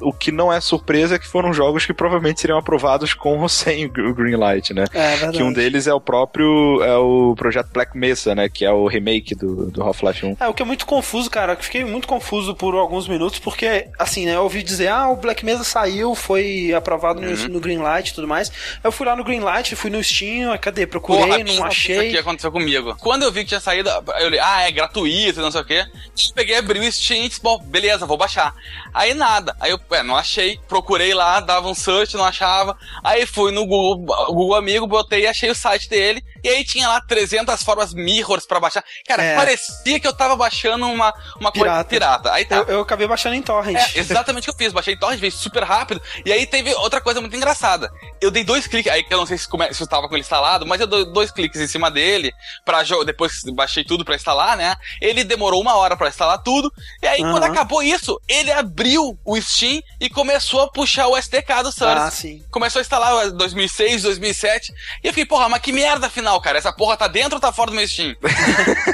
O 0.02 0.12
que 0.12 0.32
não 0.32 0.52
é 0.52 0.60
surpresa 0.60 1.16
é 1.16 1.20
que 1.20 1.28
foram 1.28 1.54
jogos 1.54 1.86
que 1.86 1.94
provavelmente 1.94 2.42
seriam 2.42 2.60
aprovados 2.60 3.14
com 3.14 3.40
ou 3.40 3.50
sem 3.50 3.86
o 3.86 4.14
Greenlight, 4.14 4.74
né? 4.74 4.86
É 4.94 5.12
verdade. 5.12 5.38
Que 5.38 5.44
um 5.44 5.54
deles 5.54 5.88
é 5.88 5.94
o 5.94 6.02
próprio 6.02 6.82
é 6.84 6.98
o 6.98 7.36
projeto 7.38 7.70
Black 7.72 7.98
Mesa, 7.98 8.36
né? 8.36 8.50
Que 8.50 8.66
é 8.66 8.72
o 8.72 8.88
remake 8.88 9.36
do, 9.36 9.70
do 9.72 9.82
Half-Life 9.84 10.26
1. 10.26 10.38
É, 10.40 10.48
o 10.48 10.54
que 10.54 10.62
é 10.62 10.66
muito 10.66 10.86
confuso, 10.86 11.30
cara, 11.30 11.54
eu 11.54 11.58
fiquei 11.58 11.86
muito 11.86 12.08
confuso 12.08 12.56
por 12.56 12.76
alguns 12.76 12.97
alguns 12.98 13.08
minutos, 13.08 13.40
porque, 13.40 13.88
assim, 14.00 14.26
né, 14.26 14.36
eu 14.36 14.44
ouvi 14.44 14.64
dizer, 14.64 14.88
ah, 14.88 15.10
o 15.10 15.16
Black 15.16 15.46
Mesa 15.46 15.64
saiu, 15.64 16.16
foi 16.16 16.74
aprovado 16.74 17.22
no, 17.22 17.28
Uhum. 17.28 17.48
no 17.50 17.60
Greenlight 17.60 18.12
e 18.12 18.16
tudo 18.16 18.28
mais. 18.28 18.52
Eu 18.84 18.92
fui 18.92 19.06
lá 19.06 19.16
no 19.16 19.24
Greenlight, 19.24 19.76
fui 19.76 19.90
no 19.92 20.04
Steam, 20.04 20.52
ah, 20.52 20.58
cadê? 20.58 20.88
Procurei, 20.88 21.24
Porra, 21.24 21.38
não 21.40 21.46
Isso 21.46 21.64
achei. 21.64 22.08
aqui 22.10 22.18
aconteceu 22.18 22.52
comigo. 22.52 22.96
Quando 23.00 23.24
eu 23.24 23.32
vi 23.32 23.42
que 23.42 23.50
tinha 23.50 23.60
saído, 23.60 23.90
eu 24.20 24.30
li, 24.30 24.40
ah, 24.40 24.64
é 24.68 24.72
gratuito, 24.72 25.40
não 25.42 25.52
sei 25.52 25.62
o 25.62 25.66
quê. 25.66 25.86
Peguei, 26.34 26.58
abri 26.58 26.80
o 26.80 26.92
Steam 26.92 27.26
e 27.26 27.30
disse, 27.30 27.42
bom, 27.42 27.60
beleza, 27.60 28.06
vou 28.06 28.18
baixar. 28.18 28.54
Aí 28.94 29.14
nada. 29.14 29.56
Aí 29.60 29.72
eu, 29.72 29.80
é, 29.92 30.02
não 30.02 30.16
achei. 30.16 30.60
Procurei 30.68 31.14
lá, 31.14 31.40
dava 31.40 31.68
um 31.70 31.76
search, 31.76 32.18
não 32.18 32.26
achava. 32.26 32.76
Aí 33.04 33.26
fui 33.26 33.52
no 33.52 33.66
Google, 33.66 33.98
Google 34.28 34.56
Amigo, 34.56 34.88
botei 34.88 35.22
e 35.24 35.28
achei 35.28 35.50
o 35.52 35.56
site 35.56 35.88
dele. 35.90 36.24
E 36.44 36.50
aí 36.50 36.64
tinha 36.64 36.88
lá 36.88 37.02
300 37.02 37.62
formas 37.64 37.94
mirrors 37.94 38.46
pra 38.46 38.60
baixar. 38.60 38.84
Cara, 39.08 39.24
É. 39.24 39.36
parecia 39.36 40.00
que 40.00 40.08
eu 40.08 40.14
tava 40.14 40.36
baixando 40.36 40.86
uma, 40.88 41.14
uma 41.40 41.52
coisa 41.52 41.66
Pirata. 41.84 41.90
pirata. 41.90 42.34
Aí 42.34 42.46
tá. 42.46 42.58
Eu, 42.58 42.64
eu 42.68 42.82
acabei 42.82 43.08
baixando 43.08 43.36
em 43.36 43.42
torrent. 43.42 43.78
É, 43.78 44.00
exatamente 44.00 44.44
o 44.50 44.54
que 44.54 44.64
eu 44.64 44.66
fiz. 44.66 44.74
Baixei 44.74 44.94
em 44.94 44.98
torrent, 44.98 45.20
veio 45.20 45.32
super 45.32 45.64
rápido. 45.64 46.02
E 46.26 46.32
aí 46.32 46.46
teve 46.46 46.74
outra 46.76 47.02
coisa 47.02 47.20
muito 47.22 47.36
engraçada. 47.36 47.92
Eu 48.22 48.32
dei 48.32 48.44
dois 48.44 48.68
cliques, 48.68 48.92
aí 48.92 49.04
que 49.04 49.14
eu 49.14 49.18
não 49.18 49.26
sei 49.26 49.38
se, 49.38 49.48
come, 49.48 49.72
se 49.74 49.82
eu 49.82 49.88
tava 49.88 50.08
com 50.08 50.16
ele 50.16 50.22
instalado, 50.22 50.66
mas 50.66 50.80
eu 50.82 50.88
dei 50.88 51.06
dois 51.06 51.32
cliques 51.32 51.60
em 51.62 51.68
cima 51.68 51.90
dele, 51.92 52.32
pra 52.66 52.84
depois 53.06 53.42
baixei 53.54 53.84
tudo 53.84 54.06
pra 54.06 54.16
instalar, 54.16 54.56
né? 54.58 54.76
Ele 55.02 55.24
demorou 55.24 55.62
uma 55.62 55.76
hora 55.76 55.96
pra 55.98 56.08
instalar 56.10 56.38
tudo. 56.42 56.72
E 57.02 57.08
aí, 57.08 57.22
Aham. 57.22 57.32
quando 57.32 57.44
acabou 57.44 57.82
isso, 57.84 58.20
ele 58.28 58.52
abriu 58.52 59.18
o 59.26 59.42
Steam 59.42 59.82
e 60.00 60.10
começou 60.10 60.62
a 60.62 60.70
puxar 60.72 61.08
o 61.08 61.18
SDK 61.18 61.64
do 61.64 61.72
Source. 61.72 61.98
Ah, 62.04 62.12
sim. 62.12 62.44
Começou 62.52 62.80
a 62.80 62.82
instalar 62.82 63.32
2006, 63.32 64.04
2007. 64.04 64.72
E 65.04 65.08
eu 65.08 65.12
fiquei, 65.14 65.26
porra, 65.26 65.50
mas 65.50 65.62
que 65.62 65.72
merda 65.72 66.10
cara. 66.42 66.58
Essa 66.58 66.72
porra 66.74 66.98
tá 66.98 67.08
dentro 67.08 67.36
ou 67.36 67.40
tá 67.40 67.52
fora 67.52 67.72
do 67.72 67.76
meu 67.76 67.88
Steam? 67.88 68.16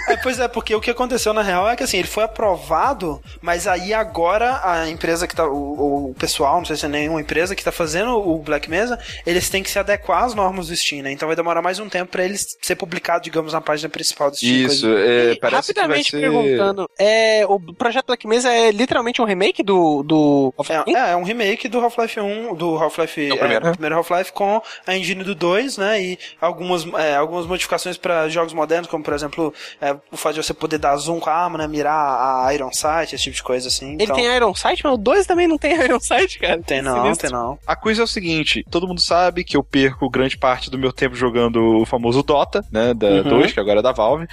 É, 0.09 0.17
pois 0.17 0.39
é, 0.39 0.47
porque 0.47 0.75
o 0.75 0.81
que 0.81 0.91
aconteceu 0.91 1.33
na 1.33 1.41
real 1.41 1.67
é 1.69 1.75
que 1.75 1.83
assim, 1.83 1.97
ele 1.97 2.07
foi 2.07 2.23
aprovado, 2.23 3.21
mas 3.41 3.67
aí 3.67 3.93
agora 3.93 4.59
a 4.63 4.89
empresa 4.89 5.27
que 5.27 5.35
tá. 5.35 5.45
O, 5.47 6.09
o 6.11 6.15
pessoal, 6.19 6.57
não 6.57 6.65
sei 6.65 6.75
se 6.75 6.85
é 6.85 6.89
nenhuma 6.89 7.21
empresa 7.21 7.55
que 7.55 7.63
tá 7.63 7.71
fazendo 7.71 8.11
o 8.17 8.37
Black 8.39 8.69
Mesa, 8.69 8.99
eles 9.25 9.49
têm 9.49 9.63
que 9.63 9.69
se 9.71 9.79
adequar 9.79 10.23
às 10.23 10.33
normas 10.35 10.67
do 10.67 10.75
Steam, 10.75 11.01
né? 11.03 11.11
Então 11.11 11.27
vai 11.27 11.35
demorar 11.35 11.61
mais 11.61 11.79
um 11.79 11.89
tempo 11.89 12.11
pra 12.11 12.23
ele 12.23 12.35
ser 12.37 12.75
publicado, 12.75 13.23
digamos, 13.23 13.53
na 13.53 13.61
página 13.61 13.89
principal 13.89 14.29
do 14.29 14.37
Steam. 14.37 14.67
Isso, 14.67 14.87
é, 14.87 15.31
E, 15.31 15.39
parece 15.39 15.73
que 15.73 15.79
vai 15.79 15.87
rapidamente 15.87 16.11
ser... 16.11 16.19
perguntando, 16.21 16.89
é, 16.99 17.45
o 17.47 17.59
projeto 17.73 18.07
Black 18.07 18.27
Mesa 18.27 18.51
é 18.51 18.71
literalmente 18.71 19.21
um 19.21 19.25
remake 19.25 19.63
do. 19.63 20.03
do... 20.03 20.53
É, 20.69 20.91
é, 20.91 21.11
é 21.11 21.15
um 21.15 21.23
remake 21.23 21.67
do 21.67 21.79
Half-Life 21.79 22.19
1, 22.19 22.55
do 22.55 22.77
Half-Life, 22.77 23.29
É 23.29 23.33
o 23.33 23.37
primeiro. 23.37 23.67
é, 23.67 23.71
primeiro 23.71 23.95
Half-Life 23.95 24.31
com 24.33 24.61
a 24.85 24.95
engine 24.95 25.23
do 25.23 25.33
2, 25.33 25.77
né? 25.77 26.01
E 26.01 26.19
algumas, 26.39 26.85
é, 26.95 27.15
algumas 27.23 27.45
modificações 27.45 27.97
para 27.97 28.29
jogos 28.29 28.53
modernos, 28.53 28.89
como 28.89 29.03
por 29.03 29.13
exemplo, 29.13 29.53
é, 29.81 29.95
o 30.11 30.17
fato 30.17 30.35
de 30.35 30.43
você 30.43 30.53
poder 30.53 30.77
dar 30.77 30.95
zoom 30.97 31.19
com 31.19 31.29
a 31.29 31.33
arma, 31.33 31.57
né? 31.57 31.67
Mirar 31.67 32.45
a 32.45 32.53
Iron 32.53 32.71
Sight, 32.71 33.15
esse 33.15 33.23
tipo 33.25 33.35
de 33.35 33.43
coisa 33.43 33.67
assim. 33.67 33.93
Ele 33.93 34.03
então, 34.03 34.15
tem 34.15 34.25
Iron 34.35 34.53
Sight, 34.53 34.81
mas 34.83 34.93
o 34.93 34.97
2 34.97 35.25
também 35.25 35.47
não 35.47 35.57
tem 35.57 35.73
Iron 35.83 35.99
Sight, 35.99 36.37
cara. 36.39 36.61
Tem 36.61 36.81
não, 36.81 37.01
Sinistro. 37.03 37.29
tem 37.29 37.37
não. 37.37 37.57
A 37.65 37.75
coisa 37.75 38.01
é 38.01 38.03
o 38.03 38.07
seguinte, 38.07 38.65
todo 38.69 38.87
mundo 38.87 39.01
sabe 39.01 39.43
que 39.43 39.57
eu 39.57 39.63
perco 39.63 40.09
grande 40.09 40.37
parte 40.37 40.69
do 40.69 40.77
meu 40.77 40.91
tempo 40.93 41.15
jogando 41.15 41.81
o 41.81 41.85
famoso 41.85 42.21
Dota, 42.23 42.63
né, 42.71 42.93
da 42.93 43.07
Uhum. 43.07 43.23
2, 43.23 43.51
que 43.53 43.59
agora 43.59 43.79
é 43.79 43.83
da 43.83 43.91
Valve. 43.91 44.27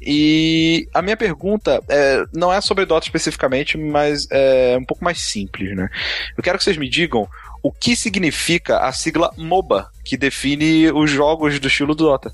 E 0.00 0.86
a 0.94 1.02
minha 1.02 1.16
pergunta 1.16 1.82
é, 1.88 2.24
não 2.32 2.52
é 2.52 2.60
sobre 2.60 2.84
Dota 2.86 3.06
especificamente, 3.06 3.76
mas 3.76 4.26
é 4.30 4.76
um 4.78 4.84
pouco 4.84 5.04
mais 5.04 5.20
simples, 5.20 5.74
né? 5.76 5.88
Eu 6.36 6.42
quero 6.42 6.58
que 6.58 6.64
vocês 6.64 6.76
me 6.76 6.88
digam 6.88 7.26
o 7.62 7.72
que 7.72 7.96
significa 7.96 8.78
a 8.78 8.92
sigla 8.92 9.32
MOBA, 9.36 9.90
que 10.06 10.16
define 10.16 10.90
os 10.92 11.10
jogos 11.10 11.58
do 11.58 11.66
estilo 11.66 11.94
do 11.94 12.04
Dota. 12.04 12.32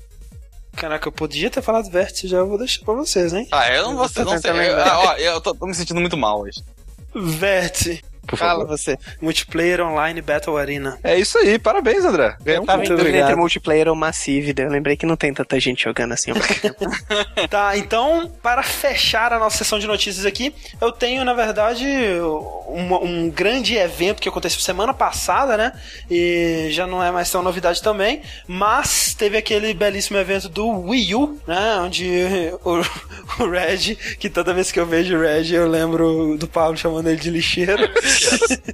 Caraca, 0.75 1.07
eu 1.07 1.11
podia 1.11 1.49
ter 1.49 1.61
falado 1.61 1.89
vértice 1.89 2.27
já, 2.27 2.37
eu 2.37 2.47
vou 2.47 2.57
deixar 2.57 2.83
pra 2.85 2.93
vocês, 2.93 3.33
hein? 3.33 3.47
Ah, 3.51 3.69
eu 3.71 3.83
não 3.83 3.97
vou 3.97 4.07
Tô 4.09 4.23
não 4.23 4.31
sei. 4.39 4.41
tentando 4.41 4.61
Eu, 4.61 4.77
ó, 4.77 5.13
eu 5.13 5.41
tô, 5.41 5.53
tô 5.55 5.65
me 5.65 5.73
sentindo 5.73 5.99
muito 5.99 6.15
mal 6.15 6.41
hoje. 6.41 6.61
Vértice, 7.15 8.03
Por 8.27 8.37
Fala 8.37 8.61
favor. 8.61 8.67
você. 8.67 8.97
Multiplayer 9.21 9.81
Online 9.81 10.21
Battle 10.21 10.57
Arena. 10.57 10.97
É 11.03 11.17
isso 11.17 11.37
aí, 11.37 11.59
parabéns, 11.59 12.05
André. 12.05 12.35
Ganhou 12.41 12.59
Eu 12.59 12.63
um 12.63 12.65
tava 12.65 12.83
muito 12.83 13.07
em 13.07 13.17
entre 13.17 13.35
multiplayer 13.35 13.87
ou 13.87 13.95
Massive, 13.95 14.53
daí 14.53 14.65
eu 14.65 14.71
lembrei 14.71 14.95
que 14.95 15.05
não 15.05 15.15
tem 15.15 15.33
tanta 15.33 15.59
gente 15.59 15.83
jogando 15.83 16.13
assim. 16.13 16.31
Tá, 17.49 17.77
então, 17.77 18.31
para 18.41 18.63
fechar 18.63 19.33
a 19.33 19.39
nossa 19.39 19.57
sessão 19.57 19.77
de 19.77 19.87
notícias 19.87 20.25
aqui, 20.25 20.53
eu 20.79 20.91
tenho, 20.91 21.23
na 21.23 21.33
verdade, 21.33 21.85
um, 22.67 22.93
um 22.95 23.29
grande 23.29 23.75
evento 23.75 24.21
que 24.21 24.29
aconteceu 24.29 24.59
semana 24.59 24.93
passada, 24.93 25.57
né? 25.57 25.73
E 26.09 26.67
já 26.71 26.87
não 26.87 27.03
é 27.03 27.11
mais 27.11 27.29
tão 27.29 27.43
novidade 27.43 27.81
também, 27.81 28.21
mas 28.47 29.13
teve 29.13 29.37
aquele 29.37 29.73
belíssimo 29.73 30.17
evento 30.17 30.49
do 30.49 30.67
Wii 30.67 31.15
U, 31.15 31.39
né? 31.47 31.77
Onde 31.81 32.51
o, 32.63 33.43
o 33.43 33.49
Reg, 33.49 33.95
que 34.17 34.29
toda 34.29 34.53
vez 34.53 34.71
que 34.71 34.79
eu 34.79 34.85
vejo 34.85 35.15
o 35.15 35.21
Reg, 35.21 35.53
eu 35.53 35.67
lembro 35.67 36.37
do 36.37 36.47
Pablo 36.47 36.77
chamando 36.77 37.07
ele 37.07 37.19
de 37.19 37.29
lixeiro. 37.29 37.83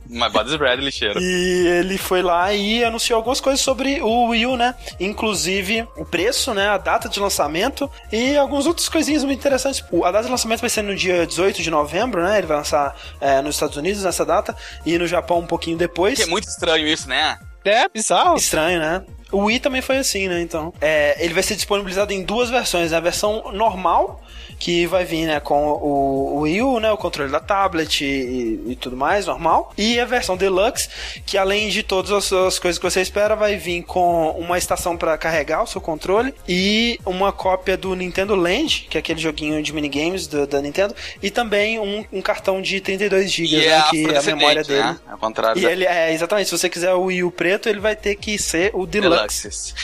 My 0.10 0.30
body's 0.30 0.56
red, 0.56 0.78
lixeiro. 0.78 1.20
E 1.22 1.68
ele 1.80 1.98
foi 1.98 2.22
lá 2.22 2.54
e 2.54 2.84
anunciou 2.84 3.18
algumas 3.18 3.40
coisas 3.40 3.62
sobre 3.62 4.02
o 4.02 4.30
Wii 4.30 4.46
U, 4.48 4.58
né? 4.58 4.76
Inclusive 5.00 5.88
o 5.96 6.06
preço, 6.06 6.54
né? 6.54 6.68
A 6.70 6.78
data 6.78 7.08
de 7.08 7.20
lançamento 7.20 7.90
e 8.12 8.36
algumas 8.36 8.66
outras 8.66 8.90
coisinhas 8.90 9.24
muito 9.24 9.40
interessantes. 9.40 9.84
A 10.04 10.12
data 10.12 10.26
de 10.26 10.32
lançamento 10.32 10.62
vai 10.62 10.70
ser 10.70 10.82
no 10.82 10.96
dia 10.96 11.26
18 11.26 11.62
de 11.62 11.70
novembro, 11.70 12.24
né? 12.24 12.38
Ele 12.38 12.48
vai 12.48 12.58
lançar 12.58 12.96
é, 13.20 13.42
nos 13.42 13.56
Estados 13.56 13.78
Unidos 13.78 14.04
nessa 14.04 14.26
data 14.26 14.56
e 14.86 14.98
no 14.98 15.08
Japão 15.08 15.40
um 15.40 15.48
pouquinho 15.48 15.78
depois. 15.78 16.18
Que 16.18 16.24
é 16.24 16.28
muito 16.28 16.48
estranho 16.48 16.88
isso, 16.88 17.08
né? 17.08 17.38
é, 17.70 17.88
bizarro. 17.90 18.36
Estranho, 18.36 18.80
né? 18.80 19.02
O 19.32 19.46
Wii 19.46 19.60
também 19.60 19.82
foi 19.82 19.98
assim, 19.98 20.28
né? 20.28 20.42
Então, 20.42 20.74
é, 20.82 21.16
ele 21.24 21.34
vai 21.34 21.44
ser 21.44 21.56
disponibilizado 21.56 22.12
em 22.14 22.24
duas 22.24 22.50
versões. 22.50 22.92
né? 22.92 22.98
A 22.98 23.02
versão 23.02 23.52
normal, 23.54 24.22
que 24.58 24.86
vai 24.88 25.06
vir 25.06 25.26
né, 25.26 25.40
com 25.40 25.68
o, 25.68 26.36
o 26.38 26.40
Wii 26.42 26.62
U, 26.64 26.80
né, 26.80 26.92
o 26.92 26.98
controle 26.98 27.32
da 27.32 27.40
tablet 27.40 28.02
e, 28.04 28.60
e 28.72 28.76
tudo 28.76 28.98
mais, 28.98 29.26
normal. 29.26 29.72
E 29.78 30.00
a 30.00 30.06
versão 30.06 30.36
Deluxe, 30.36 30.90
que 31.26 31.38
além 31.38 31.70
de 31.70 31.84
todas 31.84 32.12
as, 32.12 32.34
as 32.34 32.60
coisas 32.60 32.78
que 32.80 32.84
você 32.90 33.02
espera, 33.02 33.36
vai 33.36 33.56
vir 33.56 33.84
com 33.84 34.32
uma 34.32 34.58
estação 34.58 34.98
para 34.98 35.18
carregar 35.18 35.64
o 35.64 35.68
seu 35.68 35.80
controle 35.80 36.34
e 36.48 37.00
uma 37.06 37.32
cópia 37.32 37.78
do 37.78 37.96
Nintendo 37.96 38.36
Land, 38.36 38.88
que 38.90 38.98
é 38.98 39.00
aquele 39.00 39.20
joguinho 39.20 39.62
de 39.64 39.72
minigames 39.72 40.28
do- 40.28 40.48
da 40.48 40.62
Nintendo, 40.62 40.94
e 41.22 41.30
também 41.30 41.80
um, 41.80 42.04
um 42.12 42.22
cartão 42.22 42.62
de 42.62 42.82
32 42.82 43.32
GB, 43.32 43.56
E 43.56 43.66
é 43.66 43.78
né, 43.78 43.84
que 43.90 44.06
é 44.06 44.18
a 44.18 44.22
memória 44.24 44.64
dele. 44.64 44.84
Né? 44.84 45.00
Ao 45.10 45.18
contrário 45.18 45.60
E 45.60 45.64
da 45.64 45.72
ele 45.72 45.86
é, 45.86 46.12
exatamente, 46.14 46.50
se 46.50 46.58
você 46.58 46.68
quiser 46.70 46.94
o 46.94 47.04
Wii 47.04 47.24
U 47.24 47.32
preto, 47.32 47.70
ele 47.70 47.80
vai 47.80 47.96
ter 47.96 48.16
que 48.16 48.38
ser 48.38 48.72
o 48.74 48.86
Deluxe. 48.86 49.10
Deluxe. 49.10 49.19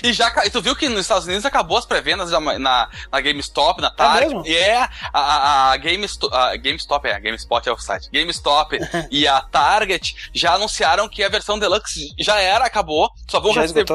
E 0.03 0.13
já 0.13 0.31
e 0.45 0.49
tu 0.49 0.61
viu 0.61 0.75
que 0.75 0.87
nos 0.89 1.01
Estados 1.01 1.25
Unidos 1.25 1.45
acabou 1.45 1.77
as 1.77 1.85
pré-vendas 1.85 2.31
na, 2.31 2.89
na 3.11 3.21
GameStop, 3.21 3.81
na 3.81 3.89
Target. 3.89 4.33
mesmo? 4.33 4.45
e 4.45 4.55
é 4.55 4.77
a, 5.13 5.71
a, 5.71 5.77
GameStop, 5.77 6.35
a 6.35 6.55
GameStop 6.55 7.07
é, 7.07 7.15
a 7.15 7.19
GameSpot 7.19 7.67
é 7.67 7.71
o 7.71 7.77
site. 7.77 8.09
GameStop 8.11 8.77
e 9.11 9.27
a 9.27 9.41
Target 9.41 10.29
já 10.33 10.53
anunciaram 10.53 11.07
que 11.07 11.23
a 11.23 11.29
versão 11.29 11.57
Deluxe 11.57 12.13
já 12.19 12.39
era, 12.39 12.65
acabou. 12.65 13.09
Só 13.29 13.39
vão 13.39 13.53
Já 13.53 13.61
receber 13.61 13.85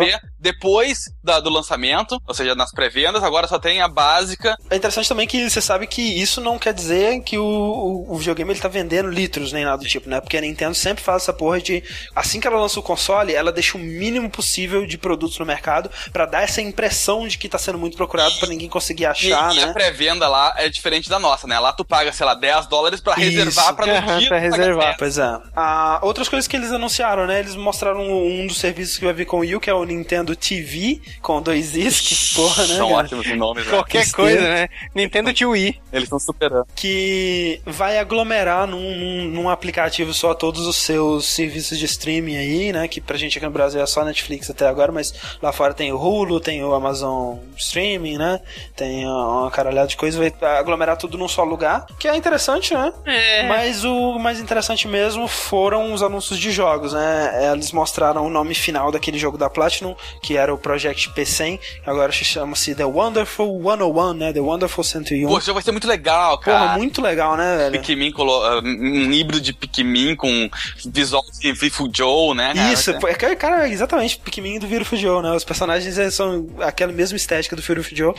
depois 0.41 1.05
da- 1.23 1.41
do 1.41 1.51
lançamento, 1.51 2.21
ou 2.27 2.35
seja, 2.35 2.55
nas 2.55 2.73
pré-vendas. 2.73 3.23
Agora 3.23 3.47
só 3.47 3.59
tem 3.59 3.81
a 3.81 3.89
básica. 3.89 4.57
É 4.71 4.77
interessante 4.77 5.09
também 5.09 5.27
que 5.27 5.49
você 5.49 5.61
sabe 5.61 5.87
que 5.87 6.01
isso 6.03 6.41
não 6.41 6.59
quer 6.59 6.73
dizer 6.73 7.21
que 7.23 7.39
o, 7.39 7.45
o, 7.45 8.15
o 8.15 8.17
videogame 8.19 8.53
ele 8.53 8.61
tá 8.61 8.69
vendendo 8.69 9.09
litros 9.11 9.53
nem 9.53 9.65
nada 9.65 9.79
do 9.83 9.89
tipo, 9.89 10.09
né? 10.09 10.21
Porque 10.21 10.37
a 10.37 10.41
Nintendo 10.41 10.75
sempre 10.75 11.03
faz 11.05 11.23
essa 11.23 11.33
porra 11.33 11.61
de 11.61 11.83
assim 12.15 12.41
que 12.41 12.47
ela 12.47 12.59
lança 12.61 12.81
o 12.81 12.83
console, 12.83 13.35
ela 13.35 13.53
deixa 13.53 13.77
o 13.77 13.81
mínimo 13.81 14.31
possível 14.31 14.87
de 14.87 14.97
produtos 14.99 15.39
no 15.39 15.47
mercado 15.47 15.91
pra 16.13 16.27
dar 16.27 16.43
essa 16.43 16.61
impressão 16.63 17.27
de 17.29 17.37
que 17.39 17.49
tá 17.49 17.59
sendo 17.59 17.79
muito 17.79 17.97
procurado 17.97 18.35
pra 18.39 18.49
ninguém 18.49 18.69
conseguir 18.69 19.03
E, 19.03 19.07
achar, 19.07 19.55
e 19.55 19.63
a 19.63 19.67
né? 19.67 19.73
pré-venda 19.73 20.29
lá 20.29 20.55
é 20.57 20.69
diferente 20.69 21.09
da 21.09 21.19
nossa, 21.19 21.47
né? 21.47 21.59
Lá 21.59 21.73
tu 21.73 21.85
paga, 21.85 22.13
sei 22.13 22.25
lá, 22.27 22.35
10 22.35 22.67
dólares 22.67 23.01
pra 23.01 23.13
Isso. 23.15 23.21
reservar 23.31 23.75
pra 23.75 23.87
no 23.87 23.93
Aham, 23.95 24.19
dia 24.19 24.29
pra 24.29 24.39
reservar. 24.39 24.85
10. 24.87 24.97
Pois 24.97 25.19
é. 25.19 25.39
Ah, 25.55 25.99
outras 26.03 26.29
coisas 26.29 26.47
que 26.49 26.57
eles 26.57 26.73
anunciaram, 26.73 27.27
né? 27.27 27.41
Eles 27.41 27.55
mostraram 27.57 28.01
um, 28.01 28.43
um 28.43 28.47
dos 28.47 28.59
serviços 28.59 28.97
que 28.99 29.05
vai 29.05 29.13
vir 29.15 29.27
com 29.27 29.39
o 29.39 29.41
Wii 29.41 29.61
que 29.61 29.69
é 29.71 29.75
o 29.75 29.85
Nintendo 29.85 30.30
TV, 30.37 31.01
com 31.21 31.41
dois 31.41 31.77
Is, 31.77 32.01
que 32.01 32.35
porra, 32.35 32.67
né? 32.67 32.77
São 32.77 32.89
cara? 32.89 33.01
ótimos 33.05 33.27
os 33.27 33.37
nomes, 33.37 33.65
né? 33.65 33.71
Qualquer 33.71 34.11
coisa, 34.11 34.41
né? 34.41 34.69
Nintendo 34.95 35.33
de 35.33 35.45
Wii. 35.45 35.81
Eles 35.93 36.05
estão 36.05 36.19
superando. 36.19 36.67
que 36.75 37.61
vai 37.67 37.99
aglomerar 37.99 38.67
num, 38.67 38.97
num, 38.97 39.25
num 39.29 39.49
aplicativo 39.49 40.13
só 40.15 40.35
todos 40.35 40.67
os 40.67 40.77
seus 40.77 41.27
serviços 41.27 41.79
de 41.79 41.85
streaming 41.85 42.37
aí, 42.37 42.73
né? 42.73 42.89
Que 42.89 43.01
pra 43.01 43.17
gente 43.17 43.39
aqui 43.39 43.47
no 43.47 43.53
Brasil 43.53 43.81
é 43.81 43.87
só 43.87 44.05
Netflix 44.05 44.51
até 44.51 44.67
agora, 44.67 44.93
mas 44.93 45.13
lá 45.43 45.53
fora 45.53 45.75
tem 45.75 45.93
o 45.93 45.97
Hulu, 45.97 46.41
tem 46.41 46.63
o 46.65 46.73
Amazon 46.75 47.39
Streaming, 47.57 48.19
né? 48.19 48.41
Tem 48.77 49.07
uma 49.07 49.51
caralhada 49.51 49.89
de 49.89 49.97
coisas, 49.97 50.19
vai 50.19 50.33
aglomerar 50.59 50.97
tudo 50.97 51.19
num 51.19 51.29
só 51.29 51.45
lugar, 51.45 51.87
que 51.99 52.09
é 52.09 52.17
interessante, 52.17 52.75
né? 52.75 52.93
É. 53.05 53.47
Mas 53.49 53.85
o 53.85 54.19
mais 54.19 54.41
interessante 54.41 54.87
mesmo 54.89 55.27
foram 55.29 55.93
os 55.93 56.03
anúncios 56.03 56.39
de 56.39 56.51
jogos, 56.51 56.93
né? 56.93 57.51
Eles 57.53 57.73
mostraram 57.73 58.27
o 58.27 58.31
nome 58.31 58.55
final 58.55 58.91
daquele 58.91 59.19
jogo 59.19 59.37
da 59.37 59.51
Platinum, 59.51 59.95
que 60.23 60.37
era 60.37 60.53
o 60.53 60.59
Project 60.59 61.11
P100, 61.11 61.59
agora 61.87 62.13
chama-se 62.13 62.75
The 62.75 62.85
Wonderful 62.85 63.61
101, 63.63 64.15
né? 64.15 64.33
The 64.33 64.41
Wonderful 64.41 64.85
101. 64.85 65.29
Pô, 65.29 65.39
esse 65.39 65.47
jogo 65.47 65.55
vai 65.55 65.63
ser 65.63 65.73
muito 65.73 65.89
legal, 65.89 66.39
cara. 66.39 66.61
Porra, 66.61 66.79
muito 66.79 67.03
legal, 67.03 67.37
né, 67.37 67.57
velho? 67.57 67.81
Pikmin, 67.81 68.13
colo- 68.13 68.59
uh, 68.59 68.63
um 68.63 69.11
híbrido 69.13 69.41
de 69.41 69.53
Pikmin 69.53 70.15
com 70.15 70.51
visual 70.87 71.25
de 71.41 71.53
Vifu 71.53 71.91
Joe, 71.93 72.35
né? 72.35 72.55
cara? 72.55 72.73
Isso, 72.73 72.91
é 72.91 73.35
cara, 73.35 73.69
exatamente, 73.69 74.19
Pikmin 74.19 74.59
do 74.59 74.67
Beautiful 74.67 74.99
Joe, 74.99 75.23
né? 75.23 75.33
Os 75.33 75.45
personagens 75.45 76.15
são 76.15 76.49
aquela 76.61 76.93
mesma 76.93 77.17
estética 77.17 77.57
do 77.57 77.63
Beautiful 77.63 77.97
Joe. 77.97 78.15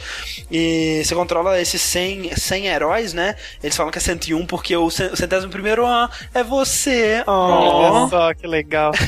E 0.50 1.02
você 1.04 1.14
controla 1.16 1.60
esses 1.60 1.82
100, 1.82 2.36
100 2.36 2.68
heróis, 2.68 3.14
né? 3.14 3.36
Eles 3.64 3.76
falam 3.76 3.92
que 3.92 3.98
é 3.98 4.02
101 4.02 4.46
porque 4.46 4.76
o 4.76 4.90
centésimo 4.90 5.52
primeiro 5.52 5.86
ah, 5.86 6.10
é 6.34 6.44
você. 6.44 7.24
Oh. 7.28 7.32
Olha 7.32 8.10
só 8.10 8.34
que 8.34 8.48
legal. 8.48 8.92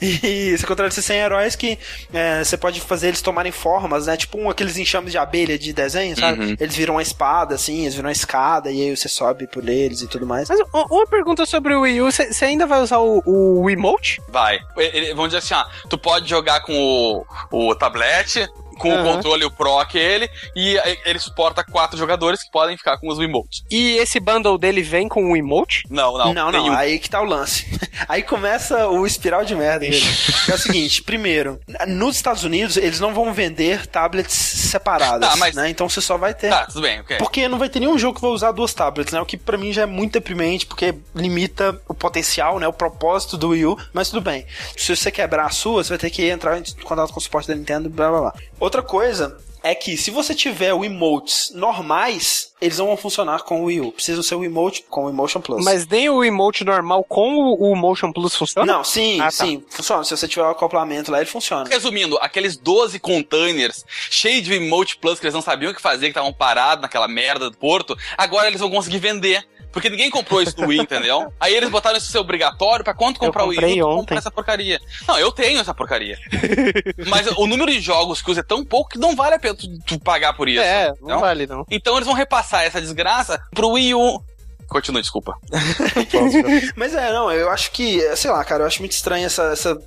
E 0.00 0.56
você 0.56 0.64
controla 0.64 0.88
esses 0.88 1.04
100 1.04 1.18
heróis 1.18 1.56
que 1.56 1.76
é, 2.12 2.37
você 2.44 2.56
pode 2.56 2.80
fazer 2.80 3.08
eles 3.08 3.22
tomarem 3.22 3.52
formas, 3.52 4.06
né? 4.06 4.16
Tipo 4.16 4.38
um, 4.38 4.48
aqueles 4.50 4.76
enxames 4.76 5.12
de 5.12 5.18
abelha 5.18 5.58
de 5.58 5.72
desenho, 5.72 6.18
sabe? 6.18 6.40
Uhum. 6.44 6.56
Eles 6.58 6.74
viram 6.76 6.94
uma 6.94 7.02
espada, 7.02 7.54
assim, 7.54 7.82
eles 7.82 7.94
viram 7.94 8.06
uma 8.08 8.12
escada, 8.12 8.70
e 8.70 8.82
aí 8.82 8.96
você 8.96 9.08
sobe 9.08 9.46
por 9.46 9.68
eles 9.68 10.02
e 10.02 10.08
tudo 10.08 10.26
mais. 10.26 10.48
Mas 10.48 10.60
uma 10.72 11.06
pergunta 11.06 11.44
sobre 11.46 11.74
o 11.74 11.82
Wii 11.82 12.02
U, 12.02 12.10
você 12.12 12.44
ainda 12.44 12.66
vai 12.66 12.80
usar 12.80 12.98
o, 12.98 13.22
o 13.26 13.68
Emote? 13.70 14.20
Vai. 14.28 14.58
Ele- 14.76 15.14
vamos 15.14 15.30
dizer 15.34 15.38
assim, 15.38 15.54
ó, 15.54 15.64
tu 15.88 15.98
pode 15.98 16.28
jogar 16.28 16.60
com 16.60 17.24
o, 17.52 17.68
o 17.70 17.74
tablete, 17.74 18.48
com 18.78 18.88
o 18.88 18.92
Aham. 18.92 19.14
controle 19.16 19.44
o 19.44 19.50
Pro 19.50 19.78
aquele, 19.78 20.30
e 20.54 20.78
aí 20.78 20.98
ele 21.04 21.18
suporta 21.18 21.64
quatro 21.64 21.98
jogadores 21.98 22.42
que 22.42 22.50
podem 22.50 22.76
ficar 22.76 22.98
com 22.98 23.08
os 23.08 23.18
Wiimotes. 23.18 23.62
E 23.70 23.96
esse 23.98 24.18
bundle 24.20 24.56
dele 24.56 24.82
vem 24.82 25.08
com 25.08 25.32
o 25.32 25.36
Emote? 25.36 25.82
Não, 25.90 26.16
não. 26.16 26.32
Não, 26.32 26.50
não, 26.52 26.62
nenhum. 26.62 26.74
aí 26.74 26.98
que 26.98 27.10
tá 27.10 27.20
o 27.20 27.24
lance. 27.24 27.66
Aí 28.08 28.22
começa 28.22 28.86
o 28.88 29.04
espiral 29.04 29.44
de 29.44 29.56
merda 29.56 29.80
dele. 29.80 30.00
É 30.48 30.54
o 30.54 30.58
seguinte, 30.58 31.02
primeiro, 31.02 31.58
nos 31.88 32.14
Estados 32.14 32.44
Unidos 32.44 32.76
eles 32.76 33.00
não 33.00 33.12
vão 33.12 33.32
vender 33.34 33.86
tablets 33.88 34.32
separadas, 34.34 35.28
Tá, 35.30 35.36
mas- 35.36 35.54
né? 35.56 35.68
Então 35.68 35.88
você 35.88 36.00
só 36.00 36.16
vai 36.16 36.32
ter. 36.32 36.48
Tá, 36.50 36.66
tudo 36.66 36.82
bem, 36.82 37.00
ok. 37.00 37.16
Porque 37.18 37.48
não 37.48 37.58
vai 37.58 37.68
ter 37.68 37.80
nenhum 37.80 37.98
jogo 37.98 38.14
que 38.14 38.20
vai 38.20 38.30
usar 38.30 38.52
duas 38.52 38.72
tablets, 38.72 39.12
né? 39.12 39.20
O 39.20 39.26
que 39.26 39.36
pra 39.36 39.58
mim 39.58 39.72
já 39.72 39.82
é 39.82 39.86
muito 39.86 40.12
deprimente, 40.12 40.64
porque 40.64 40.94
limita 41.14 41.80
o 41.88 41.94
potencial, 41.94 42.58
né? 42.60 42.68
O 42.68 42.72
propósito 42.72 43.36
do 43.36 43.48
Wii 43.48 43.66
U, 43.66 43.76
mas 43.92 44.10
tudo 44.10 44.20
bem. 44.22 44.46
Se 44.76 44.94
você 44.94 45.10
quebrar 45.10 45.46
a 45.46 45.50
sua, 45.50 45.82
você 45.82 45.88
vai 45.90 45.98
ter 45.98 46.10
que 46.10 46.28
entrar 46.28 46.56
em 46.58 46.62
contato 46.84 47.12
com 47.12 47.18
o 47.18 47.22
suporte 47.22 47.48
da 47.48 47.54
Nintendo, 47.56 47.90
blá 47.90 48.10
blá 48.10 48.20
blá. 48.20 48.34
Outra 48.68 48.82
coisa 48.82 49.34
é 49.62 49.74
que 49.74 49.96
se 49.96 50.10
você 50.10 50.34
tiver 50.34 50.74
o 50.74 50.84
emotes 50.84 51.50
normais, 51.54 52.52
eles 52.60 52.76
não 52.76 52.84
vão 52.88 52.98
funcionar 52.98 53.42
com 53.44 53.62
o 53.62 53.64
Wii 53.64 53.80
U. 53.80 53.92
Precisam 53.92 54.22
ser 54.22 54.34
o 54.34 54.44
emote 54.44 54.84
com 54.90 55.06
o 55.06 55.08
Emotion 55.08 55.40
Plus. 55.40 55.64
Mas 55.64 55.86
nem 55.86 56.10
o 56.10 56.22
Emote 56.22 56.64
normal 56.64 57.02
com 57.02 57.34
o, 57.34 57.72
o 57.72 57.74
Motion 57.74 58.12
Plus 58.12 58.36
funciona? 58.36 58.70
Não, 58.70 58.84
sim, 58.84 59.18
Ah, 59.20 59.24
tá. 59.24 59.30
sim, 59.30 59.64
funciona. 59.70 60.04
Se 60.04 60.14
você 60.14 60.28
tiver 60.28 60.42
o 60.42 60.50
acoplamento 60.50 61.10
lá, 61.10 61.16
ele 61.16 61.24
funciona. 61.30 61.66
Resumindo, 61.66 62.18
aqueles 62.20 62.58
12 62.58 62.98
containers 62.98 63.86
cheios 64.10 64.44
de 64.44 64.52
Emote 64.52 64.98
Plus 64.98 65.18
que 65.18 65.24
eles 65.24 65.34
não 65.34 65.40
sabiam 65.40 65.72
o 65.72 65.74
que 65.74 65.80
fazer, 65.80 66.06
que 66.06 66.10
estavam 66.10 66.32
parados 66.32 66.82
naquela 66.82 67.08
merda 67.08 67.48
do 67.48 67.56
porto, 67.56 67.96
agora 68.18 68.48
eles 68.48 68.60
vão 68.60 68.70
conseguir 68.70 68.98
vender. 68.98 69.42
Porque 69.72 69.90
ninguém 69.90 70.10
comprou 70.10 70.42
isso 70.42 70.58
no 70.60 70.68
Wii, 70.68 70.80
entendeu? 70.80 71.32
Aí 71.38 71.54
eles 71.54 71.68
botaram 71.68 71.98
isso 71.98 72.10
ser 72.10 72.18
obrigatório 72.18 72.84
pra 72.84 72.94
quando 72.94 73.18
comprar 73.18 73.44
o 73.44 73.48
Wii 73.48 73.58
tu 73.58 73.64
ontem. 73.64 73.80
compra 73.80 74.18
essa 74.18 74.30
porcaria. 74.30 74.80
Não, 75.06 75.18
eu 75.18 75.30
tenho 75.30 75.60
essa 75.60 75.74
porcaria. 75.74 76.18
Mas 77.08 77.26
o 77.36 77.46
número 77.46 77.70
de 77.70 77.80
jogos 77.80 78.22
que 78.22 78.30
usa 78.30 78.40
é 78.40 78.42
tão 78.42 78.64
pouco 78.64 78.90
que 78.90 78.98
não 78.98 79.14
vale 79.14 79.34
a 79.34 79.38
pena 79.38 79.54
tu, 79.54 79.66
tu 79.86 80.00
pagar 80.00 80.32
por 80.32 80.48
isso. 80.48 80.60
É, 80.60 80.88
não 80.88 80.94
entendeu? 80.94 81.20
vale 81.20 81.46
não. 81.46 81.66
Então 81.70 81.96
eles 81.96 82.06
vão 82.06 82.14
repassar 82.14 82.64
essa 82.64 82.80
desgraça 82.80 83.40
pro 83.54 83.70
Wii 83.70 83.94
U. 83.94 84.22
Continue, 84.68 85.00
desculpa. 85.00 85.38
Mas 86.76 86.94
é, 86.94 87.10
não, 87.12 87.32
eu 87.32 87.48
acho 87.50 87.72
que, 87.72 88.00
sei 88.16 88.30
lá, 88.30 88.44
cara, 88.44 88.64
eu 88.64 88.66
acho 88.66 88.80
muito 88.80 88.92
estranho 88.92 89.26
essa. 89.26 89.44
essa 89.44 89.78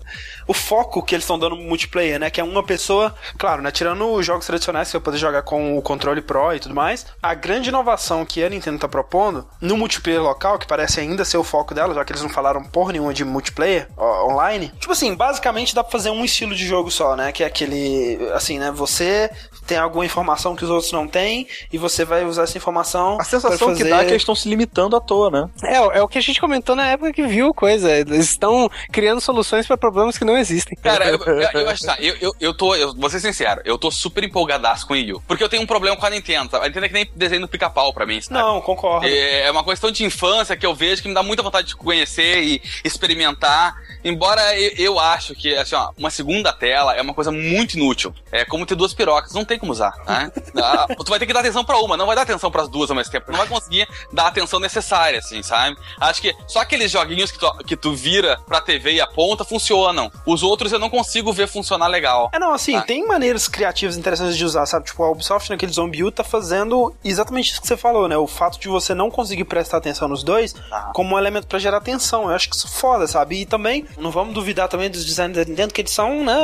o 0.48 0.54
foco 0.54 1.04
que 1.04 1.14
eles 1.16 1.24
estão 1.24 1.38
dando 1.38 1.56
no 1.56 1.64
multiplayer, 1.64 2.20
né? 2.20 2.30
Que 2.30 2.42
é 2.42 2.44
uma 2.44 2.64
pessoa, 2.64 3.16
claro, 3.38 3.62
né? 3.62 3.72
Tirando 3.72 4.12
os 4.12 4.26
jogos 4.26 4.46
tradicionais 4.46 4.88
que 4.88 4.92
você 4.92 5.00
poder 5.00 5.18
jogar 5.18 5.44
com 5.44 5.78
o 5.78 5.82
controle 5.82 6.22
Pro 6.22 6.54
e 6.54 6.60
tudo 6.60 6.74
mais, 6.74 7.06
a 7.22 7.34
grande 7.34 7.70
inovação 7.70 8.26
que 8.26 8.44
a 8.44 8.50
Nintendo 8.50 8.80
tá 8.80 8.88
propondo 8.88 9.48
no 9.62 9.78
multiplayer 9.78 10.22
local, 10.22 10.58
que 10.58 10.68
parece 10.68 11.00
ainda 11.00 11.24
ser 11.24 11.38
o 11.38 11.44
foco 11.44 11.74
dela, 11.74 11.94
já 11.94 12.04
que 12.04 12.12
eles 12.12 12.24
não 12.24 12.30
falaram 12.30 12.64
porra 12.64 12.92
nenhuma 12.92 13.14
de 13.14 13.24
multiplayer 13.24 13.88
ó, 13.96 14.28
online. 14.28 14.74
Tipo 14.80 14.92
assim, 14.94 15.16
basicamente 15.16 15.76
dá 15.76 15.84
pra 15.84 15.92
fazer 15.92 16.10
um 16.10 16.26
estilo 16.26 16.56
de 16.56 16.66
jogo 16.66 16.90
só, 16.90 17.16
né? 17.16 17.32
Que 17.32 17.44
é 17.44 17.48
aquele, 17.48 18.18
assim, 18.34 18.58
né? 18.58 18.72
Você 18.72 19.30
tem 19.66 19.78
alguma 19.78 20.06
informação 20.06 20.56
que 20.56 20.64
os 20.64 20.70
outros 20.70 20.92
não 20.92 21.08
têm 21.08 21.48
e 21.72 21.78
você 21.78 22.06
vai 22.06 22.26
usar 22.26 22.44
essa 22.44 22.58
informação. 22.58 23.18
A 23.20 23.24
sensação 23.24 23.68
pra 23.68 23.76
que 23.76 23.84
fazer... 23.84 23.90
dá 23.90 24.02
é 24.02 24.06
que 24.06 24.12
eles 24.12 24.22
estão 24.22 24.36
se 24.36 24.48
limitando 24.50 24.96
à 24.96 25.00
toa, 25.00 25.30
né? 25.30 25.50
É, 25.64 25.76
é 25.76 26.02
o 26.02 26.08
que 26.08 26.18
a 26.18 26.22
gente 26.22 26.40
comentou 26.40 26.76
na 26.76 26.88
época 26.88 27.14
que 27.14 27.24
viu 27.24 27.54
coisa. 27.54 27.92
Eles 27.92 28.30
estão 28.30 28.70
criando 28.92 29.22
soluções 29.22 29.68
pra 29.68 29.78
problemas 29.78 30.18
que 30.18 30.26
não 30.26 30.38
existem. 30.38 30.78
Cara, 30.82 31.10
eu, 31.10 31.18
eu, 31.18 31.62
eu 31.62 31.70
acho 31.70 31.86
tá, 31.86 31.98
eu, 32.02 32.16
eu, 32.22 32.32
eu 32.40 32.54
tô, 32.54 32.76
eu 32.76 32.94
vou 32.96 33.10
ser 33.10 33.20
sincero, 33.20 33.62
eu 33.66 33.78
tô 33.78 33.92
super 33.92 34.24
empolgadaço 34.24 34.88
com 34.88 34.94
o 34.94 34.96
Wii 34.96 35.14
U. 35.14 35.24
Porque 35.28 35.44
eu 35.44 35.50
tenho 35.50 35.64
um 35.64 35.68
problema 35.68 35.96
com 35.96 36.06
a 36.06 36.10
Nintendo? 36.10 36.58
A 36.58 36.68
Nintendo 36.68 36.86
é 36.86 36.90
que 36.90 36.94
nem 36.94 37.12
desenho 37.16 37.42
do 37.42 37.48
pica-pau 37.48 37.94
pra 37.94 38.06
mim, 38.06 38.22
sabe? 38.22 38.40
Não, 38.40 38.62
concordo. 38.62 39.08
É 39.08 39.42
é 39.42 39.52
uma 39.52 39.64
questão 39.64 39.92
de 39.92 40.04
infância 40.04 40.56
que 40.56 40.66
eu 40.66 40.74
vejo 40.74 41.02
que 41.02 41.08
me 41.08 41.14
dá 41.14 41.24
muita 41.24 41.44
vontade 41.44 41.68
de 41.68 41.76
conhecer 41.76 42.44
e 42.44 42.62
experimentar. 42.84 43.76
Embora 44.04 44.58
eu, 44.60 44.72
eu 44.78 45.00
acho 45.00 45.36
que, 45.36 45.54
assim, 45.56 45.76
ó, 45.76 45.92
uma 45.98 46.10
segunda 46.10 46.54
tela 46.54 46.96
é 46.96 47.02
uma 47.02 47.14
coisa 47.14 47.32
muito 47.32 47.76
inútil. 47.76 48.14
É 48.32 48.46
como 48.46 48.66
ter 48.66 48.76
duas 48.76 48.94
pirocas, 48.94 49.34
não 49.34 49.46
tem 49.46 49.60
como 49.62 49.72
usar, 49.72 49.94
né? 50.06 50.30
Ah, 50.62 50.88
tu 50.98 51.10
vai 51.10 51.20
ter 51.20 51.26
que 51.26 51.32
dar 51.34 51.40
atenção 51.40 51.64
pra 51.64 51.78
uma, 51.78 51.96
não 51.96 52.06
vai 52.06 52.16
dar 52.16 52.24
atenção 52.24 52.52
pras 52.52 52.68
duas 52.68 52.90
ao 52.90 52.96
mesmo 52.96 53.12
tempo. 53.12 53.32
Não 53.32 53.38
vai 53.38 53.48
conseguir 53.48 53.88
dar 54.12 54.24
a 54.24 54.28
atenção 54.28 54.60
necessária, 54.60 55.20
assim, 55.20 55.42
sabe? 55.42 55.78
Acho 56.00 56.22
que 56.22 56.36
só 56.48 56.60
aqueles 56.60 56.92
joguinhos 56.92 57.32
que 57.32 57.40
tu, 57.40 57.52
que 57.66 57.78
tu 57.78 57.94
vira 57.96 58.38
pra 58.48 58.60
TV 58.60 58.94
e 58.94 59.02
aponta 59.02 59.46
funcionam. 59.46 60.12
Os 60.26 60.44
outros 60.44 60.72
eu 60.74 60.80
não 60.80 60.90
consigo 60.90 61.32
ver 61.32 61.48
funcionar 61.48 61.88
legal. 61.88 62.30
É, 62.34 62.40
não, 62.40 62.52
assim, 62.54 62.76
Ah. 62.76 62.82
tem 62.82 63.08
maneiras 63.08 63.48
criativas 63.48 63.96
interessantes 63.96 64.36
de 64.36 64.44
usar, 64.44 64.66
sabe? 64.66 64.86
Tipo, 64.88 65.04
a 65.04 65.12
Ubisoft 65.12 65.50
naquele 65.50 65.72
Zombie 65.72 66.04
U 66.04 66.12
tá 66.12 66.24
fazendo 66.24 66.94
exatamente 67.04 67.52
isso 67.52 67.62
que 67.62 67.68
você 67.68 67.78
falou, 67.78 68.08
né? 68.08 68.18
O 68.18 68.28
fato 68.28 68.60
de 68.60 68.68
você 68.68 68.94
não 68.94 69.12
conseguir 69.12 69.44
prestar 69.46 69.78
atenção 69.78 70.08
nos 70.08 70.24
dois 70.24 70.56
Ah. 70.72 70.92
como 70.94 71.16
um 71.16 71.18
elemento 71.20 71.48
pra 71.48 71.60
gerar 71.60 71.78
atenção. 71.78 72.24
Eu 72.24 72.36
acho 72.36 72.50
que 72.50 72.56
isso 72.56 72.68
é 72.68 72.70
foda, 72.72 73.06
sabe? 73.08 73.42
E 73.42 73.46
também, 73.46 73.86
não 73.98 74.10
vamos 74.12 74.34
duvidar 74.34 74.68
também 74.68 74.90
dos 74.90 75.06
designs 75.06 75.36
da 75.36 75.44
Nintendo, 75.46 75.74
que 75.74 75.82
eles 75.82 75.92
são, 75.92 76.24
né, 76.24 76.38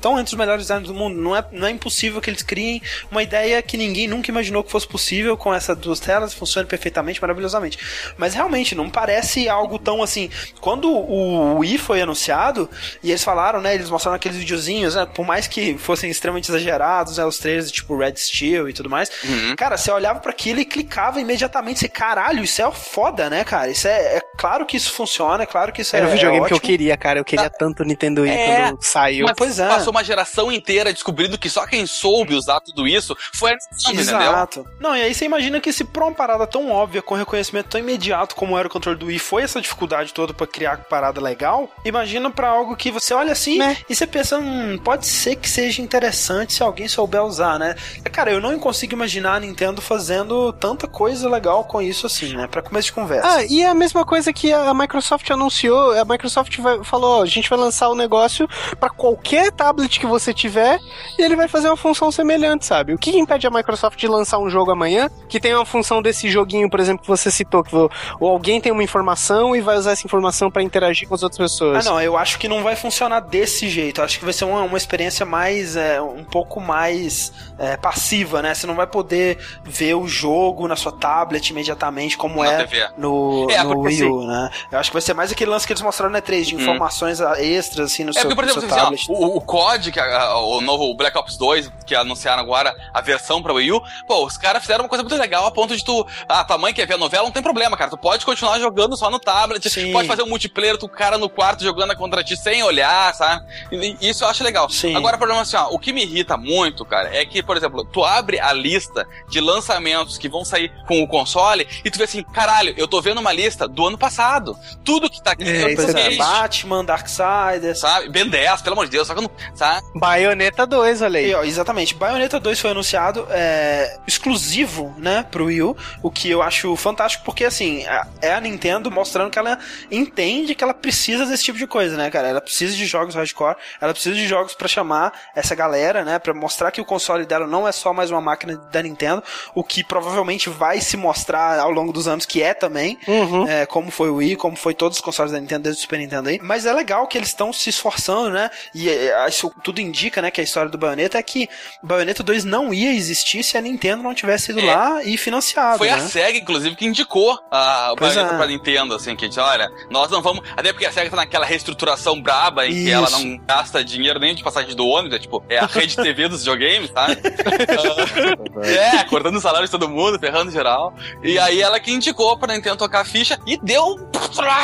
tão 0.00 0.18
entre 0.18 0.32
os 0.34 0.38
melhores 0.38 0.62
designs 0.66 0.86
do 0.86 0.94
mundo. 0.94 1.20
Não 1.20 1.34
é, 1.34 1.44
não 1.52 1.66
é 1.66 1.70
impossível 1.70 2.20
que 2.20 2.30
eles 2.30 2.42
criem 2.50 2.82
uma 3.12 3.22
ideia 3.22 3.62
que 3.62 3.76
ninguém 3.76 4.08
nunca 4.08 4.28
imaginou 4.30 4.64
que 4.64 4.70
fosse 4.72 4.86
possível 4.88 5.36
com 5.36 5.54
essas 5.54 5.76
duas 5.78 6.00
telas, 6.00 6.34
funcione 6.34 6.66
perfeitamente, 6.66 7.20
maravilhosamente. 7.20 7.78
Mas 8.18 8.34
realmente, 8.34 8.74
não 8.74 8.90
parece 8.90 9.48
algo 9.48 9.78
tão 9.78 10.02
assim. 10.02 10.28
Quando 10.60 10.90
o 10.90 11.58
Wii 11.58 11.78
foi 11.78 12.00
anunciado, 12.02 12.68
e 13.04 13.10
eles 13.10 13.22
falaram, 13.22 13.60
né, 13.60 13.74
eles 13.74 13.88
mostraram 13.88 14.16
aqueles 14.16 14.36
videozinhos, 14.36 14.96
né, 14.96 15.06
por 15.06 15.24
mais 15.24 15.46
que 15.46 15.78
fossem 15.78 16.10
extremamente 16.10 16.50
exagerados, 16.50 17.18
né, 17.18 17.24
os 17.24 17.38
trailers 17.38 17.70
tipo 17.70 17.96
Red 17.96 18.16
Steel 18.16 18.68
e 18.68 18.72
tudo 18.72 18.90
mais, 18.90 19.08
Uhum. 19.24 19.54
cara, 19.56 19.76
você 19.76 19.90
olhava 19.92 20.18
pra 20.18 20.32
aquilo 20.32 20.58
e 20.60 20.64
clicava 20.64 21.20
imediatamente, 21.20 21.80
você, 21.80 21.88
caralho, 21.88 22.42
isso 22.42 22.60
é 22.60 22.70
foda, 22.72 23.30
né, 23.30 23.44
cara? 23.44 23.70
Isso 23.70 23.86
é, 23.86 24.16
é 24.16 24.20
claro 24.36 24.66
que 24.66 24.76
isso 24.76 24.92
funciona, 24.92 25.44
é 25.44 25.46
claro 25.46 25.72
que 25.72 25.82
isso 25.82 25.94
Era 25.94 26.06
é 26.06 26.08
o 26.08 26.12
videogame 26.12 26.44
é 26.44 26.48
que 26.48 26.54
eu 26.54 26.60
queria, 26.60 26.96
cara. 26.96 27.20
Eu 27.20 27.24
queria 27.24 27.48
tanto 27.50 27.82
o 27.82 27.86
Nintendo 27.86 28.22
Wii 28.22 28.32
É, 28.32 28.62
quando 28.70 28.82
saiu. 28.82 29.26
Mas 29.26 29.36
pois 29.36 29.58
é. 29.58 29.68
passou 29.68 29.90
uma 29.92 30.02
geração 30.02 30.50
inteira 30.50 30.92
descobrindo 30.92 31.38
que 31.38 31.48
só 31.50 31.66
quem 31.66 31.86
soube 31.86 32.34
usar 32.40 32.60
tudo 32.60 32.86
isso 32.88 33.16
foi 33.34 33.52
a 33.52 33.54
Nintendo, 33.54 34.02
entendeu? 34.02 34.30
Exato. 34.30 34.66
Não, 34.80 34.96
e 34.96 35.02
aí 35.02 35.14
você 35.14 35.24
imagina 35.24 35.60
que 35.60 35.72
se 35.72 35.84
pra 35.84 36.04
uma 36.04 36.12
parada 36.14 36.46
tão 36.46 36.70
óbvia, 36.70 37.02
com 37.02 37.14
reconhecimento 37.14 37.68
tão 37.68 37.80
imediato 37.80 38.34
como 38.34 38.58
era 38.58 38.66
o 38.66 38.70
controle 38.70 38.98
do 38.98 39.06
Wii, 39.06 39.18
foi 39.18 39.42
essa 39.42 39.60
dificuldade 39.60 40.12
toda 40.12 40.34
pra 40.34 40.46
criar 40.46 40.78
parada 40.84 41.20
legal, 41.20 41.68
imagina 41.84 42.30
pra 42.30 42.48
algo 42.48 42.76
que 42.76 42.90
você 42.90 43.14
olha 43.14 43.32
assim 43.32 43.58
Né? 43.58 43.76
e 43.88 43.94
você 43.94 44.06
pensa, 44.06 44.38
hum, 44.38 44.78
pode 44.82 45.06
ser 45.06 45.36
que 45.36 45.48
seja 45.48 45.82
interessante 45.82 46.52
se 46.52 46.62
alguém 46.62 46.88
souber 46.88 47.22
usar, 47.22 47.58
né? 47.58 47.74
Cara, 48.12 48.32
eu 48.32 48.40
não 48.40 48.58
consigo 48.58 48.92
imaginar 48.94 49.34
a 49.36 49.40
Nintendo 49.40 49.80
fazendo 49.80 50.52
tanta 50.54 50.86
coisa 50.88 51.28
legal 51.28 51.64
com 51.64 51.80
isso 51.80 52.06
assim, 52.06 52.34
né? 52.36 52.46
Pra 52.46 52.62
começo 52.62 52.86
de 52.86 52.92
conversa. 52.92 53.28
Ah, 53.28 53.44
e 53.44 53.62
é 53.62 53.68
a 53.68 53.74
mesma 53.74 54.04
coisa 54.04 54.32
que 54.32 54.52
a 54.52 54.72
Microsoft 54.74 55.30
anunciou. 55.30 55.92
A 55.98 56.04
Microsoft 56.04 56.56
vai- 56.58 56.82
falou: 56.84 57.22
a 57.22 57.26
gente 57.26 57.48
vai 57.50 57.58
lançar 57.58 57.88
o 57.88 57.94
negócio 57.94 58.48
pra 58.78 58.88
qualquer 58.90 59.50
tablet 59.52 59.98
que 60.00 60.06
você 60.06 60.32
tiver 60.32 60.78
e 61.18 61.22
ele 61.22 61.36
vai 61.36 61.48
fazer 61.48 61.68
uma 61.68 61.76
função 61.76 62.10
semelhante, 62.10 62.29
sabe? 62.60 62.94
O 62.94 62.98
que 62.98 63.10
impede 63.18 63.46
a 63.46 63.50
Microsoft 63.50 63.98
de 63.98 64.06
lançar 64.08 64.38
um 64.38 64.48
jogo 64.50 64.70
amanhã 64.70 65.10
que 65.28 65.40
tem 65.40 65.54
uma 65.54 65.64
função 65.66 66.00
desse 66.02 66.28
joguinho, 66.30 66.68
por 66.70 66.80
exemplo, 66.80 67.02
que 67.02 67.08
você 67.08 67.30
citou, 67.30 67.62
que 67.62 67.74
ou 67.74 67.90
alguém 68.28 68.60
tem 68.60 68.72
uma 68.72 68.82
informação 68.82 69.54
e 69.56 69.60
vai 69.60 69.76
usar 69.76 69.92
essa 69.92 70.06
informação 70.06 70.50
pra 70.50 70.62
interagir 70.62 71.08
com 71.08 71.14
as 71.14 71.22
outras 71.22 71.38
Ah, 71.40 71.42
pessoas? 71.44 71.84
não, 71.84 72.00
eu 72.00 72.16
acho 72.16 72.38
que 72.38 72.48
não 72.48 72.62
vai 72.62 72.76
funcionar 72.76 73.20
desse 73.20 73.68
jeito. 73.68 74.00
Eu 74.00 74.04
acho 74.04 74.18
que 74.18 74.24
vai 74.24 74.34
ser 74.34 74.44
uma, 74.44 74.62
uma 74.62 74.76
experiência 74.76 75.24
mais, 75.26 75.76
é, 75.76 76.00
um 76.00 76.24
pouco 76.24 76.60
mais 76.60 77.32
é, 77.58 77.76
passiva, 77.76 78.42
né? 78.42 78.54
Você 78.54 78.66
não 78.66 78.74
vai 78.74 78.86
poder 78.86 79.38
ver 79.64 79.94
o 79.94 80.06
jogo 80.08 80.66
na 80.68 80.76
sua 80.76 80.92
tablet 80.92 81.50
imediatamente, 81.50 82.16
como 82.16 82.42
Na 82.42 82.52
é 82.52 82.56
TV. 82.64 82.88
no, 82.98 83.46
É, 83.50 83.62
no 83.62 83.80
Wii 83.80 84.04
U, 84.04 84.26
né? 84.26 84.50
Eu 84.72 84.78
acho 84.78 84.90
que 84.90 84.94
vai 84.94 85.02
ser 85.02 85.14
mais 85.14 85.30
aquele 85.32 85.50
lance 85.50 85.66
que 85.66 85.72
eles 85.72 85.82
mostraram 85.82 86.12
na 86.12 86.20
E3, 86.20 86.42
de 86.44 86.54
Hum. 86.56 86.60
informações 86.60 87.20
ah, 87.20 87.40
extras, 87.42 87.92
assim, 87.92 88.04
no 88.04 88.10
É 88.10 88.14
seu, 88.14 88.22
porque, 88.22 88.34
por 88.34 88.44
exemplo, 88.44 88.60
seu 88.62 88.68
assim, 88.70 88.78
ó, 88.80 88.84
tablet. 88.84 89.06
o, 89.08 89.36
o 89.36 89.40
COD, 89.40 89.92
que 89.92 90.00
é, 90.00 90.02
a- 90.16 90.36
o 90.38 90.60
novo 90.60 90.92
Black 90.94 91.16
Ops 91.16 91.36
2, 91.36 91.70
que 91.86 91.94
anunciaram 92.20 92.42
agora 92.42 92.74
a 92.92 93.00
versão 93.00 93.42
pra 93.42 93.52
Wii 93.54 93.72
U, 93.72 93.82
pô, 94.06 94.26
os 94.26 94.36
caras 94.36 94.60
fizeram 94.62 94.84
uma 94.84 94.88
coisa 94.88 95.02
muito 95.02 95.16
legal 95.18 95.46
a 95.46 95.50
ponto 95.50 95.74
de 95.76 95.84
tu. 95.84 96.06
Ah, 96.28 96.44
tua 96.44 96.58
mãe 96.58 96.72
quer 96.74 96.86
ver 96.86 96.94
a 96.94 96.98
novela, 96.98 97.24
não 97.24 97.32
tem 97.32 97.42
problema, 97.42 97.76
cara. 97.76 97.90
Tu 97.90 97.96
pode 97.98 98.24
continuar 98.24 98.58
jogando 98.58 98.96
só 98.96 99.10
no 99.10 99.18
tablet, 99.18 99.68
Sim. 99.70 99.92
pode 99.92 100.06
fazer 100.06 100.22
um 100.22 100.28
multiplayer, 100.28 100.76
tu 100.76 100.88
cara 100.88 101.16
no 101.16 101.28
quarto 101.28 101.64
jogando 101.64 101.94
contra 101.96 102.22
ti 102.22 102.36
sem 102.36 102.62
olhar, 102.62 103.14
sabe? 103.14 103.44
E- 103.72 103.96
Isso 104.10 104.24
eu 104.24 104.28
acho 104.28 104.44
legal. 104.44 104.68
Sim. 104.68 104.94
Agora, 104.94 105.16
o 105.16 105.18
problema 105.18 105.40
é 105.40 105.42
assim, 105.42 105.56
ó, 105.56 105.68
o 105.70 105.78
que 105.78 105.92
me 105.92 106.02
irrita 106.02 106.36
muito, 106.36 106.84
cara, 106.84 107.14
é 107.16 107.24
que, 107.24 107.42
por 107.42 107.56
exemplo, 107.56 107.84
tu 107.84 108.04
abre 108.04 108.38
a 108.38 108.52
lista 108.52 109.06
de 109.28 109.40
lançamentos 109.40 110.18
que 110.18 110.28
vão 110.28 110.44
sair 110.44 110.70
com 110.86 111.02
o 111.02 111.08
console 111.08 111.66
e 111.84 111.90
tu 111.90 111.98
vê 111.98 112.04
assim, 112.04 112.22
caralho, 112.22 112.74
eu 112.76 112.86
tô 112.86 113.00
vendo 113.00 113.18
uma 113.18 113.32
lista 113.32 113.66
do 113.66 113.86
ano 113.86 113.96
passado. 113.98 114.56
Tudo 114.84 115.08
que 115.08 115.22
tá 115.22 115.32
aqui 115.32 115.44
É, 115.44 115.62
eu 115.64 115.68
é, 115.98 116.16
Batman, 116.16 116.84
Darksiders. 116.84 117.78
sabe? 117.80 118.08
Ben 118.08 118.28
10, 118.28 118.62
pelo 118.62 118.74
amor 118.74 118.84
de 118.86 118.90
Deus, 118.92 119.06
só 119.06 119.14
que 119.14 119.20
eu 119.20 119.22
não, 119.22 119.30
sabe? 119.54 119.80
Bayonetta 119.94 120.66
2, 120.66 121.02
olha 121.02 121.18
aí. 121.20 121.30
E, 121.30 121.34
ó, 121.34 121.42
exatamente. 121.42 121.94
Bayonetta 122.10 122.40
2 122.40 122.58
foi 122.60 122.70
anunciado 122.70 123.26
é, 123.30 123.96
exclusivo, 124.06 124.94
né, 124.98 125.24
pro 125.30 125.46
Wii 125.46 125.62
U, 125.62 125.76
o 126.02 126.10
que 126.10 126.30
eu 126.30 126.42
acho 126.42 126.74
fantástico, 126.76 127.24
porque 127.24 127.44
assim, 127.44 127.84
é 128.20 128.32
a 128.32 128.40
Nintendo 128.40 128.90
mostrando 128.90 129.30
que 129.30 129.38
ela 129.38 129.58
entende 129.90 130.54
que 130.54 130.62
ela 130.64 130.74
precisa 130.74 131.24
desse 131.26 131.44
tipo 131.44 131.58
de 131.58 131.66
coisa, 131.66 131.96
né, 131.96 132.10
cara? 132.10 132.28
Ela 132.28 132.40
precisa 132.40 132.76
de 132.76 132.84
jogos 132.86 133.14
hardcore, 133.14 133.56
ela 133.80 133.92
precisa 133.92 134.14
de 134.14 134.26
jogos 134.26 134.54
pra 134.54 134.66
chamar 134.68 135.12
essa 135.34 135.54
galera, 135.54 136.04
né, 136.04 136.18
Pra 136.18 136.34
mostrar 136.34 136.70
que 136.70 136.80
o 136.80 136.84
console 136.84 137.24
dela 137.24 137.46
não 137.46 137.66
é 137.66 137.72
só 137.72 137.92
mais 137.92 138.10
uma 138.10 138.20
máquina 138.20 138.56
da 138.70 138.82
Nintendo, 138.82 139.22
o 139.54 139.62
que 139.64 139.82
provavelmente 139.84 140.50
vai 140.50 140.80
se 140.80 140.96
mostrar 140.96 141.58
ao 141.58 141.70
longo 141.70 141.92
dos 141.92 142.06
anos 142.08 142.26
que 142.26 142.42
é 142.42 142.52
também, 142.54 142.98
Uhum. 143.06 143.46
é, 143.48 143.64
como 143.66 143.90
foi 143.90 144.10
o 144.10 144.16
Wii, 144.16 144.36
como 144.36 144.56
foi 144.56 144.74
todos 144.74 144.98
os 144.98 145.02
consoles 145.02 145.32
da 145.32 145.40
Nintendo 145.40 145.62
desde 145.64 145.78
o 145.78 145.82
Super 145.82 145.98
Nintendo 145.98 146.28
aí. 146.28 146.38
Mas 146.42 146.66
é 146.66 146.72
legal 146.72 147.06
que 147.06 147.16
eles 147.16 147.28
estão 147.28 147.52
se 147.52 147.70
esforçando, 147.70 148.30
né? 148.30 148.50
E 148.74 148.88
é, 148.88 149.28
isso 149.28 149.50
tudo 149.62 149.80
indica, 149.80 150.20
né, 150.20 150.30
que 150.30 150.40
a 150.40 150.44
história 150.44 150.70
do 150.70 150.76
Bayonetta 150.78 151.18
é 151.18 151.22
que 151.22 151.48
Bayonetta 151.82 151.99
2 152.04 152.44
não 152.44 152.72
ia 152.72 152.92
existir 152.92 153.42
se 153.42 153.56
a 153.56 153.60
Nintendo 153.60 154.02
não 154.02 154.14
tivesse 154.14 154.52
ido 154.52 154.60
É. 154.60 154.74
lá 154.74 155.02
e 155.04 155.16
financiado, 155.16 155.78
Foi 155.78 155.88
né? 155.88 155.94
a 155.94 156.00
SEGA, 156.00 156.38
inclusive, 156.38 156.74
que 156.76 156.86
indicou 156.86 157.38
a, 157.50 157.92
o 157.92 157.96
Pois 157.96 158.14
Bayonetta 158.14 158.34
é. 158.34 158.38
pra 158.38 158.46
Nintendo, 158.46 158.94
assim, 158.94 159.14
que 159.16 159.28
disse, 159.28 159.40
olha, 159.40 159.70
nós 159.90 160.10
não 160.10 160.20
vamos... 160.22 160.42
Até 160.56 160.72
porque 160.72 160.86
a 160.86 160.92
SEGA 160.92 161.10
tá 161.10 161.16
naquela 161.16 161.46
reestruturação 161.46 162.20
braba 162.20 162.66
em 162.66 162.72
que 162.84 162.90
ela 162.90 163.06
Isso. 163.08 163.18
não 163.24 163.38
gasta 163.46 163.84
dinheiro 163.84 164.18
nem 164.18 164.34
de 164.34 164.42
passagem 164.42 164.74
do 164.74 164.86
ônibus, 164.86 165.16
é 165.16 165.20
tipo, 165.20 165.42
é 165.48 165.58
a 165.58 165.66
rede 165.66 165.96
TV 165.96 166.26
dos 166.28 166.40
videogames, 166.40 166.90
tá? 166.90 167.06
é, 168.64 169.04
cortando 169.04 169.36
o 169.36 169.40
salário 169.40 169.66
de 169.66 169.70
todo 169.70 169.88
mundo, 169.88 170.18
ferrando 170.18 170.50
geral. 170.50 170.94
E 171.22 171.38
aí 171.38 171.60
ela 171.60 171.78
que 171.80 171.92
indicou 171.92 172.36
pra 172.38 172.52
Nintendo 172.54 172.76
tocar 172.76 173.00
a 173.00 173.04
ficha 173.04 173.38
e 173.46 173.56
deu 173.58 173.96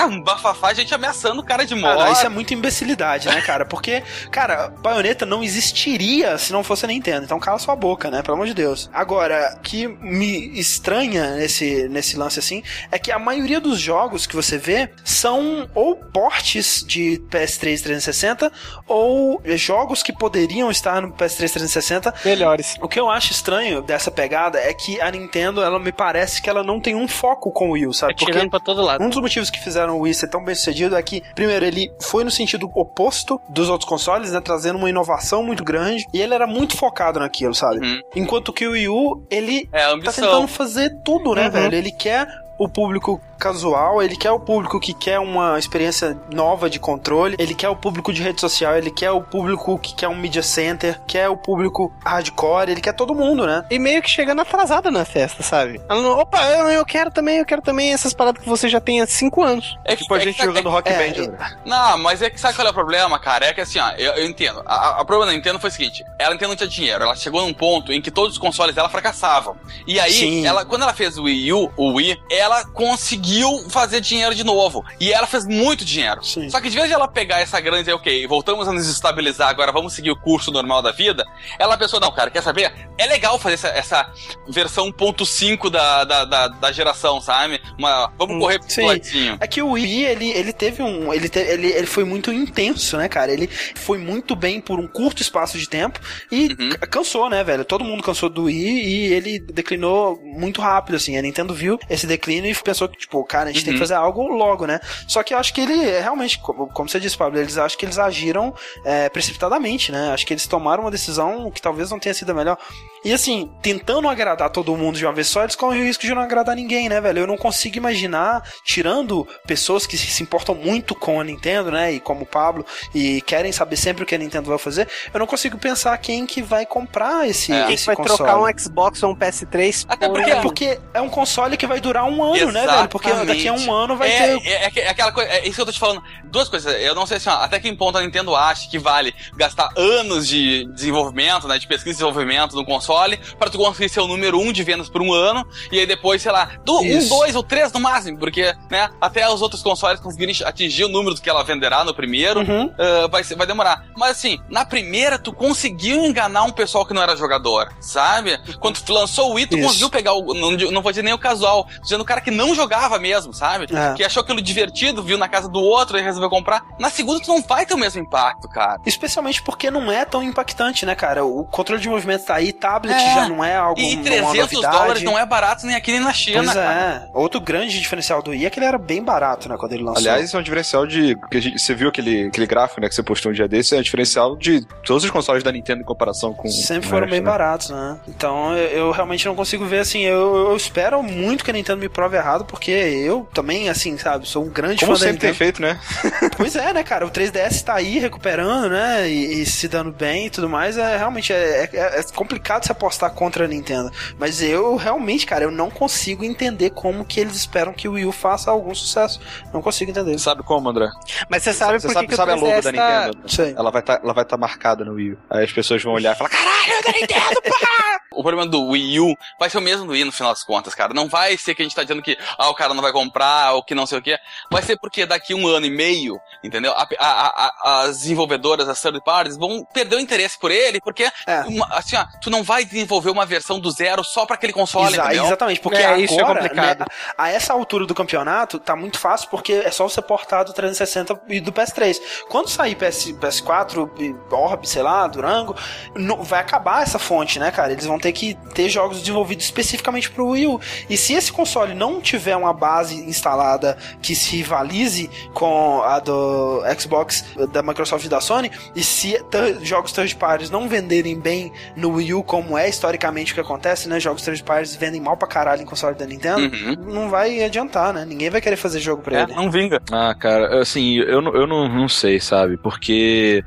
um 0.09 0.23
bafafá, 0.23 0.73
gente 0.75 0.95
ameaçando 0.95 1.41
o 1.41 1.45
cara 1.45 1.65
de 1.65 1.75
morte. 1.75 2.13
isso 2.13 2.27
é 2.27 2.29
muita 2.29 2.55
imbecilidade, 2.55 3.29
né, 3.29 3.41
cara? 3.41 3.65
Porque, 3.65 4.03
cara, 4.31 4.69
Bayonetta 4.81 5.27
não 5.27 5.43
existiria 5.43 6.39
se 6.39 6.53
não 6.53 6.63
fosse 6.63 6.85
a 6.85 6.89
Nintendo. 6.89 7.26
Então 7.27 7.39
cala 7.41 7.59
sua 7.59 7.77
boca, 7.77 8.11
né? 8.11 8.23
Pelo 8.23 8.35
amor 8.35 8.47
de 8.47 8.55
Deus. 8.55 8.89
Agora, 8.93 9.57
o 9.59 9.61
que 9.61 9.87
me 9.89 10.59
estranha 10.59 11.35
nesse, 11.35 11.89
nesse 11.89 12.17
lance 12.17 12.39
assim 12.39 12.63
é 12.91 12.99
que 12.99 13.11
a 13.11 13.19
maioria 13.19 13.61
dos 13.61 13.79
jogos 13.79 14.27
que 14.27 14.35
você 14.35 14.57
vê 14.57 14.89
são 15.05 15.69
ou 15.75 15.97
portes 15.97 16.85
de 16.87 17.21
PS3 17.31 17.83
360 17.83 18.53
ou 18.87 19.43
jogos 19.57 20.03
que 20.03 20.13
poderiam 20.13 20.71
estar 20.71 21.03
no 21.03 21.13
PS3 21.13 21.53
360 21.53 22.15
Melhores. 22.25 22.77
o 22.81 22.89
que 22.89 22.99
eu 22.99 23.11
acho 23.11 23.33
estranho 23.33 23.83
dessa 23.83 24.11
pegada 24.11 24.59
é 24.59 24.73
que 24.73 25.01
a 25.01 25.11
Nintendo, 25.11 25.63
ela 25.63 25.79
me 25.79 25.93
parece 25.93 26.41
que 26.41 26.49
ela 26.49 26.63
não 26.63 26.81
tem 26.81 26.95
um 26.95 27.09
foco 27.09 27.51
com 27.51 27.71
o 27.71 27.73
Wii, 27.73 27.93
sabe? 27.95 28.15
Tá 28.15 28.27
tirando 28.27 28.51
pra 28.51 28.61
todo 28.61 28.83
lado. 28.83 29.03
Um 29.03 29.09
dos 29.09 29.21
motivos 29.21 29.51
que 29.51 29.59
fizeram 29.59 29.97
o 29.97 30.01
Wii 30.01 30.15
ser 30.15 30.29
tão 30.29 30.45
bem 30.45 30.55
sucedido 30.55 30.97
é 30.97 31.03
que, 31.03 31.23
primeiro, 31.35 31.65
ele 31.65 31.91
foi 32.01 32.25
no 32.25 32.31
sentido 32.31 32.71
oposto 32.75 33.41
dos 33.49 33.69
outros 33.69 33.89
consoles, 33.89 34.33
né? 34.33 34.41
Trazendo 34.41 34.79
uma 34.79 34.89
inovação 34.89 35.43
muito 35.43 35.65
grande. 35.65 36.05
E 36.13 36.21
ele 36.21 36.35
era 36.35 36.47
muito 36.47 36.77
focado 36.77 37.16
naquilo, 37.19 37.55
sabe? 37.55 37.79
Uhum. 37.85 38.01
Enquanto 38.15 38.53
que 38.53 38.67
o 38.67 38.73
Wii 38.73 38.89
U, 38.89 39.23
ele 39.31 39.69
É 39.73 39.87
tá 40.01 40.13
tentando 40.13 40.49
fazer 40.49 40.91
tudo, 41.05 41.35
né, 41.35 41.47
Uhum. 41.47 41.51
velho? 41.51 41.75
Ele 41.75 41.93
quer 41.93 42.27
o 42.59 42.69
público 42.69 43.21
casual, 43.39 44.03
ele 44.03 44.17
quer 44.17 44.31
o 44.31 44.41
público 44.41 44.79
que 44.81 44.93
quer 44.95 45.19
uma 45.19 45.59
experiência 45.59 46.17
nova 46.33 46.69
de 46.71 46.79
controle, 46.79 47.37
ele 47.39 47.55
quer 47.55 47.69
o 47.69 47.77
público 47.77 48.13
de 48.13 48.23
rede 48.23 48.41
social, 48.41 48.77
ele 48.77 48.91
quer 48.91 49.11
o 49.11 49.21
público 49.23 49.79
que 49.79 49.95
quer 49.95 50.09
um 50.09 50.17
media 50.17 50.43
center, 50.43 51.01
quer 51.07 51.29
o 51.29 51.37
público 51.37 51.93
hardcore, 52.05 52.71
ele 52.71 52.81
quer 52.81 52.93
todo 52.93 53.15
mundo, 53.15 53.47
né? 53.47 53.65
E 53.71 53.79
meio 53.79 54.03
que 54.03 54.11
chegando 54.11 54.41
atrasada 54.43 54.91
na 54.91 55.05
festa, 55.05 55.43
sabe? 55.43 55.81
Ela 55.89 56.03
não, 56.03 56.19
opa, 56.19 56.43
eu, 56.51 56.69
eu 56.69 56.85
quero 56.85 57.11
também, 57.11 57.39
eu 57.39 57.45
quero 57.47 57.63
também 57.63 57.93
essas 57.93 58.13
paradas 58.15 58.43
que 58.43 58.49
você 58.49 58.69
já 58.69 58.81
tem 58.81 59.01
há 59.01 59.07
cinco 59.07 59.43
anos. 59.43 59.77
É 59.85 59.95
Tipo 59.97 60.15
a 60.15 60.19
é 60.19 60.21
gente 60.21 60.37
que- 60.37 60.45
jogando 60.45 60.69
Rock 60.71 60.89
é, 60.91 60.93
Band, 61.13 61.23
André. 61.23 61.57
Não, 61.65 61.99
mas 61.99 62.23
é 62.23 62.31
que 62.31 62.41
sabe 62.41 62.55
qual 62.55 62.67
é 62.67 62.71
o 62.71 62.75
problema, 62.75 63.19
cara? 63.19 63.47
É 63.47 63.53
que 63.55 63.61
assim, 63.61 63.79
ó, 63.79 63.91
eu, 63.93 64.13
eu 64.15 64.27
entendo. 64.27 64.63
A, 64.67 65.01
a- 65.01 65.05
problema 65.05 65.31
da 65.31 65.37
Nintendo 65.37 65.59
foi 65.59 65.71
o 65.71 65.73
seguinte: 65.73 66.05
ela 66.19 66.33
Nintendo 66.33 66.51
não 66.51 66.57
tinha 66.57 66.69
dinheiro. 66.69 67.05
Ela 67.05 67.15
chegou 67.17 67.43
num 67.43 67.55
ponto 67.55 67.93
em 67.93 68.01
que 68.03 68.11
todos 68.11 68.33
os 68.33 68.39
consoles 68.39 68.75
dela 68.75 68.89
fracassavam. 68.89 69.57
E 69.87 69.99
aí, 70.01 70.13
Sim. 70.13 70.47
ela, 70.47 70.65
quando 70.65 70.83
ela 70.83 70.93
fez 70.95 71.17
o 71.19 71.25
Wii 71.25 71.53
U, 71.53 71.73
o 71.77 71.93
Wii, 71.95 72.21
ela 72.31 72.65
conseguiu 72.67 73.26
fazer 73.71 74.01
dinheiro 74.01 74.35
de 74.35 74.45
novo. 74.45 74.85
E 75.01 75.13
ela 75.13 75.27
fez 75.27 75.47
muito 75.47 75.85
dinheiro. 75.85 76.25
Sim. 76.25 76.49
Só 76.51 76.61
que 76.61 76.69
de 76.69 76.77
vez 76.77 76.89
de 76.89 76.95
ela 76.95 77.09
pegar 77.09 77.41
essa 77.41 77.61
grana 77.61 77.79
e 77.79 77.83
dizer, 77.83 77.95
ok, 77.95 78.27
voltamos 78.27 78.69
a 78.69 78.73
nos 78.73 78.89
estabilizar, 78.89 79.49
agora 79.49 79.73
vamos 79.73 79.93
seguir 79.93 80.11
o 80.11 80.17
curso 80.17 80.51
normal 80.51 80.83
da 80.83 80.93
vida, 80.93 81.25
ela 81.59 81.77
pensou, 81.77 82.01
não, 82.01 82.11
cara, 82.13 82.31
quer 82.31 82.43
saber? 82.43 82.73
É 82.99 83.07
legal 83.07 83.39
fazer 83.39 83.55
essa, 83.55 83.69
essa 83.69 84.13
versão 84.49 84.91
1.5 84.93 85.71
da, 85.71 86.05
da, 86.05 86.25
da, 86.25 86.49
da 86.49 86.73
geração, 86.73 87.21
sabe? 87.21 87.61
Uma, 87.79 88.11
vamos 88.19 88.37
Hum, 88.37 88.41
correr 88.41 88.59
pro 88.59 88.71
sim. 88.71 88.85
ladinho. 88.87 89.37
É 89.41 89.47
que 89.47 89.63
o 89.63 89.71
Wii, 89.73 90.05
ele, 90.05 90.31
ele 90.31 90.53
teve 90.53 90.83
um. 90.83 91.13
Ele, 91.13 91.29
te- 91.29 91.39
ele, 91.39 91.69
ele 91.69 91.87
foi 91.87 92.05
muito 92.05 92.33
intenso, 92.33 92.97
né, 92.97 93.09
cara? 93.09 93.33
Ele 93.33 93.47
foi 93.49 93.99
muito 93.99 94.35
bem 94.35 94.61
por 94.61 94.79
um 94.81 94.87
curto 94.87 95.23
espaço 95.23 95.59
de 95.59 95.69
tempo 95.69 96.01
e 96.31 96.47
Uhum. 96.59 96.71
cansou, 96.91 97.29
né, 97.31 97.45
velho? 97.45 97.65
Todo 97.65 97.85
mundo 97.85 98.03
cansou 98.03 98.29
do 98.29 98.45
Wii 98.45 98.57
e 98.85 99.13
ele 99.13 99.39
declinou 99.39 100.21
muito 100.23 100.61
rápido, 100.61 100.97
assim. 100.97 101.17
A 101.17 101.23
Nintendo 101.23 101.55
viu 101.55 101.79
esse 101.89 102.07
declínio 102.07 102.51
e 102.51 102.55
pensou 102.55 102.89
que, 102.89 102.99
tipo, 102.99 103.16
cara, 103.25 103.51
a 103.51 103.53
gente 103.53 103.65
tem 103.65 103.73
que 103.75 103.79
Uhum. 103.81 103.85
fazer 103.87 103.95
algo 103.95 104.27
logo, 104.29 104.67
né? 104.67 104.81
Só 105.07 105.23
que 105.23 105.35
eu 105.35 105.39
acho 105.39 105.53
que 105.55 105.61
ele 105.61 105.89
é 105.89 106.01
realmente, 106.01 106.39
como, 106.39 106.67
como 106.69 106.89
você 106.89 106.99
disse, 107.01 107.17
Pablo, 107.17 107.39
eles 107.39 107.57
acham 107.59 107.79
que 107.79 107.85
eles 107.85 107.99
agiram 107.99 108.55
é, 108.85 109.09
precipitadamente, 109.09 109.91
né? 109.93 110.11
Acho 110.13 110.27
que 110.27 110.33
eles 110.33 110.47
tomaram 110.47 110.83
uma 110.85 110.91
decisão 110.91 111.51
que 111.51 111.61
talvez 111.61 111.91
não 111.91 111.99
tenha 111.99 112.15
sido 112.15 112.31
a 112.31 112.35
melhor. 112.35 112.59
E 113.05 113.13
assim, 113.13 113.51
tentando 113.63 114.09
agradar 114.09 114.51
todo 114.51 114.77
mundo 114.77 114.99
de 114.99 115.07
uma 115.07 115.13
vez 115.13 115.29
só, 115.29 115.43
eles 115.43 115.55
correm 115.55 115.81
o 115.83 115.85
risco 115.85 116.03
de 116.03 116.13
não 116.15 116.23
agradar 116.23 116.57
ninguém, 116.57 116.89
né, 116.89 117.01
velho? 117.01 117.21
Eu 117.21 117.27
não 117.27 117.37
consigo 117.37 117.77
imaginar, 117.77 118.43
tirando 118.65 119.27
pessoas 119.47 119.87
que 119.87 119.97
se 119.97 120.23
importam 120.23 120.55
muito 120.55 120.95
com 120.95 121.21
a 121.21 121.25
Nintendo, 121.25 121.71
né? 121.71 121.93
E 121.93 122.01
como 122.01 122.23
o 122.23 122.27
Pablo, 122.27 122.67
e 122.95 123.21
querem 123.23 123.53
saber 123.53 123.77
sempre 123.77 124.03
o 124.03 124.07
que 124.07 124.15
a 124.15 124.19
Nintendo 124.19 124.49
vai 124.49 124.59
fazer, 124.59 124.89
eu 125.15 125.21
não 125.21 125.27
consigo 125.27 125.57
pensar 125.57 125.97
quem 125.99 126.27
que 126.27 126.43
vai 126.43 126.67
comprar 126.67 127.29
esse, 127.29 127.53
É. 127.53 127.65
Quem 127.67 127.75
esse 127.75 127.87
vai 127.87 127.95
console. 127.97 128.17
trocar 128.19 128.39
um 128.41 128.59
Xbox 128.59 129.03
ou 129.03 129.13
um 129.13 129.15
PS3 129.17 129.87
Até 129.89 130.09
por- 130.09 130.17
porque- 130.17 130.31
É 130.31 130.41
porque 130.41 130.79
é 130.93 131.01
um 131.01 131.09
console 131.09 131.57
que 131.57 131.67
vai 131.67 131.81
durar 131.81 132.05
um 132.05 132.23
ano, 132.25 132.51
né, 132.53 132.67
velho? 132.67 132.89
Porque 132.89 133.06
daqui 133.25 133.49
a 133.49 133.53
um 133.53 133.73
ano 133.73 133.97
vai 133.97 134.11
é, 134.11 134.39
ter. 134.39 134.47
É, 134.49 134.65
é 134.67 134.71
que- 134.71 134.81
é 134.81 134.89
aquela 134.89 135.13
coisa, 135.13 135.31
é 135.31 135.45
isso 135.47 135.55
que 135.55 135.61
eu 135.61 135.67
tô 135.67 135.73
te 135.73 135.79
falando. 135.79 136.03
Duas 136.25 136.49
coisas, 136.49 136.81
eu 136.83 136.95
não 136.95 137.07
sei 137.07 137.17
assim, 137.19 137.29
ó, 137.29 137.35
até 137.35 137.59
que 137.61 137.73
ponto 137.75 137.97
a 137.99 138.03
Nintendo 138.03 138.35
acha 138.35 138.69
que 138.69 138.79
vale 138.79 139.15
gastar 139.37 139.69
anos 139.77 140.27
de 140.29 140.65
desenvolvimento, 140.73 141.47
né, 141.49 141.59
de 141.59 141.67
pesquisa 141.67 141.91
e 141.91 141.93
desenvolvimento 141.95 142.55
no 142.57 142.65
console, 142.65 143.19
pra 143.39 143.51
tu 143.51 143.59
conseguir 143.59 143.89
ser 143.89 144.01
o 144.01 144.07
número 144.09 144.39
um 144.39 144.53
de 144.53 144.63
vendas 144.63 144.89
por 144.89 145.03
um 145.03 145.13
ano, 145.13 145.47
e 145.71 145.79
aí 145.81 145.87
depois, 145.87 146.23
sei 146.23 146.33
lá, 146.33 146.51
do, 146.65 146.81
um, 146.81 147.09
dois 147.09 147.35
ou 147.37 147.43
três 147.43 147.73
no 147.73 147.81
máximo, 147.81 148.19
porque, 148.19 148.55
né, 148.71 148.89
até 149.01 149.29
os 149.29 149.43
outros 149.43 149.63
consoles 149.63 150.01
conseguirem 150.01 150.35
atingir 150.45 150.85
o 150.85 150.89
número 150.89 151.15
do 151.15 151.21
que 151.21 151.29
ela 151.29 151.43
venderá 151.45 151.85
no 151.85 151.95
primeiro, 151.95 152.41
Uhum. 152.41 152.73
ah, 152.79 153.07
vai, 153.09 153.23
vai 153.23 153.47
demorar. 153.47 153.85
Mas 153.97 154.13
assim, 154.13 154.39
na 154.49 154.65
primeira, 154.65 155.19
tu 155.19 155.33
conseguiu 155.33 156.05
enganar 156.05 156.43
um 156.45 156.53
pessoal 156.53 156.85
que 156.87 156.95
não 156.95 157.03
era 157.03 157.17
jogador, 157.17 157.73
sabe? 157.81 158.39
Quando 158.61 158.81
tu 158.81 158.93
lançou 158.93 159.31
o 159.31 159.35
Wii, 159.35 159.47
tu 159.47 159.57
Isso. 159.57 159.67
conseguiu 159.67 159.91
pegar 159.91 160.13
o. 160.15 160.35
Não, 160.35 160.51
não 160.53 160.83
vou 160.83 160.93
dizer 160.93 161.03
nem 161.03 161.13
o 161.15 161.19
casual, 161.19 161.67
dizendo 161.83 162.01
o 162.03 162.05
cara 162.05 162.21
que 162.21 162.31
não 162.31 162.55
jogava 162.55 162.96
mesmo, 162.99 163.33
sabe? 163.33 163.67
É. 163.75 163.95
Que 163.95 164.05
achou 164.05 164.23
aquilo 164.23 164.41
divertido, 164.41 165.03
viu 165.03 165.19
na 165.19 165.29
casa 165.29 165.49
do 165.49 165.61
outro 165.61 165.99
e 165.99 166.03
resolveu 166.03 166.29
comprar. 166.31 166.65
Na 166.79 166.91
segunda, 166.91 167.21
tu 167.21 167.29
não 167.29 167.43
vai 167.43 167.65
ter 167.67 167.75
o 167.75 167.79
mesmo 167.79 168.01
impacto, 168.01 168.49
cara. 168.49 168.81
Especialmente 168.87 169.43
porque 169.43 169.71
não 169.71 169.91
é 169.91 170.05
tão 170.05 170.23
impactante, 170.23 170.85
né, 170.87 170.95
cara? 170.95 171.25
O 171.25 171.45
controle 171.45 171.81
de 171.81 171.89
movimento 171.89 172.25
tá 172.25 172.35
aí, 172.37 172.53
tablet 172.53 172.95
É. 172.97 173.15
já 173.15 173.29
não 173.29 173.45
é 173.45 173.57
algo 173.57 173.81
E, 173.81 173.93
e 173.93 173.95
uma 173.97 174.03
300 174.05 174.39
novidade. 174.53 174.77
dólares 174.79 175.03
não 175.03 175.19
é 175.19 175.25
barato 175.27 175.67
nem 175.67 175.77
aqui 175.77 175.93
nem 175.93 176.01
na 176.01 176.13
China, 176.13 176.43
Pois 176.45 176.55
cara. 176.55 176.73
é. 176.73 177.11
Outro 177.15 177.41
grande 177.41 177.79
diferencial 177.81 178.23
do 178.23 178.31
Wii 178.31 178.47
é 178.47 178.51
que 178.51 178.59
ele 178.59 178.67
era 178.67 178.79
bem 178.79 179.03
barato, 179.03 179.49
né, 179.49 179.57
quando 179.59 179.73
ele 179.73 179.83
lançou. 179.83 179.99
Aliás, 180.01 180.25
isso 180.25 180.37
é 180.37 180.41
um 180.41 180.43
diferencial 180.43 180.87
de. 180.87 181.17
Que 181.31 181.37
a 181.39 181.41
gente, 181.41 181.59
você 181.59 181.75
viu 181.75 181.89
aquele, 181.89 182.27
aquele 182.29 182.47
gráfico 182.47 182.81
né, 182.81 182.89
que 182.89 182.95
você 182.95 183.03
postou 183.03 183.31
um 183.31 183.35
dia 183.35 183.49
desse? 183.49 183.75
É 183.75 183.79
um 183.79 183.83
diferencial 183.83 184.37
de 184.37 184.65
todos 184.85 185.05
os 185.05 185.11
consoles 185.11 185.43
da 185.43 185.53
Nintendo 185.53 185.83
em 185.83 185.85
comparação 185.85 186.33
com. 186.35 186.49
Sempre 186.49 186.89
foram 186.89 187.03
resto, 187.07 187.11
bem 187.13 187.21
né? 187.21 187.27
baratos, 187.27 187.71
né? 187.71 187.99
Então 188.09 188.55
eu, 188.57 188.69
eu 188.87 188.91
realmente 188.91 189.25
não 189.27 189.35
consigo 189.35 189.65
ver 189.65 189.81
assim. 189.81 190.03
Eu, 190.03 190.51
eu 190.51 190.57
espero 190.57 191.03
muito 191.03 191.45
que 191.45 191.51
a 191.51 191.55
Nintendo 191.55 191.81
me 191.81 191.89
prove 191.89 192.17
errado, 192.17 192.45
porque 192.45 192.71
eu 192.95 193.29
também, 193.33 193.69
assim, 193.69 193.97
sabe, 193.99 194.29
sou 194.29 194.45
um 194.45 194.51
grande 194.51 194.81
Como 194.85 194.97
fã 194.97 195.05
da 195.05 195.11
sempre 195.11 195.21
tem 195.27 195.35
feito, 195.35 195.61
né? 195.61 195.79
Pois 196.37 196.55
é, 196.55 196.73
né, 196.73 196.83
cara? 196.83 197.07
O 197.07 197.11
3DS 197.11 197.63
tá 197.63 197.75
aí 197.75 197.99
recuperando, 197.99 198.71
né? 198.71 199.09
E, 199.09 199.43
e 199.43 199.47
se 199.47 199.69
dando 199.69 199.91
bem 199.93 200.27
e 200.27 200.31
tudo 200.31 200.49
mais. 200.49 200.77
É 200.77 200.97
realmente 200.97 201.33
é, 201.33 201.69
é- 201.73 202.01
é 202.01 202.03
complicado 202.15 202.65
se 202.65 202.73
apostar 202.73 203.11
contra 203.11 203.45
a 203.45 203.49
Nintendo. 203.49 203.91
Mas 204.19 204.43
eu 204.43 204.77
realmente, 204.77 205.25
cara, 205.27 205.45
eu 205.45 205.51
não 205.51 205.71
consigo 205.71 206.25
entender 206.25 206.71
como 206.71 207.05
que 207.05 207.21
eles 207.21 207.37
esperam 207.37 207.73
que 207.73 207.89
o 207.89 207.93
Wii 207.93 208.07
U 208.07 208.13
faça 208.13 208.51
algum 208.51 208.75
sucesso. 208.75 209.21
Não 209.53 209.63
consigo 209.63 209.91
entender. 209.91 210.19
Sabe 210.19 210.43
como, 210.43 210.69
André? 210.69 210.89
Mas 211.29 211.43
você 211.43 211.53
sabe 211.53 211.81
Você 211.81 211.87
por 211.89 211.95
sabe, 211.95 212.07
que, 212.07 212.11
que 212.11 212.17
sabe 212.17 212.33
o 212.33 212.35
a 212.35 212.37
logo 212.37 212.53
3DS 212.53 212.63
da 212.63 212.73
tá... 212.73 213.07
Nintendo? 213.07 213.31
Sei. 213.31 213.55
Ela 213.57 213.71
vai 213.71 213.81
estar 213.81 214.01
ela 214.03 214.13
vai 214.13 214.25
tá 214.25 214.37
marcada 214.37 214.85
no 214.85 214.95
Wii 214.95 215.13
U. 215.13 215.19
Aí 215.31 215.45
as 215.45 215.53
pessoas 215.53 215.83
vão 215.83 215.95
olhar 215.95 216.15
e 216.15 216.19
falar, 216.19 216.31
caralho, 216.31 216.85
da 216.85 216.93
Nintendo, 216.93 217.43
porra! 217.43 217.97
O 218.17 218.23
problema 218.23 218.47
do 218.47 218.69
Wii 218.69 218.99
U 219.01 219.15
vai 219.39 219.51
ser 219.51 219.59
o 219.59 219.61
mesmo 219.61 219.85
do 219.85 219.93
Wii 219.93 220.07
no 220.07 220.13
final 220.13 220.33
das 220.33 220.43
contas, 220.43 220.75
cara. 220.75 220.95
Não 220.95 221.07
vai 221.07 221.37
ser 221.37 221.55
que 221.55 221.61
a 221.61 221.65
gente 221.65 221.77
tá 221.77 221.83
dizendo 221.83 222.01
que 222.01 222.17
ah, 222.39 222.49
o 222.49 222.55
cara 222.55 222.73
não 222.77 222.83
vai 222.83 222.93
comprar 222.93 223.53
ou 223.55 223.63
que 223.63 223.75
não 223.75 223.87
sei 223.87 223.99
o 223.99 224.03
quê. 224.03 224.17
Vai 224.51 224.63
ser 224.63 224.77
porque 224.79 225.05
daqui 225.07 225.35
um 225.35 225.47
ano 225.49 225.67
e 225.67 225.71
meio, 225.71 226.21
entendeu? 226.45 226.73
A- 226.73 226.87
a- 226.99 227.53
a- 227.65 227.81
as 227.85 227.99
desenvolvedoras, 227.99 228.69
as 228.69 228.81
third 228.81 229.01
parties, 229.05 229.37
vão 229.37 229.65
perder 229.73 229.97
o 229.97 230.01
interesse 230.01 230.39
por 230.39 230.51
ele, 230.51 230.81
porque 230.81 231.11
É. 231.27 231.41
uma- 231.47 231.67
assim, 231.73 231.97
ó, 231.97 232.05
tu 232.21 232.31
não 232.31 232.43
vai 232.43 232.65
desenvolver 232.65 233.11
uma 233.11 233.27
versão 233.27 233.59
do 233.59 233.71
zero 233.71 234.05
só 234.05 234.25
pra 234.27 234.37
aquele 234.37 234.53
console, 234.53 234.93
Exa- 234.95 235.05
entendeu? 235.07 235.27
exatamente, 235.27 235.61
porque 235.61 235.79
É, 235.83 235.99
isso 235.99 236.19
é 236.21 236.25
complicado. 236.25 236.81
né, 236.81 236.87
a 237.17 237.31
essa 237.31 237.53
altura 237.53 237.87
do 237.87 237.95
campeonato, 237.95 238.59
tá 238.59 238.77
muito 238.77 238.99
fácil 238.99 239.29
porque 239.31 239.53
é 239.53 239.71
só 239.71 239.89
você 239.89 240.03
portar 240.03 240.45
do 240.45 240.53
360 240.53 241.19
e 241.29 241.41
do 241.41 241.53
PS3. 241.53 242.01
Quando 242.29 242.49
sair 242.49 242.75
PS, 242.75 243.13
PS4, 243.15 243.91
e 243.99 244.15
Orb, 244.31 244.67
sei 244.69 244.83
lá, 244.83 245.07
Durango, 245.07 245.57
não- 245.95 246.23
vai 246.23 246.41
acabar 246.41 246.83
essa 246.83 246.99
fonte, 246.99 247.39
né, 247.39 247.51
cara? 247.51 247.73
Eles 247.73 247.87
vão 247.87 247.99
ter 247.99 248.13
que 248.13 248.35
ter 248.55 248.69
jogos 248.69 248.99
desenvolvidos 249.01 249.45
especificamente 249.45 250.11
pro 250.11 250.29
Wii 250.29 250.47
U. 250.47 250.61
E 250.89 250.97
se 250.97 251.15
esse 251.15 251.33
console 251.33 251.75
não 251.75 252.01
tiver 252.01 252.37
uma 252.37 252.53
base 252.53 252.66
instalada 252.93 253.77
que 254.03 254.15
se 254.15 254.37
rivalize 254.37 255.09
com 255.35 255.83
a 255.83 255.99
do 256.01 256.63
Xbox, 256.79 257.25
da 257.53 257.63
Microsoft 257.63 258.05
e 258.05 258.09
da 258.09 258.21
Sony, 258.21 258.51
e 258.75 258.83
se 258.83 259.19
jogos 259.63 259.93
third 259.93 260.15
parties 260.17 260.51
não 260.51 260.69
venderem 260.69 261.19
bem 261.19 261.53
no 261.77 261.91
Wii 261.93 262.15
U, 262.15 262.23
como 262.23 262.57
é 262.59 262.69
historicamente 262.69 263.33
o 263.33 263.35
que 263.35 263.41
acontece, 263.41 263.89
né? 263.89 263.99
Jogos 264.01 264.23
third 264.23 264.43
parties 264.43 264.75
vendem 264.77 265.01
mal 265.01 265.17
pra 265.17 265.29
caralho 265.29 265.63
em 265.63 265.67
console 265.67 265.95
da 265.97 266.07
Nintendo, 266.07 266.41
Uhum. 266.55 266.77
não 266.93 267.09
vai 267.11 267.43
adiantar, 267.43 267.93
né? 267.93 268.05
Ninguém 268.05 268.31
vai 268.31 268.41
querer 268.41 268.57
fazer 268.57 268.81
jogo 268.81 269.03
pra 269.03 269.19
É, 269.19 269.23
ele. 269.23 269.35
não 269.35 269.51
vinga. 269.51 269.81
Ah, 269.91 270.15
cara, 270.15 270.61
assim, 270.61 270.97
eu, 270.99 271.21
não- 271.21 271.35
eu 271.35 271.47
não, 271.47 271.69
não 271.69 271.89
sei, 271.89 272.21
sabe? 272.21 272.57
Porque 272.57 273.45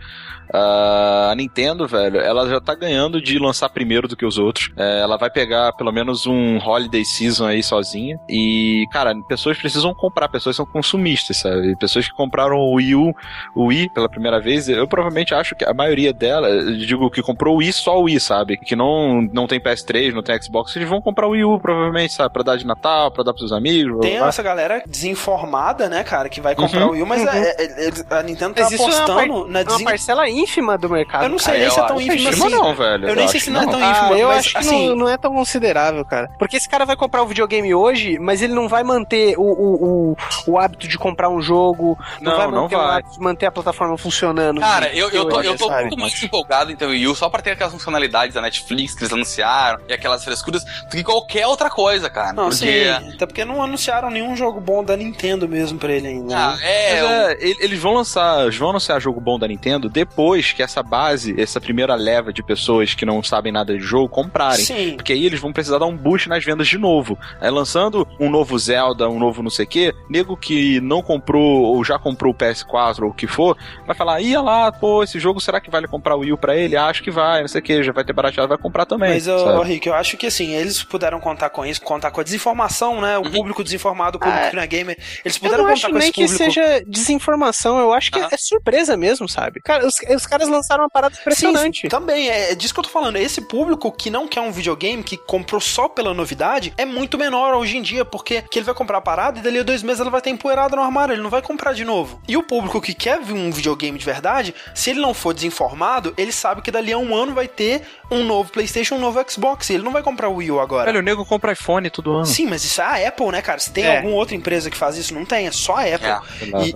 a 0.51 1.33
Nintendo, 1.35 1.87
velho, 1.87 2.19
ela 2.19 2.47
já 2.49 2.59
tá 2.59 2.73
ganhando 2.75 3.21
de 3.21 3.37
lançar 3.39 3.69
primeiro 3.69 4.07
do 4.07 4.15
que 4.15 4.25
os 4.25 4.37
outros. 4.37 4.69
É, 4.77 4.99
ela 5.01 5.17
vai 5.17 5.29
pegar 5.29 5.73
pelo 5.73 5.91
menos 5.91 6.25
um 6.27 6.57
Holiday 6.57 7.05
Season 7.05 7.45
aí 7.47 7.61
sozinha. 7.63 8.19
E, 8.29 8.85
cara, 8.91 9.13
pessoas 9.27 9.57
precisam 9.57 9.93
comprar, 9.93 10.27
pessoas 10.29 10.55
são 10.55 10.65
consumistas, 10.65 11.37
sabe? 11.37 11.75
Pessoas 11.77 12.07
que 12.07 12.13
compraram 12.15 12.57
o 12.57 12.73
Wii 12.75 12.95
U, 12.95 13.13
o 13.55 13.65
Wii 13.65 13.89
pela 13.93 14.09
primeira 14.09 14.39
vez, 14.39 14.67
eu 14.69 14.87
provavelmente 14.87 15.33
acho 15.33 15.55
que 15.55 15.63
a 15.65 15.73
maioria 15.73 16.11
dela, 16.13 16.47
eu 16.49 16.77
digo 16.77 17.09
que 17.09 17.21
comprou 17.21 17.55
o 17.55 17.57
Wii 17.59 17.73
só 17.73 17.99
o 17.99 18.03
Wii, 18.03 18.19
sabe? 18.19 18.57
Que 18.57 18.75
não, 18.75 19.21
não 19.33 19.47
tem 19.47 19.59
PS3, 19.59 20.13
não 20.13 20.23
tem 20.23 20.41
Xbox, 20.41 20.75
eles 20.75 20.89
vão 20.89 21.01
comprar 21.01 21.27
o 21.27 21.31
Wii 21.31 21.43
U, 21.45 21.59
provavelmente, 21.59 22.13
sabe? 22.13 22.33
Pra 22.33 22.43
dar 22.43 22.57
de 22.57 22.65
Natal, 22.65 23.11
pra 23.11 23.23
dar 23.23 23.33
pros 23.33 23.41
seus 23.49 23.51
amigos. 23.51 23.99
Tem 24.01 24.17
essa 24.17 24.43
galera 24.43 24.81
desinformada, 24.87 25.87
né, 25.89 26.03
cara, 26.03 26.27
que 26.29 26.41
vai 26.41 26.55
comprar 26.55 26.87
o 26.87 26.91
Wii 26.91 27.01
U, 27.03 27.05
mas 27.05 27.21
Uhum. 27.21 27.27
é- 27.29 27.55
é- 27.57 27.85
eles- 27.85 28.05
a 28.09 28.23
Nintendo 28.23 28.53
tá 28.55 28.63
Mas 28.63 28.71
é 28.73 28.75
uma, 28.75 28.85
apostando 28.85 29.15
par- 29.19 29.27
na 29.27 29.33
uma 29.59 29.63
desin... 29.63 29.83
parcela 29.83 30.29
ínfima 30.29 30.38
do 30.79 30.89
mercado. 30.89 31.23
Eu 31.23 31.29
não 31.29 31.39
sei 31.39 31.53
cara, 31.53 31.59
nem 31.65 31.69
se 31.71 31.79
eu 31.79 31.83
é 31.83 31.87
tão 31.87 32.01
Ínfima 32.01 32.29
assim. 32.29 32.49
não, 32.49 32.75
velho. 32.75 33.07
Eu 33.09 33.15
nem 33.15 33.27
sei 33.27 33.37
acho 33.37 33.45
se 33.45 33.49
não 33.51 33.61
é 33.61 33.65
que 33.65 33.71
tão 33.71 33.83
Ah, 33.83 33.91
ínfimo, 33.91 34.13
eu 34.15 34.27
mas 34.29 34.37
acho 34.39 34.51
que 34.51 34.57
assim... 34.57 34.89
não, 34.89 34.95
não 34.95 35.09
é 35.09 35.17
tão 35.17 35.33
considerável, 35.33 36.05
cara. 36.05 36.29
Porque 36.37 36.57
esse 36.57 36.67
cara 36.69 36.85
vai 36.85 36.95
comprar 36.95 37.21
o 37.23 37.27
videogame 37.27 37.73
hoje, 37.73 38.17
mas 38.19 38.41
ele 38.41 38.53
não 38.53 38.67
vai 38.67 38.83
manter 38.83 39.35
o, 39.37 39.41
o, 39.41 40.11
o, 40.11 40.51
o 40.51 40.57
hábito 40.59 40.87
de 40.87 40.97
comprar 40.97 41.29
um 41.29 41.41
jogo, 41.41 41.97
não, 42.21 42.31
Não, 42.31 42.37
vai 42.37 42.47
não 42.51 42.61
manter 42.63 42.75
o 42.75 42.79
vai. 42.79 42.97
hábito 42.99 43.13
de 43.15 43.19
manter 43.19 43.45
a 43.45 43.51
plataforma 43.51 43.97
funcionando. 43.97 44.59
Cara, 44.61 44.93
eu, 44.93 45.09
eu 45.09 45.25
tô, 45.27 45.41
eu 45.41 45.57
tô 45.57 45.69
muito 45.69 45.97
mais 45.97 46.23
empolgado 46.23 46.71
em 46.71 46.75
ter 46.75 46.85
o 46.85 46.89
Wii 46.89 47.07
U 47.07 47.15
só 47.15 47.29
pra 47.29 47.41
ter 47.41 47.51
aquelas 47.51 47.73
funcionalidades 47.73 48.33
da 48.35 48.41
Netflix 48.41 48.93
que 48.95 49.01
eles 49.03 49.13
anunciaram 49.13 49.79
e 49.87 49.93
aquelas 49.93 50.23
frescuras 50.23 50.63
do 50.63 50.89
que 50.91 51.03
qualquer 51.03 51.47
outra 51.47 51.69
coisa, 51.69 52.09
cara. 52.09 52.33
Não, 52.33 52.49
porque. 52.49 52.55
sim, 52.85 53.13
até 53.13 53.25
porque 53.25 53.45
não 53.45 53.61
anunciaram 53.63 54.09
nenhum 54.09 54.35
jogo 54.35 54.59
bom 54.59 54.83
da 54.83 54.95
Nintendo 54.95 55.47
mesmo 55.47 55.77
pra 55.79 55.91
ele 55.91 56.07
ainda. 56.07 56.35
Ah, 56.37 56.55
né? 56.55 56.59
é, 56.63 57.01
Mas 57.01 57.11
é, 57.11 57.37
ele- 57.39 57.57
eles 57.59 57.79
vão 57.79 57.93
lançar, 57.93 58.43
eles 58.43 58.57
vão 58.57 58.69
anunciar 58.69 58.99
jogo 59.01 59.19
bom 59.19 59.37
da 59.39 59.47
Nintendo 59.47 59.89
depois 59.89 60.28
que 60.37 60.63
essa 60.63 60.81
base, 60.83 61.39
essa 61.39 61.59
primeira 61.59 61.95
leva 61.95 62.31
de 62.33 62.41
pessoas 62.43 62.93
que 62.93 63.05
não 63.05 63.21
sabem 63.23 63.51
nada 63.51 63.77
de 63.77 63.83
jogo 63.83 64.09
comprarem. 64.09 64.63
Sim. 64.63 64.93
Porque 64.95 65.13
aí 65.13 65.25
eles 65.25 65.39
vão 65.39 65.51
precisar 65.53 65.77
dar 65.79 65.85
um 65.85 65.95
boost 65.95 66.29
nas 66.29 66.43
vendas 66.43 66.67
de 66.67 66.77
novo. 66.77 67.17
Aí 67.41 67.49
lançando 67.49 68.07
um 68.19 68.29
novo 68.29 68.57
Zelda, 68.57 69.09
um 69.09 69.19
novo 69.19 69.41
não 69.43 69.49
sei 69.49 69.65
o 69.65 69.67
quê, 69.67 69.93
nego 70.09 70.37
que 70.37 70.79
não 70.81 71.01
comprou 71.01 71.63
ou 71.63 71.83
já 71.83 71.97
comprou 71.99 72.31
o 72.33 72.35
PS4 72.35 73.03
ou 73.03 73.09
o 73.09 73.13
que 73.13 73.27
for, 73.27 73.57
vai 73.85 73.95
falar, 73.95 74.21
ia 74.21 74.41
lá, 74.41 74.71
pô, 74.71 75.03
esse 75.03 75.19
jogo 75.19 75.39
será 75.41 75.59
que 75.59 75.69
vale 75.69 75.87
comprar 75.87 76.15
o 76.15 76.19
Wii 76.19 76.33
U 76.33 76.37
pra 76.37 76.55
ele? 76.55 76.75
Acho 76.77 77.03
que 77.03 77.11
vai, 77.11 77.41
não 77.41 77.47
sei 77.47 77.59
o 77.59 77.63
que, 77.63 77.83
já 77.83 77.91
vai 77.91 78.03
ter 78.03 78.13
barateado, 78.13 78.47
vai 78.49 78.57
comprar 78.57 78.85
também. 78.85 79.09
Mas, 79.13 79.27
ô, 79.27 79.61
Rick, 79.61 79.87
eu 79.87 79.93
acho 79.93 80.17
que 80.17 80.27
assim, 80.27 80.53
eles 80.53 80.83
puderam 80.83 81.19
contar 81.19 81.49
com 81.49 81.65
isso, 81.65 81.81
contar 81.81 82.11
com 82.11 82.21
a 82.21 82.23
desinformação, 82.23 83.01
né? 83.01 83.17
O 83.17 83.29
público 83.29 83.63
desinformado, 83.63 84.17
o 84.17 84.19
público 84.19 84.45
Ah, 84.45 84.49
que 84.49 84.55
não 84.55 84.63
é 84.63 84.67
gamer. 84.67 84.97
Eles 85.25 85.35
Eu 85.37 85.41
puderam 85.41 85.63
não 85.63 85.69
contar 85.73 85.73
acho 85.73 85.87
com 85.87 85.93
nem 85.99 86.03
esse 86.09 86.11
que 86.13 86.21
público. 86.25 86.43
seja 86.53 86.83
desinformação, 86.87 87.79
eu 87.79 87.91
acho 87.93 88.11
que 88.11 88.19
Aham. 88.19 88.29
é 88.31 88.37
surpresa 88.37 88.95
mesmo, 88.97 89.27
sabe? 89.27 89.59
Cara, 89.61 89.85
os, 89.85 89.95
os 90.19 90.27
caras 90.27 90.47
lançaram 90.47 90.83
uma 90.83 90.89
parada 90.89 91.15
impressionante. 91.19 91.81
Sim, 91.81 91.87
também, 91.89 92.29
é, 92.29 92.51
é 92.51 92.55
disso 92.55 92.73
que 92.73 92.79
eu 92.79 92.83
tô 92.83 92.89
falando. 92.89 93.15
Esse 93.17 93.41
público 93.41 93.91
que 93.91 94.09
não 94.09 94.27
quer 94.27 94.41
um 94.41 94.51
videogame, 94.51 95.03
que 95.03 95.17
comprou 95.17 95.59
só 95.61 95.87
pela 95.89 96.13
novidade, 96.13 96.73
é 96.77 96.85
muito 96.85 97.17
menor 97.17 97.53
hoje 97.55 97.77
em 97.77 97.81
dia, 97.81 98.05
porque 98.05 98.41
que 98.43 98.59
ele 98.59 98.65
vai 98.65 98.75
comprar 98.75 98.97
a 98.99 99.01
parada 99.01 99.39
e 99.39 99.41
dali 99.41 99.59
a 99.59 99.63
dois 99.63 99.81
meses 99.83 99.99
ela 100.01 100.09
vai 100.09 100.21
ter 100.21 100.29
empoeirada 100.29 100.75
no 100.75 100.81
armário, 100.81 101.13
ele 101.13 101.21
não 101.21 101.29
vai 101.29 101.41
comprar 101.41 101.73
de 101.73 101.83
novo. 101.83 102.21
E 102.27 102.37
o 102.37 102.43
público 102.43 102.79
que 102.81 102.93
quer 102.93 103.19
ver 103.21 103.33
um 103.33 103.51
videogame 103.51 103.97
de 103.97 104.05
verdade, 104.05 104.53
se 104.75 104.89
ele 104.91 104.99
não 104.99 105.13
for 105.13 105.33
desinformado, 105.33 106.13
ele 106.17 106.31
sabe 106.31 106.61
que 106.61 106.71
dali 106.71 106.91
a 106.93 106.97
um 106.97 107.15
ano 107.15 107.33
vai 107.33 107.47
ter 107.47 107.81
um 108.11 108.23
novo 108.23 108.51
PlayStation, 108.51 108.95
um 108.95 108.99
novo 108.99 109.23
Xbox, 109.29 109.69
e 109.69 109.73
ele 109.73 109.83
não 109.83 109.91
vai 109.91 110.01
comprar 110.01 110.29
o 110.29 110.35
Wii 110.35 110.51
U 110.51 110.59
agora. 110.59 110.85
Velho, 110.85 110.99
o 110.99 111.03
nego 111.03 111.25
compra 111.25 111.51
iPhone 111.53 111.89
todo 111.89 112.11
ano. 112.11 112.25
Sim, 112.25 112.47
mas 112.47 112.63
isso 112.63 112.81
é 112.81 113.05
a 113.05 113.07
Apple, 113.09 113.27
né, 113.27 113.41
cara? 113.41 113.59
Se 113.59 113.71
tem 113.71 113.85
É. 113.85 113.97
alguma 113.97 114.15
outra 114.15 114.35
empresa 114.35 114.69
que 114.69 114.77
faz 114.77 114.97
isso, 114.97 115.13
não 115.13 115.25
tem, 115.25 115.47
é 115.47 115.51
só 115.51 115.75
a 115.75 115.81
Apple. 115.83 116.07
É. 116.09 116.19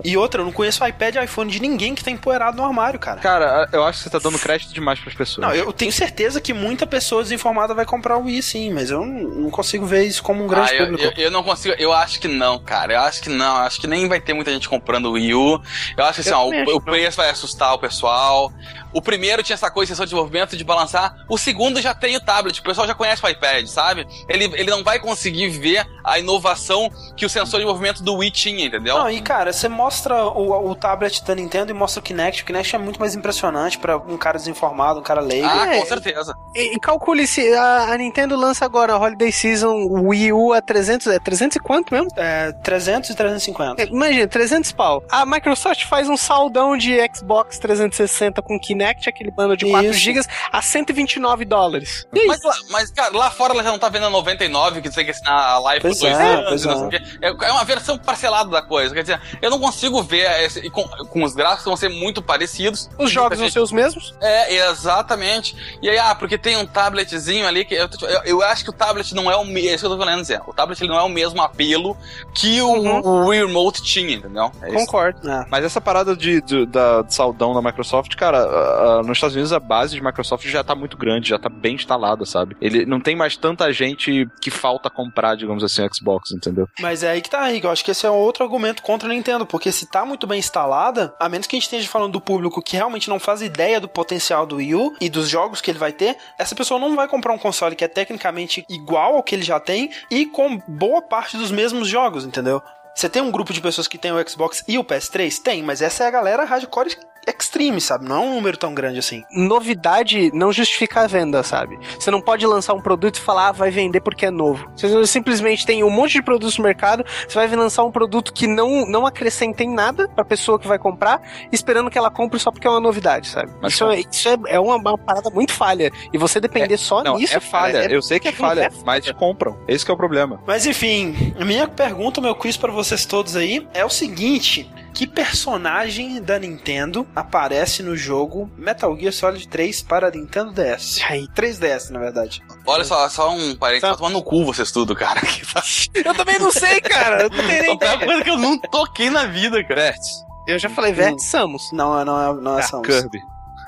E, 0.05 0.11
e 0.11 0.17
outra, 0.17 0.41
eu 0.41 0.45
não 0.45 0.51
conheço 0.51 0.85
iPad 0.85 1.15
e 1.15 1.23
iPhone 1.23 1.51
de 1.51 1.59
ninguém 1.59 1.95
que 1.95 2.03
tá 2.03 2.11
empoeirado 2.11 2.57
no 2.57 2.63
armário, 2.63 2.99
cara. 2.99 3.19
Cara, 3.19 3.32
eu 3.71 3.83
acho 3.83 3.99
que 3.99 4.03
você 4.03 4.09
tá 4.09 4.19
dando 4.19 4.37
crédito 4.39 4.73
demais 4.73 4.99
pras 4.99 5.13
pessoas. 5.15 5.47
Não, 5.47 5.53
eu 5.53 5.71
tenho 5.73 5.91
certeza 5.91 6.39
que 6.41 6.53
muita 6.53 6.85
pessoa 6.85 7.23
desinformada 7.23 7.73
vai 7.73 7.85
comprar 7.85 8.17
o 8.17 8.25
Wii 8.25 8.41
sim, 8.41 8.73
mas 8.73 8.89
eu 8.89 9.05
não, 9.05 9.49
consigo 9.49 9.85
ver 9.85 10.03
isso 10.05 10.21
como 10.23 10.43
um 10.43 10.47
grande 10.47 10.71
Ah, 10.71 10.75
eu, 10.75 10.85
público. 10.87 11.13
eu, 11.17 11.25
eu 11.25 11.31
não 11.31 11.43
consigo, 11.43 11.75
eu 11.77 11.93
acho 11.93 12.19
que 12.19 12.27
não, 12.27 12.59
cara. 12.59 12.93
Eu 12.93 12.99
acho 13.01 13.21
que 13.21 13.29
não, 13.29 13.57
eu 13.57 13.63
acho 13.63 13.79
que 13.79 13.87
nem 13.87 14.07
vai 14.07 14.19
ter 14.19 14.33
muita 14.33 14.51
gente 14.51 14.67
comprando 14.69 15.07
o 15.07 15.11
Wii 15.13 15.33
U. 15.33 15.61
Eu 15.97 16.05
acho 16.05 16.21
que 16.21 16.29
assim, 16.29 16.29
Eu 16.31 16.37
ó, 16.37 16.73
o, 16.73 16.77
o 16.77 16.81
preço 16.81 17.17
vai 17.17 17.29
assustar 17.29 17.73
o 17.73 17.79
pessoal. 17.79 18.51
O 18.93 19.01
primeiro 19.01 19.41
tinha 19.41 19.55
essa 19.55 19.71
coisa 19.71 19.87
de 19.87 19.93
sessão 19.93 20.05
de 20.05 20.09
desenvolvimento 20.11 20.55
de 20.55 20.63
balançar. 20.63 21.15
O 21.27 21.37
segundo 21.37 21.81
já 21.81 21.95
tem 21.95 22.15
o 22.15 22.21
tablet, 22.21 22.59
o 22.59 22.63
pessoal 22.63 22.85
já 22.85 22.93
conhece 22.93 23.25
o 23.25 23.29
iPad, 23.29 23.65
sabe? 23.65 24.05
Ele, 24.29 24.45
ele 24.53 24.69
não 24.69 24.83
vai 24.83 24.99
conseguir 24.99 25.49
ver 25.49 25.83
a 26.03 26.19
inovação 26.19 26.91
que 27.17 27.25
o 27.25 27.29
sensor 27.29 27.59
de 27.59 27.65
movimento 27.65 28.03
do 28.03 28.15
Wii 28.15 28.31
tinha, 28.31 28.65
entendeu? 28.65 28.97
Não, 28.97 29.09
e 29.09 29.19
cara, 29.19 29.51
você 29.51 29.67
mostra 29.67 30.25
o, 30.25 30.69
o 30.69 30.75
tablet 30.75 31.23
da 31.23 31.33
Nintendo 31.33 31.71
e 31.71 31.73
mostra 31.73 31.99
o 31.99 32.03
Kinect. 32.03 32.43
O 32.43 32.45
Kinect 32.45 32.75
é 32.75 32.79
muito 32.79 32.99
mais 32.99 33.15
impressionante 33.23 33.79
pra 33.79 33.97
um 33.97 34.17
cara 34.17 34.37
desinformado, 34.37 34.99
um 34.99 35.03
cara 35.03 35.21
leigo. 35.21 35.47
ah, 35.47 35.75
é. 35.75 35.79
com 35.79 35.85
certeza. 35.85 36.35
E, 36.53 36.75
e 36.75 36.79
calcule 36.79 37.25
se 37.25 37.53
a, 37.53 37.93
a 37.93 37.97
Nintendo 37.97 38.35
lança 38.35 38.65
agora 38.65 38.93
a 38.93 38.97
Holiday 38.97 39.31
Season 39.31 39.87
Wii 39.89 40.33
U 40.33 40.51
a 40.51 40.61
300, 40.61 41.07
é 41.07 41.19
300 41.19 41.55
e 41.55 41.59
quanto 41.59 41.93
mesmo? 41.93 42.09
É 42.17 42.51
300 42.51 43.09
e 43.09 43.15
350. 43.15 43.81
É, 43.81 43.85
Imagina, 43.85 44.27
300 44.27 44.71
pau. 44.73 45.03
A 45.09 45.25
Microsoft 45.25 45.85
faz 45.85 46.09
um 46.09 46.17
saldão 46.17 46.75
de 46.75 46.97
Xbox 47.15 47.57
360 47.59 48.41
com 48.41 48.59
Kinect, 48.59 49.07
aquele 49.07 49.31
bando 49.31 49.55
de 49.55 49.69
4 49.69 49.89
Isso. 49.89 49.99
GB, 49.99 50.21
a 50.51 50.61
129 50.61 51.45
dólares. 51.45 52.05
E? 52.13 52.25
Mas, 52.25 52.43
lá, 52.43 52.55
mas, 52.69 52.91
cara, 52.91 53.15
lá 53.15 53.31
fora 53.31 53.53
ela 53.53 53.63
já 53.63 53.71
não 53.71 53.79
tá 53.79 53.87
vendo 53.87 54.05
a 54.05 54.09
99, 54.09 54.81
que 54.81 54.89
você 54.89 54.95
tem 54.95 55.05
que 55.05 55.11
assinar 55.11 55.33
a 55.33 55.59
live 55.59 55.81
Pois 55.81 55.99
por 55.99 56.07
dois 56.07 56.19
é, 56.19 56.33
anos, 56.35 56.65
é. 56.65 56.75
sei 56.75 56.85
o 56.85 56.89
quê. 56.89 57.01
É, 57.21 57.27
é 57.27 57.51
uma 57.51 57.63
versão 57.63 57.97
parcelada 57.97 58.49
da 58.49 58.61
coisa. 58.61 58.93
Quer 58.93 59.01
dizer, 59.01 59.21
eu 59.41 59.49
não 59.49 59.59
consigo 59.59 60.01
ver 60.03 60.29
esse, 60.43 60.69
com, 60.69 60.83
com 60.83 61.23
os 61.23 61.33
gráficos 61.33 61.65
vão 61.65 61.77
ser 61.77 61.89
muito 61.89 62.21
parecidos. 62.21 62.89
Os 63.03 63.11
jogos 63.11 63.39
vão 63.39 63.49
ser 63.49 63.59
os 63.59 63.71
mesmos? 63.71 64.13
É, 64.21 64.55
exatamente. 64.69 65.55
E 65.81 65.89
aí, 65.89 65.97
ah, 65.97 66.15
porque 66.15 66.37
tem 66.37 66.57
um 66.57 66.65
tabletzinho 66.65 67.47
ali 67.47 67.65
que. 67.65 67.73
Eu, 67.75 67.89
eu, 68.01 68.21
eu 68.25 68.41
acho 68.43 68.63
que 68.63 68.69
o 68.69 68.73
tablet 68.73 69.13
não 69.13 69.29
é 69.31 69.35
o 69.35 69.45
mesmo. 69.45 69.69
É 69.69 69.73
isso 69.75 69.79
que 69.79 69.85
eu 69.85 69.91
tô 69.91 69.97
falando 69.97 70.21
dizer. 70.21 70.41
O 70.47 70.53
tablet 70.53 70.79
ele 70.81 70.89
não 70.89 70.97
é 70.99 71.03
o 71.03 71.09
mesmo 71.09 71.41
apelo 71.41 71.97
que 72.33 72.61
o, 72.61 72.73
Uhum. 72.73 72.99
o 73.01 73.27
Wii 73.27 73.45
Remote 73.45 73.81
tinha, 73.83 74.15
entendeu? 74.15 74.51
É 74.61 74.67
isso. 74.69 74.77
Concordo. 74.85 75.29
É. 75.29 75.45
Mas 75.49 75.63
essa 75.63 75.79
parada 75.79 76.15
de, 76.15 76.41
de- 76.41 76.65
da 76.65 77.01
de 77.03 77.13
saudão 77.13 77.53
da 77.53 77.61
Microsoft, 77.61 78.15
cara, 78.15 78.39
ah, 78.39 78.99
ah, 78.99 79.03
nos 79.03 79.17
Estados 79.17 79.35
Unidos 79.35 79.53
a 79.53 79.59
base 79.59 79.95
de 79.95 80.03
Microsoft 80.03 80.45
já 80.47 80.63
tá 80.63 80.75
muito 80.75 80.97
grande, 80.97 81.29
já 81.29 81.39
tá 81.39 81.49
bem 81.49 81.75
instalada, 81.75 82.25
sabe? 82.25 82.55
Ele 82.61 82.85
não 82.85 82.99
tem 82.99 83.15
mais 83.15 83.35
tanta 83.37 83.71
gente 83.71 84.27
que 84.41 84.49
falta 84.51 84.89
comprar, 84.89 85.35
digamos 85.35 85.63
assim. 85.63 85.83
Xbox, 85.93 86.31
entendeu? 86.31 86.67
Mas 86.79 87.03
é 87.03 87.11
aí 87.11 87.21
que 87.21 87.29
tá, 87.29 87.45
Rick. 87.47 87.65
Eu 87.65 87.71
acho 87.71 87.83
que 87.83 87.91
esse 87.91 88.05
é 88.05 88.09
outro 88.09 88.43
argumento 88.43 88.81
contra 88.81 89.09
a 89.09 89.11
Nintendo, 89.13 89.45
porque 89.45 89.71
se 89.71 89.85
tá 89.85 90.05
muito 90.05 90.25
bem 90.27 90.39
instalada, 90.39 91.13
a 91.19 91.27
menos 91.27 91.45
que 91.47 91.55
a 91.55 91.57
gente 91.57 91.63
esteja 91.65 91.87
falando 91.89 92.11
do 92.13 92.21
público 92.21 92.61
que 92.61 92.75
realmente 92.75 92.92
não 93.09 93.19
faz 93.19 93.41
ideia 93.41 93.79
do 93.79 93.87
potencial 93.87 94.45
do 94.45 94.57
Wii 94.57 94.75
U 94.75 94.95
e 94.99 95.09
dos 95.09 95.29
jogos 95.29 95.61
que 95.61 95.71
ele 95.71 95.79
vai 95.79 95.91
ter, 95.91 96.17
essa 96.37 96.55
pessoa 96.55 96.79
não 96.79 96.95
vai 96.95 97.07
comprar 97.07 97.33
um 97.33 97.37
console 97.37 97.75
que 97.75 97.83
é 97.83 97.87
tecnicamente 97.87 98.65
igual 98.69 99.15
ao 99.15 99.23
que 99.23 99.35
ele 99.35 99.43
já 99.43 99.59
tem 99.59 99.91
e 100.09 100.25
com 100.25 100.57
boa 100.67 101.01
parte 101.01 101.37
dos 101.37 101.51
mesmos 101.51 101.87
jogos, 101.87 102.25
entendeu? 102.25 102.61
Você 102.95 103.09
tem 103.09 103.21
um 103.21 103.31
grupo 103.31 103.53
de 103.53 103.61
pessoas 103.61 103.87
que 103.87 103.97
tem 103.97 104.11
o 104.11 104.29
Xbox 104.29 104.63
e 104.67 104.77
o 104.77 104.83
PS3? 104.83 105.41
Tem, 105.41 105.63
mas 105.63 105.81
essa 105.81 106.03
é 106.03 106.07
a 106.07 106.11
galera 106.11 106.45
hardcore 106.45 106.95
extreme, 107.31 107.79
sabe? 107.79 108.05
Não 108.05 108.15
é 108.15 108.19
um 108.19 108.35
número 108.35 108.57
tão 108.57 108.73
grande 108.73 108.99
assim. 108.99 109.23
Novidade 109.31 110.31
não 110.33 110.51
justifica 110.51 111.01
a 111.01 111.07
venda, 111.07 111.43
sabe? 111.43 111.79
Você 111.99 112.09
não 112.11 112.21
pode 112.21 112.45
lançar 112.45 112.73
um 112.73 112.81
produto 112.81 113.15
e 113.15 113.21
falar, 113.21 113.49
ah, 113.49 113.51
vai 113.51 113.69
vender 113.69 114.01
porque 114.01 114.25
é 114.25 114.31
novo. 114.31 114.69
Você 114.75 115.05
simplesmente 115.07 115.65
tem 115.65 115.83
um 115.83 115.89
monte 115.89 116.13
de 116.13 116.21
produtos 116.21 116.57
no 116.57 116.63
mercado, 116.63 117.05
você 117.27 117.33
vai 117.35 117.47
lançar 117.55 117.83
um 117.83 117.91
produto 117.91 118.33
que 118.33 118.47
não, 118.47 118.85
não 118.85 119.05
acrescenta 119.05 119.63
em 119.63 119.73
nada 119.73 120.07
pra 120.07 120.25
pessoa 120.25 120.59
que 120.59 120.67
vai 120.67 120.79
comprar, 120.79 121.21
esperando 121.51 121.89
que 121.89 121.97
ela 121.97 122.09
compre 122.09 122.39
só 122.39 122.51
porque 122.51 122.67
é 122.67 122.69
uma 122.69 122.79
novidade, 122.79 123.27
sabe? 123.27 123.51
Mas 123.61 123.73
isso 123.73 123.85
é, 123.85 123.99
isso 123.99 124.29
é, 124.29 124.37
é 124.47 124.59
uma, 124.59 124.75
uma 124.75 124.97
parada 124.97 125.29
muito 125.29 125.53
falha. 125.53 125.91
E 126.11 126.17
você 126.17 126.39
depender 126.39 126.77
só 126.77 127.03
Não, 127.03 127.17
nisso. 127.17 127.35
é 127.35 127.39
falha. 127.39 127.81
cara, 127.81 127.93
eu 127.93 128.01
sei 128.01 128.19
que 128.19 128.27
é 128.27 128.31
falha, 128.31 128.71
mas 128.85 129.09
compram. 129.11 129.57
Esse 129.67 129.85
que 129.85 129.91
é 129.91 129.93
o 129.93 129.97
problema. 129.97 130.41
Mas 130.45 130.65
enfim, 130.65 131.33
a 131.39 131.45
minha 131.45 131.67
pergunta, 131.67 132.19
meu 132.21 132.35
quiz 132.35 132.57
pra 132.57 132.71
vocês 132.71 133.05
todos 133.05 133.35
aí 133.35 133.67
é 133.73 133.85
o 133.85 133.89
seguinte: 133.89 134.69
que 134.93 135.07
personagem 135.07 136.21
da 136.21 136.37
Nintendo 136.39 137.07
aparece 137.15 137.81
no 137.81 137.95
jogo 137.97 138.49
Metal 138.57 138.95
Gear 138.97 139.11
Solid 139.11 139.47
3 139.47 139.81
para 139.81 140.11
Nintendo 140.11 140.51
DS? 140.53 141.01
Aí. 141.09 141.27
3DS, 141.35 141.89
na 141.89 141.99
verdade. 141.99 142.41
Olha 142.65 142.83
só, 142.83 143.07
só 143.09 143.31
um 143.31 143.55
parênteses, 143.55 143.81
Tá. 143.81 143.91
tá 143.91 143.97
tomando 143.97 144.13
no 144.13 144.23
cu 144.23 144.45
vocês 144.45 144.71
tudo, 144.71 144.95
cara. 144.95 145.19
Eu 146.05 146.13
também 146.15 146.37
não 146.39 146.51
sei, 146.51 146.79
cara. 146.81 147.23
Eu 147.23 147.29
não 147.29 147.37
tenho 147.37 147.47
nem 147.47 147.57
É 147.65 147.71
uma 147.71 147.75
ideia. 147.75 147.99
coisa 148.05 148.23
que 148.23 148.29
eu 148.29 148.37
não 148.37 148.57
toquei 148.59 149.09
na 149.09 149.25
vida, 149.25 149.63
cara. 149.63 149.81
Verts, 149.81 150.09
Eu 150.47 150.59
já 150.59 150.69
falei, 150.69 150.93
Vert 150.93 151.19
Samus. 151.19 151.71
Não, 151.73 152.03
não 152.05 152.21
é, 152.21 152.41
não 152.41 152.57
é 152.57 152.61
Ah, 152.61 152.63
Samus. 152.63 152.87
Kirby, 152.87 153.19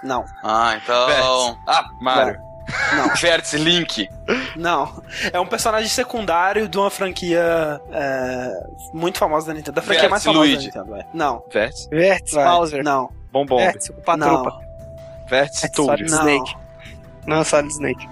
Não, 0.03 0.23
Ah, 0.43 0.77
então. 0.81 1.07
Verts. 1.07 1.57
Ah, 1.67 1.85
Mario. 2.01 2.33
não, 2.33 2.54
Vértice 3.21 3.57
Link. 3.57 4.09
não. 4.55 5.01
É 5.31 5.39
um 5.39 5.45
personagem 5.45 5.87
secundário 5.89 6.67
de 6.67 6.77
uma 6.77 6.89
franquia 6.89 7.79
é, 7.91 8.51
muito 8.93 9.17
famosa 9.17 9.47
da 9.47 9.53
Nintendo. 9.53 9.75
Da 9.75 9.81
franquia 9.81 10.09
mais 10.09 10.23
Vértice 10.23 10.39
famosa 10.39 10.51
Luigi. 10.51 10.71
da 10.71 10.79
Nintendo, 10.81 10.97
vai. 10.97 11.05
Não. 11.13 11.43
Vert 11.91 12.31
Vai. 12.33 12.45
Bowser. 12.45 12.83
Não. 12.83 13.09
Bombom, 13.31 13.57
o 13.67 14.01
Patrupa. 14.01 14.15
Não. 14.17 14.65
Verts 15.27 15.63
É 15.63 15.67
Toad. 15.67 16.09
Solid 16.09 16.11
Não. 16.11 16.19
Snake. 16.19 16.55
Não, 17.25 17.43
Solid 17.43 17.71
Snake. 17.73 18.09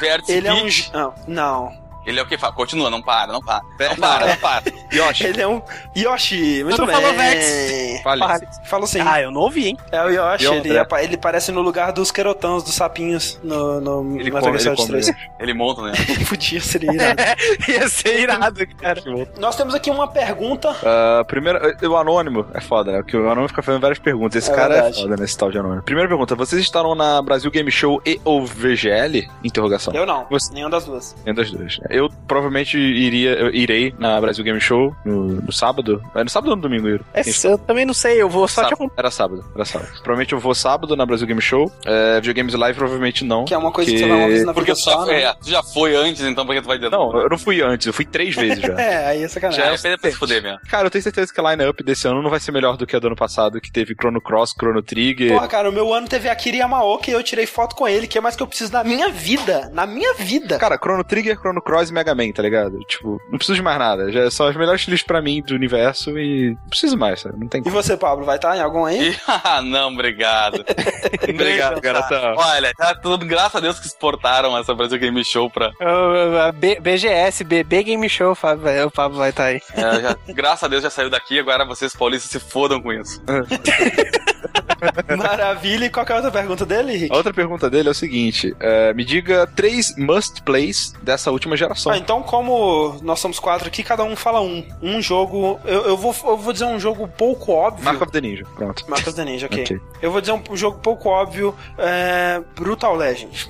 Vértice 0.00 0.32
Ele 0.32 0.48
é 0.48 0.52
um. 0.54 0.66
Não. 0.92 1.14
não. 1.26 1.85
Ele 2.06 2.20
é 2.20 2.22
o 2.22 2.26
que? 2.26 2.38
Fala, 2.38 2.52
Continua, 2.52 2.88
não 2.88 3.02
para, 3.02 3.32
não 3.32 3.40
para. 3.40 3.62
Não 3.78 3.96
para, 3.96 4.26
não 4.28 4.36
para. 4.36 4.62
Yoshi, 4.92 5.26
Ele 5.26 5.42
é 5.42 5.48
um. 5.48 5.60
Yoshi, 5.96 6.62
muito 6.64 6.78
não 6.78 6.86
bem. 6.86 6.94
falou 6.96 7.12
Vértice. 7.14 8.00
fale. 8.02 8.22
Falou 8.66 8.86
sim. 8.86 9.00
Ah, 9.04 9.20
eu 9.20 9.30
não 9.30 9.40
ouvi, 9.42 9.68
hein? 9.68 9.78
É 9.90 10.02
o 10.04 10.08
Yoshi, 10.10 10.46
ele, 10.46 10.70
ele 10.70 11.14
aparece 11.14 11.50
no 11.52 11.60
lugar 11.60 11.92
dos 11.92 12.10
querotãos, 12.10 12.62
dos 12.62 12.74
sapinhos 12.74 13.38
no, 13.42 13.80
no 13.80 14.20
Ele 14.20 14.30
Metal 14.30 14.42
Gear 14.42 14.54
ele 14.54 14.60
Solid 14.60 14.76
come. 14.76 14.88
3. 15.02 15.12
Ele 15.40 15.54
monta, 15.54 15.82
né? 15.82 15.92
Podia 16.28 16.60
ser 16.60 16.82
irado. 16.84 17.22
Ia 17.68 17.88
ser 17.88 18.20
irado, 18.20 18.66
cara. 18.78 19.02
Nós 19.38 19.56
temos 19.56 19.74
aqui 19.74 19.90
uma 19.90 20.06
pergunta. 20.08 20.74
Ah, 20.84 21.24
primeiro, 21.26 21.58
eh, 21.58 21.86
o 21.88 21.96
anônimo 21.96 22.46
é 22.54 22.60
foda, 22.60 22.92
né? 22.92 22.98
Porque 22.98 23.16
o 23.16 23.24
anônimo 23.24 23.48
fica 23.48 23.62
fazendo 23.62 23.80
várias 23.82 23.98
perguntas. 23.98 24.36
Esse 24.44 24.50
É 24.52 24.54
cara 24.54 24.74
verdade. 24.74 24.98
é 24.98 25.02
foda 25.02 25.16
nesse 25.16 25.36
tal 25.36 25.50
de 25.50 25.58
anônimo. 25.58 25.82
Primeira 25.82 26.08
pergunta: 26.08 26.34
vocês 26.34 26.60
estavam 26.62 26.94
na 26.94 27.20
Brasil 27.20 27.50
Game 27.50 27.70
Show 27.70 28.00
e 28.06 28.20
ou 28.24 28.46
VGL? 28.46 29.28
Interrogação. 29.42 29.92
Eu 29.94 30.06
não, 30.06 30.26
Você- 30.30 30.52
nenhuma 30.52 30.70
das 30.70 30.84
duas. 30.84 31.14
Nenhum 31.24 31.34
das 31.36 31.50
duas. 31.50 31.78
né? 31.80 31.86
Eu 31.96 32.08
provavelmente 32.28 32.78
iria, 32.78 33.30
eu 33.34 33.54
irei 33.54 33.94
na 33.98 34.20
Brasil 34.20 34.44
Game 34.44 34.60
Show 34.60 34.94
no, 35.04 35.40
no 35.42 35.52
sábado. 35.52 36.02
É 36.14 36.22
no 36.24 36.30
sábado 36.30 36.50
ou 36.50 36.56
no 36.56 36.62
domingo, 36.62 36.88
Iro? 36.88 37.04
É, 37.14 37.22
eu 37.44 37.58
também 37.58 37.84
não 37.86 37.94
sei, 37.94 38.20
eu 38.20 38.28
vou 38.28 38.46
só 38.48 38.62
te 38.62 38.64
Sábado. 38.64 38.74
acompanhar. 38.74 38.98
Era 38.98 39.10
sábado, 39.10 39.44
era 39.54 39.64
sábado. 39.64 39.90
Provavelmente 39.96 40.32
eu 40.32 40.38
vou 40.40 40.54
sábado 40.54 40.96
na 40.96 41.06
Brasil 41.06 41.26
Game 41.26 41.40
Show. 41.40 41.70
É, 41.84 42.16
videogames 42.16 42.54
Live 42.54 42.76
provavelmente 42.78 43.24
não. 43.24 43.44
Que 43.44 43.54
é 43.54 43.58
uma 43.58 43.72
coisa 43.72 43.90
que 43.90 43.96
porque- 43.98 44.06
você 44.08 44.14
vai 44.16 44.20
uma 44.24 44.28
vez 44.28 44.44
na 44.46 44.54
Porque 44.54 44.72
vida 44.72 44.82
tu 44.82 44.84
já, 44.84 44.96
só, 44.96 45.04
foi, 45.04 45.14
né? 45.14 45.22
é, 45.22 45.34
tu 45.34 45.50
já 45.50 45.62
foi 45.62 45.94
antes, 45.96 46.22
então 46.22 46.44
por 46.46 46.54
que 46.54 46.62
tu 46.62 46.66
vai 46.68 46.78
dizer? 46.78 46.90
Não, 46.90 47.16
eu 47.20 47.28
não 47.28 47.38
fui 47.38 47.60
antes, 47.62 47.86
eu 47.86 47.92
fui 47.92 48.04
três 48.04 48.34
vezes 48.34 48.60
já. 48.60 48.74
É, 48.86 49.06
aí 49.08 49.22
é 49.22 49.28
sacanagem. 49.28 49.64
Já 49.64 49.72
é 49.72 49.76
pra 49.92 49.98
pra 49.98 50.10
se 50.10 50.16
fuder 50.16 50.42
mesmo. 50.42 50.58
Cara, 50.68 50.86
eu 50.86 50.90
tenho 50.90 51.02
certeza 51.02 51.32
que 51.32 51.40
a 51.40 51.50
line-up 51.50 51.82
desse 51.82 52.06
ano 52.06 52.22
não 52.22 52.30
vai 52.30 52.38
ser 52.40 52.52
melhor 52.52 52.76
do 52.76 52.86
que 52.86 52.94
a 52.94 52.98
do 52.98 53.06
ano 53.06 53.16
passado, 53.16 53.60
que 53.60 53.70
teve 53.72 53.94
Chrono 53.94 54.20
Cross, 54.20 54.54
Chrono 54.58 54.82
Trigger. 54.82 55.32
Porra, 55.32 55.48
cara, 55.48 55.70
o 55.70 55.72
meu 55.72 55.92
ano 55.94 56.06
teve 56.08 56.28
Akira 56.28 56.58
Yamaoka 56.58 57.10
e 57.10 57.14
eu 57.14 57.22
tirei 57.22 57.46
foto 57.46 57.74
com 57.74 57.88
ele, 57.88 58.06
que 58.06 58.18
é 58.18 58.20
mais 58.20 58.36
que 58.36 58.42
eu 58.42 58.46
preciso 58.46 58.72
na 58.72 58.84
minha 58.84 59.08
vida. 59.10 59.70
Na 59.72 59.86
minha 59.86 60.14
vida. 60.14 60.58
Cara, 60.58 60.76
Chrono 60.78 61.02
Trigger, 61.04 61.36
Chrono 61.38 61.60
Cross 61.62 61.85
e 61.90 61.92
Mega 61.92 62.14
Man, 62.14 62.30
tá 62.32 62.42
ligado? 62.42 62.78
Tipo, 62.80 63.20
não 63.30 63.38
preciso 63.38 63.56
de 63.56 63.62
mais 63.62 63.78
nada. 63.78 64.10
Já 64.12 64.30
são 64.30 64.46
as 64.46 64.56
melhores 64.56 64.82
listas 64.82 65.02
pra 65.06 65.20
mim 65.22 65.42
do 65.42 65.54
universo 65.54 66.18
e 66.18 66.50
não 66.60 66.68
preciso 66.68 66.96
mais, 66.96 67.20
sabe? 67.20 67.38
Não 67.38 67.48
tem 67.48 67.60
E 67.60 67.64
como. 67.64 67.74
você, 67.74 67.96
Pablo, 67.96 68.24
vai 68.24 68.36
estar 68.36 68.56
em 68.56 68.60
algum 68.60 68.84
aí? 68.84 69.10
E, 69.10 69.16
ah, 69.26 69.60
não, 69.62 69.92
obrigado. 69.92 70.64
Obrigado, 71.28 71.80
garotão. 71.80 72.34
Olha, 72.36 72.72
tá 72.76 72.94
tudo, 72.94 73.24
graças 73.26 73.56
a 73.56 73.60
Deus 73.60 73.78
que 73.80 73.86
exportaram 73.86 74.56
essa 74.56 74.74
Brasil 74.74 74.98
Game 74.98 75.24
Show 75.24 75.50
pra. 75.50 75.68
Uh, 75.80 76.52
B- 76.54 76.78
BGS, 76.80 77.44
BB 77.44 77.82
Game 77.82 78.08
Show, 78.08 78.32
o 78.32 78.34
Fábio 78.34 78.86
o 78.86 78.90
Pablo 78.90 79.18
vai 79.18 79.30
estar 79.30 79.44
aí. 79.44 79.60
é, 79.74 80.00
já- 80.00 80.16
graças 80.28 80.64
a 80.64 80.68
Deus 80.68 80.82
já 80.82 80.90
saiu 80.90 81.10
daqui, 81.10 81.38
agora 81.38 81.64
vocês 81.64 81.94
paulistas 81.94 82.30
se 82.30 82.40
fodam 82.40 82.80
com 82.80 82.92
isso. 82.92 83.22
Maravilha. 85.16 85.86
E 85.86 85.90
qual 85.90 86.04
que 86.04 86.12
é 86.12 86.14
a 86.14 86.18
outra 86.18 86.30
pergunta 86.32 86.66
dele, 86.66 86.92
Henrique? 86.94 87.12
A 87.12 87.16
outra 87.16 87.32
pergunta 87.32 87.70
dele 87.70 87.88
é 87.88 87.90
o 87.90 87.94
seguinte: 87.94 88.54
é, 88.60 88.92
me 88.94 89.04
diga 89.04 89.46
três 89.54 89.96
must 89.96 90.42
plays 90.42 90.92
dessa 91.02 91.30
última 91.30 91.56
geração. 91.56 91.92
Ah, 91.92 91.98
então, 91.98 92.22
como 92.22 92.98
nós 93.02 93.20
somos 93.20 93.38
quatro 93.38 93.68
aqui, 93.68 93.82
cada 93.82 94.04
um 94.04 94.16
fala 94.16 94.40
um. 94.40 94.66
Um 94.82 95.00
jogo. 95.00 95.60
Eu, 95.64 95.82
eu 95.82 95.96
vou, 95.96 96.14
eu 96.24 96.36
vou 96.36 96.52
dizer 96.52 96.66
um 96.66 96.78
jogo 96.78 97.08
pouco 97.08 97.52
óbvio. 97.52 97.84
Mark 97.84 98.00
of 98.02 98.12
the 98.12 98.20
Ninja, 98.20 98.44
pronto. 98.54 98.84
Marcos 98.88 99.14
the 99.14 99.24
Ninja, 99.24 99.46
ok. 99.46 99.56
Ok. 99.66 99.80
Eu 100.00 100.12
vou 100.12 100.20
dizer 100.20 100.32
um, 100.32 100.42
um 100.50 100.56
jogo 100.56 100.78
pouco 100.78 101.08
óbvio. 101.08 101.54
É, 101.78 102.40
Brutal 102.54 102.94
Legend. 102.94 103.48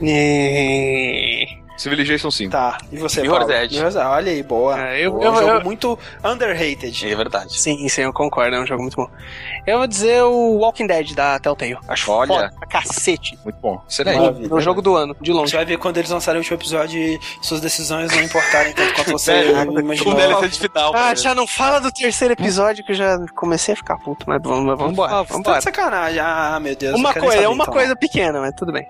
Civilization 1.77 2.31
5. 2.31 2.51
Tá. 2.53 2.79
E 2.91 2.97
você, 2.99 3.21
Mirror's 3.23 3.47
Paulo? 3.47 3.53
Edge. 3.63 3.75
Mirror's 3.77 3.97
Edge. 3.97 4.07
Olha 4.07 4.33
aí, 4.33 4.43
boa. 4.43 4.75
Ah, 4.77 4.99
eu- 4.99 5.13
Boa, 5.13 5.25
eu- 5.25 5.33
um 5.33 5.37
jogo 5.37 5.49
eu- 5.51 5.61
muito 5.65 5.99
underrated. 6.25 7.11
É 7.11 7.15
verdade. 7.15 7.59
Sim, 7.59 7.89
sim, 7.89 8.03
eu 8.03 8.13
concordo, 8.13 8.57
é 8.57 8.61
um 8.61 8.67
jogo 8.67 8.83
muito 8.83 8.97
bom. 8.97 9.09
Eu 9.67 9.79
vou 9.79 9.87
dizer 9.87 10.23
o 10.23 10.59
Walking 10.59 10.87
Dead 10.87 11.13
da 11.15 11.39
Telltale. 11.39 11.77
Acho 11.89 12.11
Olha. 12.11 12.29
foda 12.29 12.53
pra 12.59 12.69
cacete. 12.69 13.39
Muito 13.45 13.57
bom. 13.61 13.81
Excelente. 13.89 14.19
Maravilha. 14.19 14.49
É 14.51 14.55
o 14.55 14.61
jogo 14.61 14.81
do 14.83 14.95
ano, 14.97 15.15
de 15.21 15.31
Você 15.33 15.39
longe. 15.39 15.57
vai 15.57 15.65
ver 15.65 15.79
quando 15.79 15.97
eles 15.99 16.11
lançarem 16.11 16.39
o 16.39 16.43
último 16.43 16.57
episódio 16.57 16.99
e 17.01 17.19
suas 17.43 17.61
decisões 17.61 18.11
não 18.15 18.23
importarem 18.23 18.73
tanto 18.73 18.95
quanto 18.95 19.11
você 19.13 19.51
imaginou. 19.51 20.13
Um 20.15 20.17
DLC 20.17 20.49
de 20.49 20.59
final. 20.61 20.93
Ah, 20.95 21.15
já 21.15 21.35
não 21.35 21.47
fala 21.47 21.81
do 21.81 21.91
terceiro 21.93 22.33
episódio 22.35 22.85
que 22.85 22.93
eu 22.93 22.97
já 22.97 23.19
comecei 23.35 23.75
a 23.75 23.77
ficar 23.77 23.97
puto, 23.99 24.25
mas 24.29 24.41
vamos, 24.43 24.67
vamos 24.77 24.93
embora. 24.93 25.13
Ah, 25.13 25.17
Vamos 25.23 25.29
tá 25.31 25.39
embora. 25.39 25.59
de 25.59 25.65
sacanagem. 25.65 26.21
Ah, 26.21 26.59
meu 26.61 26.77
Deus. 26.77 26.99
Uma 26.99 27.13
coisa, 27.13 27.35
saber, 27.37 27.47
uma 27.49 27.65
então. 27.65 27.75
coisa 27.75 27.97
pequena, 27.97 28.41
mas 28.41 28.55
tudo 28.55 28.73
bem. 28.73 28.87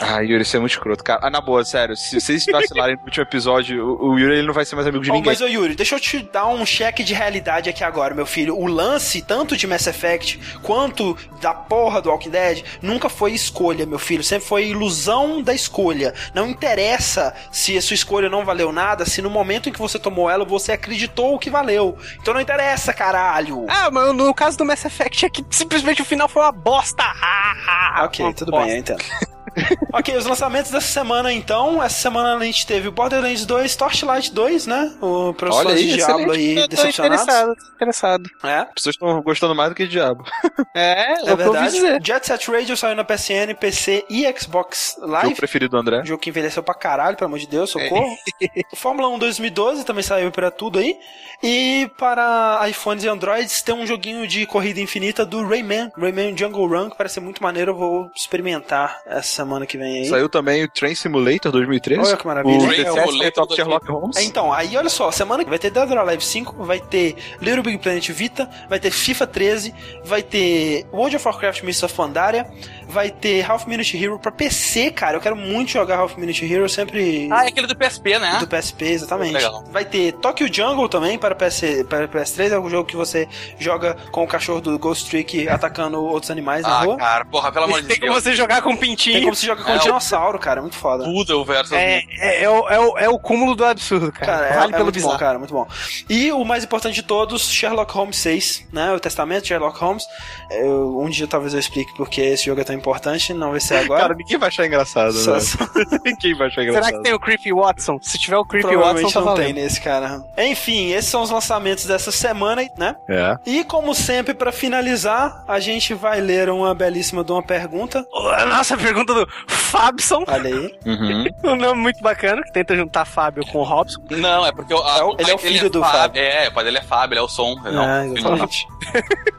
Ah, 0.00 0.20
Yuri, 0.20 0.44
você 0.44 0.56
é 0.56 0.60
muito 0.60 0.72
escroto. 0.72 1.02
Cara, 1.02 1.20
ah, 1.22 1.30
na 1.30 1.40
boa, 1.40 1.64
sério. 1.64 1.96
Se 1.96 2.20
vocês 2.28 2.44
vacilarem 2.46 2.96
no 2.96 3.02
último 3.04 3.22
episódio, 3.22 3.84
o, 3.84 4.10
o 4.10 4.18
Yuri 4.18 4.38
ele 4.38 4.46
não 4.46 4.52
vai 4.52 4.64
ser 4.64 4.74
mais 4.74 4.86
amigo 4.86 5.02
de 5.02 5.08
Bom, 5.08 5.16
ninguém. 5.16 5.32
mas, 5.32 5.40
ô 5.40 5.46
Yuri, 5.46 5.74
deixa 5.74 5.94
eu 5.94 6.00
te 6.00 6.18
dar 6.20 6.46
um 6.46 6.66
cheque 6.66 7.02
de 7.02 7.14
realidade 7.14 7.70
aqui 7.70 7.82
agora, 7.82 8.14
meu 8.14 8.26
filho. 8.26 8.56
O 8.56 8.66
lance, 8.66 9.22
tanto 9.22 9.56
de 9.56 9.66
Mass 9.66 9.86
Effect 9.86 10.38
quanto 10.62 11.16
da 11.40 11.54
porra 11.54 12.02
do 12.02 12.10
Walking 12.10 12.30
Dead, 12.30 12.64
nunca 12.82 13.08
foi 13.08 13.32
escolha, 13.32 13.86
meu 13.86 13.98
filho. 13.98 14.22
Sempre 14.22 14.46
foi 14.46 14.68
ilusão 14.68 15.40
da 15.42 15.54
escolha. 15.54 16.12
Não 16.34 16.48
interessa 16.48 17.34
se 17.50 17.76
a 17.76 17.82
sua 17.82 17.94
escolha 17.94 18.28
não 18.28 18.44
valeu 18.44 18.72
nada, 18.72 19.06
se 19.06 19.22
no 19.22 19.30
momento 19.30 19.68
em 19.68 19.72
que 19.72 19.78
você 19.78 19.98
tomou 19.98 20.28
ela, 20.28 20.44
você 20.44 20.72
acreditou 20.72 21.38
que 21.38 21.48
valeu. 21.48 21.96
Então 22.20 22.34
não 22.34 22.40
interessa, 22.40 22.92
caralho. 22.92 23.64
Ah, 23.68 23.90
mas 23.90 24.14
no 24.14 24.34
caso 24.34 24.58
do 24.58 24.64
Mass 24.64 24.84
Effect 24.84 25.24
é 25.24 25.30
que 25.30 25.44
simplesmente 25.50 26.02
o 26.02 26.04
final 26.04 26.28
foi 26.28 26.42
uma 26.42 26.52
bosta. 26.52 27.04
Ah, 27.04 27.94
ah, 27.96 28.04
ok, 28.04 28.24
uma 28.24 28.34
tudo 28.34 28.50
bosta. 28.50 28.66
bem, 28.66 28.74
eu 28.74 28.80
entendo. 28.80 29.04
ok, 29.92 30.16
os 30.16 30.26
lançamentos 30.26 30.70
dessa 30.70 30.86
semana 30.86 31.32
então. 31.32 31.82
Essa 31.82 32.00
semana 32.02 32.36
a 32.36 32.44
gente 32.44 32.66
teve 32.66 32.88
o 32.88 32.92
Borderlands 32.92 33.44
2, 33.46 33.76
Torchlight 33.76 34.32
2, 34.32 34.66
né? 34.66 34.92
O 35.00 35.32
aí, 35.70 35.86
de 35.88 35.96
Diablo 35.96 36.32
excelente. 36.34 36.58
aí 36.60 36.68
decepcionados. 36.68 37.22
interessado, 37.22 37.54
tô 37.56 37.74
interessado. 37.74 38.30
É. 38.44 38.58
As 38.58 38.72
pessoas 38.74 38.94
estão 38.94 39.22
gostando 39.22 39.54
mais 39.54 39.70
do 39.70 39.74
que 39.74 39.86
Diabo. 39.86 40.24
É, 40.74 41.14
É 41.24 41.30
é 41.32 41.36
verdade. 41.36 41.72
dizer. 41.72 42.00
Jet 42.04 42.26
Set 42.26 42.50
Radio 42.50 42.76
saiu 42.76 42.94
na 42.94 43.02
PSN, 43.04 43.54
PC 43.58 44.04
e 44.08 44.24
Xbox 44.38 44.94
Jogo 44.98 45.10
Live. 45.12 45.34
preferido 45.34 45.70
do 45.72 45.76
André. 45.80 46.04
Jogo 46.04 46.20
que 46.20 46.30
envelheceu 46.30 46.62
pra 46.62 46.74
caralho, 46.74 47.16
pelo 47.16 47.26
amor 47.26 47.38
de 47.38 47.46
Deus, 47.48 47.70
socorro. 47.70 48.06
O 48.72 48.76
Fórmula 48.76 49.08
1 49.08 49.18
2012 49.18 49.84
também 49.84 50.02
saiu 50.02 50.30
pra 50.30 50.50
tudo 50.50 50.78
aí. 50.78 50.96
E 51.42 51.90
para 51.98 52.60
iPhones 52.68 53.04
e 53.04 53.08
Androids 53.08 53.62
tem 53.62 53.74
um 53.74 53.86
joguinho 53.86 54.26
de 54.26 54.44
corrida 54.46 54.80
infinita 54.80 55.24
do 55.24 55.46
Rayman, 55.46 55.90
Rayman 55.96 56.36
Jungle 56.36 56.66
Run, 56.66 56.90
que 56.90 56.96
parece 56.96 57.14
ser 57.14 57.20
muito 57.20 57.42
maneiro. 57.42 57.72
Eu 57.72 57.76
vou 57.76 58.10
experimentar 58.14 59.00
essa 59.06 59.37
semana 59.38 59.66
que 59.66 59.78
vem 59.78 59.98
aí. 59.98 60.04
Saiu 60.06 60.28
também 60.28 60.64
o 60.64 60.68
Train 60.68 60.94
Simulator 60.94 61.52
2013. 61.52 62.00
Olha 62.00 62.16
que 62.16 62.26
maravilha. 62.26 62.56
O 62.58 62.66
Train 62.66 62.84
The 62.84 62.90
Simulator 62.90 63.46
2013. 63.46 63.56
Sherlock 63.56 63.90
Holmes. 63.90 64.16
É, 64.16 64.22
Então, 64.24 64.52
aí 64.52 64.76
olha 64.76 64.88
só, 64.88 65.10
semana 65.10 65.44
que 65.44 65.50
vai 65.50 65.58
ter 65.58 65.70
Dead 65.70 65.90
or 65.90 65.98
Alive 65.98 66.24
5, 66.24 66.64
vai 66.64 66.80
ter 66.80 67.16
Little 67.40 67.62
Big 67.62 67.78
Planet 67.78 68.08
Vita, 68.10 68.48
vai 68.68 68.78
ter 68.80 68.90
FIFA 68.90 69.26
13, 69.26 69.74
vai 70.04 70.22
ter 70.22 70.86
World 70.92 71.16
of 71.16 71.26
Warcraft 71.26 71.62
Mists 71.62 71.82
of 71.82 71.94
Pandaria, 71.94 72.46
vai 72.88 73.10
ter 73.10 73.48
Half 73.48 73.66
Minute 73.66 74.02
Hero 74.02 74.18
pra 74.18 74.32
PC, 74.32 74.90
cara. 74.90 75.16
Eu 75.16 75.20
quero 75.20 75.36
muito 75.36 75.70
jogar 75.70 75.98
Half 75.98 76.16
Minute 76.16 76.50
Hero, 76.52 76.68
sempre 76.68 77.28
Ah, 77.30 77.44
é 77.44 77.48
aquele 77.48 77.66
do 77.66 77.76
PSP, 77.76 78.18
né? 78.18 78.38
do 78.40 78.46
PSP, 78.48 78.84
exatamente. 78.86 79.34
Legal. 79.34 79.64
Vai 79.70 79.84
ter 79.84 80.12
Tokyo 80.14 80.52
Jungle 80.52 80.88
também 80.88 81.18
para, 81.18 81.34
PS, 81.34 81.84
para 81.88 82.08
PS3, 82.08 82.52
é 82.52 82.58
um 82.58 82.68
jogo 82.70 82.88
que 82.88 82.96
você 82.96 83.28
joga 83.58 83.94
com 84.10 84.24
o 84.24 84.26
cachorro 84.26 84.60
do 84.60 84.78
Ghost 84.78 85.08
Trick 85.10 85.48
atacando 85.48 86.02
outros 86.02 86.30
animais 86.30 86.62
na 86.62 86.70
Ah, 86.78 86.82
rua. 86.84 86.96
cara, 86.96 87.24
porra, 87.24 87.52
pelo 87.52 87.66
amor 87.66 87.82
de 87.82 87.88
Tem 87.88 87.98
como 88.00 88.12
Deus. 88.12 88.24
você 88.24 88.34
jogar 88.34 88.62
com 88.62 88.70
um 88.70 88.76
Tem 88.76 88.88
pintinho. 88.90 89.20
como 89.22 89.34
você 89.34 89.46
joga 89.46 89.62
com 89.62 89.70
É, 89.70 89.74
um 89.74 89.76
o- 89.78 89.80
dinossauro, 89.82 90.38
cara, 90.38 90.60
muito 90.60 90.76
foda. 90.76 91.04
Poodle 91.04 91.44
versus... 91.44 91.72
É, 91.72 92.02
é, 92.18 92.42
é, 92.44 92.48
o, 92.50 92.68
é, 92.68 92.78
o, 92.80 92.98
é 92.98 93.08
o 93.08 93.18
cúmulo 93.18 93.54
do 93.54 93.64
absurdo, 93.64 94.10
cara. 94.12 94.26
Cara, 94.32 94.46
é, 94.46 94.52
vale 94.54 94.68
é 94.68 94.72
pelo 94.72 94.84
muito 94.84 94.94
bizarro. 94.94 95.12
bom, 95.12 95.18
cara, 95.18 95.38
muito 95.38 95.52
bom. 95.54 95.66
E 96.08 96.32
o 96.32 96.44
mais 96.44 96.64
importante 96.64 96.94
de 96.94 97.02
todos, 97.02 97.48
Sherlock 97.50 97.92
Holmes 97.92 98.16
6, 98.16 98.66
né? 98.72 98.92
O 98.92 99.00
testamento 99.00 99.42
de 99.42 99.48
Sherlock 99.48 99.78
Holmes. 99.78 100.04
Eu- 100.50 100.98
um 101.00 101.08
dia 101.10 101.26
talvez 101.26 101.52
eu 101.52 101.60
explique 101.60 101.92
porque 101.96 102.20
esse 102.20 102.46
jogo 102.46 102.60
é 102.60 102.64
tão 102.64 102.74
importante, 102.78 103.34
não 103.34 103.50
vai 103.50 103.60
ser 103.60 103.76
agora. 103.84 104.00
Cara, 104.02 104.14
ninguém 104.14 104.38
vai 104.38 104.48
achar 104.48 104.66
engraçado, 104.66 105.12
Só- 105.12 105.34
né? 105.34 105.40
só- 105.40 105.58
ninguém 106.04 106.34
vai 106.34 106.46
achar 106.48 106.62
engraçado. 106.62 106.84
Será 106.84 106.96
que 106.98 107.02
tem 107.04 107.12
o 107.14 107.20
Creepy 107.20 107.52
Watson? 107.52 107.98
Se 108.02 108.18
tiver 108.18 108.36
o 108.36 108.44
Creepy 108.44 108.76
Watson, 108.76 109.10
tá 109.10 109.20
não 109.20 109.34
tem 109.34 109.42
valendo. 109.44 109.54
nesse, 109.56 109.80
cara. 109.80 110.22
Enfim, 110.36 110.92
esses 110.92 111.10
são 111.10 111.22
os 111.22 111.30
lançamentos 111.30 111.84
dessa 111.84 112.10
semana, 112.10 112.62
né? 112.76 112.96
É. 113.08 113.36
E 113.46 113.64
como 113.64 113.94
sempre, 113.94 114.34
pra 114.34 114.50
finalizar, 114.52 115.44
a 115.46 115.60
gente 115.60 115.92
vai 115.94 116.20
ler 116.20 116.48
uma 116.50 116.74
belíssima 116.74 117.22
de 117.24 117.32
uma 117.32 117.42
pergunta. 117.42 118.04
A 118.36 118.46
nossa 118.46 118.76
pergunta 118.76 119.12
do 119.14 119.28
Fabson. 119.46 120.24
Olha 120.26 120.48
aí. 120.54 120.78
Uhum. 120.86 121.24
Um 121.48 121.56
nome 121.56 121.80
muito 121.80 122.02
bacana, 122.02 122.42
que 122.42 122.52
tenta 122.52 122.76
juntar 122.76 123.04
Fábio 123.04 123.44
com 123.46 123.58
o 123.58 123.62
Robson. 123.62 124.00
Não, 124.10 124.44
é 124.44 124.52
porque 124.52 124.74
o, 124.74 124.78
a- 124.82 124.98
É 125.18 125.22
ele 125.22 125.30
é 125.30 125.34
o 125.34 125.38
dele 125.38 125.58
filho 125.58 125.70
do 125.70 125.80
Fábio. 125.80 125.98
Fábio. 126.00 126.22
É, 126.22 126.48
o 126.48 126.52
pai 126.52 126.64
dele 126.64 126.78
é 126.78 126.82
Fábio, 126.82 127.14
ele 127.14 127.20
é 127.20 127.22
o 127.22 127.28
som. 127.28 127.54
ele 127.64 127.76
é 127.76 127.80
Ah, 127.80 127.98
o 127.98 128.02
filho 128.02 128.12
do 128.14 128.18
exatamente. 128.18 128.66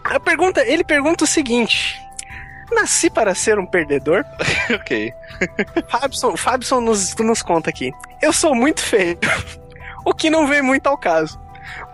A 0.04 0.20
pergunta, 0.20 0.62
ele 0.66 0.84
pergunta 0.84 1.24
o 1.24 1.28
seguinte: 1.28 2.00
Nasci 2.72 3.10
para 3.10 3.34
ser 3.34 3.58
um 3.60 3.66
perdedor? 3.66 4.26
ok. 4.74 5.14
Fabson, 5.88 6.38
Fabson 6.38 6.82
nos, 6.82 7.16
nos 7.16 7.42
conta 7.42 7.70
aqui. 7.70 7.92
Eu 8.22 8.32
sou 8.32 8.54
muito 8.54 8.82
feio, 8.82 9.18
o 10.06 10.14
que 10.14 10.30
não 10.30 10.48
vem 10.48 10.62
muito 10.62 10.88
ao 10.88 10.98
caso. 10.98 11.40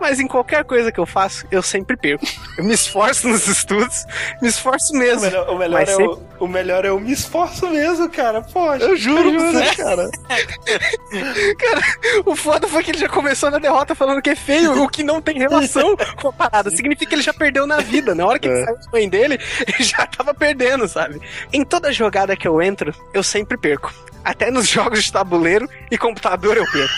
Mas 0.00 0.20
em 0.20 0.26
qualquer 0.26 0.64
coisa 0.64 0.90
que 0.92 0.98
eu 1.00 1.06
faço, 1.06 1.46
eu 1.50 1.62
sempre 1.62 1.96
perco. 1.96 2.24
Eu 2.58 2.64
me 2.64 2.74
esforço 2.74 3.28
nos 3.28 3.46
estudos, 3.48 4.04
me 4.42 4.48
esforço 4.48 4.92
O 4.94 4.98
mesmo. 4.98 5.22
melhor, 5.22 5.48
o, 5.50 5.58
melhor 5.58 5.82
é 5.82 5.86
sempre- 5.86 6.04
o, 6.38 6.44
o 6.44 6.48
melhor 6.48 6.84
é 6.84 6.88
eu 6.88 7.00
me 7.00 7.12
esforço 7.12 7.68
mesmo, 7.68 8.08
cara. 8.10 8.42
Poxa. 8.42 8.84
Eu 8.84 8.96
juro, 8.96 9.30
juro, 9.30 9.76
cara. 9.76 10.10
Cara, 11.58 11.80
o 12.24 12.34
foda 12.36 12.68
foi 12.68 12.82
que 12.82 12.90
ele 12.90 12.98
já 12.98 13.08
começou 13.08 13.50
na 13.50 13.58
derrota 13.58 13.94
falando 13.94 14.20
que 14.22 14.30
é 14.30 14.36
feio, 14.36 14.82
o 14.82 14.88
que 14.88 15.02
não 15.02 15.20
tem 15.20 15.38
relação 15.38 15.96
com 16.20 16.28
a 16.28 16.32
parada. 16.32 16.70
Significa 16.70 17.06
que 17.08 17.14
ele 17.14 17.22
já 17.22 17.32
perdeu 17.32 17.66
na 17.66 17.78
vida. 17.78 18.14
Na 18.14 18.26
hora 18.26 18.38
que 18.38 18.48
ele 18.48 18.60
É. 18.60 18.64
saiu 18.64 18.78
do 18.78 18.90
mãe 18.92 19.08
dele, 19.08 19.38
ele 19.66 19.82
já 19.84 20.06
tava 20.06 20.34
perdendo, 20.34 20.86
sabe? 20.88 21.20
Em 21.52 21.64
toda 21.64 21.92
jogada 21.92 22.36
que 22.36 22.46
eu 22.46 22.60
entro, 22.60 22.94
eu 23.14 23.22
sempre 23.22 23.56
perco. 23.56 23.92
Até 24.24 24.50
nos 24.50 24.66
jogos 24.68 25.04
de 25.04 25.12
tabuleiro 25.12 25.68
e 25.90 25.96
computador 25.96 26.56
eu 26.56 26.66
perco. 26.70 26.92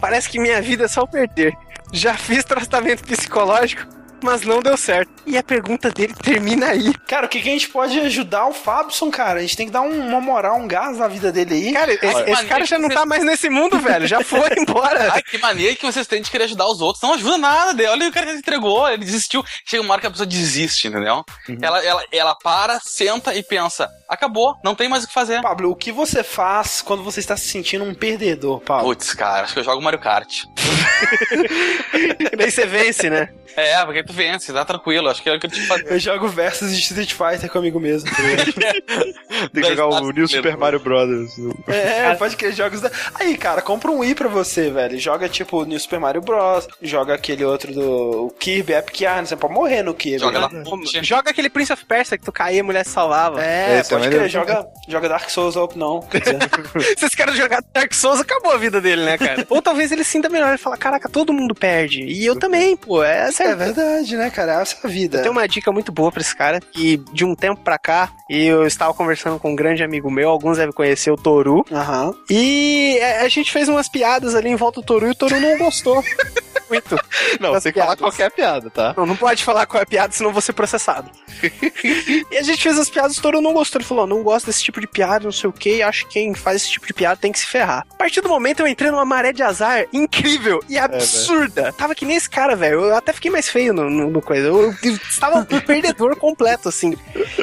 Parece 0.00 0.28
que 0.28 0.38
minha 0.38 0.60
vida 0.60 0.84
é 0.84 0.88
só 0.88 1.06
perder. 1.06 1.54
Já 1.92 2.14
fiz 2.14 2.44
tratamento 2.44 3.04
psicológico, 3.04 3.86
mas 4.22 4.42
não 4.42 4.60
deu 4.60 4.76
certo. 4.76 5.10
E 5.26 5.36
a 5.36 5.42
pergunta 5.42 5.90
dele 5.90 6.14
termina 6.14 6.66
aí. 6.68 6.92
Cara, 7.06 7.26
o 7.26 7.28
que, 7.28 7.40
que 7.40 7.48
a 7.48 7.52
gente 7.52 7.68
pode 7.68 7.98
ajudar 8.00 8.46
o 8.46 8.52
Fabson, 8.52 9.10
cara? 9.10 9.38
A 9.38 9.42
gente 9.42 9.56
tem 9.56 9.66
que 9.66 9.72
dar 9.72 9.80
um- 9.82 10.08
uma 10.08 10.20
moral, 10.20 10.56
um 10.56 10.66
gás 10.68 10.98
na 10.98 11.08
vida 11.08 11.32
dele 11.32 11.54
aí. 11.54 11.72
Cara, 11.72 11.92
esse, 11.92 12.30
esse 12.30 12.44
cara 12.46 12.64
já 12.64 12.78
não 12.78 12.86
vocês- 12.88 12.98
tá 13.00 13.04
mais 13.06 13.24
nesse 13.24 13.48
mundo, 13.50 13.78
velho. 13.80 14.06
Já 14.06 14.22
foi 14.22 14.40
embora. 14.58 15.12
Ai, 15.12 15.22
que 15.22 15.38
maneira 15.38 15.74
que 15.74 15.84
vocês 15.84 16.06
têm 16.06 16.22
de 16.22 16.30
querer 16.30 16.44
ajudar 16.44 16.66
os 16.68 16.80
outros. 16.80 17.02
Não 17.02 17.14
ajuda 17.14 17.38
nada. 17.38 17.90
Olha 17.90 18.08
o 18.08 18.12
cara 18.12 18.26
que 18.26 18.32
se 18.32 18.38
entregou, 18.38 18.88
ele 18.88 19.04
desistiu. 19.04 19.44
Chega 19.64 19.82
uma 19.82 19.92
hora 19.92 20.00
que 20.00 20.06
a 20.06 20.10
pessoa 20.10 20.26
desiste, 20.26 20.88
entendeu? 20.88 21.24
Ela, 21.60 21.84
ela, 21.84 22.04
ela 22.12 22.34
para, 22.36 22.78
senta 22.80 23.34
e 23.34 23.42
pensa: 23.42 23.88
acabou, 24.08 24.56
não 24.62 24.74
tem 24.74 24.88
mais 24.88 25.04
o 25.04 25.08
que 25.08 25.12
fazer. 25.12 25.40
Pablo, 25.42 25.70
o 25.70 25.76
que 25.76 25.92
você 25.92 26.22
faz 26.22 26.80
quando 26.82 27.02
você 27.02 27.20
está 27.20 27.36
se 27.36 27.48
sentindo 27.48 27.84
um 27.84 27.94
perdedor, 27.94 28.60
Pablo? 28.60 28.88
Putz, 28.88 29.14
cara, 29.14 29.44
acho 29.44 29.54
que 29.54 29.60
eu 29.60 29.64
jogo 29.64 29.82
Mario 29.82 30.00
Kart. 30.00 30.44
Daí 32.36 32.50
você 32.50 32.66
vence, 32.66 33.10
né? 33.10 33.28
É, 33.56 33.82
porque 33.86 34.04
tu 34.04 34.12
vence, 34.12 34.52
tá 34.52 34.64
tranquilo. 34.66 35.08
Acho 35.08 35.22
que 35.22 35.30
é 35.30 35.34
o 35.34 35.40
que 35.40 35.46
eu 35.46 35.50
tinha 35.50 35.62
que 35.62 35.68
fazer. 35.68 35.90
Eu 35.90 35.98
jogo 35.98 36.28
versus 36.28 36.70
de 36.70 36.78
Street 36.78 37.14
Fighter 37.14 37.50
comigo 37.50 37.80
mesmo. 37.80 38.10
Tem 39.52 39.62
que 39.62 39.74
jogar 39.74 39.86
o 39.86 40.10
New 40.10 40.28
Super 40.28 40.58
Mario 40.58 40.78
Brothers. 40.78 41.32
é, 41.66 42.14
pode 42.16 42.36
que 42.36 42.52
jogos 42.52 42.82
da... 42.82 42.90
Aí, 43.14 43.36
cara, 43.36 43.62
compra 43.62 43.90
um 43.90 44.00
Wii 44.00 44.14
pra 44.14 44.28
você, 44.28 44.70
velho. 44.70 44.98
Joga 44.98 45.26
tipo 45.28 45.64
New 45.64 45.80
Super 45.80 45.98
Mario 45.98 46.20
Bros. 46.20 46.68
Joga 46.82 47.14
aquele 47.14 47.44
outro 47.44 47.72
do 47.72 48.26
o 48.26 48.30
Kirby 48.30 48.74
Epic 48.74 49.00
Yarn. 49.00 49.26
Você 49.26 49.36
pode 49.36 49.54
morrer 49.54 49.82
no 49.82 49.94
Kirby. 49.94 50.18
Joga 50.18 50.48
né? 50.48 50.62
lá. 50.64 51.02
Joga 51.02 51.30
aquele 51.30 51.48
Prince 51.48 51.72
of 51.72 51.84
Persia 51.86 52.18
que 52.18 52.24
tu 52.24 52.32
caía 52.32 52.58
e 52.58 52.60
a 52.60 52.64
mulher 52.64 52.84
salvava. 52.84 53.42
É, 53.42 53.80
Esse 53.80 53.94
é 53.94 53.95
pode 53.98 54.08
crer. 54.16 54.28
Joga, 54.28 54.66
joga 54.88 55.08
Dark 55.08 55.30
Souls 55.30 55.56
ou 55.56 55.70
não. 55.74 56.00
Quer 56.00 56.20
dizer, 56.20 56.38
Se 56.98 57.06
esse 57.06 57.16
cara 57.16 57.32
jogar 57.32 57.62
Dark 57.72 57.92
Souls, 57.94 58.20
acabou 58.20 58.52
a 58.52 58.58
vida 58.58 58.80
dele, 58.80 59.04
né, 59.04 59.18
cara? 59.18 59.46
Ou 59.48 59.60
talvez 59.62 59.92
ele 59.92 60.04
sinta 60.04 60.28
melhor 60.28 60.54
e 60.54 60.58
fala, 60.58 60.76
caraca, 60.76 61.08
todo 61.08 61.32
mundo 61.32 61.54
perde. 61.54 62.02
E 62.02 62.24
eu 62.24 62.38
também, 62.38 62.76
pô. 62.76 63.02
É, 63.02 63.28
é 63.28 63.32
sério. 63.32 63.56
verdade, 63.56 64.16
né, 64.16 64.30
cara? 64.30 64.60
Essa 64.60 64.76
é 64.82 64.86
a 64.86 64.88
vida. 64.90 65.22
Tem 65.22 65.30
uma 65.30 65.46
dica 65.48 65.70
muito 65.72 65.90
boa 65.92 66.10
pra 66.12 66.20
esse 66.20 66.34
cara, 66.34 66.60
que 66.60 66.96
de 67.12 67.24
um 67.24 67.34
tempo 67.34 67.60
pra 67.62 67.78
cá, 67.78 68.10
eu 68.28 68.66
estava 68.66 68.92
conversando 68.94 69.38
com 69.38 69.50
um 69.52 69.56
grande 69.56 69.82
amigo 69.82 70.10
meu, 70.10 70.28
alguns 70.28 70.58
devem 70.58 70.72
conhecer 70.72 71.10
o 71.10 71.16
Toru, 71.16 71.64
Aham. 71.72 72.12
e 72.30 72.98
é, 73.00 73.20
a 73.20 73.28
gente 73.28 73.52
fez 73.52 73.68
umas 73.68 73.88
piadas 73.88 74.34
ali 74.34 74.48
em 74.48 74.56
volta 74.56 74.80
do 74.80 74.86
Toru 74.86 75.06
e 75.06 75.10
o 75.10 75.14
Toru 75.14 75.38
não 75.40 75.58
gostou. 75.58 76.02
muito. 76.68 76.96
Não, 77.40 77.58
tem 77.60 77.72
que 77.72 77.78
falar 77.80 77.96
qualquer 77.96 78.30
piada, 78.30 78.70
tá? 78.70 78.94
Não, 78.96 79.04
não 79.06 79.16
pode 79.16 79.44
falar 79.44 79.66
qual 79.66 79.80
é 79.80 79.84
a 79.84 79.86
piada, 79.86 80.12
senão 80.12 80.32
vou 80.32 80.40
ser 80.40 80.52
processado. 80.52 81.10
e 82.30 82.36
a 82.38 82.42
gente 82.42 82.62
fez 82.62 82.78
as 82.78 82.88
piadas, 82.88 83.16
o 83.18 83.22
Toro 83.22 83.40
não 83.40 83.52
gostou. 83.52 83.78
Ele 83.80 83.86
falou: 83.86 84.04
"Ó, 84.04 84.06
não 84.06 84.22
gosto 84.22 84.46
desse 84.46 84.62
tipo 84.62 84.80
de 84.80 84.86
piada, 84.86 85.24
não 85.24 85.32
sei 85.32 85.48
o 85.50 85.52
que, 85.52 85.82
acho 85.82 86.04
que 86.06 86.12
quem 86.14 86.34
faz 86.34 86.62
esse 86.62 86.70
tipo 86.70 86.86
de 86.86 86.92
piada 86.94 87.16
tem 87.16 87.30
que 87.32 87.38
se 87.38 87.46
ferrar. 87.46 87.86
A 87.90 87.94
partir 87.96 88.20
do 88.20 88.28
momento 88.28 88.60
eu 88.60 88.66
entrei 88.68 88.90
numa 88.90 89.04
maré 89.04 89.32
de 89.32 89.42
azar 89.42 89.86
incrível 89.92 90.62
e 90.68 90.78
absurda. 90.78 91.72
Tava 91.72 91.94
que 91.94 92.04
nem 92.04 92.16
esse 92.16 92.28
cara, 92.30 92.56
velho. 92.56 92.80
Eu 92.86 92.96
até 92.96 93.12
fiquei 93.12 93.30
mais 93.30 93.48
feio 93.48 93.72
no, 93.72 93.88
no- 93.90 94.10
no 94.10 94.22
coisa. 94.22 94.46
Eu, 94.48 94.74
eu 94.82 94.92
estava 95.08 95.38
um 95.38 95.44
perdedor 95.44 96.16
completo, 96.16 96.68
assim. 96.68 96.96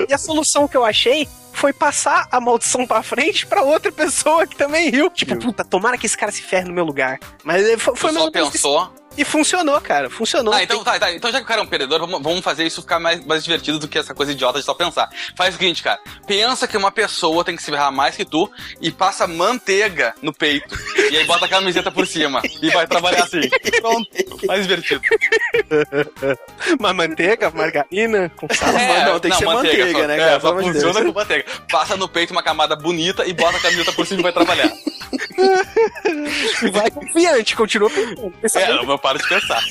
E 0.10 0.14
a 0.14 0.18
solução 0.18 0.68
que 0.68 0.76
eu 0.78 0.84
achei 0.86 1.28
foi 1.54 1.72
passar 1.72 2.28
a 2.32 2.42
maldição 2.42 2.86
pra 2.86 3.02
frente 3.02 3.46
pra 3.46 3.62
outra 3.62 3.92
pessoa 3.92 4.46
que 4.46 4.56
também 4.56 4.90
riu. 4.90 5.10
Tipo, 5.10 5.38
puta, 5.38 5.64
tomara 5.64 5.98
que 5.98 6.06
esse 6.06 6.18
cara 6.18 6.32
se 6.32 6.42
ferre 6.42 6.66
no 6.66 6.74
meu 6.74 6.84
lugar. 6.84 7.20
Mas 7.44 7.66
eh, 7.66 7.78
foi, 7.78 7.96
foi 7.96 8.12
só 8.12 8.30
pensou. 8.32 8.94
E 9.18 9.24
funcionou, 9.24 9.80
cara. 9.80 10.10
Funcionou. 10.10 10.54
Ah, 10.54 10.64
então 10.64 10.84
tá, 10.84 11.00
tá. 11.00 11.14
Então 11.14 11.32
já 11.32 11.38
que 11.38 11.44
o 11.44 11.48
cara 11.48 11.62
é 11.62 11.64
um 11.64 11.68
perdedor, 11.68 12.00
vamos, 12.00 12.22
vamos 12.22 12.42
fazer 12.42 12.66
isso 12.66 12.82
ficar 12.82 13.00
mais, 13.00 13.24
mais 13.26 13.44
divertido 13.44 13.78
do 13.78 13.88
que 13.88 14.00
essa 14.00 14.14
coisa 14.14 14.32
idiota 14.32 14.60
de 14.60 14.66
só 14.66 14.74
pensar. 14.74 15.10
Faz 15.36 15.54
o 15.54 15.58
seguinte, 15.58 15.84
cara. 15.84 16.00
Pensa 16.26 16.68
que 16.68 16.76
uma 16.76 16.92
pessoa 16.92 17.44
tem 17.44 17.56
que 17.56 17.62
se 17.62 17.70
ferrar 17.70 17.92
mais 17.92 18.16
que 18.16 18.26
tu 18.26 18.50
e 18.82 18.92
passa 18.92 19.28
manteiga 19.28 20.14
no 20.22 20.34
peito. 20.34 20.76
E 21.14 21.18
aí 21.18 21.26
bota 21.26 21.46
a 21.46 21.50
camiseta 21.50 21.92
por 21.92 22.08
cima. 22.08 22.42
E 22.60 22.72
vai 22.72 22.88
trabalhar 22.88 23.24
assim. 23.24 23.42
Pronto. 23.82 24.48
Mais 24.48 24.64
divertido. 24.64 25.02
Uma 26.80 26.92
manteiga, 26.92 27.52
margarina, 27.52 28.32
com 28.36 28.48
sal. 28.52 28.74
mas 28.74 29.06
não, 29.06 29.20
tem 29.20 29.30
que 29.30 29.38
ser 29.38 29.46
manteiga, 29.46 29.92
só, 29.92 30.08
né, 30.08 30.16
é, 30.16 30.18
cara? 30.18 30.40
só 30.40 30.58
funciona 30.58 30.94
Deus. 30.94 31.06
com 31.06 31.20
manteiga. 31.20 31.43
Passa 31.72 31.98
no 31.98 32.08
peito 32.08 32.32
uma 32.32 32.44
camada 32.44 32.76
bonita 32.76 33.26
e 33.26 33.34
bota 33.34 33.58
a 33.58 33.62
camiseta 33.62 33.92
por 33.94 34.06
cima 34.06 34.22
e 34.22 34.24
vai 34.24 34.34
trabalhar. 34.34 34.72
Vai 36.72 36.90
confiante, 36.92 37.56
continua 37.56 37.90
pensando. 38.42 38.64
É, 38.64 38.74
não, 38.74 38.90
eu 38.90 38.98
paro 38.98 39.20
de 39.20 39.28
pensar. 39.28 39.62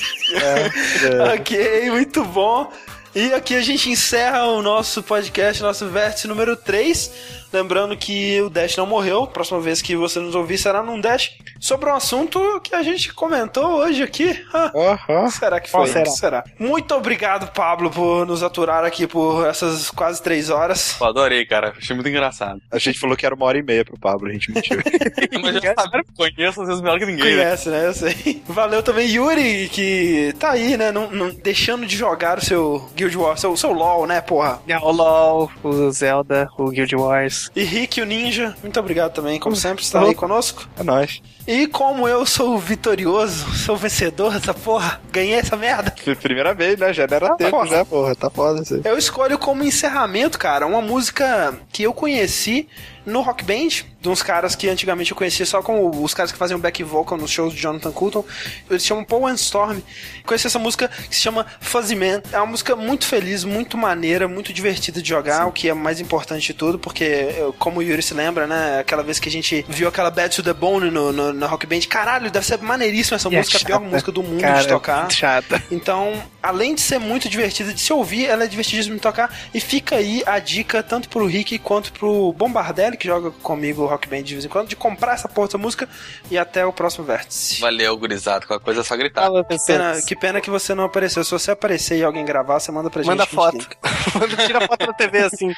ok, 1.34 1.90
muito 1.90 2.24
bom. 2.24 2.72
E 3.14 3.32
aqui 3.34 3.54
a 3.54 3.60
gente 3.60 3.90
encerra 3.90 4.44
o 4.46 4.62
nosso 4.62 5.02
podcast, 5.02 5.62
nosso 5.62 5.86
vértice 5.88 6.26
número 6.26 6.56
3. 6.56 7.10
Lembrando 7.52 7.94
que 7.96 8.40
o 8.40 8.48
Dash 8.48 8.76
não 8.76 8.86
morreu. 8.86 9.26
Próxima 9.26 9.60
vez 9.60 9.82
que 9.82 9.94
você 9.94 10.18
nos 10.18 10.34
ouvir 10.34 10.56
será 10.56 10.82
num 10.82 10.98
Dash. 10.98 11.32
Sobre 11.62 11.88
um 11.88 11.94
assunto 11.94 12.60
que 12.60 12.74
a 12.74 12.82
gente 12.82 13.14
comentou 13.14 13.76
hoje 13.76 14.02
aqui. 14.02 14.36
Será 15.30 15.60
que 15.60 15.70
foi? 15.70 15.82
Qual 15.82 15.86
será? 15.86 16.10
será? 16.10 16.44
Muito 16.58 16.92
obrigado, 16.92 17.52
Pablo, 17.52 17.88
por 17.88 18.26
nos 18.26 18.42
aturar 18.42 18.84
aqui 18.84 19.06
por 19.06 19.46
essas 19.46 19.88
quase 19.88 20.20
três 20.20 20.50
horas. 20.50 20.96
Pô, 20.98 21.04
adorei, 21.04 21.46
cara. 21.46 21.72
Achei 21.78 21.94
muito 21.94 22.08
engraçado. 22.08 22.60
A 22.68 22.78
gente 22.78 22.98
falou 22.98 23.16
que 23.16 23.24
era 23.24 23.32
uma 23.32 23.46
hora 23.46 23.58
e 23.58 23.62
meia 23.62 23.84
pro 23.84 23.96
Pablo, 23.96 24.28
a 24.28 24.32
gente 24.32 24.50
mentiu. 24.50 24.76
Mas 25.40 25.62
já 25.62 25.72
sabe, 25.72 26.04
conheço 26.16 26.64
vocês 26.64 26.80
melhor 26.80 26.98
que 26.98 27.06
ninguém. 27.06 27.36
né? 27.36 27.44
Conhece, 27.44 27.68
né? 27.68 27.86
Eu 27.86 27.94
sei. 27.94 28.42
Valeu 28.48 28.82
também, 28.82 29.08
Yuri, 29.08 29.68
que 29.68 30.34
tá 30.40 30.50
aí, 30.50 30.76
né? 30.76 30.90
Não, 30.90 31.12
não- 31.12 31.30
deixando 31.30 31.86
de 31.86 31.96
jogar 31.96 32.38
o 32.38 32.44
seu 32.44 32.90
Guild 32.96 33.16
Wars, 33.16 33.40
seu, 33.40 33.56
seu 33.56 33.72
LOL, 33.72 34.04
né, 34.04 34.20
porra? 34.20 34.60
O 34.82 34.90
LOL, 34.90 35.48
o 35.62 35.92
Zelda, 35.92 36.48
o 36.58 36.70
Guild 36.70 36.96
Wars. 36.96 37.52
E 37.54 37.62
Rick, 37.62 38.00
o 38.00 38.04
Ninja, 38.04 38.56
muito 38.60 38.80
obrigado 38.80 39.12
também, 39.12 39.38
como 39.38 39.54
sempre, 39.54 39.84
está 39.84 40.00
aí 40.02 40.12
conosco. 40.12 40.68
É 40.76 40.82
nóis. 40.82 41.22
E 41.46 41.51
como 41.66 42.08
eu 42.08 42.24
sou 42.24 42.58
vitorioso, 42.58 43.52
sou 43.54 43.76
vencedor 43.76 44.32
dessa 44.34 44.54
porra, 44.54 45.00
ganhei 45.10 45.34
essa 45.34 45.56
merda. 45.56 45.94
Foi 46.02 46.14
Primeira 46.14 46.54
vez, 46.54 46.78
né? 46.78 46.92
Já 46.92 47.02
era 47.04 47.34
tempo, 47.36 47.50
foda. 47.50 47.70
já, 47.70 47.84
porra. 47.84 48.14
Tá 48.14 48.30
foda 48.30 48.62
isso 48.62 48.74
aí. 48.74 48.80
Eu 48.84 48.96
escolho 48.96 49.38
como 49.38 49.62
encerramento, 49.64 50.38
cara, 50.38 50.66
uma 50.66 50.80
música 50.80 51.54
que 51.72 51.82
eu 51.82 51.92
conheci 51.92 52.68
no 53.04 53.20
Rock 53.20 53.44
Band, 53.44 53.84
de 54.00 54.08
uns 54.08 54.22
caras 54.22 54.54
que 54.54 54.68
antigamente 54.68 55.10
eu 55.10 55.16
conhecia 55.16 55.46
só 55.46 55.62
como 55.62 56.02
os 56.02 56.14
caras 56.14 56.32
que 56.32 56.38
faziam 56.38 56.58
back 56.58 56.82
vocal 56.82 57.18
nos 57.18 57.30
shows 57.30 57.54
de 57.54 57.60
Jonathan 57.60 57.92
Coulton. 57.92 58.24
Eles 58.68 58.84
chamam 58.84 59.04
Paul 59.04 59.26
and 59.26 59.34
Storm. 59.34 59.80
Conheci 60.24 60.46
essa 60.46 60.58
música 60.58 60.88
que 60.88 61.14
se 61.14 61.20
chama 61.20 61.46
Fuzzy 61.60 61.94
Man. 61.94 62.22
É 62.32 62.36
uma 62.38 62.46
música 62.46 62.74
muito 62.74 63.06
feliz, 63.06 63.44
muito 63.44 63.76
maneira, 63.76 64.26
muito 64.26 64.52
divertida 64.52 65.00
de 65.00 65.08
jogar, 65.08 65.42
Sim. 65.42 65.48
o 65.48 65.52
que 65.52 65.68
é 65.68 65.74
mais 65.74 66.00
importante 66.00 66.46
de 66.46 66.54
tudo, 66.54 66.78
porque, 66.78 67.28
como 67.58 67.80
o 67.80 67.82
Yuri 67.82 68.02
se 68.02 68.14
lembra, 68.14 68.46
né? 68.46 68.80
Aquela 68.80 69.02
vez 69.02 69.18
que 69.18 69.28
a 69.28 69.32
gente 69.32 69.64
viu 69.68 69.88
aquela 69.88 70.10
Bad 70.10 70.34
to 70.34 70.42
the 70.42 70.52
Bone 70.52 70.90
no, 70.90 71.12
no, 71.12 71.32
na 71.32 71.46
Rock 71.46 71.66
Band, 71.66 71.80
caralho, 71.88 72.30
deve 72.30 72.46
ser 72.46 72.58
maneiríssima 72.60 73.16
essa 73.16 73.28
e 73.28 73.34
é 73.34 73.38
música, 73.38 73.58
é 73.58 73.62
a 73.62 73.64
pior 73.64 73.80
música 73.80 74.12
do 74.12 74.22
mundo 74.22 74.40
cara, 74.40 74.60
de 74.60 74.68
tocar. 74.68 75.10
Chata. 75.10 75.62
Então, 75.70 76.22
além 76.42 76.74
de 76.74 76.80
ser 76.80 76.98
muito 76.98 77.28
divertida 77.28 77.72
de 77.72 77.80
se 77.80 77.92
ouvir, 77.92 78.26
ela 78.26 78.44
é 78.44 78.46
divertidíssima 78.46 78.96
de 78.96 79.00
tocar. 79.00 79.34
E 79.54 79.60
fica 79.60 79.96
aí 79.96 80.22
a 80.26 80.38
dica, 80.38 80.82
tanto 80.82 81.08
pro 81.08 81.26
Rick 81.26 81.58
quanto 81.60 81.92
pro 81.92 82.32
Bombardelli, 82.32 82.96
que 82.96 83.06
joga 83.06 83.30
comigo 83.30 83.82
o 83.82 83.86
Rock 83.86 84.08
Band 84.08 84.22
de 84.22 84.34
vez 84.34 84.44
em 84.44 84.48
quando, 84.48 84.68
de 84.68 84.76
comprar 84.76 85.14
essa 85.14 85.28
porra 85.28 85.52
música 85.58 85.88
e 86.30 86.38
até 86.38 86.64
o 86.64 86.72
próximo 86.72 87.04
vértice. 87.04 87.60
Valeu, 87.60 87.96
gurizado. 87.96 88.46
Qualquer 88.46 88.64
coisa 88.64 88.80
é 88.80 88.84
só 88.84 88.96
gritar. 88.96 89.22
Fala, 89.22 89.44
que, 89.44 89.56
pena, 89.66 90.02
que 90.02 90.16
pena 90.16 90.40
que 90.40 90.50
você 90.50 90.74
não 90.74 90.84
apareceu. 90.84 91.22
Se 91.22 91.30
você 91.30 91.50
aparecer 91.50 91.98
e 91.98 92.04
alguém 92.04 92.24
gravar, 92.24 92.58
você 92.58 92.72
manda 92.72 92.88
pra 92.90 93.04
manda 93.04 93.24
gente. 93.24 93.36
Manda 93.36 93.52
foto. 93.52 93.68
Tira 94.46 94.66
foto 94.66 94.86
da 94.86 94.92
TV 94.92 95.18
assim. 95.18 95.52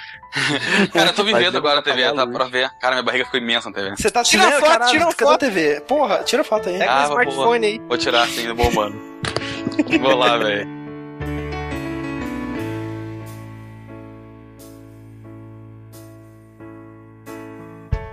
Cara, 0.92 1.10
eu 1.10 1.14
tô 1.14 1.24
vivendo 1.24 1.56
agora 1.56 1.76
na 1.76 1.82
TV, 1.82 2.12
tá 2.12 2.26
pra 2.26 2.44
ver. 2.46 2.70
Cara, 2.80 2.96
minha 2.96 3.02
barriga 3.04 3.24
ficou 3.24 3.40
imensa 3.40 3.70
na 3.70 3.74
TV. 3.74 3.96
Você 3.96 4.10
tá 4.10 4.22
tirando 4.22 4.52
foto, 4.52 4.64
caralho, 4.64 4.90
tira 4.90 5.04
foto. 5.04 5.24
da 5.24 5.38
TV. 5.38 5.80
Porra, 5.82 6.18
tira 6.24 6.44
foto 6.44 6.68
aí. 6.68 6.78
Pega 6.78 6.92
ah, 6.92 7.02
o 7.02 7.08
smartphone 7.08 7.66
aí. 7.66 7.78
Vou 7.86 7.96
tirar 7.96 8.22
assim, 8.22 8.52
bom 8.54 8.70
mano. 8.72 9.14
Vou 10.00 10.16
lá, 10.16 10.38
velho. 10.38 10.66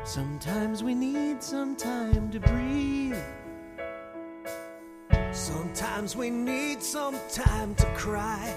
Sometimes 0.06 0.84
we 0.84 0.94
need 0.94 1.42
some 1.42 1.76
time 1.76 2.30
to 2.32 2.40
breathe. 2.40 3.16
Sometimes 5.32 6.16
we 6.16 6.30
need 6.30 6.82
some 6.82 7.16
time 7.30 7.76
to 7.76 7.86
cry. 7.96 8.54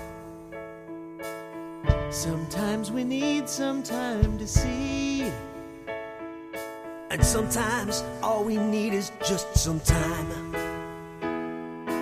Sometimes 2.11 2.91
we 2.91 3.05
need 3.05 3.49
some 3.49 3.83
time 3.83 4.39
to 4.39 4.47
see. 4.47 5.31
And 7.11 7.25
sometimes 7.25 8.03
all 8.23 8.43
we 8.45 8.57
need 8.57 8.93
is 8.93 9.13
just 9.25 9.57
some 9.57 9.79
time. 9.81 10.64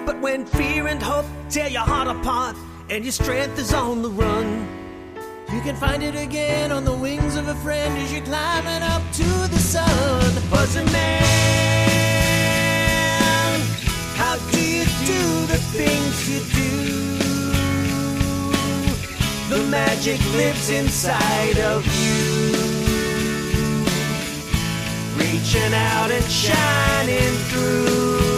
But 0.04 0.20
when 0.20 0.44
fear 0.44 0.88
and 0.88 1.00
hope 1.00 1.26
tear 1.48 1.68
your 1.68 1.82
heart 1.82 2.08
apart 2.08 2.56
and 2.90 3.04
your 3.04 3.12
strength 3.12 3.58
is 3.58 3.72
on 3.72 4.02
the 4.02 4.10
run, 4.10 4.66
you 5.52 5.60
can 5.60 5.76
find 5.76 6.02
it 6.02 6.16
again 6.16 6.72
on 6.72 6.84
the 6.84 6.94
wings 6.94 7.36
of 7.36 7.46
a 7.46 7.54
friend 7.56 7.96
as 7.98 8.12
you're 8.12 8.24
climbing 8.24 8.82
up 8.82 9.02
to 9.12 9.22
the 9.22 9.58
sun. 9.58 10.20
Fuzzy 10.50 10.84
man, 10.92 11.22
how 14.16 14.36
do 14.50 14.60
you 14.60 14.84
do 15.06 15.46
the 15.46 15.58
things 15.76 16.28
you 16.28 16.40
do? 16.50 16.70
The 19.54 19.62
magic 19.70 20.20
lives 20.34 20.70
inside 20.70 21.58
of 21.58 21.86
you. 22.00 22.56
Reaching 25.16 25.74
out 25.74 26.10
and 26.10 26.24
shining 26.24 27.34
through. 27.50 28.31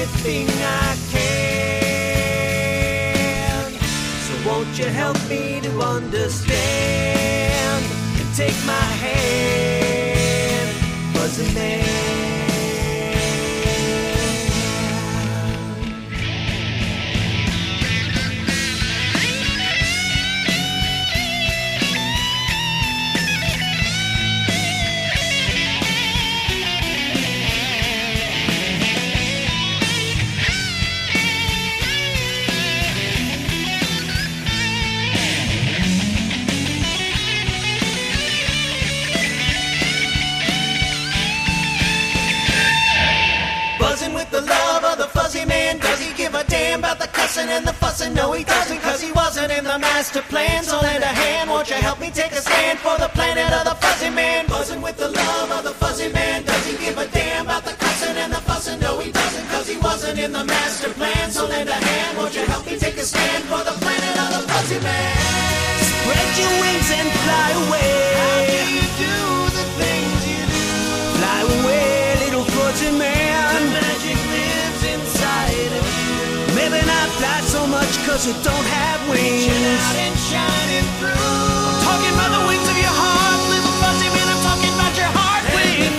Everything 0.00 0.48
I 0.48 0.96
can. 1.12 2.00
So 4.26 4.32
won't 4.48 4.78
you 4.78 4.86
help 4.86 5.18
me 5.28 5.60
to 5.60 5.80
understand 5.80 6.54
and 8.18 8.34
take 8.34 8.56
my 8.66 8.86
hand, 9.04 10.70
Fuzzy 11.14 11.54
Man. 11.54 12.29
Cussing 47.30 47.48
and 47.48 47.64
the 47.66 47.72
fussing. 47.74 48.12
No, 48.12 48.32
he 48.32 48.42
doesn't, 48.42 48.80
cause 48.80 49.00
he 49.00 49.12
wasn't 49.12 49.52
in 49.52 49.62
the 49.62 49.78
master 49.78 50.22
plan. 50.22 50.64
So 50.64 50.80
lend 50.80 51.04
a 51.04 51.12
hand, 51.22 51.48
won't 51.48 51.70
you 51.70 51.76
help 51.76 52.00
me 52.00 52.10
take 52.10 52.32
a 52.32 52.42
stand 52.42 52.78
for 52.80 52.96
the 52.98 53.08
planet 53.14 53.52
of 53.52 53.64
the 53.70 53.76
fuzzy 53.82 54.10
man? 54.10 54.46
Buzzing 54.48 54.82
with 54.82 54.96
the 54.96 55.10
love 55.10 55.50
of 55.52 55.62
the 55.62 55.70
fuzzy 55.70 56.10
man. 56.12 56.42
Does 56.44 56.66
he 56.66 56.76
give 56.84 56.98
a 56.98 57.06
damn 57.06 57.46
about 57.46 57.64
the 57.64 57.74
cussing 57.84 58.16
and 58.16 58.32
the 58.32 58.42
fussing? 58.48 58.80
No, 58.80 58.98
he 58.98 59.12
doesn't, 59.12 59.46
cause 59.48 59.68
he 59.68 59.78
wasn't 59.78 60.18
in 60.18 60.32
the 60.32 60.44
master 60.44 60.90
plan. 60.98 61.30
So 61.30 61.46
lend 61.46 61.68
a 61.68 61.78
hand, 61.88 62.18
won't 62.18 62.34
you 62.34 62.44
help 62.46 62.66
me 62.66 62.76
take 62.76 62.96
a 62.96 63.04
stand 63.04 63.44
for 63.44 63.62
the 63.62 63.76
planet 63.78 64.14
of 64.24 64.30
the 64.34 64.42
fuzzy 64.50 64.80
man? 64.80 65.16
Spread 65.86 66.30
your 66.34 66.54
wings 66.62 66.90
and 66.98 67.08
fly 67.22 67.48
away. 67.62 67.94
How 68.18 68.38
do 68.50 68.60
you 68.74 68.86
do 69.06 69.16
the 69.58 69.66
things 69.78 70.20
you 70.32 70.42
do? 70.50 70.66
Fly 71.14 71.40
away, 71.54 72.26
little 72.26 72.46
fuzzy 72.58 72.90
man. 72.98 73.54
The 73.54 73.62
magic 73.78 74.18
lives 74.34 74.50
inside 74.58 74.66
of 74.66 74.79
you. 74.79 74.79
Maybe 76.60 76.84
not 76.84 77.08
fly 77.16 77.40
so 77.40 77.66
much 77.66 77.88
cause 78.04 78.26
you 78.28 78.34
don't 78.44 78.68
have 78.68 79.00
wings. 79.08 79.48
Reaching 79.48 79.64
out 79.64 79.96
and 79.96 80.12
shining 80.28 80.84
through. 81.00 81.16
I'm 81.16 81.80
talking 81.88 82.12
about 82.12 82.36
the 82.36 82.42
wings 82.44 82.68
of 82.68 82.76
your 82.76 82.92
heart, 83.00 83.40
little 83.48 83.72
fuzzy 83.80 84.12
man. 84.12 84.28
I'm 84.28 84.44
talking 84.44 84.68
about 84.76 84.92
your 84.92 85.08
heart 85.08 85.40
wings. 85.56 85.96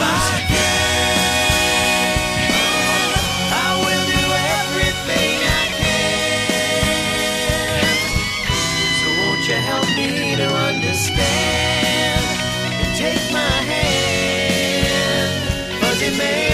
I 3.50 3.74
will 3.82 4.06
do 4.06 4.22
everything 4.62 5.34
I 5.50 5.66
can. 5.82 6.22
So 9.02 9.08
won't 9.18 9.42
you 9.50 9.58
help 9.66 9.90
me 9.98 10.38
to 10.38 10.46
understand 10.46 12.22
and 12.86 12.92
take 13.02 13.26
my 13.34 13.58
hand, 13.66 15.34
fuzzy 15.82 16.14
man. 16.22 16.51